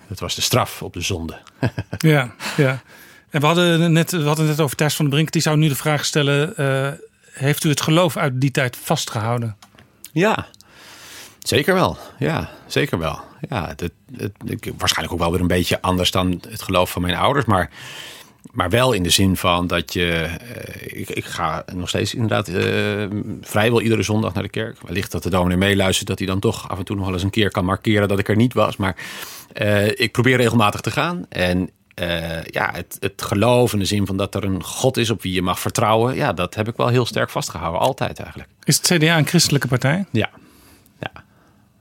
dat 0.08 0.20
was 0.20 0.34
de 0.34 0.40
straf 0.42 0.82
op 0.82 0.92
de 0.92 1.00
zonde. 1.00 1.36
Ja, 1.98 2.34
ja. 2.56 2.82
En 3.32 3.40
we 3.40 3.46
hadden, 3.46 3.92
net, 3.92 4.10
we 4.10 4.22
hadden 4.22 4.46
net 4.46 4.60
over 4.60 4.76
Thijs 4.76 4.94
van 4.94 5.04
den 5.04 5.14
Brink. 5.14 5.32
Die 5.32 5.42
zou 5.42 5.56
nu 5.56 5.68
de 5.68 5.74
vraag 5.76 6.04
stellen... 6.04 6.56
eh, 6.56 6.88
heeft 7.32 7.64
u 7.64 7.68
het 7.68 7.80
geloof 7.80 8.16
uit 8.16 8.40
die 8.40 8.50
tijd 8.50 8.76
vastgehouden? 8.82 9.56
Ja, 10.12 10.46
zeker 11.38 11.74
wel. 11.74 11.98
Ja, 12.18 12.50
zeker 12.66 12.98
wel. 12.98 13.20
Ja, 13.48 13.72
dat, 13.76 13.90
ik- 14.44 14.72
waarschijnlijk 14.78 15.12
ook 15.12 15.18
wel 15.18 15.30
weer 15.30 15.40
een 15.40 15.46
beetje 15.46 15.80
anders 15.82 16.10
dan 16.10 16.42
het 16.48 16.62
geloof 16.62 16.90
van 16.90 17.02
mijn 17.02 17.14
ouders. 17.16 17.44
Maar 17.46 17.70
maar 18.52 18.70
wel 18.70 18.92
in 18.92 19.02
de 19.02 19.10
zin 19.10 19.36
van 19.36 19.66
dat 19.66 19.92
je. 19.92 20.12
eh, 20.12 21.00
ik, 21.00 21.10
ik 21.10 21.24
ga 21.24 21.64
nog 21.74 21.88
steeds 21.88 22.14
inderdaad 22.14 22.48
eh, 22.48 23.06
vrijwel 23.40 23.80
iedere 23.80 24.02
zondag 24.02 24.34
naar 24.34 24.42
de 24.42 24.48
kerk. 24.48 24.76
Wellicht 24.86 25.12
dat 25.12 25.22
de 25.22 25.30
dominee 25.30 25.56
meeluistert, 25.56 26.08
dat 26.08 26.18
hij 26.18 26.26
dan 26.26 26.38
toch 26.40 26.68
af 26.68 26.78
en 26.78 26.84
toe 26.84 26.96
nog 26.96 27.04
wel 27.04 27.14
eens 27.14 27.22
een 27.22 27.30
keer 27.30 27.50
kan 27.50 27.64
markeren 27.64 28.08
dat 28.08 28.18
ik 28.18 28.28
er 28.28 28.36
niet 28.36 28.54
was. 28.54 28.76
Maar 28.76 28.96
ik 29.94 30.12
probeer 30.12 30.36
regelmatig 30.36 30.80
te 30.80 30.90
gaan. 30.90 31.26
En 31.28 31.70
eh, 31.94 32.44
ja, 32.44 32.70
het, 32.72 32.96
het 33.00 33.22
geloof 33.22 33.72
in 33.72 33.78
de 33.78 33.84
zin 33.84 34.06
van 34.06 34.16
dat 34.16 34.34
er 34.34 34.44
een 34.44 34.62
God 34.64 34.96
is 34.96 35.10
op 35.10 35.22
wie 35.22 35.32
je 35.32 35.42
mag 35.42 35.60
vertrouwen. 35.60 36.14
Ja, 36.14 36.32
dat 36.32 36.54
heb 36.54 36.68
ik 36.68 36.76
wel 36.76 36.88
heel 36.88 37.06
sterk 37.06 37.30
vastgehouden. 37.30 37.80
Altijd 37.80 38.20
eigenlijk. 38.20 38.50
Is 38.64 38.76
het 38.76 38.86
CDA 38.86 39.18
een 39.18 39.26
christelijke 39.26 39.68
partij? 39.68 40.04
Ja. 40.10 40.30
ja. 41.00 41.10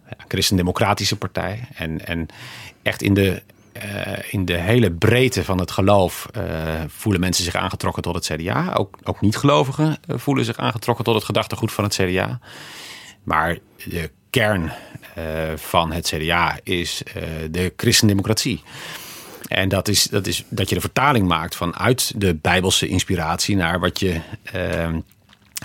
ja 0.06 0.16
een 0.18 0.26
christendemocratische 0.28 1.18
partij. 1.18 1.68
En, 1.76 2.06
en 2.06 2.28
echt 2.82 3.02
in 3.02 3.14
de, 3.14 3.42
eh, 3.72 4.34
in 4.34 4.46
de 4.46 4.58
hele 4.58 4.92
breedte 4.92 5.44
van 5.44 5.60
het 5.60 5.72
geloof 5.72 6.28
eh, 6.32 6.44
voelen 6.88 7.22
mensen 7.22 7.44
zich 7.44 7.56
aangetrokken 7.56 8.04
tot 8.04 8.16
het 8.16 8.26
CDA. 8.26 8.74
Ook, 8.74 8.98
ook 9.04 9.22
niet-gelovigen 9.22 9.98
voelen 10.08 10.46
zich 10.46 10.58
aangetrokken 10.58 11.06
tot 11.06 11.16
het 11.16 11.24
gedachtegoed 11.24 11.72
van 11.72 11.84
het 11.84 11.94
CDA. 11.94 12.40
Maar 13.24 13.58
de 13.86 14.12
kern 14.30 14.72
van 15.56 15.92
het 15.92 16.08
CDA 16.08 16.60
is 16.64 17.04
de 17.50 17.74
christendemocratie. 17.76 18.64
En 19.52 19.70
dat 19.70 19.88
is, 19.88 20.04
dat 20.04 20.28
is 20.28 20.44
dat 20.50 20.70
je 20.70 20.76
de 20.76 20.82
vertaling 20.82 21.28
maakt 21.28 21.56
vanuit 21.56 22.14
de 22.16 22.36
bijbelse 22.36 22.88
inspiratie 22.88 23.56
naar 23.56 23.80
wat 23.80 24.00
je. 24.00 24.22
ehm, 24.44 25.00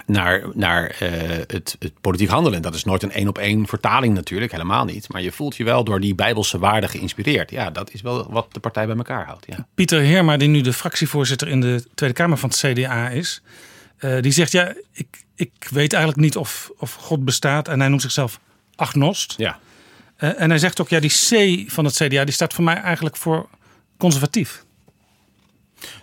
naar, 0.07 0.43
naar 0.55 0.97
eh, 0.99 1.11
het, 1.47 1.77
het 1.79 1.93
politiek 2.01 2.29
handelen. 2.29 2.63
Dat 2.63 2.75
is 2.75 2.85
nooit 2.85 3.03
een 3.03 3.13
één 3.13 3.29
op 3.29 3.39
één 3.39 3.67
vertaling 3.67 4.15
natuurlijk, 4.15 4.53
helemaal 4.53 4.85
niet. 4.85 5.13
Maar 5.13 5.23
je 5.23 5.33
voelt 5.33 5.57
je 5.57 5.65
wel 5.65 5.85
door 5.85 6.01
die 6.01 6.15
bijbelse 6.15 6.59
waarden 6.59 6.91
geïnspireerd. 6.91 7.51
Ja, 7.51 7.71
dat 7.71 7.93
is 7.93 8.01
wel 8.01 8.27
wat 8.31 8.47
de 8.53 8.61
partij 8.61 8.87
bij 8.87 8.97
elkaar 8.97 9.27
houdt. 9.27 9.47
Ja. 9.49 9.67
Pieter 9.75 10.01
Heerma, 10.01 10.37
die 10.37 10.49
nu 10.49 10.61
de 10.61 10.73
fractievoorzitter 10.73 11.49
in 11.49 11.61
de 11.61 11.85
Tweede 11.95 12.15
Kamer 12.15 12.39
van 12.39 12.49
het 12.49 12.59
CDA 12.59 13.09
is, 13.09 13.43
eh, 13.97 14.21
die 14.21 14.33
zegt: 14.33 14.53
Ja, 14.53 14.75
ik, 14.93 15.25
ik 15.35 15.53
weet 15.71 15.93
eigenlijk 15.93 16.23
niet 16.23 16.37
of, 16.37 16.71
of 16.79 16.95
God 16.95 17.25
bestaat. 17.25 17.69
En 17.69 17.81
hij 17.81 17.89
noemt 17.89 18.03
zichzelf 18.03 18.41
agnost. 18.75 19.35
Ja. 19.37 19.59
Eh, 20.17 20.41
en 20.41 20.51
hij 20.51 20.59
zegt 20.59 20.81
ook: 20.81 20.89
Ja, 20.89 21.01
die 21.01 21.11
C 21.11 21.71
van 21.71 21.85
het 21.85 21.95
CDA 21.95 22.25
die 22.25 22.35
staat 22.35 22.55
voor 22.55 22.65
mij 22.65 22.77
eigenlijk 22.77 23.17
voor 23.17 23.49
conservatief. 23.97 24.65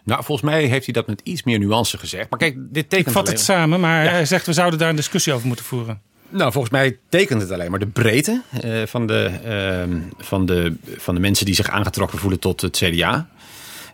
Nou, 0.04 0.24
volgens 0.24 0.50
mij 0.50 0.64
heeft 0.66 0.86
hij 0.86 0.94
dat 0.94 1.08
met 1.08 1.22
iets 1.24 1.44
meer 1.44 1.60
nuance 1.60 1.98
gezegd. 1.98 2.30
Maar 2.30 2.40
kijk, 2.40 2.56
dit 2.58 2.84
Ik 2.84 2.90
tekent 2.90 3.14
vat 3.14 3.24
alleen- 3.24 3.36
het 3.36 3.46
samen, 3.46 3.80
maar 3.80 4.10
hij 4.10 4.26
zegt: 4.26 4.46
We 4.46 4.54
zouden 4.54 4.80
daar 4.80 4.90
een 4.90 4.96
discussie 4.96 5.34
over 5.34 5.48
moeten 5.48 5.66
voeren. 5.66 6.02
Nou, 6.30 6.52
volgens 6.52 6.74
mij 6.74 6.98
tekent 7.10 7.42
het 7.42 7.52
alleen 7.52 7.70
maar 7.70 7.80
de 7.80 7.88
breedte 7.88 8.42
eh, 8.62 8.82
van, 8.86 9.08
de, 9.08 9.24
ehm, 9.44 10.00
van, 10.18 10.46
de, 10.46 10.76
van 10.98 11.16
de 11.16 11.22
mensen 11.22 11.46
die 11.46 11.56
zich 11.56 11.70
aangetrokken 11.70 12.20
voelen 12.20 12.40
tot 12.40 12.62
het 12.62 12.78
CDA. 12.78 13.28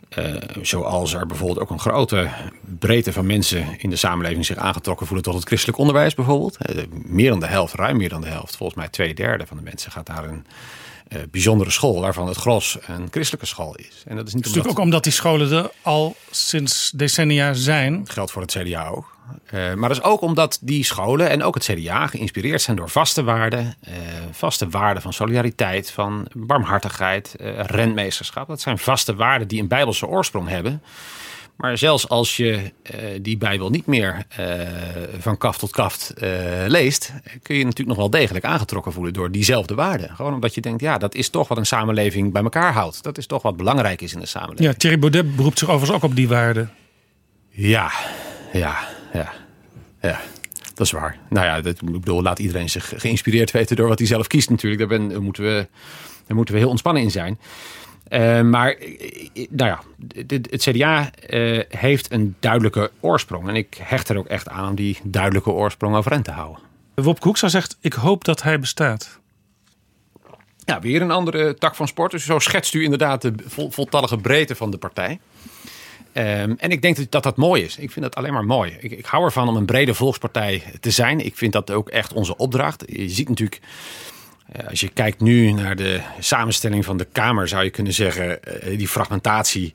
Eh, 0.10 0.36
zoals 0.62 1.14
er 1.14 1.26
bijvoorbeeld 1.26 1.60
ook 1.60 1.70
een 1.70 1.80
grote 1.80 2.28
breedte 2.80 3.14
van 3.14 3.26
mensen 3.26 3.66
in 3.78 3.90
de 3.90 3.96
samenleving 3.96 4.46
zich 4.46 4.58
aangetrokken 4.58 5.06
voelen 5.06 5.26
tot 5.26 5.34
het 5.36 5.46
christelijk 5.46 5.78
onderwijs 5.78 6.14
bijvoorbeeld. 6.14 6.58
Eh, 6.58 6.84
meer 6.92 7.30
dan 7.30 7.40
de 7.40 7.48
helft, 7.48 7.74
ruim 7.74 7.98
meer 7.98 8.10
dan 8.10 8.22
de 8.22 8.28
helft, 8.28 8.56
volgens 8.58 8.78
mij 8.80 8.88
twee 8.90 9.14
derde 9.14 9.46
van 9.46 9.58
de 9.58 9.64
mensen 9.64 9.92
gaat 9.92 10.08
naar 10.08 10.24
een 10.24 10.46
eh, 11.10 11.22
bijzondere 11.32 11.70
school 11.72 12.02
waarvan 12.02 12.28
het 12.28 12.38
gros 12.38 12.78
een 12.88 13.08
christelijke 13.12 13.46
school 13.48 13.76
is. 13.76 14.04
En 14.06 14.16
dat 14.16 14.28
is 14.28 14.34
niet 14.34 14.46
natuurlijk 14.46 14.78
ook 14.78 14.84
omdat 14.84 15.04
die 15.04 15.12
scholen 15.12 15.52
er 15.52 15.72
al 15.82 16.16
sinds 16.32 16.92
decennia 16.96 17.54
zijn. 17.54 18.02
geldt 18.08 18.32
voor 18.32 18.42
het 18.42 18.52
CDA 18.52 18.88
ook. 18.88 19.18
Eh, 19.46 19.74
maar 19.74 19.90
dat 19.90 19.98
is 19.98 20.04
ook 20.04 20.22
omdat 20.22 20.58
die 20.62 20.84
scholen 20.84 21.30
en 21.30 21.44
ook 21.44 21.54
het 21.54 21.64
CDA 21.64 22.08
geïnspireerd 22.08 22.62
zijn 22.62 22.78
door 22.78 22.90
vaste 22.90 23.24
waarden. 23.24 23.76
eh, 23.80 23.94
vaste 24.32 24.70
waarden 24.70 25.02
van 25.02 25.14
solidariteit, 25.14 25.92
van 25.92 26.28
barmhartigheid, 26.34 27.36
rentmeesterschap. 27.58 28.48
Dat 28.48 28.62
zijn 28.62 28.78
vaste 28.78 29.16
waarden 29.16 29.48
die 29.48 29.62
een 29.62 29.68
bijbelse 29.68 30.08
oorsprong 30.08 30.48
hebben. 30.48 30.82
Maar 31.60 31.78
zelfs 31.78 32.10
als 32.10 32.38
je 32.38 32.72
eh, 32.82 33.00
die 33.22 33.38
Bijbel 33.38 33.70
niet 33.70 33.86
meer 33.86 34.26
eh, 34.30 34.46
van 35.20 35.38
kaft 35.38 35.60
tot 35.60 35.72
kaft 35.72 36.10
eh, 36.10 36.30
leest, 36.68 37.14
kun 37.24 37.56
je 37.56 37.60
je 37.60 37.66
natuurlijk 37.66 37.88
nog 37.88 37.98
wel 37.98 38.10
degelijk 38.10 38.46
aangetrokken 38.46 38.94
voelen 38.94 39.14
door 39.14 39.32
diezelfde 39.32 39.76
waarden. 39.76 40.16
Gewoon 40.16 40.34
omdat 40.34 40.56
je 40.56 40.62
denkt, 40.62 40.82
ja, 40.82 40.98
dat 40.98 41.16
is 41.16 41.30
toch 41.30 41.48
wat 41.48 41.58
een 41.58 41.66
samenleving 41.66 42.34
bij 42.34 42.44
elkaar 42.44 42.74
houdt. 42.74 43.04
Dat 43.04 43.18
is 43.18 43.26
toch 43.26 43.42
wat 43.42 43.58
belangrijk 43.58 44.02
is 44.02 44.14
in 44.14 44.20
de 44.20 44.26
samenleving. 44.26 44.72
Ja, 44.72 44.78
Thierry 44.78 45.00
Baudet 45.00 45.36
beroept 45.36 45.60
zich 45.60 45.70
overigens 45.70 45.98
ook 45.98 46.10
op 46.10 46.16
die 46.16 46.28
waarden. 46.28 46.72
Ja, 47.50 47.92
ja, 48.54 48.88
ja, 49.14 49.34
ja. 50.02 50.20
Dat 50.74 50.86
is 50.88 50.92
waar. 50.92 51.18
Nou 51.30 51.46
ja, 51.46 51.62
dat, 51.62 51.82
ik 51.82 51.92
bedoel, 51.92 52.22
laat 52.22 52.40
iedereen 52.40 52.70
zich 52.70 52.94
geïnspireerd 52.96 53.52
weten 53.52 53.76
door 53.76 53.88
wat 53.88 54.00
hij 54.00 54.08
zelf 54.08 54.28
kiest 54.28 54.50
natuurlijk. 54.50 54.90
Daar, 54.90 55.00
ben, 55.00 55.10
daar, 55.10 55.22
moeten, 55.22 55.44
we, 55.44 55.68
daar 56.28 56.36
moeten 56.36 56.54
we 56.54 56.60
heel 56.60 56.70
ontspannen 56.70 57.04
in 57.04 57.12
zijn. 57.12 57.40
Eh, 58.10 58.42
maar 58.42 58.72
eh, 58.74 59.48
nou 59.50 59.70
ja, 59.70 59.82
het 60.50 60.62
CDA 60.62 61.12
eh, 61.14 61.60
heeft 61.70 62.12
een 62.12 62.36
duidelijke 62.40 62.92
oorsprong. 63.00 63.48
En 63.48 63.56
ik 63.56 63.78
hecht 63.82 64.10
er 64.10 64.18
ook 64.18 64.28
echt 64.28 64.50
aan 64.50 64.70
om 64.70 64.76
die 64.76 64.98
duidelijke 65.04 65.52
oorsprong 65.52 65.96
overeind 65.96 66.26
te 66.26 66.32
houden. 66.32 66.64
Wopke 66.96 67.24
Hoekstra 67.24 67.48
zegt: 67.48 67.78
Ik 67.82 67.94
hoop 67.94 68.24
dat 68.24 68.44
hij 68.44 68.60
bestaat. 68.60 69.20
Ja, 70.66 70.80
weer 70.80 71.02
een 71.02 71.12
andere 71.12 71.56
tak 71.56 71.76
van 71.76 71.88
sport. 71.88 72.12
Dus 72.12 72.26
zo 72.26 72.40
schetst 72.40 72.74
u 72.74 72.84
inderdaad 72.84 73.22
de 73.22 73.34
vol, 73.46 73.72
voltallige 73.72 74.18
breedte 74.18 74.56
van 74.56 74.72
de 74.72 74.78
partij. 74.78 75.20
Ehm, 76.14 76.54
en 76.58 76.70
ik 76.70 76.82
denk 76.82 77.12
dat, 77.12 77.24
dat 77.24 77.38
mooi 77.38 77.64
is. 77.64 77.78
Ik 77.78 77.92
vind 77.92 78.06
dat 78.06 78.16
alleen 78.16 78.34
maar 78.34 78.46
mooi. 78.46 78.78
Ik, 78.80 78.92
ik 78.92 79.06
hou 79.06 79.24
ervan 79.24 79.48
om 79.48 79.56
een 79.56 79.66
brede 79.66 79.94
volkspartij 79.94 80.64
te 80.80 80.92
zijn. 80.92 81.26
Ik 81.26 81.36
vind 81.36 81.54
dat 81.54 81.72
ook 81.72 81.90
echt 81.90 82.14
onze 82.14 82.38
opdracht. 82.38 82.84
Je 82.88 83.10
ziet 83.10 83.30
natuurlijk, 83.30 83.62
eh, 83.62 83.70
als 84.70 84.80
je 84.80 84.88
kijkt 84.90 85.22
nu 85.22 85.52
naar 85.52 85.76
de 85.76 86.02
samenstelling 86.20 86.86
van 86.86 86.98
de 86.98 87.08
Kamer, 87.12 87.48
zou 87.48 87.64
je 87.64 87.70
kunnen 87.70 87.94
zeggen, 87.94 88.44
eh, 88.44 88.78
die 88.78 88.88
fragmentatie 88.88 89.74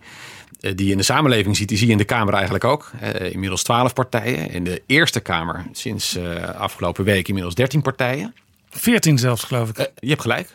eh, 0.60 0.72
die 0.74 0.86
je 0.86 0.92
in 0.92 0.98
de 0.98 1.04
samenleving 1.04 1.56
ziet, 1.56 1.68
die 1.68 1.76
zie 1.78 1.86
je 1.86 1.92
in 1.92 1.98
de 1.98 2.04
Kamer 2.04 2.34
eigenlijk 2.34 2.64
ook. 2.64 2.90
Eh, 3.00 3.32
inmiddels 3.32 3.62
twaalf 3.62 3.92
partijen. 3.92 4.50
In 4.50 4.64
de 4.64 4.82
Eerste 4.86 5.20
Kamer 5.20 5.64
sinds 5.72 6.16
eh, 6.16 6.42
afgelopen 6.48 7.04
week 7.04 7.28
inmiddels 7.28 7.54
dertien 7.54 7.82
partijen. 7.82 8.34
14 8.70 9.18
zelfs, 9.18 9.44
geloof 9.44 9.68
ik. 9.68 9.78
Eh, 9.78 9.86
je 9.98 10.08
hebt 10.08 10.20
gelijk. 10.20 10.48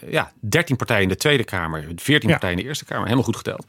Eh, 0.00 0.12
ja, 0.12 0.32
13 0.40 0.76
partijen 0.76 1.02
in 1.02 1.08
de 1.08 1.16
Tweede 1.16 1.44
Kamer, 1.44 1.84
14 1.96 2.28
Ja. 2.28 2.34
partijen 2.34 2.56
in 2.56 2.62
de 2.62 2.68
Eerste 2.68 2.84
Kamer. 2.84 3.02
Helemaal 3.04 3.24
goed 3.24 3.36
geteld. 3.36 3.66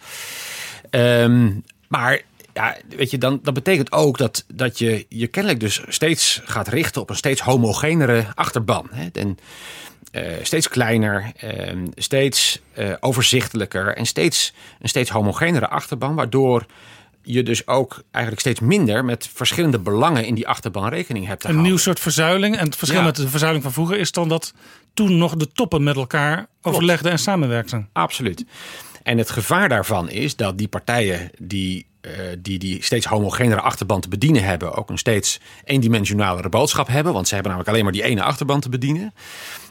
Ehm, 0.89 1.51
maar 1.87 2.21
ja, 2.53 2.77
weet 2.95 3.11
je, 3.11 3.17
dan, 3.17 3.39
dat 3.43 3.53
betekent 3.53 3.91
ook 3.91 4.17
dat, 4.17 4.45
dat 4.53 4.79
je 4.79 5.05
je 5.09 5.27
kennelijk 5.27 5.61
dus 5.61 5.81
steeds 5.87 6.41
gaat 6.45 6.67
richten 6.67 7.01
op 7.01 7.09
een 7.09 7.15
steeds 7.15 7.41
homogenere 7.41 8.25
achterban. 8.35 8.87
Hè? 8.91 9.07
En, 9.13 9.37
eh, 9.39 9.45
steeds 10.41 10.69
kleiner, 10.69 11.31
ehm, 11.37 11.87
steeds 11.95 12.59
eh, 12.73 12.93
overzichtelijker 12.99 13.95
en 13.97 14.05
steeds, 14.05 14.53
een 14.79 14.89
steeds 14.89 15.09
homogenere 15.09 15.67
achterban, 15.67 16.15
waardoor 16.15 16.65
je 17.23 17.43
dus 17.43 17.67
ook 17.67 18.03
eigenlijk 18.11 18.45
steeds 18.45 18.59
minder 18.59 19.05
met 19.05 19.29
verschillende 19.33 19.79
belangen 19.79 20.25
in 20.25 20.35
die 20.35 20.47
achterban 20.47 20.89
rekening 20.89 21.27
hebt 21.27 21.39
te 21.41 21.47
Een 21.47 21.53
houden. 21.53 21.73
nieuw 21.73 21.83
soort 21.83 21.99
verzuiling. 21.99 22.57
En 22.57 22.65
het 22.65 22.75
verschil 22.75 22.99
Ja. 22.99 23.05
met 23.05 23.15
de 23.15 23.29
verzuiling 23.29 23.63
van 23.63 23.73
vroeger 23.73 23.97
is 23.97 24.11
dan 24.11 24.29
dat 24.29 24.53
toen 24.93 25.17
nog 25.17 25.35
de 25.35 25.51
toppen 25.51 25.83
met 25.83 25.95
elkaar 25.95 26.47
overlegden 26.61 27.11
en 27.11 27.19
samenwerkten. 27.19 27.89
Absoluut. 27.93 28.45
En 29.03 29.17
het 29.17 29.29
gevaar 29.29 29.69
daarvan 29.69 30.09
is 30.09 30.35
dat 30.35 30.57
die 30.57 30.67
partijen 30.67 31.31
die 31.37 31.85
eh, 32.01 32.11
die, 32.39 32.59
die 32.59 32.83
steeds 32.83 33.05
homogenere 33.05 33.61
achterban 33.61 34.01
te 34.01 34.09
bedienen 34.09 34.43
hebben, 34.43 34.73
ook 34.73 34.89
een 34.89 34.97
steeds 34.97 35.39
eendimensionalere 35.63 36.49
boodschap 36.49 36.87
hebben. 36.87 37.13
Want 37.13 37.27
ze 37.27 37.33
hebben 37.33 37.51
namelijk 37.51 37.75
alleen 37.75 37.85
maar 37.91 37.99
die 38.01 38.11
ene 38.11 38.23
achterban 38.23 38.59
te 38.59 38.69
bedienen. 38.69 39.13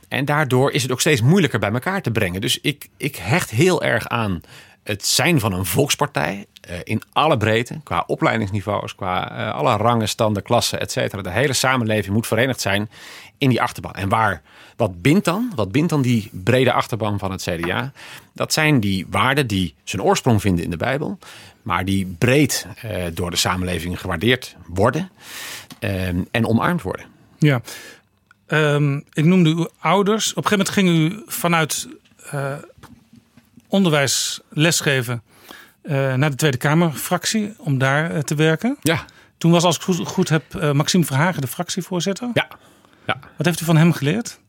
En 0.09 0.25
daardoor 0.25 0.73
is 0.73 0.83
het 0.83 0.93
ook 0.93 1.01
steeds 1.01 1.21
moeilijker 1.21 1.59
bij 1.59 1.73
elkaar 1.73 2.03
te 2.03 2.11
brengen. 2.11 2.41
Dus 2.41 2.61
ik, 2.61 2.89
ik 2.97 3.17
hecht 3.17 3.51
heel 3.51 3.83
erg 3.83 4.09
aan 4.09 4.41
het 4.83 5.07
zijn 5.07 5.41
van 5.41 5.53
een 5.53 5.65
volkspartij. 5.65 6.47
eh, 6.61 6.77
in 6.85 7.03
alle 7.13 7.37
breedte, 7.37 7.81
qua 7.83 8.05
opleidingsniveaus, 8.07 8.95
qua 8.95 9.31
eh, 9.31 9.55
alle 9.55 9.77
rangen, 9.77 10.09
standen, 10.09 10.43
klassen, 10.43 10.81
et 10.81 10.93
cetera. 10.93 11.23
De 11.23 11.31
hele 11.31 11.53
samenleving 11.53 12.15
moet 12.15 12.27
verenigd 12.27 12.61
zijn 12.61 12.91
in 13.39 13.49
die 13.49 13.63
achterban. 13.63 13.93
En 13.93 14.09
waar, 14.09 14.43
wat 14.77 15.03
bindt 15.03 15.25
dan? 15.25 15.53
Wat 15.55 15.73
bindt 15.73 15.91
dan 15.91 16.03
die 16.03 16.31
brede 16.33 16.73
achterban 16.73 17.19
van 17.19 17.31
het 17.31 17.43
CDA? 17.43 17.93
Dat 18.33 18.53
zijn 18.53 18.81
die 18.81 19.07
waarden 19.11 19.47
die 19.47 19.75
zijn 19.85 20.03
oorsprong 20.03 20.41
vinden 20.41 20.65
in 20.65 20.71
de 20.71 20.77
Bijbel, 20.77 21.19
maar 21.63 21.85
die 21.85 22.15
breed 22.19 22.67
eh, 22.83 23.05
door 23.13 23.31
de 23.31 23.37
samenleving 23.37 24.01
gewaardeerd 24.01 24.57
worden 24.67 25.11
en 26.31 26.47
omarmd 26.47 26.83
worden. 26.83 27.07
Ja. 27.39 27.61
Ehm, 28.47 29.01
ik 29.13 29.25
noemde 29.25 29.51
uw 29.51 29.69
ouders. 29.79 30.31
Op 30.35 30.45
een 30.45 30.51
gegeven 30.51 30.75
moment 30.75 31.09
ging 31.09 31.13
u 31.13 31.33
vanuit 31.33 31.89
eh, 32.31 32.53
onderwijs 33.69 34.41
lesgeven 34.49 35.23
eh, 35.83 36.15
naar 36.15 36.31
de 36.31 36.37
Tweede 36.37 36.57
Kamerfractie 36.57 37.55
om 37.59 37.79
daar 37.79 38.11
eh, 38.11 38.19
te 38.19 38.35
werken. 38.35 38.77
Ja. 38.83 39.05
Toen 39.39 39.51
was, 39.51 39.65
als 39.65 39.77
ik 39.77 39.83
goed, 39.83 40.07
goed 40.07 40.29
heb, 40.29 40.73
Maxime 40.73 41.05
Verhagen 41.05 41.41
de 41.41 41.47
fractievoorzitter. 41.47 42.31
Ja. 42.35 42.49
ja. 43.07 43.19
Wat 43.37 43.47
heeft 43.47 43.61
u 43.61 43.65
van 43.65 43.77
hem 43.77 43.93
geleerd? 43.93 44.41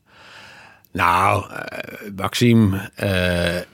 Nou, 0.92 1.46
Maxime 2.16 2.92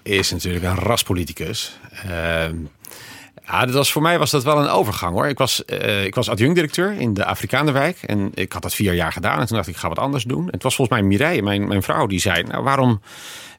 is 0.01 0.31
natuurlijk 0.31 0.65
een 0.65 0.75
raspoliticus. 0.75 1.79
Ja, 3.51 3.65
dat 3.65 3.75
was, 3.75 3.91
voor 3.91 4.01
mij 4.01 4.19
was 4.19 4.31
dat 4.31 4.43
wel 4.43 4.57
een 4.57 4.69
overgang 4.69 5.13
hoor. 5.13 5.27
Ik 5.27 5.37
was, 5.37 5.63
uh, 5.67 6.05
ik 6.05 6.15
was 6.15 6.29
adjunct-directeur 6.29 6.91
in 6.99 7.13
de 7.13 7.25
Afrikaanderwijk. 7.25 7.97
En 8.01 8.31
ik 8.33 8.53
had 8.53 8.61
dat 8.61 8.73
vier 8.73 8.93
jaar 8.93 9.11
gedaan. 9.11 9.39
En 9.39 9.45
toen 9.45 9.55
dacht 9.55 9.67
ik, 9.67 9.73
ik 9.73 9.79
ga 9.79 9.87
wat 9.87 9.99
anders 9.99 10.23
doen. 10.23 10.45
En 10.45 10.51
het 10.51 10.63
was 10.63 10.75
volgens 10.75 10.99
mij 10.99 11.07
Mireille, 11.07 11.41
mijn, 11.41 11.67
mijn 11.67 11.83
vrouw, 11.83 12.07
die 12.07 12.19
zei... 12.19 12.43
Nou, 12.43 12.63
waarom... 12.63 13.01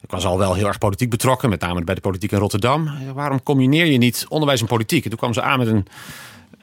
Ik 0.00 0.10
was 0.10 0.24
al 0.24 0.38
wel 0.38 0.54
heel 0.54 0.66
erg 0.66 0.78
politiek 0.78 1.10
betrokken, 1.10 1.48
met 1.48 1.60
name 1.60 1.84
bij 1.84 1.94
de 1.94 2.00
politiek 2.00 2.32
in 2.32 2.38
Rotterdam. 2.38 2.90
Waarom 3.14 3.42
combineer 3.42 3.86
je 3.86 3.98
niet 3.98 4.26
onderwijs 4.28 4.60
en 4.60 4.66
politiek? 4.66 5.04
En 5.04 5.10
toen 5.10 5.18
kwam 5.18 5.32
ze 5.32 5.42
aan 5.42 5.58
met 5.58 5.68
een 5.68 5.86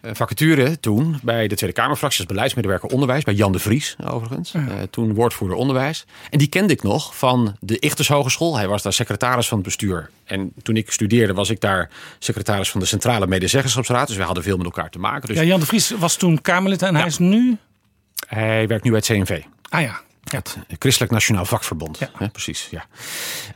vacature 0.02 0.80
toen 0.80 1.20
bij 1.24 1.48
de 1.48 1.56
Tweede 1.56 1.76
Kamerfractie 1.76 2.20
als 2.20 2.30
beleidsmedewerker 2.30 2.90
onderwijs. 2.90 3.24
Bij 3.24 3.34
Jan 3.34 3.52
de 3.52 3.60
Vries 3.60 3.96
overigens. 4.08 4.54
Uh, 4.54 4.64
toen 4.90 5.14
woordvoerder 5.14 5.58
onderwijs. 5.58 6.06
En 6.30 6.38
die 6.38 6.48
kende 6.48 6.74
ik 6.74 6.84
nog 6.84 7.18
van 7.18 7.58
de 7.60 7.80
Ichters 7.80 8.08
Hogeschool. 8.08 8.58
Hij 8.58 8.68
was 8.68 8.82
daar 8.82 8.94
secretaris 8.94 9.48
van 9.48 9.58
het 9.58 9.66
bestuur. 9.66 10.10
En 10.26 10.52
toen 10.62 10.76
ik 10.76 10.92
studeerde 10.92 11.34
was 11.34 11.50
ik 11.50 11.62
daar 11.62 11.90
secretaris 12.20 12.70
van 12.70 12.80
de 12.80 12.86
Centrale 12.86 13.28
Medezeggenschapsraad. 13.28 14.08
Dus 14.08 14.18
we 14.18 14.24
hadden 14.24 14.44
veel 14.44 14.58
met 14.58 14.66
elkaar 14.66 14.90
te 14.90 15.00
maken. 15.00 15.28
Dus... 15.28 15.38
Ja, 15.38 15.44
Jan 15.44 15.60
de 15.60 15.66
Vries 15.66 15.90
was 15.90 16.16
toen 16.16 16.42
Kamerlid 16.42 16.82
en 16.82 16.96
hij 16.96 17.06
is 17.06 17.18
nu... 17.18 17.58
Hij 18.28 18.68
werkt 18.68 18.84
nu 18.84 18.92
bij 18.92 19.02
het 19.06 19.08
CNV. 19.08 19.42
Ah 19.70 19.82
ja. 19.82 20.02
Het 20.32 20.58
Christelijk 20.80 21.12
Nationaal 21.12 21.46
Vakverbond. 21.46 22.00
Ja. 22.00 22.10
Hè, 22.14 22.30
precies, 22.30 22.68
ja. 22.72 22.86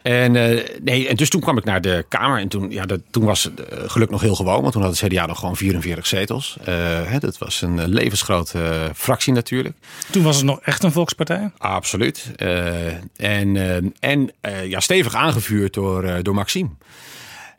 En, 0.01 0.35
uh, 0.35 0.61
nee, 0.81 1.07
en 1.07 1.15
dus 1.15 1.29
toen 1.29 1.41
kwam 1.41 1.57
ik 1.57 1.63
naar 1.63 1.81
de 1.81 2.05
Kamer. 2.09 2.39
En 2.39 2.47
toen, 2.47 2.71
ja, 2.71 2.85
dat, 2.85 2.99
toen 3.11 3.25
was 3.25 3.43
het 3.43 3.59
uh, 3.59 3.65
geluk 3.85 4.09
nog 4.09 4.21
heel 4.21 4.35
gewoon. 4.35 4.61
Want 4.61 4.73
toen 4.73 4.81
had 4.81 4.99
het 4.99 5.11
CDA 5.11 5.25
nog 5.25 5.39
gewoon 5.39 5.55
44 5.55 6.07
zetels. 6.07 6.57
Uh, 6.59 6.65
hè, 7.03 7.19
dat 7.19 7.37
was 7.37 7.61
een 7.61 7.87
levensgrote 7.89 8.91
fractie 8.95 9.33
natuurlijk. 9.33 9.75
Toen 10.11 10.23
was 10.23 10.35
het 10.35 10.45
nog 10.45 10.59
echt 10.61 10.83
een 10.83 10.91
volkspartij? 10.91 11.51
Absoluut. 11.57 12.31
en 13.15 13.93
en 13.99 14.31
ja, 14.63 14.79
stevig 14.79 15.15
aangevuurd 15.15 15.73
door, 15.73 16.23
door 16.23 16.35
Maxime. 16.35 16.69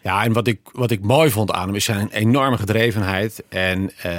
Ja, 0.04 0.24
en 0.24 0.32
wat 0.32 0.46
ik, 0.46 0.60
wat 0.72 0.90
ik 0.90 1.02
mooi 1.02 1.30
vond 1.30 1.52
aan 1.52 1.66
hem 1.66 1.74
is 1.74 1.84
zijn 1.84 2.08
enorme 2.10 2.56
gedrevenheid. 2.56 3.42
En 3.48 3.90
uh, 4.06 4.12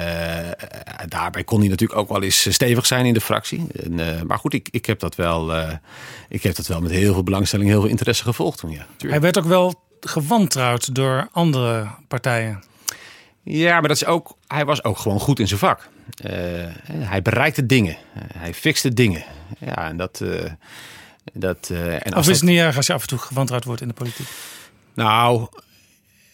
daarbij 1.08 1.44
kon 1.44 1.60
hij 1.60 1.68
natuurlijk 1.68 1.98
ook 1.98 2.08
wel 2.08 2.22
eens 2.22 2.52
stevig 2.52 2.86
zijn 2.86 3.06
in 3.06 3.14
de 3.14 3.20
fractie. 3.20 3.66
En, 3.84 3.92
uh, 3.98 4.22
maar 4.22 4.38
goed, 4.38 4.54
ik, 4.54 4.68
ik, 4.70 4.86
heb 4.86 5.00
dat 5.00 5.14
wel, 5.14 5.56
uh, 5.56 5.72
ik 6.28 6.42
heb 6.42 6.56
dat 6.56 6.66
wel 6.66 6.80
met 6.80 6.90
heel 6.90 7.12
veel 7.12 7.22
belangstelling, 7.22 7.68
heel 7.68 7.80
veel 7.80 7.90
interesse 7.90 8.22
gevolgd 8.22 8.58
toen. 8.58 8.70
Ja, 8.70 8.86
Hij 8.98 9.20
werd 9.20 9.38
ook 9.38 9.44
wel 9.44 9.74
gewantrouwd 10.00 10.94
door 10.94 11.28
andere 11.32 11.88
partijen. 12.08 12.62
Ja, 13.42 13.72
maar 13.72 13.88
dat 13.88 13.96
is 13.96 14.04
ook, 14.04 14.36
hij 14.46 14.64
was 14.64 14.84
ook 14.84 14.98
gewoon 14.98 15.20
goed 15.20 15.38
in 15.38 15.48
zijn 15.48 15.60
vak. 15.60 15.88
hij 16.90 17.22
bereikte 17.22 17.66
dingen. 17.66 17.96
hij 18.36 18.54
fixte 18.54 18.94
dingen. 18.94 19.24
Ja, 19.58 19.88
en 19.88 19.96
dat. 19.96 20.24
dat 21.32 21.70
en 21.70 22.12
als 22.12 22.26
of 22.26 22.32
is 22.32 22.40
het 22.40 22.48
niet 22.48 22.58
erg 22.58 22.76
als 22.76 22.86
je 22.86 22.92
af 22.92 23.02
en 23.02 23.08
toe 23.08 23.18
gewantrouwd 23.18 23.64
wordt 23.64 23.80
in 23.80 23.88
de 23.88 23.94
politiek? 23.94 24.26
Nou, 24.94 25.48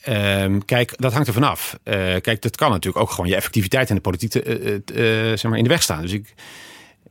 Um, 0.09 0.65
kijk, 0.65 0.93
dat 0.97 1.13
hangt 1.13 1.29
er 1.29 1.35
vanaf. 1.35 1.79
Uh, 1.85 1.95
kijk, 2.21 2.43
dat 2.43 2.57
kan 2.57 2.71
natuurlijk 2.71 3.05
ook 3.05 3.11
gewoon 3.11 3.31
je 3.31 3.37
effectiviteit 3.37 3.89
in 3.89 3.95
de 3.95 4.01
politiek 4.01 4.31
te, 4.31 4.45
uh, 4.45 5.31
uh, 5.31 5.37
zeg 5.37 5.43
maar 5.43 5.59
in 5.59 5.63
de 5.63 5.69
weg 5.69 5.83
staan. 5.83 6.03
Dus 6.03 6.13
ik, 6.13 6.35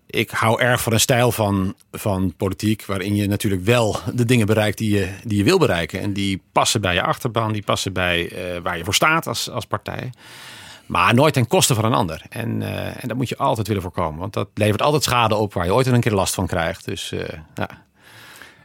ik 0.08 0.30
hou 0.30 0.61
erg 0.61 0.82
van 0.82 0.94
een 0.94 1.00
stijl 1.00 1.32
van, 1.32 1.76
van 1.92 2.34
politiek 2.38 2.86
waarin 2.86 3.16
je 3.16 3.28
natuurlijk 3.28 3.64
wel 3.64 4.00
de 4.14 4.26
dingen 4.26 4.45
bereikt 4.45 4.78
die 4.78 4.98
je, 4.98 5.10
die 5.24 5.38
je 5.38 5.44
wil 5.44 5.60
bereiken. 5.60 6.00
En 6.00 6.14
die 6.14 6.42
passen 6.52 6.82
bij 6.82 6.94
je 6.94 7.02
achterban, 7.02 7.52
die 7.52 7.64
passen 7.64 7.94
bij 7.94 8.32
waar 8.64 8.78
je 8.78 8.84
voor 8.84 8.95
staat 8.95 9.28
als, 9.28 9.50
als 9.50 9.66
partij. 9.66 10.10
Maar 10.86 11.14
nooit 11.14 11.34
ten 11.34 11.48
koste 11.48 11.74
van 11.74 11.86
een 11.86 11.94
ander. 11.94 12.22
En, 12.30 12.61
en 13.02 13.08
dat 13.08 13.18
moet 13.18 13.30
je 13.30 13.38
altijd 13.38 13.68
willen 13.68 13.82
voorkomen. 13.82 14.20
Want 14.20 14.34
dat 14.34 14.50
levert 14.53 14.82
altijd 14.82 15.03
schade 15.03 15.36
op 15.36 15.53
waar 15.53 15.66
je 15.66 15.74
ooit 15.74 15.88
een 15.88 16.00
keer 16.00 16.11
last 16.11 16.34
van 16.34 16.48
krijgt. 16.48 16.86
Dus 16.86 17.14
ja. 17.56 17.70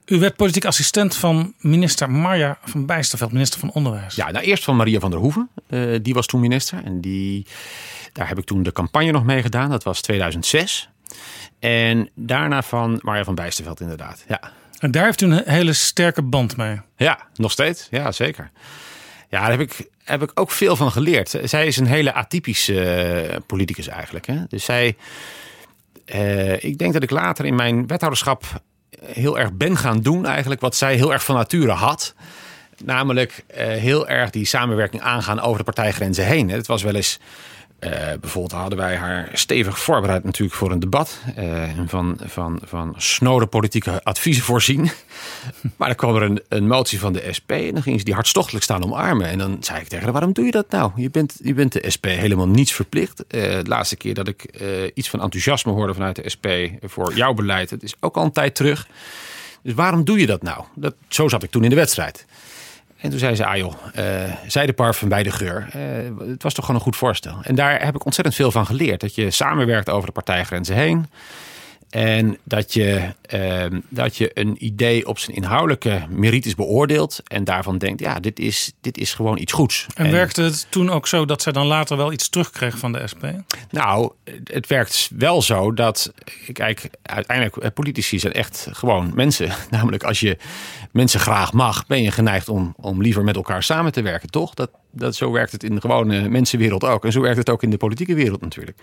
U 0.07 0.19
werd 0.19 0.37
politiek 0.37 0.65
assistent 0.65 1.17
van 1.17 1.55
minister 1.59 2.11
Marja 2.11 2.59
van 2.65 2.87
Bijsterveld, 2.87 3.33
minister 3.33 3.61
van 3.61 3.71
Onderwijs. 3.73 4.15
Ja, 4.15 4.31
nou 4.31 4.45
eerst 4.45 4.65
van 4.65 4.77
Maria 4.77 5.01
van 5.01 5.11
der 5.11 5.19
Hoeven. 5.19 5.51
Uh, 5.69 5.99
die 6.03 6.15
was 6.15 6.27
toen 6.27 6.41
minister. 6.41 6.85
En 6.85 7.01
die, 7.01 7.47
daar 8.13 8.29
heb 8.29 8.39
ik 8.39 8.45
toen 8.45 8.63
de 8.63 8.73
campagne 8.73 9.11
nog 9.11 9.25
mee 9.25 9.43
gedaan. 9.43 9.71
Dat 9.71 9.83
was 9.83 10.01
2006. 10.01 10.89
En 11.59 12.11
daarna 12.15 12.63
van 12.63 12.99
Marja 13.03 13.25
van 13.25 13.35
Bijsterveld 13.35 13.81
inderdaad. 13.81 14.25
Ja. 14.29 14.53
En 14.79 14.91
daar 14.91 15.05
heeft 15.05 15.21
u 15.21 15.27
een 15.27 15.43
hele 15.45 15.73
sterke 15.73 16.23
band 16.23 16.57
mee. 16.57 16.81
Ja, 16.97 17.19
nog 17.35 17.53
steeds. 17.53 17.89
Ja, 17.91 18.13
zeker. 18.13 18.51
Ja, 19.29 19.41
daar 19.41 19.51
heb 19.51 19.61
ik, 19.61 19.89
heb 20.05 20.23
ik 20.23 20.31
ook 20.35 20.51
veel 20.51 20.77
van 20.77 20.93
geleerd. 20.93 21.39
Zij 21.45 21.67
is 21.67 21.77
een 21.77 21.87
hele 21.87 22.13
atypische 22.13 23.29
uh, 23.31 23.37
politicus 23.47 23.89
eigenlijk. 23.89 24.27
Hè? 24.27 24.45
Dus 24.49 24.65
zij... 24.65 24.97
Uh, 26.15 26.65
ik 26.65 26.79
denk 26.79 26.93
dat 26.93 27.03
ik 27.03 27.11
later 27.11 27.45
in 27.45 27.55
mijn 27.55 27.87
wethouderschap 27.87 28.45
heel 29.05 29.39
erg 29.39 29.53
ben 29.53 29.77
gaan 29.77 30.01
doen, 30.01 30.27
eigenlijk 30.27 30.61
wat 30.61 30.75
zij 30.75 30.95
heel 30.95 31.13
erg 31.13 31.25
van 31.25 31.35
nature 31.35 31.73
had. 31.73 32.15
Namelijk 32.85 33.45
uh, 33.51 33.57
heel 33.57 34.09
erg 34.09 34.31
die 34.31 34.45
samenwerking 34.45 35.03
aangaan 35.03 35.41
over 35.41 35.59
de 35.59 35.65
partijgrenzen 35.65 36.25
heen. 36.25 36.51
Het 36.51 36.67
was 36.67 36.83
wel 36.83 36.95
eens. 36.95 37.19
Uh, 37.81 37.91
bijvoorbeeld 38.21 38.53
hadden 38.53 38.79
wij 38.79 38.97
haar 38.97 39.29
stevig 39.33 39.79
voorbereid 39.79 40.25
natuurlijk 40.25 40.57
voor 40.57 40.71
een 40.71 40.81
debat. 40.81 41.19
Uh, 41.39 41.63
van, 41.87 42.19
van, 42.25 42.61
van 42.65 42.95
snode 42.97 43.47
politieke 43.47 44.01
adviezen 44.03 44.45
voorzien. 44.45 44.83
maar 45.77 45.89
dan 45.89 45.97
kwam 45.97 46.17
er 46.17 46.23
een, 46.23 46.43
een 46.49 46.67
motie 46.67 46.99
van 46.99 47.13
de 47.13 47.33
SP 47.39 47.51
en 47.51 47.73
dan 47.73 47.83
ging 47.83 47.99
ze 47.99 48.05
die 48.05 48.15
hartstochtelijk 48.15 48.65
staan 48.65 48.85
omarmen. 48.85 49.27
En 49.27 49.39
dan 49.39 49.57
zei 49.61 49.81
ik 49.81 49.89
tegen 49.89 50.05
haar, 50.05 50.13
waarom 50.13 50.33
doe 50.33 50.45
je 50.45 50.51
dat 50.51 50.71
nou? 50.71 50.93
Je 50.97 51.11
bent, 51.11 51.35
je 51.43 51.55
bent 51.55 51.73
de 51.73 51.91
SP 51.95 52.05
helemaal 52.05 52.49
niets 52.49 52.73
verplicht. 52.73 53.21
Uh, 53.21 53.43
de 53.43 53.69
laatste 53.69 53.97
keer 53.97 54.15
dat 54.15 54.29
ik 54.29 54.45
iets 54.95 55.11
van 55.11 55.21
enthousiasme 55.21 55.73
hoorde 55.73 55.95
vanuit 55.95 56.17
de 56.17 56.31
SP 56.35 56.47
voor 56.83 57.15
jouw 57.15 57.35
beleid, 57.35 57.71
het 57.71 57.83
is 57.83 57.95
ook 58.01 58.17
al 58.17 58.25
een 58.25 58.33
tijd 58.33 58.55
terug. 58.55 58.87
Dus 59.63 59.75
waarom 59.75 60.05
doe 60.05 60.19
je 60.19 60.27
dat 60.27 60.43
nou? 60.43 60.65
Dat, 60.75 60.95
zo 61.09 61.29
zat 61.29 61.43
ik 61.43 61.51
toen 61.51 61.65
in 61.65 61.71
de 61.71 61.77
wedstrijd. 61.77 62.27
En 63.01 63.11
toen 63.11 63.19
zei 63.19 63.35
ze, 63.35 63.47
ah 63.47 63.57
joh, 63.57 63.75
uh, 63.99 64.05
zij 64.47 64.67
de 64.67 64.73
parfum 64.73 65.09
bij 65.09 65.23
de 65.23 65.31
geur. 65.31 65.69
Uh, 65.77 66.29
het 66.31 66.43
was 66.43 66.55
toch 66.55 66.65
gewoon 66.65 66.81
een 66.81 66.87
goed 66.87 66.97
voorstel. 66.97 67.39
En 67.43 67.55
daar 67.55 67.85
heb 67.85 67.95
ik 67.95 68.05
ontzettend 68.05 68.37
veel 68.37 68.51
van 68.51 68.67
geleerd. 68.67 69.01
Dat 69.01 69.15
je 69.15 69.31
samenwerkt 69.31 69.91
over 69.91 70.07
de 70.07 70.13
partijgrenzen 70.13 70.75
heen. 70.75 71.07
En 71.91 72.39
dat 72.45 72.73
je, 72.73 73.15
uh, 73.35 73.81
dat 73.89 74.17
je 74.17 74.31
een 74.35 74.65
idee 74.65 75.07
op 75.07 75.19
zijn 75.19 75.37
inhoudelijke 75.37 76.07
merites 76.11 76.55
beoordeelt. 76.55 77.21
En 77.25 77.45
daarvan 77.45 77.79
denkt, 77.79 78.01
ja, 78.01 78.21
dit 78.21 78.39
is, 78.39 78.73
dit 78.81 78.99
is 78.99 79.15
gewoon 79.15 79.39
iets 79.39 79.53
goeds. 79.53 79.87
En, 79.95 80.05
en 80.05 80.13
werkte 80.13 80.43
het 80.43 80.67
toen 80.71 80.91
ook 80.91 81.07
zo 81.07 81.25
dat 81.25 81.43
zij 81.43 81.53
dan 81.53 81.67
later 81.67 81.97
wel 81.97 82.13
iets 82.13 82.29
terugkreeg 82.29 82.79
van 82.79 82.93
de 82.93 83.07
SP? 83.13 83.25
Nou, 83.71 84.13
het 84.45 84.67
werkt 84.67 85.11
wel 85.17 85.43
zo 85.43 85.73
dat, 85.73 86.13
kijk, 86.53 86.89
uiteindelijk, 87.03 87.75
politici 87.75 88.19
zijn 88.19 88.33
echt 88.33 88.69
gewoon 88.73 89.13
mensen. 89.15 89.51
Namelijk, 89.71 90.03
als 90.03 90.21
je 90.21 90.37
mensen 90.93 91.21
graag 91.21 91.53
mag, 91.53 91.87
ben 91.87 92.03
je 92.03 92.11
geneigd 92.11 92.49
om, 92.49 92.75
om 92.77 93.03
liever 93.03 93.25
met 93.25 93.37
elkaar 93.37 93.63
samen 93.63 93.93
te 93.93 94.03
werken, 94.03 94.31
toch? 94.31 94.55
Dat, 94.55 94.71
dat, 94.91 95.15
zo 95.15 95.31
werkt 95.31 95.53
het 95.53 95.65
in 95.65 95.75
de 95.75 95.81
gewone 95.81 96.29
mensenwereld 96.29 96.85
ook. 96.85 97.05
En 97.05 97.13
zo 97.13 97.21
werkt 97.21 97.39
het 97.39 97.51
ook 97.51 97.63
in 97.63 97.71
de 97.71 97.77
politieke 97.77 98.15
wereld 98.15 98.41
natuurlijk. 98.41 98.79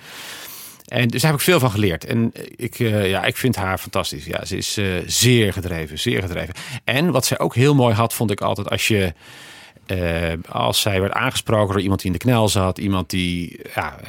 En 0.85 1.07
dus 1.07 1.21
daar 1.21 1.31
heb 1.31 1.39
ik 1.39 1.45
veel 1.45 1.59
van 1.59 1.71
geleerd. 1.71 2.05
En 2.05 2.31
ik, 2.55 2.79
uh, 2.79 3.09
ja, 3.09 3.23
ik 3.23 3.37
vind 3.37 3.55
haar 3.55 3.77
fantastisch. 3.77 4.25
Ja, 4.25 4.45
ze 4.45 4.57
is 4.57 4.77
uh, 4.77 5.01
zeer 5.05 5.53
gedreven, 5.53 5.99
zeer 5.99 6.21
gedreven. 6.21 6.53
En 6.83 7.11
wat 7.11 7.25
zij 7.25 7.39
ook 7.39 7.55
heel 7.55 7.75
mooi 7.75 7.95
had, 7.95 8.13
vond 8.13 8.31
ik 8.31 8.41
altijd 8.41 8.69
als 8.69 8.87
je. 8.87 9.13
Uh, 9.87 10.33
als 10.49 10.81
zij 10.81 11.01
werd 11.01 11.13
aangesproken 11.13 11.73
door 11.73 11.81
iemand 11.81 12.01
die 12.01 12.11
in 12.11 12.17
de 12.17 12.23
knel 12.23 12.49
zat, 12.49 12.77
iemand 12.77 13.09
die 13.09 13.59
ja, 13.75 13.99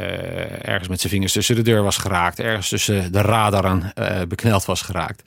ergens 0.62 0.88
met 0.88 1.00
zijn 1.00 1.12
vingers 1.12 1.32
tussen 1.32 1.54
de 1.54 1.62
deur 1.62 1.82
was 1.82 1.96
geraakt, 1.96 2.40
ergens 2.40 2.68
tussen 2.68 3.12
de 3.12 3.20
radaren 3.20 3.92
bekneld 4.28 4.64
was 4.64 4.82
geraakt 4.82 5.22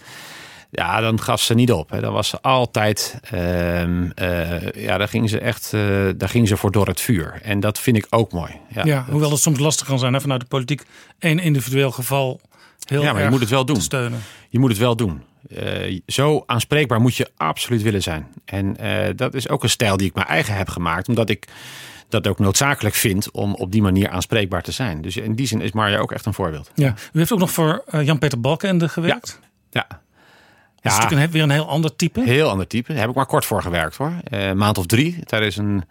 ja, 0.70 1.02
dan 1.02 1.22
gaf 1.22 1.42
ze 1.42 1.54
niet 1.54 1.72
op. 1.72 1.90
Hè. 1.90 2.02
Dan 2.02 2.14
was 2.14 2.28
ze 2.28 2.42
altijd, 2.42 3.20
uh, 3.34 3.82
uh, 3.84 4.72
ja, 4.72 4.98
daar 4.98 5.08
ging 5.08 5.30
ze 5.30 5.40
echt, 5.40 5.72
uh, 5.74 6.10
daar 6.18 6.30
ging 6.30 6.48
ze 6.48 6.58
voor 6.58 6.72
door 6.72 6.88
het 6.88 7.02
vuur. 7.02 7.40
En 7.42 7.60
dat 7.60 7.80
vind 7.80 7.98
ik 7.98 8.08
ook 8.10 8.32
mooi. 8.32 8.52
Ja, 8.74 8.86
ja 8.86 9.06
hoewel 9.10 9.32
het 9.32 9.40
soms 9.40 9.60
lastig 9.60 9.88
kan 9.88 10.00
zijn 10.00 10.14
hè, 10.14 10.22
vanuit 10.22 10.42
de 10.42 10.48
politiek, 10.48 10.86
één 11.20 11.40
individueel 11.40 11.92
geval 11.92 12.42
heel 12.86 13.02
ja, 13.02 13.14
maar 13.14 13.24
je 13.24 13.30
moet 13.30 13.40
het 13.40 13.50
wel 13.50 13.66
doen. 13.66 13.82
steunen. 13.82 14.20
Je 14.50 14.60
moet 14.60 14.70
het 14.70 14.80
wel 14.80 14.96
doen. 14.96 15.22
Uh, 15.50 16.00
zo 16.06 16.44
aanspreekbaar 16.46 17.02
moet 17.02 17.16
je 17.16 17.32
absoluut 17.38 17.82
willen 17.82 18.02
zijn. 18.02 18.28
En 18.46 18.78
dat 19.16 19.34
is 19.34 19.50
ook 19.50 19.64
een 19.64 19.70
stijl 19.70 19.98
die 19.98 20.08
ik 20.08 20.14
mijn 20.14 20.28
eigen 20.28 20.56
heb 20.56 20.70
gemaakt, 20.70 21.08
omdat 21.10 21.30
ik 21.30 21.48
dat 22.10 22.28
ook 22.28 22.40
noodzakelijk 22.40 22.96
vind 22.96 23.32
om 23.32 23.56
op 23.56 23.72
die 23.72 23.82
manier 23.82 24.10
aanspreekbaar 24.10 24.62
te 24.62 24.72
zijn. 24.72 25.02
Dus 25.02 25.18
in 25.18 25.36
die 25.36 25.48
zin 25.48 25.62
is 25.62 25.72
Marja 25.72 25.98
ook 25.98 26.12
echt 26.12 26.26
een 26.26 26.34
voorbeeld. 26.34 26.72
Ja, 26.76 26.96
u 27.14 27.20
heeft 27.20 27.32
ook 27.32 27.40
nog 27.40 27.52
voor 27.52 27.84
Jan-Peter 28.02 28.40
Balkenende 28.40 28.90
gewerkt. 28.90 29.40
Ja. 29.70 29.86
ja. 29.90 30.02
Ja, 30.88 30.98
is 30.98 31.04
natuurlijk 31.04 31.32
weer 31.32 31.44
een 31.44 31.50
heel 31.50 31.70
ander 31.70 31.96
type. 31.96 32.22
Heel 32.22 32.50
ander 32.50 32.68
type. 32.68 32.92
Daar 32.92 33.02
heb 33.02 33.10
ik 33.10 33.16
maar 33.16 33.26
kort 33.26 33.46
voor 33.46 33.62
gewerkt 33.62 33.96
hoor. 33.96 34.14
Uh, 34.30 34.48
een 34.48 34.58
maand 34.58 34.78
of 34.78 34.86
drie. 34.86 35.20
Tijdens 35.26 35.58
een. 35.58 35.84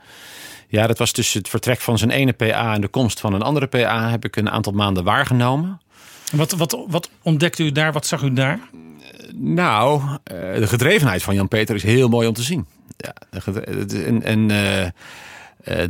Ja, 0.68 0.86
dat 0.86 0.98
was 0.98 1.12
tussen 1.12 1.38
het 1.38 1.48
vertrek 1.48 1.80
van 1.80 1.98
zijn 1.98 2.10
ene 2.10 2.32
PA 2.32 2.74
en 2.74 2.80
de 2.80 2.88
komst 2.88 3.20
van 3.20 3.32
een 3.32 3.42
andere 3.42 3.66
PA. 3.66 4.10
Heb 4.10 4.24
ik 4.24 4.36
een 4.36 4.50
aantal 4.50 4.72
maanden 4.72 5.04
waargenomen. 5.04 5.80
Wat, 6.32 6.52
wat, 6.52 6.84
wat 6.88 7.10
ontdekte 7.22 7.62
u 7.62 7.72
daar? 7.72 7.92
Wat 7.92 8.06
zag 8.06 8.22
u 8.22 8.32
daar? 8.32 8.58
Nou, 9.34 10.02
uh, 10.02 10.18
de 10.54 10.66
gedrevenheid 10.66 11.22
van 11.22 11.34
Jan-Peter 11.34 11.74
is 11.74 11.82
heel 11.82 12.08
mooi 12.08 12.28
om 12.28 12.34
te 12.34 12.42
zien. 12.42 12.66
Ja, 12.96 13.12
en, 13.64 14.22
en 14.22 14.48
uh, 14.48 14.82
eh, 14.82 14.92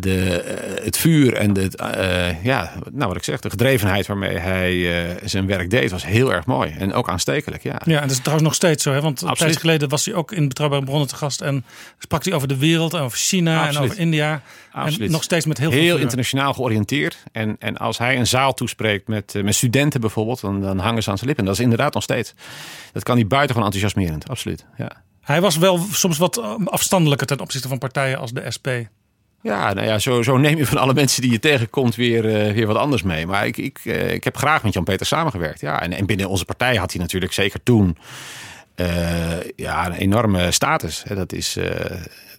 de, 0.01 0.41
eh, 0.41 0.85
het 0.85 0.97
vuur 0.97 1.35
en 1.35 1.53
de, 1.53 1.69
eh, 1.77 2.45
ja, 2.45 2.73
nou 2.93 3.09
wat 3.09 3.17
ik 3.17 3.25
zeg, 3.25 3.41
de 3.41 3.51
gedrevenheid 3.51 4.07
waarmee 4.07 4.39
hij 4.39 5.07
eh, 5.09 5.17
zijn 5.25 5.47
werk 5.47 5.71
deed, 5.71 5.91
was 5.91 6.07
heel 6.07 6.33
erg 6.33 6.47
mooi. 6.47 6.75
En 6.79 6.93
ook 6.93 7.09
aanstekelijk, 7.09 7.63
ja. 7.63 7.81
Ja, 7.85 7.95
en 7.95 8.03
dat 8.03 8.11
is 8.11 8.19
trouwens 8.19 8.45
nog 8.45 8.55
steeds 8.55 8.83
zo. 8.83 8.93
Hè? 8.93 9.01
Want 9.01 9.23
een 9.23 9.35
tijd 9.35 9.57
geleden 9.57 9.89
was 9.89 10.05
hij 10.05 10.15
ook 10.15 10.33
in 10.33 10.49
Betrouwbare 10.49 10.85
Bronnen 10.85 11.09
te 11.09 11.17
gast. 11.17 11.41
En 11.41 11.65
sprak 11.99 12.25
hij 12.25 12.33
over 12.33 12.49
de 12.49 12.57
wereld, 12.57 12.95
en 12.95 13.01
over 13.01 13.19
China 13.19 13.69
en 13.69 13.79
over 13.79 13.99
India. 13.99 14.43
Absoluut. 14.73 15.07
En 15.07 15.11
nog 15.11 15.23
steeds 15.23 15.47
met 15.47 15.59
heel, 15.59 15.71
veel 15.71 15.81
heel 15.81 15.93
vuur. 15.93 16.03
internationaal 16.03 16.53
georiënteerd. 16.53 17.17
En, 17.33 17.57
en 17.59 17.77
als 17.77 17.99
hij 17.99 18.17
een 18.19 18.27
zaal 18.27 18.55
toespreekt 18.55 19.09
met, 19.09 19.35
eh, 19.35 19.43
met 19.43 19.55
studenten 19.55 20.01
bijvoorbeeld, 20.01 20.41
dan, 20.41 20.61
dan 20.61 20.79
hangen 20.79 21.03
ze 21.03 21.11
aan 21.11 21.17
zijn 21.17 21.29
lippen. 21.29 21.45
Dat 21.45 21.55
is 21.55 21.61
inderdaad 21.61 21.95
nog 21.95 22.03
steeds. 22.03 22.35
Dat 22.93 23.03
kan 23.03 23.17
hij 23.17 23.27
buitengewoon 23.27 23.73
enthousiasmerend, 23.73 24.29
absoluut. 24.29 24.65
Ja. 24.77 25.05
Hij 25.21 25.41
was 25.41 25.57
wel 25.57 25.79
soms 25.93 26.19
wat 26.19 26.39
eh, 26.39 26.55
afstandelijker 26.65 27.27
ten 27.27 27.41
opzichte 27.41 27.69
van 27.69 27.79
partijen 27.79 28.19
als 28.19 28.33
de 28.33 28.51
SP. 28.57 28.69
Ja, 29.47 29.73
nou 29.73 29.86
ja, 29.86 29.99
zo, 29.99 30.23
zo 30.23 30.36
neem 30.36 30.57
je 30.57 30.66
van 30.66 30.78
alle 30.78 30.94
mensen 30.94 31.23
die 31.23 31.31
je 31.31 31.39
tegenkomt 31.39 31.94
weer, 31.94 32.25
eh, 32.34 32.52
weer 32.52 32.66
wat 32.66 32.76
anders 32.76 33.02
mee. 33.02 33.26
Maar 33.26 33.47
ik, 33.47 33.57
ik, 33.57 33.81
eh, 33.84 34.12
ik 34.12 34.25
heb 34.25 34.36
graag 34.36 34.62
met 34.62 34.73
Jan-Peter 34.73 35.07
samengewerkt. 35.07 35.60
Ja, 35.60 35.83
en, 35.83 35.92
en 35.92 36.07
binnen 36.07 36.28
onze 36.28 36.44
partij 36.44 36.76
had 36.76 36.92
hij 36.92 37.00
natuurlijk 37.00 37.33
zeker 37.33 37.62
toen 37.62 37.99
eh, 38.75 38.86
ja, 39.57 39.86
een 39.86 39.92
enorme 39.92 40.50
status. 40.50 41.02
Hè. 41.07 41.15
Dat 41.15 41.33
is, 41.33 41.58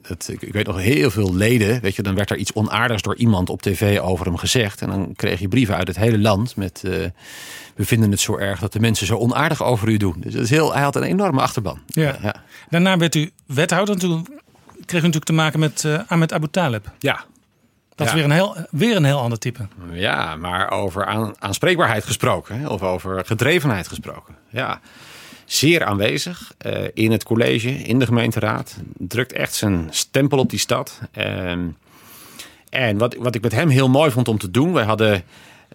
dat, 0.01 0.27
ik, 0.31 0.41
ik 0.41 0.53
weet 0.53 0.67
nog 0.67 0.79
heel 0.79 1.11
veel 1.11 1.35
leden. 1.35 1.81
Weet 1.81 1.95
je, 1.95 2.01
dan 2.01 2.15
werd 2.15 2.29
er 2.29 2.37
iets 2.37 2.53
onaardigs 2.53 3.01
door 3.01 3.15
iemand 3.15 3.49
op 3.49 3.61
tv 3.61 3.99
over 3.99 4.25
hem 4.25 4.37
gezegd. 4.37 4.81
En 4.81 4.89
dan 4.89 5.13
kreeg 5.15 5.39
je 5.39 5.47
brieven 5.47 5.75
uit 5.75 5.87
het 5.87 5.97
hele 5.97 6.19
land 6.19 6.55
met... 6.55 6.81
we 7.75 7.85
vinden 7.85 8.11
het 8.11 8.19
zo 8.19 8.37
erg 8.37 8.59
dat 8.59 8.73
de 8.73 8.79
mensen 8.79 9.07
zo 9.07 9.17
onaardig 9.17 9.63
over 9.63 9.87
u 9.87 9.97
doen. 9.97 10.15
Dus 10.17 10.33
dat 10.33 10.43
is 10.43 10.49
heel, 10.49 10.73
hij 10.73 10.83
had 10.83 10.95
een 10.95 11.03
enorme 11.03 11.41
achterban. 11.41 11.79
Ja. 11.85 12.35
Daarna 12.69 12.97
werd 12.97 13.15
u 13.15 13.31
wethouder. 13.45 13.93
En 13.93 13.99
toen 13.99 14.27
kreeg 14.87 15.01
u 15.01 15.05
natuurlijk 15.05 15.25
te 15.25 15.33
maken 15.33 15.59
met 15.59 15.85
eh, 15.85 15.99
Ahmed 16.07 16.33
Abu 16.33 16.47
Talib. 16.47 16.91
Ja. 16.99 17.25
Dat 17.95 18.07
is 18.07 18.13
weer 18.13 18.23
een, 18.23 18.31
heel, 18.31 18.55
weer 18.71 18.95
een 18.95 19.03
heel 19.03 19.19
ander 19.19 19.39
type. 19.39 19.67
Ja, 19.91 20.35
maar 20.35 20.71
over 20.71 21.05
aan, 21.05 21.35
aanspreekbaarheid 21.39 22.05
gesproken, 22.05 22.59
hè, 22.59 22.67
of 22.67 22.81
over 22.81 23.25
gedrevenheid 23.25 23.87
gesproken. 23.87 24.35
Ja, 24.49 24.79
zeer 25.45 25.83
aanwezig 25.83 26.53
eh, 26.57 26.83
in 26.93 27.11
het 27.11 27.23
college, 27.23 27.69
in 27.69 27.99
de 27.99 28.05
gemeenteraad. 28.05 28.75
Drukt 28.97 29.33
echt 29.33 29.53
zijn 29.53 29.87
stempel 29.89 30.37
op 30.37 30.49
die 30.49 30.59
stad. 30.59 30.99
Ehm, 31.11 31.67
en 32.69 32.97
wat, 32.97 33.15
wat 33.15 33.35
ik 33.35 33.41
met 33.41 33.51
hem 33.51 33.69
heel 33.69 33.89
mooi 33.89 34.11
vond 34.11 34.27
om 34.27 34.37
te 34.37 34.51
doen, 34.51 34.73
wij 34.73 34.85
hadden. 34.85 35.23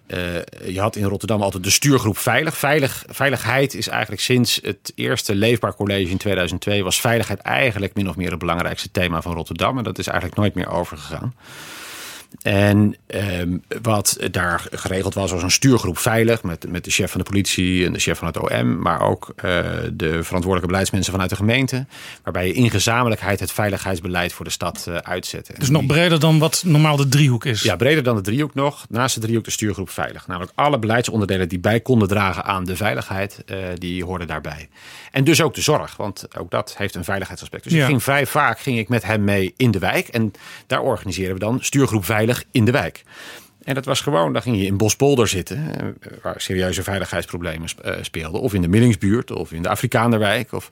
Eh, 0.07 0.35
je 0.65 0.79
had 0.79 0.95
in 0.95 1.03
Rotterdam 1.03 1.41
altijd 1.41 1.63
de 1.63 1.69
stuurgroep 1.69 2.17
Veilig. 2.17 2.57
Veilig. 2.57 3.03
Veiligheid 3.07 3.73
is 3.73 3.87
eigenlijk 3.87 4.21
sinds 4.21 4.59
het 4.63 4.91
eerste 4.95 5.35
Leefbaar 5.35 5.75
College 5.75 6.09
in 6.09 6.17
2002... 6.17 6.83
was 6.83 7.01
veiligheid 7.01 7.39
eigenlijk 7.39 7.93
min 7.93 8.09
of 8.09 8.15
meer 8.15 8.29
het 8.29 8.39
belangrijkste 8.39 8.91
thema 8.91 9.21
van 9.21 9.33
Rotterdam. 9.33 9.77
En 9.77 9.83
dat 9.83 9.97
is 9.97 10.07
eigenlijk 10.07 10.37
nooit 10.39 10.53
meer 10.53 10.69
overgegaan. 10.69 11.33
En 12.41 12.95
ehm, 13.07 13.57
wat 13.81 14.17
daar 14.31 14.67
geregeld 14.71 15.13
was, 15.13 15.31
was 15.31 15.43
een 15.43 15.51
stuurgroep 15.51 15.97
veilig 15.97 16.43
met, 16.43 16.65
met 16.69 16.83
de 16.83 16.91
chef 16.91 17.11
van 17.11 17.19
de 17.19 17.29
politie 17.29 17.85
en 17.85 17.93
de 17.93 17.99
chef 17.99 18.17
van 18.17 18.27
het 18.27 18.37
OM, 18.39 18.79
maar 18.81 19.01
ook 19.01 19.33
eh, 19.35 19.43
de 19.93 20.09
verantwoordelijke 20.23 20.67
beleidsmensen 20.67 21.11
vanuit 21.11 21.29
de 21.29 21.35
gemeente, 21.35 21.85
waarbij 22.23 22.47
je 22.47 22.53
in 22.53 22.69
gezamenlijkheid 22.69 23.39
het 23.39 23.51
veiligheidsbeleid 23.51 24.33
voor 24.33 24.45
de 24.45 24.51
stad 24.51 24.85
eh, 24.87 24.95
uitzette. 24.95 25.53
Dus 25.57 25.69
nog 25.69 25.85
breder 25.85 26.19
dan 26.19 26.39
wat 26.39 26.63
normaal 26.65 26.95
de 26.95 27.07
driehoek 27.07 27.45
is. 27.45 27.61
Ja, 27.61 27.75
breder 27.75 28.03
dan 28.03 28.15
de 28.15 28.21
driehoek 28.21 28.53
nog. 28.53 28.85
Naast 28.89 29.15
de 29.15 29.21
driehoek 29.21 29.45
de 29.45 29.51
stuurgroep 29.51 29.89
veilig. 29.89 30.27
Namelijk 30.27 30.51
alle 30.55 30.79
beleidsonderdelen 30.79 31.49
die 31.49 31.59
bij 31.59 31.79
konden 31.79 32.07
dragen 32.07 32.43
aan 32.43 32.63
de 32.63 32.75
veiligheid, 32.75 33.43
eh, 33.45 33.57
die 33.75 34.03
hoorden 34.05 34.27
daarbij. 34.27 34.69
En 35.11 35.23
dus 35.23 35.41
ook 35.41 35.53
de 35.53 35.61
zorg, 35.61 35.95
want 35.95 36.37
ook 36.37 36.51
dat 36.51 36.75
heeft 36.77 36.95
een 36.95 37.03
veiligheidsaspect. 37.03 37.63
Dus 37.63 37.73
Ja. 37.73 37.79
ik 37.79 37.85
ging 37.85 38.03
vrij 38.03 38.25
vaak 38.25 38.59
ging 38.59 38.77
ik 38.77 38.89
met 38.89 39.03
hem 39.03 39.23
mee 39.23 39.53
in 39.57 39.71
de 39.71 39.79
wijk. 39.79 40.07
En 40.07 40.31
daar 40.67 40.81
organiseren 40.81 41.33
we 41.33 41.39
dan 41.39 41.57
stuurgroep 41.61 42.05
veilig 42.05 42.21
in 42.51 42.65
de 42.65 42.71
wijk. 42.71 43.03
En 43.63 43.73
dat 43.73 43.85
was 43.85 44.01
gewoon, 44.01 44.33
dan 44.33 44.41
ging 44.41 44.57
je 44.57 44.65
in 44.65 44.77
Bospolder 44.77 45.27
zitten, 45.27 45.79
eh, 45.79 45.87
waar 46.21 46.41
serieuze 46.41 46.83
veiligheidsproblemen 46.83 47.69
sp- 47.69 47.79
eh, 47.79 47.95
speelden. 48.01 48.41
Of 48.41 48.53
in 48.53 48.61
de 48.61 48.67
Millingsbuurt, 48.67 49.31
of 49.31 49.51
in 49.51 49.61
de 49.61 49.69
Afrikaanderwijk. 49.69 50.51
Of... 50.51 50.71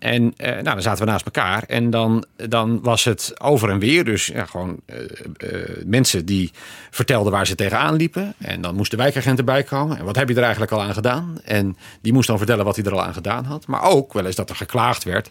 En 0.00 0.34
eh, 0.36 0.50
nou, 0.52 0.62
dan 0.62 0.82
zaten 0.82 1.04
we 1.04 1.10
naast 1.10 1.24
elkaar 1.24 1.62
en 1.66 1.90
dan, 1.90 2.24
dan 2.36 2.80
was 2.82 3.04
het 3.04 3.32
over 3.40 3.70
en 3.70 3.78
weer. 3.78 4.04
Dus 4.04 4.26
ja, 4.26 4.46
gewoon 4.46 4.80
eh, 4.86 4.98
eh, 5.36 5.84
mensen 5.86 6.24
die 6.24 6.50
vertelden 6.90 7.32
waar 7.32 7.46
ze 7.46 7.54
tegenaan 7.54 7.94
liepen. 7.94 8.34
En 8.38 8.60
dan 8.60 8.74
moest 8.74 8.90
de 8.90 8.96
wijkagent 8.96 9.38
erbij 9.38 9.62
komen. 9.62 9.98
En 9.98 10.04
wat 10.04 10.16
heb 10.16 10.28
je 10.28 10.34
er 10.34 10.42
eigenlijk 10.42 10.72
al 10.72 10.82
aan 10.82 10.94
gedaan? 10.94 11.40
En 11.44 11.76
die 12.00 12.12
moest 12.12 12.26
dan 12.26 12.38
vertellen 12.38 12.64
wat 12.64 12.76
hij 12.76 12.84
er 12.84 12.92
al 12.92 13.02
aan 13.02 13.14
gedaan 13.14 13.44
had. 13.44 13.66
Maar 13.66 13.82
ook 13.82 14.12
wel 14.12 14.26
eens 14.26 14.36
dat 14.36 14.50
er 14.50 14.56
geklaagd 14.56 15.04
werd. 15.04 15.30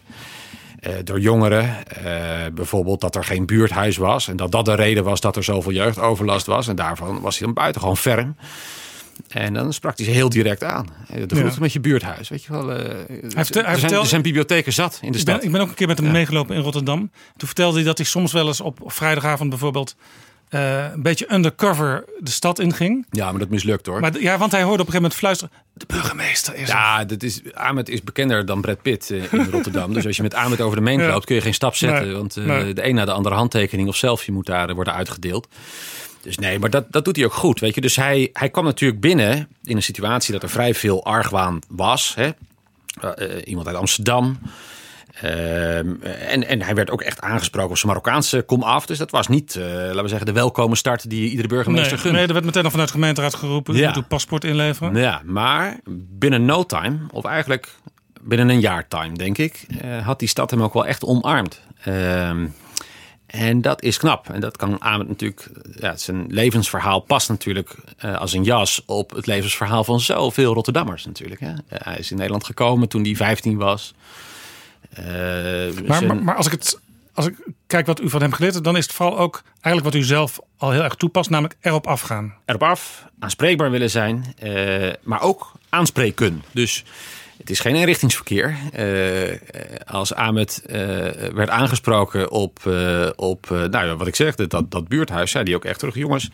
Eh, 0.80 0.92
door 1.04 1.20
jongeren, 1.20 1.86
eh, 1.86 2.52
bijvoorbeeld 2.54 3.00
dat 3.00 3.16
er 3.16 3.24
geen 3.24 3.46
buurthuis 3.46 3.96
was. 3.96 4.28
En 4.28 4.36
dat 4.36 4.50
dat 4.52 4.64
de 4.64 4.74
reden 4.74 5.04
was 5.04 5.20
dat 5.20 5.36
er 5.36 5.44
zoveel 5.44 5.72
jeugdoverlast 5.72 6.46
was. 6.46 6.68
En 6.68 6.76
daarvan 6.76 7.20
was 7.20 7.36
hij 7.38 7.46
dan 7.46 7.54
buitengewoon 7.54 7.96
ferm. 7.96 8.36
En 9.28 9.54
dan 9.54 9.72
sprak 9.72 9.96
hij 9.96 10.06
ze 10.06 10.12
heel 10.12 10.28
direct 10.28 10.64
aan. 10.64 10.86
Eh, 10.86 11.14
De 11.14 11.16
groeten 11.16 11.38
Ja. 11.52 11.56
met 11.60 11.72
je 11.72 11.80
buurthuis. 11.80 12.28
Weet 12.28 12.44
je 12.44 12.52
wel, 12.52 12.72
eh, 12.72 12.76
vertel- 12.78 12.94
hij 13.08 13.24
er, 13.34 13.44
zijn, 13.44 13.46
vertelde- 13.78 13.96
er 14.02 14.06
zijn 14.06 14.22
bibliotheken 14.22 14.72
zat 14.72 14.98
in 15.02 15.08
de 15.12 15.14
Ik 15.18 15.22
stad. 15.22 15.36
ben, 15.36 15.44
ik 15.46 15.52
ben 15.52 15.60
ook 15.60 15.68
een 15.68 15.74
keer 15.74 15.86
met 15.86 15.98
hem 15.98 16.10
meegelopen 16.10 16.56
in 16.56 16.62
Rotterdam. 16.62 16.98
Toen 17.36 17.46
vertelde 17.48 17.76
hij 17.76 17.84
dat 17.84 17.98
hij 17.98 18.06
soms 18.06 18.32
wel 18.32 18.46
eens 18.46 18.60
op 18.60 18.78
vrijdagavond 18.86 19.50
bijvoorbeeld... 19.50 19.96
eh, 20.50 20.92
een 20.92 21.02
beetje 21.02 21.32
undercover 21.34 22.04
de 22.18 22.30
stad 22.30 22.58
inging. 22.58 23.06
Ja, 23.10 23.30
maar 23.30 23.40
dat 23.40 23.48
mislukt 23.48 23.86
hoor. 23.86 24.00
Maar 24.00 24.20
ja, 24.20 24.38
want 24.38 24.52
hij 24.52 24.62
hoorde 24.62 24.82
op 24.82 24.86
een 24.88 24.92
gegeven 24.92 25.02
moment 25.02 25.14
fluisteren... 25.14 25.52
de 25.72 25.84
burgemeester 25.86 26.54
is 26.54 26.68
ja, 26.68 27.04
dat 27.04 27.22
is, 27.22 27.40
Ahmed 27.54 27.88
is 27.88 28.02
bekender 28.02 28.46
dan 28.46 28.60
Brad 28.60 28.82
Pitt 28.82 29.10
eh, 29.10 29.32
in 29.32 29.50
Rotterdam. 29.50 29.92
dus 29.92 30.06
als 30.06 30.16
je 30.16 30.22
met 30.22 30.34
Ahmed 30.34 30.60
over 30.60 30.84
de 30.84 30.90
Ja. 30.90 31.06
loopt, 31.08 31.24
kun 31.24 31.34
je 31.34 31.40
geen 31.40 31.54
stap 31.54 31.74
zetten. 31.74 32.04
Nee, 32.04 32.14
Want 32.16 32.36
eh, 32.36 32.44
nee. 32.44 32.72
de 32.72 32.88
een 32.88 32.94
na 32.94 33.04
de 33.04 33.12
andere 33.12 33.34
handtekening 33.34 33.88
of 33.88 33.96
selfie 33.96 34.32
moet 34.32 34.46
daar 34.46 34.74
worden 34.74 34.94
uitgedeeld. 34.94 35.48
Dus 36.22 36.38
nee, 36.38 36.58
maar 36.58 36.70
dat, 36.70 36.84
dat 36.92 37.04
doet 37.04 37.16
hij 37.16 37.24
ook 37.24 37.34
goed. 37.34 37.60
Weet 37.60 37.74
je? 37.74 37.80
Dus 37.80 37.96
hij, 37.96 38.30
hij 38.32 38.48
kwam 38.50 38.64
natuurlijk 38.64 39.00
binnen 39.00 39.48
in 39.64 39.76
een 39.76 39.82
situatie 39.82 40.32
dat 40.32 40.42
er 40.42 40.50
vrij 40.50 40.74
veel 40.74 41.04
argwaan 41.04 41.58
was. 41.68 42.14
Hè? 42.14 42.30
Iemand 43.44 43.66
uit 43.66 43.76
Amsterdam. 43.76 44.38
Ehm, 45.22 45.94
en, 46.02 46.48
en 46.48 46.62
hij 46.62 46.74
werd 46.74 46.90
ook 46.90 47.02
echt 47.02 47.20
aangesproken 47.20 47.70
op 47.70 47.76
zijn 47.76 47.88
Marokkaanse 47.88 48.42
kom 48.42 48.62
af. 48.62 48.86
Dus 48.86 48.98
dat 48.98 49.10
was 49.10 49.28
niet, 49.28 49.56
eh, 49.56 49.64
laten 49.64 50.02
we 50.02 50.08
zeggen, 50.08 50.26
de 50.26 50.32
welkome 50.32 50.76
start 50.76 51.10
die 51.10 51.30
iedere 51.30 51.48
burgemeester 51.48 51.92
nee, 51.92 52.00
gunt. 52.00 52.14
nee, 52.14 52.26
er 52.26 52.32
werd 52.32 52.44
meteen 52.44 52.64
al 52.64 52.70
vanuit 52.70 52.88
de 52.88 52.94
gemeenteraad 52.94 53.34
geroepen. 53.34 53.74
Ja. 53.74 53.92
Doe 53.92 54.02
paspoort 54.02 54.44
inleveren. 54.44 54.94
Ja, 54.94 55.22
maar 55.24 55.80
binnen 56.08 56.44
no 56.44 56.66
time, 56.66 56.98
of 57.10 57.24
eigenlijk 57.24 57.68
binnen 58.20 58.48
een 58.48 58.60
jaar 58.60 58.88
time, 58.88 59.16
denk 59.16 59.38
ik, 59.38 59.66
eh, 59.80 60.06
had 60.06 60.18
die 60.18 60.28
stad 60.28 60.50
hem 60.50 60.62
ook 60.62 60.74
wel 60.74 60.86
echt 60.86 61.04
omarmd. 61.04 61.60
Ehm, 61.84 62.46
en 63.26 63.60
dat 63.60 63.82
is 63.82 63.98
knap. 63.98 64.28
En 64.28 64.40
dat 64.40 64.56
kan 64.56 64.78
Ahmed 64.78 65.08
natuurlijk, 65.08 65.50
ja, 65.74 65.96
zijn 65.96 66.24
levensverhaal 66.28 67.00
past 67.00 67.28
natuurlijk 67.28 67.74
eh, 67.98 68.16
als 68.16 68.32
een 68.32 68.44
jas 68.44 68.82
op 68.86 69.10
het 69.10 69.26
levensverhaal 69.26 69.84
van 69.84 70.00
zoveel 70.00 70.54
Rotterdammers 70.54 71.04
natuurlijk. 71.04 71.40
Hè. 71.40 71.52
Hij 71.68 71.96
is 71.98 72.10
in 72.10 72.16
Nederland 72.16 72.44
gekomen 72.44 72.88
toen 72.88 73.02
hij 73.02 73.16
15 73.16 73.56
was. 73.56 73.94
Eh, 74.94 75.04
Maar, 75.86 76.04
maar, 76.06 76.22
maar 76.22 76.36
als 76.36 76.46
ik 76.46 76.52
het 76.52 76.80
als 77.14 77.26
ik 77.26 77.36
kijk 77.66 77.86
wat 77.86 78.00
u 78.00 78.10
van 78.10 78.20
hem 78.20 78.32
geleerd 78.32 78.52
hebt, 78.52 78.64
dan 78.64 78.76
is 78.76 78.84
het 78.84 78.94
vooral 78.94 79.18
ook 79.18 79.42
eigenlijk 79.60 79.94
wat 79.94 80.02
u 80.02 80.06
zelf 80.06 80.38
al 80.56 80.70
heel 80.70 80.82
erg 80.82 80.94
toepast, 80.94 81.30
namelijk 81.30 81.56
erop 81.60 81.86
afgaan. 81.86 82.34
erop 82.44 82.62
af, 82.62 83.06
aanspreekbaar 83.18 83.70
willen 83.70 83.90
zijn, 83.90 84.34
eh, 84.38 84.88
maar 85.02 85.22
ook 85.22 85.52
aanspreken. 85.68 86.42
Dus 86.52 86.84
het 87.38 87.50
is 87.50 87.60
geen 87.60 87.74
inrichtingsverkeer. 87.74 88.56
Eh, 88.72 89.36
als 89.86 90.14
Ahmed 90.14 90.62
werd 91.34 91.48
aangesproken 91.48 92.30
op, 92.30 92.58
op 93.16 93.46
nou 93.50 93.86
ja, 93.86 93.96
wat 93.96 94.06
ik 94.06 94.16
zeg, 94.16 94.34
dat, 94.34 94.50
dat, 94.50 94.70
dat 94.70 94.88
buurthuis, 94.88 95.30
zei 95.30 95.44
die 95.44 95.54
ook 95.54 95.64
echt 95.64 95.78
terug. 95.78 95.94
Jongens, 95.94 96.30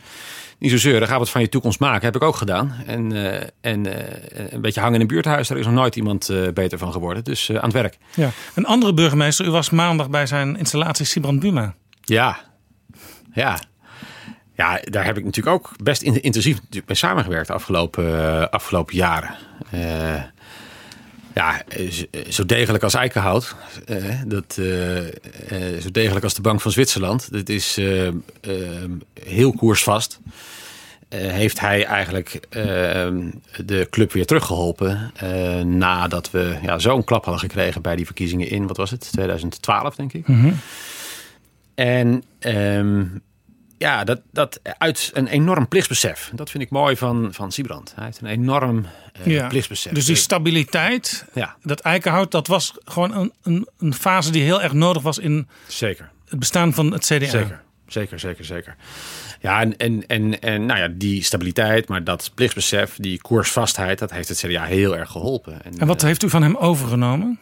niet 0.59 0.70
zo 0.70 0.76
zeuren, 0.76 1.09
ga 1.09 1.18
wat 1.18 1.31
van 1.31 1.41
je 1.41 1.49
toekomst 1.49 1.81
maken. 1.81 2.05
Heb 2.05 2.17
ik 2.17 2.23
ook 2.23 2.36
gedaan. 2.36 2.75
En, 2.86 3.12
eh, 3.12 3.49
en 3.60 3.86
eh, 3.86 4.52
een 4.52 4.60
beetje 4.60 4.81
hangen 4.81 4.94
in 4.94 5.01
een 5.01 5.07
buurthuis, 5.07 5.49
daar 5.49 5.59
is 5.59 5.65
nog 5.65 5.75
nooit 5.75 5.97
iemand 5.97 6.28
eh, 6.28 6.49
beter 6.55 6.78
van 6.78 6.93
geworden. 6.93 7.25
Dus 7.25 7.51
aan 7.51 7.62
het 7.65 7.73
werk. 7.73 7.99
Ja. 8.15 8.31
Een 8.55 8.67
andere 8.67 8.94
burgemeester, 8.94 9.47
u 9.47 9.51
was 9.51 9.70
maandag 9.70 10.10
bij 10.10 10.26
zijn 10.26 10.57
installatie 10.57 11.07
Sibrand 11.07 11.41
Buma. 11.41 11.75
Ja, 12.01 12.39
ja. 13.33 13.59
Ja, 14.55 14.81
daar 14.85 15.05
heb 15.05 15.17
ik 15.18 15.25
natuurlijk 15.25 15.57
ook 15.57 15.70
best 15.83 16.02
in- 16.02 16.23
intensief 16.23 16.55
natuurlijk 16.57 16.86
mee 16.86 16.97
samengewerkt 16.97 17.47
de 17.47 17.52
afgelopen, 17.52 18.51
afgelopen 18.51 18.97
jaren. 18.97 19.35
Ja, 21.36 21.62
zo 22.28 22.44
degelijk 22.47 22.84
als 22.84 22.94
eikenhout. 22.94 23.55
eh, 23.86 24.20
dat, 24.26 24.56
eh, 24.58 24.98
eh, 25.06 25.81
zo 25.82 25.90
degelijk 25.92 26.24
als 26.24 26.34
de 26.34 26.40
Bank 26.40 26.60
van 26.60 26.70
Zwitserland. 26.70 27.32
Dat 27.32 27.48
is 27.48 27.78
heel 29.24 29.52
koersvast. 29.52 30.20
Eh, 31.08 31.20
heeft 31.31 31.60
hij 31.60 31.84
eigenlijk 31.84 32.40
de 33.65 33.86
club 33.90 34.12
weer 34.12 34.26
teruggeholpen. 34.26 35.10
eh, 35.16 35.60
nadat 35.60 36.31
we 36.31 36.56
ja, 36.62 36.78
zo'n 36.78 37.05
klap 37.05 37.24
hadden 37.24 37.42
gekregen 37.50 37.82
bij 37.82 37.97
die 37.97 38.06
verkiezingen 38.06 38.48
in, 38.50 38.66
wat 38.66 38.76
was 38.76 38.90
het, 38.90 39.12
2012 39.12 39.94
denk 39.94 40.12
ik. 40.12 40.26
En 41.74 42.23
ehm, 42.39 43.05
ja, 43.78 44.05
dat, 44.05 44.20
dat 44.32 44.60
uit 44.78 45.10
een 45.14 45.26
enorm 45.26 45.68
plichtsbesef. 45.68 46.30
Dat 46.34 46.50
vind 46.50 46.62
ik 46.62 46.70
mooi 46.70 46.96
van, 46.96 47.28
van 47.32 47.52
Siebrand. 47.52 47.92
Hij 47.96 48.05
heeft 48.05 48.20
een 48.20 48.26
enorm 48.26 48.86
eh, 49.12 49.26
Ja. 49.26 49.46
plichtsbesef. 49.46 49.92
Dus 49.92 50.05
die 50.05 50.16
stabiliteit, 50.16 51.24
Ja. 51.34 51.56
dat 51.62 51.80
eikenhout, 51.80 52.30
dat 52.30 52.46
was 52.46 52.74
gewoon 52.84 53.14
een, 53.14 53.32
een, 53.42 53.68
een 53.78 53.94
fase 53.94 54.30
die 54.30 54.42
heel 54.42 54.62
erg 54.62 54.72
nodig 54.72 55.02
was 55.02 55.18
in 55.18 55.48
Zeker. 55.66 56.10
het 56.28 56.38
bestaan 56.38 56.72
van 56.74 56.92
het 56.92 57.05
CDA. 57.05 57.26
Zeker. 57.26 57.60
zeker, 57.86 58.18
zeker, 58.20 58.44
zeker. 58.44 58.76
Ja, 59.40 59.60
en, 59.60 59.76
en, 59.76 60.06
en, 60.06 60.40
en 60.40 60.66
nou 60.66 60.80
ja, 60.80 60.88
die 60.88 61.22
stabiliteit, 61.22 61.88
maar 61.88 62.05
dat 62.05 62.30
plichtsbesef, 62.34 62.94
die 62.98 63.20
koersvastheid, 63.20 63.98
dat 63.98 64.10
heeft 64.10 64.28
het 64.28 64.38
CDA 64.38 64.64
heel 64.64 64.96
erg 64.96 65.10
geholpen. 65.10 65.62
En 65.78 65.86
wat 65.86 66.02
heeft 66.02 66.22
u 66.22 66.30
van 66.30 66.42
hem 66.42 66.56
overgenomen? 66.56 67.38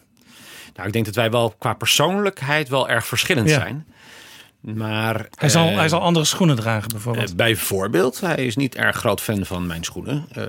Nou, 0.74 0.86
ik 0.86 0.92
denk 0.92 1.04
dat 1.04 1.14
wij 1.14 1.30
wel 1.30 1.54
qua 1.58 1.74
persoonlijkheid 1.74 2.68
wel 2.68 2.88
erg 2.88 3.06
verschillend 3.06 3.48
Ja. 3.48 3.54
zijn. 3.60 3.86
Maar, 4.65 5.26
Hij 5.34 5.49
zal, 5.49 5.68
eh, 5.68 5.76
hij 5.76 5.89
zal 5.89 6.01
andere 6.01 6.25
schoenen 6.25 6.57
dragen 6.57 6.89
bijvoorbeeld. 6.89 7.31
eh, 7.31 7.36
bijvoorbeeld, 7.36 8.20
hij 8.20 8.47
is 8.47 8.57
niet 8.57 8.75
erg 8.75 8.97
groot 8.97 9.20
fan 9.20 9.44
van 9.44 9.67
mijn 9.67 9.84
schoenen. 9.84 10.26
Eh, 10.33 10.44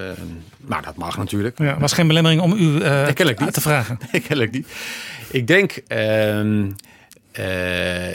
maar 0.57 0.81
dat 0.81 0.95
mag 0.95 1.17
natuurlijk. 1.17 1.57
ja, 1.59 1.79
was 1.79 1.93
geen 1.93 2.07
belemmering 2.07 2.41
om 2.41 2.53
u 2.53 2.79
te 3.53 3.61
vragen. 3.61 3.97
Nee, 4.11 4.21
kennelijk 4.21 4.51
niet. 4.51 4.67
Ik 5.29 5.47
denk, 5.47 5.81
eh, 7.35 8.13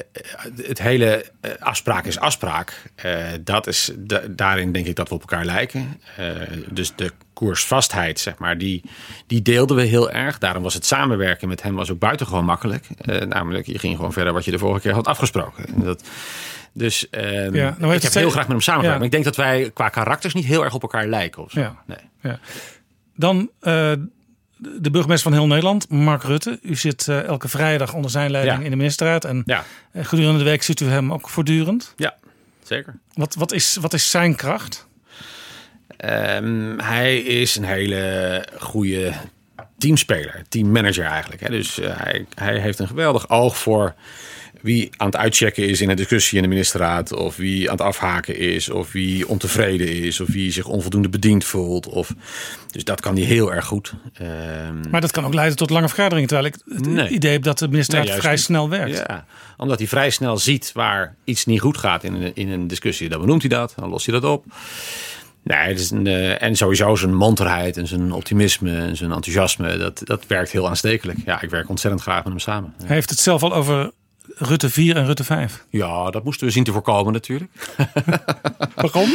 het 0.66 0.82
hele 0.82 1.24
eh, 1.40 1.50
afspraak 1.58 2.04
is 2.04 2.18
afspraak. 2.18 2.82
Eh, 2.94 3.16
dat 3.40 3.66
is, 3.66 3.90
da- 3.96 4.22
daarin 4.30 4.72
denk 4.72 4.86
ik 4.86 4.96
dat 4.96 5.08
we 5.08 5.14
op 5.14 5.20
elkaar 5.20 5.44
lijken. 5.44 6.00
Dus 6.70 6.92
de 6.96 7.12
koersvastheid, 7.32 8.20
zeg 8.20 8.38
maar, 8.38 8.58
die, 8.58 8.82
die 9.26 9.42
deelden 9.42 9.76
we 9.76 9.82
heel 9.82 10.10
erg. 10.10 10.38
Daarom 10.38 10.62
was 10.62 10.74
het 10.74 10.86
samenwerken 10.86 11.48
met 11.48 11.62
hem 11.62 11.74
was 11.74 11.90
ook 11.90 11.98
buitengewoon 11.98 12.44
makkelijk. 12.44 12.86
Namelijk, 13.28 13.66
je 13.66 13.78
ging 13.78 13.96
gewoon 13.96 14.12
verder 14.12 14.32
wat 14.32 14.44
je 14.44 14.50
de 14.50 14.58
vorige 14.58 14.80
keer 14.80 14.92
had 14.92 15.06
afgesproken. 15.06 15.66
En 15.66 15.82
Dat, 15.84 16.04
dus 16.72 17.10
ehm, 17.10 17.52
nou 17.52 17.86
heeft 17.92 17.96
ik 17.96 18.02
heb 18.02 18.12
heel 18.22 18.30
graag 18.30 18.42
met 18.42 18.52
hem 18.52 18.60
samengewerkt. 18.60 18.82
Ja. 18.82 18.94
Maar 18.96 19.04
ik 19.04 19.10
denk 19.10 19.24
dat 19.24 19.36
wij 19.36 19.70
qua 19.74 19.88
karakters 19.88 20.34
niet 20.34 20.44
heel 20.44 20.64
erg 20.64 20.74
op 20.74 20.82
elkaar 20.82 21.06
lijken. 21.06 21.42
Of 21.42 21.50
zo. 21.50 21.60
Ja. 21.60 21.76
Nee. 21.86 21.98
Ja. 22.20 22.38
Dan 23.16 23.50
de 24.80 24.90
burgemeester 24.90 25.30
van 25.30 25.38
heel 25.38 25.48
Nederland, 25.48 25.88
Mark 25.90 26.22
Rutte. 26.22 26.58
U 26.62 26.74
zit 26.76 27.08
eh, 27.08 27.22
elke 27.24 27.48
vrijdag 27.48 27.94
onder 27.94 28.10
zijn 28.10 28.30
leiding 28.30 28.58
Ja. 28.58 28.64
in 28.64 28.70
de 28.70 28.76
ministerraad. 28.76 29.24
En 29.24 29.42
Ja. 29.46 29.64
eh, 29.92 30.04
gedurende 30.04 30.38
de 30.38 30.44
week 30.44 30.62
ziet 30.62 30.80
u 30.80 30.86
hem 30.86 31.12
ook 31.12 31.28
voortdurend. 31.28 31.92
ja, 31.96 32.14
zeker. 32.62 32.94
Wat, 33.14 33.34
wat, 33.34 33.52
is, 33.52 33.76
wat 33.80 33.92
is 33.92 34.10
zijn 34.10 34.34
kracht? 34.36 34.86
Ehm, 35.96 36.78
hij 36.78 37.18
is 37.18 37.56
een 37.56 37.64
hele 37.64 38.44
goede 38.58 39.12
teamspeler, 39.78 40.42
teammanager 40.48 41.04
eigenlijk. 41.04 41.40
Hè. 41.42 41.48
Dus 41.48 41.78
eh, 41.80 41.90
hij, 41.96 42.26
hij 42.34 42.58
heeft 42.58 42.78
een 42.78 42.86
geweldig 42.86 43.28
oog 43.28 43.58
voor 43.58 43.94
wie 44.62 44.90
aan 44.96 45.06
het 45.06 45.16
uitchecken 45.16 45.68
is 45.68 45.80
in 45.80 45.90
een 45.90 45.96
discussie 45.96 46.36
in 46.36 46.42
de 46.42 46.48
ministerraad. 46.48 47.12
Of 47.12 47.36
wie 47.36 47.70
aan 47.70 47.76
het 47.76 47.86
afhaken 47.86 48.38
is. 48.38 48.68
Of 48.70 48.92
wie 48.92 49.28
ontevreden 49.28 49.88
is. 49.92 50.20
Of 50.20 50.28
wie 50.28 50.52
zich 50.52 50.66
onvoldoende 50.66 51.08
bediend 51.08 51.44
voelt. 51.44 51.86
Of, 51.86 52.14
dus 52.70 52.84
dat 52.84 53.00
kan 53.00 53.16
hij 53.16 53.24
heel 53.24 53.52
erg 53.54 53.64
goed. 53.66 53.92
Ehm, 54.14 54.90
Maar 54.90 55.00
dat 55.00 55.10
kan 55.10 55.24
ook 55.24 55.34
leiden 55.34 55.56
tot 55.56 55.70
lange 55.70 55.88
vergaderingen. 55.88 56.28
Terwijl 56.28 56.48
ik 56.48 56.54
het 56.74 56.86
Nee. 56.86 57.08
idee 57.08 57.32
heb 57.32 57.42
dat 57.42 57.58
de 57.58 57.68
ministerraad 57.68 58.06
Nee, 58.06 58.18
vrij 58.18 58.30
niet. 58.32 58.40
snel 58.40 58.68
werkt. 58.68 58.96
Ja, 58.96 59.24
omdat 59.56 59.78
hij 59.78 59.88
vrij 59.88 60.10
snel 60.10 60.38
ziet 60.38 60.70
waar 60.74 61.14
iets 61.24 61.44
niet 61.46 61.60
goed 61.60 61.76
gaat 61.78 62.04
in 62.04 62.14
een, 62.14 62.34
in 62.34 62.48
een 62.50 62.66
discussie. 62.66 63.08
Dan 63.08 63.20
benoemt 63.20 63.40
hij 63.40 63.50
dat, 63.50 63.72
dan 63.76 63.88
lost 63.88 64.06
hij 64.06 64.20
dat 64.20 64.30
op. 64.30 64.44
Nee, 65.42 65.58
het 65.58 65.78
is 65.80 65.90
een, 65.90 66.06
eh, 66.06 66.42
en 66.42 66.56
sowieso 66.56 66.94
zijn 66.94 67.14
monterheid 67.14 67.76
en 67.76 67.86
zijn 67.86 68.12
optimisme 68.12 68.76
en 68.76 68.96
zijn 68.96 69.12
enthousiasme, 69.12 69.76
dat, 69.76 70.00
dat 70.04 70.26
werkt 70.26 70.50
heel 70.50 70.68
aanstekelijk. 70.68 71.18
Ja, 71.24 71.40
ik 71.42 71.50
werk 71.50 71.68
ontzettend 71.68 72.02
graag 72.02 72.16
met 72.24 72.26
hem 72.32 72.38
samen. 72.38 72.74
Hij 72.84 72.94
heeft 72.94 73.10
het 73.10 73.18
zelf 73.18 73.42
al 73.42 73.54
over 73.54 73.90
Rutte 74.42 74.70
4 74.70 74.96
en 74.96 75.06
Rutte 75.06 75.24
5. 75.24 75.64
Ja, 75.70 76.10
dat 76.10 76.24
moesten 76.24 76.46
we 76.46 76.52
zien 76.52 76.64
te 76.64 76.72
voorkomen 76.72 77.12
natuurlijk. 77.12 77.50
Waarom? 78.74 79.10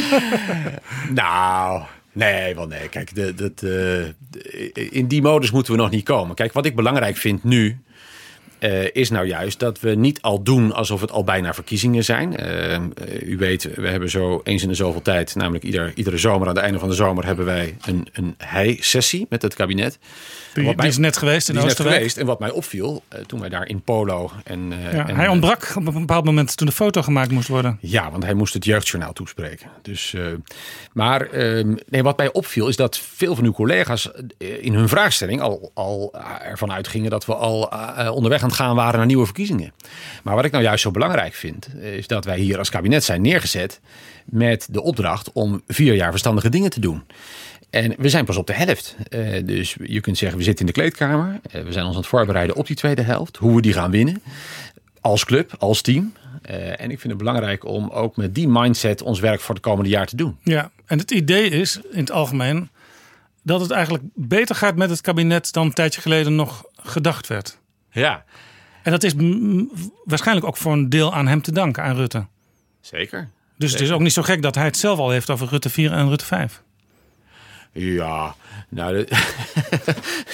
nou, 1.22 1.84
nee, 2.12 2.56
wel 2.56 2.68
nee. 2.68 2.90
Kijk, 2.90 3.16
de, 3.16 3.34
dat, 3.34 3.62
eh, 3.62 4.92
in 4.92 5.08
die 5.08 5.22
modus 5.22 5.52
moeten 5.52 5.74
we 5.74 5.80
nog 5.80 5.90
niet 5.90 6.04
komen. 6.04 6.36
Kijk, 6.36 6.54
wat 6.54 6.66
ik 6.66 6.76
belangrijk 6.76 7.18
vind 7.18 7.44
nu, 7.44 7.80
eh, 8.60 8.88
is 8.92 9.10
nou 9.10 9.28
juist 9.28 9.60
dat 9.60 9.80
we 9.80 9.96
niet 9.96 10.22
al 10.22 10.44
doen 10.44 10.74
alsof 10.74 11.02
het 11.02 11.12
al 11.12 11.24
bijna 11.24 11.54
verkiezingen 11.54 12.04
zijn. 12.04 12.38
Eh, 12.38 12.80
u 13.22 13.38
weet, 13.38 13.76
we 13.76 13.88
hebben 13.88 14.10
zo 14.10 14.42
eens 14.44 14.62
in 14.62 14.70
de 14.70 14.76
zoveel 14.76 15.02
tijd, 15.02 15.36
namelijk 15.36 15.64
ieder, 15.64 15.92
iedere 15.96 16.18
zomer, 16.18 16.48
aan 16.48 16.56
het 16.56 16.64
einde 16.64 16.80
van 16.80 16.90
de 16.90 16.96
zomer, 16.96 17.26
hebben 17.26 17.46
wij 17.46 17.78
een, 17.86 18.08
een 18.14 18.36
hei-sessie 18.38 19.26
met 19.30 19.42
het 19.42 19.54
kabinet. 19.54 20.00
Die, 20.56 20.64
die 20.64 20.76
mij- 20.76 20.88
is 20.88 20.98
net 20.98 21.18
geweest 21.18 21.50
in 21.50 21.60
Oosterwijk. 21.60 21.96
geweest. 21.96 22.18
En 22.18 22.26
wat 22.26 22.40
mij 22.40 22.50
opviel, 22.52 23.04
eh, 23.08 23.20
toen 23.20 23.40
wij 23.40 23.50
daar 23.50 23.68
in 23.68 23.82
Polo 23.82 24.32
en... 24.44 24.72
eh, 24.72 24.94
Ja, 24.94 25.08
en, 25.08 25.16
hij 25.16 25.28
ontbrak 25.28 25.72
op 25.76 25.88
een 25.88 25.94
bepaald 25.94 26.26
moment 26.26 26.58
toen 26.58 26.68
de 26.68 26.74
foto 26.74 27.02
gemaakt 27.02 27.32
moest 27.32 27.48
worden. 27.48 27.78
ja, 27.82 28.12
want 28.12 28.24
hij 28.24 28.34
moest 28.34 28.54
het 28.54 28.66
jeugdjournaal 28.66 29.14
toespreken. 29.14 29.70
Dus, 29.82 30.14
eh, 30.14 30.22
maar 30.94 31.22
ehm, 31.22 31.76
nee, 31.90 32.04
wat 32.04 32.18
mij 32.18 32.32
opviel 32.32 32.68
is 32.68 32.76
dat 32.76 32.98
veel 33.00 33.36
van 33.36 33.44
uw 33.46 33.52
collega's 33.52 34.12
eh, 34.38 34.64
in 34.64 34.74
hun 34.74 34.90
vraagstelling 34.90 35.42
al, 35.42 35.72
al 35.74 36.14
eh, 36.14 36.48
ervan 36.50 36.72
uitgingen 36.72 37.10
dat 37.10 37.26
we 37.26 37.36
al 37.36 37.72
eh, 37.72 38.12
onderweg 38.16 38.42
aan 38.42 38.48
het 38.48 38.58
gaan 38.58 38.76
waren 38.76 38.98
naar 38.98 39.06
nieuwe 39.08 39.26
verkiezingen. 39.26 39.74
Maar 40.24 40.36
wat 40.36 40.46
ik 40.46 40.52
nou 40.52 40.64
juist 40.64 40.82
zo 40.82 40.92
belangrijk 40.92 41.34
vind, 41.34 41.68
eh, 41.82 41.94
is 41.98 42.08
dat 42.08 42.26
wij 42.26 42.40
hier 42.40 42.58
als 42.58 42.70
kabinet 42.70 43.04
zijn 43.04 43.22
neergezet 43.22 43.80
met 44.26 44.68
de 44.72 44.82
opdracht 44.82 45.32
om 45.32 45.62
vier 45.68 45.94
jaar 45.94 46.10
verstandige 46.12 46.50
dingen 46.50 46.70
te 46.70 46.80
doen. 46.80 47.04
En 47.76 47.94
we 47.98 48.10
zijn 48.10 48.26
pas 48.26 48.38
op 48.38 48.48
de 48.48 48.54
helft. 48.54 48.96
Eh, 49.10 49.46
dus 49.46 49.76
je 49.84 50.02
kunt 50.02 50.18
zeggen, 50.18 50.38
we 50.38 50.44
zitten 50.44 50.66
in 50.66 50.74
de 50.74 50.80
kleedkamer. 50.80 51.40
Eh, 51.52 51.64
we 51.64 51.72
zijn 51.72 51.86
ons 51.86 51.96
aan 51.96 52.02
het 52.02 52.10
voorbereiden 52.10 52.56
op 52.56 52.68
die 52.68 52.76
tweede 52.76 53.02
helft. 53.02 53.38
Hoe 53.38 53.56
we 53.56 53.62
die 53.62 53.74
gaan 53.74 53.92
winnen. 53.92 54.24
Als 55.02 55.26
club, 55.26 55.56
als 55.60 55.82
team. 55.82 56.14
Eh, 56.42 56.68
en 56.68 56.92
ik 56.92 57.00
vind 57.00 57.04
het 57.04 57.18
belangrijk 57.18 57.66
om 57.66 57.90
ook 57.90 58.16
met 58.16 58.36
die 58.36 58.48
mindset 58.48 59.02
ons 59.02 59.20
werk 59.20 59.42
voor 59.42 59.56
het 59.56 59.64
komende 59.64 59.90
jaar 59.90 60.06
te 60.06 60.16
doen. 60.16 60.38
Ja, 60.44 60.72
en 60.86 60.98
het 60.98 61.12
idee 61.12 61.50
is 61.50 61.80
in 61.92 62.00
het 62.00 62.12
algemeen 62.12 62.70
dat 63.44 63.62
het 63.62 63.72
eigenlijk 63.72 64.04
beter 64.14 64.56
gaat 64.56 64.76
met 64.76 64.90
het 64.90 65.02
kabinet 65.02 65.54
dan 65.54 65.66
een 65.66 65.74
tijdje 65.74 66.02
geleden 66.02 66.36
nog 66.36 66.66
gedacht 66.76 67.28
werd. 67.28 67.60
Ja, 67.92 68.26
En 68.84 68.92
dat 68.92 69.04
is 69.04 69.14
waarschijnlijk 70.04 70.48
ook 70.48 70.58
voor 70.58 70.74
een 70.74 70.90
deel 70.90 71.14
aan 71.14 71.28
hem 71.28 71.42
te 71.42 71.52
danken, 71.52 71.84
aan 71.84 71.96
Rutte. 71.96 72.26
zeker. 72.82 73.30
Dus 73.58 73.72
het 73.72 73.82
is 73.82 73.92
ook 73.92 74.02
niet 74.02 74.14
zo 74.14 74.22
gek 74.22 74.42
dat 74.42 74.56
hij 74.56 74.66
het 74.66 74.78
zelf 74.78 75.00
al 75.00 75.10
heeft 75.10 75.30
over 75.30 75.48
Rutte 75.48 75.70
4 75.70 75.92
en 75.92 76.10
Rutte 76.10 76.26
5. 76.26 76.64
Ja, 77.78 78.36
nou, 78.70 79.06
de, 79.06 79.06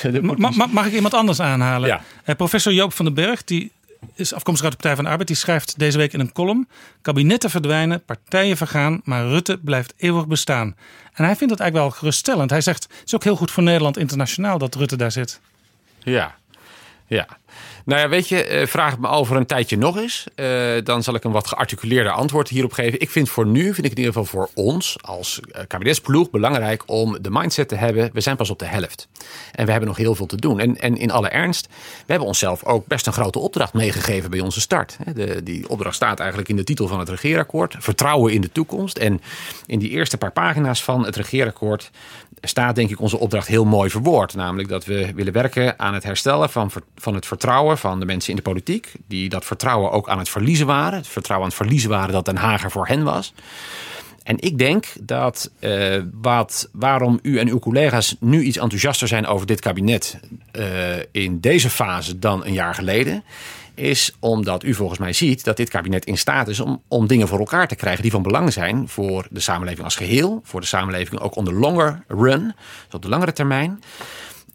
de- 0.12 0.22
Ma- 0.22 0.50
ma- 0.50 0.66
mag 0.72 0.86
ik 0.86 0.94
iemand 0.94 1.14
anders 1.14 1.40
aanhalen? 1.40 1.88
Ja. 1.90 2.02
Eh, 2.24 2.36
professor 2.36 2.74
Joop 2.74 2.94
van 2.94 3.06
den 3.06 3.14
Berg, 3.14 3.44
die 3.44 3.72
is 4.16 4.34
afkomstig 4.34 4.64
uit 4.66 4.72
de 4.74 4.80
Partij 4.80 4.96
van 4.96 5.04
de 5.04 5.10
Arbeid, 5.10 5.28
die 5.28 5.38
schrijft 5.38 5.80
deze 5.80 5.98
week 5.98 6.14
in 6.14 6.20
een 6.20 6.32
column: 6.32 6.68
Kabinetten 7.02 7.50
verdwijnen, 7.50 8.04
partijen 8.06 8.58
vergaan, 8.58 9.02
maar 9.04 9.28
Rutte 9.28 9.58
blijft 9.58 9.94
eeuwig 9.98 10.28
bestaan. 10.28 10.76
En 11.14 11.24
hij 11.26 11.36
vindt 11.36 11.52
het 11.54 11.60
eigenlijk 11.62 11.76
wel 11.92 12.00
geruststellend. 12.00 12.50
Hij 12.50 12.62
zegt: 12.62 12.84
Het 12.84 13.02
is 13.06 13.16
ook 13.16 13.24
heel 13.24 13.36
goed 13.36 13.52
voor 13.52 13.64
Nederland 13.64 13.98
internationaal 13.98 14.58
dat 14.58 14.76
Rutte 14.76 14.96
daar 14.96 15.12
zit. 15.12 15.40
ja, 16.04 16.36
ja. 17.08 17.28
Nou 17.86 18.02
ja, 18.02 18.10
weet 18.10 18.28
je, 18.28 18.44
eh, 18.44 18.68
vraag 18.68 18.92
het 18.92 19.00
me 19.00 19.08
over 19.08 19.36
een 19.36 19.46
tijdje 19.46 19.78
nog 19.78 19.98
eens. 19.98 20.26
Eh, 20.36 20.74
dan 20.84 21.04
zal 21.04 21.16
ik 21.16 21.24
een 21.24 21.32
wat 21.32 21.48
gearticuleerder 21.48 22.12
antwoord 22.12 22.50
hierop 22.50 22.74
geven. 22.74 23.02
Ik 23.02 23.10
vind 23.10 23.30
voor 23.30 23.48
nu, 23.48 23.64
vind 23.64 23.86
ik 23.86 23.92
in 23.92 23.98
ieder 23.98 24.14
geval 24.14 24.26
voor 24.26 24.50
ons 24.54 24.98
als 25.02 25.40
eh, 25.40 25.64
kabinetsploeg 25.68 26.30
belangrijk 26.30 26.84
om 26.86 27.18
de 27.22 27.30
mindset 27.32 27.68
te 27.68 27.76
hebben. 27.76 28.10
We 28.14 28.22
zijn 28.22 28.36
pas 28.36 28.50
op 28.50 28.60
de 28.60 28.66
helft. 28.66 29.08
En 29.52 29.66
we 29.66 29.72
hebben 29.72 29.90
nog 29.90 29.98
heel 29.98 30.16
veel 30.16 30.26
te 30.26 30.36
doen. 30.36 30.60
En, 30.60 30.78
en 30.78 30.98
in 30.98 31.12
alle 31.12 31.30
ernst, 31.30 31.68
we 31.72 32.06
hebben 32.06 32.28
onszelf 32.28 32.64
ook 32.64 32.88
best 32.88 33.08
een 33.08 33.14
grote 33.14 33.40
opdracht 33.40 33.74
meegegeven 33.74 34.30
bij 34.30 34.40
onze 34.40 34.62
start. 34.62 34.98
De, 35.14 35.44
die 35.44 35.70
opdracht 35.70 35.96
staat 35.96 36.20
eigenlijk 36.20 36.50
in 36.50 36.56
de 36.56 36.64
titel 36.64 36.88
van 36.88 37.00
het 37.00 37.10
regeerakkoord. 37.10 37.76
Vertrouwen 37.80 38.34
in 38.34 38.42
de 38.42 38.52
toekomst. 38.52 38.98
En 38.98 39.22
in 39.66 39.80
die 39.80 39.90
eerste 39.90 40.18
paar 40.18 40.32
pagina's 40.32 40.84
van 40.84 41.06
het 41.06 41.16
regeerakkoord 41.16 41.92
staat 42.42 42.76
denk 42.76 42.90
ik 42.90 43.00
onze 43.00 43.20
opdracht 43.20 43.48
heel 43.48 43.66
mooi 43.66 43.90
verwoord. 43.90 44.36
Namelijk 44.36 44.70
dat 44.70 44.86
we 44.86 45.14
willen 45.16 45.34
werken 45.34 45.80
aan 45.80 45.94
het 45.94 46.04
herstellen 46.04 46.50
van, 46.50 46.72
van 46.96 47.16
het 47.16 47.26
vertrouwen 47.26 47.78
van 47.78 48.00
de 48.00 48.06
mensen 48.06 48.30
in 48.30 48.36
de 48.36 48.42
politiek. 48.42 48.92
Die 49.08 49.30
dat 49.30 49.46
vertrouwen 49.46 49.92
ook 49.92 50.10
aan 50.10 50.18
het 50.18 50.30
verliezen 50.30 50.66
waren. 50.66 50.98
Het 50.98 51.08
vertrouwen 51.08 51.48
aan 51.48 51.54
het 51.56 51.66
verliezen 51.66 51.90
waren 51.90 52.14
dat 52.14 52.26
Den 52.26 52.38
Haag 52.38 52.64
er 52.64 52.72
voor 52.72 52.88
hen 52.88 53.04
was. 53.04 53.34
En 54.24 54.36
ik 54.40 54.58
denk 54.58 54.86
dat 55.02 55.52
eh, 55.60 56.02
wat, 56.14 56.70
waarom 56.72 57.20
u 57.22 57.40
en 57.40 57.48
uw 57.48 57.60
collega's 57.60 58.16
nu 58.20 58.42
iets 58.42 58.58
enthousiaster 58.58 59.08
zijn 59.08 59.28
over 59.28 59.48
dit 59.48 59.60
kabinet 59.60 60.20
eh, 60.52 60.66
in 61.12 61.40
deze 61.40 61.70
fase 61.70 62.20
dan 62.20 62.46
een 62.46 62.54
jaar 62.54 62.76
geleden, 62.76 63.24
is 63.82 64.16
omdat 64.20 64.64
u 64.64 64.74
volgens 64.74 65.00
mij 65.00 65.14
ziet 65.14 65.44
dat 65.44 65.58
dit 65.58 65.70
kabinet 65.70 66.06
in 66.06 66.18
staat 66.18 66.48
is 66.48 66.60
om, 66.60 66.82
om 66.88 67.08
dingen 67.08 67.28
voor 67.28 67.40
elkaar 67.40 67.68
te 67.68 67.76
krijgen 67.76 68.02
die 68.02 68.12
van 68.12 68.22
belang 68.22 68.54
zijn 68.54 68.88
voor 68.88 69.28
de 69.30 69.40
samenleving 69.40 69.84
als 69.84 69.96
geheel, 69.96 70.40
voor 70.44 70.62
de 70.62 70.68
samenleving 70.68 71.22
ook 71.22 71.36
on 71.36 71.46
the 71.46 71.54
longer 71.54 72.04
run, 72.08 72.56
dus 72.86 72.94
op 72.94 73.02
de 73.02 73.10
langere 73.10 73.34
termijn. 73.34 73.80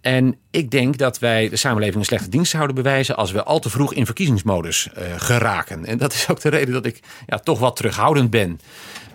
En 0.06 0.36
ik 0.50 0.70
denk 0.70 0.98
dat 0.98 1.18
wij 1.18 1.48
de 1.48 1.56
samenleving 1.56 1.98
een 1.98 2.04
slechte 2.04 2.28
dienst 2.28 2.50
zouden 2.50 2.74
bewijzen 2.74 3.16
als 3.16 3.32
we 3.32 3.44
al 3.44 3.58
te 3.58 3.70
vroeg 3.70 3.94
in 3.94 4.04
verkiezingsmodus 4.04 4.88
eh, 4.94 5.04
geraken. 5.16 5.84
En 5.84 5.98
dat 5.98 6.12
is 6.12 6.28
ook 6.28 6.40
de 6.40 6.48
reden 6.48 6.74
dat 6.74 6.86
ik 6.86 7.00
ja, 7.26 7.38
toch 7.38 7.58
wat 7.58 7.76
terughoudend 7.76 8.30
ben 8.30 8.60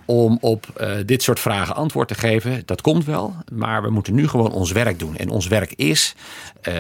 om 0.06 0.38
op 0.42 0.68
eh, 0.76 0.92
dit 1.06 1.24
soort 1.24 1.40
vragen 1.40 1.76
antwoord 1.76 2.08
te 2.08 2.16
geven. 2.16 2.62
Dat 2.66 2.82
komt 2.82 3.06
wel, 3.06 3.36
maar 3.54 3.82
we 3.82 3.90
moeten 3.90 4.14
nu 4.14 4.28
gewoon 4.28 4.52
ons 4.52 4.72
werk 4.72 5.00
doen. 5.00 5.18
En 5.18 5.30
ons 5.30 5.48
werk 5.48 5.74
is 5.76 6.16
eh, 6.62 6.74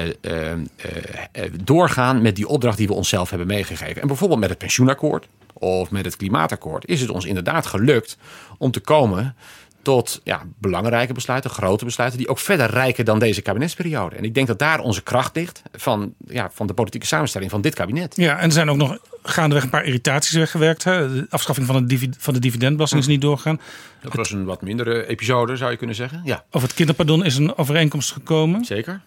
doorgaan 1.63 2.21
met 2.21 2.35
die 2.35 2.47
opdracht 2.47 2.77
die 2.77 2.87
we 2.87 2.93
onszelf 2.93 3.29
hebben 3.29 3.47
meegegeven. 3.47 4.01
En 4.01 4.07
bijvoorbeeld 4.07 4.39
met 4.39 4.49
het 4.49 4.57
pensioenakkoord 4.57 5.27
of 5.53 5.91
met 5.91 6.05
het 6.05 6.15
klimaatakkoord 6.15 6.87
is 6.87 7.01
het 7.01 7.09
ons 7.09 7.25
inderdaad 7.25 7.65
gelukt 7.65 8.17
om 8.57 8.71
te 8.71 8.79
komen 8.79 9.35
tot 9.81 10.21
ja, 10.23 10.43
belangrijke 10.59 11.13
besluiten, 11.13 11.49
grote 11.49 11.85
besluiten, 11.85 12.19
die 12.19 12.27
ook 12.27 12.39
verder 12.39 12.69
rijken 12.69 13.05
dan 13.05 13.19
deze 13.19 13.41
kabinetsperiode. 13.41 14.15
En 14.15 14.23
ik 14.23 14.33
denk 14.33 14.47
dat 14.47 14.59
daar 14.59 14.79
onze 14.79 15.03
kracht 15.03 15.35
ligt 15.35 15.61
van, 15.71 16.13
ja, 16.27 16.49
van 16.53 16.67
de 16.67 16.73
politieke 16.73 17.05
samenstelling 17.05 17.51
van 17.51 17.61
dit 17.61 17.75
kabinet. 17.75 18.15
Ja, 18.15 18.37
en 18.37 18.45
er 18.45 18.51
zijn 18.51 18.69
ook 18.69 18.77
nog 18.77 18.97
gaandeweg 19.23 19.63
een 19.63 19.69
paar 19.69 19.85
irritaties 19.85 20.35
weggewerkt. 20.35 20.83
Hè? 20.83 21.13
De 21.13 21.25
afschaffing 21.29 21.67
van, 21.67 21.87
de 21.87 22.09
van 22.17 22.33
de 22.33 22.39
dividendbelasting 22.39 23.01
is 23.01 23.07
niet 23.07 23.21
doorgegaan. 23.21 23.61
Dat 24.01 24.13
was 24.13 24.31
een 24.31 24.45
wat 24.45 24.61
mindere 24.61 25.07
episode, 25.07 25.55
zou 25.55 25.71
je 25.71 25.77
kunnen 25.77 25.95
zeggen. 25.95 26.21
Ja. 26.23 26.45
Over 26.51 26.67
het 26.67 26.77
kinderpardon 26.77 27.25
is 27.25 27.37
een 27.37 27.57
overeenkomst 27.57 28.11
gekomen. 28.11 28.65
Zeker. 28.65 29.01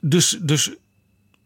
Dus, 0.00 0.38
dus 0.40 0.70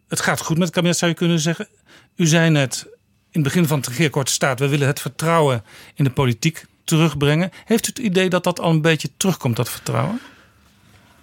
het 0.08 0.20
gaat 0.20 0.40
goed 0.40 0.57
met 0.57 0.66
het 0.66 0.74
kabinet, 0.74 0.97
zou 0.97 1.10
je 1.10 1.16
kunnen 1.16 1.40
zeggen. 1.40 1.68
U 2.16 2.26
zei 2.26 2.50
net 2.50 2.86
in 3.31 3.40
het 3.40 3.42
begin 3.42 3.66
van 3.66 3.78
het 3.78 3.86
regeerakkoord 3.86 4.28
staat... 4.28 4.58
we 4.58 4.68
willen 4.68 4.86
het 4.86 5.00
vertrouwen 5.00 5.65
in 5.94 6.05
de 6.05 6.10
politiek 6.10 6.65
terugbrengen. 6.91 7.51
Heeft 7.65 7.86
u 7.86 7.89
het 7.89 7.99
idee 7.99 8.28
dat 8.28 8.44
dat 8.44 8.60
al 8.60 8.70
een 8.70 8.83
beetje 8.83 9.09
terugkomt, 9.17 9.57
dat 9.57 9.70
vertrouwen? 9.70 10.20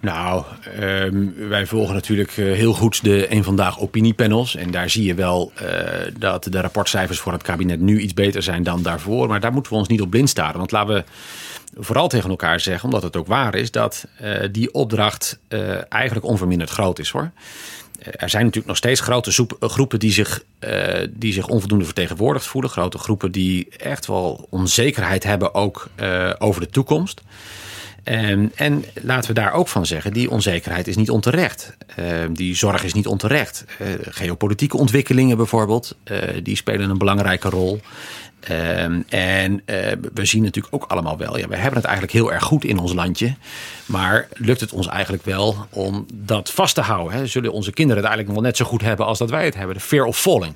Nou, 0.00 0.44
ehm, 0.78 1.48
wij 1.48 1.66
volgen 1.66 1.94
natuurlijk 1.94 2.30
eh, 2.30 2.44
heel 2.44 2.72
goed 2.72 3.02
de 3.04 3.32
een 3.32 3.44
vandaag 3.44 3.80
opiniepanels. 3.80 4.56
En 4.56 4.70
daar 4.70 4.90
zie 4.90 5.04
je 5.04 5.14
wel 5.14 5.52
eh, 5.54 5.66
dat 6.18 6.44
de 6.44 6.60
rapportcijfers 6.60 7.18
voor 7.18 7.32
het 7.32 7.42
kabinet 7.42 7.80
nu 7.80 8.00
iets 8.00 8.14
beter 8.14 8.42
zijn 8.42 8.62
dan 8.62 8.82
daarvoor. 8.82 9.28
Maar 9.28 9.40
daar 9.40 9.52
moeten 9.52 9.72
we 9.72 9.78
ons 9.78 9.88
niet 9.88 10.00
op 10.00 10.10
blind 10.10 10.28
staren. 10.28 10.58
Want 10.58 10.72
laten 10.72 10.94
we 10.94 11.04
vooral 11.82 12.08
tegen 12.08 12.30
elkaar 12.30 12.60
zeggen, 12.60 12.84
omdat 12.84 13.02
het 13.02 13.16
ook 13.16 13.26
waar 13.26 13.54
is, 13.54 13.70
dat 13.70 14.06
eh, 14.18 14.48
die 14.52 14.74
opdracht 14.74 15.38
eigenlijk 15.88 16.26
onverminderd 16.26 16.70
groot 16.70 16.98
is 16.98 17.10
hoor. 17.10 17.30
Er 17.98 18.28
zijn 18.28 18.42
natuurlijk 18.42 18.66
nog 18.66 18.76
steeds 18.76 19.00
grote 19.00 19.46
groepen 19.60 19.98
die 19.98 20.12
zich, 20.12 20.44
die 21.10 21.32
zich 21.32 21.46
onvoldoende 21.46 21.84
vertegenwoordigd 21.84 22.46
voelen. 22.46 22.70
Grote 22.70 22.98
groepen 22.98 23.32
die 23.32 23.68
echt 23.76 24.06
wel 24.06 24.46
onzekerheid 24.50 25.24
hebben 25.24 25.54
ook 25.54 25.88
over 26.38 26.60
de 26.60 26.70
toekomst. 26.70 27.20
Um, 28.04 28.52
en 28.54 28.84
laten 29.02 29.28
we 29.28 29.40
daar 29.40 29.52
ook 29.52 29.68
van 29.68 29.86
zeggen, 29.86 30.12
die 30.12 30.30
onzekerheid 30.30 30.88
is 30.88 30.96
niet 30.96 31.10
onterecht. 31.10 31.76
Um, 31.98 32.34
die 32.34 32.56
zorg 32.56 32.84
is 32.84 32.92
niet 32.92 33.06
onterecht. 33.06 33.64
Uh, 33.82 33.88
geopolitieke 34.00 34.76
ontwikkelingen 34.76 35.36
bijvoorbeeld, 35.36 35.96
die 36.42 36.56
spelen 36.56 36.90
een 36.90 36.98
belangrijke 36.98 37.48
rol. 37.48 37.80
Um, 38.50 39.04
en 39.08 39.52
uh, 39.52 39.76
we 40.14 40.24
zien 40.24 40.42
natuurlijk 40.42 40.74
ook 40.74 40.84
allemaal 40.84 41.18
wel, 41.18 41.38
ja, 41.38 41.48
we 41.48 41.56
hebben 41.56 41.74
het 41.74 41.84
eigenlijk 41.84 42.14
heel 42.14 42.32
erg 42.32 42.44
goed 42.44 42.64
in 42.64 42.78
ons 42.78 42.92
landje. 42.92 43.34
Maar 43.86 44.28
lukt 44.32 44.60
het 44.60 44.72
ons 44.72 44.86
eigenlijk 44.86 45.24
wel 45.24 45.66
om 45.70 46.06
dat 46.14 46.50
vast 46.50 46.74
te 46.74 46.80
houden? 46.80 47.18
Hè? 47.18 47.26
Zullen 47.26 47.52
onze 47.52 47.72
kinderen 47.72 48.02
het 48.02 48.10
eigenlijk 48.12 48.26
nog 48.26 48.44
wel 48.44 48.52
net 48.52 48.56
zo 48.56 48.64
goed 48.64 48.82
hebben 48.82 49.06
als 49.06 49.18
dat 49.18 49.30
wij 49.30 49.44
het 49.44 49.54
hebben? 49.54 49.74
De 49.74 49.80
fear 49.80 50.04
of 50.04 50.18
falling. 50.18 50.54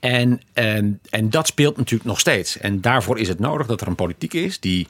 En, 0.00 0.40
en, 0.52 1.00
en 1.10 1.30
dat 1.30 1.46
speelt 1.46 1.76
natuurlijk 1.76 2.08
nog 2.08 2.20
steeds. 2.20 2.58
En 2.58 2.80
daarvoor 2.80 3.18
is 3.18 3.28
het 3.28 3.38
nodig 3.38 3.66
dat 3.66 3.80
er 3.80 3.86
een 3.86 3.94
politiek 3.94 4.34
is 4.34 4.60
die 4.60 4.88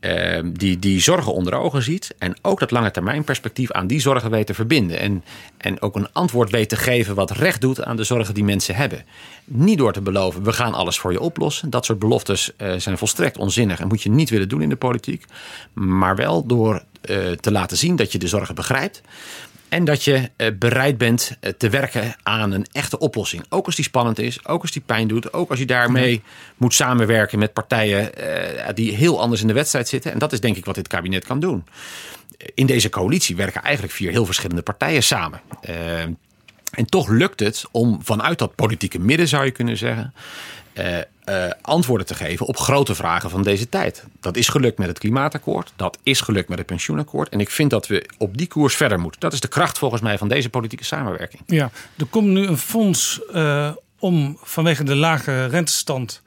Ehm, 0.00 0.52
die, 0.52 0.78
die 0.78 1.00
zorgen 1.00 1.34
onder 1.34 1.54
ogen 1.54 1.82
ziet. 1.82 2.14
En 2.18 2.36
ook 2.42 2.60
dat 2.60 2.70
lange 2.70 2.90
termijn 2.90 3.24
perspectief 3.24 3.72
aan 3.72 3.86
die 3.86 4.00
zorgen 4.00 4.30
weet 4.30 4.46
te 4.46 4.54
verbinden. 4.54 4.98
En, 4.98 5.24
en 5.56 5.82
ook 5.82 5.96
een 5.96 6.12
antwoord 6.12 6.50
weet 6.50 6.68
te 6.68 6.76
geven 6.76 7.14
wat 7.14 7.30
recht 7.30 7.60
doet 7.60 7.84
aan 7.84 7.96
de 7.96 8.04
zorgen 8.04 8.34
die 8.34 8.44
mensen 8.44 8.74
hebben. 8.74 9.04
Niet 9.44 9.78
door 9.78 9.92
te 9.92 10.00
beloven, 10.00 10.42
we 10.42 10.52
gaan 10.52 10.74
alles 10.74 10.98
voor 10.98 11.12
je 11.12 11.20
oplossen. 11.20 11.70
Dat 11.70 11.84
soort 11.84 11.98
beloftes 11.98 12.52
uh, 12.58 12.74
zijn 12.76 12.98
volstrekt 12.98 13.38
onzinnig 13.38 13.80
en 13.80 13.88
moet 13.88 14.02
je 14.02 14.10
niet 14.10 14.30
willen 14.30 14.48
doen 14.48 14.62
in 14.62 14.68
de 14.68 14.76
politiek. 14.76 15.24
Maar 15.72 16.16
wel 16.16 16.46
door 16.46 16.82
uh, 17.10 17.30
te 17.30 17.52
laten 17.52 17.76
zien 17.76 17.96
dat 17.96 18.12
je 18.12 18.18
de 18.18 18.28
zorgen 18.28 18.54
begrijpt. 18.54 19.02
En 19.70 19.84
dat 19.84 20.04
je 20.04 20.30
eh, 20.36 20.48
bereid 20.58 20.98
bent 20.98 21.36
eh, 21.40 21.52
te 21.52 21.68
werken 21.68 22.14
aan 22.22 22.52
een 22.52 22.66
echte 22.72 22.98
oplossing. 22.98 23.44
Ook 23.48 23.66
als 23.66 23.74
die 23.74 23.84
spannend 23.84 24.18
is, 24.18 24.46
ook 24.46 24.62
als 24.62 24.70
die 24.70 24.82
pijn 24.86 25.08
doet. 25.08 25.32
Ook 25.32 25.50
als 25.50 25.58
je 25.58 25.66
daarmee 25.66 26.22
moet 26.56 26.74
samenwerken 26.74 27.38
met 27.38 27.52
partijen 27.52 28.14
eh, 28.14 28.68
die 28.74 28.92
heel 28.92 29.20
anders 29.20 29.40
in 29.40 29.46
de 29.46 29.52
wedstrijd 29.52 29.88
zitten. 29.88 30.12
En 30.12 30.18
dat 30.18 30.32
is 30.32 30.40
denk 30.40 30.56
ik 30.56 30.64
wat 30.64 30.74
dit 30.74 30.88
kabinet 30.88 31.24
kan 31.24 31.40
doen. 31.40 31.64
In 32.54 32.66
deze 32.66 32.88
coalitie 32.88 33.36
werken 33.36 33.62
eigenlijk 33.62 33.94
vier 33.94 34.10
heel 34.10 34.24
verschillende 34.24 34.62
partijen 34.62 35.02
samen. 35.02 35.40
En 36.70 36.86
toch 36.86 37.08
lukt 37.08 37.40
het 37.40 37.64
om 37.70 38.00
vanuit 38.02 38.38
dat 38.38 38.54
politieke 38.54 38.98
midden, 38.98 39.28
zou 39.28 39.44
je 39.44 39.50
kunnen 39.50 39.76
zeggen, 39.76 40.14
uh, 40.74 41.50
antwoorden 41.60 42.06
te 42.06 42.14
geven 42.14 42.46
op 42.46 42.56
grote 42.56 42.94
vragen 42.94 43.30
van 43.30 43.42
deze 43.42 43.68
tijd. 43.68 44.04
Dat 44.20 44.36
is 44.36 44.48
gelukt 44.48 44.78
met 44.78 44.88
het 44.88 44.98
klimaatakkoord, 44.98 45.72
dat 45.76 45.98
is 46.02 46.20
gelukt 46.20 46.48
met 46.48 46.58
het 46.58 46.66
pensioenakkoord. 46.66 47.28
En 47.28 47.40
ik 47.40 47.50
vind 47.50 47.70
dat 47.70 47.86
we 47.86 48.08
op 48.18 48.38
die 48.38 48.46
koers 48.46 48.76
verder 48.76 49.00
moeten. 49.00 49.20
Dat 49.20 49.32
is 49.32 49.40
de 49.40 49.48
kracht 49.48 49.78
volgens 49.78 50.02
mij 50.02 50.18
van 50.18 50.28
deze 50.28 50.50
politieke 50.50 50.84
samenwerking. 50.84 51.42
Ja, 51.46 51.70
er 51.96 52.06
komt 52.06 52.28
nu 52.28 52.46
een 52.46 52.58
fonds 52.58 53.20
uh, 53.32 53.70
om 53.98 54.38
vanwege 54.42 54.84
de 54.84 54.96
lage 54.96 55.46
rentestand 55.46 56.22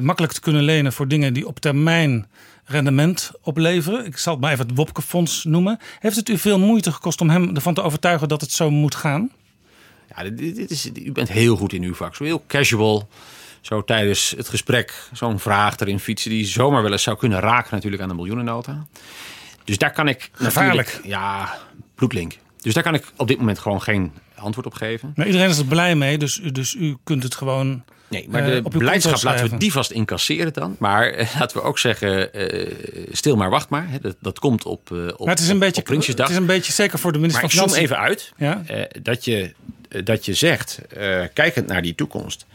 makkelijk 0.00 0.32
te 0.32 0.40
kunnen 0.40 0.62
lenen 0.62 0.92
voor 0.92 1.08
dingen 1.08 1.32
die 1.32 1.46
op 1.46 1.60
termijn 1.60 2.26
rendement 2.64 3.30
opleveren. 3.42 4.06
Ik 4.06 4.16
zal 4.16 4.32
het 4.32 4.42
maar 4.42 4.52
even 4.52 4.66
het 4.66 4.76
Wopke-fonds 4.76 5.44
noemen. 5.44 5.78
Heeft 5.98 6.16
het 6.16 6.28
u 6.28 6.38
veel 6.38 6.58
moeite 6.58 6.92
gekost 6.92 7.20
om 7.20 7.30
hem 7.30 7.54
ervan 7.54 7.74
te 7.74 7.82
overtuigen 7.82 8.28
dat 8.28 8.40
het 8.40 8.52
zo 8.52 8.70
moet 8.70 8.94
gaan? 8.94 9.30
Ja, 10.16 10.30
dit, 10.30 10.56
dit 10.56 10.70
is, 10.70 10.90
u 10.94 11.12
bent 11.12 11.28
heel 11.28 11.56
goed 11.56 11.72
in 11.72 11.82
uw 11.82 11.94
vak. 11.94 12.14
Zo 12.14 12.24
heel 12.24 12.44
casual 12.46 13.08
zo 13.60 13.84
tijdens 13.84 14.34
het 14.36 14.48
gesprek 14.48 14.94
zo'n 15.12 15.38
vraag 15.38 15.78
erin 15.78 16.00
fietsen 16.00 16.30
die 16.30 16.46
zomaar 16.46 16.82
wel 16.82 16.92
eens 16.92 17.02
zou 17.02 17.16
kunnen 17.16 17.40
raken 17.40 17.74
natuurlijk 17.74 18.02
aan 18.02 18.08
de 18.08 18.14
miljoenennota. 18.14 18.86
Dus 19.64 19.78
daar 19.78 19.92
kan 19.92 20.08
ik 20.08 20.30
gevaarlijk. 20.32 21.00
Ja, 21.04 21.58
bloedlink. 21.94 22.36
Dus 22.60 22.74
daar 22.74 22.82
kan 22.82 22.94
ik 22.94 23.04
op 23.16 23.28
dit 23.28 23.38
moment 23.38 23.58
gewoon 23.58 23.82
geen 23.82 24.12
antwoord 24.34 24.66
op 24.66 24.74
geven. 24.74 25.12
Maar 25.16 25.26
iedereen 25.26 25.48
is 25.48 25.58
er 25.58 25.64
blij 25.64 25.94
mee, 25.94 26.18
dus, 26.18 26.40
dus 26.52 26.74
u 26.74 26.96
kunt 27.04 27.22
het 27.22 27.34
gewoon. 27.34 27.84
Nee, 28.08 28.26
maar 28.28 28.44
de 28.44 28.56
uh, 28.56 28.62
beleidschap 28.62 29.22
laten 29.22 29.50
we 29.50 29.56
die 29.56 29.72
vast 29.72 29.90
incasseren 29.90 30.52
dan. 30.52 30.76
Maar 30.78 31.10
eh, 31.10 31.34
laten 31.38 31.56
we 31.56 31.62
ook 31.62 31.78
zeggen, 31.78 32.28
uh, 32.54 32.72
stil 33.12 33.36
maar, 33.36 33.50
wacht 33.50 33.68
maar. 33.68 33.88
Dat, 34.00 34.16
dat 34.20 34.38
komt 34.38 34.64
op, 34.64 34.90
op, 34.90 35.18
maar 35.18 35.28
het 35.28 35.38
is 35.38 35.48
een 35.48 35.54
op, 35.54 35.60
beetje, 35.60 35.82
Prinsjesdag. 35.82 36.26
Het 36.26 36.34
is 36.34 36.40
een 36.40 36.48
beetje 36.48 36.72
zeker 36.72 36.98
voor 36.98 37.12
de 37.12 37.18
minister 37.18 37.42
maar 37.42 37.50
van 37.50 37.60
Financiën. 37.60 37.84
even 37.84 37.98
uit 37.98 38.32
ja? 38.36 38.62
dat, 39.02 39.24
je, 39.24 39.54
dat 40.04 40.24
je 40.24 40.34
zegt, 40.34 40.80
kijkend 41.32 41.66
naar 41.66 41.82
die 41.82 41.94
toekomst. 41.94 42.46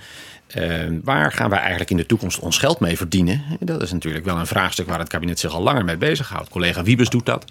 Uh, 0.58 1.00
waar 1.04 1.32
gaan 1.32 1.50
wij 1.50 1.60
eigenlijk 1.60 1.90
in 1.90 1.98
de 1.98 2.06
toekomst 2.06 2.40
ons 2.40 2.58
geld 2.58 2.80
mee 2.80 2.98
verdienen? 2.98 3.44
Dat 3.60 3.82
is 3.82 3.92
natuurlijk 3.92 4.26
wel 4.26 4.38
een 4.38 4.48
vraagstuk 4.48 4.88
waar 4.88 5.00
het 5.00 5.10
kabinet 5.10 5.40
zich 5.40 5.54
al 5.54 5.62
langer 5.62 5.86
mee 5.86 5.98
bezighoudt. 5.98 6.50
Collega 6.50 6.84
Wiebes 6.84 7.10
doet 7.10 7.26
dat. 7.26 7.46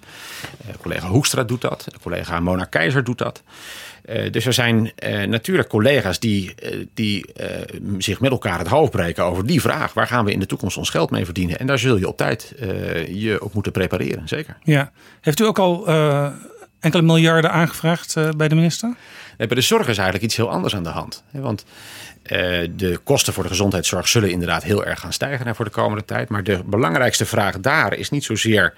Uh, 0.66 0.74
collega 0.81 1.08
Hoekstra 1.08 1.42
doet 1.42 1.60
dat. 1.60 1.86
Collega 2.02 2.40
Mona 2.40 2.64
Keizer 2.64 3.05
doet 3.05 3.18
dat. 3.18 3.42
Uh, 4.08 4.32
dus 4.32 4.47
er 4.47 4.52
zijn 4.52 4.92
natuurlijk 5.26 5.68
collega's 5.68 6.18
die, 6.18 6.55
die 6.94 7.32
zich 7.98 8.20
met 8.20 8.31
elkaar 8.31 8.58
het 8.58 8.68
hoofd 8.68 8.90
breken 8.90 9.24
over 9.24 9.47
die 9.47 9.60
vraag. 9.60 9.92
Waar 9.92 10.06
gaan 10.06 10.24
we 10.24 10.32
in 10.32 10.40
de 10.40 10.47
toekomst 10.47 10.76
ons 10.76 10.90
geld 10.90 11.10
mee 11.10 11.24
verdienen? 11.24 11.58
En 11.58 11.66
daar 11.66 11.78
zul 11.78 11.97
je 11.97 12.08
op 12.08 12.16
tijd 12.16 12.55
je 13.08 13.39
op 13.40 13.55
moeten 13.55 13.73
prepareren, 13.73 14.28
zeker. 14.28 14.56
Ja. 14.62 14.92
Heeft 15.20 15.40
u 15.40 15.44
ook 15.44 15.58
al 15.58 15.89
enkele 16.81 17.02
miljarden 17.02 17.52
aangevraagd 17.52 18.14
bij 18.36 18.48
de 18.48 18.55
minister? 18.55 18.94
Bij 19.37 19.47
de 19.47 19.61
zorg 19.61 19.89
is 19.89 19.97
eigenlijk 19.97 20.25
iets 20.25 20.37
heel 20.37 20.51
anders 20.51 20.75
aan 20.75 20.83
de 20.83 20.89
hand. 20.89 21.25
Want 21.31 21.65
uh, 21.65 22.39
de 22.77 23.01
kosten 23.05 23.33
voor 23.33 23.43
de 23.43 23.49
gezondheidszorg 23.49 24.09
zullen 24.09 24.31
inderdaad 24.31 24.63
heel 24.63 24.85
erg 24.85 25.01
gaan 25.01 25.13
stijgen 25.13 25.55
voor 25.55 25.65
de 25.65 25.71
komende 25.71 26.05
tijd. 26.05 26.29
Maar 26.29 26.45
de 26.45 26.63
belangrijkste 26.67 27.27
vraag 27.27 27.61
daar 27.61 27.95
is 27.95 28.11
niet 28.11 28.25
zozeer. 28.25 28.75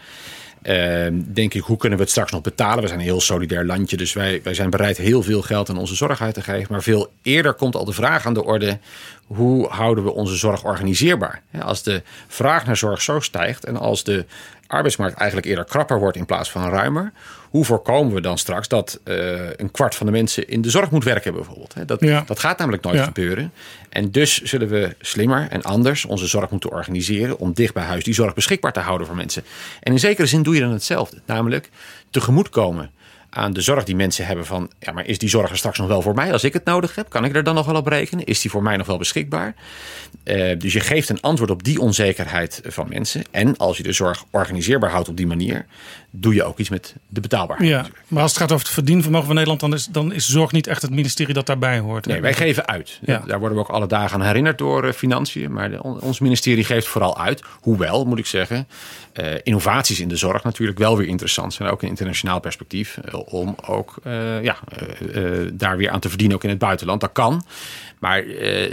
Uh, 0.62 1.06
denk 1.12 1.54
ik, 1.54 1.62
hoe 1.62 1.76
kunnen 1.76 1.98
we 1.98 2.04
het 2.04 2.12
straks 2.12 2.32
nog 2.32 2.40
betalen? 2.40 2.80
We 2.80 2.86
zijn 2.86 3.00
een 3.00 3.06
heel 3.06 3.20
solidair 3.20 3.64
landje, 3.64 3.96
dus 3.96 4.12
wij, 4.12 4.40
wij 4.42 4.54
zijn 4.54 4.70
bereid 4.70 4.96
heel 4.96 5.22
veel 5.22 5.42
geld 5.42 5.70
aan 5.70 5.78
onze 5.78 5.94
zorg 5.94 6.22
uit 6.22 6.34
te 6.34 6.42
geven. 6.42 6.66
Maar 6.72 6.82
veel 6.82 7.12
eerder 7.22 7.54
komt 7.54 7.74
al 7.74 7.84
de 7.84 7.92
vraag 7.92 8.26
aan 8.26 8.34
de 8.34 8.44
orde: 8.44 8.78
hoe 9.26 9.68
houden 9.68 10.04
we 10.04 10.12
onze 10.12 10.36
zorg 10.36 10.64
organiseerbaar? 10.64 11.42
Als 11.60 11.82
de 11.82 12.02
vraag 12.28 12.66
naar 12.66 12.76
zorg 12.76 13.02
zo 13.02 13.20
stijgt 13.20 13.64
en 13.64 13.76
als 13.76 14.04
de 14.04 14.24
arbeidsmarkt 14.66 15.16
eigenlijk 15.16 15.48
eerder 15.48 15.64
krapper 15.64 15.98
wordt 15.98 16.16
in 16.16 16.26
plaats 16.26 16.50
van 16.50 16.68
ruimer, 16.70 17.12
hoe 17.50 17.64
voorkomen 17.64 18.14
we 18.14 18.20
dan 18.20 18.38
straks 18.38 18.68
dat 18.68 19.00
uh, 19.04 19.50
een 19.56 19.70
kwart 19.70 19.94
van 19.94 20.06
de 20.06 20.12
mensen 20.12 20.48
in 20.48 20.60
de 20.62 20.70
zorg 20.70 20.90
moet 20.90 21.04
werken, 21.04 21.34
bijvoorbeeld? 21.34 21.74
Dat, 21.86 22.00
Ja. 22.00 22.22
dat 22.26 22.38
gaat 22.38 22.58
namelijk 22.58 22.82
nooit 22.82 22.96
Ja. 22.96 23.04
gebeuren. 23.04 23.52
En 23.88 24.10
dus 24.10 24.42
zullen 24.42 24.68
we 24.68 24.94
slimmer 25.00 25.46
en 25.50 25.62
anders 25.62 26.04
onze 26.04 26.26
zorg 26.26 26.50
moeten 26.50 26.70
organiseren 26.70 27.38
om 27.38 27.52
dicht 27.52 27.74
bij 27.74 27.84
huis 27.84 28.04
die 28.04 28.14
zorg 28.14 28.34
beschikbaar 28.34 28.72
te 28.72 28.80
houden 28.80 29.06
voor 29.06 29.16
mensen. 29.16 29.44
En 29.80 29.92
in 29.92 29.98
zekere 29.98 30.26
zin 30.26 30.42
doe 30.42 30.54
je 30.54 30.60
dan 30.60 30.72
hetzelfde, 30.72 31.20
namelijk 31.26 31.70
tegemoetkomen 32.10 32.90
aan 33.30 33.52
de 33.52 33.60
zorg 33.60 33.84
die 33.84 33.96
mensen 33.96 34.26
hebben 34.26 34.46
van, 34.46 34.70
ja, 34.78 34.92
maar 34.92 35.06
is 35.06 35.18
die 35.18 35.28
zorg 35.28 35.50
er 35.50 35.56
straks 35.56 35.78
nog 35.78 35.88
wel 35.88 36.02
voor 36.02 36.14
mij 36.14 36.32
als 36.32 36.44
ik 36.44 36.52
het 36.52 36.64
nodig 36.64 36.94
heb? 36.94 37.08
Kan 37.08 37.24
ik 37.24 37.36
er 37.36 37.44
dan 37.44 37.54
nog 37.54 37.66
wel 37.66 37.76
op 37.76 37.86
rekenen? 37.86 38.24
Is 38.24 38.40
die 38.40 38.50
voor 38.50 38.62
mij 38.62 38.76
nog 38.76 38.86
wel 38.86 38.98
beschikbaar? 38.98 39.54
Eh, 40.24 40.58
dus 40.58 40.72
je 40.72 40.80
geeft 40.80 41.08
een 41.08 41.20
antwoord 41.20 41.50
op 41.50 41.62
die 41.64 41.80
onzekerheid 41.80 42.60
van 42.64 42.86
mensen. 42.88 43.24
En 43.30 43.56
als 43.56 43.76
je 43.76 43.82
de 43.82 43.92
zorg 43.92 44.24
organiseerbaar 44.30 44.90
houdt 44.90 45.08
op 45.08 45.16
die 45.16 45.26
manier, 45.26 45.66
doe 46.10 46.34
je 46.34 46.44
ook 46.44 46.58
iets 46.58 46.68
met 46.68 46.94
de 47.08 47.20
betaalbaarheid. 47.20 47.70
Ja, 47.70 47.86
maar 48.08 48.22
als 48.22 48.30
het 48.30 48.40
gaat 48.40 48.52
over 48.52 48.64
het 48.64 48.74
verdienvermogen 48.74 49.26
van 49.26 49.34
Nederland, 49.34 49.60
dan 49.60 49.74
is, 49.74 49.86
dan 49.86 50.12
is 50.12 50.28
zorg 50.28 50.52
niet 50.52 50.66
echt 50.66 50.82
het 50.82 50.90
ministerie 50.90 51.34
dat 51.34 51.46
daarbij 51.46 51.78
hoort. 51.78 52.06
Nee, 52.06 52.20
wij 52.20 52.34
geven 52.34 52.66
uit. 52.66 52.98
Ja. 53.04 53.22
Daar 53.26 53.38
worden 53.38 53.58
we 53.58 53.64
ook 53.64 53.70
alle 53.70 53.86
dagen 53.86 54.20
aan 54.20 54.26
herinnerd 54.26 54.58
door 54.58 54.84
eh, 54.84 54.92
financiën. 54.92 55.52
Maar 55.52 55.70
de- 55.70 55.82
ons 55.82 56.20
ministerie 56.20 56.64
geeft 56.64 56.86
vooral 56.86 57.18
uit. 57.18 57.42
Hoewel, 57.60 58.04
moet 58.04 58.18
ik 58.18 58.26
zeggen, 58.26 58.68
eh, 59.12 59.26
innovaties 59.42 60.00
in 60.00 60.08
de 60.08 60.16
zorg 60.16 60.44
natuurlijk 60.44 60.78
wel 60.78 60.96
weer 60.96 61.06
interessant 61.08 61.54
zijn. 61.54 61.68
Ook 61.68 61.82
in 61.82 61.88
internationaal 61.88 62.40
perspectief. 62.40 62.98
Om 63.24 63.56
ook 63.66 63.96
eh, 64.02 64.42
ja, 64.42 64.58
eh, 64.68 65.42
eh, 65.42 65.50
daar 65.52 65.76
weer 65.76 65.90
aan 65.90 66.00
te 66.00 66.08
verdienen, 66.08 66.36
ook 66.36 66.44
in 66.44 66.50
het 66.50 66.58
buitenland. 66.58 67.00
Dat 67.00 67.12
kan. 67.12 67.44
Maar 67.98 68.24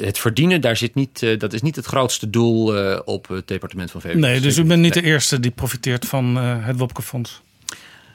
het 0.02 0.18
verdienen, 0.18 0.62
daar 0.62 0.78
zit 0.78 0.96
niet, 0.96 1.40
dat 1.40 1.54
is 1.54 1.62
niet 1.62 1.76
het 1.76 1.86
grootste 1.86 2.30
doel 2.30 2.76
op 3.04 3.28
het 3.28 3.48
departement 3.48 3.92
van 3.92 4.02
VWS. 4.02 4.16
Nee, 4.16 4.40
dus 4.40 4.58
u 4.58 4.64
bent 4.64 4.82
niet 4.82 4.94
de 4.94 5.02
eerste 5.02 5.40
die 5.40 5.52
profiteert 5.52 6.06
van 6.06 6.36
het 6.36 6.78
Wopke-fonds. 6.78 7.42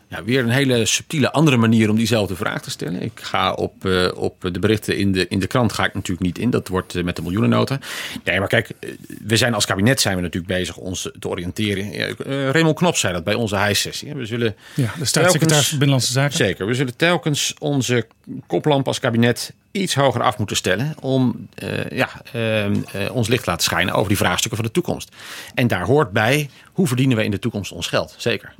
Ja, 0.08 0.24
weer 0.24 0.40
een 0.40 0.50
hele 0.50 0.86
subtiele 0.86 1.32
andere 1.32 1.56
manier 1.56 1.90
om 1.90 1.96
diezelfde 1.96 2.36
vraag 2.36 2.62
te 2.62 2.70
stellen. 2.70 3.02
Ik 3.02 3.12
ga 3.14 3.52
op, 3.52 3.84
eh, 3.84 4.08
op 4.14 4.48
de 4.52 4.58
berichten 4.58 4.96
in 4.96 5.12
de, 5.12 5.28
in 5.28 5.38
de 5.38 5.46
krant 5.46 5.72
ga 5.72 5.84
ik 5.84 5.94
natuurlijk 5.94 6.26
niet 6.26 6.38
in. 6.38 6.50
Dat 6.50 6.68
wordt 6.68 6.94
eh, 6.94 7.04
met 7.04 7.16
de 7.16 7.22
miljoenennota. 7.22 7.78
Nee, 8.24 8.38
maar 8.38 8.48
kijk, 8.48 8.70
eh, 8.80 8.90
we 9.24 9.36
zijn 9.36 9.54
als 9.54 9.66
kabinet 9.66 10.00
zijn 10.00 10.16
we 10.16 10.22
natuurlijk 10.22 10.52
bezig 10.52 10.76
ons 10.76 11.10
te 11.18 11.28
oriënteren. 11.28 11.92
Ja, 11.92 12.14
Raymond 12.52 12.76
Knop 12.76 12.96
zei 12.96 13.12
dat 13.12 13.24
bij 13.24 13.34
onze 13.34 13.56
hijssessie. 13.56 14.14
We 14.14 14.26
zullen 14.26 14.56
Ja, 14.74 14.94
de 14.98 15.04
staatssecretaris 15.04 15.68
van 15.68 15.78
Binnenlandse 15.78 16.12
Zaken. 16.12 16.36
Zeker. 16.36 16.66
We 16.66 16.74
zullen 16.74 16.96
telkens 16.96 17.54
onze 17.58 18.06
koplamp 18.46 18.86
als 18.86 19.00
kabinet 19.00 19.52
iets 19.70 19.94
hoger 19.94 20.22
af 20.22 20.38
moeten 20.38 20.56
stellen 20.56 20.94
om 21.00 21.48
ja, 21.90 22.08
eh, 22.32 22.64
eh, 22.64 23.14
ons 23.14 23.28
licht 23.28 23.44
te 23.44 23.50
laten 23.50 23.64
schijnen 23.64 23.94
over 23.94 24.08
die 24.08 24.16
vraagstukken 24.16 24.56
van 24.56 24.66
de 24.66 24.72
toekomst. 24.72 25.14
En 25.54 25.66
daar 25.66 25.84
hoort 25.84 26.10
bij 26.10 26.50
hoe 26.72 26.86
verdienen 26.86 27.16
we 27.16 27.24
in 27.24 27.30
de 27.30 27.38
toekomst 27.38 27.72
ons 27.72 27.86
geld. 27.86 28.14
Zeker. 28.16 28.54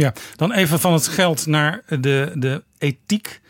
Ja, 0.00 0.12
dan 0.36 0.52
even 0.52 0.80
van 0.80 0.92
het 0.92 1.08
geld 1.08 1.46
naar 1.46 1.82
de, 2.00 2.32
de 2.34 2.62
ethiek. 2.78 3.40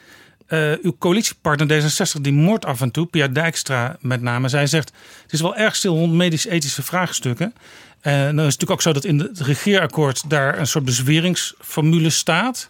Eh, 0.46 0.72
uw 0.82 0.96
coalitiepartner 0.98 1.82
D66 1.82 2.20
die 2.20 2.32
moordt 2.32 2.64
af 2.64 2.80
en 2.80 2.90
toe, 2.90 3.06
Pia 3.06 3.28
Dijkstra 3.28 3.96
met 4.00 4.22
name. 4.22 4.48
Zij 4.48 4.66
zegt, 4.66 4.92
het 5.22 5.32
is 5.32 5.40
wel 5.40 5.56
erg 5.56 5.76
stil 5.76 5.94
rond 5.94 6.12
medisch-ethische 6.12 6.82
vraagstukken. 6.82 7.54
En 8.00 8.36
dan 8.36 8.46
is 8.46 8.52
het 8.52 8.60
natuurlijk 8.60 8.70
ook 8.70 8.82
zo 8.82 8.92
dat 8.92 9.04
in 9.04 9.18
het 9.18 9.40
regeerakkoord 9.40 10.30
daar 10.30 10.58
een 10.58 10.66
soort 10.66 10.84
bezweringsformule 10.84 12.10
staat. 12.10 12.68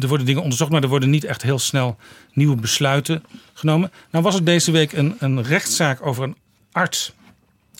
Er 0.00 0.08
worden 0.08 0.26
dingen 0.26 0.42
onderzocht, 0.42 0.70
maar 0.70 0.82
er 0.82 0.88
worden 0.88 1.10
niet 1.10 1.24
echt 1.24 1.42
heel 1.42 1.58
snel 1.58 1.96
nieuwe 2.32 2.56
besluiten 2.56 3.24
genomen. 3.52 3.90
Nou 4.10 4.24
was 4.24 4.34
er 4.34 4.44
deze 4.44 4.70
week 4.70 4.92
een, 4.92 5.16
een 5.18 5.42
rechtszaak 5.42 6.06
over 6.06 6.24
een 6.24 6.36
arts 6.72 7.12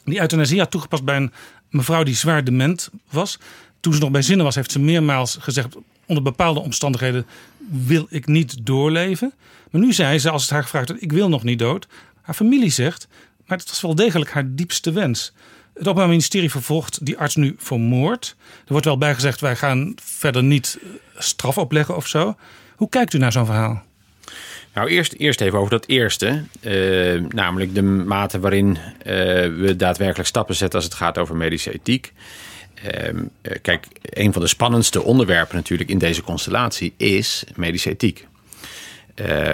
die 0.04 0.20
euthanasie 0.20 0.58
had 0.58 0.70
toegepast 0.70 1.04
bij 1.04 1.16
een 1.16 1.32
mevrouw 1.70 2.02
die 2.02 2.14
zwaar 2.14 2.44
dement 2.44 2.90
was. 3.10 3.38
Toen 3.82 3.94
ze 3.94 4.00
nog 4.00 4.10
bij 4.10 4.22
zinnen 4.22 4.44
was, 4.44 4.54
heeft 4.54 4.72
ze 4.72 4.78
meermaals 4.78 5.36
gezegd: 5.40 5.76
onder 6.06 6.22
bepaalde 6.24 6.60
omstandigheden 6.60 7.26
wil 7.70 8.06
ik 8.10 8.26
niet 8.26 8.66
doorleven. 8.66 9.32
Maar 9.70 9.80
nu 9.80 9.92
zei 9.92 10.18
ze, 10.18 10.30
als 10.30 10.42
het 10.42 10.50
haar 10.50 10.62
gevraagd 10.62 10.88
werd: 10.88 11.02
ik 11.02 11.12
wil 11.12 11.28
nog 11.28 11.42
niet 11.42 11.58
dood. 11.58 11.86
Haar 12.20 12.34
familie 12.34 12.70
zegt, 12.70 13.08
maar 13.46 13.58
het 13.58 13.68
was 13.68 13.80
wel 13.80 13.94
degelijk 13.94 14.30
haar 14.30 14.44
diepste 14.54 14.92
wens. 14.92 15.32
Het 15.74 15.82
Openbaar 15.82 16.08
Ministerie 16.08 16.50
vervolgt 16.50 17.06
die 17.06 17.18
arts 17.18 17.36
nu 17.36 17.54
voor 17.58 17.80
moord. 17.80 18.36
Er 18.64 18.72
wordt 18.72 18.86
wel 18.86 18.98
bijgezegd: 18.98 19.40
wij 19.40 19.56
gaan 19.56 19.94
verder 20.02 20.42
niet 20.42 20.78
eh, 20.82 20.88
straf 21.20 21.58
opleggen 21.58 21.96
of 21.96 22.06
zo. 22.06 22.36
Hoe 22.76 22.88
kijkt 22.88 23.12
u 23.12 23.18
naar 23.18 23.32
zo'n 23.32 23.46
verhaal? 23.46 23.82
Nou, 24.74 24.88
eerst, 24.88 25.12
eerst 25.12 25.40
even 25.40 25.58
over 25.58 25.70
dat 25.70 25.86
eerste. 25.86 26.44
eh, 26.60 27.20
namelijk 27.28 27.74
de 27.74 27.82
mate 27.82 28.40
waarin 28.40 28.78
eh, 28.98 29.14
we 29.56 29.74
daadwerkelijk 29.76 30.28
stappen 30.28 30.54
zetten 30.54 30.78
als 30.78 30.88
het 30.88 30.98
gaat 30.98 31.18
over 31.18 31.36
medische 31.36 31.72
ethiek. 31.72 32.12
Ehm, 32.82 33.24
eh, 33.42 33.56
kijk, 33.62 33.86
een 34.02 34.32
van 34.32 34.42
de 34.42 34.48
spannendste 34.48 35.02
onderwerpen 35.02 35.56
natuurlijk 35.56 35.90
in 35.90 35.98
deze 35.98 36.22
constellatie 36.22 36.94
is 36.96 37.44
medische 37.54 37.90
ethiek. 37.90 38.26
Eh, 39.14 39.48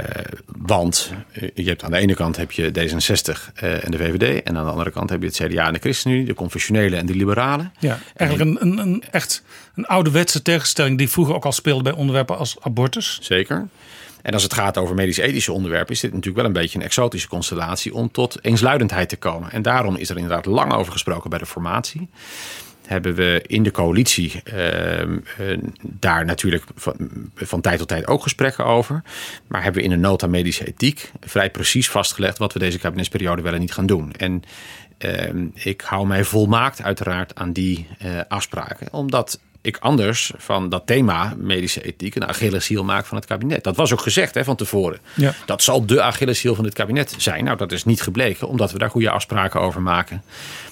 want 0.46 1.12
eh, 1.32 1.48
je 1.54 1.64
hebt 1.64 1.84
aan 1.84 1.90
de 1.90 1.96
ene 1.96 2.14
kant 2.14 2.36
heb 2.36 2.52
je 2.52 2.70
D66 2.70 3.52
eh, 3.54 3.84
en 3.84 3.90
de 3.90 3.96
VVD. 3.98 4.42
En 4.42 4.56
aan 4.56 4.64
de 4.64 4.70
andere 4.70 4.90
kant 4.90 5.10
heb 5.10 5.22
je 5.22 5.26
het 5.26 5.36
CDA 5.36 5.66
en 5.66 5.72
de 5.72 5.78
ChristenUnie, 5.78 6.24
de 6.24 6.34
confessionele 6.34 6.96
en 6.96 7.06
de 7.06 7.14
liberalen. 7.14 7.72
Ja, 7.78 7.98
eigenlijk 8.16 8.50
een, 8.50 8.68
een, 8.68 8.78
een 8.78 9.04
echt 9.10 9.42
een 9.74 9.86
ouderwetse 9.86 10.42
tegenstelling 10.42 10.98
die 10.98 11.08
vroeger 11.08 11.34
ook 11.34 11.44
al 11.44 11.52
speelde 11.52 11.82
bij 11.82 11.92
onderwerpen 11.92 12.38
als 12.38 12.56
abortus. 12.60 13.18
Zeker. 13.22 13.68
En 14.22 14.32
als 14.32 14.42
het 14.42 14.54
gaat 14.54 14.76
over 14.76 14.94
medisch-ethische 14.94 15.52
onderwerpen, 15.52 15.94
is 15.94 16.00
dit 16.00 16.10
natuurlijk 16.10 16.36
wel 16.36 16.46
een 16.46 16.60
beetje 16.62 16.78
een 16.78 16.84
exotische 16.84 17.28
constellatie 17.28 17.94
om 17.94 18.10
tot 18.10 18.44
eensluidendheid 18.44 19.08
te 19.08 19.16
komen. 19.16 19.50
En 19.50 19.62
daarom 19.62 19.96
is 19.96 20.10
er 20.10 20.16
inderdaad 20.16 20.46
lang 20.46 20.72
over 20.72 20.92
gesproken 20.92 21.30
bij 21.30 21.38
de 21.38 21.46
formatie. 21.46 22.08
Hebben 22.88 23.14
we 23.14 23.44
in 23.46 23.62
de 23.62 23.70
coalitie 23.70 24.42
ehm, 24.44 25.18
eh, 25.38 25.58
daar 25.82 26.24
natuurlijk 26.24 26.64
van, 26.74 26.96
van 27.34 27.60
tijd 27.60 27.78
tot 27.78 27.88
tijd 27.88 28.06
ook 28.06 28.22
gesprekken 28.22 28.64
over. 28.64 29.02
Maar 29.46 29.62
hebben 29.62 29.80
we 29.80 29.88
in 29.88 29.94
een 29.94 30.00
nota 30.00 30.26
medische 30.26 30.66
ethiek 30.66 31.12
vrij 31.20 31.50
precies 31.50 31.90
vastgelegd 31.90 32.38
wat 32.38 32.52
we 32.52 32.58
deze 32.58 32.78
kabinetsperiode 32.78 33.42
wel 33.42 33.52
en 33.52 33.60
niet 33.60 33.72
gaan 33.72 33.86
doen. 33.86 34.12
En 34.12 34.42
ehm, 34.98 35.46
ik 35.54 35.80
hou 35.80 36.06
mij 36.06 36.24
volmaakt 36.24 36.82
uiteraard 36.82 37.34
aan 37.34 37.52
die 37.52 37.86
eh, 37.98 38.20
afspraken. 38.28 38.92
Omdat 38.92 39.40
ik 39.60 39.76
anders 39.76 40.32
van 40.36 40.68
dat 40.68 40.86
thema 40.86 41.34
medische 41.36 41.82
ethiek 41.82 42.14
een 42.14 42.26
Achilleshiel 42.26 42.84
maak 42.84 43.06
van 43.06 43.16
het 43.16 43.26
kabinet. 43.26 43.64
Dat 43.64 43.76
was 43.76 43.92
ook 43.92 44.00
gezegd 44.00 44.34
hè, 44.34 44.44
van 44.44 44.56
tevoren. 44.56 44.98
Ja. 45.14 45.34
Dat 45.46 45.62
zal 45.62 45.86
de 45.86 46.02
Achilleshiel 46.02 46.54
van 46.54 46.64
dit 46.64 46.74
kabinet 46.74 47.14
zijn. 47.18 47.44
Nou, 47.44 47.56
dat 47.56 47.72
is 47.72 47.84
niet 47.84 48.02
gebleken, 48.02 48.48
omdat 48.48 48.72
we 48.72 48.78
daar 48.78 48.90
goede 48.90 49.10
afspraken 49.10 49.60
over 49.60 49.82
maken. 49.82 50.22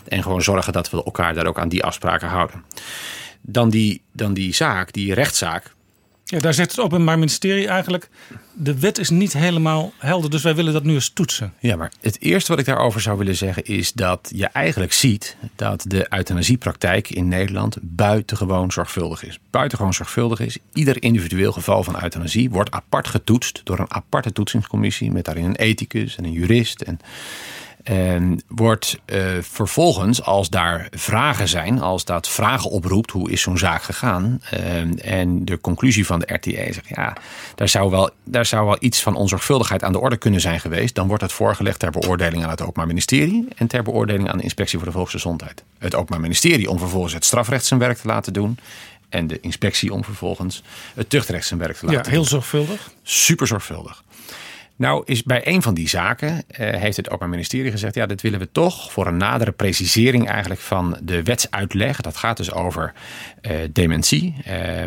En 0.08 0.22
gewoon 0.22 0.42
zorgen 0.42 0.72
dat 0.72 0.90
we 0.90 1.04
elkaar 1.04 1.34
daar 1.34 1.46
ook 1.46 1.58
aan 1.58 1.68
die 1.68 1.84
afspraken 1.84 2.28
houden. 2.28 2.64
Dan 3.40 3.70
die, 3.70 4.02
dan 4.12 4.34
die 4.34 4.54
zaak, 4.54 4.92
die 4.92 5.14
rechtszaak. 5.14 5.74
Ja, 6.28 6.40
daar 6.40 6.54
zegt 6.54 6.70
het 6.70 6.80
Openbaar 6.80 7.18
Ministerie 7.18 7.68
eigenlijk. 7.68 8.08
De 8.52 8.78
wet 8.78 8.98
is 8.98 9.10
niet 9.10 9.32
helemaal 9.32 9.92
helder, 9.98 10.30
dus 10.30 10.42
wij 10.42 10.54
willen 10.54 10.72
dat 10.72 10.84
nu 10.84 10.94
eens 10.94 11.08
toetsen. 11.08 11.52
Ja, 11.58 11.76
maar 11.76 11.92
het 12.00 12.20
eerste 12.20 12.50
wat 12.50 12.60
ik 12.60 12.66
daarover 12.66 13.00
zou 13.00 13.18
willen 13.18 13.36
zeggen 13.36 13.64
is 13.64 13.92
dat 13.92 14.30
je 14.34 14.46
eigenlijk 14.46 14.92
ziet 14.92 15.36
dat 15.56 15.84
de 15.88 16.06
euthanasiepraktijk 16.10 17.10
in 17.10 17.28
Nederland 17.28 17.76
buitengewoon 17.80 18.72
zorgvuldig 18.72 19.24
is. 19.24 19.38
Buitengewoon 19.50 19.94
zorgvuldig 19.94 20.40
is. 20.40 20.58
Ieder 20.72 21.02
individueel 21.02 21.52
geval 21.52 21.82
van 21.82 22.02
euthanasie 22.02 22.50
wordt 22.50 22.70
apart 22.70 23.08
getoetst 23.08 23.60
door 23.64 23.78
een 23.78 23.92
aparte 23.92 24.32
toetsingscommissie 24.32 25.12
met 25.12 25.24
daarin 25.24 25.44
een 25.44 25.56
ethicus 25.56 26.16
en 26.16 26.24
een 26.24 26.32
jurist. 26.32 26.80
En, 26.80 27.00
en 27.86 28.42
wordt 28.48 28.98
eh, 29.04 29.24
vervolgens, 29.40 30.22
als 30.22 30.48
daar 30.50 30.88
vragen 30.90 31.48
zijn, 31.48 31.80
als 31.80 32.04
dat 32.04 32.28
vragen 32.28 32.70
oproept, 32.70 33.10
hoe 33.10 33.30
is 33.30 33.40
zo'n 33.40 33.58
zaak 33.58 33.82
gegaan? 33.82 34.40
eh, 34.50 35.12
en 35.20 35.44
de 35.44 35.60
conclusie 35.60 36.06
van 36.06 36.18
de 36.18 36.34
RTA 36.34 36.72
zegt, 36.72 36.88
ja, 36.88 37.16
daar 37.54 37.68
zou, 37.68 37.90
wel, 37.90 38.10
daar 38.24 38.46
zou 38.46 38.66
wel 38.66 38.76
iets 38.80 39.02
van 39.02 39.14
onzorgvuldigheid 39.16 39.82
aan 39.82 39.92
de 39.92 39.98
orde 40.00 40.16
kunnen 40.16 40.40
zijn 40.40 40.60
geweest. 40.60 40.94
Dan 40.94 41.06
wordt 41.08 41.22
het 41.22 41.32
voorgelegd 41.32 41.78
ter 41.78 41.90
beoordeling 41.90 42.44
aan 42.44 42.50
het 42.50 42.60
Openbaar 42.60 42.86
Ministerie 42.86 43.48
en 43.56 43.66
ter 43.66 43.82
beoordeling 43.82 44.30
aan 44.30 44.36
de 44.36 44.42
Inspectie 44.42 44.78
voor 44.78 44.86
de 44.86 44.92
Volksgezondheid. 44.94 45.62
Het 45.78 45.94
Openbaar 45.94 46.20
Ministerie 46.20 46.70
om 46.70 46.78
vervolgens 46.78 47.12
het 47.14 47.24
strafrecht 47.24 47.64
zijn 47.64 47.80
werk 47.80 47.98
te 47.98 48.06
laten 48.06 48.32
doen. 48.32 48.58
En 49.08 49.26
de 49.26 49.40
inspectie 49.40 49.92
om 49.92 50.04
vervolgens 50.04 50.62
het 50.94 51.10
tuchtrecht 51.10 51.46
zijn 51.46 51.60
werk 51.60 51.76
te 51.76 51.84
laten 51.84 51.98
Ja, 51.98 52.04
doen. 52.04 52.12
heel 52.12 52.24
zorgvuldig. 52.24 52.90
Super 53.02 53.46
zorgvuldig. 53.46 54.04
Nou 54.76 55.02
is 55.04 55.22
bij 55.22 55.46
een 55.46 55.62
van 55.62 55.74
die 55.74 55.88
zaken 55.88 56.42
eh, 56.48 56.80
heeft 56.80 56.96
het 56.96 57.06
Openbaar 57.06 57.28
Ministerie 57.28 57.70
gezegd... 57.70 57.94
ja, 57.94 58.06
dit 58.06 58.22
willen 58.22 58.38
we 58.38 58.48
toch 58.52 58.92
voor 58.92 59.06
een 59.06 59.16
nadere 59.16 59.52
precisering 59.52 60.28
eigenlijk 60.28 60.60
van 60.60 60.96
de 61.02 61.22
wetsuitleg. 61.22 62.00
Dat 62.00 62.16
gaat 62.16 62.36
dus 62.36 62.52
over 62.52 62.92
eh, 63.40 63.56
dementie 63.72 64.34
eh, 64.44 64.82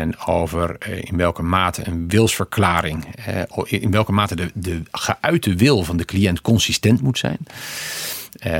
en 0.00 0.18
over 0.26 0.76
in 1.04 1.16
welke 1.16 1.42
mate 1.42 1.86
een 1.86 2.08
wilsverklaring... 2.08 3.04
in 3.64 3.90
welke 3.90 4.12
mate 4.12 4.36
de, 4.36 4.50
de 4.54 4.82
geuite 4.90 5.54
wil 5.54 5.82
van 5.82 5.96
de 5.96 6.04
cliënt 6.04 6.40
consistent 6.40 7.00
moet 7.02 7.18
zijn... 7.18 7.38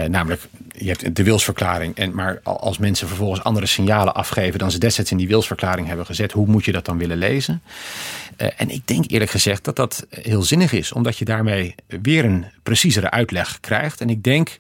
Namelijk, 0.08 0.42
je 0.68 0.88
hebt 0.88 1.16
de 1.16 1.22
wilsverklaring. 1.22 1.96
En, 1.96 2.14
maar 2.14 2.40
al- 2.42 2.60
als 2.60 2.78
mensen 2.78 3.08
vervolgens 3.08 3.42
andere 3.42 3.66
signalen 3.66 4.14
afgeven 4.14 4.58
dan 4.58 4.70
ze 4.70 4.78
destijds 4.78 5.10
in 5.10 5.16
die 5.16 5.28
wilsverklaring 5.28 5.86
hebben 5.86 6.06
gezet, 6.06 6.32
hoe 6.32 6.46
moet 6.46 6.64
je 6.64 6.72
dat 6.72 6.84
dan 6.84 6.98
willen 6.98 7.16
lezen? 7.16 7.62
Eh, 8.36 8.48
en 8.56 8.70
ik 8.70 8.86
denk 8.86 9.10
eerlijk 9.10 9.30
gezegd 9.30 9.64
dat 9.64 9.76
dat 9.76 10.06
heel 10.10 10.42
zinnig 10.42 10.72
is, 10.72 10.92
omdat 10.92 11.18
je 11.18 11.24
daarmee 11.24 11.74
weer 11.86 12.24
een 12.24 12.46
preciezere 12.62 13.10
uitleg 13.10 13.60
krijgt. 13.60 14.00
En 14.00 14.10
ik 14.10 14.22
denk 14.22 14.58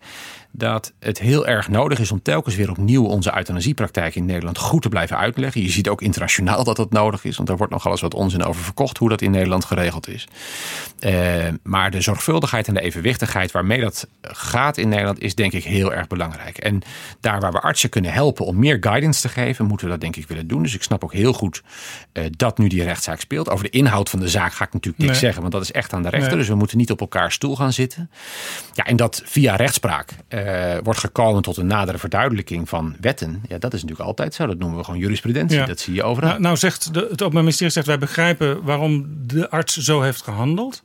dat 0.50 0.92
het 1.00 1.18
heel 1.18 1.46
erg 1.46 1.68
nodig 1.68 1.98
is 1.98 2.10
om 2.10 2.22
telkens 2.22 2.54
weer 2.54 2.70
opnieuw 2.70 3.04
onze 3.04 3.36
euthanasiepraktijk 3.36 4.14
in 4.14 4.24
Nederland 4.24 4.58
goed 4.58 4.82
te 4.82 4.88
blijven 4.88 5.18
uitleggen. 5.18 5.62
Je 5.62 5.70
ziet 5.70 5.88
ook 5.88 6.02
internationaal 6.02 6.64
dat 6.64 6.76
dat 6.76 6.90
nodig 6.90 7.24
is, 7.24 7.36
want 7.36 7.48
daar 7.48 7.56
wordt 7.56 7.72
nogal 7.72 7.92
eens 7.92 8.00
wat 8.00 8.14
onzin 8.14 8.44
over 8.44 8.62
verkocht 8.62 8.98
hoe 8.98 9.08
dat 9.08 9.22
in 9.22 9.30
Nederland 9.30 9.64
geregeld 9.64 10.08
is. 10.08 10.26
Eh, 10.98 11.12
maar 11.62 11.90
de 11.90 12.00
zorgvuldigheid 12.00 12.68
en 12.68 12.74
de 12.74 12.80
evenwichtigheid 12.80 13.50
waarmee 13.50 13.80
dat 13.80 14.08
gaat 14.22 14.76
in 14.76 14.88
Nederland 14.88 15.20
is 15.20 15.34
denk 15.34 15.52
ik 15.52 15.64
heel 15.64 15.94
erg 15.94 16.06
belangrijk. 16.06 16.58
En 16.58 16.82
daar 17.20 17.40
waar 17.40 17.52
we 17.52 17.60
artsen 17.60 17.88
kunnen 17.88 18.12
helpen 18.12 18.44
om 18.46 18.58
meer 18.58 18.76
guidance 18.80 19.20
te 19.20 19.28
geven, 19.28 19.64
moeten 19.66 19.86
we 19.86 19.92
dat 19.92 20.00
denk 20.00 20.16
ik 20.16 20.28
willen 20.28 20.46
doen. 20.48 20.62
Dus 20.62 20.74
ik 20.74 20.82
snap 20.82 21.04
ook 21.04 21.12
heel 21.12 21.32
goed 21.32 21.62
eh, 22.12 22.24
dat 22.30 22.58
nu 22.58 22.68
die 22.68 22.82
rechtszaak 22.82 23.20
speelt. 23.20 23.50
Over 23.50 23.64
de 23.64 23.70
inhoud 23.70 24.10
van 24.10 24.20
de 24.20 24.28
zaak 24.28 24.52
ga 24.52 24.64
ik 24.64 24.72
natuurlijk 24.72 24.98
niks 24.98 25.10
Nee. 25.12 25.20
zeggen, 25.20 25.40
want 25.40 25.52
dat 25.52 25.62
is 25.62 25.72
echt 25.72 25.92
aan 25.92 26.02
de 26.02 26.08
rechter. 26.08 26.28
Nee. 26.30 26.38
Dus 26.38 26.48
we 26.48 26.54
moeten 26.54 26.76
niet 26.78 26.90
op 26.90 27.00
elkaar 27.00 27.32
stoel 27.32 27.56
gaan 27.56 27.72
zitten. 27.72 28.10
Ja, 28.72 28.84
en 28.84 28.96
dat 28.96 29.22
via 29.24 29.56
rechtspraak 29.56 30.10
eh, 30.46 30.78
wordt 30.82 31.00
gekomen 31.00 31.42
tot 31.42 31.56
een 31.56 31.66
nadere 31.66 31.98
verduidelijking 31.98 32.68
van 32.68 32.96
wetten. 33.00 33.42
Ja, 33.48 33.58
dat 33.58 33.74
is 33.74 33.80
natuurlijk 33.80 34.08
altijd 34.08 34.34
zo. 34.34 34.46
Dat 34.46 34.58
noemen 34.58 34.78
we 34.78 34.84
gewoon 34.84 35.00
jurisprudentie. 35.00 35.58
Ja. 35.58 35.66
Dat 35.66 35.80
zie 35.80 35.94
je 35.94 36.02
overal. 36.02 36.28
Nou, 36.28 36.40
nou 36.40 36.56
zegt 36.56 36.94
de, 36.94 37.00
het 37.00 37.22
Openbaar 37.22 37.42
Ministerie 37.42 37.72
zegt 37.72 37.86
wij 37.86 37.98
begrijpen 37.98 38.62
waarom 38.62 39.06
de 39.26 39.50
arts 39.50 39.76
zo 39.76 40.00
heeft 40.00 40.22
gehandeld. 40.22 40.82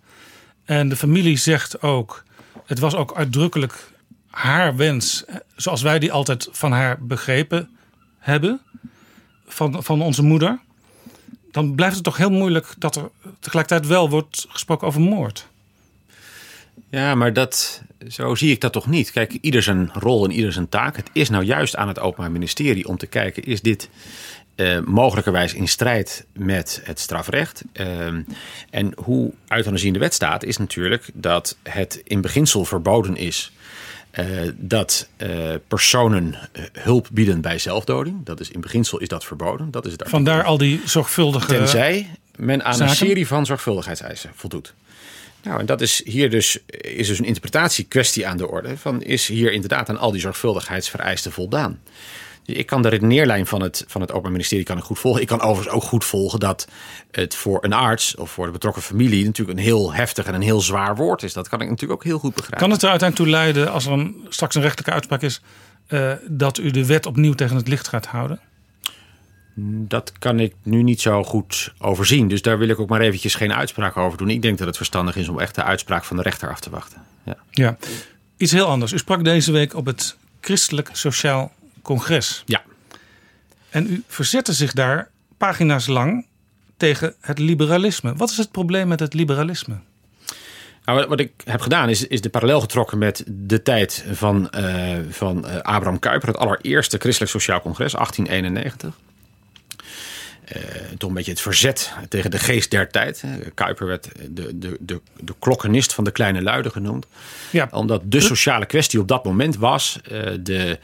En 0.66 0.90
de 0.90 0.96
familie 0.96 1.38
zegt 1.38 1.82
ook, 1.82 2.24
het 2.66 2.80
was 2.80 2.96
ook 2.96 3.16
uitdrukkelijk 3.16 3.92
haar 4.30 4.76
wens, 4.76 5.24
zoals 5.56 5.82
wij 5.82 6.00
die 6.00 6.12
altijd 6.12 6.48
van 6.52 6.72
haar 6.72 7.06
begrepen 7.06 7.70
hebben, 8.20 8.62
van, 9.48 9.84
van 9.84 10.02
onze 10.02 10.24
moeder. 10.24 10.60
dan 11.52 11.76
blijft 11.76 11.96
het 11.96 12.04
toch 12.04 12.18
heel 12.18 12.32
moeilijk 12.32 12.74
dat 12.78 12.96
er 12.96 13.10
tegelijkertijd 13.40 13.88
wel 13.88 14.10
wordt 14.10 14.46
gesproken 14.50 14.88
over 14.88 15.02
moord. 15.02 15.48
Ja, 16.92 17.16
maar 17.16 17.34
dat, 17.34 17.82
zo 18.08 18.36
zie 18.36 18.52
ik 18.52 18.62
dat 18.62 18.74
toch 18.74 18.88
niet. 18.88 19.12
Kijk, 19.12 19.38
ieder 19.42 19.64
zijn 19.64 19.90
rol 19.94 20.26
en 20.26 20.32
ieder 20.32 20.54
zijn 20.54 20.70
taak. 20.70 20.96
Het 20.96 21.10
is 21.14 21.30
nou 21.30 21.44
juist 21.44 21.76
aan 21.76 21.88
het 21.88 22.00
Openbaar 22.00 22.32
Ministerie 22.32 22.88
om 22.88 22.98
te 22.98 23.08
kijken: 23.08 23.44
is 23.44 23.62
dit 23.62 23.90
uh, 24.56 24.80
mogelijkerwijs 24.80 25.54
in 25.54 25.68
strijd 25.68 26.26
met 26.34 26.82
het 26.84 27.00
strafrecht? 27.00 27.64
Uh, 27.74 28.06
en 28.70 28.94
hoe 28.96 29.34
euthanasie 29.48 29.88
in 29.88 29.94
de 29.94 30.00
wet 30.00 30.14
staat, 30.14 30.44
is 30.44 30.58
natuurlijk 30.58 31.10
dat 31.14 31.58
het 31.64 32.02
in 32.04 32.22
beginsel 32.22 32.66
verboden 32.66 33.16
is. 33.16 33.52
Uh, 34.20 34.26
dat 34.56 35.10
uh, 35.18 35.54
personen 35.68 36.36
hulp 36.74 37.08
bieden 37.12 37.42
bij 37.42 37.58
zelfdoding. 37.58 38.26
Dat 38.26 38.40
is 38.40 38.52
in 38.52 38.62
beginsel 38.62 39.00
is 39.00 39.08
dat 39.08 39.26
verboden. 39.26 39.72
Dat 39.72 39.86
is 39.86 39.92
het 39.92 40.04
Vandaar 40.06 40.44
al 40.44 40.58
die 40.58 40.82
zorgvuldige. 40.86 41.48
Tenzij 41.48 42.10
men 42.36 42.64
aan 42.64 42.74
zaken? 42.74 42.90
een 42.90 42.96
serie 42.96 43.28
van 43.28 43.46
zorgvuldigheidseisen 43.46 44.32
voldoet. 44.36 44.74
Nou, 45.44 45.60
en 45.60 45.66
dat 45.66 45.82
is 45.82 46.02
hier 46.06 46.30
dus, 46.30 46.60
is 46.68 47.08
dus 47.08 47.20
een 47.20 47.26
interpretatiekwestie 47.26 48.28
aan 48.28 48.38
de 48.38 48.48
orde. 48.48 48.78
Van 48.78 49.02
is 49.02 49.28
hier 49.28 49.52
inderdaad 49.52 49.90
aan 49.90 49.98
al 49.98 50.12
die 50.12 50.22
zorgvuldigheidsvereisten 50.22 51.32
voldaan? 51.32 51.80
Ik 52.46 52.66
kan 52.66 52.82
de 52.82 52.90
redeneerlijn 52.90 53.46
van 53.48 53.62
het, 53.62 53.84
van 53.88 54.02
het 54.02 54.10
Openbaar 54.10 54.32
Ministerie 54.32 54.66
kan 54.66 54.78
ik 54.78 54.84
goed 54.84 55.00
volgen. 55.00 55.22
Ik 55.22 55.28
kan 55.28 55.42
overigens 55.42 55.76
ook 55.76 55.84
goed 55.84 56.06
volgen 56.06 56.40
dat 56.40 56.68
het 57.12 57.36
voor 57.36 57.64
een 57.64 57.74
arts 57.74 58.16
of 58.16 58.32
voor 58.32 58.46
de 58.46 58.52
betrokken 58.52 58.82
familie 58.82 59.26
natuurlijk 59.26 59.58
een 59.58 59.64
heel 59.64 59.94
heftig 59.94 60.26
en 60.26 60.34
een 60.34 60.42
heel 60.42 60.62
zwaar 60.62 60.96
woord 60.96 61.24
is. 61.24 61.34
Dat 61.34 61.50
kan 61.50 61.62
ik 61.62 61.70
natuurlijk 61.70 62.00
ook 62.00 62.06
heel 62.08 62.20
goed 62.20 62.34
begrijpen. 62.34 62.60
Kan 62.60 62.72
het 62.72 62.82
er 62.82 62.90
uiteindelijk 62.90 63.30
toe 63.30 63.40
leiden, 63.40 63.72
als 63.72 63.86
er 63.86 63.92
een, 63.92 64.26
straks 64.30 64.56
een 64.56 64.62
rechtelijke 64.62 64.94
uitspraak 64.94 65.22
is, 65.22 65.42
uh, 65.90 66.14
dat 66.28 66.58
u 66.58 66.72
de 66.72 66.86
wet 66.86 67.06
opnieuw 67.06 67.34
tegen 67.34 67.56
het 67.56 67.68
licht 67.68 67.88
gaat 67.88 68.06
houden? 68.06 68.40
Dat 69.56 70.12
kan 70.20 70.40
ik 70.40 70.54
nu 70.64 70.84
niet 70.84 71.02
zo 71.02 71.24
goed 71.24 71.74
overzien. 71.78 72.28
Dus 72.28 72.42
daar 72.42 72.58
wil 72.58 72.68
ik 72.68 72.80
ook 72.80 72.90
maar 72.90 73.02
eventjes 73.02 73.36
geen 73.36 73.54
uitspraak 73.54 73.98
over 73.98 74.18
doen. 74.18 74.30
Ik 74.30 74.42
denk 74.42 74.58
dat 74.58 74.68
het 74.68 74.78
verstandig 74.78 75.16
is 75.16 75.30
om 75.30 75.40
echt 75.40 75.56
de 75.56 75.64
uitspraak 75.64 76.04
van 76.04 76.18
de 76.18 76.24
rechter 76.24 76.50
af 76.50 76.60
te 76.60 76.70
wachten. 76.70 77.02
Ja. 77.24 77.38
ja. 77.52 77.78
Iets 78.38 78.52
heel 78.52 78.66
anders. 78.66 78.92
U 78.92 78.98
sprak 78.98 79.24
deze 79.24 79.52
week 79.52 79.76
op 79.76 79.86
het 79.86 80.18
Christelijk 80.42 80.90
Sociaal 80.92 81.52
Congres. 81.82 82.44
Ja. 82.46 82.62
En 83.70 83.92
u 83.92 84.04
verzette 84.08 84.54
zich 84.54 84.74
daar 84.74 85.10
pagina's 85.38 85.88
lang 85.88 86.26
tegen 86.78 87.14
het 87.20 87.40
liberalisme. 87.40 88.16
Wat 88.16 88.30
is 88.30 88.38
het 88.38 88.52
probleem 88.52 88.88
met 88.88 89.00
het 89.00 89.14
liberalisme? 89.14 89.76
Nou, 90.86 91.08
wat 91.08 91.20
ik 91.20 91.32
heb 91.44 91.62
gedaan 91.62 91.90
is, 91.90 92.08
is 92.08 92.22
de 92.22 92.30
parallel 92.30 92.60
getrokken 92.60 92.98
met 92.98 93.24
de 93.28 93.62
tijd 93.62 94.06
van, 94.12 94.50
uh, 94.58 94.98
van 95.10 95.46
uh, 95.46 95.56
Abraham 95.56 96.00
Kuyper, 96.00 96.28
het 96.28 96.38
allereerste 96.38 96.98
Christelijk 96.98 97.32
Sociaal 97.32 97.62
Congres, 97.62 97.92
1891. 97.92 99.00
Uh, 100.56 100.64
toch 100.98 101.10
een 101.10 101.16
beetje 101.16 101.32
het 101.32 101.42
verzet 101.42 101.94
tegen 102.10 102.32
de 102.32 102.40
geest 102.40 102.72
der 102.72 102.90
tijd. 102.90 103.24
Kuiper 103.54 103.88
werd 103.88 104.10
de, 104.30 104.58
de, 104.58 104.78
de, 104.80 105.02
de 105.20 105.34
klokkenist 105.40 105.94
van 105.94 106.04
de 106.04 106.12
kleine 106.12 106.42
luiden 106.42 106.72
genoemd. 106.72 107.06
Ja. 107.50 107.68
Omdat 107.72 108.02
de 108.06 108.20
sociale 108.20 108.66
kwestie 108.66 109.00
op 109.00 109.08
dat 109.08 109.24
moment 109.24 109.58
was. 109.58 110.00
Uh, 110.12 110.22
de, 110.40 110.80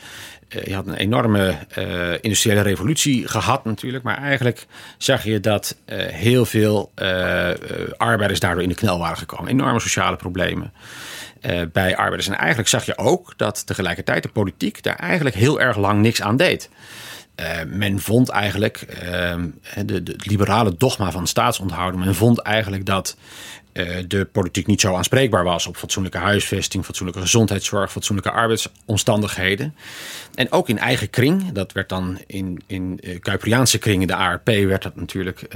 uh, 0.49 0.63
je 0.63 0.73
had 0.73 0.87
een 0.87 0.93
enorme 0.93 1.57
industriële 2.21 2.61
revolutie 2.61 3.27
gehad 3.27 3.65
natuurlijk. 3.65 4.03
Maar 4.03 4.17
eigenlijk 4.17 4.65
zag 4.97 5.23
je 5.23 5.39
dat 5.39 5.77
heel 6.11 6.45
veel 6.45 6.91
arbeiders 7.97 8.39
daardoor 8.39 8.63
in 8.63 8.69
de 8.69 8.75
knel 8.75 8.99
waren 8.99 9.17
gekomen. 9.17 9.51
Enorme 9.51 9.79
sociale 9.79 10.15
problemen. 10.15 10.73
bij 11.71 11.95
arbeiders. 11.95 12.27
En 12.27 12.37
eigenlijk 12.37 12.69
zag 12.69 12.85
je 12.85 12.97
ook 12.97 13.33
dat 13.37 13.65
tegelijkertijd 13.65 14.23
de 14.23 14.29
politiek 14.29 14.83
daar 14.83 14.95
eigenlijk 14.95 15.35
heel 15.35 15.61
erg 15.61 15.77
lang 15.77 16.01
niks 16.01 16.21
aan 16.21 16.37
deed. 16.37 16.69
Uh, 17.41 17.47
men 17.67 17.99
vond 17.99 18.29
eigenlijk, 18.29 18.85
uh, 19.03 19.35
de, 19.85 19.93
het 19.93 20.25
liberale 20.25 20.75
dogma 20.77 21.11
van 21.11 21.27
staatsonthouden, 21.27 21.99
men 21.99 22.15
vond 22.15 22.39
eigenlijk 22.39 22.85
dat 22.85 23.17
de 24.07 24.27
politiek 24.31 24.67
niet 24.67 24.81
zo 24.81 24.95
aanspreekbaar 24.95 25.43
was 25.43 25.67
op 25.67 25.77
fatsoenlijke 25.77 26.17
huisvesting, 26.17 26.85
fatsoenlijke 26.85 27.21
gezondheidszorg, 27.21 27.91
fatsoenlijke 27.91 28.31
arbeidsomstandigheden. 28.31 29.75
En 30.35 30.51
ook 30.51 30.69
in 30.69 30.77
eigen 30.77 31.09
kring, 31.09 31.51
dat 31.51 31.71
werd 31.71 31.89
dan 31.89 32.19
in, 32.27 32.61
in 32.67 32.99
Kuiperiaanse 33.19 33.77
kringen, 33.77 34.07
de 34.07 34.15
ARP, 34.15 34.45
werd 34.45 34.83
dat 34.83 34.95
natuurlijk 34.95 35.47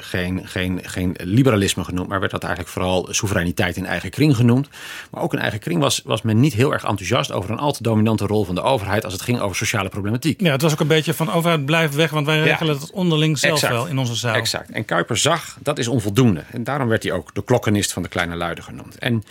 geen, 0.00 0.46
geen, 0.46 0.80
geen 0.82 1.16
liberalisme 1.22 1.84
genoemd, 1.84 2.08
maar 2.08 2.20
werd 2.20 2.32
dat 2.32 2.42
eigenlijk 2.42 2.72
vooral 2.72 3.08
soevereiniteit 3.10 3.76
in 3.76 3.86
eigen 3.86 4.10
kring 4.10 4.36
genoemd. 4.36 4.68
Maar 5.10 5.22
ook 5.22 5.32
in 5.32 5.38
eigen 5.38 5.60
kring 5.60 5.80
was, 5.80 6.02
was 6.04 6.22
men 6.22 6.40
niet 6.40 6.52
heel 6.52 6.72
erg 6.72 6.84
enthousiast 6.84 7.32
over 7.32 7.50
een 7.50 7.58
al 7.58 7.72
te 7.72 7.82
dominante 7.82 8.26
rol 8.26 8.44
van 8.44 8.54
de 8.54 8.62
overheid 8.62 9.04
als 9.04 9.12
het 9.12 9.22
ging 9.22 9.40
over 9.40 9.56
sociale 9.56 9.88
problematiek. 9.88 10.40
Ja, 10.40 10.52
het 10.52 10.62
was 10.62 10.72
ook 10.72 10.80
een 10.80 10.86
beetje 10.86 11.14
van 11.14 11.32
overheid 11.32 11.64
blijf 11.64 11.92
weg, 11.92 12.10
want 12.10 12.26
wij 12.26 12.42
regelen 12.42 12.74
ja, 12.74 12.80
het 12.80 12.90
onderling 12.90 13.38
zelf 13.38 13.54
exact, 13.54 13.72
wel 13.72 13.86
in 13.86 13.98
onze 13.98 14.14
zaal. 14.14 14.34
Exact. 14.34 14.70
En 14.70 14.84
Kuiper 14.84 15.16
zag 15.16 15.56
dat 15.60 15.78
is 15.78 15.88
onvoldoende. 15.88 16.44
En 16.50 16.64
daarom 16.64 16.88
werd 16.88 17.02
hij 17.02 17.12
ook 17.12 17.34
de 17.34 17.40
klokkenist 17.46 17.92
van 17.92 18.02
de 18.02 18.08
kleine 18.08 18.34
luiden 18.34 18.64
genoemd. 18.64 18.98
En 18.98 19.24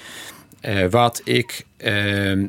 uh, 0.65 0.89
wat 0.89 1.21
ik. 1.23 1.65
Uh, 1.77 1.85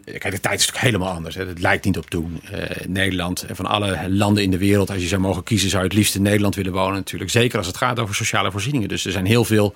kijk, 0.04 0.30
de 0.30 0.40
tijd 0.40 0.60
is 0.60 0.66
natuurlijk 0.66 0.78
helemaal 0.78 1.12
anders. 1.12 1.34
Het 1.34 1.60
lijkt 1.60 1.84
niet 1.84 1.98
op 1.98 2.10
toen. 2.10 2.40
Uh, 2.52 2.60
Nederland 2.86 3.42
en 3.42 3.56
van 3.56 3.66
alle 3.66 4.10
landen 4.10 4.42
in 4.42 4.50
de 4.50 4.58
wereld, 4.58 4.90
als 4.90 5.02
je 5.02 5.08
zou 5.08 5.20
mogen 5.20 5.42
kiezen, 5.42 5.70
zou 5.70 5.82
je 5.82 5.88
het 5.88 5.98
liefst 5.98 6.14
in 6.14 6.22
Nederland 6.22 6.54
willen 6.54 6.72
wonen. 6.72 6.94
Natuurlijk. 6.94 7.30
Zeker 7.30 7.58
als 7.58 7.66
het 7.66 7.76
gaat 7.76 7.98
over 7.98 8.14
sociale 8.14 8.50
voorzieningen. 8.50 8.88
Dus 8.88 9.04
er 9.04 9.12
zijn 9.12 9.26
heel 9.26 9.44
veel. 9.44 9.74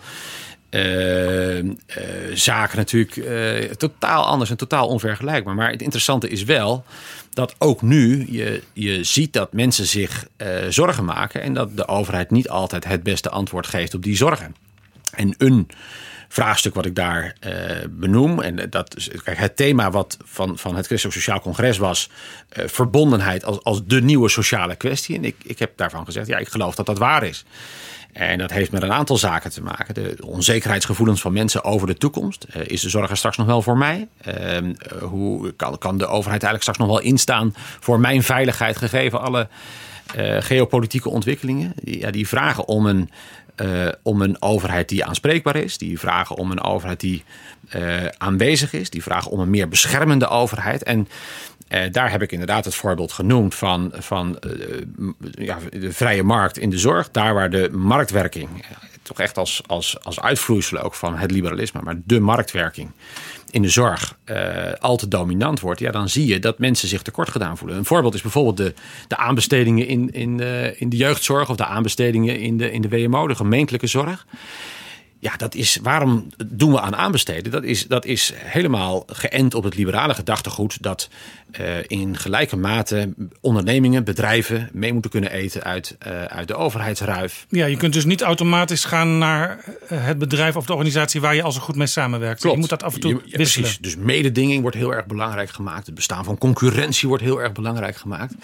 zaken 2.35 2.77
natuurlijk 2.77 3.21
totaal 3.79 4.27
anders 4.27 4.51
en 4.51 4.57
totaal 4.57 4.89
onvergelijkbaar. 4.89 5.55
Maar 5.55 5.71
het 5.71 5.83
interessante 5.83 6.29
is 6.29 6.45
wel 6.45 6.85
dat 7.31 7.55
ook 7.59 7.83
nu 7.83 8.27
je, 8.31 8.63
je 8.73 9.05
ziet 9.05 9.33
dat 9.33 9.53
mensen 9.53 9.87
zich 9.87 10.27
zorgen 10.69 11.05
maken 11.05 11.43
en 11.43 11.55
dat 11.55 11.77
de 11.77 11.89
overheid 11.89 12.31
niet 12.31 12.49
altijd 12.49 12.85
het 12.85 13.03
beste 13.03 13.31
antwoord 13.31 13.67
geeft 13.67 13.95
op 13.95 14.03
die 14.03 14.17
zorgen. 14.17 14.55
En 15.11 15.35
een 15.39 15.69
vraagstuk 16.33 16.75
wat 16.75 16.87
ik 16.87 16.95
daar 16.95 17.37
uh, 17.47 17.53
benoem. 17.91 18.41
En 18.41 18.71
dat 18.71 18.97
is 18.97 19.09
kijk, 19.25 19.39
het 19.39 19.57
thema 19.57 19.91
wat 19.91 20.17
van, 20.25 20.59
van 20.59 20.77
het 20.77 20.87
Christelijk 20.87 21.19
Sociaal 21.19 21.41
Congres 21.41 21.79
was 21.79 22.11
uh, 22.59 22.65
verbondenheid 22.67 23.45
als, 23.45 23.65
als 23.65 23.85
de 23.85 24.03
nieuwe 24.03 24.29
sociale 24.29 24.77
kwestie. 24.77 25.17
En 25.17 25.25
ik, 25.25 25.37
ik 25.43 25.59
heb 25.59 25.73
daarvan 25.77 26.05
gezegd, 26.05 26.27
ja, 26.27 26.39
ik 26.39 26.49
geloof 26.49 26.75
dat 26.75 26.87
dat 26.87 26.99
waar 26.99 27.23
is. 27.23 27.45
En 28.13 28.39
dat 28.39 28.51
heeft 28.51 28.73
met 28.73 28.83
een 28.83 28.93
aantal 28.93 29.17
zaken 29.17 29.51
te 29.51 29.63
maken. 29.63 29.95
De 29.95 30.17
onzekerheidsgevoelens 30.25 31.21
van 31.21 31.33
mensen 31.33 31.65
over 31.65 31.87
de 31.87 31.97
toekomst. 31.97 32.47
Uh, 32.57 32.63
is 32.67 32.81
de 32.81 32.89
zorg 32.89 33.11
er 33.11 33.17
straks 33.17 33.37
nog 33.37 33.47
wel 33.47 33.63
voor 33.63 33.79
mij? 33.79 34.09
Uh, 34.27 34.75
hoe 35.01 35.53
kan, 35.53 35.79
kan 35.79 35.99
de 35.99 36.07
overheid 36.07 36.43
eigenlijk 36.43 36.63
straks 36.63 36.79
nog 36.79 36.89
wel 36.89 37.01
instaan 37.01 37.55
voor 37.57 38.01
mijn 38.01 38.23
veiligheid, 38.23 38.77
gegeven 38.77 39.21
alle 39.21 39.49
geopolitieke 40.39 41.09
ontwikkelingen? 41.09 41.73
Ja, 41.85 42.11
die 42.11 42.29
vragen 42.29 42.69
om 42.69 42.87
een 42.87 43.11
uh, 43.61 43.89
om 44.03 44.23
een 44.23 44.43
overheid 44.43 44.89
die 44.89 45.05
aanspreekbaar 45.05 45.57
is. 45.57 45.79
Die 45.79 45.99
vragen 45.99 46.37
om 46.37 46.51
een 46.51 46.63
overheid 46.63 47.01
die 47.01 47.25
uh, 47.77 48.07
aanwezig 48.19 48.73
is. 48.73 48.91
Die 48.91 49.03
vragen 49.03 49.31
om 49.31 49.41
een 49.41 49.51
meer 49.51 49.69
beschermende 49.69 50.29
overheid. 50.29 50.83
En 50.83 51.09
uh, 51.69 51.83
daar 51.91 52.11
heb 52.11 52.23
ik 52.23 52.33
inderdaad 52.33 52.65
het 52.65 52.75
voorbeeld 52.75 53.13
genoemd 53.13 53.55
van, 53.55 53.93
van 53.95 54.39
ja, 55.31 55.59
de 55.71 55.93
vrije 55.93 56.23
markt 56.23 56.59
in 56.59 56.71
de 56.71 56.79
zorg. 56.79 57.11
Daar 57.11 57.35
waar 57.35 57.51
de 57.51 57.69
marktwerking, 57.73 58.49
toch 59.03 59.21
echt 59.21 59.39
als, 59.39 59.63
als, 59.67 60.05
als 60.05 60.21
uitvloeisel 60.21 60.79
ook 60.79 60.95
van 60.95 61.17
het 61.17 61.31
liberalisme, 61.31 61.81
maar 61.83 61.97
de 62.05 62.21
marktwerking 62.21 62.91
in 63.51 63.63
de 63.63 63.69
zorg 63.69 64.17
uh, 64.27 64.37
al 64.79 64.97
te 64.97 65.09
dominant 65.09 65.61
wordt, 65.61 65.81
ja, 65.81 65.91
dan 65.91 66.09
zie 66.09 66.27
je 66.27 66.39
dat 66.39 66.59
mensen 66.59 66.89
zich 66.89 67.03
tekort 67.03 67.31
gedaan 67.31 67.57
voelen. 67.57 67.77
Een 67.77 67.85
voorbeeld 67.85 68.15
is 68.15 68.23
bijvoorbeeld 68.23 68.57
de, 68.57 68.75
de 69.09 69.17
aanbestedingen 69.17 69.87
in, 69.87 70.13
in, 70.13 70.39
uh, 70.41 70.81
in 70.81 70.89
de 70.89 70.97
jeugdzorg 70.97 71.51
of 71.51 71.57
de 71.57 71.65
aanbestedingen 71.65 72.39
in 72.39 72.57
de, 72.57 72.73
in 72.73 72.83
de 72.83 72.89
WMO, 72.89 73.29
de 73.29 73.35
gemeentelijke 73.35 73.87
zorg. 73.87 74.27
Ja, 75.23 75.37
dat 75.37 75.55
is 75.55 75.79
waarom 75.83 76.27
doen 76.47 76.73
we 76.73 76.81
aan 76.81 76.97
aanbesteden? 76.97 77.53
Dat 77.53 77.65
is, 77.65 77.87
dat 77.87 78.05
is 78.05 78.33
helemaal 78.37 79.03
geënt 79.07 79.55
op 79.55 79.65
het 79.65 79.75
liberale 79.75 80.15
gedachtegoed 80.15 80.83
dat 80.83 81.09
uh, 81.61 81.77
in 81.87 82.17
gelijke 82.17 82.57
mate 82.57 83.15
ondernemingen, 83.41 84.05
bedrijven 84.05 84.69
mee 84.73 84.93
moeten 84.93 85.11
kunnen 85.11 85.33
eten 85.33 85.63
uit, 85.63 85.97
uh, 86.07 86.25
uit 86.25 86.49
de 86.49 86.55
overheidsruif. 86.55 87.47
Ja, 87.49 87.67
je 87.67 87.77
kunt 87.77 87.93
dus 87.93 88.05
niet 88.05 88.23
automatisch 88.23 88.85
gaan 88.85 89.19
naar 89.19 89.65
het 89.95 90.19
bedrijf 90.19 90.57
of 90.57 90.67
de 90.67 90.73
organisatie 90.73 91.21
waar 91.21 91.35
je 91.35 91.43
al 91.43 91.53
zo 91.53 91.61
goed 91.61 91.77
mee 91.77 91.87
samenwerkt. 91.87 92.41
Klopt. 92.41 92.55
Je 92.55 92.61
moet 92.61 92.71
dat 92.71 92.83
af 92.83 92.95
en 92.95 93.01
toe 93.01 93.11
ja, 93.11 93.37
wisselen. 93.37 93.69
Precies. 93.69 93.79
Dus 93.79 93.97
mededinging 93.97 94.61
wordt 94.61 94.77
heel 94.77 94.95
erg 94.95 95.07
belangrijk 95.07 95.51
gemaakt. 95.51 95.87
Het 95.87 95.95
bestaan 95.95 96.25
van 96.25 96.39
concurrentie 96.39 97.09
wordt 97.09 97.23
heel 97.23 97.41
erg 97.41 97.53
belangrijk 97.53 97.97
gemaakt. 97.97 98.35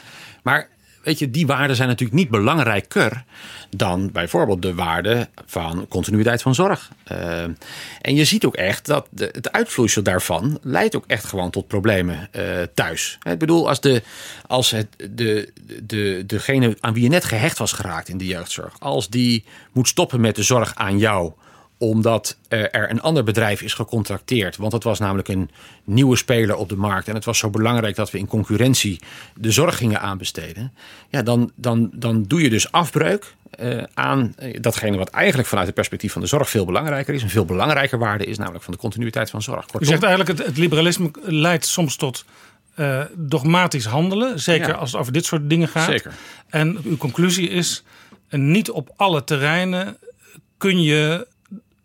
Maar 0.43 0.69
weet 1.07 1.19
je, 1.19 1.31
die 1.31 1.47
waarden 1.47 1.77
zijn 1.77 1.89
natuurlijk 1.89 2.19
niet 2.19 2.31
belangrijker 2.31 3.25
dan 3.71 4.13
bijvoorbeeld 4.13 4.63
de 4.63 4.75
waarde 4.75 5.29
van 5.47 5.87
continuïteit 5.89 6.43
van 6.43 6.55
zorg. 6.55 6.91
Uh, 7.13 7.43
en 8.01 8.15
je 8.15 8.25
ziet 8.25 8.45
ook 8.45 8.55
echt 8.55 8.87
dat 8.87 9.07
het 9.15 9.53
uitvloeisel 9.53 10.03
daarvan 10.03 10.59
leidt 10.63 10.97
ook 10.97 11.05
echt 11.07 11.25
gewoon 11.25 11.51
tot 11.51 11.67
problemen 11.67 12.29
uh, 12.37 12.43
thuis. 12.75 13.19
Ik 13.23 13.39
bedoel, 13.39 13.69
als, 13.69 13.81
de, 13.81 14.03
als 14.47 14.71
het, 14.71 14.87
de, 15.11 15.53
de, 15.83 16.25
degene 16.27 16.77
aan 16.81 16.95
wie 16.95 17.03
je 17.03 17.09
net 17.09 17.25
gehecht 17.25 17.59
was 17.59 17.73
geraakt 17.73 18.09
in 18.09 18.19
de 18.19 18.27
jeugdzorg, 18.27 18.77
als 18.79 19.09
die 19.09 19.45
moet 19.73 19.89
stoppen 19.89 20.21
met 20.21 20.37
de 20.37 20.43
zorg 20.43 20.75
aan 20.75 20.99
jou 20.99 21.33
omdat 21.79 22.37
eh, 22.49 22.61
er 22.61 22.91
een 22.91 23.01
ander 23.01 23.25
bedrijf 23.25 23.63
is 23.63 23.75
gecontracteerd. 23.75 24.57
Want 24.57 24.73
het 24.73 24.85
was 24.85 24.99
namelijk 24.99 25.29
een 25.29 25.51
nieuwe 25.85 26.17
speler 26.17 26.57
op 26.57 26.69
de 26.69 26.77
markt. 26.77 27.09
En 27.09 27.15
het 27.15 27.25
was 27.25 27.39
zo 27.39 27.51
belangrijk 27.51 27.97
dat 27.97 28.11
we 28.11 28.19
in 28.19 28.27
concurrentie 28.27 29.01
de 29.35 29.51
zorg 29.51 29.77
gingen 29.77 30.01
aanbesteden. 30.01 30.73
Ja, 31.09 31.23
dan, 31.23 31.53
dan, 31.55 31.91
dan 31.95 32.23
doe 32.23 32.43
je 32.43 32.51
dus 32.51 32.73
afbreuk 32.73 33.35
eh, 33.51 33.83
aan 33.95 34.33
eh, 34.37 34.61
datgene 34.61 34.97
wat 34.97 35.11
eigenlijk 35.11 35.49
vanuit 35.49 35.67
het 35.67 35.77
perspectief 35.77 36.13
van 36.13 36.21
de 36.21 36.29
zorg 36.29 36.51
veel 36.51 36.65
belangrijker 36.65 37.15
is. 37.15 37.23
Een 37.23 37.31
veel 37.31 37.45
belangrijker 37.45 37.99
waarde 37.99 38.25
is, 38.25 38.39
namelijk 38.39 38.65
van 38.65 38.73
de 38.73 38.79
continuïteit 38.79 39.31
van 39.31 39.43
zorg. 39.43 39.67
U 39.81 39.85
zegt 39.85 40.03
eigenlijk 40.03 40.39
het, 40.39 40.47
het 40.47 40.57
liberalisme 40.57 41.11
leidt 41.23 41.67
soms 41.67 41.97
tot 41.97 42.25
dogmatisch 43.15 43.85
handelen. 43.85 44.41
Zeker 44.41 44.69
Ja. 44.69 44.75
als 44.75 44.93
het 44.93 45.01
over 45.01 45.13
dit 45.13 45.25
soort 45.25 45.49
dingen 45.51 45.69
gaat. 45.69 45.85
Zeker. 45.85 46.13
En 46.49 46.79
uw 46.85 46.97
conclusie 46.97 47.49
is: 47.49 47.85
niet 48.31 48.71
op 48.71 48.93
alle 48.97 49.25
terreinen 49.25 49.97
kun 50.57 50.83
je 50.83 51.27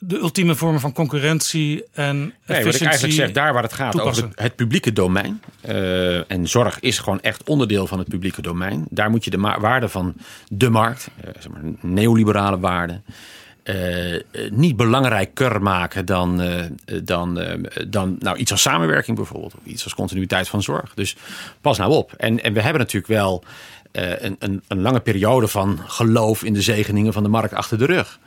de 0.04 0.18
ultieme 0.20 0.56
vormen 0.56 0.80
van 0.80 0.94
concurrentie 0.94 1.84
en 1.94 2.34
Nee, 2.46 2.64
wat 2.66 2.76
ik 2.76 2.82
eigenlijk 2.82 3.14
zeg, 3.14 3.32
daar 3.32 3.54
waar 3.54 3.64
het 3.64 3.74
gaat 3.74 3.92
toepassen. 3.92 4.26
over 4.26 4.42
het, 4.44 4.56
publieke 4.56 4.94
domein. 4.94 5.42
eh, 5.62 6.32
en 6.32 6.48
zorg 6.48 6.80
is 6.80 7.00
gewoon 7.00 7.22
echt 7.22 7.44
onderdeel 7.44 7.88
van 7.88 8.00
het 8.00 8.08
publieke 8.08 8.42
domein. 8.42 8.86
Daar 8.90 9.10
moet 9.10 9.24
je 9.24 9.30
de 9.30 9.38
waarde 9.38 9.90
van 9.90 10.14
de 10.48 10.70
markt, 10.70 11.08
eh, 11.22 11.30
zeg 11.40 11.52
maar, 11.52 11.62
neoliberale 11.82 12.60
waarden. 12.60 13.04
eh, 13.64 14.16
eh, 14.16 14.22
niet 14.52 14.76
belangrijker 14.76 15.62
maken 15.62 16.06
dan, 16.06 16.42
dan, 17.04 17.40
dan 17.88 18.16
nou, 18.20 18.38
iets 18.38 18.52
als 18.52 18.62
samenwerking 18.62 19.18
bijvoorbeeld. 19.18 19.54
Of 19.54 19.66
iets 19.66 19.84
als 19.84 19.94
continuïteit 19.96 20.48
van 20.50 20.62
zorg. 20.64 20.94
Dus 20.94 21.16
pas 21.62 21.78
nou 21.78 21.92
op. 21.92 22.14
En, 22.18 22.44
en 22.44 22.54
we 22.54 22.62
hebben 22.62 22.82
natuurlijk 22.82 23.14
wel 23.14 23.44
een, 23.92 24.36
een, 24.40 24.64
een 24.68 24.82
lange 24.82 25.00
periode 25.00 25.48
van 25.48 25.80
geloof 25.88 26.44
in 26.44 26.54
de 26.54 26.62
zegeningen 26.62 27.14
van 27.14 27.24
de 27.24 27.30
markt 27.30 27.54
achter 27.54 27.78
de 27.78 27.86
rug. 27.86 28.20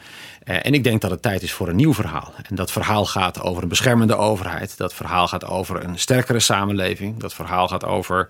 Eh, 0.45 0.57
en 0.63 0.75
ik 0.75 0.85
denk 0.85 1.01
dat 1.01 1.11
het 1.11 1.23
tijd 1.23 1.43
is 1.43 1.53
voor 1.53 1.69
een 1.69 1.77
nieuw 1.77 1.95
verhaal. 1.95 2.33
En 2.49 2.55
dat 2.55 2.73
verhaal 2.73 3.07
gaat 3.07 3.41
over 3.41 3.63
een 3.63 3.69
beschermende 3.69 4.17
overheid. 4.17 4.77
Dat 4.77 4.95
verhaal 4.95 5.29
gaat 5.29 5.45
over 5.45 5.85
een 5.85 5.99
sterkere 5.99 6.41
samenleving. 6.41 7.21
Dat 7.21 7.35
verhaal 7.35 7.69
gaat 7.69 7.85
over 7.85 8.29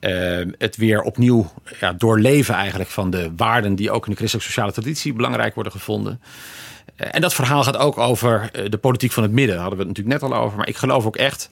eh, 0.00 0.38
het 0.58 0.76
weer 0.76 1.02
opnieuw 1.02 1.52
ja, 1.80 1.92
doorleven 1.92 2.54
eigenlijk 2.54 2.90
van 2.90 3.10
de 3.10 3.30
waarden 3.36 3.74
die 3.74 3.90
ook 3.90 4.04
in 4.04 4.10
de 4.10 4.16
christelijke 4.16 4.50
sociale 4.50 4.72
traditie 4.72 5.12
belangrijk 5.12 5.54
worden 5.54 5.72
gevonden. 5.72 6.20
Eh, 6.96 7.08
en 7.10 7.20
dat 7.20 7.34
verhaal 7.34 7.64
gaat 7.64 7.76
ook 7.76 7.98
over 7.98 8.50
de 8.70 8.78
politiek 8.78 9.12
van 9.12 9.22
het 9.22 9.32
midden. 9.32 9.54
Daar 9.54 9.64
hadden 9.64 9.78
we 9.78 9.86
het 9.86 9.96
natuurlijk 9.96 10.22
net 10.22 10.32
al 10.32 10.44
over. 10.44 10.58
Maar 10.58 10.68
ik 10.68 10.76
geloof 10.76 11.06
ook 11.06 11.16
echt 11.16 11.50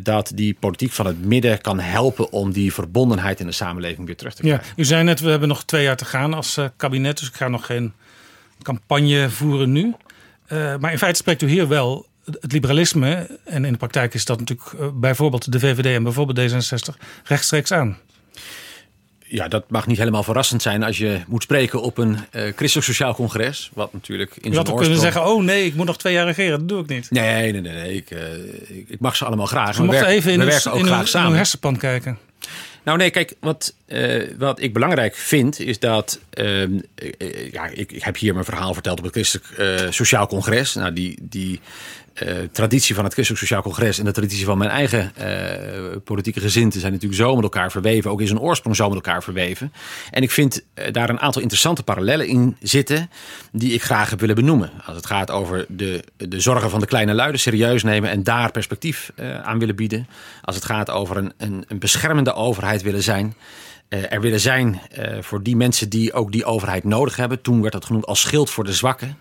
dat 0.00 0.32
die 0.34 0.56
politiek 0.60 0.92
van 0.92 1.06
het 1.06 1.24
midden 1.24 1.60
kan 1.60 1.80
helpen 1.80 2.32
om 2.32 2.52
die 2.52 2.72
verbondenheid 2.72 3.40
in 3.40 3.46
de 3.46 3.52
samenleving 3.52 4.06
weer 4.06 4.16
terug 4.16 4.34
te 4.34 4.42
krijgen. 4.42 4.66
Ja, 4.66 4.72
u 4.76 4.84
zei 4.84 5.02
net, 5.02 5.20
we 5.20 5.30
hebben 5.30 5.48
nog 5.48 5.64
twee 5.64 5.82
jaar 5.82 5.96
te 5.96 6.04
gaan 6.04 6.34
als 6.34 6.58
kabinet, 6.76 7.18
dus 7.18 7.28
ik 7.28 7.34
ga 7.34 7.48
nog 7.48 7.66
geen 7.66 7.92
campagne 8.62 9.30
voeren 9.30 9.72
nu. 9.72 9.94
Eh, 10.46 10.76
maar 10.76 10.92
in 10.92 10.98
feite 10.98 11.18
spreekt 11.18 11.42
u 11.42 11.48
hier 11.48 11.68
wel 11.68 12.06
het 12.24 12.52
liberalisme, 12.52 13.38
en 13.44 13.64
in 13.64 13.72
de 13.72 13.78
praktijk 13.78 14.14
is 14.14 14.24
dat 14.24 14.38
natuurlijk 14.38 14.72
eh, 14.80 14.88
bijvoorbeeld 14.94 15.52
de 15.52 15.60
VVD 15.60 15.86
en 15.86 16.02
bijvoorbeeld 16.02 16.52
D66, 16.52 16.96
rechtstreeks 17.24 17.72
aan. 17.72 17.98
ja, 19.26 19.48
dat 19.48 19.70
mag 19.70 19.86
niet 19.86 19.98
helemaal 19.98 20.22
verrassend 20.22 20.62
zijn 20.62 20.82
als 20.82 20.98
je 20.98 21.20
moet 21.26 21.42
spreken 21.42 21.82
op 21.82 21.98
een 21.98 22.16
eh 22.30 22.42
christelijk 22.42 22.86
sociaal 22.86 23.14
congres. 23.14 23.70
Wat 23.74 23.92
natuurlijk 23.92 24.36
in 24.36 24.42
zijn 24.42 24.54
had 24.54 24.68
ook 24.68 24.76
kunnen 24.78 24.98
oorsprong... 24.98 25.14
zeggen, 25.14 25.32
oh 25.32 25.42
nee, 25.42 25.64
ik 25.64 25.74
moet 25.74 25.86
nog 25.86 25.98
twee 25.98 26.12
jaar 26.12 26.26
regeren. 26.26 26.58
Dat 26.58 26.68
doe 26.68 26.82
ik 26.82 26.88
niet. 26.88 27.10
Nee, 27.10 27.52
nee, 27.52 27.60
nee. 27.60 27.72
nee. 27.72 27.94
Ik, 27.94 28.10
ik, 28.68 28.88
ik 28.88 29.00
mag 29.00 29.16
ze 29.16 29.24
allemaal 29.24 29.46
graag. 29.46 29.74
Ze 29.74 29.80
We 29.80 29.86
mochten 29.86 30.06
even 30.06 30.32
in, 30.32 30.44
werken 30.44 30.70
ook 30.72 30.78
in, 30.78 30.84
uw, 30.84 30.88
graag 30.88 31.00
in 31.00 31.06
samen. 31.06 31.30
uw 31.30 31.36
hersenpan 31.36 31.76
kijken. 31.76 32.18
Nou 32.82 32.98
nee, 32.98 33.10
kijk, 33.10 33.34
wat, 33.40 33.74
eh, 33.90 34.28
wat 34.38 34.60
ik 34.60 34.72
belangrijk 34.72 35.14
vind 35.14 35.60
is 35.60 35.78
dat... 35.78 36.20
ehm, 36.30 36.78
eh, 36.94 37.52
ja, 37.52 37.66
ik, 37.66 37.92
ik 37.92 38.02
heb 38.02 38.16
hier 38.16 38.32
mijn 38.32 38.44
verhaal 38.44 38.72
verteld 38.74 38.98
op 38.98 39.04
het 39.04 39.12
Christelijk 39.12 39.50
eh, 39.50 39.90
Sociaal 39.90 40.26
Congres. 40.26 40.74
Nou, 40.74 40.92
die, 40.92 41.18
die 41.22 41.60
traditie 42.52 42.94
van 42.94 43.04
het 43.04 43.12
Christelijk 43.12 43.44
Sociaal 43.44 43.62
Congres... 43.62 43.98
en 43.98 44.04
de 44.04 44.12
traditie 44.12 44.44
van 44.44 44.58
mijn 44.58 44.70
eigen 44.70 45.12
politieke 46.04 46.40
gezinten... 46.40 46.80
zijn 46.80 46.92
natuurlijk 46.92 47.20
zo 47.20 47.34
met 47.34 47.42
elkaar 47.42 47.70
verweven. 47.70 48.10
Ook 48.10 48.20
in 48.20 48.26
zijn 48.26 48.40
oorsprong 48.40 48.76
zo 48.76 48.86
met 48.86 48.94
elkaar 48.94 49.22
verweven. 49.22 49.72
En 50.10 50.22
ik 50.22 50.30
vind 50.30 50.64
daar 50.92 51.10
een 51.10 51.20
aantal 51.20 51.42
interessante 51.42 51.82
parallellen 51.82 52.26
in 52.26 52.56
zitten... 52.62 53.10
die 53.52 53.72
ik 53.72 53.82
graag 53.82 54.10
heb 54.10 54.20
willen 54.20 54.34
benoemen. 54.34 54.70
Als 54.86 54.96
het 54.96 55.06
gaat 55.06 55.30
over 55.30 55.66
de, 55.68 56.04
de 56.16 56.40
zorgen 56.40 56.70
van 56.70 56.80
de 56.80 56.86
kleine 56.86 57.14
luiden 57.14 57.40
serieus 57.40 57.82
nemen... 57.82 58.10
en 58.10 58.22
daar 58.22 58.50
perspectief 58.50 59.12
aan 59.42 59.58
willen 59.58 59.76
bieden. 59.76 60.06
Als 60.42 60.54
het 60.54 60.64
gaat 60.64 60.90
over 60.90 61.16
een, 61.16 61.32
een, 61.36 61.64
een 61.68 61.78
beschermende 61.78 62.32
overheid 62.32 62.82
willen 62.82 63.02
zijn... 63.02 63.34
eh, 63.90 64.12
er 64.12 64.20
willen 64.20 64.40
zijn 64.40 64.80
eh, 64.90 65.22
voor 65.22 65.42
die 65.42 65.56
mensen 65.56 65.88
die 65.88 66.12
ook 66.12 66.32
die 66.32 66.44
overheid 66.44 66.84
nodig 66.84 67.16
hebben. 67.16 67.42
Toen 67.42 67.60
werd 67.60 67.72
dat 67.72 67.84
genoemd 67.84 68.06
als 68.06 68.20
schild 68.20 68.50
voor 68.50 68.64
de 68.64 68.72
zwakken. 68.72 69.18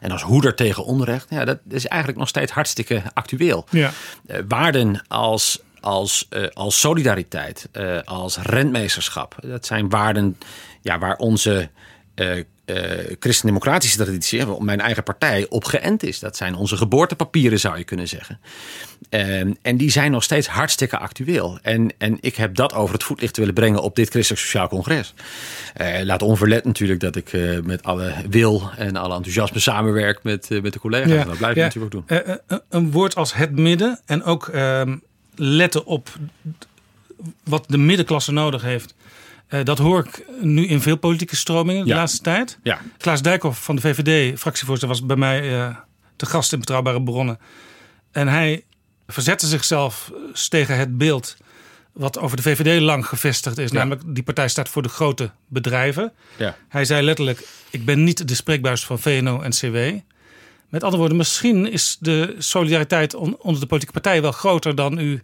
En 0.00 0.10
als 0.10 0.22
hoeder 0.22 0.54
tegen 0.54 0.84
onrecht. 0.84 1.26
Ja, 1.30 1.44
dat 1.44 1.58
is 1.68 1.86
eigenlijk 1.86 2.18
nog 2.18 2.28
steeds 2.28 2.52
hartstikke 2.52 3.02
actueel. 3.14 3.64
Ja. 3.70 3.92
Eh, 4.26 4.38
waarden 4.48 5.02
als, 5.08 5.60
als, 5.80 6.28
als 6.52 6.80
solidariteit, 6.80 7.68
als 8.04 8.38
rentmeesterschap. 8.38 9.36
Dat 9.40 9.66
zijn 9.66 9.88
waarden 9.88 10.38
ja, 10.80 10.98
waar 10.98 11.16
onze 11.16 11.70
eh, 12.74 13.16
christendemocratische 13.20 13.96
traditie, 13.96 14.46
mijn 14.58 14.80
eigen 14.80 15.02
partij, 15.02 15.46
op 15.48 15.64
geënt 15.64 16.02
is. 16.02 16.18
Dat 16.18 16.36
zijn 16.36 16.54
onze 16.54 16.76
geboortepapieren, 16.76 17.60
zou 17.60 17.78
je 17.78 17.84
kunnen 17.84 18.08
zeggen. 18.08 18.40
En, 19.08 19.58
en 19.62 19.76
die 19.76 19.90
zijn 19.90 20.10
nog 20.10 20.22
steeds 20.22 20.46
hartstikke 20.46 20.98
actueel. 20.98 21.58
En, 21.62 21.92
en 21.98 22.18
ik 22.20 22.36
heb 22.36 22.54
dat 22.54 22.74
over 22.74 22.94
het 22.94 23.02
voetlicht 23.02 23.36
willen 23.36 23.54
brengen 23.54 23.82
op 23.82 23.96
dit 23.96 24.08
Christelijk 24.08 24.42
Sociaal 24.42 24.68
Congres. 24.68 25.14
Eh, 25.74 26.00
laat 26.02 26.22
onverlet 26.22 26.64
natuurlijk 26.64 27.00
dat 27.00 27.16
ik 27.16 27.32
eh, 27.32 27.60
met 27.60 27.82
alle 27.82 28.14
wil 28.28 28.70
en 28.76 28.96
alle 28.96 29.14
enthousiasme 29.14 29.58
samenwerk 29.58 30.22
met, 30.22 30.48
met 30.62 30.72
de 30.72 30.78
collega's. 30.78 31.26
Dat 31.26 31.38
blijf 31.38 31.56
ik 31.56 31.62
natuurlijk 31.62 31.94
ook 31.94 32.08
doen. 32.08 32.60
Een 32.68 32.90
woord 32.90 33.16
als 33.16 33.34
het 33.34 33.58
midden 33.58 34.00
en 34.06 34.22
ook 34.22 34.48
ehm, 34.48 34.96
letten 35.34 35.84
op 35.84 36.08
wat 37.44 37.64
de 37.68 37.78
middenklasse 37.78 38.32
nodig 38.32 38.62
heeft. 38.62 38.94
Eh, 39.50 39.64
dat 39.64 39.78
hoor 39.78 40.06
ik 40.06 40.24
nu 40.40 40.66
in 40.66 40.80
veel 40.80 40.96
politieke 40.96 41.36
stromingen 41.36 41.82
de 41.84 41.90
Ja. 41.90 41.96
laatste 41.96 42.22
tijd. 42.22 42.58
Ja. 42.62 42.80
Klaas 42.98 43.22
Dijkhoff 43.22 43.64
van 43.64 43.74
de 43.76 43.80
VVD, 43.82 44.38
fractievoorzitter, 44.38 44.88
was 44.98 45.06
bij 45.06 45.16
mij 45.16 45.58
eh, 45.58 45.76
te 46.16 46.26
gast 46.26 46.52
in 46.52 46.58
Betrouwbare 46.58 47.02
Bronnen. 47.02 47.38
En 48.12 48.28
hij 48.28 48.64
verzette 49.06 49.46
zichzelf 49.46 50.12
tegen 50.48 50.76
het 50.78 50.98
beeld 50.98 51.36
wat 51.92 52.18
over 52.18 52.36
de 52.36 52.42
VVD 52.42 52.80
lang 52.80 53.06
gevestigd 53.06 53.58
is. 53.58 53.70
Ja. 53.70 53.76
Namelijk, 53.76 54.02
die 54.14 54.22
partij 54.22 54.48
staat 54.48 54.68
voor 54.68 54.82
de 54.82 54.88
grote 54.88 55.30
bedrijven. 55.48 56.12
Ja. 56.36 56.56
Hij 56.68 56.84
zei 56.84 57.02
letterlijk, 57.02 57.48
ik 57.70 57.84
ben 57.84 58.04
niet 58.04 58.28
de 58.28 58.34
spreekbuis 58.34 58.84
van 58.84 58.98
VNO 58.98 59.40
en 59.40 59.50
CW. 59.50 59.76
Met 60.68 60.82
andere 60.82 60.96
woorden, 60.98 61.16
misschien 61.16 61.72
is 61.72 61.96
de 62.00 62.34
solidariteit 62.38 63.14
on- 63.14 63.36
onder 63.38 63.60
de 63.60 63.66
politieke 63.66 63.92
partijen 63.94 64.22
wel 64.22 64.32
groter 64.32 64.74
dan 64.74 64.98
u 64.98 65.22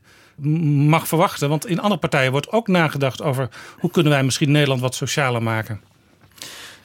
mag 0.88 1.08
verwachten. 1.08 1.48
Want 1.48 1.66
in 1.66 1.80
andere 1.80 2.00
partijen 2.00 2.30
wordt 2.30 2.52
ook 2.52 2.68
nagedacht 2.68 3.22
over 3.22 3.48
hoe 3.78 3.90
kunnen 3.90 4.12
wij 4.12 4.22
misschien 4.22 4.50
Nederland 4.50 4.80
wat 4.80 4.94
socialer 4.94 5.42
maken. 5.42 5.80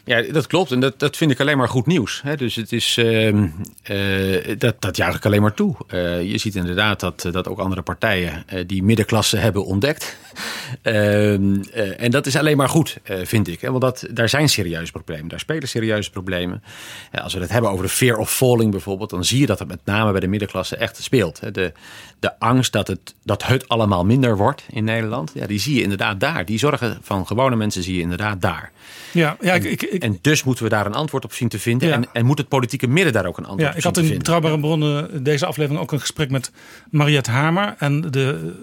Ja, 0.04 0.22
dat 0.22 0.48
klopt. 0.48 0.72
En 0.72 0.80
dat, 0.80 1.00
dat 1.00 1.18
vind 1.18 1.32
ik 1.32 1.40
alleen 1.40 1.58
maar 1.58 1.68
goed 1.68 1.86
nieuws. 1.86 2.22
Hè. 2.24 2.36
Dus 2.36 2.56
het 2.56 2.72
is, 2.72 2.98
ehm, 2.98 3.48
eh, 3.84 4.58
dat, 4.58 4.82
dat 4.82 4.98
juich 4.98 5.16
ik 5.16 5.26
alleen 5.26 5.42
maar 5.42 5.54
toe. 5.54 5.76
Eh, 5.88 6.24
je 6.24 6.38
ziet 6.38 6.56
inderdaad 6.56 7.00
dat, 7.00 7.28
dat 7.32 7.48
ook 7.48 7.60
andere 7.60 7.82
partijen 7.82 8.44
eh, 8.48 8.64
die 8.68 8.84
middenklasse 8.84 9.38
hebben 9.38 9.66
ontdekt. 9.66 10.20
Ehm, 10.82 11.62
eh, 11.74 12.02
en 12.02 12.12
dat 12.12 12.26
is 12.26 12.36
alleen 12.36 12.58
maar 12.58 12.70
goed, 12.70 12.98
vind 13.04 13.48
ik. 13.48 13.62
Hè. 13.62 13.70
Want 13.70 13.82
dat, 13.82 14.06
daar 14.12 14.30
zijn 14.30 14.50
serieuze 14.50 14.92
problemen. 14.92 15.28
Daar 15.28 15.40
spelen 15.40 15.68
serieuze 15.68 16.10
problemen. 16.10 16.64
Als 17.12 17.34
we 17.34 17.40
het 17.40 17.50
hebben 17.50 17.72
over 17.72 17.86
de 17.86 17.92
fear 17.92 18.18
of 18.18 18.32
falling 18.32 18.72
bijvoorbeeld... 18.72 19.10
dan 19.10 19.26
zie 19.26 19.40
je 19.40 19.46
dat 19.46 19.60
het 19.60 19.68
met 19.68 19.80
name 19.86 20.12
bij 20.12 20.20
de 20.20 20.28
middenklasse 20.28 20.76
echt 20.76 21.04
speelt. 21.04 21.40
Hè. 21.40 21.52
De, 21.52 21.72
de 22.20 22.40
angst 22.40 22.72
dat 22.72 22.88
het, 22.88 23.16
dat 23.24 23.44
het 23.44 23.68
allemaal 23.68 24.06
minder 24.06 24.38
wordt 24.38 24.64
in 24.70 24.84
Nederland... 24.84 25.32
Ja, 25.34 25.48
die 25.48 25.60
zie 25.60 25.76
je 25.76 25.82
inderdaad 25.82 26.20
daar. 26.20 26.46
Die 26.46 26.60
zorgen 26.60 26.98
van 27.02 27.28
gewone 27.28 27.56
mensen 27.56 27.84
zie 27.84 27.96
je 27.96 28.02
inderdaad 28.02 28.42
daar. 28.42 28.72
Ja, 29.12 29.38
ja, 29.42 29.54
ik, 29.54 29.64
En, 29.64 29.72
ik, 29.72 29.82
ik, 29.82 29.91
en 30.00 30.18
dus 30.22 30.44
moeten 30.44 30.64
we 30.64 30.70
daar 30.70 30.86
een 30.86 30.94
antwoord 30.94 31.24
op 31.24 31.34
zien 31.34 31.50
te 31.50 31.60
vinden. 31.60 31.88
Ja. 31.88 31.94
En, 31.94 32.06
en 32.14 32.26
moet 32.26 32.38
het 32.38 32.48
politieke 32.48 32.88
midden 32.88 33.14
daar 33.14 33.26
ook 33.26 33.38
een 33.38 33.46
antwoord 33.46 33.62
ja, 33.62 33.70
op 33.70 33.76
ik 33.76 33.82
zien 33.82 33.94
had 33.94 33.94
te 33.94 34.00
in 34.00 34.08
vinden. 34.08 34.24
Betrouwbare 34.24 34.60
Bronnen 34.60 35.24
deze 35.24 35.46
aflevering 35.46 35.82
ook 35.82 35.92
een 35.92 36.00
gesprek 36.00 36.30
met 36.30 36.52
Mariette 36.90 37.32
Hamer 37.32 37.76
en 37.78 38.02
de 38.02 38.54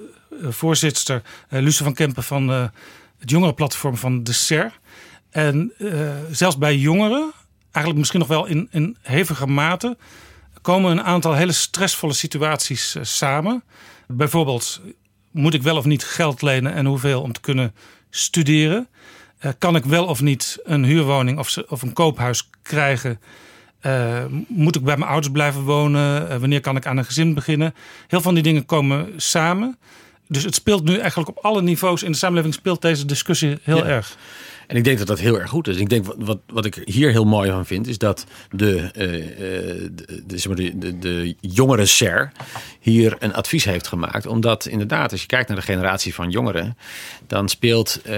eh, 0.42 0.48
voorzitter 0.50 1.22
eh, 1.48 1.60
Luce 1.60 1.84
van 1.84 1.94
Kempen 1.94 2.22
van 2.22 2.50
eh, 2.50 2.64
het 3.18 3.30
jongerenplatform 3.30 3.96
van 3.96 4.24
de 4.24 4.32
SER. 4.32 4.78
En 5.30 5.72
zelfs 6.30 6.58
bij 6.58 6.76
jongeren, 6.76 7.32
eigenlijk 7.62 7.96
misschien 7.96 8.18
nog 8.18 8.28
wel 8.28 8.46
in, 8.46 8.68
in 8.70 8.96
hevige 9.02 9.46
mate, 9.46 9.96
komen 10.62 10.90
een 10.90 11.02
aantal 11.02 11.34
hele 11.34 11.52
stressvolle 11.52 12.12
situaties 12.12 12.96
samen. 13.00 13.62
Bijvoorbeeld, 14.06 14.80
moet 15.30 15.54
ik 15.54 15.62
wel 15.62 15.76
of 15.76 15.84
niet 15.84 16.04
geld 16.04 16.42
lenen 16.42 16.72
en 16.72 16.86
hoeveel 16.86 17.22
om 17.22 17.32
te 17.32 17.40
kunnen 17.40 17.74
studeren? 18.10 18.88
Eh, 19.38 19.50
kan 19.58 19.76
ik 19.76 19.84
wel 19.84 20.04
of 20.06 20.20
niet 20.20 20.58
een 20.64 20.84
huurwoning 20.84 21.38
of, 21.38 21.56
of 21.68 21.82
een 21.82 21.92
koophuis 21.92 22.50
krijgen? 22.62 23.20
Eh, 23.80 24.24
moet 24.48 24.76
ik 24.76 24.82
bij 24.84 24.96
mijn 24.96 25.10
ouders 25.10 25.32
blijven 25.32 25.62
wonen? 25.62 26.30
Eh, 26.30 26.36
wanneer 26.36 26.60
kan 26.60 26.76
ik 26.76 26.86
aan 26.86 26.96
een 26.96 27.04
gezin 27.04 27.34
beginnen? 27.34 27.74
Heel 27.98 28.06
veel 28.08 28.20
van 28.20 28.34
die 28.34 28.42
dingen 28.42 28.66
komen 28.66 29.12
samen. 29.16 29.78
Dus 30.28 30.44
het 30.44 30.54
speelt 30.54 30.84
nu 30.84 30.96
eigenlijk 30.98 31.28
op 31.28 31.38
alle 31.44 31.62
niveaus 31.62 32.02
in 32.02 32.10
de 32.12 32.16
samenleving 32.16 32.54
speelt 32.54 32.82
deze 32.82 33.04
discussie 33.04 33.58
heel 33.62 33.76
Ja. 33.76 33.84
erg. 33.84 34.16
En 34.68 34.76
ik 34.76 34.84
denk 34.84 34.98
dat 34.98 35.06
dat 35.06 35.18
heel 35.18 35.40
erg 35.40 35.50
goed 35.50 35.68
is. 35.68 35.76
Ik 35.76 35.88
denk 35.88 36.06
wat, 36.06 36.16
wat, 36.18 36.38
wat 36.46 36.64
ik 36.64 36.82
hier 36.84 37.10
heel 37.10 37.24
mooi 37.24 37.50
van 37.50 37.66
vind, 37.66 37.86
is 37.86 37.98
dat 37.98 38.26
de, 38.50 38.90
eh, 38.94 39.14
eh, 39.14 39.90
de, 40.26 40.54
de, 40.54 40.78
de, 40.78 40.98
de 40.98 41.36
jongere 41.40 41.86
SER 41.86 42.32
hier 42.80 43.16
een 43.18 43.34
advies 43.34 43.64
heeft 43.64 43.86
gemaakt. 43.86 44.26
Omdat 44.26 44.66
inderdaad, 44.66 45.12
als 45.12 45.20
je 45.20 45.26
kijkt 45.26 45.48
naar 45.48 45.56
de 45.56 45.62
generatie 45.62 46.14
van 46.14 46.30
jongeren, 46.30 46.76
dan 47.26 47.48
speelt 47.48 48.00
eh, 48.02 48.12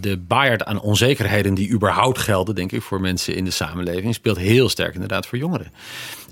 de 0.00 0.22
baard 0.26 0.64
aan 0.64 0.80
onzekerheden 0.80 1.54
die 1.54 1.70
überhaupt 1.70 2.18
gelden, 2.18 2.54
denk 2.54 2.72
ik, 2.72 2.82
voor 2.82 3.00
mensen 3.00 3.34
in 3.34 3.44
de 3.44 3.50
samenleving, 3.50 4.14
speelt 4.14 4.38
heel 4.38 4.68
sterk 4.68 4.94
inderdaad 4.94 5.26
voor 5.26 5.38
jongeren. 5.38 5.72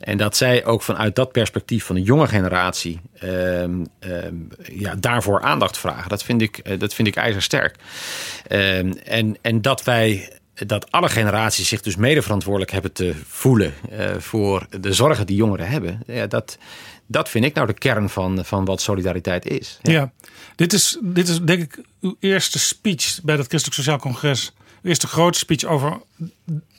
En 0.05 0.17
dat 0.17 0.37
zij 0.37 0.65
ook 0.65 0.83
vanuit 0.83 1.17
dat 1.17 1.33
perspectief 1.33 1.85
van 1.85 1.95
de 1.95 2.03
jonge 2.03 2.27
generatie 2.27 3.01
ehm, 3.19 3.85
ehm, 3.99 4.35
ja, 4.73 4.95
daarvoor 4.95 5.43
aandacht 5.43 5.79
vragen, 5.79 6.09
dat 6.09 6.23
vind 6.23 6.43
ik, 6.43 6.59
eh, 6.59 6.79
dat 6.79 6.95
vind 6.95 7.09
ik 7.09 7.17
ijzersterk. 7.17 7.77
Ehm, 8.47 8.93
en, 9.05 9.37
en 9.41 9.63
dat 9.63 9.85
wij 9.85 10.39
dat 10.55 10.91
alle 10.93 11.09
generaties 11.09 11.69
zich 11.69 11.81
dus 11.81 11.97
mede 11.97 12.23
verantwoordelijk 12.23 12.71
hebben 12.71 12.93
te 12.93 13.15
voelen 13.27 13.75
eh, 13.91 14.15
voor 14.19 14.67
de 14.81 14.93
zorgen 14.93 15.27
die 15.27 15.37
jongeren 15.37 15.69
hebben. 15.69 16.03
Ja, 16.07 16.27
dat, 16.27 16.59
dat 17.07 17.29
vind 17.29 17.45
ik 17.45 17.55
nou 17.55 17.67
de 17.67 17.73
kern 17.73 18.09
van, 18.09 18.45
van 18.45 18.65
wat 18.65 18.81
solidariteit 18.81 19.47
is. 19.47 19.79
Ja, 19.83 20.13
Dit, 20.57 20.73
is, 20.73 20.99
dit 21.03 21.29
is 21.29 21.41
denk 21.41 21.63
ik 21.63 21.85
uw 22.01 22.17
eerste 22.21 22.59
speech 22.59 23.21
bij 23.23 23.37
dat 23.37 23.47
Christelijk 23.47 23.81
Sociaal 23.81 23.99
Congres. 23.99 24.53
Uw 24.83 24.89
eerste 24.89 25.07
grote 25.07 25.39
speech 25.39 25.65
over 25.65 26.01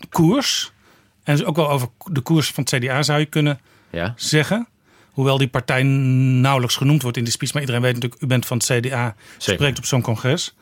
koers. 0.09 0.71
En 1.25 1.35
dus 1.35 1.45
ook 1.45 1.55
wel 1.55 1.69
over 1.69 1.87
de 2.11 2.21
koers 2.21 2.51
van 2.51 2.63
het 2.69 2.73
CDA 2.83 3.03
zou 3.03 3.19
je 3.19 3.25
kunnen 3.25 3.59
Ja. 3.91 4.13
zeggen. 4.15 4.67
Hoewel 5.11 5.37
die 5.37 5.47
partij 5.47 5.83
nauwelijks 5.83 6.75
genoemd 6.75 7.01
wordt 7.01 7.17
in 7.17 7.23
die 7.23 7.33
speech. 7.33 7.51
Maar 7.53 7.61
iedereen 7.61 7.81
weet 7.81 7.93
natuurlijk, 7.93 8.21
u 8.21 8.27
bent 8.27 8.45
van 8.45 8.57
het 8.57 8.65
CDA. 8.65 9.15
Zeker. 9.37 9.53
Spreekt 9.53 9.77
op 9.77 9.85
zo'n 9.85 10.01
congres. 10.01 10.55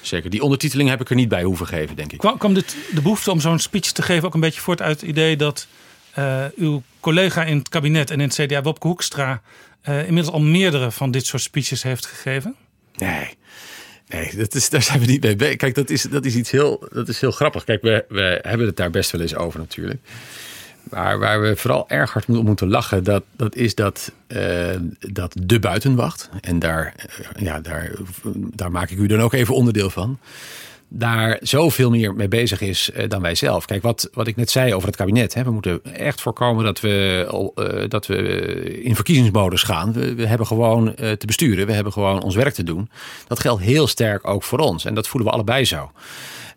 Zeker, 0.00 0.30
die 0.30 0.42
ondertiteling 0.42 0.88
heb 0.88 1.00
ik 1.00 1.10
er 1.10 1.16
niet 1.16 1.28
bij 1.28 1.42
hoeven 1.42 1.66
geven, 1.66 1.96
denk 1.96 2.12
ik. 2.12 2.18
Kwam, 2.18 2.38
kwam 2.38 2.54
dit, 2.54 2.76
de 2.94 3.02
behoefte 3.02 3.30
om 3.30 3.40
zo'n 3.40 3.58
speech 3.58 3.92
te 3.92 4.02
geven 4.02 4.24
ook 4.28 4.34
een 4.34 4.40
beetje 4.40 4.60
voort 4.60 4.82
uit 4.82 5.00
het 5.00 5.08
idee 5.10 5.36
dat 5.36 5.66
eh, 6.12 6.44
uw 6.56 6.82
collega 7.00 7.44
in 7.44 7.58
het 7.58 7.68
kabinet 7.68 8.10
en 8.10 8.20
in 8.20 8.28
het 8.28 8.34
CDA, 8.46 8.62
Wopke 8.62 8.86
Hoekstra, 8.86 9.40
eh, 9.80 9.98
inmiddels 10.06 10.34
al 10.34 10.40
meerdere 10.40 10.90
van 10.90 11.10
dit 11.10 11.26
soort 11.26 11.42
speeches 11.42 11.82
heeft 11.82 12.06
gegeven? 12.06 12.54
Nee. 12.96 13.34
Nee, 14.08 14.36
dat 14.36 14.54
is, 14.54 14.70
daar 14.70 14.82
zijn 14.82 15.00
we 15.00 15.06
niet 15.06 15.22
mee 15.22 15.36
bezig. 15.36 15.56
Kijk, 15.56 15.74
dat 15.74 15.90
is, 15.90 16.02
dat 16.02 16.24
is 16.24 16.34
iets 16.34 16.50
heel, 16.50 16.88
dat 16.92 17.08
is 17.08 17.20
heel 17.20 17.30
grappig. 17.30 17.64
Kijk, 17.64 17.82
we, 17.82 18.04
we 18.08 18.38
hebben 18.42 18.66
het 18.66 18.76
daar 18.76 18.90
best 18.90 19.10
wel 19.10 19.20
eens 19.20 19.34
over 19.34 19.58
natuurlijk. 19.58 20.00
Maar 20.90 21.18
waar 21.18 21.40
we 21.40 21.56
vooral 21.56 21.88
erg 21.88 22.12
hard 22.12 22.28
om 22.28 22.44
moeten 22.44 22.68
lachen, 22.68 23.04
dat, 23.04 23.22
dat 23.36 23.54
is 23.54 23.74
dat, 23.74 24.12
eh, 24.26 24.70
dat 24.98 25.34
de 25.42 25.58
buitenwacht, 25.58 26.28
en 26.40 26.58
daar, 26.58 26.94
eh, 26.96 27.42
ja, 27.42 27.60
daar, 27.60 27.90
daar 28.32 28.70
maak 28.70 28.90
ik 28.90 28.98
u 28.98 29.06
dan 29.06 29.20
ook 29.20 29.32
even 29.32 29.54
onderdeel 29.54 29.90
van, 29.90 30.18
daar 30.88 31.38
zoveel 31.40 31.90
meer 31.90 32.14
mee 32.14 32.28
bezig 32.28 32.60
is 32.60 32.90
eh, 32.90 33.08
dan 33.08 33.22
wij 33.22 33.34
zelf. 33.34 33.64
Kijk, 33.64 33.82
wat, 33.82 34.08
wat 34.12 34.26
ik 34.26 34.36
net 34.36 34.50
zei 34.50 34.74
over 34.74 34.88
het 34.88 34.96
kabinet. 34.96 35.34
Hè, 35.34 35.44
we 35.44 35.50
moeten 35.50 35.80
echt 35.84 36.20
voorkomen 36.20 36.64
dat 36.64 36.80
we, 36.80 37.26
eh, 37.54 37.88
dat 37.88 38.06
we 38.06 38.16
in 38.82 38.94
verkiezingsmodus 38.94 39.62
gaan. 39.62 39.92
We, 39.92 40.14
we 40.14 40.26
hebben 40.26 40.46
gewoon 40.46 40.96
eh, 40.96 41.12
te 41.12 41.26
besturen. 41.26 41.66
We 41.66 41.72
hebben 41.72 41.92
gewoon 41.92 42.22
ons 42.22 42.34
werk 42.34 42.54
te 42.54 42.62
doen. 42.62 42.90
Dat 43.26 43.40
geldt 43.40 43.62
heel 43.62 43.86
sterk 43.86 44.28
ook 44.28 44.42
voor 44.42 44.58
ons. 44.58 44.84
En 44.84 44.94
dat 44.94 45.08
voelen 45.08 45.28
we 45.28 45.34
allebei 45.34 45.64
zo. 45.64 45.90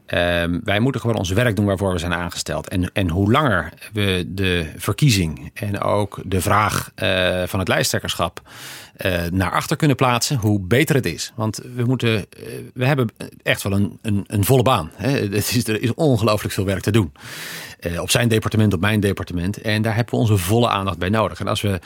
Ehm, 0.10 0.60
wij 0.64 0.80
moeten 0.80 1.02
gewoon 1.02 1.16
ons 1.16 1.30
werk 1.30 1.56
doen 1.56 1.66
waarvoor 1.66 1.92
we 1.92 1.98
zijn 1.98 2.14
aangesteld. 2.14 2.68
En, 2.68 2.92
en 2.94 3.10
hoe 3.10 3.32
langer 3.32 3.74
we 3.94 4.26
de 4.28 4.72
verkiezing 4.78 5.52
en 5.54 5.82
ook 5.82 6.20
de 6.26 6.42
vraag 6.42 6.92
eh, 6.96 7.44
van 7.46 7.60
het 7.60 7.68
lijsttrekkerschap 7.68 8.42
eh, 8.96 9.22
naar 9.32 9.52
achter 9.52 9.78
kunnen 9.78 9.96
plaatsen, 9.96 10.38
hoe 10.38 10.60
beter 10.60 10.96
het 10.96 11.06
is. 11.06 11.32
Want 11.36 11.62
we, 11.76 11.84
moeten, 11.84 12.16
eh, 12.18 12.44
we 12.74 12.86
hebben 12.86 13.10
echt 13.44 13.64
wel 13.64 13.72
een, 13.72 14.00
een, 14.02 14.24
een 14.28 14.46
volle 14.46 14.64
baan. 14.64 14.92
Hè. 14.94 15.10
Het 15.40 15.56
is, 15.56 15.68
er 15.68 15.82
is 15.82 15.94
ongelooflijk 15.94 16.54
veel 16.54 16.66
werk 16.66 16.82
te 16.82 16.92
doen. 16.92 17.12
Op 18.00 18.10
zijn 18.10 18.28
departement, 18.28 18.74
op 18.74 18.80
mijn 18.80 19.00
departement. 19.00 19.62
En 19.62 19.82
daar 19.82 19.96
hebben 19.96 20.14
we 20.14 20.20
onze 20.20 20.38
volle 20.38 20.70
aandacht 20.70 20.98
bij 20.98 21.10
nodig. 21.10 21.40
En 21.40 21.48
als 21.48 21.62
we 21.62 21.80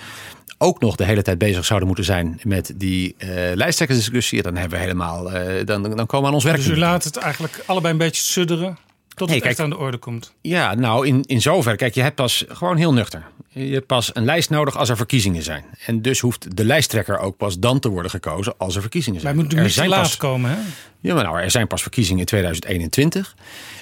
ook 0.64 0.80
nog 0.80 0.96
de 0.96 1.06
hele 1.06 1.22
tijd 1.22 1.38
bezig 1.38 1.66
zouden 1.66 1.88
moeten 1.88 2.06
zijn 2.06 2.40
met 2.44 2.74
die 2.76 3.16
eh 3.18 3.30
lijsttrekkersdiscussie, 3.54 4.42
dan 4.42 4.56
hebben 4.56 4.78
we 4.78 4.84
helemaal, 4.84 5.32
eh, 5.32 5.66
dan, 5.66 5.84
dan 5.84 6.06
komen 6.06 6.22
we 6.22 6.28
aan 6.28 6.34
ons 6.34 6.44
werk. 6.44 6.58
Dus 6.58 6.68
u 6.68 6.78
laat 6.78 7.04
het 7.04 7.18
eigenlijk 7.18 7.64
allebei 7.66 7.94
een 7.94 8.00
beetje 8.00 8.24
sudderen 8.24 8.78
tot 9.16 9.28
het 9.30 9.38
echt 9.38 9.46
kijk- 9.48 9.60
aan 9.60 9.70
de 9.70 9.78
orde 9.78 9.98
komt. 9.98 10.34
Ja, 10.42 10.74
nou 10.76 11.08
in, 11.08 11.22
in 11.24 11.42
zover. 11.42 11.76
Kijk, 11.76 11.94
je 11.96 12.02
hebt 12.02 12.16
pas 12.16 12.46
gewoon 12.48 12.78
heel 12.78 12.94
nuchter. 12.94 13.24
Je 13.50 13.74
hebt 13.74 13.88
pas 13.88 14.10
een 14.16 14.26
lijst 14.26 14.50
nodig 14.50 14.78
als 14.78 14.90
er 14.90 14.98
verkiezingen 14.98 15.44
zijn. 15.44 15.64
En 15.86 16.02
dus 16.02 16.20
hoeft 16.20 16.58
de 16.58 16.66
lijsttrekker 16.66 17.18
ook 17.20 17.38
pas 17.38 17.60
dan 17.60 17.80
te 17.80 17.90
worden 17.90 18.12
gekozen 18.12 18.54
als 18.58 18.76
er 18.76 18.82
verkiezingen 18.82 19.22
Wij 19.22 19.32
zijn. 19.32 19.40
moeten 19.42 19.58
Er 19.58 19.64
niet 19.64 19.74
te 19.74 19.80
zijn 19.80 19.90
laat 19.92 20.02
pas- 20.02 20.18
komen, 20.18 20.50
hè? 20.52 20.58
Ja, 21.00 21.14
maar 21.14 21.24
nou, 21.24 21.40
er 21.42 21.52
zijn 21.52 21.68
pas 21.68 21.82
verkiezingen 21.82 22.20
in 22.20 22.26
2021. 22.26 23.36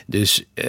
Dus 0.08 0.44
eh, 0.54 0.66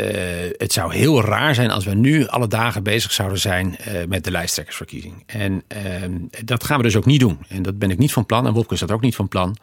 het 0.56 0.72
zou 0.72 0.94
heel 0.94 1.22
raar 1.24 1.54
zijn 1.54 1.70
als 1.70 1.84
we 1.84 1.94
nu 1.94 2.26
alle 2.26 2.48
dagen 2.48 2.82
bezig 2.82 3.12
zouden 3.12 3.38
zijn 3.38 3.76
eh, 3.78 3.92
met 4.08 4.24
de 4.24 4.30
lijsttrekkersverkiezing. 4.30 5.22
En 5.26 5.62
ehm, 5.68 6.12
dat 6.44 6.64
gaan 6.64 6.76
we 6.76 6.82
dus 6.82 6.96
ook 6.96 7.04
niet 7.06 7.20
doen. 7.20 7.38
En 7.48 7.62
dat 7.62 7.78
ben 7.78 7.90
ik 7.90 7.98
niet 7.98 8.12
van 8.12 8.26
plan. 8.26 8.46
En 8.46 8.52
Wopke 8.52 8.74
is 8.74 8.80
dat 8.80 8.90
ook 8.90 9.00
niet 9.00 9.14
van 9.14 9.28
plan. 9.28 9.56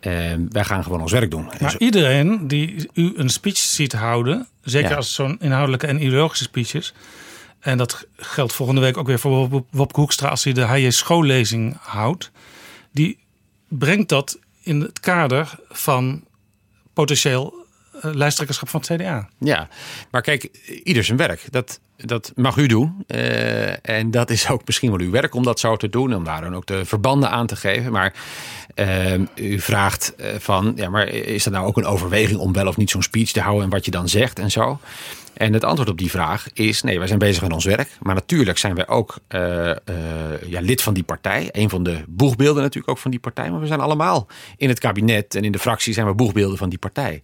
Ehm, 0.00 0.40
wij 0.48 0.64
gaan 0.64 0.82
gewoon 0.82 1.00
ons 1.00 1.12
werk 1.12 1.30
doen. 1.30 1.50
En 1.52 1.58
Maar 1.60 1.74
iedereen 1.78 2.48
die 2.48 2.88
u 2.94 3.12
een 3.16 3.28
speech 3.30 3.56
ziet 3.56 3.92
houden, 3.92 4.25
zeker 4.62 4.90
Ja. 4.90 4.96
als 4.96 5.14
zo'n 5.14 5.36
inhoudelijke 5.40 5.86
en 5.86 6.02
ideologische 6.02 6.44
speech 6.44 6.74
is. 6.74 6.94
En 7.60 7.78
dat 7.78 8.06
geldt 8.16 8.52
volgende 8.52 8.80
week 8.80 8.96
ook 8.96 9.06
weer 9.06 9.18
voor 9.18 9.48
Wop- 9.48 9.68
Wopke 9.70 10.00
Hoekstra 10.00 10.28
als 10.28 10.44
hij 10.44 10.52
de 10.52 10.60
HJ 10.62 10.90
schoollezing 10.90 11.76
houdt. 11.80 12.30
Die 12.92 13.18
brengt 13.68 14.08
dat 14.08 14.38
in 14.62 14.80
het 14.80 15.00
kader 15.00 15.58
van 15.68 16.24
potentieel 16.92 17.54
eh, 18.00 18.14
lijsttrekkerschap 18.14 18.68
van 18.68 18.80
het 18.80 18.90
CDA. 19.00 19.28
Ja, 19.38 19.68
maar 20.10 20.22
kijk, 20.22 20.44
ieder 20.84 21.04
zijn 21.04 21.16
werk. 21.18 21.44
Dat, 21.50 21.80
dat 21.96 22.32
mag 22.34 22.56
u 22.56 22.66
doen. 22.66 23.04
Eh, 23.06 23.88
en 23.88 24.10
dat 24.10 24.30
is 24.30 24.50
ook 24.50 24.62
misschien 24.66 24.90
wel 24.90 25.00
uw 25.00 25.10
werk 25.10 25.34
om 25.34 25.42
dat 25.42 25.60
zo 25.60 25.76
te 25.76 25.88
doen. 25.88 26.14
Om 26.14 26.24
daar 26.24 26.40
dan 26.40 26.54
ook 26.54 26.66
de 26.66 26.84
verbanden 26.84 27.30
aan 27.30 27.46
te 27.46 27.56
geven. 27.56 27.92
Maar 27.92 28.14
eh, 28.74 29.14
u 29.34 29.60
vraagt 29.60 30.14
eh, 30.16 30.28
van, 30.38 30.72
ja, 30.76 30.88
maar 30.88 31.08
is 31.08 31.44
dat 31.44 31.52
nou 31.52 31.66
ook 31.66 31.76
een 31.76 31.86
overweging 31.86 32.38
om 32.38 32.52
wel 32.52 32.66
of 32.66 32.76
niet 32.76 32.90
zo'n 32.90 33.02
speech 33.02 33.30
te 33.30 33.40
houden 33.40 33.64
en 33.64 33.70
wat 33.70 33.84
je 33.84 33.90
dan 33.90 34.08
zegt 34.08 34.38
en 34.38 34.50
zo? 34.50 34.78
En 35.32 35.52
het 35.52 35.64
antwoord 35.64 35.88
op 35.88 35.98
die 35.98 36.10
vraag 36.10 36.46
is: 36.52 36.82
nee, 36.82 36.98
wij 36.98 37.06
zijn 37.06 37.18
bezig 37.18 37.42
met 37.42 37.52
ons 37.52 37.64
werk. 37.64 37.88
Maar 38.00 38.14
natuurlijk 38.14 38.58
zijn 38.58 38.74
wij 38.74 38.88
ook 38.88 39.18
ja, 40.46 40.60
lid 40.60 40.82
van 40.82 40.94
die 40.94 41.02
partij. 41.02 41.48
Een 41.52 41.70
van 41.70 41.82
de 41.82 42.02
boegbeelden 42.08 42.62
natuurlijk 42.62 42.90
ook 42.90 42.98
van 42.98 43.10
die 43.10 43.20
partij. 43.20 43.50
Maar 43.50 43.60
we 43.60 43.66
zijn 43.66 43.80
allemaal 43.80 44.26
in 44.56 44.68
het 44.68 44.78
kabinet 44.78 45.34
en 45.34 45.44
in 45.44 45.52
de 45.52 45.58
fractie 45.58 45.92
zijn 45.92 46.06
we 46.06 46.14
boegbeelden 46.14 46.58
van 46.58 46.68
die 46.68 46.78
partij. 46.78 47.22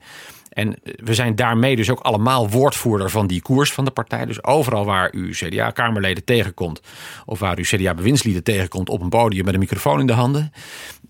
En 0.53 0.77
we 0.83 1.15
zijn 1.15 1.37
daarmee 1.37 1.77
dus 1.77 1.91
ook 1.91 2.01
allemaal 2.01 2.51
woordvoerder 2.51 3.11
van 3.11 3.27
die 3.27 3.43
koers 3.43 3.73
van 3.73 3.85
de 3.85 3.91
partij. 3.91 4.25
Dus 4.25 4.45
overal 4.45 4.85
waar 4.85 5.15
u 5.15 5.31
CDA-kamerleden 5.31 6.25
tegenkomt, 6.25 6.81
of 7.27 7.39
waar 7.39 7.59
u 7.59 7.63
CDA-bewindslieden 7.63 8.43
tegenkomt 8.43 8.89
op 8.89 9.01
een 9.01 9.09
podium 9.09 9.45
met 9.45 9.55
een 9.55 9.61
microfoon 9.61 10.01
in 10.01 10.07
de 10.07 10.13
handen, 10.13 10.53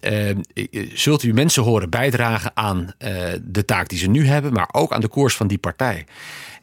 eh, 0.01 0.37
zult 0.95 1.23
u 1.23 1.33
mensen 1.33 1.63
horen 1.63 1.91
bijdragen 1.91 2.51
aan 2.55 2.93
eh, 2.99 3.15
de 3.43 3.65
taak 3.65 3.89
die 3.89 3.99
ze 3.99 4.09
nu 4.09 4.27
hebben, 4.27 4.53
maar 4.53 4.69
ook 4.73 4.93
aan 4.93 5.01
de 5.01 5.09
koers 5.09 5.37
van 5.37 5.47
die 5.47 5.59
partij. 5.59 6.05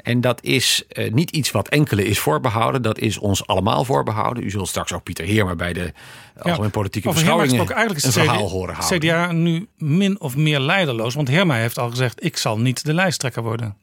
En 0.02 0.22
dat 0.22 0.44
is 0.44 0.84
eh, 0.90 1.12
niet 1.12 1.32
iets 1.32 1.52
wat 1.52 1.68
enkele 1.68 2.06
is 2.06 2.20
voorbehouden. 2.20 2.82
Dat 2.82 3.00
is 3.00 3.18
ons 3.18 3.48
allemaal 3.48 3.86
voorbehouden. 3.86 4.44
U 4.44 4.50
zult 4.50 4.68
straks 4.68 4.94
ook 4.94 5.04
Pieter 5.04 5.26
Heerma 5.26 5.56
bij 5.56 5.74
de 5.74 5.94
Algemeen 6.40 6.72
Politieke 6.72 7.10
Beschouwingen 7.10 7.58
eigenlijk 7.70 8.06
een 8.06 8.12
verhaal 8.12 8.50
horen 8.50 8.76
houden. 8.76 9.00
CDA 9.00 9.32
nu 9.32 9.68
min 9.78 10.20
of 10.22 10.36
meer 10.36 10.60
leiderloos. 10.60 11.14
Want 11.16 11.28
Herma 11.28 11.56
heeft 11.56 11.78
al 11.78 11.90
gezegd, 11.90 12.24
ik 12.24 12.38
zal 12.38 12.60
niet 12.60 12.86
de 12.86 12.94
lijsttrekker 12.94 13.44
worden. 13.44 13.76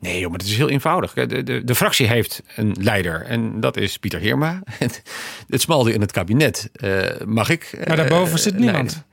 Nee, 0.00 0.20
joh, 0.20 0.30
maar 0.30 0.38
het 0.38 0.48
is 0.48 0.56
heel 0.56 0.68
eenvoudig. 0.68 1.12
De, 1.12 1.42
de, 1.42 1.64
de 1.64 1.74
fractie 1.74 2.06
heeft 2.06 2.42
een 2.56 2.76
leider 2.80 3.22
en 3.22 3.60
dat 3.60 3.76
is 3.76 3.98
Pieter 3.98 4.20
Heerma. 4.20 4.62
Het 5.48 5.60
smalde 5.60 5.92
in 5.92 6.00
het 6.00 6.12
kabinet 6.12 6.70
eh, 6.72 7.02
mag 7.24 7.48
ik. 7.48 7.62
eh, 7.64 7.86
Maar 7.86 7.96
daarboven 7.96 8.38
zit 8.38 8.54
niemand. 8.58 8.76
leiden. 8.76 9.04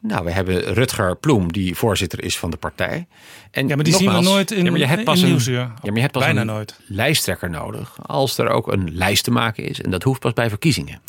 Nou, 0.00 0.24
we 0.24 0.30
hebben 0.30 0.60
Rutger 0.74 1.16
Ploem, 1.16 1.52
die 1.52 1.74
voorzitter 1.74 2.24
is 2.24 2.38
van 2.38 2.50
de 2.50 2.56
partij. 2.56 3.06
En 3.50 3.68
Ja, 3.68 3.74
maar 3.74 3.84
die 3.84 3.94
zien 3.94 4.12
we 4.12 4.20
nooit 4.20 4.50
in- 4.50 4.64
ja, 4.64 4.70
maar 4.70 4.80
je 4.80 4.86
hebt 4.86 4.98
in 4.98 5.04
pas 5.04 5.20
een, 5.20 5.28
Nieuwsuur. 5.28 5.54
Ja, 5.58 5.66
maar 5.82 5.94
je 5.94 6.00
hebt 6.00 6.12
pas 6.12 6.22
Bijna 6.24 6.40
een 6.40 6.46
nooit. 6.46 6.80
lijsttrekker 6.86 7.50
nodig 7.50 7.96
als 8.06 8.38
er 8.38 8.48
ook 8.48 8.72
een 8.72 8.88
lijst 8.94 9.24
te 9.24 9.30
maken 9.30 9.64
is. 9.64 9.80
En 9.80 9.90
dat 9.90 10.02
hoeft 10.02 10.20
pas 10.20 10.32
bij 10.32 10.48
verkiezingen. 10.48 11.00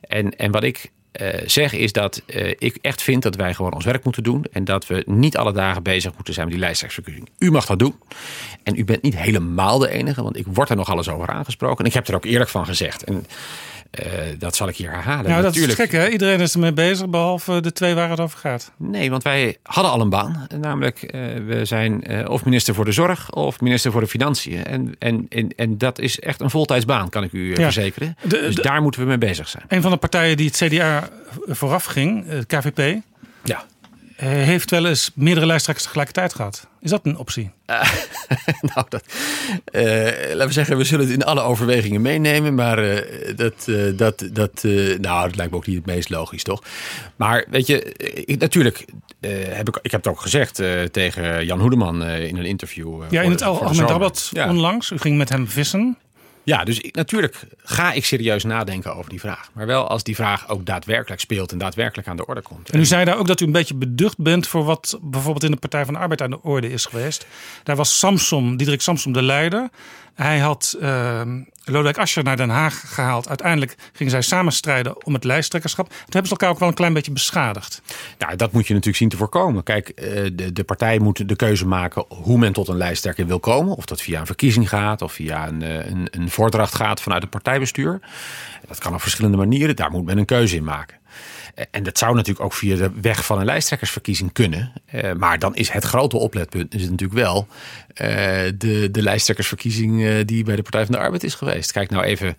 En, 0.00 0.36
en 0.36 0.50
wat 0.50 0.62
ik 0.62 0.90
eh, 1.12 1.28
zeg 1.46 1.72
is 1.72 1.92
dat 1.92 2.22
eh, 2.26 2.48
ik 2.58 2.78
echt 2.80 3.02
vind 3.02 3.22
dat 3.22 3.36
wij 3.36 3.54
gewoon 3.54 3.72
ons 3.74 3.84
werk 3.84 4.04
moeten 4.04 4.22
doen. 4.22 4.44
En 4.52 4.64
dat 4.64 4.86
we 4.86 5.02
niet 5.06 5.36
alle 5.36 5.52
dagen 5.52 5.82
bezig 5.82 6.14
moeten 6.14 6.34
zijn 6.34 6.46
met 6.46 6.54
die 6.56 6.64
lijsttrekkersverkiezing. 6.64 7.36
U 7.38 7.50
mag 7.50 7.66
dat 7.66 7.78
doen. 7.78 7.94
En 8.62 8.76
u 8.78 8.84
bent 8.84 9.02
niet 9.02 9.16
helemaal 9.16 9.78
de 9.78 9.88
enige, 9.90 10.22
want 10.22 10.36
ik 10.36 10.46
word 10.48 10.70
er 10.70 10.76
nog 10.76 10.90
alles 10.90 11.08
over 11.08 11.28
aangesproken. 11.28 11.78
En 11.78 11.84
ik 11.84 11.92
heb 11.94 12.08
er 12.08 12.14
ook 12.14 12.24
eerlijk 12.24 12.50
van 12.50 12.64
gezegd. 12.66 13.04
En 13.04 13.26
eh, 13.92 14.12
dat 14.38 14.56
zal 14.56 14.68
ik 14.68 14.76
hier 14.76 14.90
herhalen. 14.90 15.30
Nou, 15.30 15.42
dat 15.42 15.54
Natuurlijk, 15.54 15.78
is 15.78 15.84
gek 15.84 16.00
hè? 16.00 16.08
Iedereen 16.08 16.40
is 16.40 16.52
ermee 16.54 16.72
bezig, 16.72 17.08
behalve 17.08 17.60
de 17.60 17.72
twee 17.72 17.94
waar 17.94 18.10
het 18.10 18.20
over 18.20 18.38
gaat. 18.38 18.72
Nee, 18.76 19.10
want 19.10 19.22
wij 19.22 19.56
hadden 19.62 19.92
al 19.92 20.00
een 20.00 20.08
baan. 20.10 20.46
Namelijk, 20.60 21.02
eh, 21.02 21.20
we 21.46 21.64
zijn 21.64 22.04
eh, 22.04 22.28
of 22.30 22.44
minister 22.44 22.74
voor 22.74 22.84
de 22.84 22.92
zorg 22.92 23.30
of 23.32 23.60
minister 23.60 23.92
voor 23.92 24.00
de 24.00 24.06
financiën. 24.06 24.64
En, 24.64 24.94
en, 24.98 25.26
en, 25.28 25.48
en 25.56 25.78
dat 25.78 25.98
is 25.98 26.20
echt 26.20 26.40
een 26.40 26.50
voltijdsbaan, 26.50 27.08
kan 27.08 27.22
ik 27.24 27.32
u 27.32 27.48
Ja. 27.48 27.54
verzekeren. 27.54 28.16
De- 28.22 28.28
dus 28.28 28.54
de- 28.54 28.62
daar 28.62 28.82
moeten 28.82 29.00
we 29.00 29.06
mee 29.06 29.18
bezig 29.18 29.48
zijn. 29.48 29.64
Een 29.68 29.82
van 29.82 29.90
de 29.90 29.96
partijen 29.96 30.36
die 30.36 30.46
het 30.46 30.56
CDA 30.56 31.08
vooraf 31.46 31.84
ging, 31.84 32.24
het 32.28 32.46
KVP, 32.46 33.00
Ja. 33.44 33.64
Eh, 34.16 34.28
heeft 34.28 34.70
wel 34.70 34.86
eens 34.86 35.10
meerdere 35.14 35.46
lijsttrekkers 35.46 35.86
tegelijkertijd 35.86 36.34
gehad. 36.34 36.66
Is 36.80 36.90
dat 36.90 37.00
een 37.06 37.16
optie? 37.16 37.50
nou, 38.74 38.86
dat, 38.88 39.04
eh, 39.64 39.82
laten 40.28 40.46
we 40.46 40.52
zeggen, 40.52 40.76
we 40.76 40.84
zullen 40.84 41.04
het 41.04 41.14
in 41.14 41.24
alle 41.24 41.40
overwegingen 41.40 42.02
meenemen. 42.02 42.54
Maar 42.54 42.78
eh, 42.78 43.36
dat, 43.36 43.68
dat, 43.96 44.28
dat, 44.32 44.62
nou, 45.00 45.26
dat 45.26 45.36
lijkt 45.36 45.50
me 45.50 45.56
ook 45.56 45.66
niet 45.66 45.76
het 45.76 45.86
meest 45.86 46.10
logisch, 46.10 46.42
toch? 46.42 46.62
Maar 47.16 47.44
weet 47.50 47.66
je, 47.66 47.92
ik, 48.24 48.38
natuurlijk 48.38 48.84
heb 49.48 49.68
ik, 49.68 49.78
ik 49.82 49.90
heb 49.90 50.04
het 50.04 50.12
ook 50.12 50.20
gezegd 50.20 50.62
tegen 50.90 51.44
Jan 51.44 51.60
Hoedeman 51.60 52.04
in 52.04 52.36
een 52.36 52.44
interview. 52.44 53.02
Ja, 53.10 53.22
in 53.22 53.30
het 53.30 53.42
Algemeen. 53.42 53.86
Dagblad 53.86 54.28
Ja. 54.32 54.48
onlangs. 54.48 54.90
U 54.90 54.98
ging 54.98 55.16
met 55.16 55.28
hem 55.28 55.48
vissen. 55.48 55.96
Ja, 56.44 56.64
dus 56.64 56.80
ik- 56.80 56.94
natuurlijk 56.96 57.40
ga 57.56 57.92
ik 57.92 58.04
serieus 58.04 58.44
nadenken 58.44 58.94
over 58.96 59.10
die 59.10 59.20
vraag. 59.20 59.50
Maar 59.52 59.66
wel 59.66 59.88
als 59.88 60.02
die 60.02 60.14
vraag 60.14 60.48
ook 60.48 60.66
daadwerkelijk 60.66 61.20
speelt 61.20 61.52
en 61.52 61.58
daadwerkelijk 61.58 62.08
aan 62.08 62.16
de 62.16 62.26
orde 62.26 62.42
komt. 62.42 62.70
En 62.70 62.80
u 62.80 62.84
zei 62.84 63.04
daar 63.04 63.18
ook 63.18 63.26
dat 63.26 63.40
u 63.40 63.44
een 63.44 63.52
beetje 63.52 63.74
beducht 63.74 64.18
bent 64.18 64.46
voor 64.46 64.64
wat 64.64 64.98
bijvoorbeeld 65.02 65.44
in 65.44 65.50
de 65.50 65.56
Partij 65.56 65.84
van 65.84 65.94
de 65.94 66.00
Arbeid 66.00 66.22
aan 66.22 66.30
de 66.30 66.42
orde 66.42 66.70
is 66.72 66.84
geweest. 66.86 67.26
Daar 67.62 67.76
was 67.76 67.98
Samson, 67.98 68.56
Diederik 68.56 68.80
Samson, 68.80 69.12
de 69.12 69.22
leider. 69.22 69.68
Hij 70.14 70.38
had 70.38 70.76
uh, 70.80 71.22
Lodewijk 71.64 71.98
Asscher 71.98 72.24
naar 72.24 72.36
Den 72.36 72.48
Haag 72.48 72.94
gehaald. 72.94 73.28
Uiteindelijk 73.28 73.74
gingen 73.92 74.12
zij 74.12 74.22
samen 74.22 74.52
strijden 74.52 75.06
om 75.06 75.14
het 75.14 75.24
lijsttrekkerschap. 75.24 75.88
Toen 75.88 75.98
hebben 76.02 76.24
ze 76.24 76.30
elkaar 76.30 76.50
ook 76.50 76.58
wel 76.58 76.68
een 76.68 76.74
klein 76.74 76.92
beetje 76.92 77.12
beschadigd. 77.12 77.82
Nou, 78.18 78.36
dat 78.36 78.52
moet 78.52 78.66
je 78.66 78.72
natuurlijk 78.72 78.98
zien 78.98 79.08
te 79.08 79.16
voorkomen. 79.16 79.62
Kijk, 79.62 79.88
eh, 79.88 80.30
de, 80.32 80.52
de 80.52 80.64
partij 80.64 80.98
moet 80.98 81.28
de 81.28 81.36
keuze 81.36 81.66
maken 81.66 82.04
hoe 82.08 82.38
men 82.38 82.52
tot 82.52 82.68
een 82.68 82.76
lijsttrekker 82.76 83.26
wil 83.26 83.40
komen. 83.40 83.76
Of 83.76 83.84
dat 83.84 84.02
via 84.02 84.20
een 84.20 84.26
verkiezing 84.26 84.68
gaat 84.68 85.02
of 85.02 85.12
via 85.12 85.48
een, 85.48 85.62
eh, 85.62 85.90
een, 85.90 86.08
een 86.10 86.30
voordracht 86.30 86.74
gaat 86.74 87.00
vanuit 87.00 87.22
het 87.22 87.30
partijbestuur. 87.30 88.00
Dat 88.68 88.78
kan 88.78 88.94
op 88.94 89.00
verschillende 89.00 89.36
manieren. 89.36 89.76
Daar 89.76 89.90
moet 89.90 90.04
men 90.04 90.18
een 90.18 90.24
keuze 90.24 90.56
in 90.56 90.64
maken. 90.64 91.00
Eh, 91.54 91.64
En 91.70 91.82
dat 91.82 91.98
zou 91.98 92.14
natuurlijk 92.14 92.44
ook 92.44 92.52
via 92.52 92.76
de 92.76 92.90
weg 93.00 93.24
van 93.24 93.38
een 93.38 93.44
lijsttrekkersverkiezing 93.44 94.32
kunnen. 94.32 94.72
Eh, 94.84 95.12
maar 95.12 95.38
dan 95.38 95.54
is 95.54 95.70
het 95.70 95.84
grote 95.84 96.16
opletpunt 96.16 96.74
is 96.74 96.82
natuurlijk 96.82 97.20
wel 97.20 97.46
eh, 97.94 98.06
de, 98.54 98.88
de 98.90 99.02
lijsttrekkersverkiezing 99.02 100.20
die 100.24 100.44
bij 100.44 100.56
de 100.56 100.62
Partij 100.62 100.84
van 100.84 100.94
de 100.94 101.00
Arbeid 101.00 101.24
is 101.24 101.34
geweest. 101.34 101.72
Kijk 101.72 101.90
nou 101.90 102.04
even 102.04 102.36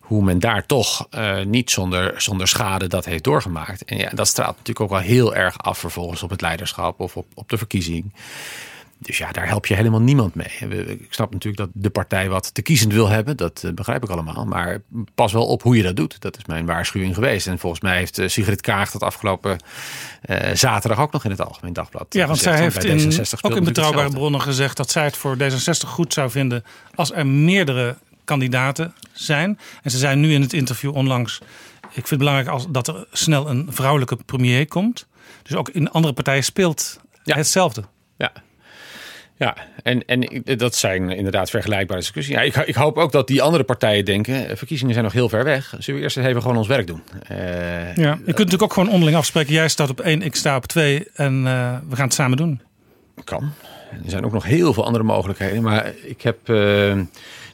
hoe 0.00 0.24
men 0.24 0.38
daar 0.38 0.66
toch 0.66 1.08
niet 1.44 1.70
zonder, 1.70 2.20
zonder 2.20 2.48
schade 2.48 2.86
dat 2.86 3.04
heeft 3.04 3.24
doorgemaakt. 3.24 3.84
En 3.84 3.96
ja, 3.96 4.10
dat 4.14 4.28
straalt 4.28 4.56
natuurlijk 4.56 4.80
ook 4.80 4.90
wel 4.90 5.08
heel 5.08 5.34
erg 5.34 5.58
af 5.58 5.78
vervolgens 5.78 6.22
op 6.22 6.30
het 6.30 6.40
leiderschap 6.40 7.00
of 7.00 7.16
op, 7.16 7.26
op 7.34 7.48
de 7.48 7.58
verkiezing. 7.58 8.12
Dus 8.98 9.18
ja, 9.18 9.32
daar 9.32 9.46
help 9.46 9.66
je 9.66 9.74
helemaal 9.74 10.00
niemand 10.00 10.34
mee. 10.34 10.46
Ik 10.86 11.06
snap 11.12 11.32
natuurlijk 11.32 11.56
dat 11.56 11.82
de 11.82 11.90
partij 11.90 12.28
wat 12.28 12.54
te 12.54 12.62
kiezend 12.62 12.92
wil 12.92 13.08
hebben. 13.08 13.36
Dat 13.36 13.62
eh, 13.64 13.72
begrijp 13.72 14.02
ik 14.02 14.10
allemaal. 14.10 14.44
Maar 14.44 14.82
pas 15.14 15.32
wel 15.32 15.46
op 15.46 15.62
hoe 15.62 15.76
je 15.76 15.82
dat 15.82 15.96
doet. 15.96 16.20
Dat 16.20 16.36
is 16.36 16.44
mijn 16.44 16.66
waarschuwing 16.66 17.14
geweest. 17.14 17.46
En 17.46 17.58
volgens 17.58 17.82
mij 17.82 17.96
heeft 17.96 18.18
eh, 18.18 18.28
Sigrid 18.28 18.60
Kaag 18.60 18.90
dat 18.90 19.02
afgelopen 19.02 19.56
eh, 20.22 20.54
zaterdag 20.54 21.00
ook 21.00 21.12
nog 21.12 21.24
in 21.24 21.30
het 21.30 21.40
Algemeen 21.40 21.72
Dagblad 21.72 22.06
Ja, 22.08 22.26
want 22.26 22.38
zij 22.38 22.60
heeft 22.60 22.84
in, 22.84 22.98
D66 22.98 23.40
ook 23.40 23.56
in 23.56 23.64
betrouwbare 23.64 23.66
hetzelfde. 23.66 24.16
bronnen 24.16 24.40
gezegd 24.40 24.76
dat 24.76 24.90
zij 24.90 25.04
het 25.04 25.16
voor 25.16 25.36
D66 25.36 25.86
goed 25.86 26.12
zou 26.12 26.30
vinden 26.30 26.64
als 26.94 27.12
er 27.12 27.26
meerdere 27.26 27.96
kandidaten 28.24 28.94
zijn. 29.12 29.58
En 29.82 29.90
ze 29.90 29.98
zei 29.98 30.16
nu 30.16 30.32
in 30.32 30.40
het 30.40 30.52
interview 30.52 30.94
onlangs: 30.94 31.38
Ik 31.80 31.92
vind 31.92 32.10
het 32.10 32.18
belangrijk 32.18 32.48
als, 32.48 32.66
dat 32.68 32.88
er 32.88 33.06
snel 33.12 33.48
een 33.48 33.66
vrouwelijke 33.70 34.16
premier 34.26 34.66
komt. 34.68 35.06
Dus 35.42 35.56
ook 35.56 35.68
in 35.68 35.90
andere 35.90 36.14
partijen 36.14 36.44
speelt 36.44 37.00
hetzelfde. 37.24 37.84
Ja. 38.16 38.32
Ja, 39.38 39.56
en, 39.82 40.04
en 40.04 40.42
dat 40.56 40.74
zijn 40.74 41.10
inderdaad 41.10 41.50
vergelijkbare 41.50 42.00
discussies. 42.00 42.34
Ja, 42.34 42.40
ik, 42.40 42.56
ik 42.56 42.74
hoop 42.74 42.96
ook 42.98 43.12
dat 43.12 43.26
die 43.26 43.42
andere 43.42 43.64
partijen 43.64 44.04
denken... 44.04 44.56
verkiezingen 44.56 44.92
zijn 44.92 45.04
nog 45.04 45.14
heel 45.14 45.28
ver 45.28 45.44
weg. 45.44 45.74
Zullen 45.78 46.00
we 46.00 46.06
eerst 46.06 46.16
even 46.16 46.42
gewoon 46.42 46.56
ons 46.56 46.66
werk 46.66 46.86
doen? 46.86 47.02
Eh, 47.22 47.36
Ja, 47.96 48.10
je 48.12 48.16
kunt 48.24 48.26
natuurlijk 48.26 48.62
ook 48.62 48.72
gewoon 48.72 48.88
onderling 48.90 49.16
afspreken. 49.16 49.52
Jij 49.52 49.68
staat 49.68 49.90
op 49.90 50.00
één, 50.00 50.22
ik 50.22 50.34
sta 50.34 50.56
op 50.56 50.66
twee 50.66 51.08
en 51.14 51.46
eh, 51.46 51.76
we 51.88 51.96
gaan 51.96 52.04
het 52.04 52.14
samen 52.14 52.36
doen. 52.36 52.60
Kan. 53.24 53.52
Er 54.04 54.10
zijn 54.10 54.24
ook 54.24 54.32
nog 54.32 54.44
heel 54.44 54.72
veel 54.72 54.84
andere 54.84 55.04
mogelijkheden. 55.04 55.62
Maar 55.62 55.92
ik 56.02 56.22
heb... 56.22 56.48
eh, 56.48 56.54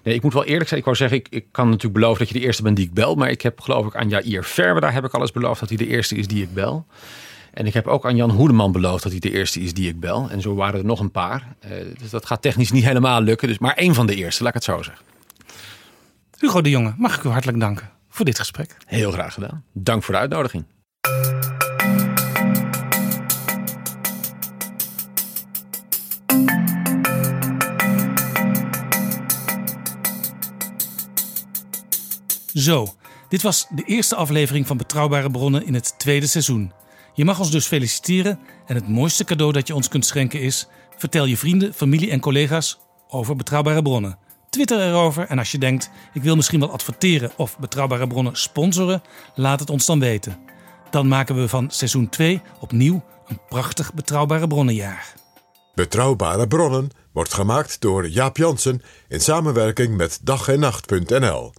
nee, 0.02 0.14
ik 0.14 0.22
moet 0.22 0.32
wel 0.32 0.44
eerlijk 0.44 0.68
zijn. 0.68 0.78
Ik 0.80 0.84
wou 0.86 0.96
zeggen, 0.96 1.18
ik, 1.18 1.26
ik 1.30 1.44
kan 1.50 1.66
natuurlijk 1.66 1.94
beloven 1.94 2.18
dat 2.18 2.28
je 2.28 2.38
de 2.38 2.44
eerste 2.44 2.62
bent 2.62 2.76
die 2.76 2.86
ik 2.86 2.94
bel. 2.94 3.14
Maar 3.14 3.30
ik 3.30 3.42
heb 3.42 3.60
geloof 3.60 3.86
ik 3.86 3.96
aan 3.96 4.08
Jair 4.08 4.44
Verwe, 4.44 4.80
daar 4.80 4.92
heb 4.92 5.04
ik 5.04 5.12
al 5.14 5.20
eens 5.20 5.32
beloofd 5.32 5.60
dat 5.60 5.68
hij 5.68 5.78
de 5.78 5.86
eerste 5.86 6.14
is 6.16 6.26
die 6.26 6.42
ik 6.42 6.54
bel. 6.54 6.86
En 7.52 7.66
ik 7.66 7.74
heb 7.74 7.86
ook 7.86 8.06
aan 8.06 8.16
Jan 8.16 8.30
Hoedeman 8.30 8.72
beloofd 8.72 9.02
dat 9.02 9.12
hij 9.12 9.20
de 9.20 9.30
eerste 9.30 9.60
is 9.60 9.74
die 9.74 9.88
ik 9.88 10.00
bel. 10.00 10.30
En 10.30 10.40
zo 10.40 10.54
waren 10.54 10.80
er 10.80 10.86
nog 10.86 11.00
een 11.00 11.10
paar. 11.10 11.56
Eh, 11.58 11.70
dus 11.98 12.10
dat 12.10 12.26
gaat 12.26 12.42
technisch 12.42 12.70
niet 12.70 12.84
helemaal 12.84 13.20
lukken. 13.20 13.48
Dus 13.48 13.58
maar 13.58 13.74
één 13.74 13.94
van 13.94 14.06
de 14.06 14.14
eerste, 14.14 14.42
laat 14.42 14.54
ik 14.54 14.62
het 14.64 14.76
zo 14.76 14.82
zeggen. 14.82 15.04
Hugo 16.38 16.60
de 16.60 16.70
Jonge, 16.70 16.94
mag 16.96 17.16
ik 17.16 17.24
u 17.24 17.28
hartelijk 17.28 17.60
danken 17.60 17.90
voor 18.08 18.24
dit 18.24 18.38
gesprek. 18.38 18.76
Heel 18.86 19.10
graag 19.10 19.34
gedaan. 19.34 19.64
Dank 19.72 20.02
voor 20.02 20.14
de 20.14 20.20
uitnodiging. 20.20 20.64
Zo, 32.54 32.94
dit 33.28 33.42
was 33.42 33.66
de 33.70 33.82
eerste 33.84 34.14
aflevering 34.14 34.66
van 34.66 34.76
Betrouwbare 34.76 35.30
Bronnen 35.30 35.66
in 35.66 35.74
het 35.74 35.94
tweede 35.98 36.26
seizoen. 36.26 36.72
Je 37.14 37.24
mag 37.24 37.38
ons 37.38 37.50
dus 37.50 37.66
feliciteren 37.66 38.38
en 38.66 38.74
het 38.74 38.88
mooiste 38.88 39.24
cadeau 39.24 39.52
dat 39.52 39.66
je 39.66 39.74
ons 39.74 39.88
kunt 39.88 40.06
schenken 40.06 40.40
is... 40.40 40.66
vertel 40.96 41.24
je 41.24 41.36
vrienden, 41.36 41.74
familie 41.74 42.10
en 42.10 42.20
collega's 42.20 42.78
over 43.08 43.36
Betrouwbare 43.36 43.82
Bronnen. 43.82 44.18
Twitter 44.50 44.80
erover 44.80 45.26
en 45.26 45.38
als 45.38 45.50
je 45.50 45.58
denkt, 45.58 45.90
ik 46.12 46.22
wil 46.22 46.36
misschien 46.36 46.60
wel 46.60 46.72
adverteren 46.72 47.30
of 47.36 47.58
Betrouwbare 47.58 48.06
Bronnen 48.06 48.36
sponsoren... 48.36 49.02
laat 49.34 49.60
het 49.60 49.70
ons 49.70 49.86
dan 49.86 50.00
weten. 50.00 50.38
Dan 50.90 51.08
maken 51.08 51.34
we 51.34 51.48
van 51.48 51.70
seizoen 51.70 52.08
2 52.08 52.42
opnieuw 52.60 53.04
een 53.26 53.40
prachtig 53.48 53.94
Betrouwbare 53.94 54.46
Bronnenjaar. 54.46 55.12
Betrouwbare 55.74 56.46
bronnen 56.46 56.90
wordt 57.12 57.34
gemaakt 57.34 57.80
door 57.80 58.08
Jaap 58.08 58.36
Jansen 58.36 58.82
in 59.08 59.20
samenwerking 59.20 59.96
met 59.96 60.20
dag 60.22 60.48
en 60.48 60.60
nacht.nl. 60.60 61.52